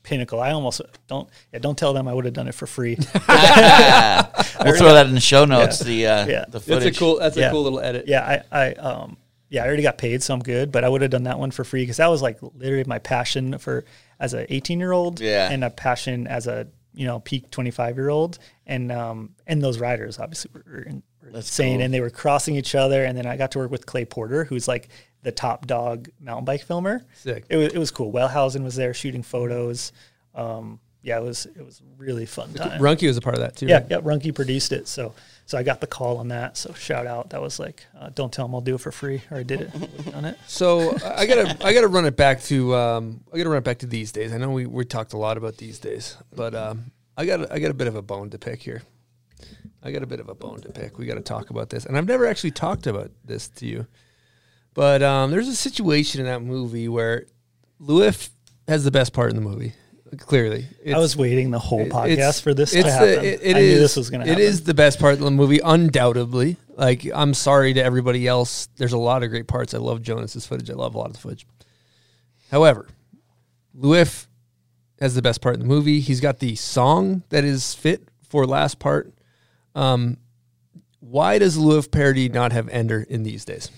pinnacle. 0.04 0.40
I 0.42 0.52
almost 0.52 0.82
don't 1.08 1.30
yeah, 1.54 1.60
don't 1.60 1.78
tell 1.78 1.94
them 1.94 2.08
I 2.08 2.14
would 2.14 2.26
have 2.26 2.34
done 2.34 2.48
it 2.48 2.56
for 2.56 2.66
free. 2.68 2.98
We'll 4.64 4.78
throw 4.78 4.94
that 4.94 5.06
in 5.08 5.14
the 5.16 5.22
show 5.22 5.46
notes. 5.46 5.80
The 5.80 6.06
uh, 6.08 6.26
Yeah. 6.28 6.46
the 6.46 6.54
That's 6.60 6.66
footage. 6.66 6.98
a 6.98 7.00
cool. 7.00 7.20
That's 7.20 7.38
a 7.38 7.50
cool 7.50 7.64
little 7.64 7.80
edit. 7.80 8.06
Yeah, 8.08 8.42
I, 8.52 8.66
I, 8.68 8.74
um, 8.74 9.18
yeah, 9.50 9.64
I 9.64 9.68
already 9.68 9.84
got 9.84 9.98
paid, 9.98 10.22
so 10.22 10.34
I'm 10.34 10.42
good. 10.42 10.72
But 10.72 10.84
I 10.84 10.90
would 10.90 11.02
have 11.02 11.12
done 11.12 11.24
that 11.24 11.40
one 11.40 11.52
for 11.52 11.64
free 11.64 11.84
because 11.84 11.98
that 11.98 12.08
was 12.08 12.22
like 12.22 12.40
literally 12.42 12.84
my 12.86 13.00
passion 13.00 13.58
for 13.58 13.86
as 14.20 14.34
an 14.34 14.46
18 14.50 14.80
year 14.80 14.92
old, 14.92 15.20
Yeah. 15.22 15.50
and 15.50 15.64
a 15.64 15.70
passion 15.70 16.28
as 16.28 16.48
a 16.48 16.68
you 16.94 17.06
know 17.06 17.20
peak 17.20 17.50
25 17.52 17.96
year 17.96 18.10
old, 18.10 18.38
and 18.66 18.92
um, 18.92 19.36
and 19.48 19.62
those 19.62 19.80
riders 19.80 20.20
obviously 20.20 20.52
were, 20.54 20.64
were 20.70 20.82
in- 20.82 20.96
were 20.96 20.96
That's 20.96 21.09
insane, 21.34 21.78
cool. 21.78 21.86
and 21.86 21.94
they 21.94 22.02
were 22.02 22.10
crossing 22.10 22.56
each 22.56 22.76
other, 22.76 23.06
and 23.06 23.18
then 23.18 23.26
I 23.26 23.38
got 23.38 23.52
to 23.52 23.60
work 23.60 23.72
with 23.72 23.86
Clay 23.86 24.06
Porter, 24.06 24.44
who's 24.44 24.68
like 24.68 24.90
the 25.24 25.32
top 25.32 25.68
dog 25.68 26.10
mountain 26.20 26.46
bike 26.46 26.64
filmer. 26.64 27.06
Sick. 27.14 27.46
It 27.50 27.58
was 27.58 27.74
it 27.74 27.78
was 27.78 27.92
cool. 27.92 28.12
Wellhausen 28.12 28.64
was 28.64 28.76
there 28.76 28.94
shooting 28.94 29.24
photos. 29.24 29.92
Um, 30.36 30.80
yeah, 31.02 31.18
it 31.18 31.24
was 31.24 31.46
it 31.46 31.64
was 31.64 31.82
really 31.98 32.26
fun 32.26 32.54
time. 32.54 32.82
Runke 32.82 33.08
was 33.08 33.18
a 33.18 33.22
part 33.22 33.36
of 33.36 33.42
that 33.42 33.56
too. 33.56 33.68
Yeah, 33.68 33.78
right? 33.78 33.88
yeah, 33.90 33.98
Runke 34.00 34.36
produced 34.36 34.74
it, 34.74 34.88
so 34.88 35.14
so 35.46 35.58
I 35.58 35.64
got 35.64 35.80
the 35.80 35.88
call 35.88 36.18
on 36.18 36.28
that. 36.28 36.58
So 36.58 36.74
shout 36.74 37.08
out. 37.08 37.30
That 37.30 37.42
was 37.42 37.58
like, 37.58 37.86
uh, 37.98 38.10
don't 38.14 38.32
tell 38.32 38.46
him 38.46 38.54
I'll 38.54 38.62
do 38.62 38.76
it 38.76 38.82
for 38.82 38.92
free, 38.92 39.22
or 39.32 39.38
I 39.38 39.44
did 39.44 39.62
it. 39.62 40.06
Done 40.12 40.26
it. 40.26 40.38
So 40.48 40.96
I 41.04 41.22
I 41.22 41.26
gotta 41.26 41.58
I 41.66 41.74
gotta 41.74 41.88
run 41.88 42.06
it 42.06 42.18
back 42.18 42.42
to 42.44 42.76
um, 42.76 43.22
I 43.34 43.38
gotta 43.38 43.50
run 43.50 43.60
it 43.60 43.64
back 43.64 43.80
to 43.80 43.86
these 43.86 44.12
days. 44.12 44.34
I 44.34 44.38
know 44.38 44.52
we, 44.52 44.66
we 44.66 44.84
talked 44.84 45.14
a 45.14 45.18
lot 45.18 45.38
about 45.38 45.58
these 45.58 45.80
days, 45.80 46.18
but 46.36 46.54
um, 46.54 46.92
I 47.16 47.26
got 47.26 47.52
I 47.52 47.60
got 47.60 47.72
a 47.72 47.76
bit 47.76 47.88
of 47.88 47.96
a 47.96 48.02
bone 48.02 48.30
to 48.32 48.38
pick 48.38 48.62
here. 48.62 48.82
I 49.84 49.92
got 49.92 50.04
a 50.04 50.08
bit 50.08 50.20
of 50.20 50.28
a 50.30 50.36
bone 50.36 50.60
to 50.62 50.70
pick. 50.70 50.98
We 50.98 51.06
got 51.06 51.16
to 51.16 51.22
talk 51.22 51.50
about 51.50 51.70
this, 51.70 51.86
and 51.86 51.98
I've 51.98 52.08
never 52.08 52.26
actually 52.26 52.52
talked 52.52 52.86
about 52.88 53.12
this 53.24 53.48
to 53.50 53.66
you, 53.66 53.88
but 54.74 55.02
um, 55.02 55.32
there's 55.32 55.48
a 55.48 55.56
situation 55.56 56.20
in 56.20 56.28
that 56.28 56.42
movie 56.42 56.88
where 56.90 57.26
Louif 57.82 58.30
has 58.68 58.84
the 58.84 58.92
best 58.92 59.14
part 59.14 59.30
in 59.30 59.36
the 59.36 59.42
movie. 59.42 59.74
Clearly, 60.18 60.66
I 60.92 60.98
was 60.98 61.16
waiting 61.16 61.52
the 61.52 61.60
whole 61.60 61.86
podcast 61.86 62.08
it's- 62.10 62.42
for 62.42 62.54
this 62.56 62.72
to 62.72 62.80
it's 62.80 62.88
happen. 62.90 63.08
the- 63.08 63.34
it- 63.34 63.40
it 63.44 63.56
I 63.56 63.60
knew 63.60 63.80
this 63.80 63.96
was 63.96 64.10
going 64.10 64.22
to 64.22 64.28
happen. 64.28 64.42
It 64.42 64.46
is 64.46 64.64
the 64.64 64.74
best 64.74 65.00
part 65.00 65.14
of 65.14 65.20
the 65.20 65.30
movie, 65.30 65.60
undoubtedly. 65.64 66.58
Like, 66.76 67.06
I'm 67.14 67.34
sorry 67.36 67.74
to 67.76 67.84
everybody 67.84 68.26
else. 68.28 68.70
There's 68.78 68.94
a 68.94 68.98
lot 68.98 69.22
of 69.22 69.30
great 69.30 69.48
parts. 69.48 69.74
I 69.76 69.78
love 69.78 70.02
Jonas's 70.02 70.48
footage. 70.48 70.70
I 70.72 70.74
love 70.74 70.96
a 70.96 70.98
lot 70.98 71.08
of 71.08 71.14
the 71.14 71.20
footage. 71.20 71.46
However, 72.50 72.88
Louif 73.78 74.26
has 75.00 75.14
the 75.14 75.22
best 75.22 75.42
part 75.42 75.56
in 75.56 75.60
the 75.62 75.68
movie. 75.68 76.00
He's 76.00 76.20
got 76.22 76.40
the 76.40 76.56
song 76.56 77.22
that 77.30 77.44
is 77.44 77.74
fit 77.76 78.08
for 78.28 78.46
last 78.48 78.80
part. 78.80 79.14
Um, 79.80 80.18
why 81.00 81.40
does 81.40 81.58
Louif 81.58 81.90
Paradis 81.90 82.34
not 82.34 82.52
have 82.52 82.68
Ender 82.68 83.06
in 83.10 83.24
these 83.24 83.46
days? 83.46 83.72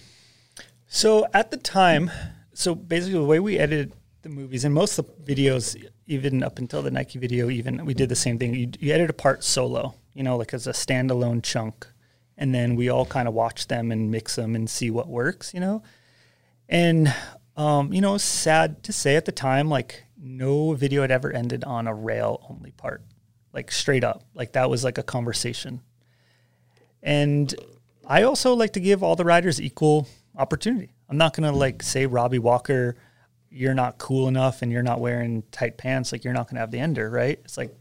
So 0.87 1.27
at 1.31 1.51
the 1.51 1.57
time, 1.57 2.09
so 2.53 2.73
basically 2.73 3.19
the 3.19 3.25
way 3.25 3.39
we 3.39 3.59
edited 3.59 3.93
the 4.23 4.29
movies 4.29 4.65
and 4.65 4.73
most 4.73 4.97
of 4.97 5.05
the 5.05 5.35
videos, 5.35 5.79
even 6.07 6.41
up 6.41 6.57
until 6.57 6.81
the 6.81 6.89
Nike 6.89 7.19
video, 7.19 7.51
even 7.51 7.85
we 7.85 7.93
did 7.93 8.09
the 8.09 8.15
same 8.15 8.39
thing. 8.39 8.55
You, 8.55 8.71
you 8.79 8.91
edit 8.91 9.11
a 9.11 9.13
part 9.13 9.43
solo, 9.43 9.93
you 10.15 10.23
know, 10.23 10.37
like 10.37 10.55
as 10.55 10.65
a 10.65 10.71
standalone 10.71 11.43
chunk, 11.43 11.87
and 12.35 12.53
then 12.53 12.75
we 12.75 12.89
all 12.89 13.05
kind 13.05 13.27
of 13.27 13.35
watch 13.35 13.67
them 13.67 13.91
and 13.91 14.09
mix 14.09 14.35
them 14.35 14.55
and 14.55 14.67
see 14.67 14.89
what 14.89 15.07
works, 15.07 15.53
you 15.53 15.59
know. 15.59 15.83
And 16.67 17.13
um, 17.55 17.93
you 17.93 18.01
know, 18.01 18.17
sad 18.17 18.81
to 18.85 18.91
say 18.91 19.15
at 19.17 19.25
the 19.25 19.31
time, 19.31 19.69
like 19.69 20.05
no 20.17 20.73
video 20.73 21.03
had 21.03 21.11
ever 21.11 21.31
ended 21.31 21.63
on 21.63 21.87
a 21.87 21.93
rail 21.93 22.43
only 22.49 22.71
part, 22.71 23.03
like 23.53 23.71
straight 23.71 24.03
up, 24.03 24.23
like 24.33 24.53
that 24.53 24.67
was 24.67 24.83
like 24.83 24.97
a 24.97 25.03
conversation. 25.03 25.81
And 27.03 27.53
I 28.05 28.23
also 28.23 28.53
like 28.53 28.73
to 28.73 28.79
give 28.79 29.03
all 29.03 29.15
the 29.15 29.25
riders 29.25 29.61
equal 29.61 30.07
opportunity. 30.37 30.93
I'm 31.09 31.17
not 31.17 31.35
gonna 31.35 31.51
like 31.51 31.83
say 31.83 32.05
Robbie 32.05 32.39
Walker, 32.39 32.95
you're 33.49 33.73
not 33.73 33.97
cool 33.97 34.27
enough 34.27 34.61
and 34.61 34.71
you're 34.71 34.83
not 34.83 35.01
wearing 35.01 35.43
tight 35.51 35.77
pants, 35.77 36.11
like 36.11 36.23
you're 36.23 36.33
not 36.33 36.49
gonna 36.49 36.61
have 36.61 36.71
the 36.71 36.79
ender, 36.79 37.09
right? 37.09 37.39
It's 37.43 37.57
like 37.57 37.75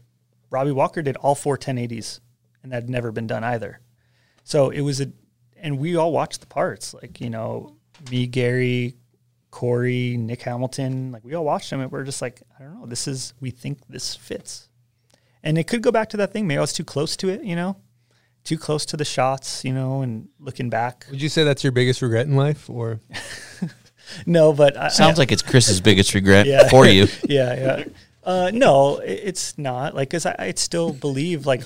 Robbie 0.49 0.71
Walker 0.71 1.01
did 1.01 1.15
all 1.17 1.35
four 1.35 1.57
1080s 1.57 2.19
and 2.63 2.71
that 2.71 2.83
had 2.83 2.89
never 2.89 3.11
been 3.11 3.27
done 3.27 3.43
either. 3.43 3.79
So 4.43 4.69
it 4.69 4.81
was 4.81 5.01
a 5.01 5.11
and 5.57 5.77
we 5.77 5.95
all 5.95 6.11
watched 6.11 6.41
the 6.41 6.47
parts, 6.47 6.93
like, 6.93 7.21
you 7.21 7.29
know, 7.29 7.75
me, 8.09 8.25
Gary, 8.25 8.95
Corey, 9.51 10.17
Nick 10.17 10.41
Hamilton, 10.41 11.11
like 11.11 11.23
we 11.23 11.35
all 11.35 11.45
watched 11.45 11.69
them 11.69 11.81
and 11.81 11.91
we're 11.91 12.03
just 12.03 12.21
like, 12.21 12.41
I 12.59 12.63
don't 12.63 12.79
know, 12.79 12.85
this 12.87 13.07
is 13.07 13.33
we 13.39 13.51
think 13.51 13.79
this 13.87 14.15
fits. 14.15 14.69
And 15.43 15.57
it 15.57 15.67
could 15.67 15.81
go 15.81 15.91
back 15.91 16.09
to 16.09 16.17
that 16.17 16.33
thing. 16.33 16.47
Maybe 16.47 16.57
I 16.57 16.61
was 16.61 16.73
too 16.73 16.83
close 16.83 17.15
to 17.17 17.29
it, 17.29 17.43
you 17.43 17.55
know? 17.55 17.77
Too 18.43 18.57
close 18.57 18.85
to 18.87 18.97
the 18.97 19.05
shots, 19.05 19.63
you 19.63 19.73
know, 19.73 20.01
and 20.01 20.27
looking 20.39 20.69
back. 20.69 21.05
Would 21.11 21.21
you 21.21 21.29
say 21.29 21.43
that's 21.43 21.63
your 21.63 21.71
biggest 21.71 22.01
regret 22.01 22.25
in 22.25 22.35
life, 22.35 22.69
or 22.69 22.99
No, 24.25 24.53
but 24.53 24.77
I, 24.77 24.89
Sounds 24.89 25.17
like 25.17 25.31
it's 25.31 25.41
Chris's 25.41 25.81
biggest 25.81 26.13
regret 26.13 26.45
Yeah. 26.45 26.67
for 26.69 26.85
you. 26.85 27.07
yeah, 27.29 27.53
yeah. 27.53 27.83
Uh, 28.23 28.51
no, 28.53 28.97
it's 28.97 29.57
not. 29.57 29.95
Like, 29.95 30.09
cause 30.11 30.25
I, 30.25 30.35
I 30.37 30.51
still 30.55 30.93
believe, 30.93 31.45
like, 31.45 31.63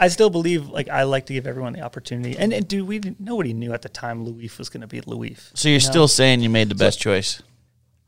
I 0.00 0.08
still 0.08 0.30
believe, 0.30 0.68
like, 0.68 0.88
I 0.88 1.04
like 1.04 1.26
to 1.26 1.32
give 1.32 1.46
everyone 1.46 1.72
the 1.74 1.82
opportunity. 1.82 2.36
And, 2.36 2.52
and 2.52 2.66
dude, 2.66 2.86
we 2.88 2.98
didn't, 2.98 3.20
nobody 3.20 3.52
knew 3.52 3.72
at 3.72 3.82
the 3.82 3.88
time 3.88 4.26
Louif 4.26 4.58
was 4.58 4.68
going 4.68 4.80
to 4.80 4.86
be 4.88 5.00
Louif. 5.02 5.50
So 5.54 5.68
you're 5.68 5.78
you 5.78 5.86
know? 5.86 5.90
still 5.90 6.08
saying 6.08 6.40
you 6.40 6.50
made 6.50 6.68
the 6.68 6.74
best 6.74 6.98
choice. 6.98 7.42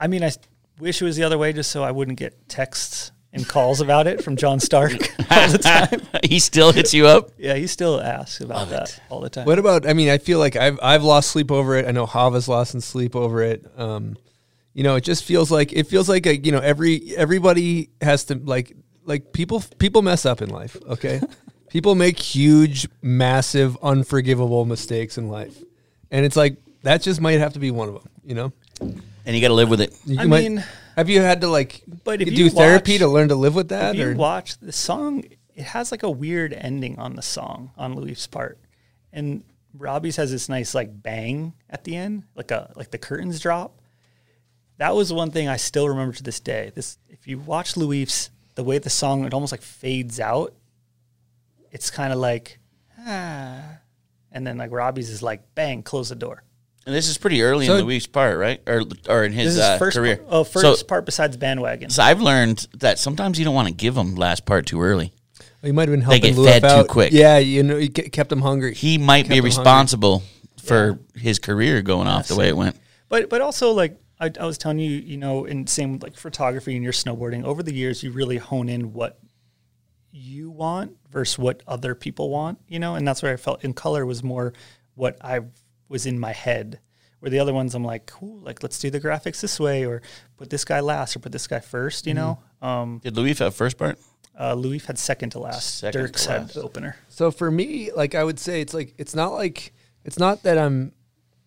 I 0.01 0.09
mean, 0.09 0.25
I 0.25 0.33
wish 0.81 1.01
it 1.01 1.05
was 1.05 1.17
the 1.17 1.23
other 1.23 1.39
way, 1.39 1.53
just 1.53 1.71
so 1.71 1.85
I 1.85 1.93
wouldn't 1.93 2.19
get 2.19 2.49
texts 2.49 3.13
and 3.33 3.47
calls 3.47 3.81
about 3.81 4.07
it 4.07 4.23
from 4.25 4.37
John 4.37 4.59
Stark 4.61 4.93
all 5.31 5.49
the 5.49 5.59
time. 5.59 6.01
he 6.25 6.39
still 6.39 6.73
hits 6.73 6.93
you 6.93 7.07
up. 7.07 7.31
Yeah, 7.39 7.55
he 7.55 7.67
still 7.67 8.01
asks 8.01 8.41
about 8.41 8.71
that 8.71 9.01
all 9.09 9.21
the 9.21 9.31
time. 9.31 9.47
What 9.47 9.59
about? 9.59 9.87
I 9.87 9.93
mean, 9.93 10.09
I 10.09 10.19
feel 10.19 10.39
like 10.39 10.57
I've 10.57 10.79
I've 10.83 11.05
lost 11.05 11.31
sleep 11.31 11.51
over 11.51 11.77
it. 11.77 11.87
I 11.87 11.93
know 11.93 12.07
Hava's 12.07 12.49
lost 12.49 12.75
in 12.75 12.81
sleep 12.81 13.15
over 13.15 13.43
it. 13.43 13.65
Um, 13.77 14.17
you 14.75 14.83
know, 14.85 14.97
it 14.97 15.03
just 15.05 15.25
feels 15.25 15.51
like 15.51 15.73
it 15.73 15.87
feels 15.87 16.09
like 16.09 16.27
a 16.27 16.37
you 16.37 16.53
know 16.53 16.59
every 16.61 17.15
everybody 17.17 17.91
has 18.01 18.25
to 18.25 18.35
like 18.37 18.77
like 19.05 19.33
people 19.33 19.63
people 19.79 20.03
mess 20.03 20.27
up 20.27 20.43
in 20.43 20.49
life. 20.51 20.77
Okay, 20.89 21.21
people 21.69 21.95
make 21.95 22.19
huge, 22.19 22.89
massive, 23.03 23.77
unforgivable 23.83 24.65
mistakes 24.65 25.19
in 25.19 25.29
life, 25.29 25.57
and 26.11 26.25
it's 26.25 26.37
like 26.37 26.57
that 26.83 27.03
just 27.03 27.21
might 27.21 27.39
have 27.41 27.53
to 27.53 27.59
be 27.59 27.71
one 27.71 27.89
of 27.89 27.95
them. 27.95 28.09
You 28.25 28.35
know, 28.35 28.53
And 28.81 29.35
you 29.37 29.41
got 29.41 29.49
to 29.49 29.55
live 29.55 29.69
with 29.71 29.81
it. 29.81 29.93
You 30.05 30.21
I 30.21 30.27
might- 30.27 30.43
mean, 30.43 30.65
have 30.97 31.09
you 31.09 31.21
had 31.21 31.41
to 31.43 31.49
like 31.49 31.83
but 32.05 32.21
if 32.23 32.29
do 32.29 32.35
you 32.35 32.51
therapy 32.51 32.93
watch- 32.93 32.99
to 33.01 33.09
learn 33.09 33.29
to 33.29 33.35
live 33.35 33.55
with 33.55 33.69
that? 33.69 33.95
If 33.95 34.01
you 34.01 34.11
or 34.11 34.15
watch 34.15 34.59
the 34.59 34.73
song, 34.73 35.25
it 35.55 35.65
has 35.65 35.91
like 35.91 36.03
a 36.03 36.11
weird 36.11 36.53
ending 36.53 36.99
on 36.99 37.17
the 37.17 37.23
song 37.23 37.73
on 37.77 37.95
Louif' 37.95 38.31
part, 38.31 38.59
and 39.13 39.43
Robbie's 39.75 40.17
has 40.17 40.31
this 40.31 40.49
nice 40.49 40.75
like 40.75 41.03
bang 41.03 41.55
at 41.69 41.85
the 41.85 41.97
end, 41.97 42.25
like 42.35 42.51
a 42.51 42.73
like 42.77 42.91
the 42.91 42.99
curtains 42.99 43.41
drop. 43.41 43.81
That 44.79 44.95
was 44.95 45.13
one 45.13 45.31
thing 45.31 45.47
I 45.49 45.57
still 45.57 45.89
remember 45.89 46.15
to 46.15 46.23
this 46.23 46.41
day. 46.41 46.73
This, 46.75 46.97
if 47.09 47.29
you 47.29 47.39
watch 47.39 47.75
Louif, 47.75 48.31
the 48.55 48.65
way 48.65 48.79
the 48.79 48.89
song 48.89 49.25
it 49.27 49.35
almost 49.35 49.53
like 49.53 49.63
fades 49.63 50.19
out. 50.19 50.55
It's 51.71 51.91
kind 51.91 52.13
of 52.13 52.19
like 52.19 52.59
ah, 52.99 53.79
and 54.33 54.47
then 54.47 54.57
like 54.59 54.73
Robbie's 54.73 55.11
is 55.11 55.23
like 55.23 55.55
bang, 55.55 55.83
close 55.83 56.09
the 56.09 56.15
door. 56.15 56.43
And 56.87 56.95
this 56.95 57.09
is 57.09 57.19
pretty 57.19 57.43
early 57.43 57.67
So- 57.67 57.77
in 57.77 57.87
Louif' 57.87 58.11
part, 58.11 58.39
right? 58.39 58.61
Or 58.67 58.83
or 59.09 59.25
in 59.25 59.33
his, 59.33 59.59
uh, 59.59 59.79
first 59.79 59.97
career. 59.97 60.17
Part, 60.17 60.29
oh, 60.31 60.43
So- 60.45 60.61
first 60.61 60.89
part 60.89 61.05
besides 61.07 61.37
bandwagon. 61.37 61.91
So 61.91 62.03
I've 62.03 62.21
learned 62.21 62.67
that 62.79 62.99
sometimes 62.99 63.39
you 63.39 63.45
don't 63.45 63.55
want 63.55 63.69
to 63.69 63.75
give 63.75 63.95
them 63.95 64.15
last 64.15 64.47
part 64.47 64.67
too 64.67 64.81
early. 64.83 65.13
you 65.63 65.75
might 65.75 65.89
have 65.89 65.93
been 65.93 66.01
They 66.01 66.05
helping 66.05 66.35
get 66.35 66.37
Louif 66.37 66.61
fed 66.61 66.79
too 66.83 66.85
quick. 66.89 67.13
Yeah, 67.13 67.37
you 67.37 67.63
know, 67.63 67.77
you 67.77 67.91
kept 67.91 68.33
him 68.33 68.41
hungry. 68.41 68.75
He 68.75 68.97
might 68.97 69.29
be 69.29 69.41
responsible 69.43 70.23
for 70.63 70.99
his 71.15 71.39
career 71.39 71.83
going 71.83 72.07
off 72.07 72.29
the 72.29 72.37
way 72.37 72.49
it 72.49 72.57
went. 72.57 72.77
But 73.11 73.29
but 73.29 73.41
also 73.43 73.73
like 73.73 74.01
I, 74.19 74.31
I 74.41 74.47
was 74.47 74.57
telling 74.59 74.79
you, 74.79 74.91
you 74.91 75.17
know, 75.17 75.45
in 75.45 75.67
same 75.67 75.93
with, 75.93 76.03
like 76.03 76.17
photography 76.17 76.75
and 76.75 76.83
your 76.85 76.93
snowboarding 76.93 77.45
over 77.45 77.63
the 77.63 77.75
years, 77.75 78.03
you 78.03 78.11
really 78.11 78.37
hone 78.39 78.69
in 78.69 78.93
what 78.93 79.19
you 80.13 80.51
want 80.51 80.97
versus 81.11 81.39
what 81.39 81.63
other 81.67 81.95
people 81.95 82.31
want, 82.31 82.59
you 82.69 82.79
know, 82.79 82.95
and 82.95 83.07
that's 83.07 83.23
where 83.23 83.33
I 83.33 83.37
felt 83.37 83.65
in 83.65 83.73
color 83.75 84.05
was 84.05 84.23
more 84.23 84.53
what 84.95 85.17
I 85.23 85.41
was 85.91 86.07
in 86.07 86.19
my 86.19 86.33
head. 86.33 86.81
Where 87.19 87.29
the 87.29 87.39
other 87.41 87.53
ones, 87.53 87.75
I'm 87.75 87.85
like, 87.85 88.07
cool, 88.07 88.39
like 88.39 88.63
let's 88.63 88.79
do 88.79 88.89
the 88.89 88.99
graphics 88.99 89.43
this 89.43 89.61
way, 89.61 89.85
or 89.85 90.01
put 90.39 90.49
this 90.49 90.65
guy 90.65 90.81
last, 90.81 91.15
or 91.15 91.19
put 91.19 91.33
this 91.33 91.47
guy 91.47 91.61
first, 91.61 92.07
you 92.07 92.15
know. 92.15 92.39
Um, 92.63 92.99
Did 93.05 93.15
Louif 93.17 93.41
have 93.41 93.55
first 93.55 93.77
part? 93.77 93.99
uh, 94.39 94.55
Louif 94.55 94.87
had 94.87 94.99
second 94.99 95.29
to 95.31 95.39
last. 95.39 95.81
Second 95.81 96.01
Dirks 96.01 96.25
had 96.25 96.43
last. 96.43 96.55
the 96.55 96.63
opener. 96.63 96.97
So 97.11 97.31
for 97.31 97.51
me, 97.51 97.91
like 97.95 98.15
I 98.15 98.25
would 98.25 98.39
say, 98.39 98.63
it's 98.63 98.73
like 98.73 98.95
it's 98.97 99.15
not 99.15 99.33
like 99.35 99.75
it's 100.03 100.19
not 100.19 100.45
that 100.45 100.57
I'm. 100.57 100.93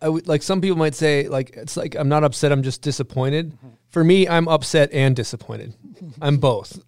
I 0.00 0.08
would 0.08 0.28
like 0.28 0.42
some 0.44 0.60
people 0.60 0.76
might 0.78 0.94
say 0.94 1.26
like 1.26 1.56
it's 1.56 1.76
like 1.76 1.96
I'm 1.96 2.08
not 2.08 2.22
upset. 2.22 2.52
I'm 2.52 2.62
just 2.62 2.80
disappointed. 2.82 3.58
For 3.88 4.04
me, 4.04 4.28
I'm 4.28 4.46
upset 4.46 4.92
and 4.92 5.16
disappointed. 5.16 5.74
I'm 6.22 6.36
both. 6.36 6.78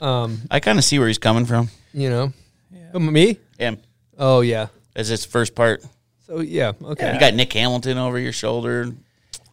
Um, 0.00 0.40
I 0.50 0.58
kind 0.58 0.76
of 0.78 0.84
see 0.84 0.98
where 0.98 1.06
he's 1.08 1.18
coming 1.18 1.46
from. 1.46 1.68
you 1.94 2.10
know, 2.10 2.32
Um, 2.94 3.12
me. 3.12 3.38
Him 3.58 3.78
Oh 4.18 4.40
yeah. 4.40 4.68
as 4.96 5.06
his 5.08 5.24
first 5.24 5.54
part. 5.54 5.84
So 6.32 6.40
yeah. 6.40 6.72
Okay. 6.82 7.12
You 7.12 7.20
got 7.20 7.34
Nick 7.34 7.52
Hamilton 7.52 7.98
over 7.98 8.18
your 8.18 8.32
shoulder. 8.32 8.92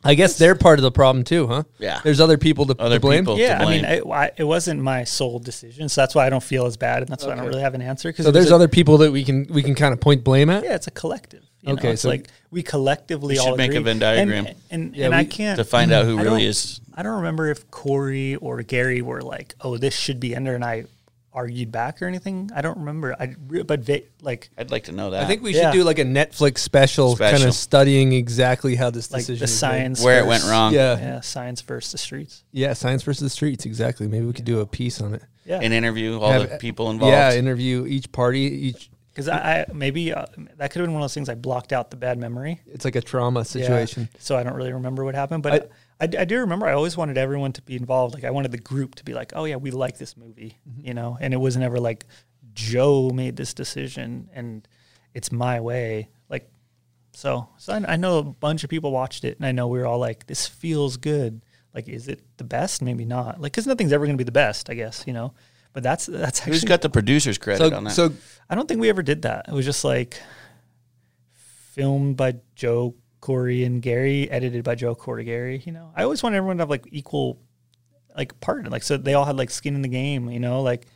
I 0.02 0.14
guess 0.16 0.38
they're 0.38 0.56
part 0.56 0.80
of 0.80 0.84
the 0.84 0.92
problem 0.92 1.26
too, 1.26 1.46
huh? 1.48 1.64
Yeah. 1.78 2.00
There's 2.02 2.22
other 2.22 2.38
people 2.38 2.66
to, 2.68 2.76
Other 2.82 2.96
to 2.96 3.00
blame. 3.02 3.24
people. 3.26 3.38
Yeah, 3.38 3.58
to 3.58 3.66
I 3.66 3.70
mean, 3.70 3.82
blame. 3.82 3.94
it, 3.98 4.08
I, 4.08 4.32
it 4.38 4.44
wasn't 4.46 4.82
my 4.82 5.04
sole 5.04 5.40
decision, 5.40 5.90
so 5.90 6.00
that's 6.00 6.16
why 6.16 6.26
I 6.26 6.30
don't 6.30 6.42
feel 6.44 6.66
as 6.68 6.78
bad, 6.78 7.00
and 7.02 7.10
that's 7.10 7.26
why 7.26 7.34
I 7.34 7.36
don't 7.36 7.48
really 7.48 7.60
have 7.64 7.74
an 7.74 7.82
answer. 7.82 8.08
Because 8.10 8.24
So 8.26 8.32
there's 8.32 8.52
other 8.54 8.70
people 8.70 9.00
that 9.00 9.12
we 9.12 9.26
can 9.26 9.46
we 9.50 9.62
can 9.62 9.76
kind 9.76 9.92
of 9.94 10.00
point 10.00 10.24
blame 10.24 10.50
at. 10.50 10.64
Yeah, 10.64 10.76
it's 10.76 10.88
a 10.88 10.92
collective. 10.92 11.44
you 11.62 11.74
Okay, 11.74 11.88
know? 11.88 11.94
it's 11.94 12.04
so- 12.04 12.08
like 12.10 12.28
we 12.50 12.64
collectively 12.64 13.34
We 13.36 13.40
all 13.40 13.48
should 13.48 13.58
make 13.58 13.74
a. 13.74 13.82
Venn 13.82 14.00
diagram. 14.00 14.46
and 14.46 14.56
and, 14.72 14.96
Yeah, 14.96 15.08
and 15.08 15.16
I 15.16 15.24
we- 15.24 15.28
can't 15.28 15.58
to 15.58 15.66
find 15.66 15.92
out 15.92 16.06
who 16.06 16.16
really 16.16 16.30
don't- 16.30 16.42
is. 16.50 16.80
I 16.96 17.04
don't 17.04 17.18
remember 17.18 17.50
if 17.50 17.70
Corey 17.70 18.36
or 18.38 18.62
Gary 18.64 19.02
were 19.02 19.22
like, 19.22 19.54
"Oh, 19.60 19.76
this 19.78 19.94
should 19.96 20.22
be 20.22 20.34
Ender," 20.34 20.56
and 20.56 20.64
I 20.64 20.86
argued 21.34 21.72
back 21.72 22.02
or 22.02 22.08
anything. 22.08 22.50
I 22.56 22.62
don't 22.62 22.78
remember. 22.80 23.16
I 23.20 23.36
but 23.64 23.82
va- 23.82 24.02
like 24.22 24.50
I'd 24.58 24.72
like 24.72 24.86
to 24.86 24.92
know 24.92 25.12
that. 25.12 25.24
I 25.24 25.28
think 25.28 25.44
we 25.44 25.54
Yeah. 25.56 25.72
should 25.72 25.78
do 25.78 25.84
like 25.84 26.00
a 26.00 26.04
Netflix 26.06 26.60
special, 26.60 27.16
kind 27.16 27.44
of 27.44 27.54
studying 27.54 28.14
exactly 28.14 28.76
how 28.76 28.90
this 28.90 29.12
like 29.12 29.22
decision 29.22 29.40
the 29.40 29.44
is 29.46 29.52
made. 29.52 29.58
science 29.58 30.04
Where 30.04 30.20
it 30.22 30.26
versus- 30.26 30.44
went 30.44 30.52
wrong. 30.52 30.74
Yeah. 30.74 30.98
Yeah, 31.00 31.22
science 31.22 31.62
versus 31.62 31.92
the 31.92 31.98
streets. 31.98 32.44
Yeah, 32.52 32.74
science 32.74 33.04
versus 33.04 33.22
the 33.22 33.30
streets. 33.30 33.66
Exactly. 33.66 34.08
Maybe 34.08 34.26
we 34.26 34.34
could 34.34 34.46
do 34.46 34.60
a 34.60 34.66
piece 34.66 35.02
on 35.02 35.14
it. 35.14 35.24
Yeah, 35.46 35.60
An 35.62 35.72
interview, 35.72 36.20
all 36.20 36.32
Have- 36.32 36.50
the 36.50 36.58
people 36.58 36.90
involved. 36.92 37.12
Yeah, 37.14 37.34
interview 37.34 37.86
each 37.88 38.12
party. 38.12 38.42
Each 38.42 38.90
because 39.14 39.28
I, 39.28 39.62
I 39.62 39.74
maybe 39.74 40.14
uh, 40.14 40.26
that 40.58 40.72
could 40.72 40.80
have 40.80 40.88
been 40.88 40.94
one 40.94 41.02
of 41.02 41.04
those 41.04 41.14
things 41.14 41.28
I 41.28 41.36
blocked 41.36 41.74
out 41.74 41.92
the 41.92 41.98
bad 41.98 42.18
memory. 42.18 42.62
it's 42.68 42.86
like 42.86 42.96
a 42.96 43.02
trauma 43.02 43.40
Yeah, 43.42 43.44
situation. 43.44 44.10
so 44.20 44.38
I 44.38 44.44
don't 44.44 44.54
really 44.54 44.72
remember 44.72 45.04
what 45.04 45.14
happened, 45.16 45.44
but 45.44 45.72
I, 46.00 46.06
I 46.20 46.26
do 46.26 46.40
remember 46.40 46.68
I 46.68 46.74
always 46.74 46.96
wanted 46.96 47.18
everyone 47.18 47.52
to 47.54 47.62
be 47.62 47.76
involved. 47.76 48.14
Like 48.14 48.24
I 48.24 48.32
wanted 48.32 48.52
the 48.52 48.58
group 48.58 48.96
to 48.96 49.04
be 49.04 49.14
like, 49.14 49.34
oh 49.36 49.46
yeah, 49.46 49.58
we 49.58 49.72
like 49.72 49.98
this 49.98 50.16
movie, 50.16 50.58
mm-hmm. 50.70 50.88
you 50.88 50.94
know. 50.94 51.18
And 51.20 51.34
it 51.34 51.38
was 51.38 51.58
never 51.58 51.80
like 51.80 52.06
Joe 52.54 53.10
made 53.10 53.36
this 53.36 53.54
decision 53.54 54.30
and 54.34 54.68
it's 55.14 55.32
my 55.32 55.60
way. 55.60 56.10
Like 56.30 56.50
so, 57.14 57.50
so 57.58 57.74
I, 57.74 57.94
I 57.94 57.96
know 57.96 58.20
a 58.20 58.24
bunch 58.24 58.64
of 58.64 58.70
people 58.70 58.92
watched 58.92 59.24
it, 59.24 59.38
and 59.38 59.46
I 59.46 59.52
know 59.52 59.68
we 59.68 59.80
were 59.80 59.86
all 59.86 60.00
like, 60.00 60.28
this 60.28 60.48
feels 60.48 60.98
good. 60.98 61.42
Like, 61.74 61.88
is 61.88 62.08
it 62.08 62.22
the 62.38 62.44
best? 62.44 62.82
Maybe 62.82 63.06
not. 63.06 63.42
Like, 63.42 63.52
because 63.52 63.68
nothing's 63.68 63.92
ever 63.92 64.06
going 64.06 64.18
to 64.18 64.22
be 64.22 64.26
the 64.26 64.32
best, 64.32 64.70
I 64.70 64.74
guess. 64.74 65.04
You 65.06 65.14
know. 65.14 65.34
But 65.74 65.84
that's 65.84 66.06
that's 66.08 66.40
actually 66.40 66.54
Who's 66.54 66.64
got 66.64 66.82
the 66.82 66.90
producer's 66.90 67.38
credit 67.38 67.70
So, 67.70 67.76
on 67.76 67.84
that? 67.84 67.92
so 67.92 68.12
I 68.50 68.56
don't 68.56 68.68
think 68.68 68.82
we 68.82 68.90
ever 68.90 69.04
did 69.04 69.22
that. 69.24 69.46
It 69.48 69.54
was 69.54 69.66
just 69.66 69.84
like 69.84 70.20
filmed 71.34 72.18
by 72.18 72.36
Joe, 72.56 72.96
Corey, 73.22 73.64
and 73.64 73.82
Gary, 73.82 74.30
edited 74.30 74.64
by 74.64 74.76
Joe, 74.76 74.96
Corey, 74.96 75.24
Gary. 75.24 75.62
You 75.66 75.72
know, 75.72 75.92
I 75.96 76.04
always 76.04 76.24
want 76.24 76.36
everyone 76.36 76.58
to 76.58 76.62
have 76.62 76.70
like 76.70 76.88
equal, 76.92 77.40
like 78.16 78.40
part. 78.40 78.70
Like 78.70 78.84
so, 78.84 78.98
they 78.98 79.14
all 79.14 79.26
had 79.26 79.38
like 79.38 79.50
skin 79.50 79.76
in 79.76 79.82
the 79.82 79.90
game. 79.90 80.30
You 80.30 80.40
know, 80.40 80.62
like 80.62 80.88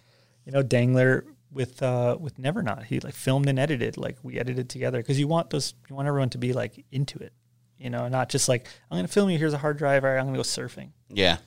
you 0.45 0.51
know 0.51 0.63
Dangler 0.63 1.25
with 1.51 1.81
uh 1.83 2.17
with 2.19 2.39
Never 2.39 2.63
Not. 2.63 2.85
He 2.85 2.99
like 2.99 3.13
filmed 3.13 3.47
and 3.49 3.59
edited. 3.59 3.97
Like 3.97 4.17
we 4.23 4.39
edited 4.39 4.69
together 4.69 4.99
because 4.99 5.19
you 5.19 5.27
want 5.27 5.49
those. 5.49 5.73
You 5.89 5.95
want 5.95 6.07
everyone 6.07 6.29
to 6.31 6.37
be 6.37 6.53
like 6.53 6.85
into 6.91 7.19
it. 7.19 7.33
You 7.77 7.89
know, 7.89 8.07
not 8.07 8.29
just 8.29 8.47
like 8.47 8.67
I'm 8.89 8.95
going 8.95 9.05
to 9.05 9.11
film 9.11 9.29
you. 9.29 9.37
Here's 9.37 9.53
a 9.53 9.57
hard 9.57 9.77
drive. 9.77 10.03
All 10.03 10.09
right, 10.11 10.17
I'm 10.17 10.25
going 10.25 10.35
to 10.35 10.39
go 10.39 10.43
surfing. 10.43 10.91
yeah, 11.09 11.37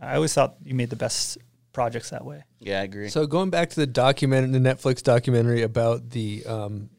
I 0.00 0.14
always 0.14 0.34
thought 0.34 0.56
you 0.62 0.74
made 0.74 0.90
the 0.90 0.96
best 0.96 1.38
projects 1.72 2.10
that 2.10 2.24
way. 2.24 2.42
yeah, 2.60 2.80
I 2.80 2.82
agree. 2.82 3.08
So 3.08 3.26
going 3.26 3.50
back 3.50 3.70
to 3.70 3.76
the 3.76 3.86
document, 3.86 4.52
the 4.52 4.58
Netflix 4.58 5.02
documentary 5.02 5.62
about 5.62 6.10
the 6.10 6.44
um, 6.44 6.90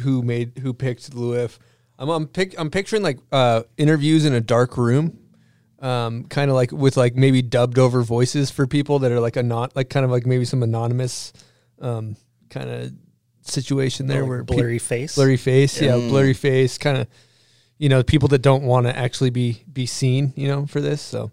who 0.00 0.22
made 0.22 0.58
who 0.58 0.74
picked 0.74 1.12
Louif, 1.12 1.58
I'm 1.98 2.08
I'm, 2.08 2.26
pic, 2.26 2.54
I'm 2.58 2.70
picturing 2.70 3.02
like 3.02 3.18
uh, 3.32 3.62
interviews 3.76 4.24
in 4.24 4.32
a 4.34 4.40
dark 4.40 4.76
room, 4.76 5.18
um, 5.80 6.24
kind 6.24 6.50
of 6.50 6.54
like 6.56 6.70
with 6.72 6.96
like 6.96 7.16
maybe 7.16 7.42
dubbed 7.42 7.78
over 7.78 8.02
voices 8.02 8.50
for 8.50 8.66
people 8.66 9.00
that 9.00 9.12
are 9.12 9.20
like 9.20 9.36
a 9.36 9.42
not 9.42 9.74
like 9.76 9.90
kind 9.90 10.04
of 10.04 10.10
like 10.10 10.26
maybe 10.26 10.44
some 10.44 10.62
anonymous 10.62 11.32
um, 11.80 12.16
kind 12.50 12.70
of 12.70 12.92
situation 13.42 14.06
there 14.06 14.20
Like 14.22 14.28
where 14.28 14.44
blurry 14.44 14.74
peop- 14.74 14.82
face? 14.82 15.14
blurry 15.14 15.36
face, 15.36 15.80
yeah, 15.80 15.96
blurry 15.96 16.34
face, 16.34 16.78
kind 16.78 16.98
of. 16.98 17.06
You 17.80 17.88
know, 17.88 18.02
people 18.02 18.26
that 18.30 18.42
don't 18.42 18.64
want 18.64 18.86
to 18.86 18.96
actually 18.96 19.30
be 19.30 19.62
be 19.72 19.86
seen, 19.86 20.32
you 20.34 20.48
know, 20.48 20.66
for 20.66 20.80
this. 20.80 21.00
So 21.00 21.30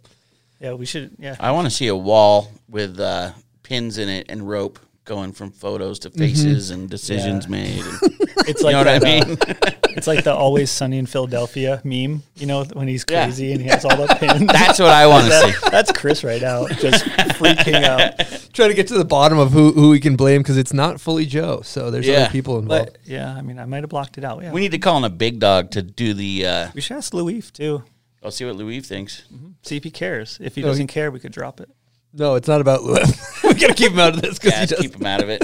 Yeah, 0.59 0.73
we 0.73 0.85
should. 0.85 1.15
Yeah, 1.17 1.35
I 1.39 1.49
want 1.51 1.65
to 1.65 1.71
see 1.71 1.87
a 1.87 1.95
wall 1.95 2.51
with 2.69 2.99
uh, 2.99 3.31
pins 3.63 3.97
in 3.97 4.09
it 4.09 4.27
and 4.29 4.47
rope 4.47 4.77
going 5.05 5.31
from 5.31 5.51
photos 5.51 5.99
to 5.99 6.09
faces 6.09 6.71
and 6.71 6.89
decisions 6.89 7.47
made. 7.47 7.79
And, 7.83 7.99
it's 8.47 8.61
you 8.61 8.65
like 8.65 8.73
know 8.73 8.79
what 8.79 8.87
I 8.87 8.99
that, 8.99 9.23
uh, 9.23 9.27
mean? 9.27 9.37
It's 9.95 10.07
like 10.07 10.25
the 10.25 10.33
Always 10.33 10.69
Sunny 10.69 10.97
in 10.97 11.05
Philadelphia 11.05 11.79
meme, 11.85 12.21
you 12.35 12.45
know, 12.47 12.65
when 12.73 12.89
he's 12.89 13.05
Yeah. 13.09 13.23
crazy 13.23 13.53
and 13.53 13.61
he 13.61 13.69
has 13.69 13.85
all 13.85 13.95
the 13.95 14.13
pins. 14.19 14.45
That's 14.51 14.77
what 14.77 14.89
I 14.89 15.07
want 15.07 15.27
to 15.27 15.39
see. 15.39 15.69
That's 15.71 15.89
Chris 15.93 16.21
right 16.21 16.41
now, 16.41 16.67
just 16.67 17.05
freaking 17.05 17.81
out. 17.81 18.19
trying 18.53 18.67
to 18.71 18.75
get 18.75 18.87
to 18.89 18.97
the 18.97 19.05
bottom 19.05 19.39
of 19.39 19.51
who 19.53 19.71
who 19.71 19.91
we 19.91 20.01
can 20.01 20.17
blame 20.17 20.41
because 20.41 20.57
it's 20.57 20.73
not 20.73 20.99
fully 20.99 21.25
Joe. 21.25 21.61
So 21.63 21.91
there's 21.91 22.05
Yeah. 22.05 22.23
other 22.23 22.29
people 22.31 22.59
involved. 22.59 22.91
But 22.91 22.97
yeah, 23.05 23.33
I 23.33 23.41
mean, 23.41 23.57
I 23.57 23.63
might 23.63 23.83
have 23.83 23.89
blocked 23.89 24.17
it 24.17 24.25
out. 24.25 24.43
Yeah, 24.43 24.51
We 24.51 24.59
need 24.59 24.71
to 24.71 24.79
call 24.79 24.97
in 24.97 25.05
a 25.05 25.09
big 25.09 25.39
dog 25.39 25.71
to 25.71 25.81
do 25.81 26.13
the. 26.13 26.45
Uh, 26.45 26.69
we 26.75 26.81
should 26.81 26.97
ask 26.97 27.13
Louis 27.13 27.49
too. 27.49 27.83
I'll 28.21 28.31
see 28.31 28.43
what 28.43 28.57
Louis 28.57 28.81
thinks. 28.81 29.23
See 29.61 29.77
if 29.77 29.85
he 29.85 29.91
cares. 29.91 30.37
If 30.41 30.55
he 30.55 30.61
No, 30.61 30.67
doesn't 30.67 30.89
he- 30.89 30.93
care, 30.93 31.09
we 31.09 31.21
could 31.21 31.31
drop 31.31 31.61
it. 31.61 31.69
No, 32.17 32.35
it's 32.35 32.47
not 32.47 32.61
about 32.61 32.83
Louis. 32.83 33.03
we 33.43 33.53
gotta 33.55 33.73
keep 33.73 33.91
him 33.91 33.99
out 33.99 34.15
of 34.15 34.21
this 34.21 34.39
because 34.39 34.51
Yeah, 34.51 34.55
he 34.57 34.61
let's 34.61 34.71
does. 34.71 34.81
keep 34.81 34.95
him 34.95 35.05
out 35.05 35.21
of 35.21 35.29
it. 35.29 35.43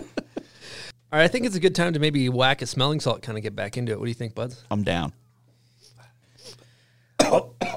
All 1.14 1.20
right, 1.20 1.24
I 1.24 1.28
think 1.28 1.46
it's 1.46 1.56
a 1.56 1.60
good 1.60 1.76
time 1.76 1.92
to 1.94 2.00
maybe 2.00 2.30
whack 2.30 2.62
a 2.62 2.66
smelling 2.66 3.02
salt, 3.02 3.22
kind 3.22 3.38
of 3.38 3.44
get 3.44 3.56
back 3.56 3.76
into 3.78 3.92
it. 3.92 4.00
What 4.00 4.06
do 4.06 4.10
you 4.10 4.16
think, 4.16 4.34
buds? 4.36 4.64
I'm 4.72 4.84
down. 4.84 5.12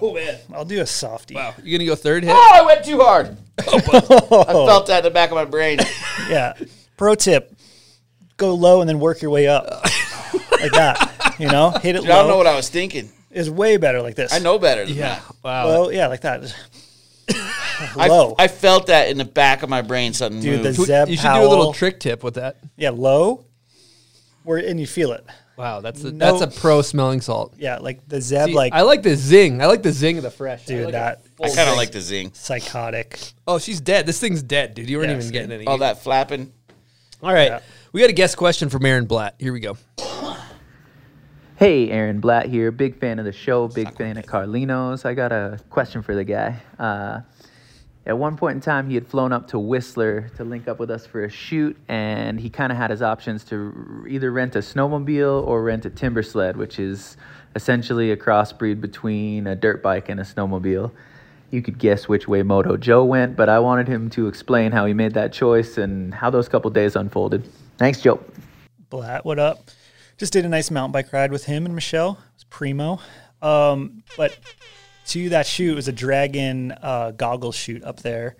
Oh 0.00 0.12
man, 0.12 0.38
I'll 0.52 0.64
do 0.64 0.80
a 0.80 0.86
softie. 0.86 1.34
Wow. 1.36 1.54
you're 1.62 1.78
gonna 1.78 1.88
go 1.88 1.94
third 1.94 2.24
hit? 2.24 2.32
Oh, 2.34 2.50
I 2.52 2.62
went 2.62 2.84
too 2.84 2.98
hard. 3.00 3.36
Oh, 3.68 4.44
I 4.48 4.52
felt 4.66 4.88
that 4.88 4.98
in 4.98 5.04
the 5.04 5.10
back 5.10 5.30
of 5.30 5.36
my 5.36 5.44
brain. 5.44 5.78
Yeah. 6.28 6.54
Pro 6.96 7.14
tip: 7.14 7.54
go 8.36 8.54
low 8.54 8.80
and 8.80 8.88
then 8.88 8.98
work 8.98 9.22
your 9.22 9.30
way 9.30 9.46
up, 9.46 9.64
like 10.52 10.72
that. 10.72 11.34
You 11.38 11.46
know, 11.48 11.70
hit 11.70 11.94
it 11.96 12.02
Dude, 12.02 12.10
I 12.10 12.16
don't 12.16 12.26
know 12.26 12.32
low. 12.32 12.38
what 12.38 12.46
I 12.48 12.56
was 12.56 12.68
thinking. 12.68 13.10
Is 13.30 13.48
way 13.50 13.76
better 13.76 14.02
like 14.02 14.14
this. 14.16 14.32
I 14.32 14.38
know 14.40 14.58
better 14.58 14.84
than 14.84 14.94
Yeah. 14.96 15.14
that. 15.20 15.34
Wow. 15.44 15.66
Well, 15.66 15.92
yeah, 15.92 16.08
like 16.08 16.20
that. 16.22 16.52
I, 17.96 18.08
low. 18.08 18.34
I 18.38 18.48
felt 18.48 18.86
that 18.88 19.08
in 19.08 19.18
the 19.18 19.24
back 19.24 19.62
of 19.62 19.68
my 19.68 19.82
brain. 19.82 20.12
Something 20.12 20.40
Dude, 20.40 20.60
the 20.60 20.64
moved. 20.68 20.78
you 20.78 20.84
Zeb 20.86 21.08
should 21.08 21.22
do 21.22 21.46
a 21.46 21.48
little 21.48 21.72
trick 21.72 22.00
tip 22.00 22.22
with 22.22 22.34
that. 22.34 22.56
Yeah, 22.76 22.90
low, 22.90 23.44
where 24.44 24.58
and 24.58 24.78
you 24.80 24.86
feel 24.86 25.12
it. 25.12 25.24
Wow, 25.56 25.80
that's 25.80 26.02
a, 26.02 26.10
No- 26.10 26.36
that's 26.38 26.56
a 26.56 26.60
pro 26.60 26.82
smelling 26.82 27.20
salt. 27.20 27.54
Yeah, 27.56 27.78
like 27.78 28.08
the 28.08 28.20
Zeb, 28.20 28.46
See, 28.48 28.54
like 28.54 28.72
I 28.72 28.82
like 28.82 29.02
the 29.04 29.14
zing. 29.14 29.62
I 29.62 29.66
like 29.66 29.82
the 29.84 29.92
zing 29.92 30.16
of 30.16 30.24
the 30.24 30.30
fresh. 30.30 30.62
I 30.62 30.66
dude, 30.66 30.84
like 30.86 30.92
that 30.92 31.24
I 31.40 31.48
kind 31.48 31.70
of 31.70 31.76
like 31.76 31.92
the 31.92 32.00
zing. 32.00 32.32
psychotic. 32.34 33.20
Oh, 33.46 33.58
she's 33.60 33.80
dead. 33.80 34.04
This 34.04 34.18
thing's 34.18 34.42
dead, 34.42 34.74
dude. 34.74 34.90
You 34.90 34.98
weren't 34.98 35.10
Yeah, 35.10 35.18
even 35.18 35.30
getting 35.30 35.52
any. 35.52 35.66
All 35.66 35.78
that 35.78 36.02
flapping. 36.02 36.52
All 37.22 37.32
right, 37.32 37.50
Yeah. 37.50 37.60
we 37.92 38.00
got 38.00 38.10
a 38.10 38.14
guest 38.14 38.36
question 38.36 38.68
from 38.68 38.84
Aaron 38.84 39.06
Blatt. 39.06 39.36
Here 39.38 39.52
we 39.52 39.60
go. 39.60 39.76
Hey, 41.56 41.88
Aaron 41.90 42.18
Blatt 42.20 42.46
here. 42.46 42.72
Big 42.72 42.98
fan 42.98 43.20
of 43.20 43.24
the 43.24 43.32
show. 43.32 43.68
Big 43.68 43.96
fan 43.96 44.16
of 44.16 44.24
Carlinos. 44.26 45.04
I 45.06 45.14
got 45.14 45.30
a 45.30 45.60
question 45.70 46.02
for 46.02 46.14
the 46.16 46.24
guy. 46.24 46.56
Uh, 46.78 47.20
at 48.06 48.18
one 48.18 48.36
point 48.36 48.56
in 48.56 48.60
time, 48.60 48.88
he 48.88 48.94
had 48.94 49.06
flown 49.06 49.32
up 49.32 49.48
to 49.48 49.58
Whistler 49.58 50.28
to 50.36 50.44
link 50.44 50.68
up 50.68 50.78
with 50.78 50.90
us 50.90 51.06
for 51.06 51.24
a 51.24 51.30
shoot, 51.30 51.76
and 51.88 52.38
he 52.38 52.50
kind 52.50 52.70
of 52.70 52.76
had 52.76 52.90
his 52.90 53.00
options 53.00 53.44
to 53.44 54.04
either 54.08 54.30
rent 54.30 54.56
a 54.56 54.58
snowmobile 54.58 55.46
or 55.46 55.62
rent 55.62 55.86
a 55.86 55.90
timber 55.90 56.22
sled, 56.22 56.56
which 56.56 56.78
is 56.78 57.16
essentially 57.56 58.10
a 58.10 58.16
crossbreed 58.16 58.80
between 58.80 59.46
a 59.46 59.56
dirt 59.56 59.82
bike 59.82 60.10
and 60.10 60.20
a 60.20 60.24
snowmobile. 60.24 60.90
You 61.50 61.62
could 61.62 61.78
guess 61.78 62.06
which 62.06 62.28
way 62.28 62.42
Moto 62.42 62.76
Joe 62.76 63.04
went, 63.04 63.36
but 63.36 63.48
I 63.48 63.58
wanted 63.58 63.88
him 63.88 64.10
to 64.10 64.28
explain 64.28 64.72
how 64.72 64.84
he 64.84 64.92
made 64.92 65.14
that 65.14 65.32
choice 65.32 65.78
and 65.78 66.12
how 66.12 66.28
those 66.28 66.48
couple 66.48 66.70
days 66.70 66.96
unfolded. 66.96 67.48
Thanks, 67.78 68.02
Joe. 68.02 68.22
Blatt, 68.90 69.24
what 69.24 69.38
up? 69.38 69.70
Just 70.18 70.32
did 70.32 70.44
a 70.44 70.48
nice 70.48 70.70
mountain 70.70 70.92
bike 70.92 71.12
ride 71.12 71.32
with 71.32 71.44
him 71.44 71.64
and 71.64 71.74
Michelle. 71.74 72.12
It 72.12 72.34
was 72.34 72.44
primo. 72.44 73.00
Um, 73.40 74.02
but 74.16 74.36
to 75.06 75.28
that 75.30 75.46
shoot 75.46 75.72
it 75.72 75.76
was 75.76 75.88
a 75.88 75.92
dragon 75.92 76.72
uh, 76.72 77.12
goggle 77.12 77.52
shoot 77.52 77.82
up 77.84 78.00
there, 78.00 78.36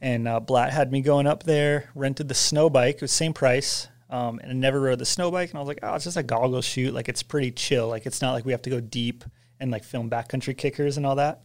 and 0.00 0.28
uh, 0.28 0.40
Blatt 0.40 0.72
had 0.72 0.92
me 0.92 1.00
going 1.00 1.26
up 1.26 1.42
there. 1.42 1.90
Rented 1.94 2.28
the 2.28 2.34
snow 2.34 2.70
bike. 2.70 2.96
It 2.96 3.02
was 3.02 3.12
same 3.12 3.32
price. 3.32 3.88
Um, 4.08 4.38
and 4.38 4.52
I 4.52 4.54
never 4.54 4.80
rode 4.80 5.00
the 5.00 5.04
snow 5.04 5.32
bike, 5.32 5.50
and 5.50 5.58
I 5.58 5.60
was 5.60 5.66
like, 5.66 5.80
oh, 5.82 5.94
it's 5.94 6.04
just 6.04 6.16
a 6.16 6.22
goggle 6.22 6.62
shoot. 6.62 6.94
Like 6.94 7.08
it's 7.08 7.22
pretty 7.22 7.50
chill. 7.50 7.88
Like 7.88 8.06
it's 8.06 8.22
not 8.22 8.32
like 8.32 8.44
we 8.44 8.52
have 8.52 8.62
to 8.62 8.70
go 8.70 8.80
deep 8.80 9.24
and 9.58 9.70
like 9.70 9.84
film 9.84 10.08
backcountry 10.08 10.56
kickers 10.56 10.96
and 10.96 11.04
all 11.04 11.16
that. 11.16 11.42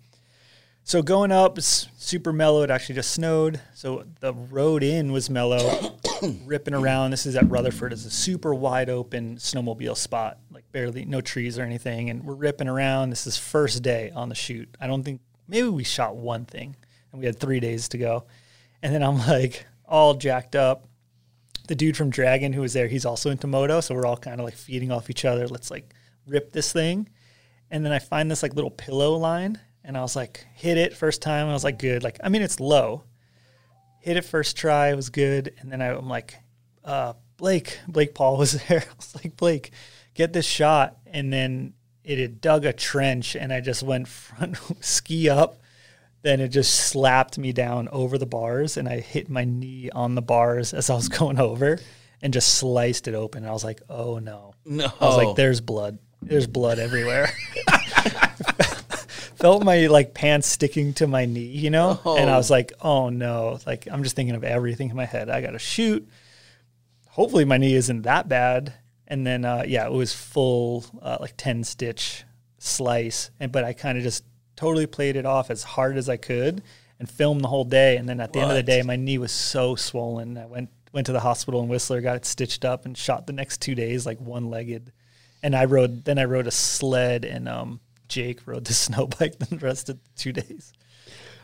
So 0.84 1.02
going 1.02 1.32
up, 1.32 1.58
it's 1.58 1.88
super 1.98 2.34
mellow. 2.34 2.64
It 2.64 2.72
actually 2.72 2.96
just 2.96 3.12
snowed. 3.12 3.62
So 3.74 4.04
the 4.20 4.34
road 4.34 4.84
in 4.84 5.12
was 5.12 5.30
mellow, 5.30 5.98
ripping 6.46 6.74
around. 6.74 7.12
This 7.12 7.26
is 7.26 7.36
at 7.36 7.50
Rutherford. 7.50 7.94
It's 7.94 8.06
a 8.06 8.10
super 8.10 8.54
wide 8.54 8.90
open 8.90 9.38
snowmobile 9.38 9.96
spot, 9.96 10.40
barely 10.72 11.06
no 11.06 11.22
trees 11.22 11.58
or 11.58 11.64
anything. 11.64 12.10
And 12.10 12.24
we're 12.24 12.36
ripping 12.36 12.68
around. 12.68 13.10
This 13.10 13.28
is 13.28 13.38
first 13.38 13.84
day 13.84 14.12
on 14.16 14.30
the 14.30 14.36
shoot. 14.36 14.70
I 14.80 14.88
don't 14.88 15.04
think 15.04 15.22
maybe 15.48 15.68
we 15.68 15.84
shot 15.84 16.16
one 16.16 16.46
thing, 16.46 16.76
and 17.12 17.20
we 17.20 17.26
had 17.26 17.40
three 17.40 17.60
days 17.60 17.90
to 17.90 17.98
go. 17.98 18.26
And 18.82 18.94
then 18.94 19.04
I'm 19.04 19.18
like 19.28 19.66
all 19.86 20.14
jacked 20.14 20.56
up. 20.56 20.88
The 21.68 21.76
dude 21.76 21.96
from 21.96 22.10
Dragon 22.10 22.54
who 22.54 22.62
was 22.62 22.74
there, 22.74 22.88
he's 22.88 23.06
also 23.06 23.30
into 23.30 23.48
moto, 23.48 23.82
so 23.82 23.96
we're 23.96 24.06
all 24.06 24.18
kind 24.18 24.40
of 24.40 24.46
like 24.46 24.56
feeding 24.56 24.92
off 24.92 25.10
each 25.10 25.26
other. 25.26 25.48
Let's 25.48 25.72
like 25.72 25.94
rip 26.26 26.52
this 26.52 26.74
thing. 26.74 27.08
And 27.70 27.86
then 27.86 27.94
I 27.94 28.00
find 28.00 28.30
this 28.30 28.44
like 28.44 28.56
little 28.56 28.72
pillow 28.72 29.16
line, 29.16 29.60
and 29.84 29.98
I 29.98 30.02
was 30.02 30.16
like, 30.16 30.46
hit 30.54 30.78
it 30.78 30.96
first 30.96 31.22
time. 31.22 31.48
I 31.48 31.54
was 31.54 31.64
like, 31.64 31.80
good. 31.80 32.04
Like, 32.04 32.20
I 32.24 32.30
mean, 32.30 32.42
it's 32.42 32.60
low. 32.60 33.04
Hit 34.00 34.18
it 34.18 34.26
first 34.26 34.58
try, 34.58 34.90
it 34.90 34.96
was 34.96 35.10
good. 35.10 35.54
And 35.60 35.72
then 35.72 35.82
I, 35.82 35.96
I'm 35.96 36.10
like, 36.10 36.36
uh, 36.84 37.14
Blake, 37.38 37.80
Blake 37.88 38.14
Paul 38.14 38.38
was 38.38 38.62
there. 38.68 38.82
I 38.82 38.96
was 38.98 39.16
like, 39.16 39.38
Blake, 39.38 39.72
get 40.14 40.34
this 40.34 40.46
shot. 40.46 40.98
And 41.06 41.32
then 41.32 41.74
it 42.04 42.20
had 42.20 42.42
dug 42.42 42.66
a 42.66 42.74
trench, 42.74 43.36
and 43.36 43.54
I 43.54 43.62
just 43.62 43.84
went 43.84 44.08
front 44.08 44.58
ski 44.84 45.30
up. 45.30 45.58
Then 46.24 46.40
it 46.40 46.50
just 46.50 46.74
slapped 46.76 47.38
me 47.40 47.52
down 47.52 47.88
over 47.90 48.18
the 48.18 48.28
bars, 48.28 48.78
and 48.78 48.88
I 48.88 49.00
hit 49.00 49.30
my 49.30 49.44
knee 49.44 49.90
on 49.90 50.16
the 50.16 50.22
bars 50.22 50.74
as 50.74 50.90
I 50.90 50.96
was 50.96 51.10
going 51.20 51.40
over, 51.40 51.80
and 52.22 52.34
just 52.34 52.56
sliced 52.56 53.08
it 53.08 53.16
open. 53.16 53.44
And 53.44 53.50
I 53.50 53.54
was 53.54 53.64
like, 53.64 53.82
"Oh 53.90 54.20
no!" 54.20 54.54
No. 54.66 54.92
I 55.00 55.06
was 55.06 55.18
like, 55.18 55.36
"There's 55.36 55.62
blood. 55.62 55.98
There's 56.22 56.48
blood 56.48 56.80
everywhere." 56.80 57.32
Felt 59.36 59.64
my 59.64 59.88
like 59.88 60.14
pants 60.14 60.46
sticking 60.48 60.94
to 60.96 61.08
my 61.08 61.26
knee, 61.26 61.40
you 61.40 61.72
know, 61.72 62.00
and 62.06 62.30
I 62.30 62.34
oh. 62.34 62.38
was 62.38 62.52
like, 62.52 62.74
"Oh 62.82 63.10
no!" 63.10 63.58
Like 63.66 63.88
I'm 63.92 64.04
just 64.04 64.16
thinking 64.16 64.36
of 64.36 64.44
everything 64.44 64.92
in 64.92 64.96
my 64.96 65.06
head. 65.06 65.30
I 65.32 65.42
got 65.42 65.52
to 65.52 65.60
shoot. 65.60 66.08
Hopefully, 67.08 67.46
my 67.46 67.58
knee 67.58 67.74
isn't 67.74 68.04
that 68.04 68.30
bad. 68.30 68.76
And 69.12 69.28
then, 69.28 69.46
uh, 69.46 69.64
yeah, 69.68 69.86
it 69.86 69.92
was 69.92 70.14
full 70.14 70.86
uh, 71.02 71.18
like 71.20 71.36
ten 71.36 71.64
stitch 71.66 72.24
slice, 72.60 73.30
and 73.40 73.52
but 73.52 73.64
I 73.66 73.74
kind 73.74 73.98
of 73.98 74.04
just 74.04 74.24
totally 74.56 74.88
played 74.88 75.18
it 75.18 75.26
off 75.26 75.52
as 75.52 75.64
hard 75.64 75.98
as 75.98 76.08
I 76.08 76.16
could 76.16 76.64
and 76.98 77.10
filmed 77.10 77.42
the 77.42 77.50
whole 77.50 77.66
day. 77.66 77.98
And 77.98 78.08
then 78.08 78.22
at 78.22 78.32
the 78.32 78.40
end 78.40 78.52
of 78.52 78.56
the 78.56 78.64
day, 78.64 78.84
my 78.84 78.96
knee 78.96 79.18
was 79.18 79.32
so 79.34 79.76
swollen. 79.76 80.38
I 80.38 80.46
went 80.46 80.70
went 80.94 81.08
to 81.08 81.14
the 81.14 81.20
hospital 81.20 81.62
in 81.62 81.68
Whistler, 81.68 82.00
got 82.00 82.16
it 82.16 82.26
stitched 82.26 82.64
up, 82.64 82.86
and 82.86 82.98
shot 82.98 83.28
the 83.28 83.34
next 83.34 83.60
two 83.62 83.76
days 83.76 84.06
like 84.06 84.22
one 84.22 84.50
legged. 84.50 84.94
And 85.44 85.56
I 85.56 85.66
rode 85.66 86.06
then 86.06 86.18
I 86.18 86.24
rode 86.24 86.48
a 86.48 86.52
sled 86.52 87.26
and 87.26 87.50
um, 87.50 87.82
Jake 88.08 88.48
rode 88.48 88.64
the 88.64 88.74
snow 88.86 89.08
bike 89.08 89.40
the 89.40 89.58
rest 89.58 89.90
of 89.90 89.98
the 90.02 90.10
two 90.16 90.32
days. 90.32 90.72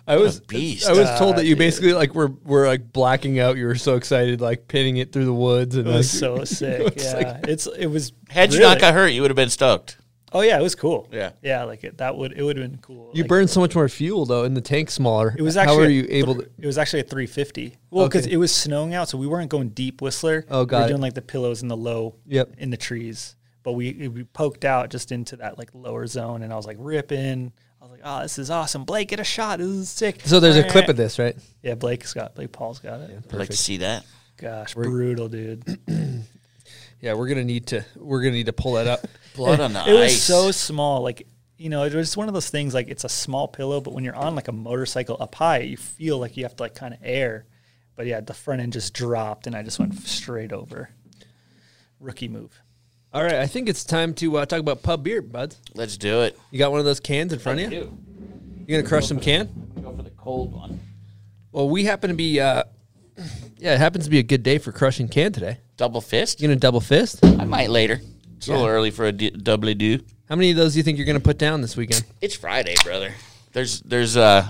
I 0.08 0.16
was 0.18 0.40
beast. 0.40 0.88
I 0.88 0.94
was 0.94 1.10
told 1.20 1.36
that 1.36 1.44
you 1.46 1.52
dude. 1.52 1.60
basically 1.60 1.94
like 1.94 2.16
were 2.16 2.30
were 2.46 2.66
like 2.68 2.92
blacking 2.94 3.40
out. 3.40 3.58
You 3.58 3.66
were 3.66 3.76
so 3.76 3.96
excited, 3.96 4.40
like 4.42 4.68
pinning 4.68 4.98
it 4.98 5.12
through 5.12 5.26
the 5.26 5.34
woods, 5.34 5.76
and 5.76 5.88
It 5.88 5.92
was 5.92 6.22
like, 6.22 6.38
so 6.38 6.44
sick. 6.46 6.94
it's 6.96 7.04
yeah, 7.06 7.14
like- 7.34 7.48
it's 7.48 7.68
it 7.68 7.88
was. 7.88 8.14
Had 8.30 8.54
you 8.54 8.60
not 8.62 8.80
got 8.80 8.94
hurt, 8.94 9.08
you 9.08 9.22
would 9.22 9.32
have 9.32 9.36
been 9.36 9.50
stoked. 9.50 9.98
Oh 10.34 10.42
yeah, 10.42 10.60
it 10.60 10.62
was 10.62 10.76
cool. 10.76 11.08
Yeah. 11.12 11.32
yeah, 11.42 11.64
like 11.64 11.86
it, 11.86 12.00
that 12.00 12.18
would 12.18 12.34
it 12.34 12.44
would 12.44 12.58
have 12.58 12.70
been 12.70 12.80
cool. 12.80 13.12
you 13.14 13.24
Like, 13.24 13.30
burn 13.30 13.48
so 13.48 13.62
much 13.62 13.76
more 13.76 13.88
fuel 13.88 14.26
though, 14.26 14.44
and 14.44 14.56
the 14.58 14.62
tank's 14.62 14.94
smaller. 14.94 15.34
It 15.38 15.42
was 15.42 15.56
How 15.56 15.62
actually 15.62 15.86
are 15.86 15.88
a 15.88 15.92
you 15.92 16.04
thr- 16.04 16.12
able 16.12 16.36
to? 16.36 16.50
It 16.60 16.66
was 16.66 16.78
actually 16.78 17.00
a 17.00 17.04
350. 17.04 17.78
Well, 17.90 18.08
because 18.08 18.26
Okay. 18.26 18.34
it 18.34 18.38
was 18.38 18.54
snowing 18.54 18.94
out, 18.94 19.08
so 19.08 19.18
we 19.18 19.26
weren't 19.26 19.50
going 19.50 19.70
deep 19.70 20.02
Whistler. 20.02 20.46
Oh, 20.50 20.62
we 20.62 20.66
got 20.68 20.82
were 20.84 20.88
doing 20.90 21.02
like 21.02 21.14
the 21.14 21.22
pillows 21.22 21.62
in 21.62 21.70
the 21.70 21.78
low. 21.78 22.16
Yep. 22.28 22.56
In 22.58 22.70
the 22.72 22.78
trees, 22.78 23.38
but 23.64 23.72
we 23.72 24.10
we 24.10 24.24
poked 24.26 24.66
out 24.66 24.90
just 24.90 25.14
into 25.14 25.38
that 25.38 25.58
like 25.58 25.70
lower 25.74 26.06
zone, 26.08 26.44
and 26.44 26.52
I 26.52 26.58
was 26.58 26.68
like 26.68 26.78
ripping. 26.80 27.54
I 27.88 27.90
was 27.90 28.00
like, 28.00 28.02
oh, 28.04 28.22
this 28.24 28.40
is 28.40 28.50
awesome. 28.50 28.84
Blake, 28.84 29.08
get 29.10 29.20
a 29.20 29.24
shot. 29.24 29.60
This 29.60 29.68
is 29.68 29.90
sick. 29.90 30.22
So 30.26 30.40
there's 30.40 30.58
a 30.58 30.64
clip 30.64 30.90
of 30.90 30.98
this, 30.98 31.20
right? 31.20 31.38
Yeah, 31.62 31.76
Blake's 31.76 32.14
got 32.14 32.36
Blake 32.36 32.52
Paul's 32.52 32.80
got 32.80 33.00
it. 33.00 33.24
I'd 33.32 33.34
like 33.34 33.50
to 33.50 33.58
see 33.58 33.78
that. 33.78 34.06
Gosh, 34.38 34.74
brutal, 34.74 35.30
dude. 35.30 35.80
Yeah, 37.00 37.14
we're 37.14 37.28
gonna 37.28 37.44
need 37.44 37.68
to 37.68 37.86
we're 37.96 38.22
gonna 38.24 38.34
need 38.34 38.48
to 38.48 38.54
pull 38.54 38.74
that 38.74 38.88
up. 38.88 39.06
Blood 39.36 39.60
on 39.60 39.72
the 39.72 39.88
it 39.88 39.94
was 39.94 40.20
so 40.20 40.50
small 40.50 41.04
like 41.04 41.28
you 41.58 41.70
know 41.70 41.84
it 41.84 41.94
was 41.94 42.18
one 42.18 42.28
of 42.28 42.34
those 42.34 42.50
things 42.50 42.74
like 42.74 42.88
it's 42.88 43.04
a 43.04 43.10
small 43.10 43.48
pillow 43.48 43.80
but 43.82 43.94
when 43.94 44.04
you're 44.04 44.16
on 44.16 44.36
like 44.36 44.48
a 44.48 44.52
motorcycle 44.52 45.16
up 45.20 45.36
high 45.36 45.60
you 45.60 45.78
feel 45.78 46.18
like 46.18 46.38
you 46.38 46.44
have 46.44 46.56
to 46.56 46.64
like 46.64 46.74
kind 46.74 46.96
of 46.96 47.00
air 47.04 47.46
but 47.96 48.08
yeah 48.08 48.20
the 48.20 48.34
front 48.34 48.62
end 48.62 48.74
just 48.74 48.96
dropped 48.96 49.46
and 49.46 49.56
i 49.56 49.62
just 49.62 49.78
went 49.78 49.94
straight 49.94 50.52
over 50.52 50.90
rookie 52.00 52.28
move 52.28 52.60
All 53.14 53.24
right, 53.24 53.36
I 53.36 53.48
think 53.48 53.70
it's 53.70 53.84
time 53.84 54.14
to 54.16 54.38
uh, 54.38 54.46
talk 54.46 54.60
about 54.60 54.84
pub 54.84 55.04
beer, 55.04 55.22
buds. 55.22 55.58
Let's 55.74 55.98
do 55.98 56.22
it. 56.22 56.38
You 56.52 56.60
got 56.60 56.72
one 56.72 56.80
of 56.80 56.86
those 56.86 57.00
cans 57.00 57.32
in 57.34 57.40
front 57.40 57.60
of 57.62 57.72
you? 57.72 57.98
You 58.68 58.76
gonna 58.78 58.88
crush 58.88 59.08
some 59.08 59.20
can? 59.20 59.50
Go 59.82 59.96
for 59.96 60.04
the 60.04 60.10
cold 60.12 60.54
one. 60.54 60.80
Well, 61.52 61.70
we 61.70 61.86
happen 61.86 62.10
to 62.10 62.16
be. 62.16 62.40
Uh, 62.40 62.64
yeah, 63.58 63.74
it 63.74 63.80
happens 63.80 64.04
to 64.06 64.10
be 64.12 64.20
a 64.20 64.24
good 64.24 64.44
day 64.44 64.58
for 64.58 64.72
crushing 64.72 65.08
can 65.08 65.32
today. 65.32 65.60
Double 65.78 66.02
fist. 66.02 66.42
You 66.42 66.48
gonna 66.48 66.60
double 66.60 66.82
fist? 66.82 67.24
I 67.24 67.46
might 67.46 67.70
later. 67.70 68.02
It's 68.36 68.48
a 68.48 68.52
little 68.52 68.68
early 68.68 68.92
for 68.92 69.06
a 69.06 69.12
d- 69.12 69.30
doubly 69.32 69.74
do. 69.74 70.00
How 70.30 70.36
many 70.36 70.52
of 70.52 70.58
those 70.58 70.74
do 70.74 70.80
you 70.80 70.84
think 70.84 70.98
you're 70.98 71.08
gonna 71.08 71.20
put 71.22 71.38
down 71.38 71.62
this 71.62 71.78
weekend? 71.78 72.04
It's 72.20 72.36
Friday, 72.36 72.76
brother. 72.84 73.14
There's 73.54 73.80
there's 73.82 74.18
uh 74.18 74.48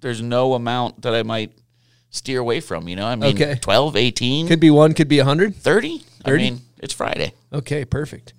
there's 0.00 0.22
no 0.22 0.54
amount 0.54 1.02
that 1.02 1.14
I 1.14 1.22
might 1.22 1.52
steer 2.08 2.40
away 2.40 2.60
from. 2.60 2.88
You 2.88 2.96
know, 2.96 3.06
I 3.06 3.14
mean, 3.14 3.34
Okay. 3.36 3.56
12, 3.60 3.94
18, 3.96 4.48
Could 4.48 4.58
be 4.58 4.70
one, 4.70 4.94
could 4.94 5.06
be 5.08 5.18
a 5.18 5.24
hundred. 5.24 5.54
30. 5.54 6.02
I 6.24 6.30
mean, 6.32 6.60
it's 6.80 6.94
Friday. 6.94 7.34
Okay, 7.52 7.84
perfect. 7.84 8.34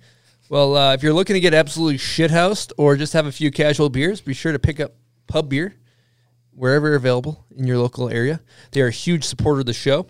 Well, 0.48 0.76
uh, 0.76 0.94
if 0.94 1.02
you're 1.02 1.14
looking 1.14 1.34
to 1.34 1.40
get 1.40 1.54
absolutely 1.54 1.98
shithoused 1.98 2.72
or 2.76 2.96
just 2.96 3.14
have 3.14 3.26
a 3.26 3.32
few 3.32 3.50
casual 3.50 3.88
beers, 3.88 4.20
be 4.20 4.34
sure 4.34 4.52
to 4.52 4.58
pick 4.58 4.80
up 4.80 4.94
Pub 5.26 5.48
Beer 5.48 5.74
wherever 6.54 6.94
available 6.94 7.46
in 7.56 7.66
your 7.66 7.78
local 7.78 8.10
area. 8.10 8.40
They 8.72 8.82
are 8.82 8.88
a 8.88 8.90
huge 8.92 9.24
supporter 9.24 9.60
of 9.60 9.66
the 9.66 9.72
show. 9.72 10.06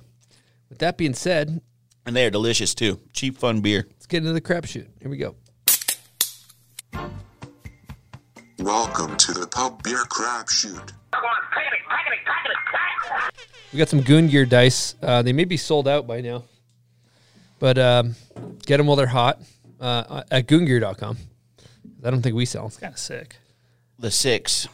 With 0.69 0.79
that 0.79 0.99
being 0.99 1.15
said, 1.15 1.61
And 2.05 2.17
they 2.17 2.27
are 2.27 2.31
delicious 2.31 2.75
too. 2.75 2.99
Cheap, 3.13 3.39
fun 3.39 3.61
beer. 3.61 3.87
let's 3.93 4.07
get 4.07 4.19
into 4.19 4.33
the 4.33 4.41
crapshoot. 4.41 4.89
Here 5.01 5.11
we 5.11 5.19
go. 5.19 5.37
Welcome 8.59 9.17
to 9.17 9.33
the 9.33 9.47
Pub 9.47 9.83
Beer 9.83 10.05
Crab 10.09 10.49
Shoot. 10.49 10.93
We 13.73 13.79
got 13.79 13.89
some 13.89 14.03
Goon 14.03 14.29
Gear 14.29 14.45
dice. 14.45 14.95
Uh, 15.03 15.23
they 15.23 15.33
may 15.33 15.45
be 15.45 15.57
sold 15.57 15.89
out 15.89 16.07
by 16.07 16.21
now, 16.21 16.45
but 17.63 17.79
um, 17.79 18.17
get 18.67 18.79
them 18.79 18.89
while 18.89 18.97
they're 18.97 19.07
hot 19.07 19.41
uh, 19.81 20.25
at 20.33 20.49
goongear.com. 20.49 21.17
I 22.05 22.11
don't 22.11 22.21
think 22.21 22.35
we 22.35 22.45
sell. 22.45 22.67
it's 22.67 22.77
kind 22.77 22.93
of 22.93 22.99
sick 22.99 23.37
The 24.01 24.11
six. 24.11 24.67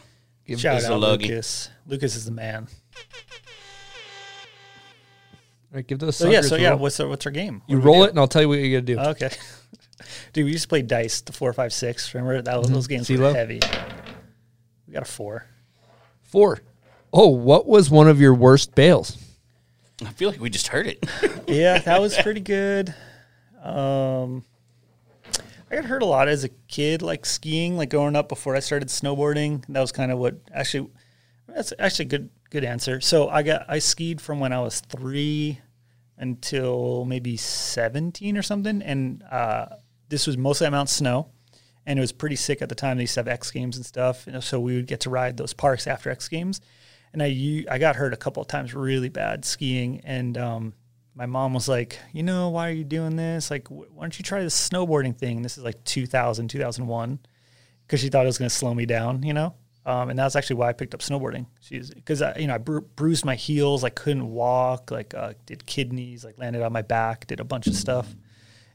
Give 0.47 0.59
shout 0.59 0.77
us 0.77 0.89
a 0.89 0.95
out 0.95 1.01
logie. 1.01 1.29
lucas 1.29 1.69
lucas 1.87 2.17
is 2.17 2.25
the 2.25 2.31
man 2.31 2.67
All 5.71 5.75
right, 5.75 5.87
give 5.87 5.99
those. 5.99 6.17
so 6.17 6.31
yeah 6.31 6.41
so 6.41 6.57
yeah 6.57 6.71
roll. 6.71 6.79
what's 6.79 6.99
our, 6.99 7.09
what's 7.09 7.27
our 7.27 7.33
game 7.33 7.61
you 7.67 7.77
What 7.77 7.83
do 7.83 7.89
we 7.91 7.95
roll 7.95 8.05
it, 8.05 8.11
and 8.11 8.19
I'll 8.19 8.27
tell 8.29 8.41
you 8.41 8.49
what 8.49 8.59
you 8.59 8.81
got 8.81 8.87
to 8.87 8.95
do. 8.95 8.99
okay 9.11 9.31
dude 10.33 10.47
we 10.47 10.53
used 10.53 10.63
to 10.63 10.69
play 10.69 10.81
dice 10.81 11.21
the 11.21 11.33
four 11.35 11.53
five 11.53 11.75
six 11.75 12.15
remember 12.15 12.41
that 12.41 12.59
was, 12.59 12.71
those 12.71 12.87
games 12.87 13.07
CeeLo? 13.09 13.19
were 13.19 13.35
heavy 13.35 13.61
we 14.87 14.95
got 14.95 15.03
a 15.03 15.07
four 15.07 15.45
Four. 16.23 16.61
Oh, 17.11 17.29
what 17.29 17.67
was 17.67 17.89
one 17.91 18.07
of 18.07 18.21
your 18.21 18.35
worst 18.35 18.75
bails? 18.75 19.17
I 20.05 20.11
feel 20.11 20.31
like 20.31 20.41
we 20.41 20.51
just 20.51 20.69
heard 20.69 20.87
it. 20.87 21.05
yeah, 21.49 21.79
that 21.79 22.01
was 22.01 22.17
pretty 22.19 22.41
good. 22.41 22.95
Um, 23.63 24.45
I 25.71 25.77
got 25.77 25.85
hurt 25.85 26.03
a 26.03 26.07
lot 26.07 26.29
as 26.29 26.45
a 26.45 26.49
kid, 26.69 27.03
like 27.03 27.27
skiing, 27.27 27.77
like 27.77 27.91
growing 27.91 28.17
up 28.17 28.29
before 28.29 28.57
I 28.57 28.61
started 28.61 28.89
snowboarding. 28.89 29.65
That 29.69 29.81
was 29.81 29.93
kind 29.93 30.13
of 30.13 30.19
what 30.19 30.37
actually. 30.53 30.91
That's 31.49 31.73
actually 31.79 32.07
a 32.07 32.09
good 32.09 32.31
good 32.51 32.65
answer. 32.65 33.01
So 33.01 33.29
I 33.29 33.43
got 33.43 33.67
I 33.69 33.79
skied 33.79 34.21
from 34.21 34.41
when 34.41 34.53
I 34.53 34.61
was 34.61 34.81
three 34.81 35.61
until 36.17 37.05
maybe 37.05 37.37
seventeen 37.37 38.37
or 38.37 38.43
something, 38.43 38.83
and 38.83 39.23
uh, 39.31 39.67
this 40.09 40.27
was 40.27 40.37
mostly 40.39 40.67
at 40.67 40.71
Mount 40.71 40.89
Snow, 40.89 41.29
and 41.87 41.99
it 41.99 42.03
was 42.03 42.13
pretty 42.13 42.37
sick 42.37 42.63
at 42.63 42.69
the 42.69 42.75
time. 42.75 42.97
They 42.97 43.03
used 43.03 43.15
to 43.15 43.21
have 43.21 43.29
X 43.29 43.51
Games 43.51 43.77
and 43.77 43.85
stuff, 43.85 44.27
and 44.27 44.43
so 44.43 44.61
we 44.61 44.77
would 44.77 44.87
get 44.87 45.01
to 45.01 45.11
ride 45.11 45.37
those 45.37 45.53
parks 45.53 45.87
after 45.87 46.11
X 46.11 46.29
Games. 46.29 46.61
And 47.21 47.69
I 47.69 47.75
I 47.75 47.79
got 47.79 47.97
hurt 47.97 48.13
a 48.13 48.17
couple 48.17 48.41
of 48.41 48.49
times 48.49 48.75
really 48.75 49.09
bad 49.09 49.45
skiing, 49.45 50.01
and 50.05 50.39
um, 50.39 50.73
my 51.15 51.27
mom 51.27 51.53
was 51.53 51.69
like, 51.69 51.99
you 52.13 52.23
know, 52.23 52.51
why 52.51 52.69
are 52.69 52.73
you 52.73 52.85
doing 52.85 53.17
this? 53.17 53.51
Like, 53.51 53.67
wh- 53.67 53.93
why 53.93 54.03
don't 54.03 54.17
you 54.19 54.23
try 54.23 54.41
this 54.41 54.69
snowboarding 54.71 55.17
thing? 55.19 55.43
This 55.43 55.59
is 55.59 55.65
like 55.65 55.83
2000, 55.83 56.47
2001, 56.49 57.19
because 57.87 58.01
she 58.01 58.09
thought 58.09 58.25
it 58.25 58.29
was 58.29 58.39
going 58.39 58.49
to 58.49 58.55
slow 58.55 58.73
me 58.73 58.87
down, 58.87 59.25
you 59.25 59.35
know? 59.35 59.55
Um, 59.85 60.11
and 60.11 60.19
that's 60.19 60.37
actually 60.37 60.57
why 60.57 60.69
I 60.69 60.75
picked 60.75 60.95
up 60.95 61.01
snowboarding. 61.01 61.47
She's 61.61 61.91
because 61.91 62.23
I, 62.23 62.37
you 62.37 62.47
know, 62.47 62.55
I 62.55 62.59
bru- 62.59 62.83
bruised 62.83 63.25
my 63.25 63.35
heels, 63.35 63.83
I 63.83 63.89
couldn't 63.89 64.31
walk, 64.31 64.91
like 64.91 65.13
uh, 65.15 65.33
did 65.47 65.67
kidneys, 65.67 66.25
like 66.25 66.39
landed 66.39 66.63
on 66.63 66.73
my 66.73 66.83
back, 66.83 67.27
did 67.27 67.41
a 67.41 67.45
bunch 67.45 67.67
of 67.67 67.75
stuff. 67.75 68.15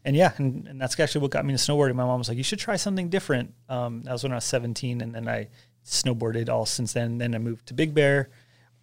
And 0.03 0.15
yeah, 0.15 0.33
and, 0.37 0.67
and 0.67 0.81
that's 0.81 0.99
actually 0.99 1.21
what 1.21 1.31
got 1.31 1.45
me 1.45 1.53
to 1.53 1.59
snowboarding. 1.59 1.95
My 1.95 2.03
mom 2.03 2.19
was 2.19 2.27
like, 2.27 2.37
you 2.37 2.43
should 2.43 2.59
try 2.59 2.75
something 2.75 3.07
different. 3.09 3.53
Um, 3.69 4.03
that 4.03 4.11
was 4.11 4.23
when 4.23 4.33
I 4.33 4.35
was 4.35 4.43
17, 4.43 4.99
and 5.01 5.15
then 5.15 5.29
I 5.29 5.47
snowboarded 5.85 6.49
all 6.49 6.65
since 6.65 6.93
then. 6.93 7.17
Then 7.17 7.35
I 7.35 7.37
moved 7.37 7.67
to 7.67 7.73
Big 7.73 7.93
Bear. 7.93 8.29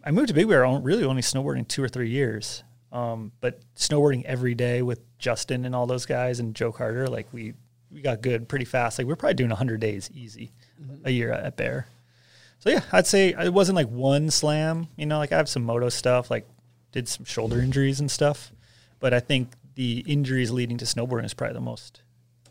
I 0.05 0.11
moved 0.11 0.29
to 0.29 0.35
Big 0.35 0.49
Bear 0.49 0.67
really 0.79 1.05
only 1.05 1.23
snowboarding 1.23 1.67
two 1.69 1.83
or 1.83 1.89
three 1.89 2.11
years. 2.11 2.63
Um, 2.93 3.33
but 3.41 3.61
snowboarding 3.77 4.25
every 4.25 4.55
day 4.55 4.83
with 4.83 5.01
Justin 5.19 5.65
and 5.65 5.75
all 5.75 5.87
those 5.87 6.07
guys 6.07 6.41
and 6.41 6.55
Joe 6.55 6.73
Carter, 6.73 7.07
like 7.07 7.29
we 7.33 7.55
we 7.91 8.03
got 8.03 8.21
good 8.21 8.49
pretty 8.49 8.65
fast. 8.65 8.99
Like 8.99 9.07
we're 9.07 9.17
probably 9.17 9.35
doing 9.35 9.51
100 9.51 9.81
days 9.81 10.11
easy 10.13 10.53
a 11.05 11.11
year 11.11 11.33
at 11.33 11.57
Bear. 11.57 11.87
So 12.61 12.71
yeah, 12.71 12.83
I'd 12.93 13.07
say 13.07 13.31
it 13.31 13.53
wasn't 13.53 13.77
like 13.77 13.89
one 13.89 14.31
slam. 14.31 14.89
You 14.97 15.07
know, 15.07 15.19
like 15.19 15.33
I 15.33 15.37
have 15.37 15.49
some 15.49 15.65
moto 15.65 15.89
stuff, 15.89 16.31
like 16.31 16.47
did 16.93 17.09
some 17.09 17.25
shoulder 17.25 17.61
injuries 17.61 18.01
and 18.01 18.11
stuff. 18.11 18.53
But 18.99 19.15
I 19.15 19.21
think 19.21 19.53
the 19.75 20.05
injuries 20.07 20.51
leading 20.51 20.77
to 20.79 20.85
snowboarding 20.85 21.25
is 21.25 21.35
probably 21.35 21.55
the 21.55 21.61
most, 21.61 22.03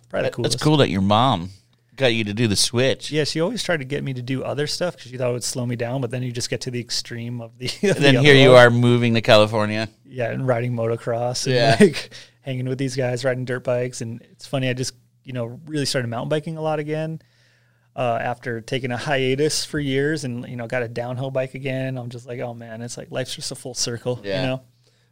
probably 0.10 0.30
the 0.30 0.36
coolest. 0.36 0.54
That's 0.54 0.64
cool 0.64 0.78
that 0.78 0.90
your 0.90 1.02
mom 1.02 1.52
got 2.00 2.08
you 2.16 2.24
to 2.24 2.34
do 2.34 2.48
the 2.48 2.56
switch. 2.56 3.12
Yeah, 3.12 3.26
she 3.26 3.40
always 3.42 3.62
tried 3.62 3.78
to 3.78 3.86
get 3.86 4.04
me 4.04 4.14
to 4.16 4.22
do 4.24 4.44
other 4.44 4.66
stuff 4.66 4.96
because 4.96 5.12
she 5.12 5.18
thought 5.18 5.30
it 5.30 5.34
would 5.34 5.44
slow 5.44 5.66
me 5.68 5.76
down. 5.76 6.02
But 6.02 6.10
then 6.10 6.24
you 6.24 6.32
just 6.32 6.50
get 6.50 6.62
to 6.62 6.72
the 6.72 6.80
extreme 6.80 7.42
of 7.42 7.58
the. 7.60 7.66
of 7.84 7.84
And 7.84 7.96
the 7.96 8.00
then 8.00 8.18
other 8.18 8.26
here 8.26 8.36
you 8.36 8.50
one. 8.54 8.58
are 8.66 8.70
moving 8.72 9.14
to 9.14 9.22
California. 9.22 9.90
Yeah, 10.06 10.32
and 10.32 10.48
riding 10.48 10.74
motocross 10.74 11.46
and 11.46 11.56
Yeah. 11.56 11.78
like 11.80 12.10
hanging 12.42 12.68
with 12.68 12.80
these 12.80 12.96
guys 12.96 13.24
riding 13.24 13.46
dirt 13.46 13.64
bikes. 13.64 14.02
And 14.02 14.22
it's 14.32 14.48
funny, 14.48 14.70
I 14.70 14.74
just 14.74 14.94
you 15.24 15.34
know 15.34 15.60
really 15.68 15.86
started 15.86 16.08
mountain 16.08 16.30
biking 16.30 16.58
a 16.58 16.62
lot 16.62 16.80
again 16.80 17.22
uh, 17.96 18.18
after 18.22 18.62
taking 18.62 18.92
a 18.92 18.98
hiatus 19.10 19.66
for 19.66 19.80
years, 19.80 20.24
and 20.24 20.48
you 20.48 20.56
know 20.56 20.66
got 20.68 20.82
a 20.82 20.88
downhill 20.88 21.30
bike 21.32 21.54
again. 21.54 21.98
I'm 21.98 22.10
just 22.10 22.26
like, 22.26 22.40
oh 22.40 22.54
man, 22.54 22.82
it's 22.82 22.98
like 22.98 23.12
life's 23.12 23.36
just 23.36 23.52
a 23.52 23.56
full 23.56 23.74
circle. 23.76 24.20
Yeah. 24.24 24.42
You 24.42 24.48
know. 24.48 24.62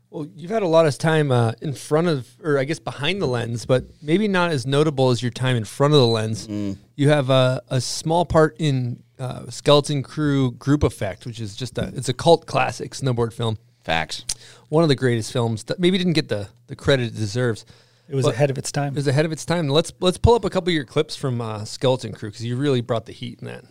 Well, 0.10 0.26
you've 0.36 0.52
had 0.52 0.64
a 0.64 0.68
lot 0.68 0.86
of 0.86 0.98
time 0.98 1.32
uh, 1.32 1.52
in 1.62 1.74
front 1.74 2.08
of, 2.08 2.28
or 2.42 2.58
I 2.58 2.64
guess 2.64 2.80
behind 2.80 3.22
the 3.22 3.26
lens, 3.28 3.66
but 3.66 3.86
maybe 4.02 4.28
not 4.28 4.52
as 4.52 4.66
notable 4.66 5.10
as 5.10 5.22
your 5.22 5.32
time 5.32 5.58
in 5.58 5.66
front 5.66 5.94
of 5.94 6.00
the 6.00 6.08
lens. 6.08 6.48
You 6.96 7.10
have 7.10 7.30
a, 7.30 7.62
a 7.68 7.82
small 7.82 8.26
part 8.26 8.56
in 8.58 9.04
uh, 9.20 9.50
Skeleton 9.50 10.04
Crew 10.04 10.52
Group 10.52 10.84
Effect, 10.84 11.26
which 11.26 11.42
is 11.42 11.56
just 11.56 11.78
a 11.78 11.92
it's 11.96 12.10
a 12.10 12.14
cult 12.14 12.46
classic 12.46 12.92
snowboard 12.92 13.34
film. 13.34 13.58
Facts. 13.84 14.26
One 14.70 14.84
of 14.84 14.90
the 14.90 14.96
greatest 14.96 15.32
films 15.32 15.64
that 15.66 15.80
maybe 15.80 15.98
didn't 15.98 16.14
get 16.14 16.30
the 16.30 16.50
the 16.68 16.76
credit 16.76 17.08
it 17.08 17.16
deserves. 17.16 17.66
It 18.10 18.16
was 18.16 18.26
But 18.26 18.36
ahead 18.36 18.50
of 18.50 18.58
its 18.58 18.72
time. 18.72 18.94
It 18.94 18.96
was 18.96 19.08
ahead 19.08 19.26
of 19.26 19.34
its 19.34 19.46
time. 19.46 19.68
Let's 19.68 19.92
let's 20.00 20.18
pull 20.18 20.36
up 20.36 20.46
a 20.46 20.50
couple 20.50 20.70
of 20.70 20.76
your 20.76 20.86
clips 20.86 21.16
from 21.16 21.42
uh, 21.42 21.66
Skeleton 21.66 22.14
Crew 22.14 22.30
because 22.30 22.46
you 22.46 22.56
really 22.56 22.82
brought 22.82 23.06
the 23.06 23.12
heat 23.14 23.40
in 23.42 23.48
that. 23.48 23.66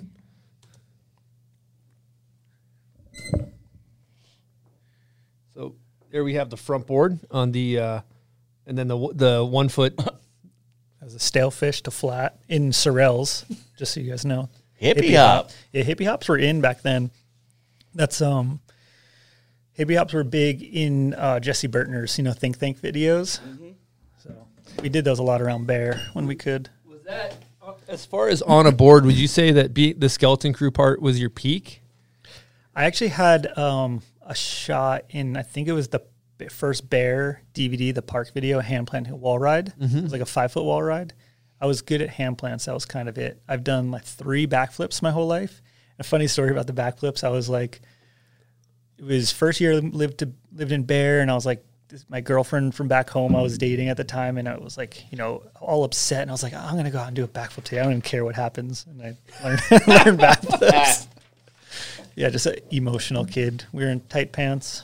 So 5.55 5.77
there 6.17 6.25
we 6.25 6.33
have 6.33 6.49
the 6.49 6.57
front 6.57 6.87
board 6.87 7.21
on 7.31 7.53
the, 7.53 7.79
uh, 7.79 8.01
and 8.67 8.79
then 8.79 8.89
the 8.89 9.13
the 9.13 9.45
one 9.45 9.69
foot. 9.69 10.01
As 11.03 11.15
a 11.15 11.21
stale 11.21 11.53
fish 11.53 11.83
to 11.83 11.93
flat 11.93 12.37
in 12.49 12.71
Sorels, 12.71 13.45
just 13.79 13.93
so 13.93 14.01
you 14.01 14.11
guys 14.11 14.25
know. 14.25 14.49
Hippie 14.81 15.15
hop. 15.15 15.51
Yeah, 15.71 15.83
hippie 15.85 16.07
hops 16.07 16.27
were 16.27 16.39
in 16.39 16.61
back 16.61 16.83
then. 16.83 17.11
That's 17.95 18.21
um 18.21 18.61
hippie 19.79 19.97
hops 19.97 20.15
were 20.15 20.25
big 20.25 20.63
in 20.63 21.15
uh, 21.15 21.39
Jesse 21.39 21.69
Burtner's, 21.69 22.19
you 22.19 22.25
know, 22.25 22.33
Think 22.33 22.59
Thank 22.59 22.81
videos. 22.81 23.39
Mm-hmm. 23.41 23.69
So 24.19 24.35
we 24.83 24.89
did 24.89 25.05
those 25.05 25.21
a 25.21 25.23
lot 25.23 25.41
around 25.41 25.67
Bear 25.67 26.09
when 26.15 26.27
we 26.27 26.35
could. 26.35 26.71
Was 26.89 27.05
that 27.05 27.37
As 27.87 28.05
far 28.05 28.29
as 28.29 28.43
on 28.43 28.67
a 28.67 28.73
board, 28.73 29.05
would 29.05 29.17
you 29.17 29.29
say 29.29 29.53
that 29.53 29.75
be, 29.75 29.93
the 29.93 30.09
skeleton 30.09 30.55
crew 30.55 30.73
part 30.73 31.01
was 31.01 31.21
your 31.21 31.31
peak? 31.31 31.83
I 32.75 32.85
actually 32.87 33.09
had 33.09 33.57
um, 33.57 34.03
a 34.27 34.35
shot 34.35 35.05
in, 35.09 35.37
I 35.37 35.43
think 35.43 35.69
it 35.69 35.73
was 35.73 35.89
the 35.89 36.03
first 36.51 36.91
Bear 36.91 37.43
DVD, 37.55 37.95
the 37.95 38.03
park 38.03 38.33
video, 38.35 38.61
hand 38.61 38.87
plant 38.87 39.09
wall 39.09 39.39
ride. 39.39 39.69
It 39.69 39.81
mm-hmm. 39.81 40.03
was 40.03 40.13
like 40.13 40.21
a 40.21 40.27
five 40.27 40.53
foot 40.53 40.65
wall 40.65 40.83
ride. 40.83 41.15
I 41.61 41.67
was 41.67 41.81
good 41.83 42.03
at 42.03 42.11
hand 42.11 42.39
plants. 42.39 42.67
That 42.67 42.75
was 42.75 42.85
kind 42.85 43.09
of 43.09 43.17
it. 43.17 43.41
I've 43.49 43.65
done 43.65 43.91
like 43.91 44.05
three 44.05 44.47
backflips 44.47 45.01
my 45.01 45.11
whole 45.11 45.27
life. 45.27 45.63
A 45.99 46.05
funny 46.05 46.27
story 46.27 46.51
about 46.51 46.67
the 46.67 46.75
backflips. 46.75 47.25
I 47.25 47.31
was 47.31 47.49
like, 47.49 47.81
it 48.99 49.05
was 49.05 49.33
first 49.33 49.61
year 49.61 49.75
I 49.75 49.77
lived 49.77 50.19
to 50.19 50.33
lived 50.53 50.73
in 50.73 50.83
Bear, 50.83 51.21
and 51.21 51.31
I 51.31 51.35
was 51.35 51.47
like, 51.47 51.65
this, 51.89 52.05
my 52.09 52.21
girlfriend 52.21 52.75
from 52.75 52.89
back 52.89 53.09
home 53.09 53.37
I 53.37 53.43
was 53.43 53.57
dating 53.57 53.89
at 53.89 53.97
the 53.97 54.05
time, 54.05 54.37
and 54.37 54.49
I 54.49 54.59
was 54.59 54.77
like, 54.77 55.11
you 55.11 55.17
know, 55.17 55.43
all 55.61 55.85
upset, 55.85 56.23
and 56.23 56.31
I 56.31 56.35
was 56.35 56.43
like, 56.43 56.53
I'm 56.53 56.77
gonna 56.77 56.91
go 56.91 56.99
out 56.99 57.07
and 57.07 57.17
do 57.17 57.25
a 57.25 57.29
backflip 57.29 57.65
today. 57.65 57.81
I 57.81 57.85
don't 57.85 57.93
even 57.93 58.03
care 58.03 58.25
what 58.25 58.35
happens, 58.35 58.85
and 58.87 59.01
I 59.01 59.17
learned, 59.43 59.61
learned 59.71 60.21
backflips. 60.21 61.06
Yeah, 62.17 62.31
just 62.31 62.47
an 62.47 62.57
emotional 62.71 63.25
kid. 63.27 63.65
We 63.73 63.85
were 63.85 63.91
in 63.91 64.01
tight 64.01 64.33
pants. 64.33 64.83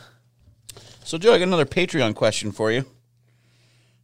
So, 1.02 1.18
Joe, 1.18 1.32
I 1.32 1.38
got 1.38 1.48
another 1.48 1.64
Patreon 1.64 2.14
question 2.14 2.52
for 2.52 2.70
you. 2.70 2.84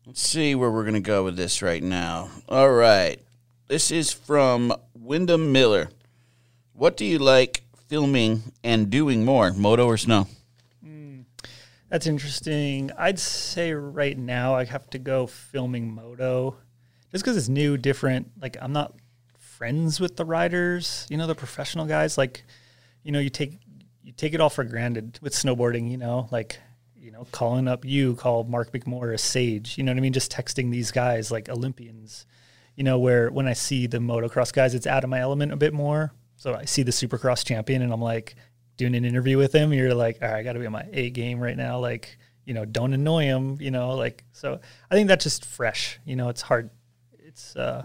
Let's 0.07 0.23
see 0.23 0.55
where 0.55 0.71
we're 0.71 0.83
going 0.83 0.95
to 0.95 1.01
go 1.01 1.23
with 1.23 1.37
this 1.37 1.61
right 1.61 1.83
now. 1.83 2.31
All 2.49 2.71
right. 2.71 3.21
This 3.69 3.91
is 3.91 4.11
from 4.11 4.73
Wyndham 4.95 5.53
Miller. 5.53 5.91
What 6.73 6.97
do 6.97 7.05
you 7.05 7.19
like 7.19 7.63
filming 7.87 8.53
and 8.65 8.89
doing 8.89 9.25
more, 9.27 9.53
moto 9.53 9.87
or 9.87 9.99
snow? 9.99 10.27
Hmm. 10.83 11.21
That's 11.91 12.07
interesting. 12.07 12.91
I'd 12.97 13.19
say 13.19 13.75
right 13.75 14.17
now 14.17 14.55
I 14.55 14.65
have 14.65 14.89
to 14.91 14.99
go 14.99 15.27
filming 15.27 15.95
moto, 15.95 16.57
just 17.13 17.23
because 17.23 17.37
it's 17.37 17.51
new, 17.51 17.77
different. 17.77 18.31
Like 18.41 18.57
I'm 18.63 18.73
not 18.73 18.95
friends 19.39 20.01
with 20.01 20.17
the 20.17 20.25
riders, 20.25 21.07
you 21.11 21.19
know, 21.19 21.27
the 21.27 21.35
professional 21.35 21.85
guys. 21.85 22.17
Like, 22.17 22.45
you 23.09 23.13
know, 23.13 23.21
you 23.21 23.31
take 23.31 23.59
you 24.03 24.13
take 24.13 24.35
it 24.35 24.41
all 24.43 24.51
for 24.51 24.65
granted 24.65 25.19
with 25.23 25.33
snowboarding. 25.33 25.91
You 25.91 25.97
know, 25.97 26.29
like 26.31 26.61
you 26.95 27.11
know, 27.11 27.27
calling 27.33 27.67
up 27.67 27.87
you, 27.87 28.15
call 28.17 28.45
Mark 28.45 28.71
McMore 28.71 29.15
a 29.15 29.19
Sage. 29.19 29.79
You 29.79 29.85
know 29.85 29.93
what 29.93 29.97
I 29.97 30.01
mean? 30.01 30.13
Just 30.13 30.31
texting 30.31 30.71
these 30.71 30.91
guys 30.91 31.31
like 31.31 31.49
Olympians. 31.49 32.27
You 32.77 32.85
know, 32.85 32.99
where 32.99 33.31
when 33.31 33.49
I 33.49 33.55
see 33.55 33.87
the 33.87 33.97
motocross 33.97 34.53
guys, 34.53 34.75
it's 34.75 34.87
out 34.87 35.05
of 35.05 35.11
my 35.11 35.21
element 35.21 35.53
a 35.53 35.57
bit 35.57 35.73
more. 35.73 36.13
So 36.37 36.55
I 36.55 36.67
see 36.67 36.83
the 36.83 36.91
supercross 36.91 37.47
champion 37.47 37.81
and 37.81 37.95
I'm 37.95 38.03
like 38.03 38.35
doing 38.77 38.95
an 38.95 39.07
interview 39.07 39.39
with 39.39 39.55
him. 39.55 39.73
You're 39.73 39.95
like, 39.95 40.19
all 40.21 40.29
right, 40.29 40.41
I 40.41 40.43
got 40.43 40.53
to 40.53 40.59
be 40.59 40.67
on 40.67 40.73
my 40.73 40.87
A 40.93 41.09
game 41.09 41.41
right 41.41 41.57
now. 41.57 41.79
Like, 41.79 42.19
you 42.45 42.53
know, 42.53 42.67
don't 42.67 42.93
annoy 42.93 43.23
him, 43.23 43.57
you 43.59 43.71
know, 43.71 43.95
like, 43.95 44.23
so 44.33 44.61
I 44.91 44.95
think 44.95 45.09
that's 45.09 45.25
just 45.25 45.47
fresh. 45.47 45.99
You 46.05 46.15
know, 46.15 46.29
it's 46.29 46.43
hard. 46.43 46.69
It's, 47.19 47.57
uh, 47.57 47.85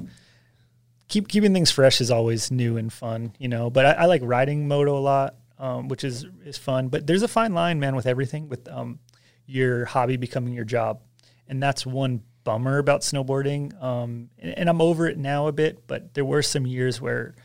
keep 1.13 1.27
keeping 1.27 1.53
things 1.53 1.69
fresh 1.69 2.01
is 2.01 2.09
always 2.09 2.49
new 2.49 2.75
and 2.77 2.91
fun, 2.91 3.33
you 3.37 3.47
know, 3.47 3.69
but 3.69 3.85
I, 3.85 3.91
I 3.91 4.05
like 4.05 4.21
riding 4.23 4.67
moto 4.67 4.97
a 4.97 4.99
lot. 4.99 5.35
Um, 5.59 5.87
which 5.87 6.03
is, 6.03 6.25
is 6.43 6.57
fun, 6.57 6.89
but 6.89 7.07
there's 7.07 7.21
a 7.21 7.27
fine 7.27 7.53
line, 7.53 7.79
man, 7.79 7.95
with 7.95 8.05
everything, 8.05 8.49
with, 8.49 8.67
um, 8.67 8.99
your 9.45 9.85
hobby 9.85 10.17
becoming 10.17 10.53
your 10.53 10.65
job. 10.65 10.99
And 11.47 11.61
that's 11.63 11.85
one 11.85 12.23
bummer 12.43 12.79
about 12.79 13.01
snowboarding. 13.01 13.81
Um, 13.81 14.29
and, 14.39 14.57
and 14.57 14.69
I'm 14.69 14.81
over 14.81 15.07
it 15.07 15.17
now 15.17 15.47
a 15.47 15.53
bit, 15.53 15.87
but 15.87 16.15
there 16.15 16.25
were 16.25 16.41
some 16.41 16.65
years 16.65 16.99
where 16.99 17.35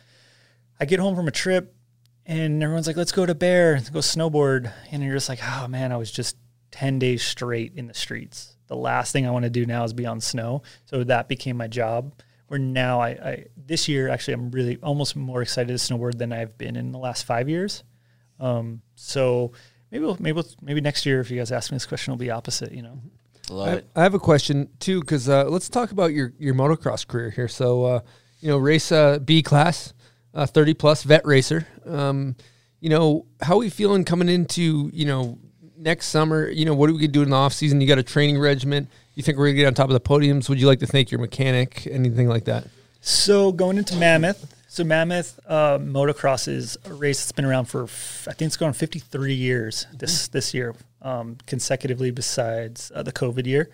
I 0.80 0.84
get 0.84 0.98
home 0.98 1.14
from 1.14 1.28
a 1.28 1.30
trip 1.30 1.76
and 2.26 2.60
everyone's 2.60 2.88
like, 2.88 2.96
let's 2.96 3.12
go 3.12 3.24
to 3.24 3.36
Bear, 3.36 3.74
let's 3.74 3.90
go 3.90 4.00
snowboard. 4.00 4.72
And 4.90 5.02
you're 5.02 5.14
just 5.14 5.28
like, 5.28 5.40
oh 5.44 5.68
man, 5.68 5.92
I 5.92 5.96
was 5.96 6.10
just 6.10 6.36
10 6.72 6.98
days 6.98 7.22
straight 7.22 7.74
in 7.76 7.86
the 7.86 7.94
streets. 7.94 8.56
The 8.66 8.76
last 8.76 9.12
thing 9.12 9.26
I 9.26 9.30
want 9.30 9.44
to 9.44 9.50
do 9.50 9.64
now 9.64 9.84
is 9.84 9.92
be 9.92 10.06
on 10.06 10.20
snow. 10.20 10.62
So 10.86 11.04
that 11.04 11.28
became 11.28 11.56
my 11.56 11.68
job. 11.68 12.14
Where 12.48 12.58
now 12.58 13.00
I, 13.00 13.08
I 13.08 13.44
this 13.56 13.88
year 13.88 14.08
actually 14.08 14.34
I'm 14.34 14.50
really 14.50 14.78
almost 14.82 15.16
more 15.16 15.42
excited 15.42 15.68
to 15.68 15.74
snowboard 15.74 16.18
than 16.18 16.32
I've 16.32 16.58
been 16.58 16.76
in 16.76 16.92
the 16.92 16.98
last 16.98 17.24
five 17.24 17.48
years. 17.48 17.84
Um, 18.40 18.82
so 18.94 19.52
maybe 19.90 20.04
we'll, 20.04 20.16
maybe 20.18 20.32
we'll, 20.32 20.46
maybe 20.60 20.80
next 20.80 21.06
year 21.06 21.20
if 21.20 21.30
you 21.30 21.38
guys 21.38 21.52
ask 21.52 21.70
me 21.70 21.76
this 21.76 21.86
question 21.86 22.12
will 22.12 22.18
be 22.18 22.30
opposite. 22.30 22.72
You 22.72 22.82
know. 22.82 23.00
Love 23.50 23.68
I, 23.68 23.72
it. 23.72 23.90
I 23.96 24.02
have 24.02 24.14
a 24.14 24.18
question 24.18 24.68
too, 24.78 25.00
because 25.00 25.28
uh, 25.28 25.44
let's 25.44 25.68
talk 25.68 25.90
about 25.90 26.12
your 26.12 26.32
your 26.38 26.54
motocross 26.54 27.06
career 27.06 27.30
here. 27.30 27.48
So, 27.48 27.84
uh, 27.84 28.00
you 28.40 28.48
know, 28.48 28.58
race 28.58 28.92
uh, 28.92 29.18
B 29.18 29.42
class, 29.42 29.94
uh, 30.34 30.46
thirty 30.46 30.74
plus 30.74 31.02
vet 31.02 31.26
racer. 31.26 31.66
Um, 31.86 32.36
you 32.80 32.90
know, 32.90 33.26
how 33.40 33.54
are 33.54 33.58
we 33.58 33.70
feeling 33.70 34.04
coming 34.04 34.28
into 34.28 34.90
you 34.92 35.06
know 35.06 35.38
next 35.78 36.06
summer? 36.06 36.48
You 36.48 36.64
know, 36.64 36.74
what 36.74 36.90
are 36.90 36.92
we 36.92 36.98
gonna 36.98 37.08
do 37.08 37.22
in 37.22 37.30
the 37.30 37.36
off 37.36 37.52
season? 37.52 37.80
You 37.80 37.86
got 37.86 37.98
a 37.98 38.02
training 38.02 38.38
regiment. 38.38 38.88
You 39.14 39.22
think 39.22 39.38
we're 39.38 39.46
gonna 39.46 39.56
get 39.56 39.66
on 39.66 39.74
top 39.74 39.88
of 39.88 39.94
the 39.94 40.00
podiums? 40.00 40.48
Would 40.48 40.60
you 40.60 40.66
like 40.66 40.80
to 40.80 40.86
thank 40.86 41.10
your 41.10 41.20
mechanic? 41.20 41.86
Anything 41.90 42.28
like 42.28 42.44
that? 42.44 42.66
So 43.00 43.52
going 43.52 43.78
into 43.78 43.96
Mammoth, 43.96 44.54
so 44.68 44.84
Mammoth 44.84 45.38
uh, 45.46 45.78
motocross 45.78 46.48
is 46.48 46.76
a 46.84 46.92
race 46.92 47.20
that's 47.20 47.32
been 47.32 47.44
around 47.44 47.66
for 47.66 47.84
I 47.84 48.34
think 48.34 48.42
it's 48.42 48.56
going 48.56 48.68
on 48.68 48.74
53 48.74 49.34
years 49.34 49.86
this 49.92 50.28
this 50.28 50.52
year 50.52 50.74
um, 51.02 51.36
consecutively 51.46 52.10
besides 52.10 52.92
uh, 52.94 53.02
the 53.02 53.12
COVID 53.12 53.46
year. 53.46 53.70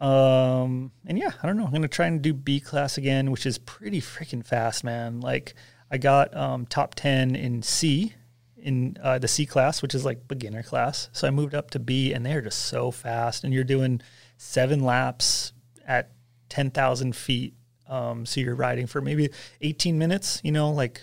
Um, 0.00 0.90
and 1.06 1.16
yeah, 1.16 1.30
I 1.42 1.46
don't 1.46 1.56
know. 1.56 1.64
I'm 1.64 1.72
gonna 1.72 1.88
try 1.88 2.06
and 2.06 2.20
do 2.20 2.32
B 2.34 2.58
class 2.60 2.98
again, 2.98 3.30
which 3.30 3.46
is 3.46 3.58
pretty 3.58 4.00
freaking 4.00 4.44
fast, 4.44 4.82
man. 4.82 5.20
Like 5.20 5.54
I 5.90 5.98
got 5.98 6.34
um, 6.36 6.66
top 6.66 6.94
10 6.94 7.36
in 7.36 7.62
C 7.62 8.14
in 8.62 8.96
uh, 9.02 9.18
the 9.18 9.28
C 9.28 9.44
class, 9.44 9.82
which 9.82 9.94
is 9.94 10.04
like 10.04 10.28
beginner 10.28 10.62
class. 10.62 11.08
So 11.12 11.26
I 11.26 11.30
moved 11.30 11.54
up 11.54 11.70
to 11.72 11.78
B, 11.78 12.12
and 12.12 12.24
they're 12.24 12.40
just 12.40 12.66
so 12.66 12.90
fast. 12.90 13.44
And 13.44 13.52
you're 13.52 13.64
doing 13.64 14.00
seven 14.36 14.80
laps 14.80 15.52
at 15.86 16.10
10,000 16.48 17.14
feet. 17.14 17.54
Um, 17.88 18.24
so 18.24 18.40
you're 18.40 18.54
riding 18.54 18.86
for 18.86 19.00
maybe 19.00 19.30
18 19.60 19.98
minutes, 19.98 20.40
you 20.42 20.52
know, 20.52 20.70
like 20.70 21.02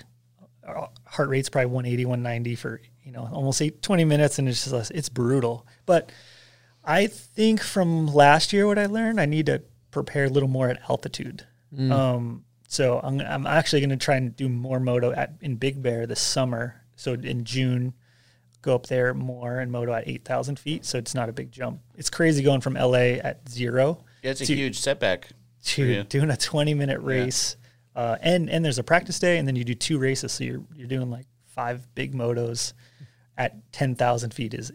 uh, 0.68 0.88
heart 1.06 1.30
rate's 1.30 1.50
probably 1.50 1.68
180, 1.68 2.06
190 2.06 2.56
for, 2.56 2.82
you 3.04 3.12
know, 3.12 3.30
almost 3.32 3.62
eight, 3.62 3.82
20 3.82 4.06
minutes. 4.06 4.40
And 4.40 4.48
it's 4.48 4.70
just, 4.70 4.92
it's 4.92 5.10
brutal. 5.10 5.68
But 5.86 6.12
I 6.84 7.08
think 7.08 7.62
from 7.62 8.08
last 8.08 8.54
year, 8.54 8.66
what 8.66 8.80
I 8.80 8.88
learned, 8.88 9.20
I 9.20 9.26
need 9.26 9.46
to 9.48 9.62
prepare 9.92 10.26
a 10.26 10.30
little 10.30 10.50
more 10.50 10.70
at 10.70 10.80
altitude. 10.90 11.46
Mm. 11.76 11.92
Um, 11.92 12.46
so 12.68 13.00
I'm, 13.04 13.20
I'm 13.22 13.48
actually 13.48 13.82
going 13.82 13.90
to 13.90 13.98
try 13.98 14.16
and 14.16 14.36
do 14.36 14.48
more 14.48 14.80
moto 14.80 15.12
at 15.12 15.34
in 15.42 15.56
Big 15.56 15.82
Bear 15.82 16.06
this 16.06 16.22
summer. 16.22 16.79
So 17.00 17.14
in 17.14 17.46
June, 17.46 17.94
go 18.62 18.76
up 18.76 18.88
there 18.88 19.14
more 19.14 19.60
and 19.60 19.72
moto 19.72 19.94
at 19.94 20.08
8,000 20.08 20.60
feet. 20.60 20.86
So 20.86 20.98
it's 20.98 21.16
not 21.16 21.30
a 21.30 21.32
big 21.32 21.52
jump. 21.52 21.80
It's 21.96 22.10
crazy 22.10 22.44
going 22.44 22.60
from 22.60 22.74
LA 22.74 23.18
at 23.24 23.48
zero. 23.48 24.04
Yeah, 24.22 24.32
it's 24.32 24.42
a 24.42 24.46
huge 24.46 24.78
setback. 24.80 25.30
for 25.62 25.76
to 25.76 26.04
doing 26.04 26.30
a 26.30 26.38
20 26.38 26.74
minute 26.74 27.00
race. 27.02 27.56
Uh, 27.96 28.18
and 28.22 28.50
and 28.50 28.64
there's 28.64 28.80
a 28.80 28.84
practice 28.84 29.20
day, 29.20 29.38
and 29.40 29.48
then 29.48 29.56
you 29.56 29.64
do 29.64 29.74
two 29.74 29.98
races. 29.98 30.32
So 30.32 30.44
you're 30.44 30.62
you're 30.76 30.88
doing 30.88 31.10
like 31.10 31.26
five 31.48 31.94
big 31.96 32.14
motos 32.14 32.74
at 33.38 33.72
10,000 33.72 34.34
feet. 34.34 34.54
Is 34.54 34.72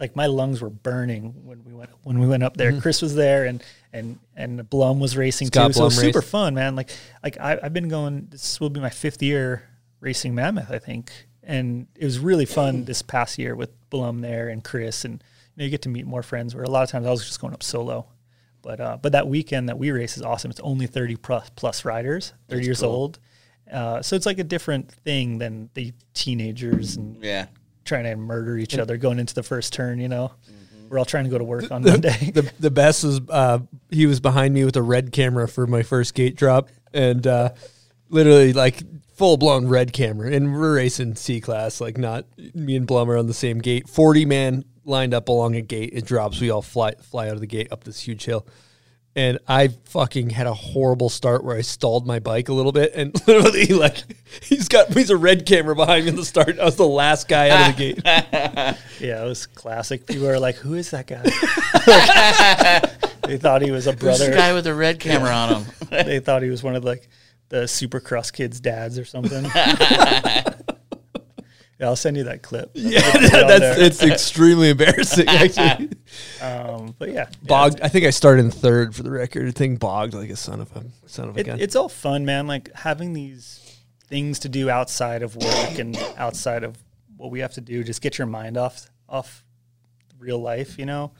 like 0.00 0.16
my 0.16 0.26
lungs 0.26 0.60
were 0.60 0.70
burning 0.70 1.44
when 1.44 1.62
we 1.64 1.72
went 1.72 1.90
when 2.02 2.18
we 2.18 2.26
went 2.26 2.42
up 2.42 2.56
there. 2.56 2.72
Mhm. 2.72 2.82
Chris 2.82 3.00
was 3.02 3.14
there, 3.14 3.44
and 3.44 3.62
and 3.92 4.18
and 4.34 4.68
Blum 4.68 4.98
was 4.98 5.16
racing 5.16 5.48
Scott 5.48 5.68
too. 5.68 5.72
So 5.74 5.82
it 5.82 5.84
was 5.84 5.98
super 5.98 6.22
fun, 6.22 6.54
man. 6.54 6.74
Like 6.74 6.90
like 7.22 7.38
I, 7.38 7.58
I've 7.62 7.72
been 7.72 7.88
going. 7.88 8.28
This 8.30 8.60
will 8.60 8.70
be 8.70 8.80
my 8.80 8.90
fifth 8.90 9.22
year 9.22 9.62
racing 10.00 10.34
Mammoth, 10.34 10.70
I 10.70 10.78
think, 10.78 11.10
and 11.46 11.86
it 11.94 12.04
was 12.04 12.18
really 12.18 12.44
fun 12.46 12.84
this 12.84 13.00
past 13.02 13.38
year 13.38 13.54
with 13.54 13.70
Blum 13.90 14.20
there 14.20 14.48
and 14.48 14.62
Chris, 14.62 15.04
and 15.04 15.14
you 15.14 15.58
know 15.58 15.64
you 15.64 15.70
get 15.70 15.82
to 15.82 15.88
meet 15.88 16.06
more 16.06 16.22
friends. 16.22 16.54
Where 16.54 16.64
a 16.64 16.70
lot 16.70 16.82
of 16.82 16.90
times 16.90 17.06
I 17.06 17.10
was 17.10 17.24
just 17.24 17.40
going 17.40 17.54
up 17.54 17.62
solo. 17.62 18.06
But 18.62 18.80
uh, 18.80 18.98
but 19.00 19.12
that 19.12 19.28
weekend 19.28 19.68
that 19.68 19.78
we 19.78 19.90
race 19.92 20.16
is 20.16 20.22
awesome. 20.22 20.50
It's 20.50 20.60
only 20.60 20.86
thirty 20.86 21.16
plus, 21.16 21.48
plus 21.56 21.84
riders, 21.84 22.32
thirty 22.48 22.60
That's 22.60 22.66
years 22.66 22.80
cool. 22.80 22.90
old. 22.90 23.18
Uh, 23.72 24.02
so 24.02 24.14
it's 24.16 24.26
like 24.26 24.38
a 24.38 24.44
different 24.44 24.90
thing 24.92 25.38
than 25.38 25.70
the 25.74 25.92
teenagers 26.14 26.96
and 26.96 27.16
Yeah. 27.22 27.46
trying 27.84 28.04
to 28.04 28.14
murder 28.16 28.56
each 28.58 28.76
other 28.78 28.96
going 28.96 29.18
into 29.18 29.34
the 29.34 29.42
first 29.42 29.72
turn. 29.72 29.98
You 30.00 30.08
know, 30.08 30.32
Mm-hmm. 30.50 30.88
we're 30.88 30.98
all 30.98 31.04
trying 31.04 31.24
to 31.24 31.30
go 31.30 31.38
to 31.38 31.44
work 31.44 31.70
on 31.70 31.82
the, 31.82 31.90
Monday. 31.92 32.30
The, 32.34 32.52
the 32.60 32.70
best 32.70 33.02
was 33.04 33.20
uh, 33.28 33.58
he 33.90 34.06
was 34.06 34.20
behind 34.20 34.52
me 34.54 34.64
with 34.64 34.76
a 34.76 34.82
red 34.82 35.12
camera 35.12 35.46
for 35.48 35.66
my 35.66 35.82
first 35.82 36.14
gate 36.14 36.36
drop, 36.36 36.68
and 36.92 37.24
uh, 37.26 37.50
literally 38.08 38.52
like 38.52 38.82
full 39.16 39.36
blown 39.36 39.66
red 39.66 39.92
camera. 39.92 40.32
And 40.32 40.52
we're 40.52 40.76
racing 40.76 41.16
C 41.16 41.40
class, 41.40 41.80
like 41.80 41.98
not 41.98 42.26
me 42.54 42.76
and 42.76 42.86
Blum 42.86 43.10
are 43.10 43.16
on 43.16 43.26
the 43.26 43.34
same 43.34 43.58
gate. 43.58 43.88
Forty 43.88 44.24
man 44.24 44.64
lined 44.84 45.14
up 45.14 45.28
along 45.28 45.56
a 45.56 45.62
gate. 45.62 45.90
It 45.92 46.04
drops. 46.04 46.40
We 46.40 46.50
all 46.50 46.62
fly 46.62 46.92
fly 46.92 47.28
out 47.28 47.34
of 47.34 47.40
the 47.40 47.46
gate 47.46 47.72
up 47.72 47.84
this 47.84 48.00
huge 48.00 48.24
hill. 48.24 48.46
And 49.16 49.38
I 49.48 49.68
fucking 49.86 50.28
had 50.28 50.46
a 50.46 50.52
horrible 50.52 51.08
start 51.08 51.42
where 51.42 51.56
I 51.56 51.62
stalled 51.62 52.06
my 52.06 52.18
bike 52.18 52.50
a 52.50 52.52
little 52.52 52.70
bit, 52.70 52.92
and 52.94 53.14
literally, 53.26 53.68
like, 53.68 53.96
he's 54.42 54.68
got 54.68 54.92
he's 54.92 55.08
a 55.08 55.16
red 55.16 55.46
camera 55.46 55.74
behind 55.74 56.04
me 56.04 56.10
in 56.10 56.16
the 56.16 56.24
start. 56.24 56.58
I 56.58 56.66
was 56.66 56.76
the 56.76 56.86
last 56.86 57.26
guy 57.26 57.48
out 57.48 57.70
of 57.70 57.76
the 57.76 57.94
gate. 57.94 58.02
yeah, 59.00 59.24
it 59.24 59.26
was 59.26 59.46
classic. 59.46 60.06
People 60.06 60.28
are 60.28 60.38
like, 60.38 60.56
"Who 60.56 60.74
is 60.74 60.90
that 60.90 61.06
guy?" 61.06 61.22
they 63.26 63.38
thought 63.38 63.62
he 63.62 63.70
was 63.70 63.86
a 63.86 63.94
brother. 63.94 64.28
the 64.28 64.36
guy 64.36 64.52
with 64.52 64.64
the 64.64 64.74
red 64.74 65.00
camera 65.00 65.30
on 65.30 65.62
him? 65.62 65.72
they 65.88 66.20
thought 66.20 66.42
he 66.42 66.50
was 66.50 66.62
one 66.62 66.76
of 66.76 66.84
like 66.84 67.08
the 67.48 67.64
Supercross 67.64 68.32
kids' 68.32 68.60
dads 68.60 68.98
or 68.98 69.04
something. 69.04 69.44
Yeah, 71.78 71.88
I'll 71.88 71.96
send 71.96 72.16
you 72.16 72.24
that 72.24 72.42
clip. 72.42 72.70
Yeah, 72.72 73.02
Put 73.12 73.20
that's 73.30 73.78
it's 73.78 74.02
extremely 74.02 74.70
embarrassing 74.70 75.28
actually. 75.28 75.90
um, 76.40 76.94
but 76.98 77.12
yeah, 77.12 77.28
bogged. 77.42 77.82
I 77.82 77.88
think 77.88 78.06
I 78.06 78.10
started 78.10 78.46
in 78.46 78.50
third 78.50 78.94
for 78.94 79.02
the 79.02 79.10
record. 79.10 79.54
Thing 79.54 79.76
bogged 79.76 80.14
like 80.14 80.30
a 80.30 80.36
son 80.36 80.62
of 80.62 80.74
a 80.74 80.84
son 81.06 81.28
of 81.28 81.36
a 81.36 81.40
It, 81.40 81.46
gun. 81.46 81.60
it's 81.60 81.76
all 81.76 81.90
fun, 81.90 82.24
man. 82.24 82.46
Like 82.46 82.72
having 82.74 83.12
these 83.12 83.78
things 84.08 84.38
to 84.38 84.48
do 84.48 84.70
outside 84.70 85.22
of 85.22 85.36
work 85.36 85.78
and 85.78 85.98
outside 86.16 86.64
of 86.64 86.78
what 87.18 87.30
we 87.30 87.40
have 87.40 87.52
to 87.54 87.60
do, 87.60 87.84
just 87.84 88.00
get 88.00 88.16
your 88.16 88.26
mind 88.26 88.56
off 88.56 88.88
off 89.06 89.44
real 90.18 90.38
life. 90.38 90.78
You 90.78 90.86
know, 90.86 91.12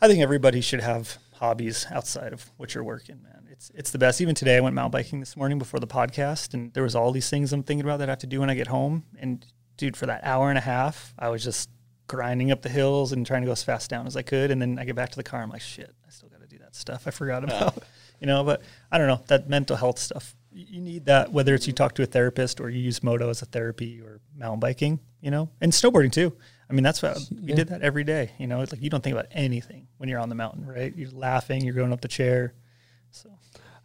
I 0.00 0.08
think 0.08 0.20
everybody 0.20 0.62
should 0.62 0.80
have 0.80 1.16
hobbies 1.34 1.86
outside 1.92 2.32
of 2.32 2.50
what 2.56 2.74
you're 2.74 2.82
working, 2.82 3.22
man. 3.22 3.39
It's 3.60 3.70
it's 3.74 3.90
the 3.90 3.98
best. 3.98 4.22
Even 4.22 4.34
today, 4.34 4.56
I 4.56 4.60
went 4.60 4.74
mountain 4.74 4.90
biking 4.90 5.20
this 5.20 5.36
morning 5.36 5.58
before 5.58 5.80
the 5.80 5.86
podcast, 5.86 6.54
and 6.54 6.72
there 6.72 6.82
was 6.82 6.94
all 6.94 7.12
these 7.12 7.28
things 7.28 7.52
I'm 7.52 7.62
thinking 7.62 7.84
about 7.84 7.98
that 7.98 8.08
I 8.08 8.12
have 8.12 8.20
to 8.20 8.26
do 8.26 8.40
when 8.40 8.48
I 8.48 8.54
get 8.54 8.68
home. 8.68 9.04
And 9.18 9.44
dude, 9.76 9.98
for 9.98 10.06
that 10.06 10.24
hour 10.24 10.48
and 10.48 10.56
a 10.56 10.62
half, 10.62 11.12
I 11.18 11.28
was 11.28 11.44
just 11.44 11.68
grinding 12.06 12.50
up 12.52 12.62
the 12.62 12.70
hills 12.70 13.12
and 13.12 13.26
trying 13.26 13.42
to 13.42 13.46
go 13.46 13.52
as 13.52 13.62
fast 13.62 13.90
down 13.90 14.06
as 14.06 14.16
I 14.16 14.22
could. 14.22 14.50
And 14.50 14.62
then 14.62 14.78
I 14.78 14.86
get 14.86 14.96
back 14.96 15.10
to 15.10 15.16
the 15.16 15.22
car, 15.22 15.42
I'm 15.42 15.50
like, 15.50 15.60
shit, 15.60 15.94
I 16.06 16.10
still 16.10 16.30
got 16.30 16.40
to 16.40 16.46
do 16.46 16.56
that 16.60 16.74
stuff 16.74 17.06
I 17.06 17.10
forgot 17.10 17.44
about. 17.44 17.76
you 18.20 18.26
know, 18.26 18.44
but 18.44 18.62
I 18.90 18.96
don't 18.96 19.08
know 19.08 19.20
that 19.26 19.46
mental 19.46 19.76
health 19.76 19.98
stuff. 19.98 20.34
You 20.50 20.80
need 20.80 21.04
that 21.04 21.30
whether 21.30 21.54
it's 21.54 21.66
you 21.66 21.74
talk 21.74 21.94
to 21.96 22.02
a 22.02 22.06
therapist 22.06 22.62
or 22.62 22.70
you 22.70 22.80
use 22.80 23.02
moto 23.02 23.28
as 23.28 23.42
a 23.42 23.46
therapy 23.46 24.00
or 24.00 24.20
mountain 24.34 24.60
biking, 24.60 25.00
you 25.20 25.30
know, 25.30 25.50
and 25.60 25.70
snowboarding 25.70 26.12
too. 26.12 26.34
I 26.70 26.72
mean, 26.72 26.82
that's 26.82 27.02
what 27.02 27.18
we 27.30 27.52
did 27.52 27.68
that 27.68 27.82
every 27.82 28.04
day. 28.04 28.30
You 28.38 28.46
know, 28.46 28.62
it's 28.62 28.72
like 28.72 28.80
you 28.80 28.88
don't 28.88 29.04
think 29.04 29.12
about 29.12 29.26
anything 29.32 29.88
when 29.98 30.08
you're 30.08 30.18
on 30.18 30.30
the 30.30 30.34
mountain, 30.34 30.64
right? 30.64 30.96
You're 30.96 31.10
laughing, 31.10 31.62
you're 31.62 31.74
going 31.74 31.92
up 31.92 32.00
the 32.00 32.08
chair. 32.08 32.54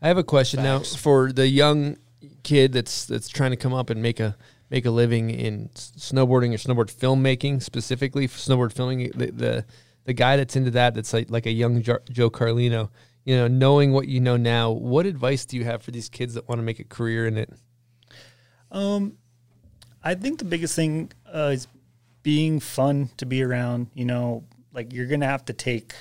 I 0.01 0.07
have 0.07 0.17
a 0.17 0.23
question 0.23 0.63
now 0.63 0.79
for 0.79 1.31
the 1.31 1.47
young 1.47 1.97
kid 2.43 2.73
that's 2.73 3.05
that's 3.05 3.27
trying 3.27 3.51
to 3.51 3.57
come 3.57 3.73
up 3.73 3.89
and 3.89 4.01
make 4.01 4.19
a 4.19 4.37
make 4.69 4.85
a 4.85 4.91
living 4.91 5.29
in 5.29 5.69
snowboarding 5.73 6.53
or 6.53 6.57
snowboard 6.57 6.93
filmmaking 6.93 7.61
specifically 7.61 8.27
snowboard 8.27 8.73
filming. 8.73 9.11
The, 9.15 9.31
the 9.31 9.65
the 10.05 10.13
guy 10.13 10.37
that's 10.37 10.55
into 10.55 10.71
that 10.71 10.93
that's 10.93 11.13
like 11.13 11.29
like 11.29 11.45
a 11.45 11.51
young 11.51 11.81
Joe 11.81 12.29
Carlino. 12.29 12.89
You 13.23 13.37
know, 13.37 13.47
knowing 13.47 13.91
what 13.91 14.07
you 14.07 14.19
know 14.19 14.37
now, 14.37 14.69
what 14.69 15.07
advice 15.07 15.45
do 15.45 15.57
you 15.57 15.63
have 15.63 15.81
for 15.81 15.89
these 15.89 16.09
kids 16.09 16.35
that 16.35 16.47
want 16.47 16.59
to 16.59 16.63
make 16.63 16.79
a 16.79 16.83
career 16.83 17.25
in 17.25 17.39
it? 17.39 17.51
Um, 18.71 19.17
I 20.03 20.13
think 20.13 20.37
the 20.37 20.45
biggest 20.45 20.75
thing 20.75 21.11
uh, 21.33 21.49
is 21.53 21.67
being 22.21 22.59
fun 22.59 23.09
to 23.17 23.25
be 23.25 23.41
around. 23.41 23.87
You 23.95 24.05
know, 24.05 24.43
like 24.73 24.93
you're 24.93 25.07
gonna 25.07 25.25
have 25.25 25.45
to 25.45 25.53
take 25.53 25.95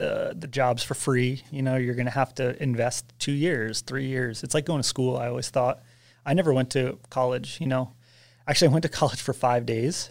the 0.00 0.34
the 0.36 0.48
jobs 0.48 0.82
for 0.82 0.94
free. 0.94 1.42
You 1.50 1.62
know, 1.62 1.76
you're 1.76 1.94
gonna 1.94 2.10
have 2.10 2.34
to 2.36 2.60
invest 2.60 3.12
two 3.18 3.32
years, 3.32 3.82
three 3.82 4.06
years. 4.06 4.42
It's 4.42 4.54
like 4.54 4.64
going 4.64 4.80
to 4.80 4.88
school. 4.88 5.16
I 5.16 5.28
always 5.28 5.50
thought. 5.50 5.82
I 6.24 6.34
never 6.34 6.52
went 6.52 6.70
to 6.70 6.98
college. 7.10 7.58
You 7.60 7.66
know, 7.66 7.92
actually, 8.48 8.68
I 8.68 8.72
went 8.72 8.82
to 8.84 8.88
college 9.02 9.20
for 9.20 9.32
five 9.32 9.66
days, 9.66 10.10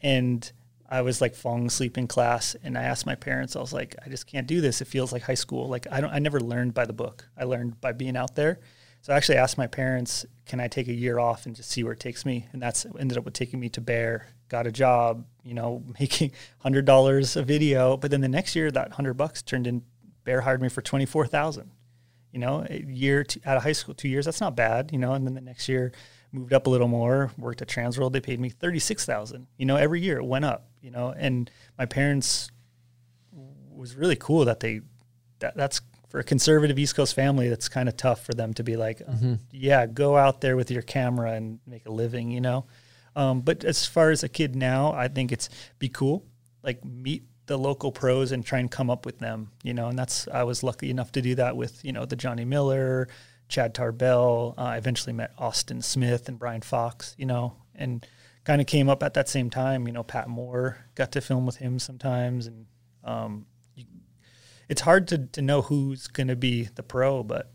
and 0.00 0.50
I 0.88 1.02
was 1.02 1.20
like 1.20 1.34
falling 1.34 1.66
asleep 1.66 1.98
in 1.98 2.06
class. 2.06 2.56
And 2.64 2.78
I 2.78 2.84
asked 2.84 3.06
my 3.06 3.14
parents. 3.14 3.56
I 3.56 3.60
was 3.60 3.72
like, 3.72 3.94
I 4.04 4.08
just 4.08 4.26
can't 4.26 4.46
do 4.46 4.60
this. 4.60 4.80
It 4.80 4.86
feels 4.86 5.12
like 5.12 5.22
high 5.22 5.34
school. 5.34 5.68
Like 5.68 5.86
I 5.90 6.00
don't. 6.00 6.10
I 6.10 6.18
never 6.18 6.40
learned 6.40 6.72
by 6.72 6.86
the 6.86 6.94
book. 6.94 7.28
I 7.36 7.44
learned 7.44 7.80
by 7.80 7.92
being 7.92 8.16
out 8.16 8.34
there. 8.34 8.60
So 9.02 9.12
I 9.12 9.16
actually 9.16 9.38
asked 9.38 9.58
my 9.58 9.68
parents, 9.68 10.26
can 10.46 10.58
I 10.58 10.66
take 10.66 10.88
a 10.88 10.92
year 10.92 11.20
off 11.20 11.46
and 11.46 11.54
just 11.54 11.70
see 11.70 11.84
where 11.84 11.92
it 11.92 12.00
takes 12.00 12.24
me? 12.26 12.48
And 12.52 12.60
that's 12.60 12.86
ended 12.98 13.18
up 13.18 13.24
with 13.24 13.34
taking 13.34 13.60
me 13.60 13.68
to 13.68 13.80
Bear. 13.80 14.26
Got 14.48 14.66
a 14.66 14.72
job, 14.72 15.24
you 15.46 15.54
know, 15.54 15.82
making 16.00 16.32
hundred 16.58 16.84
dollars 16.84 17.36
a 17.36 17.42
video. 17.42 17.96
But 17.96 18.10
then 18.10 18.20
the 18.20 18.28
next 18.28 18.54
year, 18.56 18.70
that 18.72 18.92
hundred 18.92 19.14
bucks 19.14 19.42
turned 19.42 19.66
in. 19.66 19.82
Bear 20.24 20.40
hired 20.40 20.60
me 20.60 20.68
for 20.68 20.82
twenty 20.82 21.06
four 21.06 21.26
thousand. 21.26 21.70
You 22.32 22.40
know, 22.40 22.66
a 22.68 22.82
year 22.82 23.22
to, 23.24 23.40
out 23.46 23.56
of 23.56 23.62
high 23.62 23.72
school, 23.72 23.94
two 23.94 24.08
years. 24.08 24.24
That's 24.26 24.40
not 24.40 24.56
bad. 24.56 24.90
You 24.92 24.98
know, 24.98 25.12
and 25.14 25.24
then 25.26 25.34
the 25.34 25.40
next 25.40 25.68
year, 25.68 25.92
moved 26.32 26.52
up 26.52 26.66
a 26.66 26.70
little 26.70 26.88
more. 26.88 27.30
Worked 27.38 27.62
at 27.62 27.68
Transworld. 27.68 28.12
They 28.12 28.20
paid 28.20 28.40
me 28.40 28.48
thirty 28.50 28.80
six 28.80 29.06
thousand. 29.06 29.46
You 29.56 29.66
know, 29.66 29.76
every 29.76 30.00
year 30.00 30.18
it 30.18 30.24
went 30.24 30.44
up. 30.44 30.66
You 30.82 30.90
know, 30.90 31.14
and 31.16 31.48
my 31.78 31.86
parents 31.86 32.50
was 33.70 33.94
really 33.94 34.16
cool 34.16 34.44
that 34.46 34.60
they 34.60 34.80
that, 35.40 35.56
that's 35.56 35.80
for 36.08 36.18
a 36.18 36.24
conservative 36.24 36.78
East 36.78 36.96
Coast 36.96 37.14
family. 37.14 37.48
That's 37.48 37.68
kind 37.68 37.88
of 37.88 37.96
tough 37.96 38.24
for 38.24 38.32
them 38.32 38.54
to 38.54 38.62
be 38.64 38.76
like, 38.76 38.98
Mhm. 39.00 39.38
yeah, 39.50 39.86
go 39.86 40.16
out 40.16 40.40
there 40.40 40.56
with 40.56 40.70
your 40.70 40.82
camera 40.82 41.32
and 41.32 41.58
make 41.66 41.86
a 41.86 41.90
living, 41.92 42.30
you 42.30 42.40
know. 42.40 42.64
Um, 43.16 43.40
but 43.40 43.64
as 43.64 43.86
far 43.86 44.10
as 44.10 44.22
a 44.22 44.28
kid 44.28 44.54
now, 44.54 44.92
I 44.92 45.08
think 45.08 45.32
it's 45.32 45.48
be 45.78 45.88
cool, 45.88 46.24
like 46.62 46.84
meet 46.84 47.24
the 47.46 47.56
local 47.56 47.90
pros 47.90 48.30
and 48.30 48.44
try 48.44 48.58
and 48.58 48.70
come 48.70 48.90
up 48.90 49.06
with 49.06 49.18
them, 49.18 49.50
you 49.62 49.72
know. 49.72 49.88
And 49.88 49.98
that's 49.98 50.28
I 50.28 50.42
was 50.42 50.62
lucky 50.62 50.90
enough 50.90 51.12
to 51.12 51.22
do 51.22 51.34
that 51.36 51.56
with 51.56 51.82
you 51.84 51.92
know 51.92 52.04
the 52.04 52.14
Johnny 52.14 52.44
Miller, 52.44 53.08
Chad 53.48 53.74
Tarbell. 53.74 54.54
Uh, 54.58 54.62
I 54.62 54.76
eventually 54.76 55.14
met 55.14 55.32
Austin 55.38 55.80
Smith 55.80 56.28
and 56.28 56.38
Brian 56.38 56.60
Fox, 56.60 57.14
you 57.16 57.24
know, 57.24 57.56
and 57.74 58.06
kind 58.44 58.60
of 58.60 58.66
came 58.66 58.90
up 58.90 59.02
at 59.02 59.14
that 59.14 59.30
same 59.30 59.48
time. 59.48 59.86
You 59.86 59.94
know, 59.94 60.02
Pat 60.02 60.28
Moore 60.28 60.76
got 60.94 61.12
to 61.12 61.22
film 61.22 61.46
with 61.46 61.56
him 61.56 61.78
sometimes, 61.78 62.46
and 62.46 62.66
um, 63.02 63.46
you, 63.74 63.86
it's 64.68 64.82
hard 64.82 65.08
to, 65.08 65.18
to 65.18 65.40
know 65.40 65.62
who's 65.62 66.06
going 66.06 66.28
to 66.28 66.36
be 66.36 66.64
the 66.64 66.82
pro, 66.82 67.22
but 67.22 67.50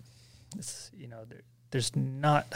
it's 0.57 0.89
you 0.97 1.07
know 1.07 1.23
there, 1.29 1.41
there's 1.69 1.95
not 1.95 2.51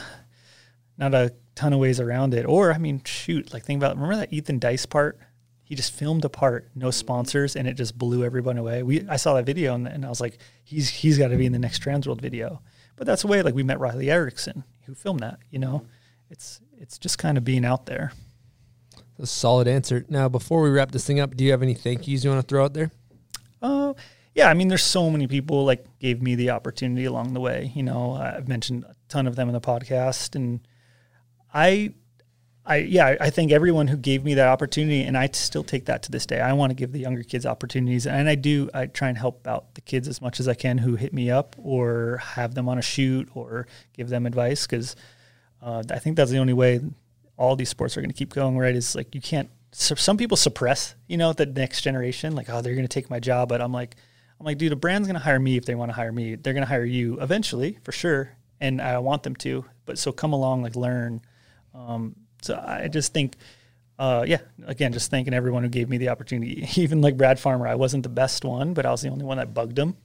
not 0.98 1.14
a 1.14 1.34
ton 1.56 1.73
of 1.73 1.80
ways 1.80 1.99
around 1.99 2.34
it. 2.34 2.45
Or 2.45 2.73
I 2.73 2.77
mean, 2.77 3.02
shoot, 3.06 3.53
like 3.53 3.65
think 3.65 3.80
about 3.80 3.95
remember 3.95 4.18
that 4.18 4.34
Ethan 4.34 4.60
Deiss 4.60 4.86
part. 4.86 5.19
He 5.64 5.73
just 5.73 5.94
filmed 5.94 6.23
a 6.23 6.30
part, 6.30 6.69
no 6.76 6.91
sponsors, 6.91 7.56
and 7.56 7.68
it 7.68 7.73
just 7.73 7.98
blew 7.98 8.23
everyone 8.23 8.57
away. 8.57 8.84
We 8.84 9.07
I 9.10 9.15
saw 9.15 9.34
that 9.34 9.45
video 9.45 9.73
and, 9.73 9.88
and 9.88 10.06
I 10.06 10.10
was 10.10 10.22
like, 10.22 10.38
he's 10.64 10.90
he's 10.90 11.18
got 11.18 11.30
to 11.30 11.38
be 11.38 11.46
in 11.46 11.54
the 11.54 11.60
next 11.60 11.81
Transworld 11.81 12.21
video. 12.21 12.62
But 12.96 13.07
that's 13.07 13.23
the 13.23 13.28
way 13.28 13.41
like 13.41 13.55
we 13.55 13.63
met 13.63 13.80
Riley 13.80 14.12
Erickson, 14.12 14.63
who 14.86 14.94
filmed 14.94 15.21
that. 15.21 15.39
You 15.49 15.60
know, 15.60 15.86
it's 16.30 16.62
it's 16.78 16.97
just 16.97 17.18
kind 17.18 17.38
of 17.38 17.44
being 17.44 17.65
out 17.65 17.86
there. 17.88 18.12
A 19.18 19.26
solid 19.26 19.68
answer. 19.68 20.05
Now, 20.10 20.28
before 20.28 20.62
we 20.62 20.70
wrap 20.70 20.91
this 20.91 21.05
thing 21.05 21.21
up, 21.21 21.36
do 21.38 21.44
you 21.44 21.52
have 21.52 21.63
any 21.63 21.73
thank 21.73 22.07
yous 22.07 22.23
you 22.23 22.30
want 22.30 22.46
to 22.46 22.47
throw 22.47 22.65
out 22.65 22.73
there? 22.73 22.91
Uh, 23.62 23.94
yeah, 24.34 24.49
I 24.49 24.54
mean, 24.54 24.68
there's 24.68 24.84
so 24.84 25.10
many 25.10 25.26
people 25.28 25.63
like 25.63 25.86
gave 25.99 26.21
me 26.21 26.36
the 26.36 26.49
opportunity 26.49 27.05
along 27.05 27.34
the 27.34 27.39
way. 27.39 27.71
You 27.73 27.84
know, 27.84 28.13
I've 28.13 28.49
mentioned 28.49 28.84
a 28.84 28.94
ton 29.07 29.26
of 29.26 29.38
them 29.38 29.47
in 29.47 29.54
the 29.54 29.62
podcast, 29.62 30.36
and 30.36 30.60
I, 31.56 31.94
I 32.66 32.78
yeah, 32.78 33.16
I- 33.20 33.30
think 33.30 33.52
everyone 33.52 33.88
who 33.88 33.96
gave 33.96 34.26
me 34.26 34.34
that 34.34 34.48
opportunity, 34.50 35.04
and 35.04 35.18
I 35.18 35.30
still 35.32 35.64
take 35.64 35.86
that 35.86 36.04
to 36.04 36.12
this 36.12 36.26
day. 36.26 36.42
I 36.42 36.52
want 36.54 36.72
to 36.72 36.76
give 36.76 36.92
the 36.92 37.00
younger 37.00 37.24
kids 37.24 37.46
opportunities, 37.46 38.06
and 38.06 38.28
I 38.28 38.36
do. 38.36 38.70
I 38.74 38.88
try 38.88 39.08
and 39.08 39.18
help 39.18 39.48
out 39.48 39.74
the 39.76 39.82
kids 39.82 40.08
as 40.10 40.22
much 40.22 40.40
as 40.42 40.48
I 40.50 40.54
can 40.54 40.78
who 40.80 40.96
hit 40.96 41.14
me 41.14 41.32
up 41.32 41.56
or 41.58 42.18
have 42.18 42.54
them 42.56 42.68
on 42.68 42.78
a 42.78 42.82
shoot 42.82 43.30
or 43.34 43.68
give 43.94 44.10
them 44.10 44.26
advice 44.26 44.68
because 44.68 44.96
uh, 45.62 45.82
I 45.90 46.00
think 46.00 46.18
that's 46.18 46.32
the 46.32 46.40
only 46.40 46.54
way 46.54 46.82
all 47.38 47.56
these 47.56 47.70
sports 47.70 47.96
are 47.96 48.02
going 48.02 48.12
to 48.12 48.18
keep 48.18 48.34
going. 48.34 48.58
Right? 48.58 48.76
Is 48.76 48.94
like 48.94 49.16
you 49.16 49.22
can't. 49.22 49.50
So 49.72 49.96
some 49.96 50.18
people 50.18 50.38
suppress, 50.38 50.96
you 51.08 51.18
know, 51.18 51.34
the 51.34 51.46
next 51.46 51.82
generation, 51.82 52.36
like, 52.36 52.50
oh, 52.50 52.62
they're 52.62 52.76
going 52.76 52.88
to 52.88 52.94
take 52.94 53.10
my 53.10 53.20
job. 53.20 53.50
But 53.50 53.62
I'm 53.62 53.74
like, 53.74 53.96
I'm 54.40 54.46
like, 54.46 54.58
dude, 54.58 54.72
a 54.72 54.76
brand's 54.76 55.08
going 55.08 55.20
to 55.20 55.24
hire 55.24 55.40
me 55.40 55.58
if 55.58 55.66
they 55.66 55.76
want 55.76 55.90
to 55.90 55.96
hire 55.96 56.12
me. 56.12 56.36
They're 56.36 56.54
going 56.54 56.64
to 56.64 56.70
hire 56.70 56.86
you 56.86 57.20
eventually, 57.22 57.80
for 57.84 57.92
sure, 57.92 58.32
and 58.60 58.82
I 58.82 58.98
want 59.00 59.24
them 59.24 59.36
to. 59.38 59.66
But 59.86 59.98
so 60.00 60.12
come 60.12 60.34
along, 60.34 60.64
like, 60.64 60.76
learn. 60.76 61.22
Um, 61.76 62.15
so 62.41 62.63
I 62.65 62.87
just 62.87 63.13
think, 63.13 63.36
uh, 63.99 64.23
yeah, 64.28 64.41
again, 64.65 64.94
just 64.94 65.12
thanking 65.12 65.34
everyone 65.34 65.63
who 65.63 65.70
gave 65.70 65.89
me 65.89 65.97
the 65.97 66.10
opportunity. 66.10 66.68
Even 66.76 67.02
like 67.02 67.18
Brad 67.18 67.39
Farmer, 67.39 67.68
I 67.68 67.76
wasn't 67.76 68.04
the 68.04 68.10
best 68.10 68.45
one, 68.45 68.73
but 68.73 68.86
I 68.86 68.91
was 68.91 69.02
the 69.02 69.10
only 69.10 69.26
one 69.26 69.37
that 69.37 69.54
bugged 69.54 69.78
him. 69.78 69.97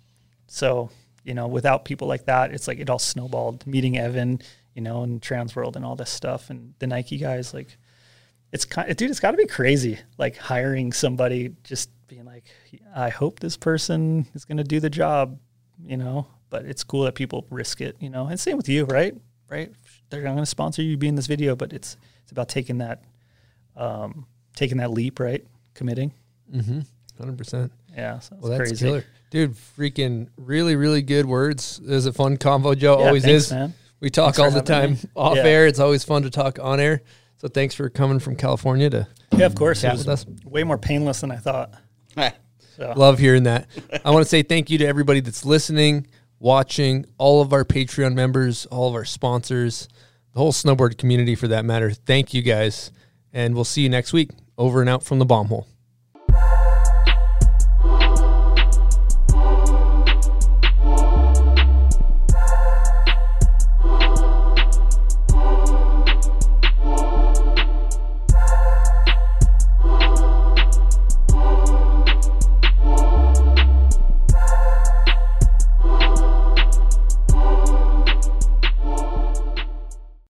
So 0.47 0.91
you 1.25 1.35
know, 1.35 1.47
without 1.47 1.85
people 1.85 2.09
like 2.09 2.27
that, 2.27 2.53
it's 2.53 2.67
like 2.67 2.79
it 2.79 2.91
all 2.91 2.99
snowballed. 2.99 3.67
Meeting 3.67 3.99
Evan, 3.99 4.41
you 4.75 4.83
know, 4.83 5.03
and 5.03 5.21
Transworld 5.21 5.77
and 5.77 5.85
all 5.85 5.97
this 5.97 6.11
stuff, 6.11 6.51
and 6.51 6.75
the 6.79 6.87
Nike 6.87 7.19
guys, 7.19 7.53
like, 7.53 7.77
it's 8.53 8.65
kind, 8.65 8.95
dude, 8.97 9.11
it's 9.11 9.21
got 9.21 9.33
to 9.33 9.37
be 9.37 9.47
crazy, 9.47 9.99
like 10.19 10.37
hiring 10.37 10.93
somebody, 10.93 11.55
just 11.63 11.91
being 12.09 12.25
like, 12.25 12.45
I 12.95 13.11
hope 13.11 13.39
this 13.39 13.57
person 13.57 14.27
is 14.35 14.45
going 14.45 14.59
to 14.59 14.65
do 14.65 14.81
the 14.81 14.91
job, 14.91 15.39
you 15.85 15.97
know. 15.97 16.27
But 16.49 16.65
it's 16.65 16.83
cool 16.83 17.05
that 17.05 17.15
people 17.15 17.47
risk 17.49 17.81
it, 17.81 17.97
you 18.01 18.11
know. 18.11 18.27
And 18.27 18.41
same 18.41 18.57
with 18.57 18.69
you, 18.69 18.85
right? 18.87 19.15
Right? 19.49 19.73
They're 20.11 20.23
not 20.23 20.33
going 20.33 20.43
to 20.43 20.47
sponsor 20.47 20.83
you, 20.83 20.97
be 20.97 21.09
in 21.09 21.15
this 21.15 21.27
video, 21.27 21.57
but 21.57 21.73
it's 21.73 21.97
it's 22.23 22.33
about 22.33 22.49
taking 22.49 22.79
that, 22.79 23.03
um, 23.77 24.27
taking 24.55 24.79
that 24.79 24.91
leap, 24.91 25.19
right? 25.21 25.45
Committing. 25.75 26.13
Mm-hmm. 26.55 26.81
Hundred 27.19 27.39
percent. 27.39 27.73
Yeah, 27.97 28.19
so 28.21 28.37
well, 28.41 28.51
that's 28.51 28.71
crazy. 28.71 28.87
killer, 28.87 29.05
dude. 29.31 29.55
Freaking 29.55 30.29
really, 30.37 30.77
really 30.77 31.03
good 31.03 31.27
words. 31.27 31.81
It 31.85 31.91
was 31.91 32.07
a 32.07 32.13
fun 32.13 32.37
convo, 32.37 32.77
Joe. 32.77 32.99
Yeah, 33.01 33.07
always 33.07 33.25
thanks, 33.25 33.45
is. 33.47 33.53
man. 33.53 33.75
We 34.01 34.09
talk 34.11 34.37
Thanks 34.37 34.39
all 34.39 34.51
the 34.51 34.63
time 34.67 34.93
me. 34.93 34.99
off 35.17 35.37
Yeah. 35.37 35.45
air. 35.45 35.67
It's 35.67 35.79
always 35.79 36.05
fun 36.05 36.23
to 36.23 36.31
talk 36.31 36.59
on 36.61 36.81
air. 36.81 37.03
So 37.37 37.49
thanks 37.49 37.75
for 37.75 37.89
coming 37.91 38.19
from 38.19 38.37
California 38.37 38.89
to 38.91 39.07
Yeah, 39.37 39.47
of 39.47 39.55
course. 39.55 39.85
It 39.85 39.93
was 39.93 40.07
with 40.07 40.09
us. 40.09 40.27
way 40.45 40.63
more 40.65 40.79
painless 40.79 41.21
than 41.21 41.31
I 41.31 41.37
thought. 41.37 41.75
So. 42.77 42.95
Love 42.97 43.19
hearing 43.19 43.43
that. 43.43 43.69
I 44.07 44.11
want 44.11 44.25
to 44.25 44.29
say 44.29 44.43
thank 44.43 44.71
you 44.71 44.79
to 44.79 44.87
everybody 44.87 45.21
that's 45.21 45.45
listening, 45.45 46.07
watching, 46.41 47.07
all 47.19 47.41
of 47.41 47.53
our 47.53 47.65
Patreon 47.65 48.15
members, 48.15 48.67
all 48.67 48.89
of 48.89 48.95
our 48.97 49.05
sponsors, 49.05 49.89
the 50.33 50.41
whole 50.41 50.53
snowboard 50.53 50.99
community 50.99 51.37
for 51.37 51.47
that 51.49 51.65
matter. 51.65 51.93
Thank 51.93 52.35
you 52.35 52.43
guys. 52.43 52.91
And 53.33 53.55
we'll 53.55 53.65
see 53.65 53.83
you 53.83 53.89
next 53.89 54.13
week. 54.13 54.31
Over 54.59 54.81
and 54.81 54.91
out 54.91 55.05
from 55.05 55.21
the 55.21 55.25
bomb 55.25 55.47
hole. 55.47 55.69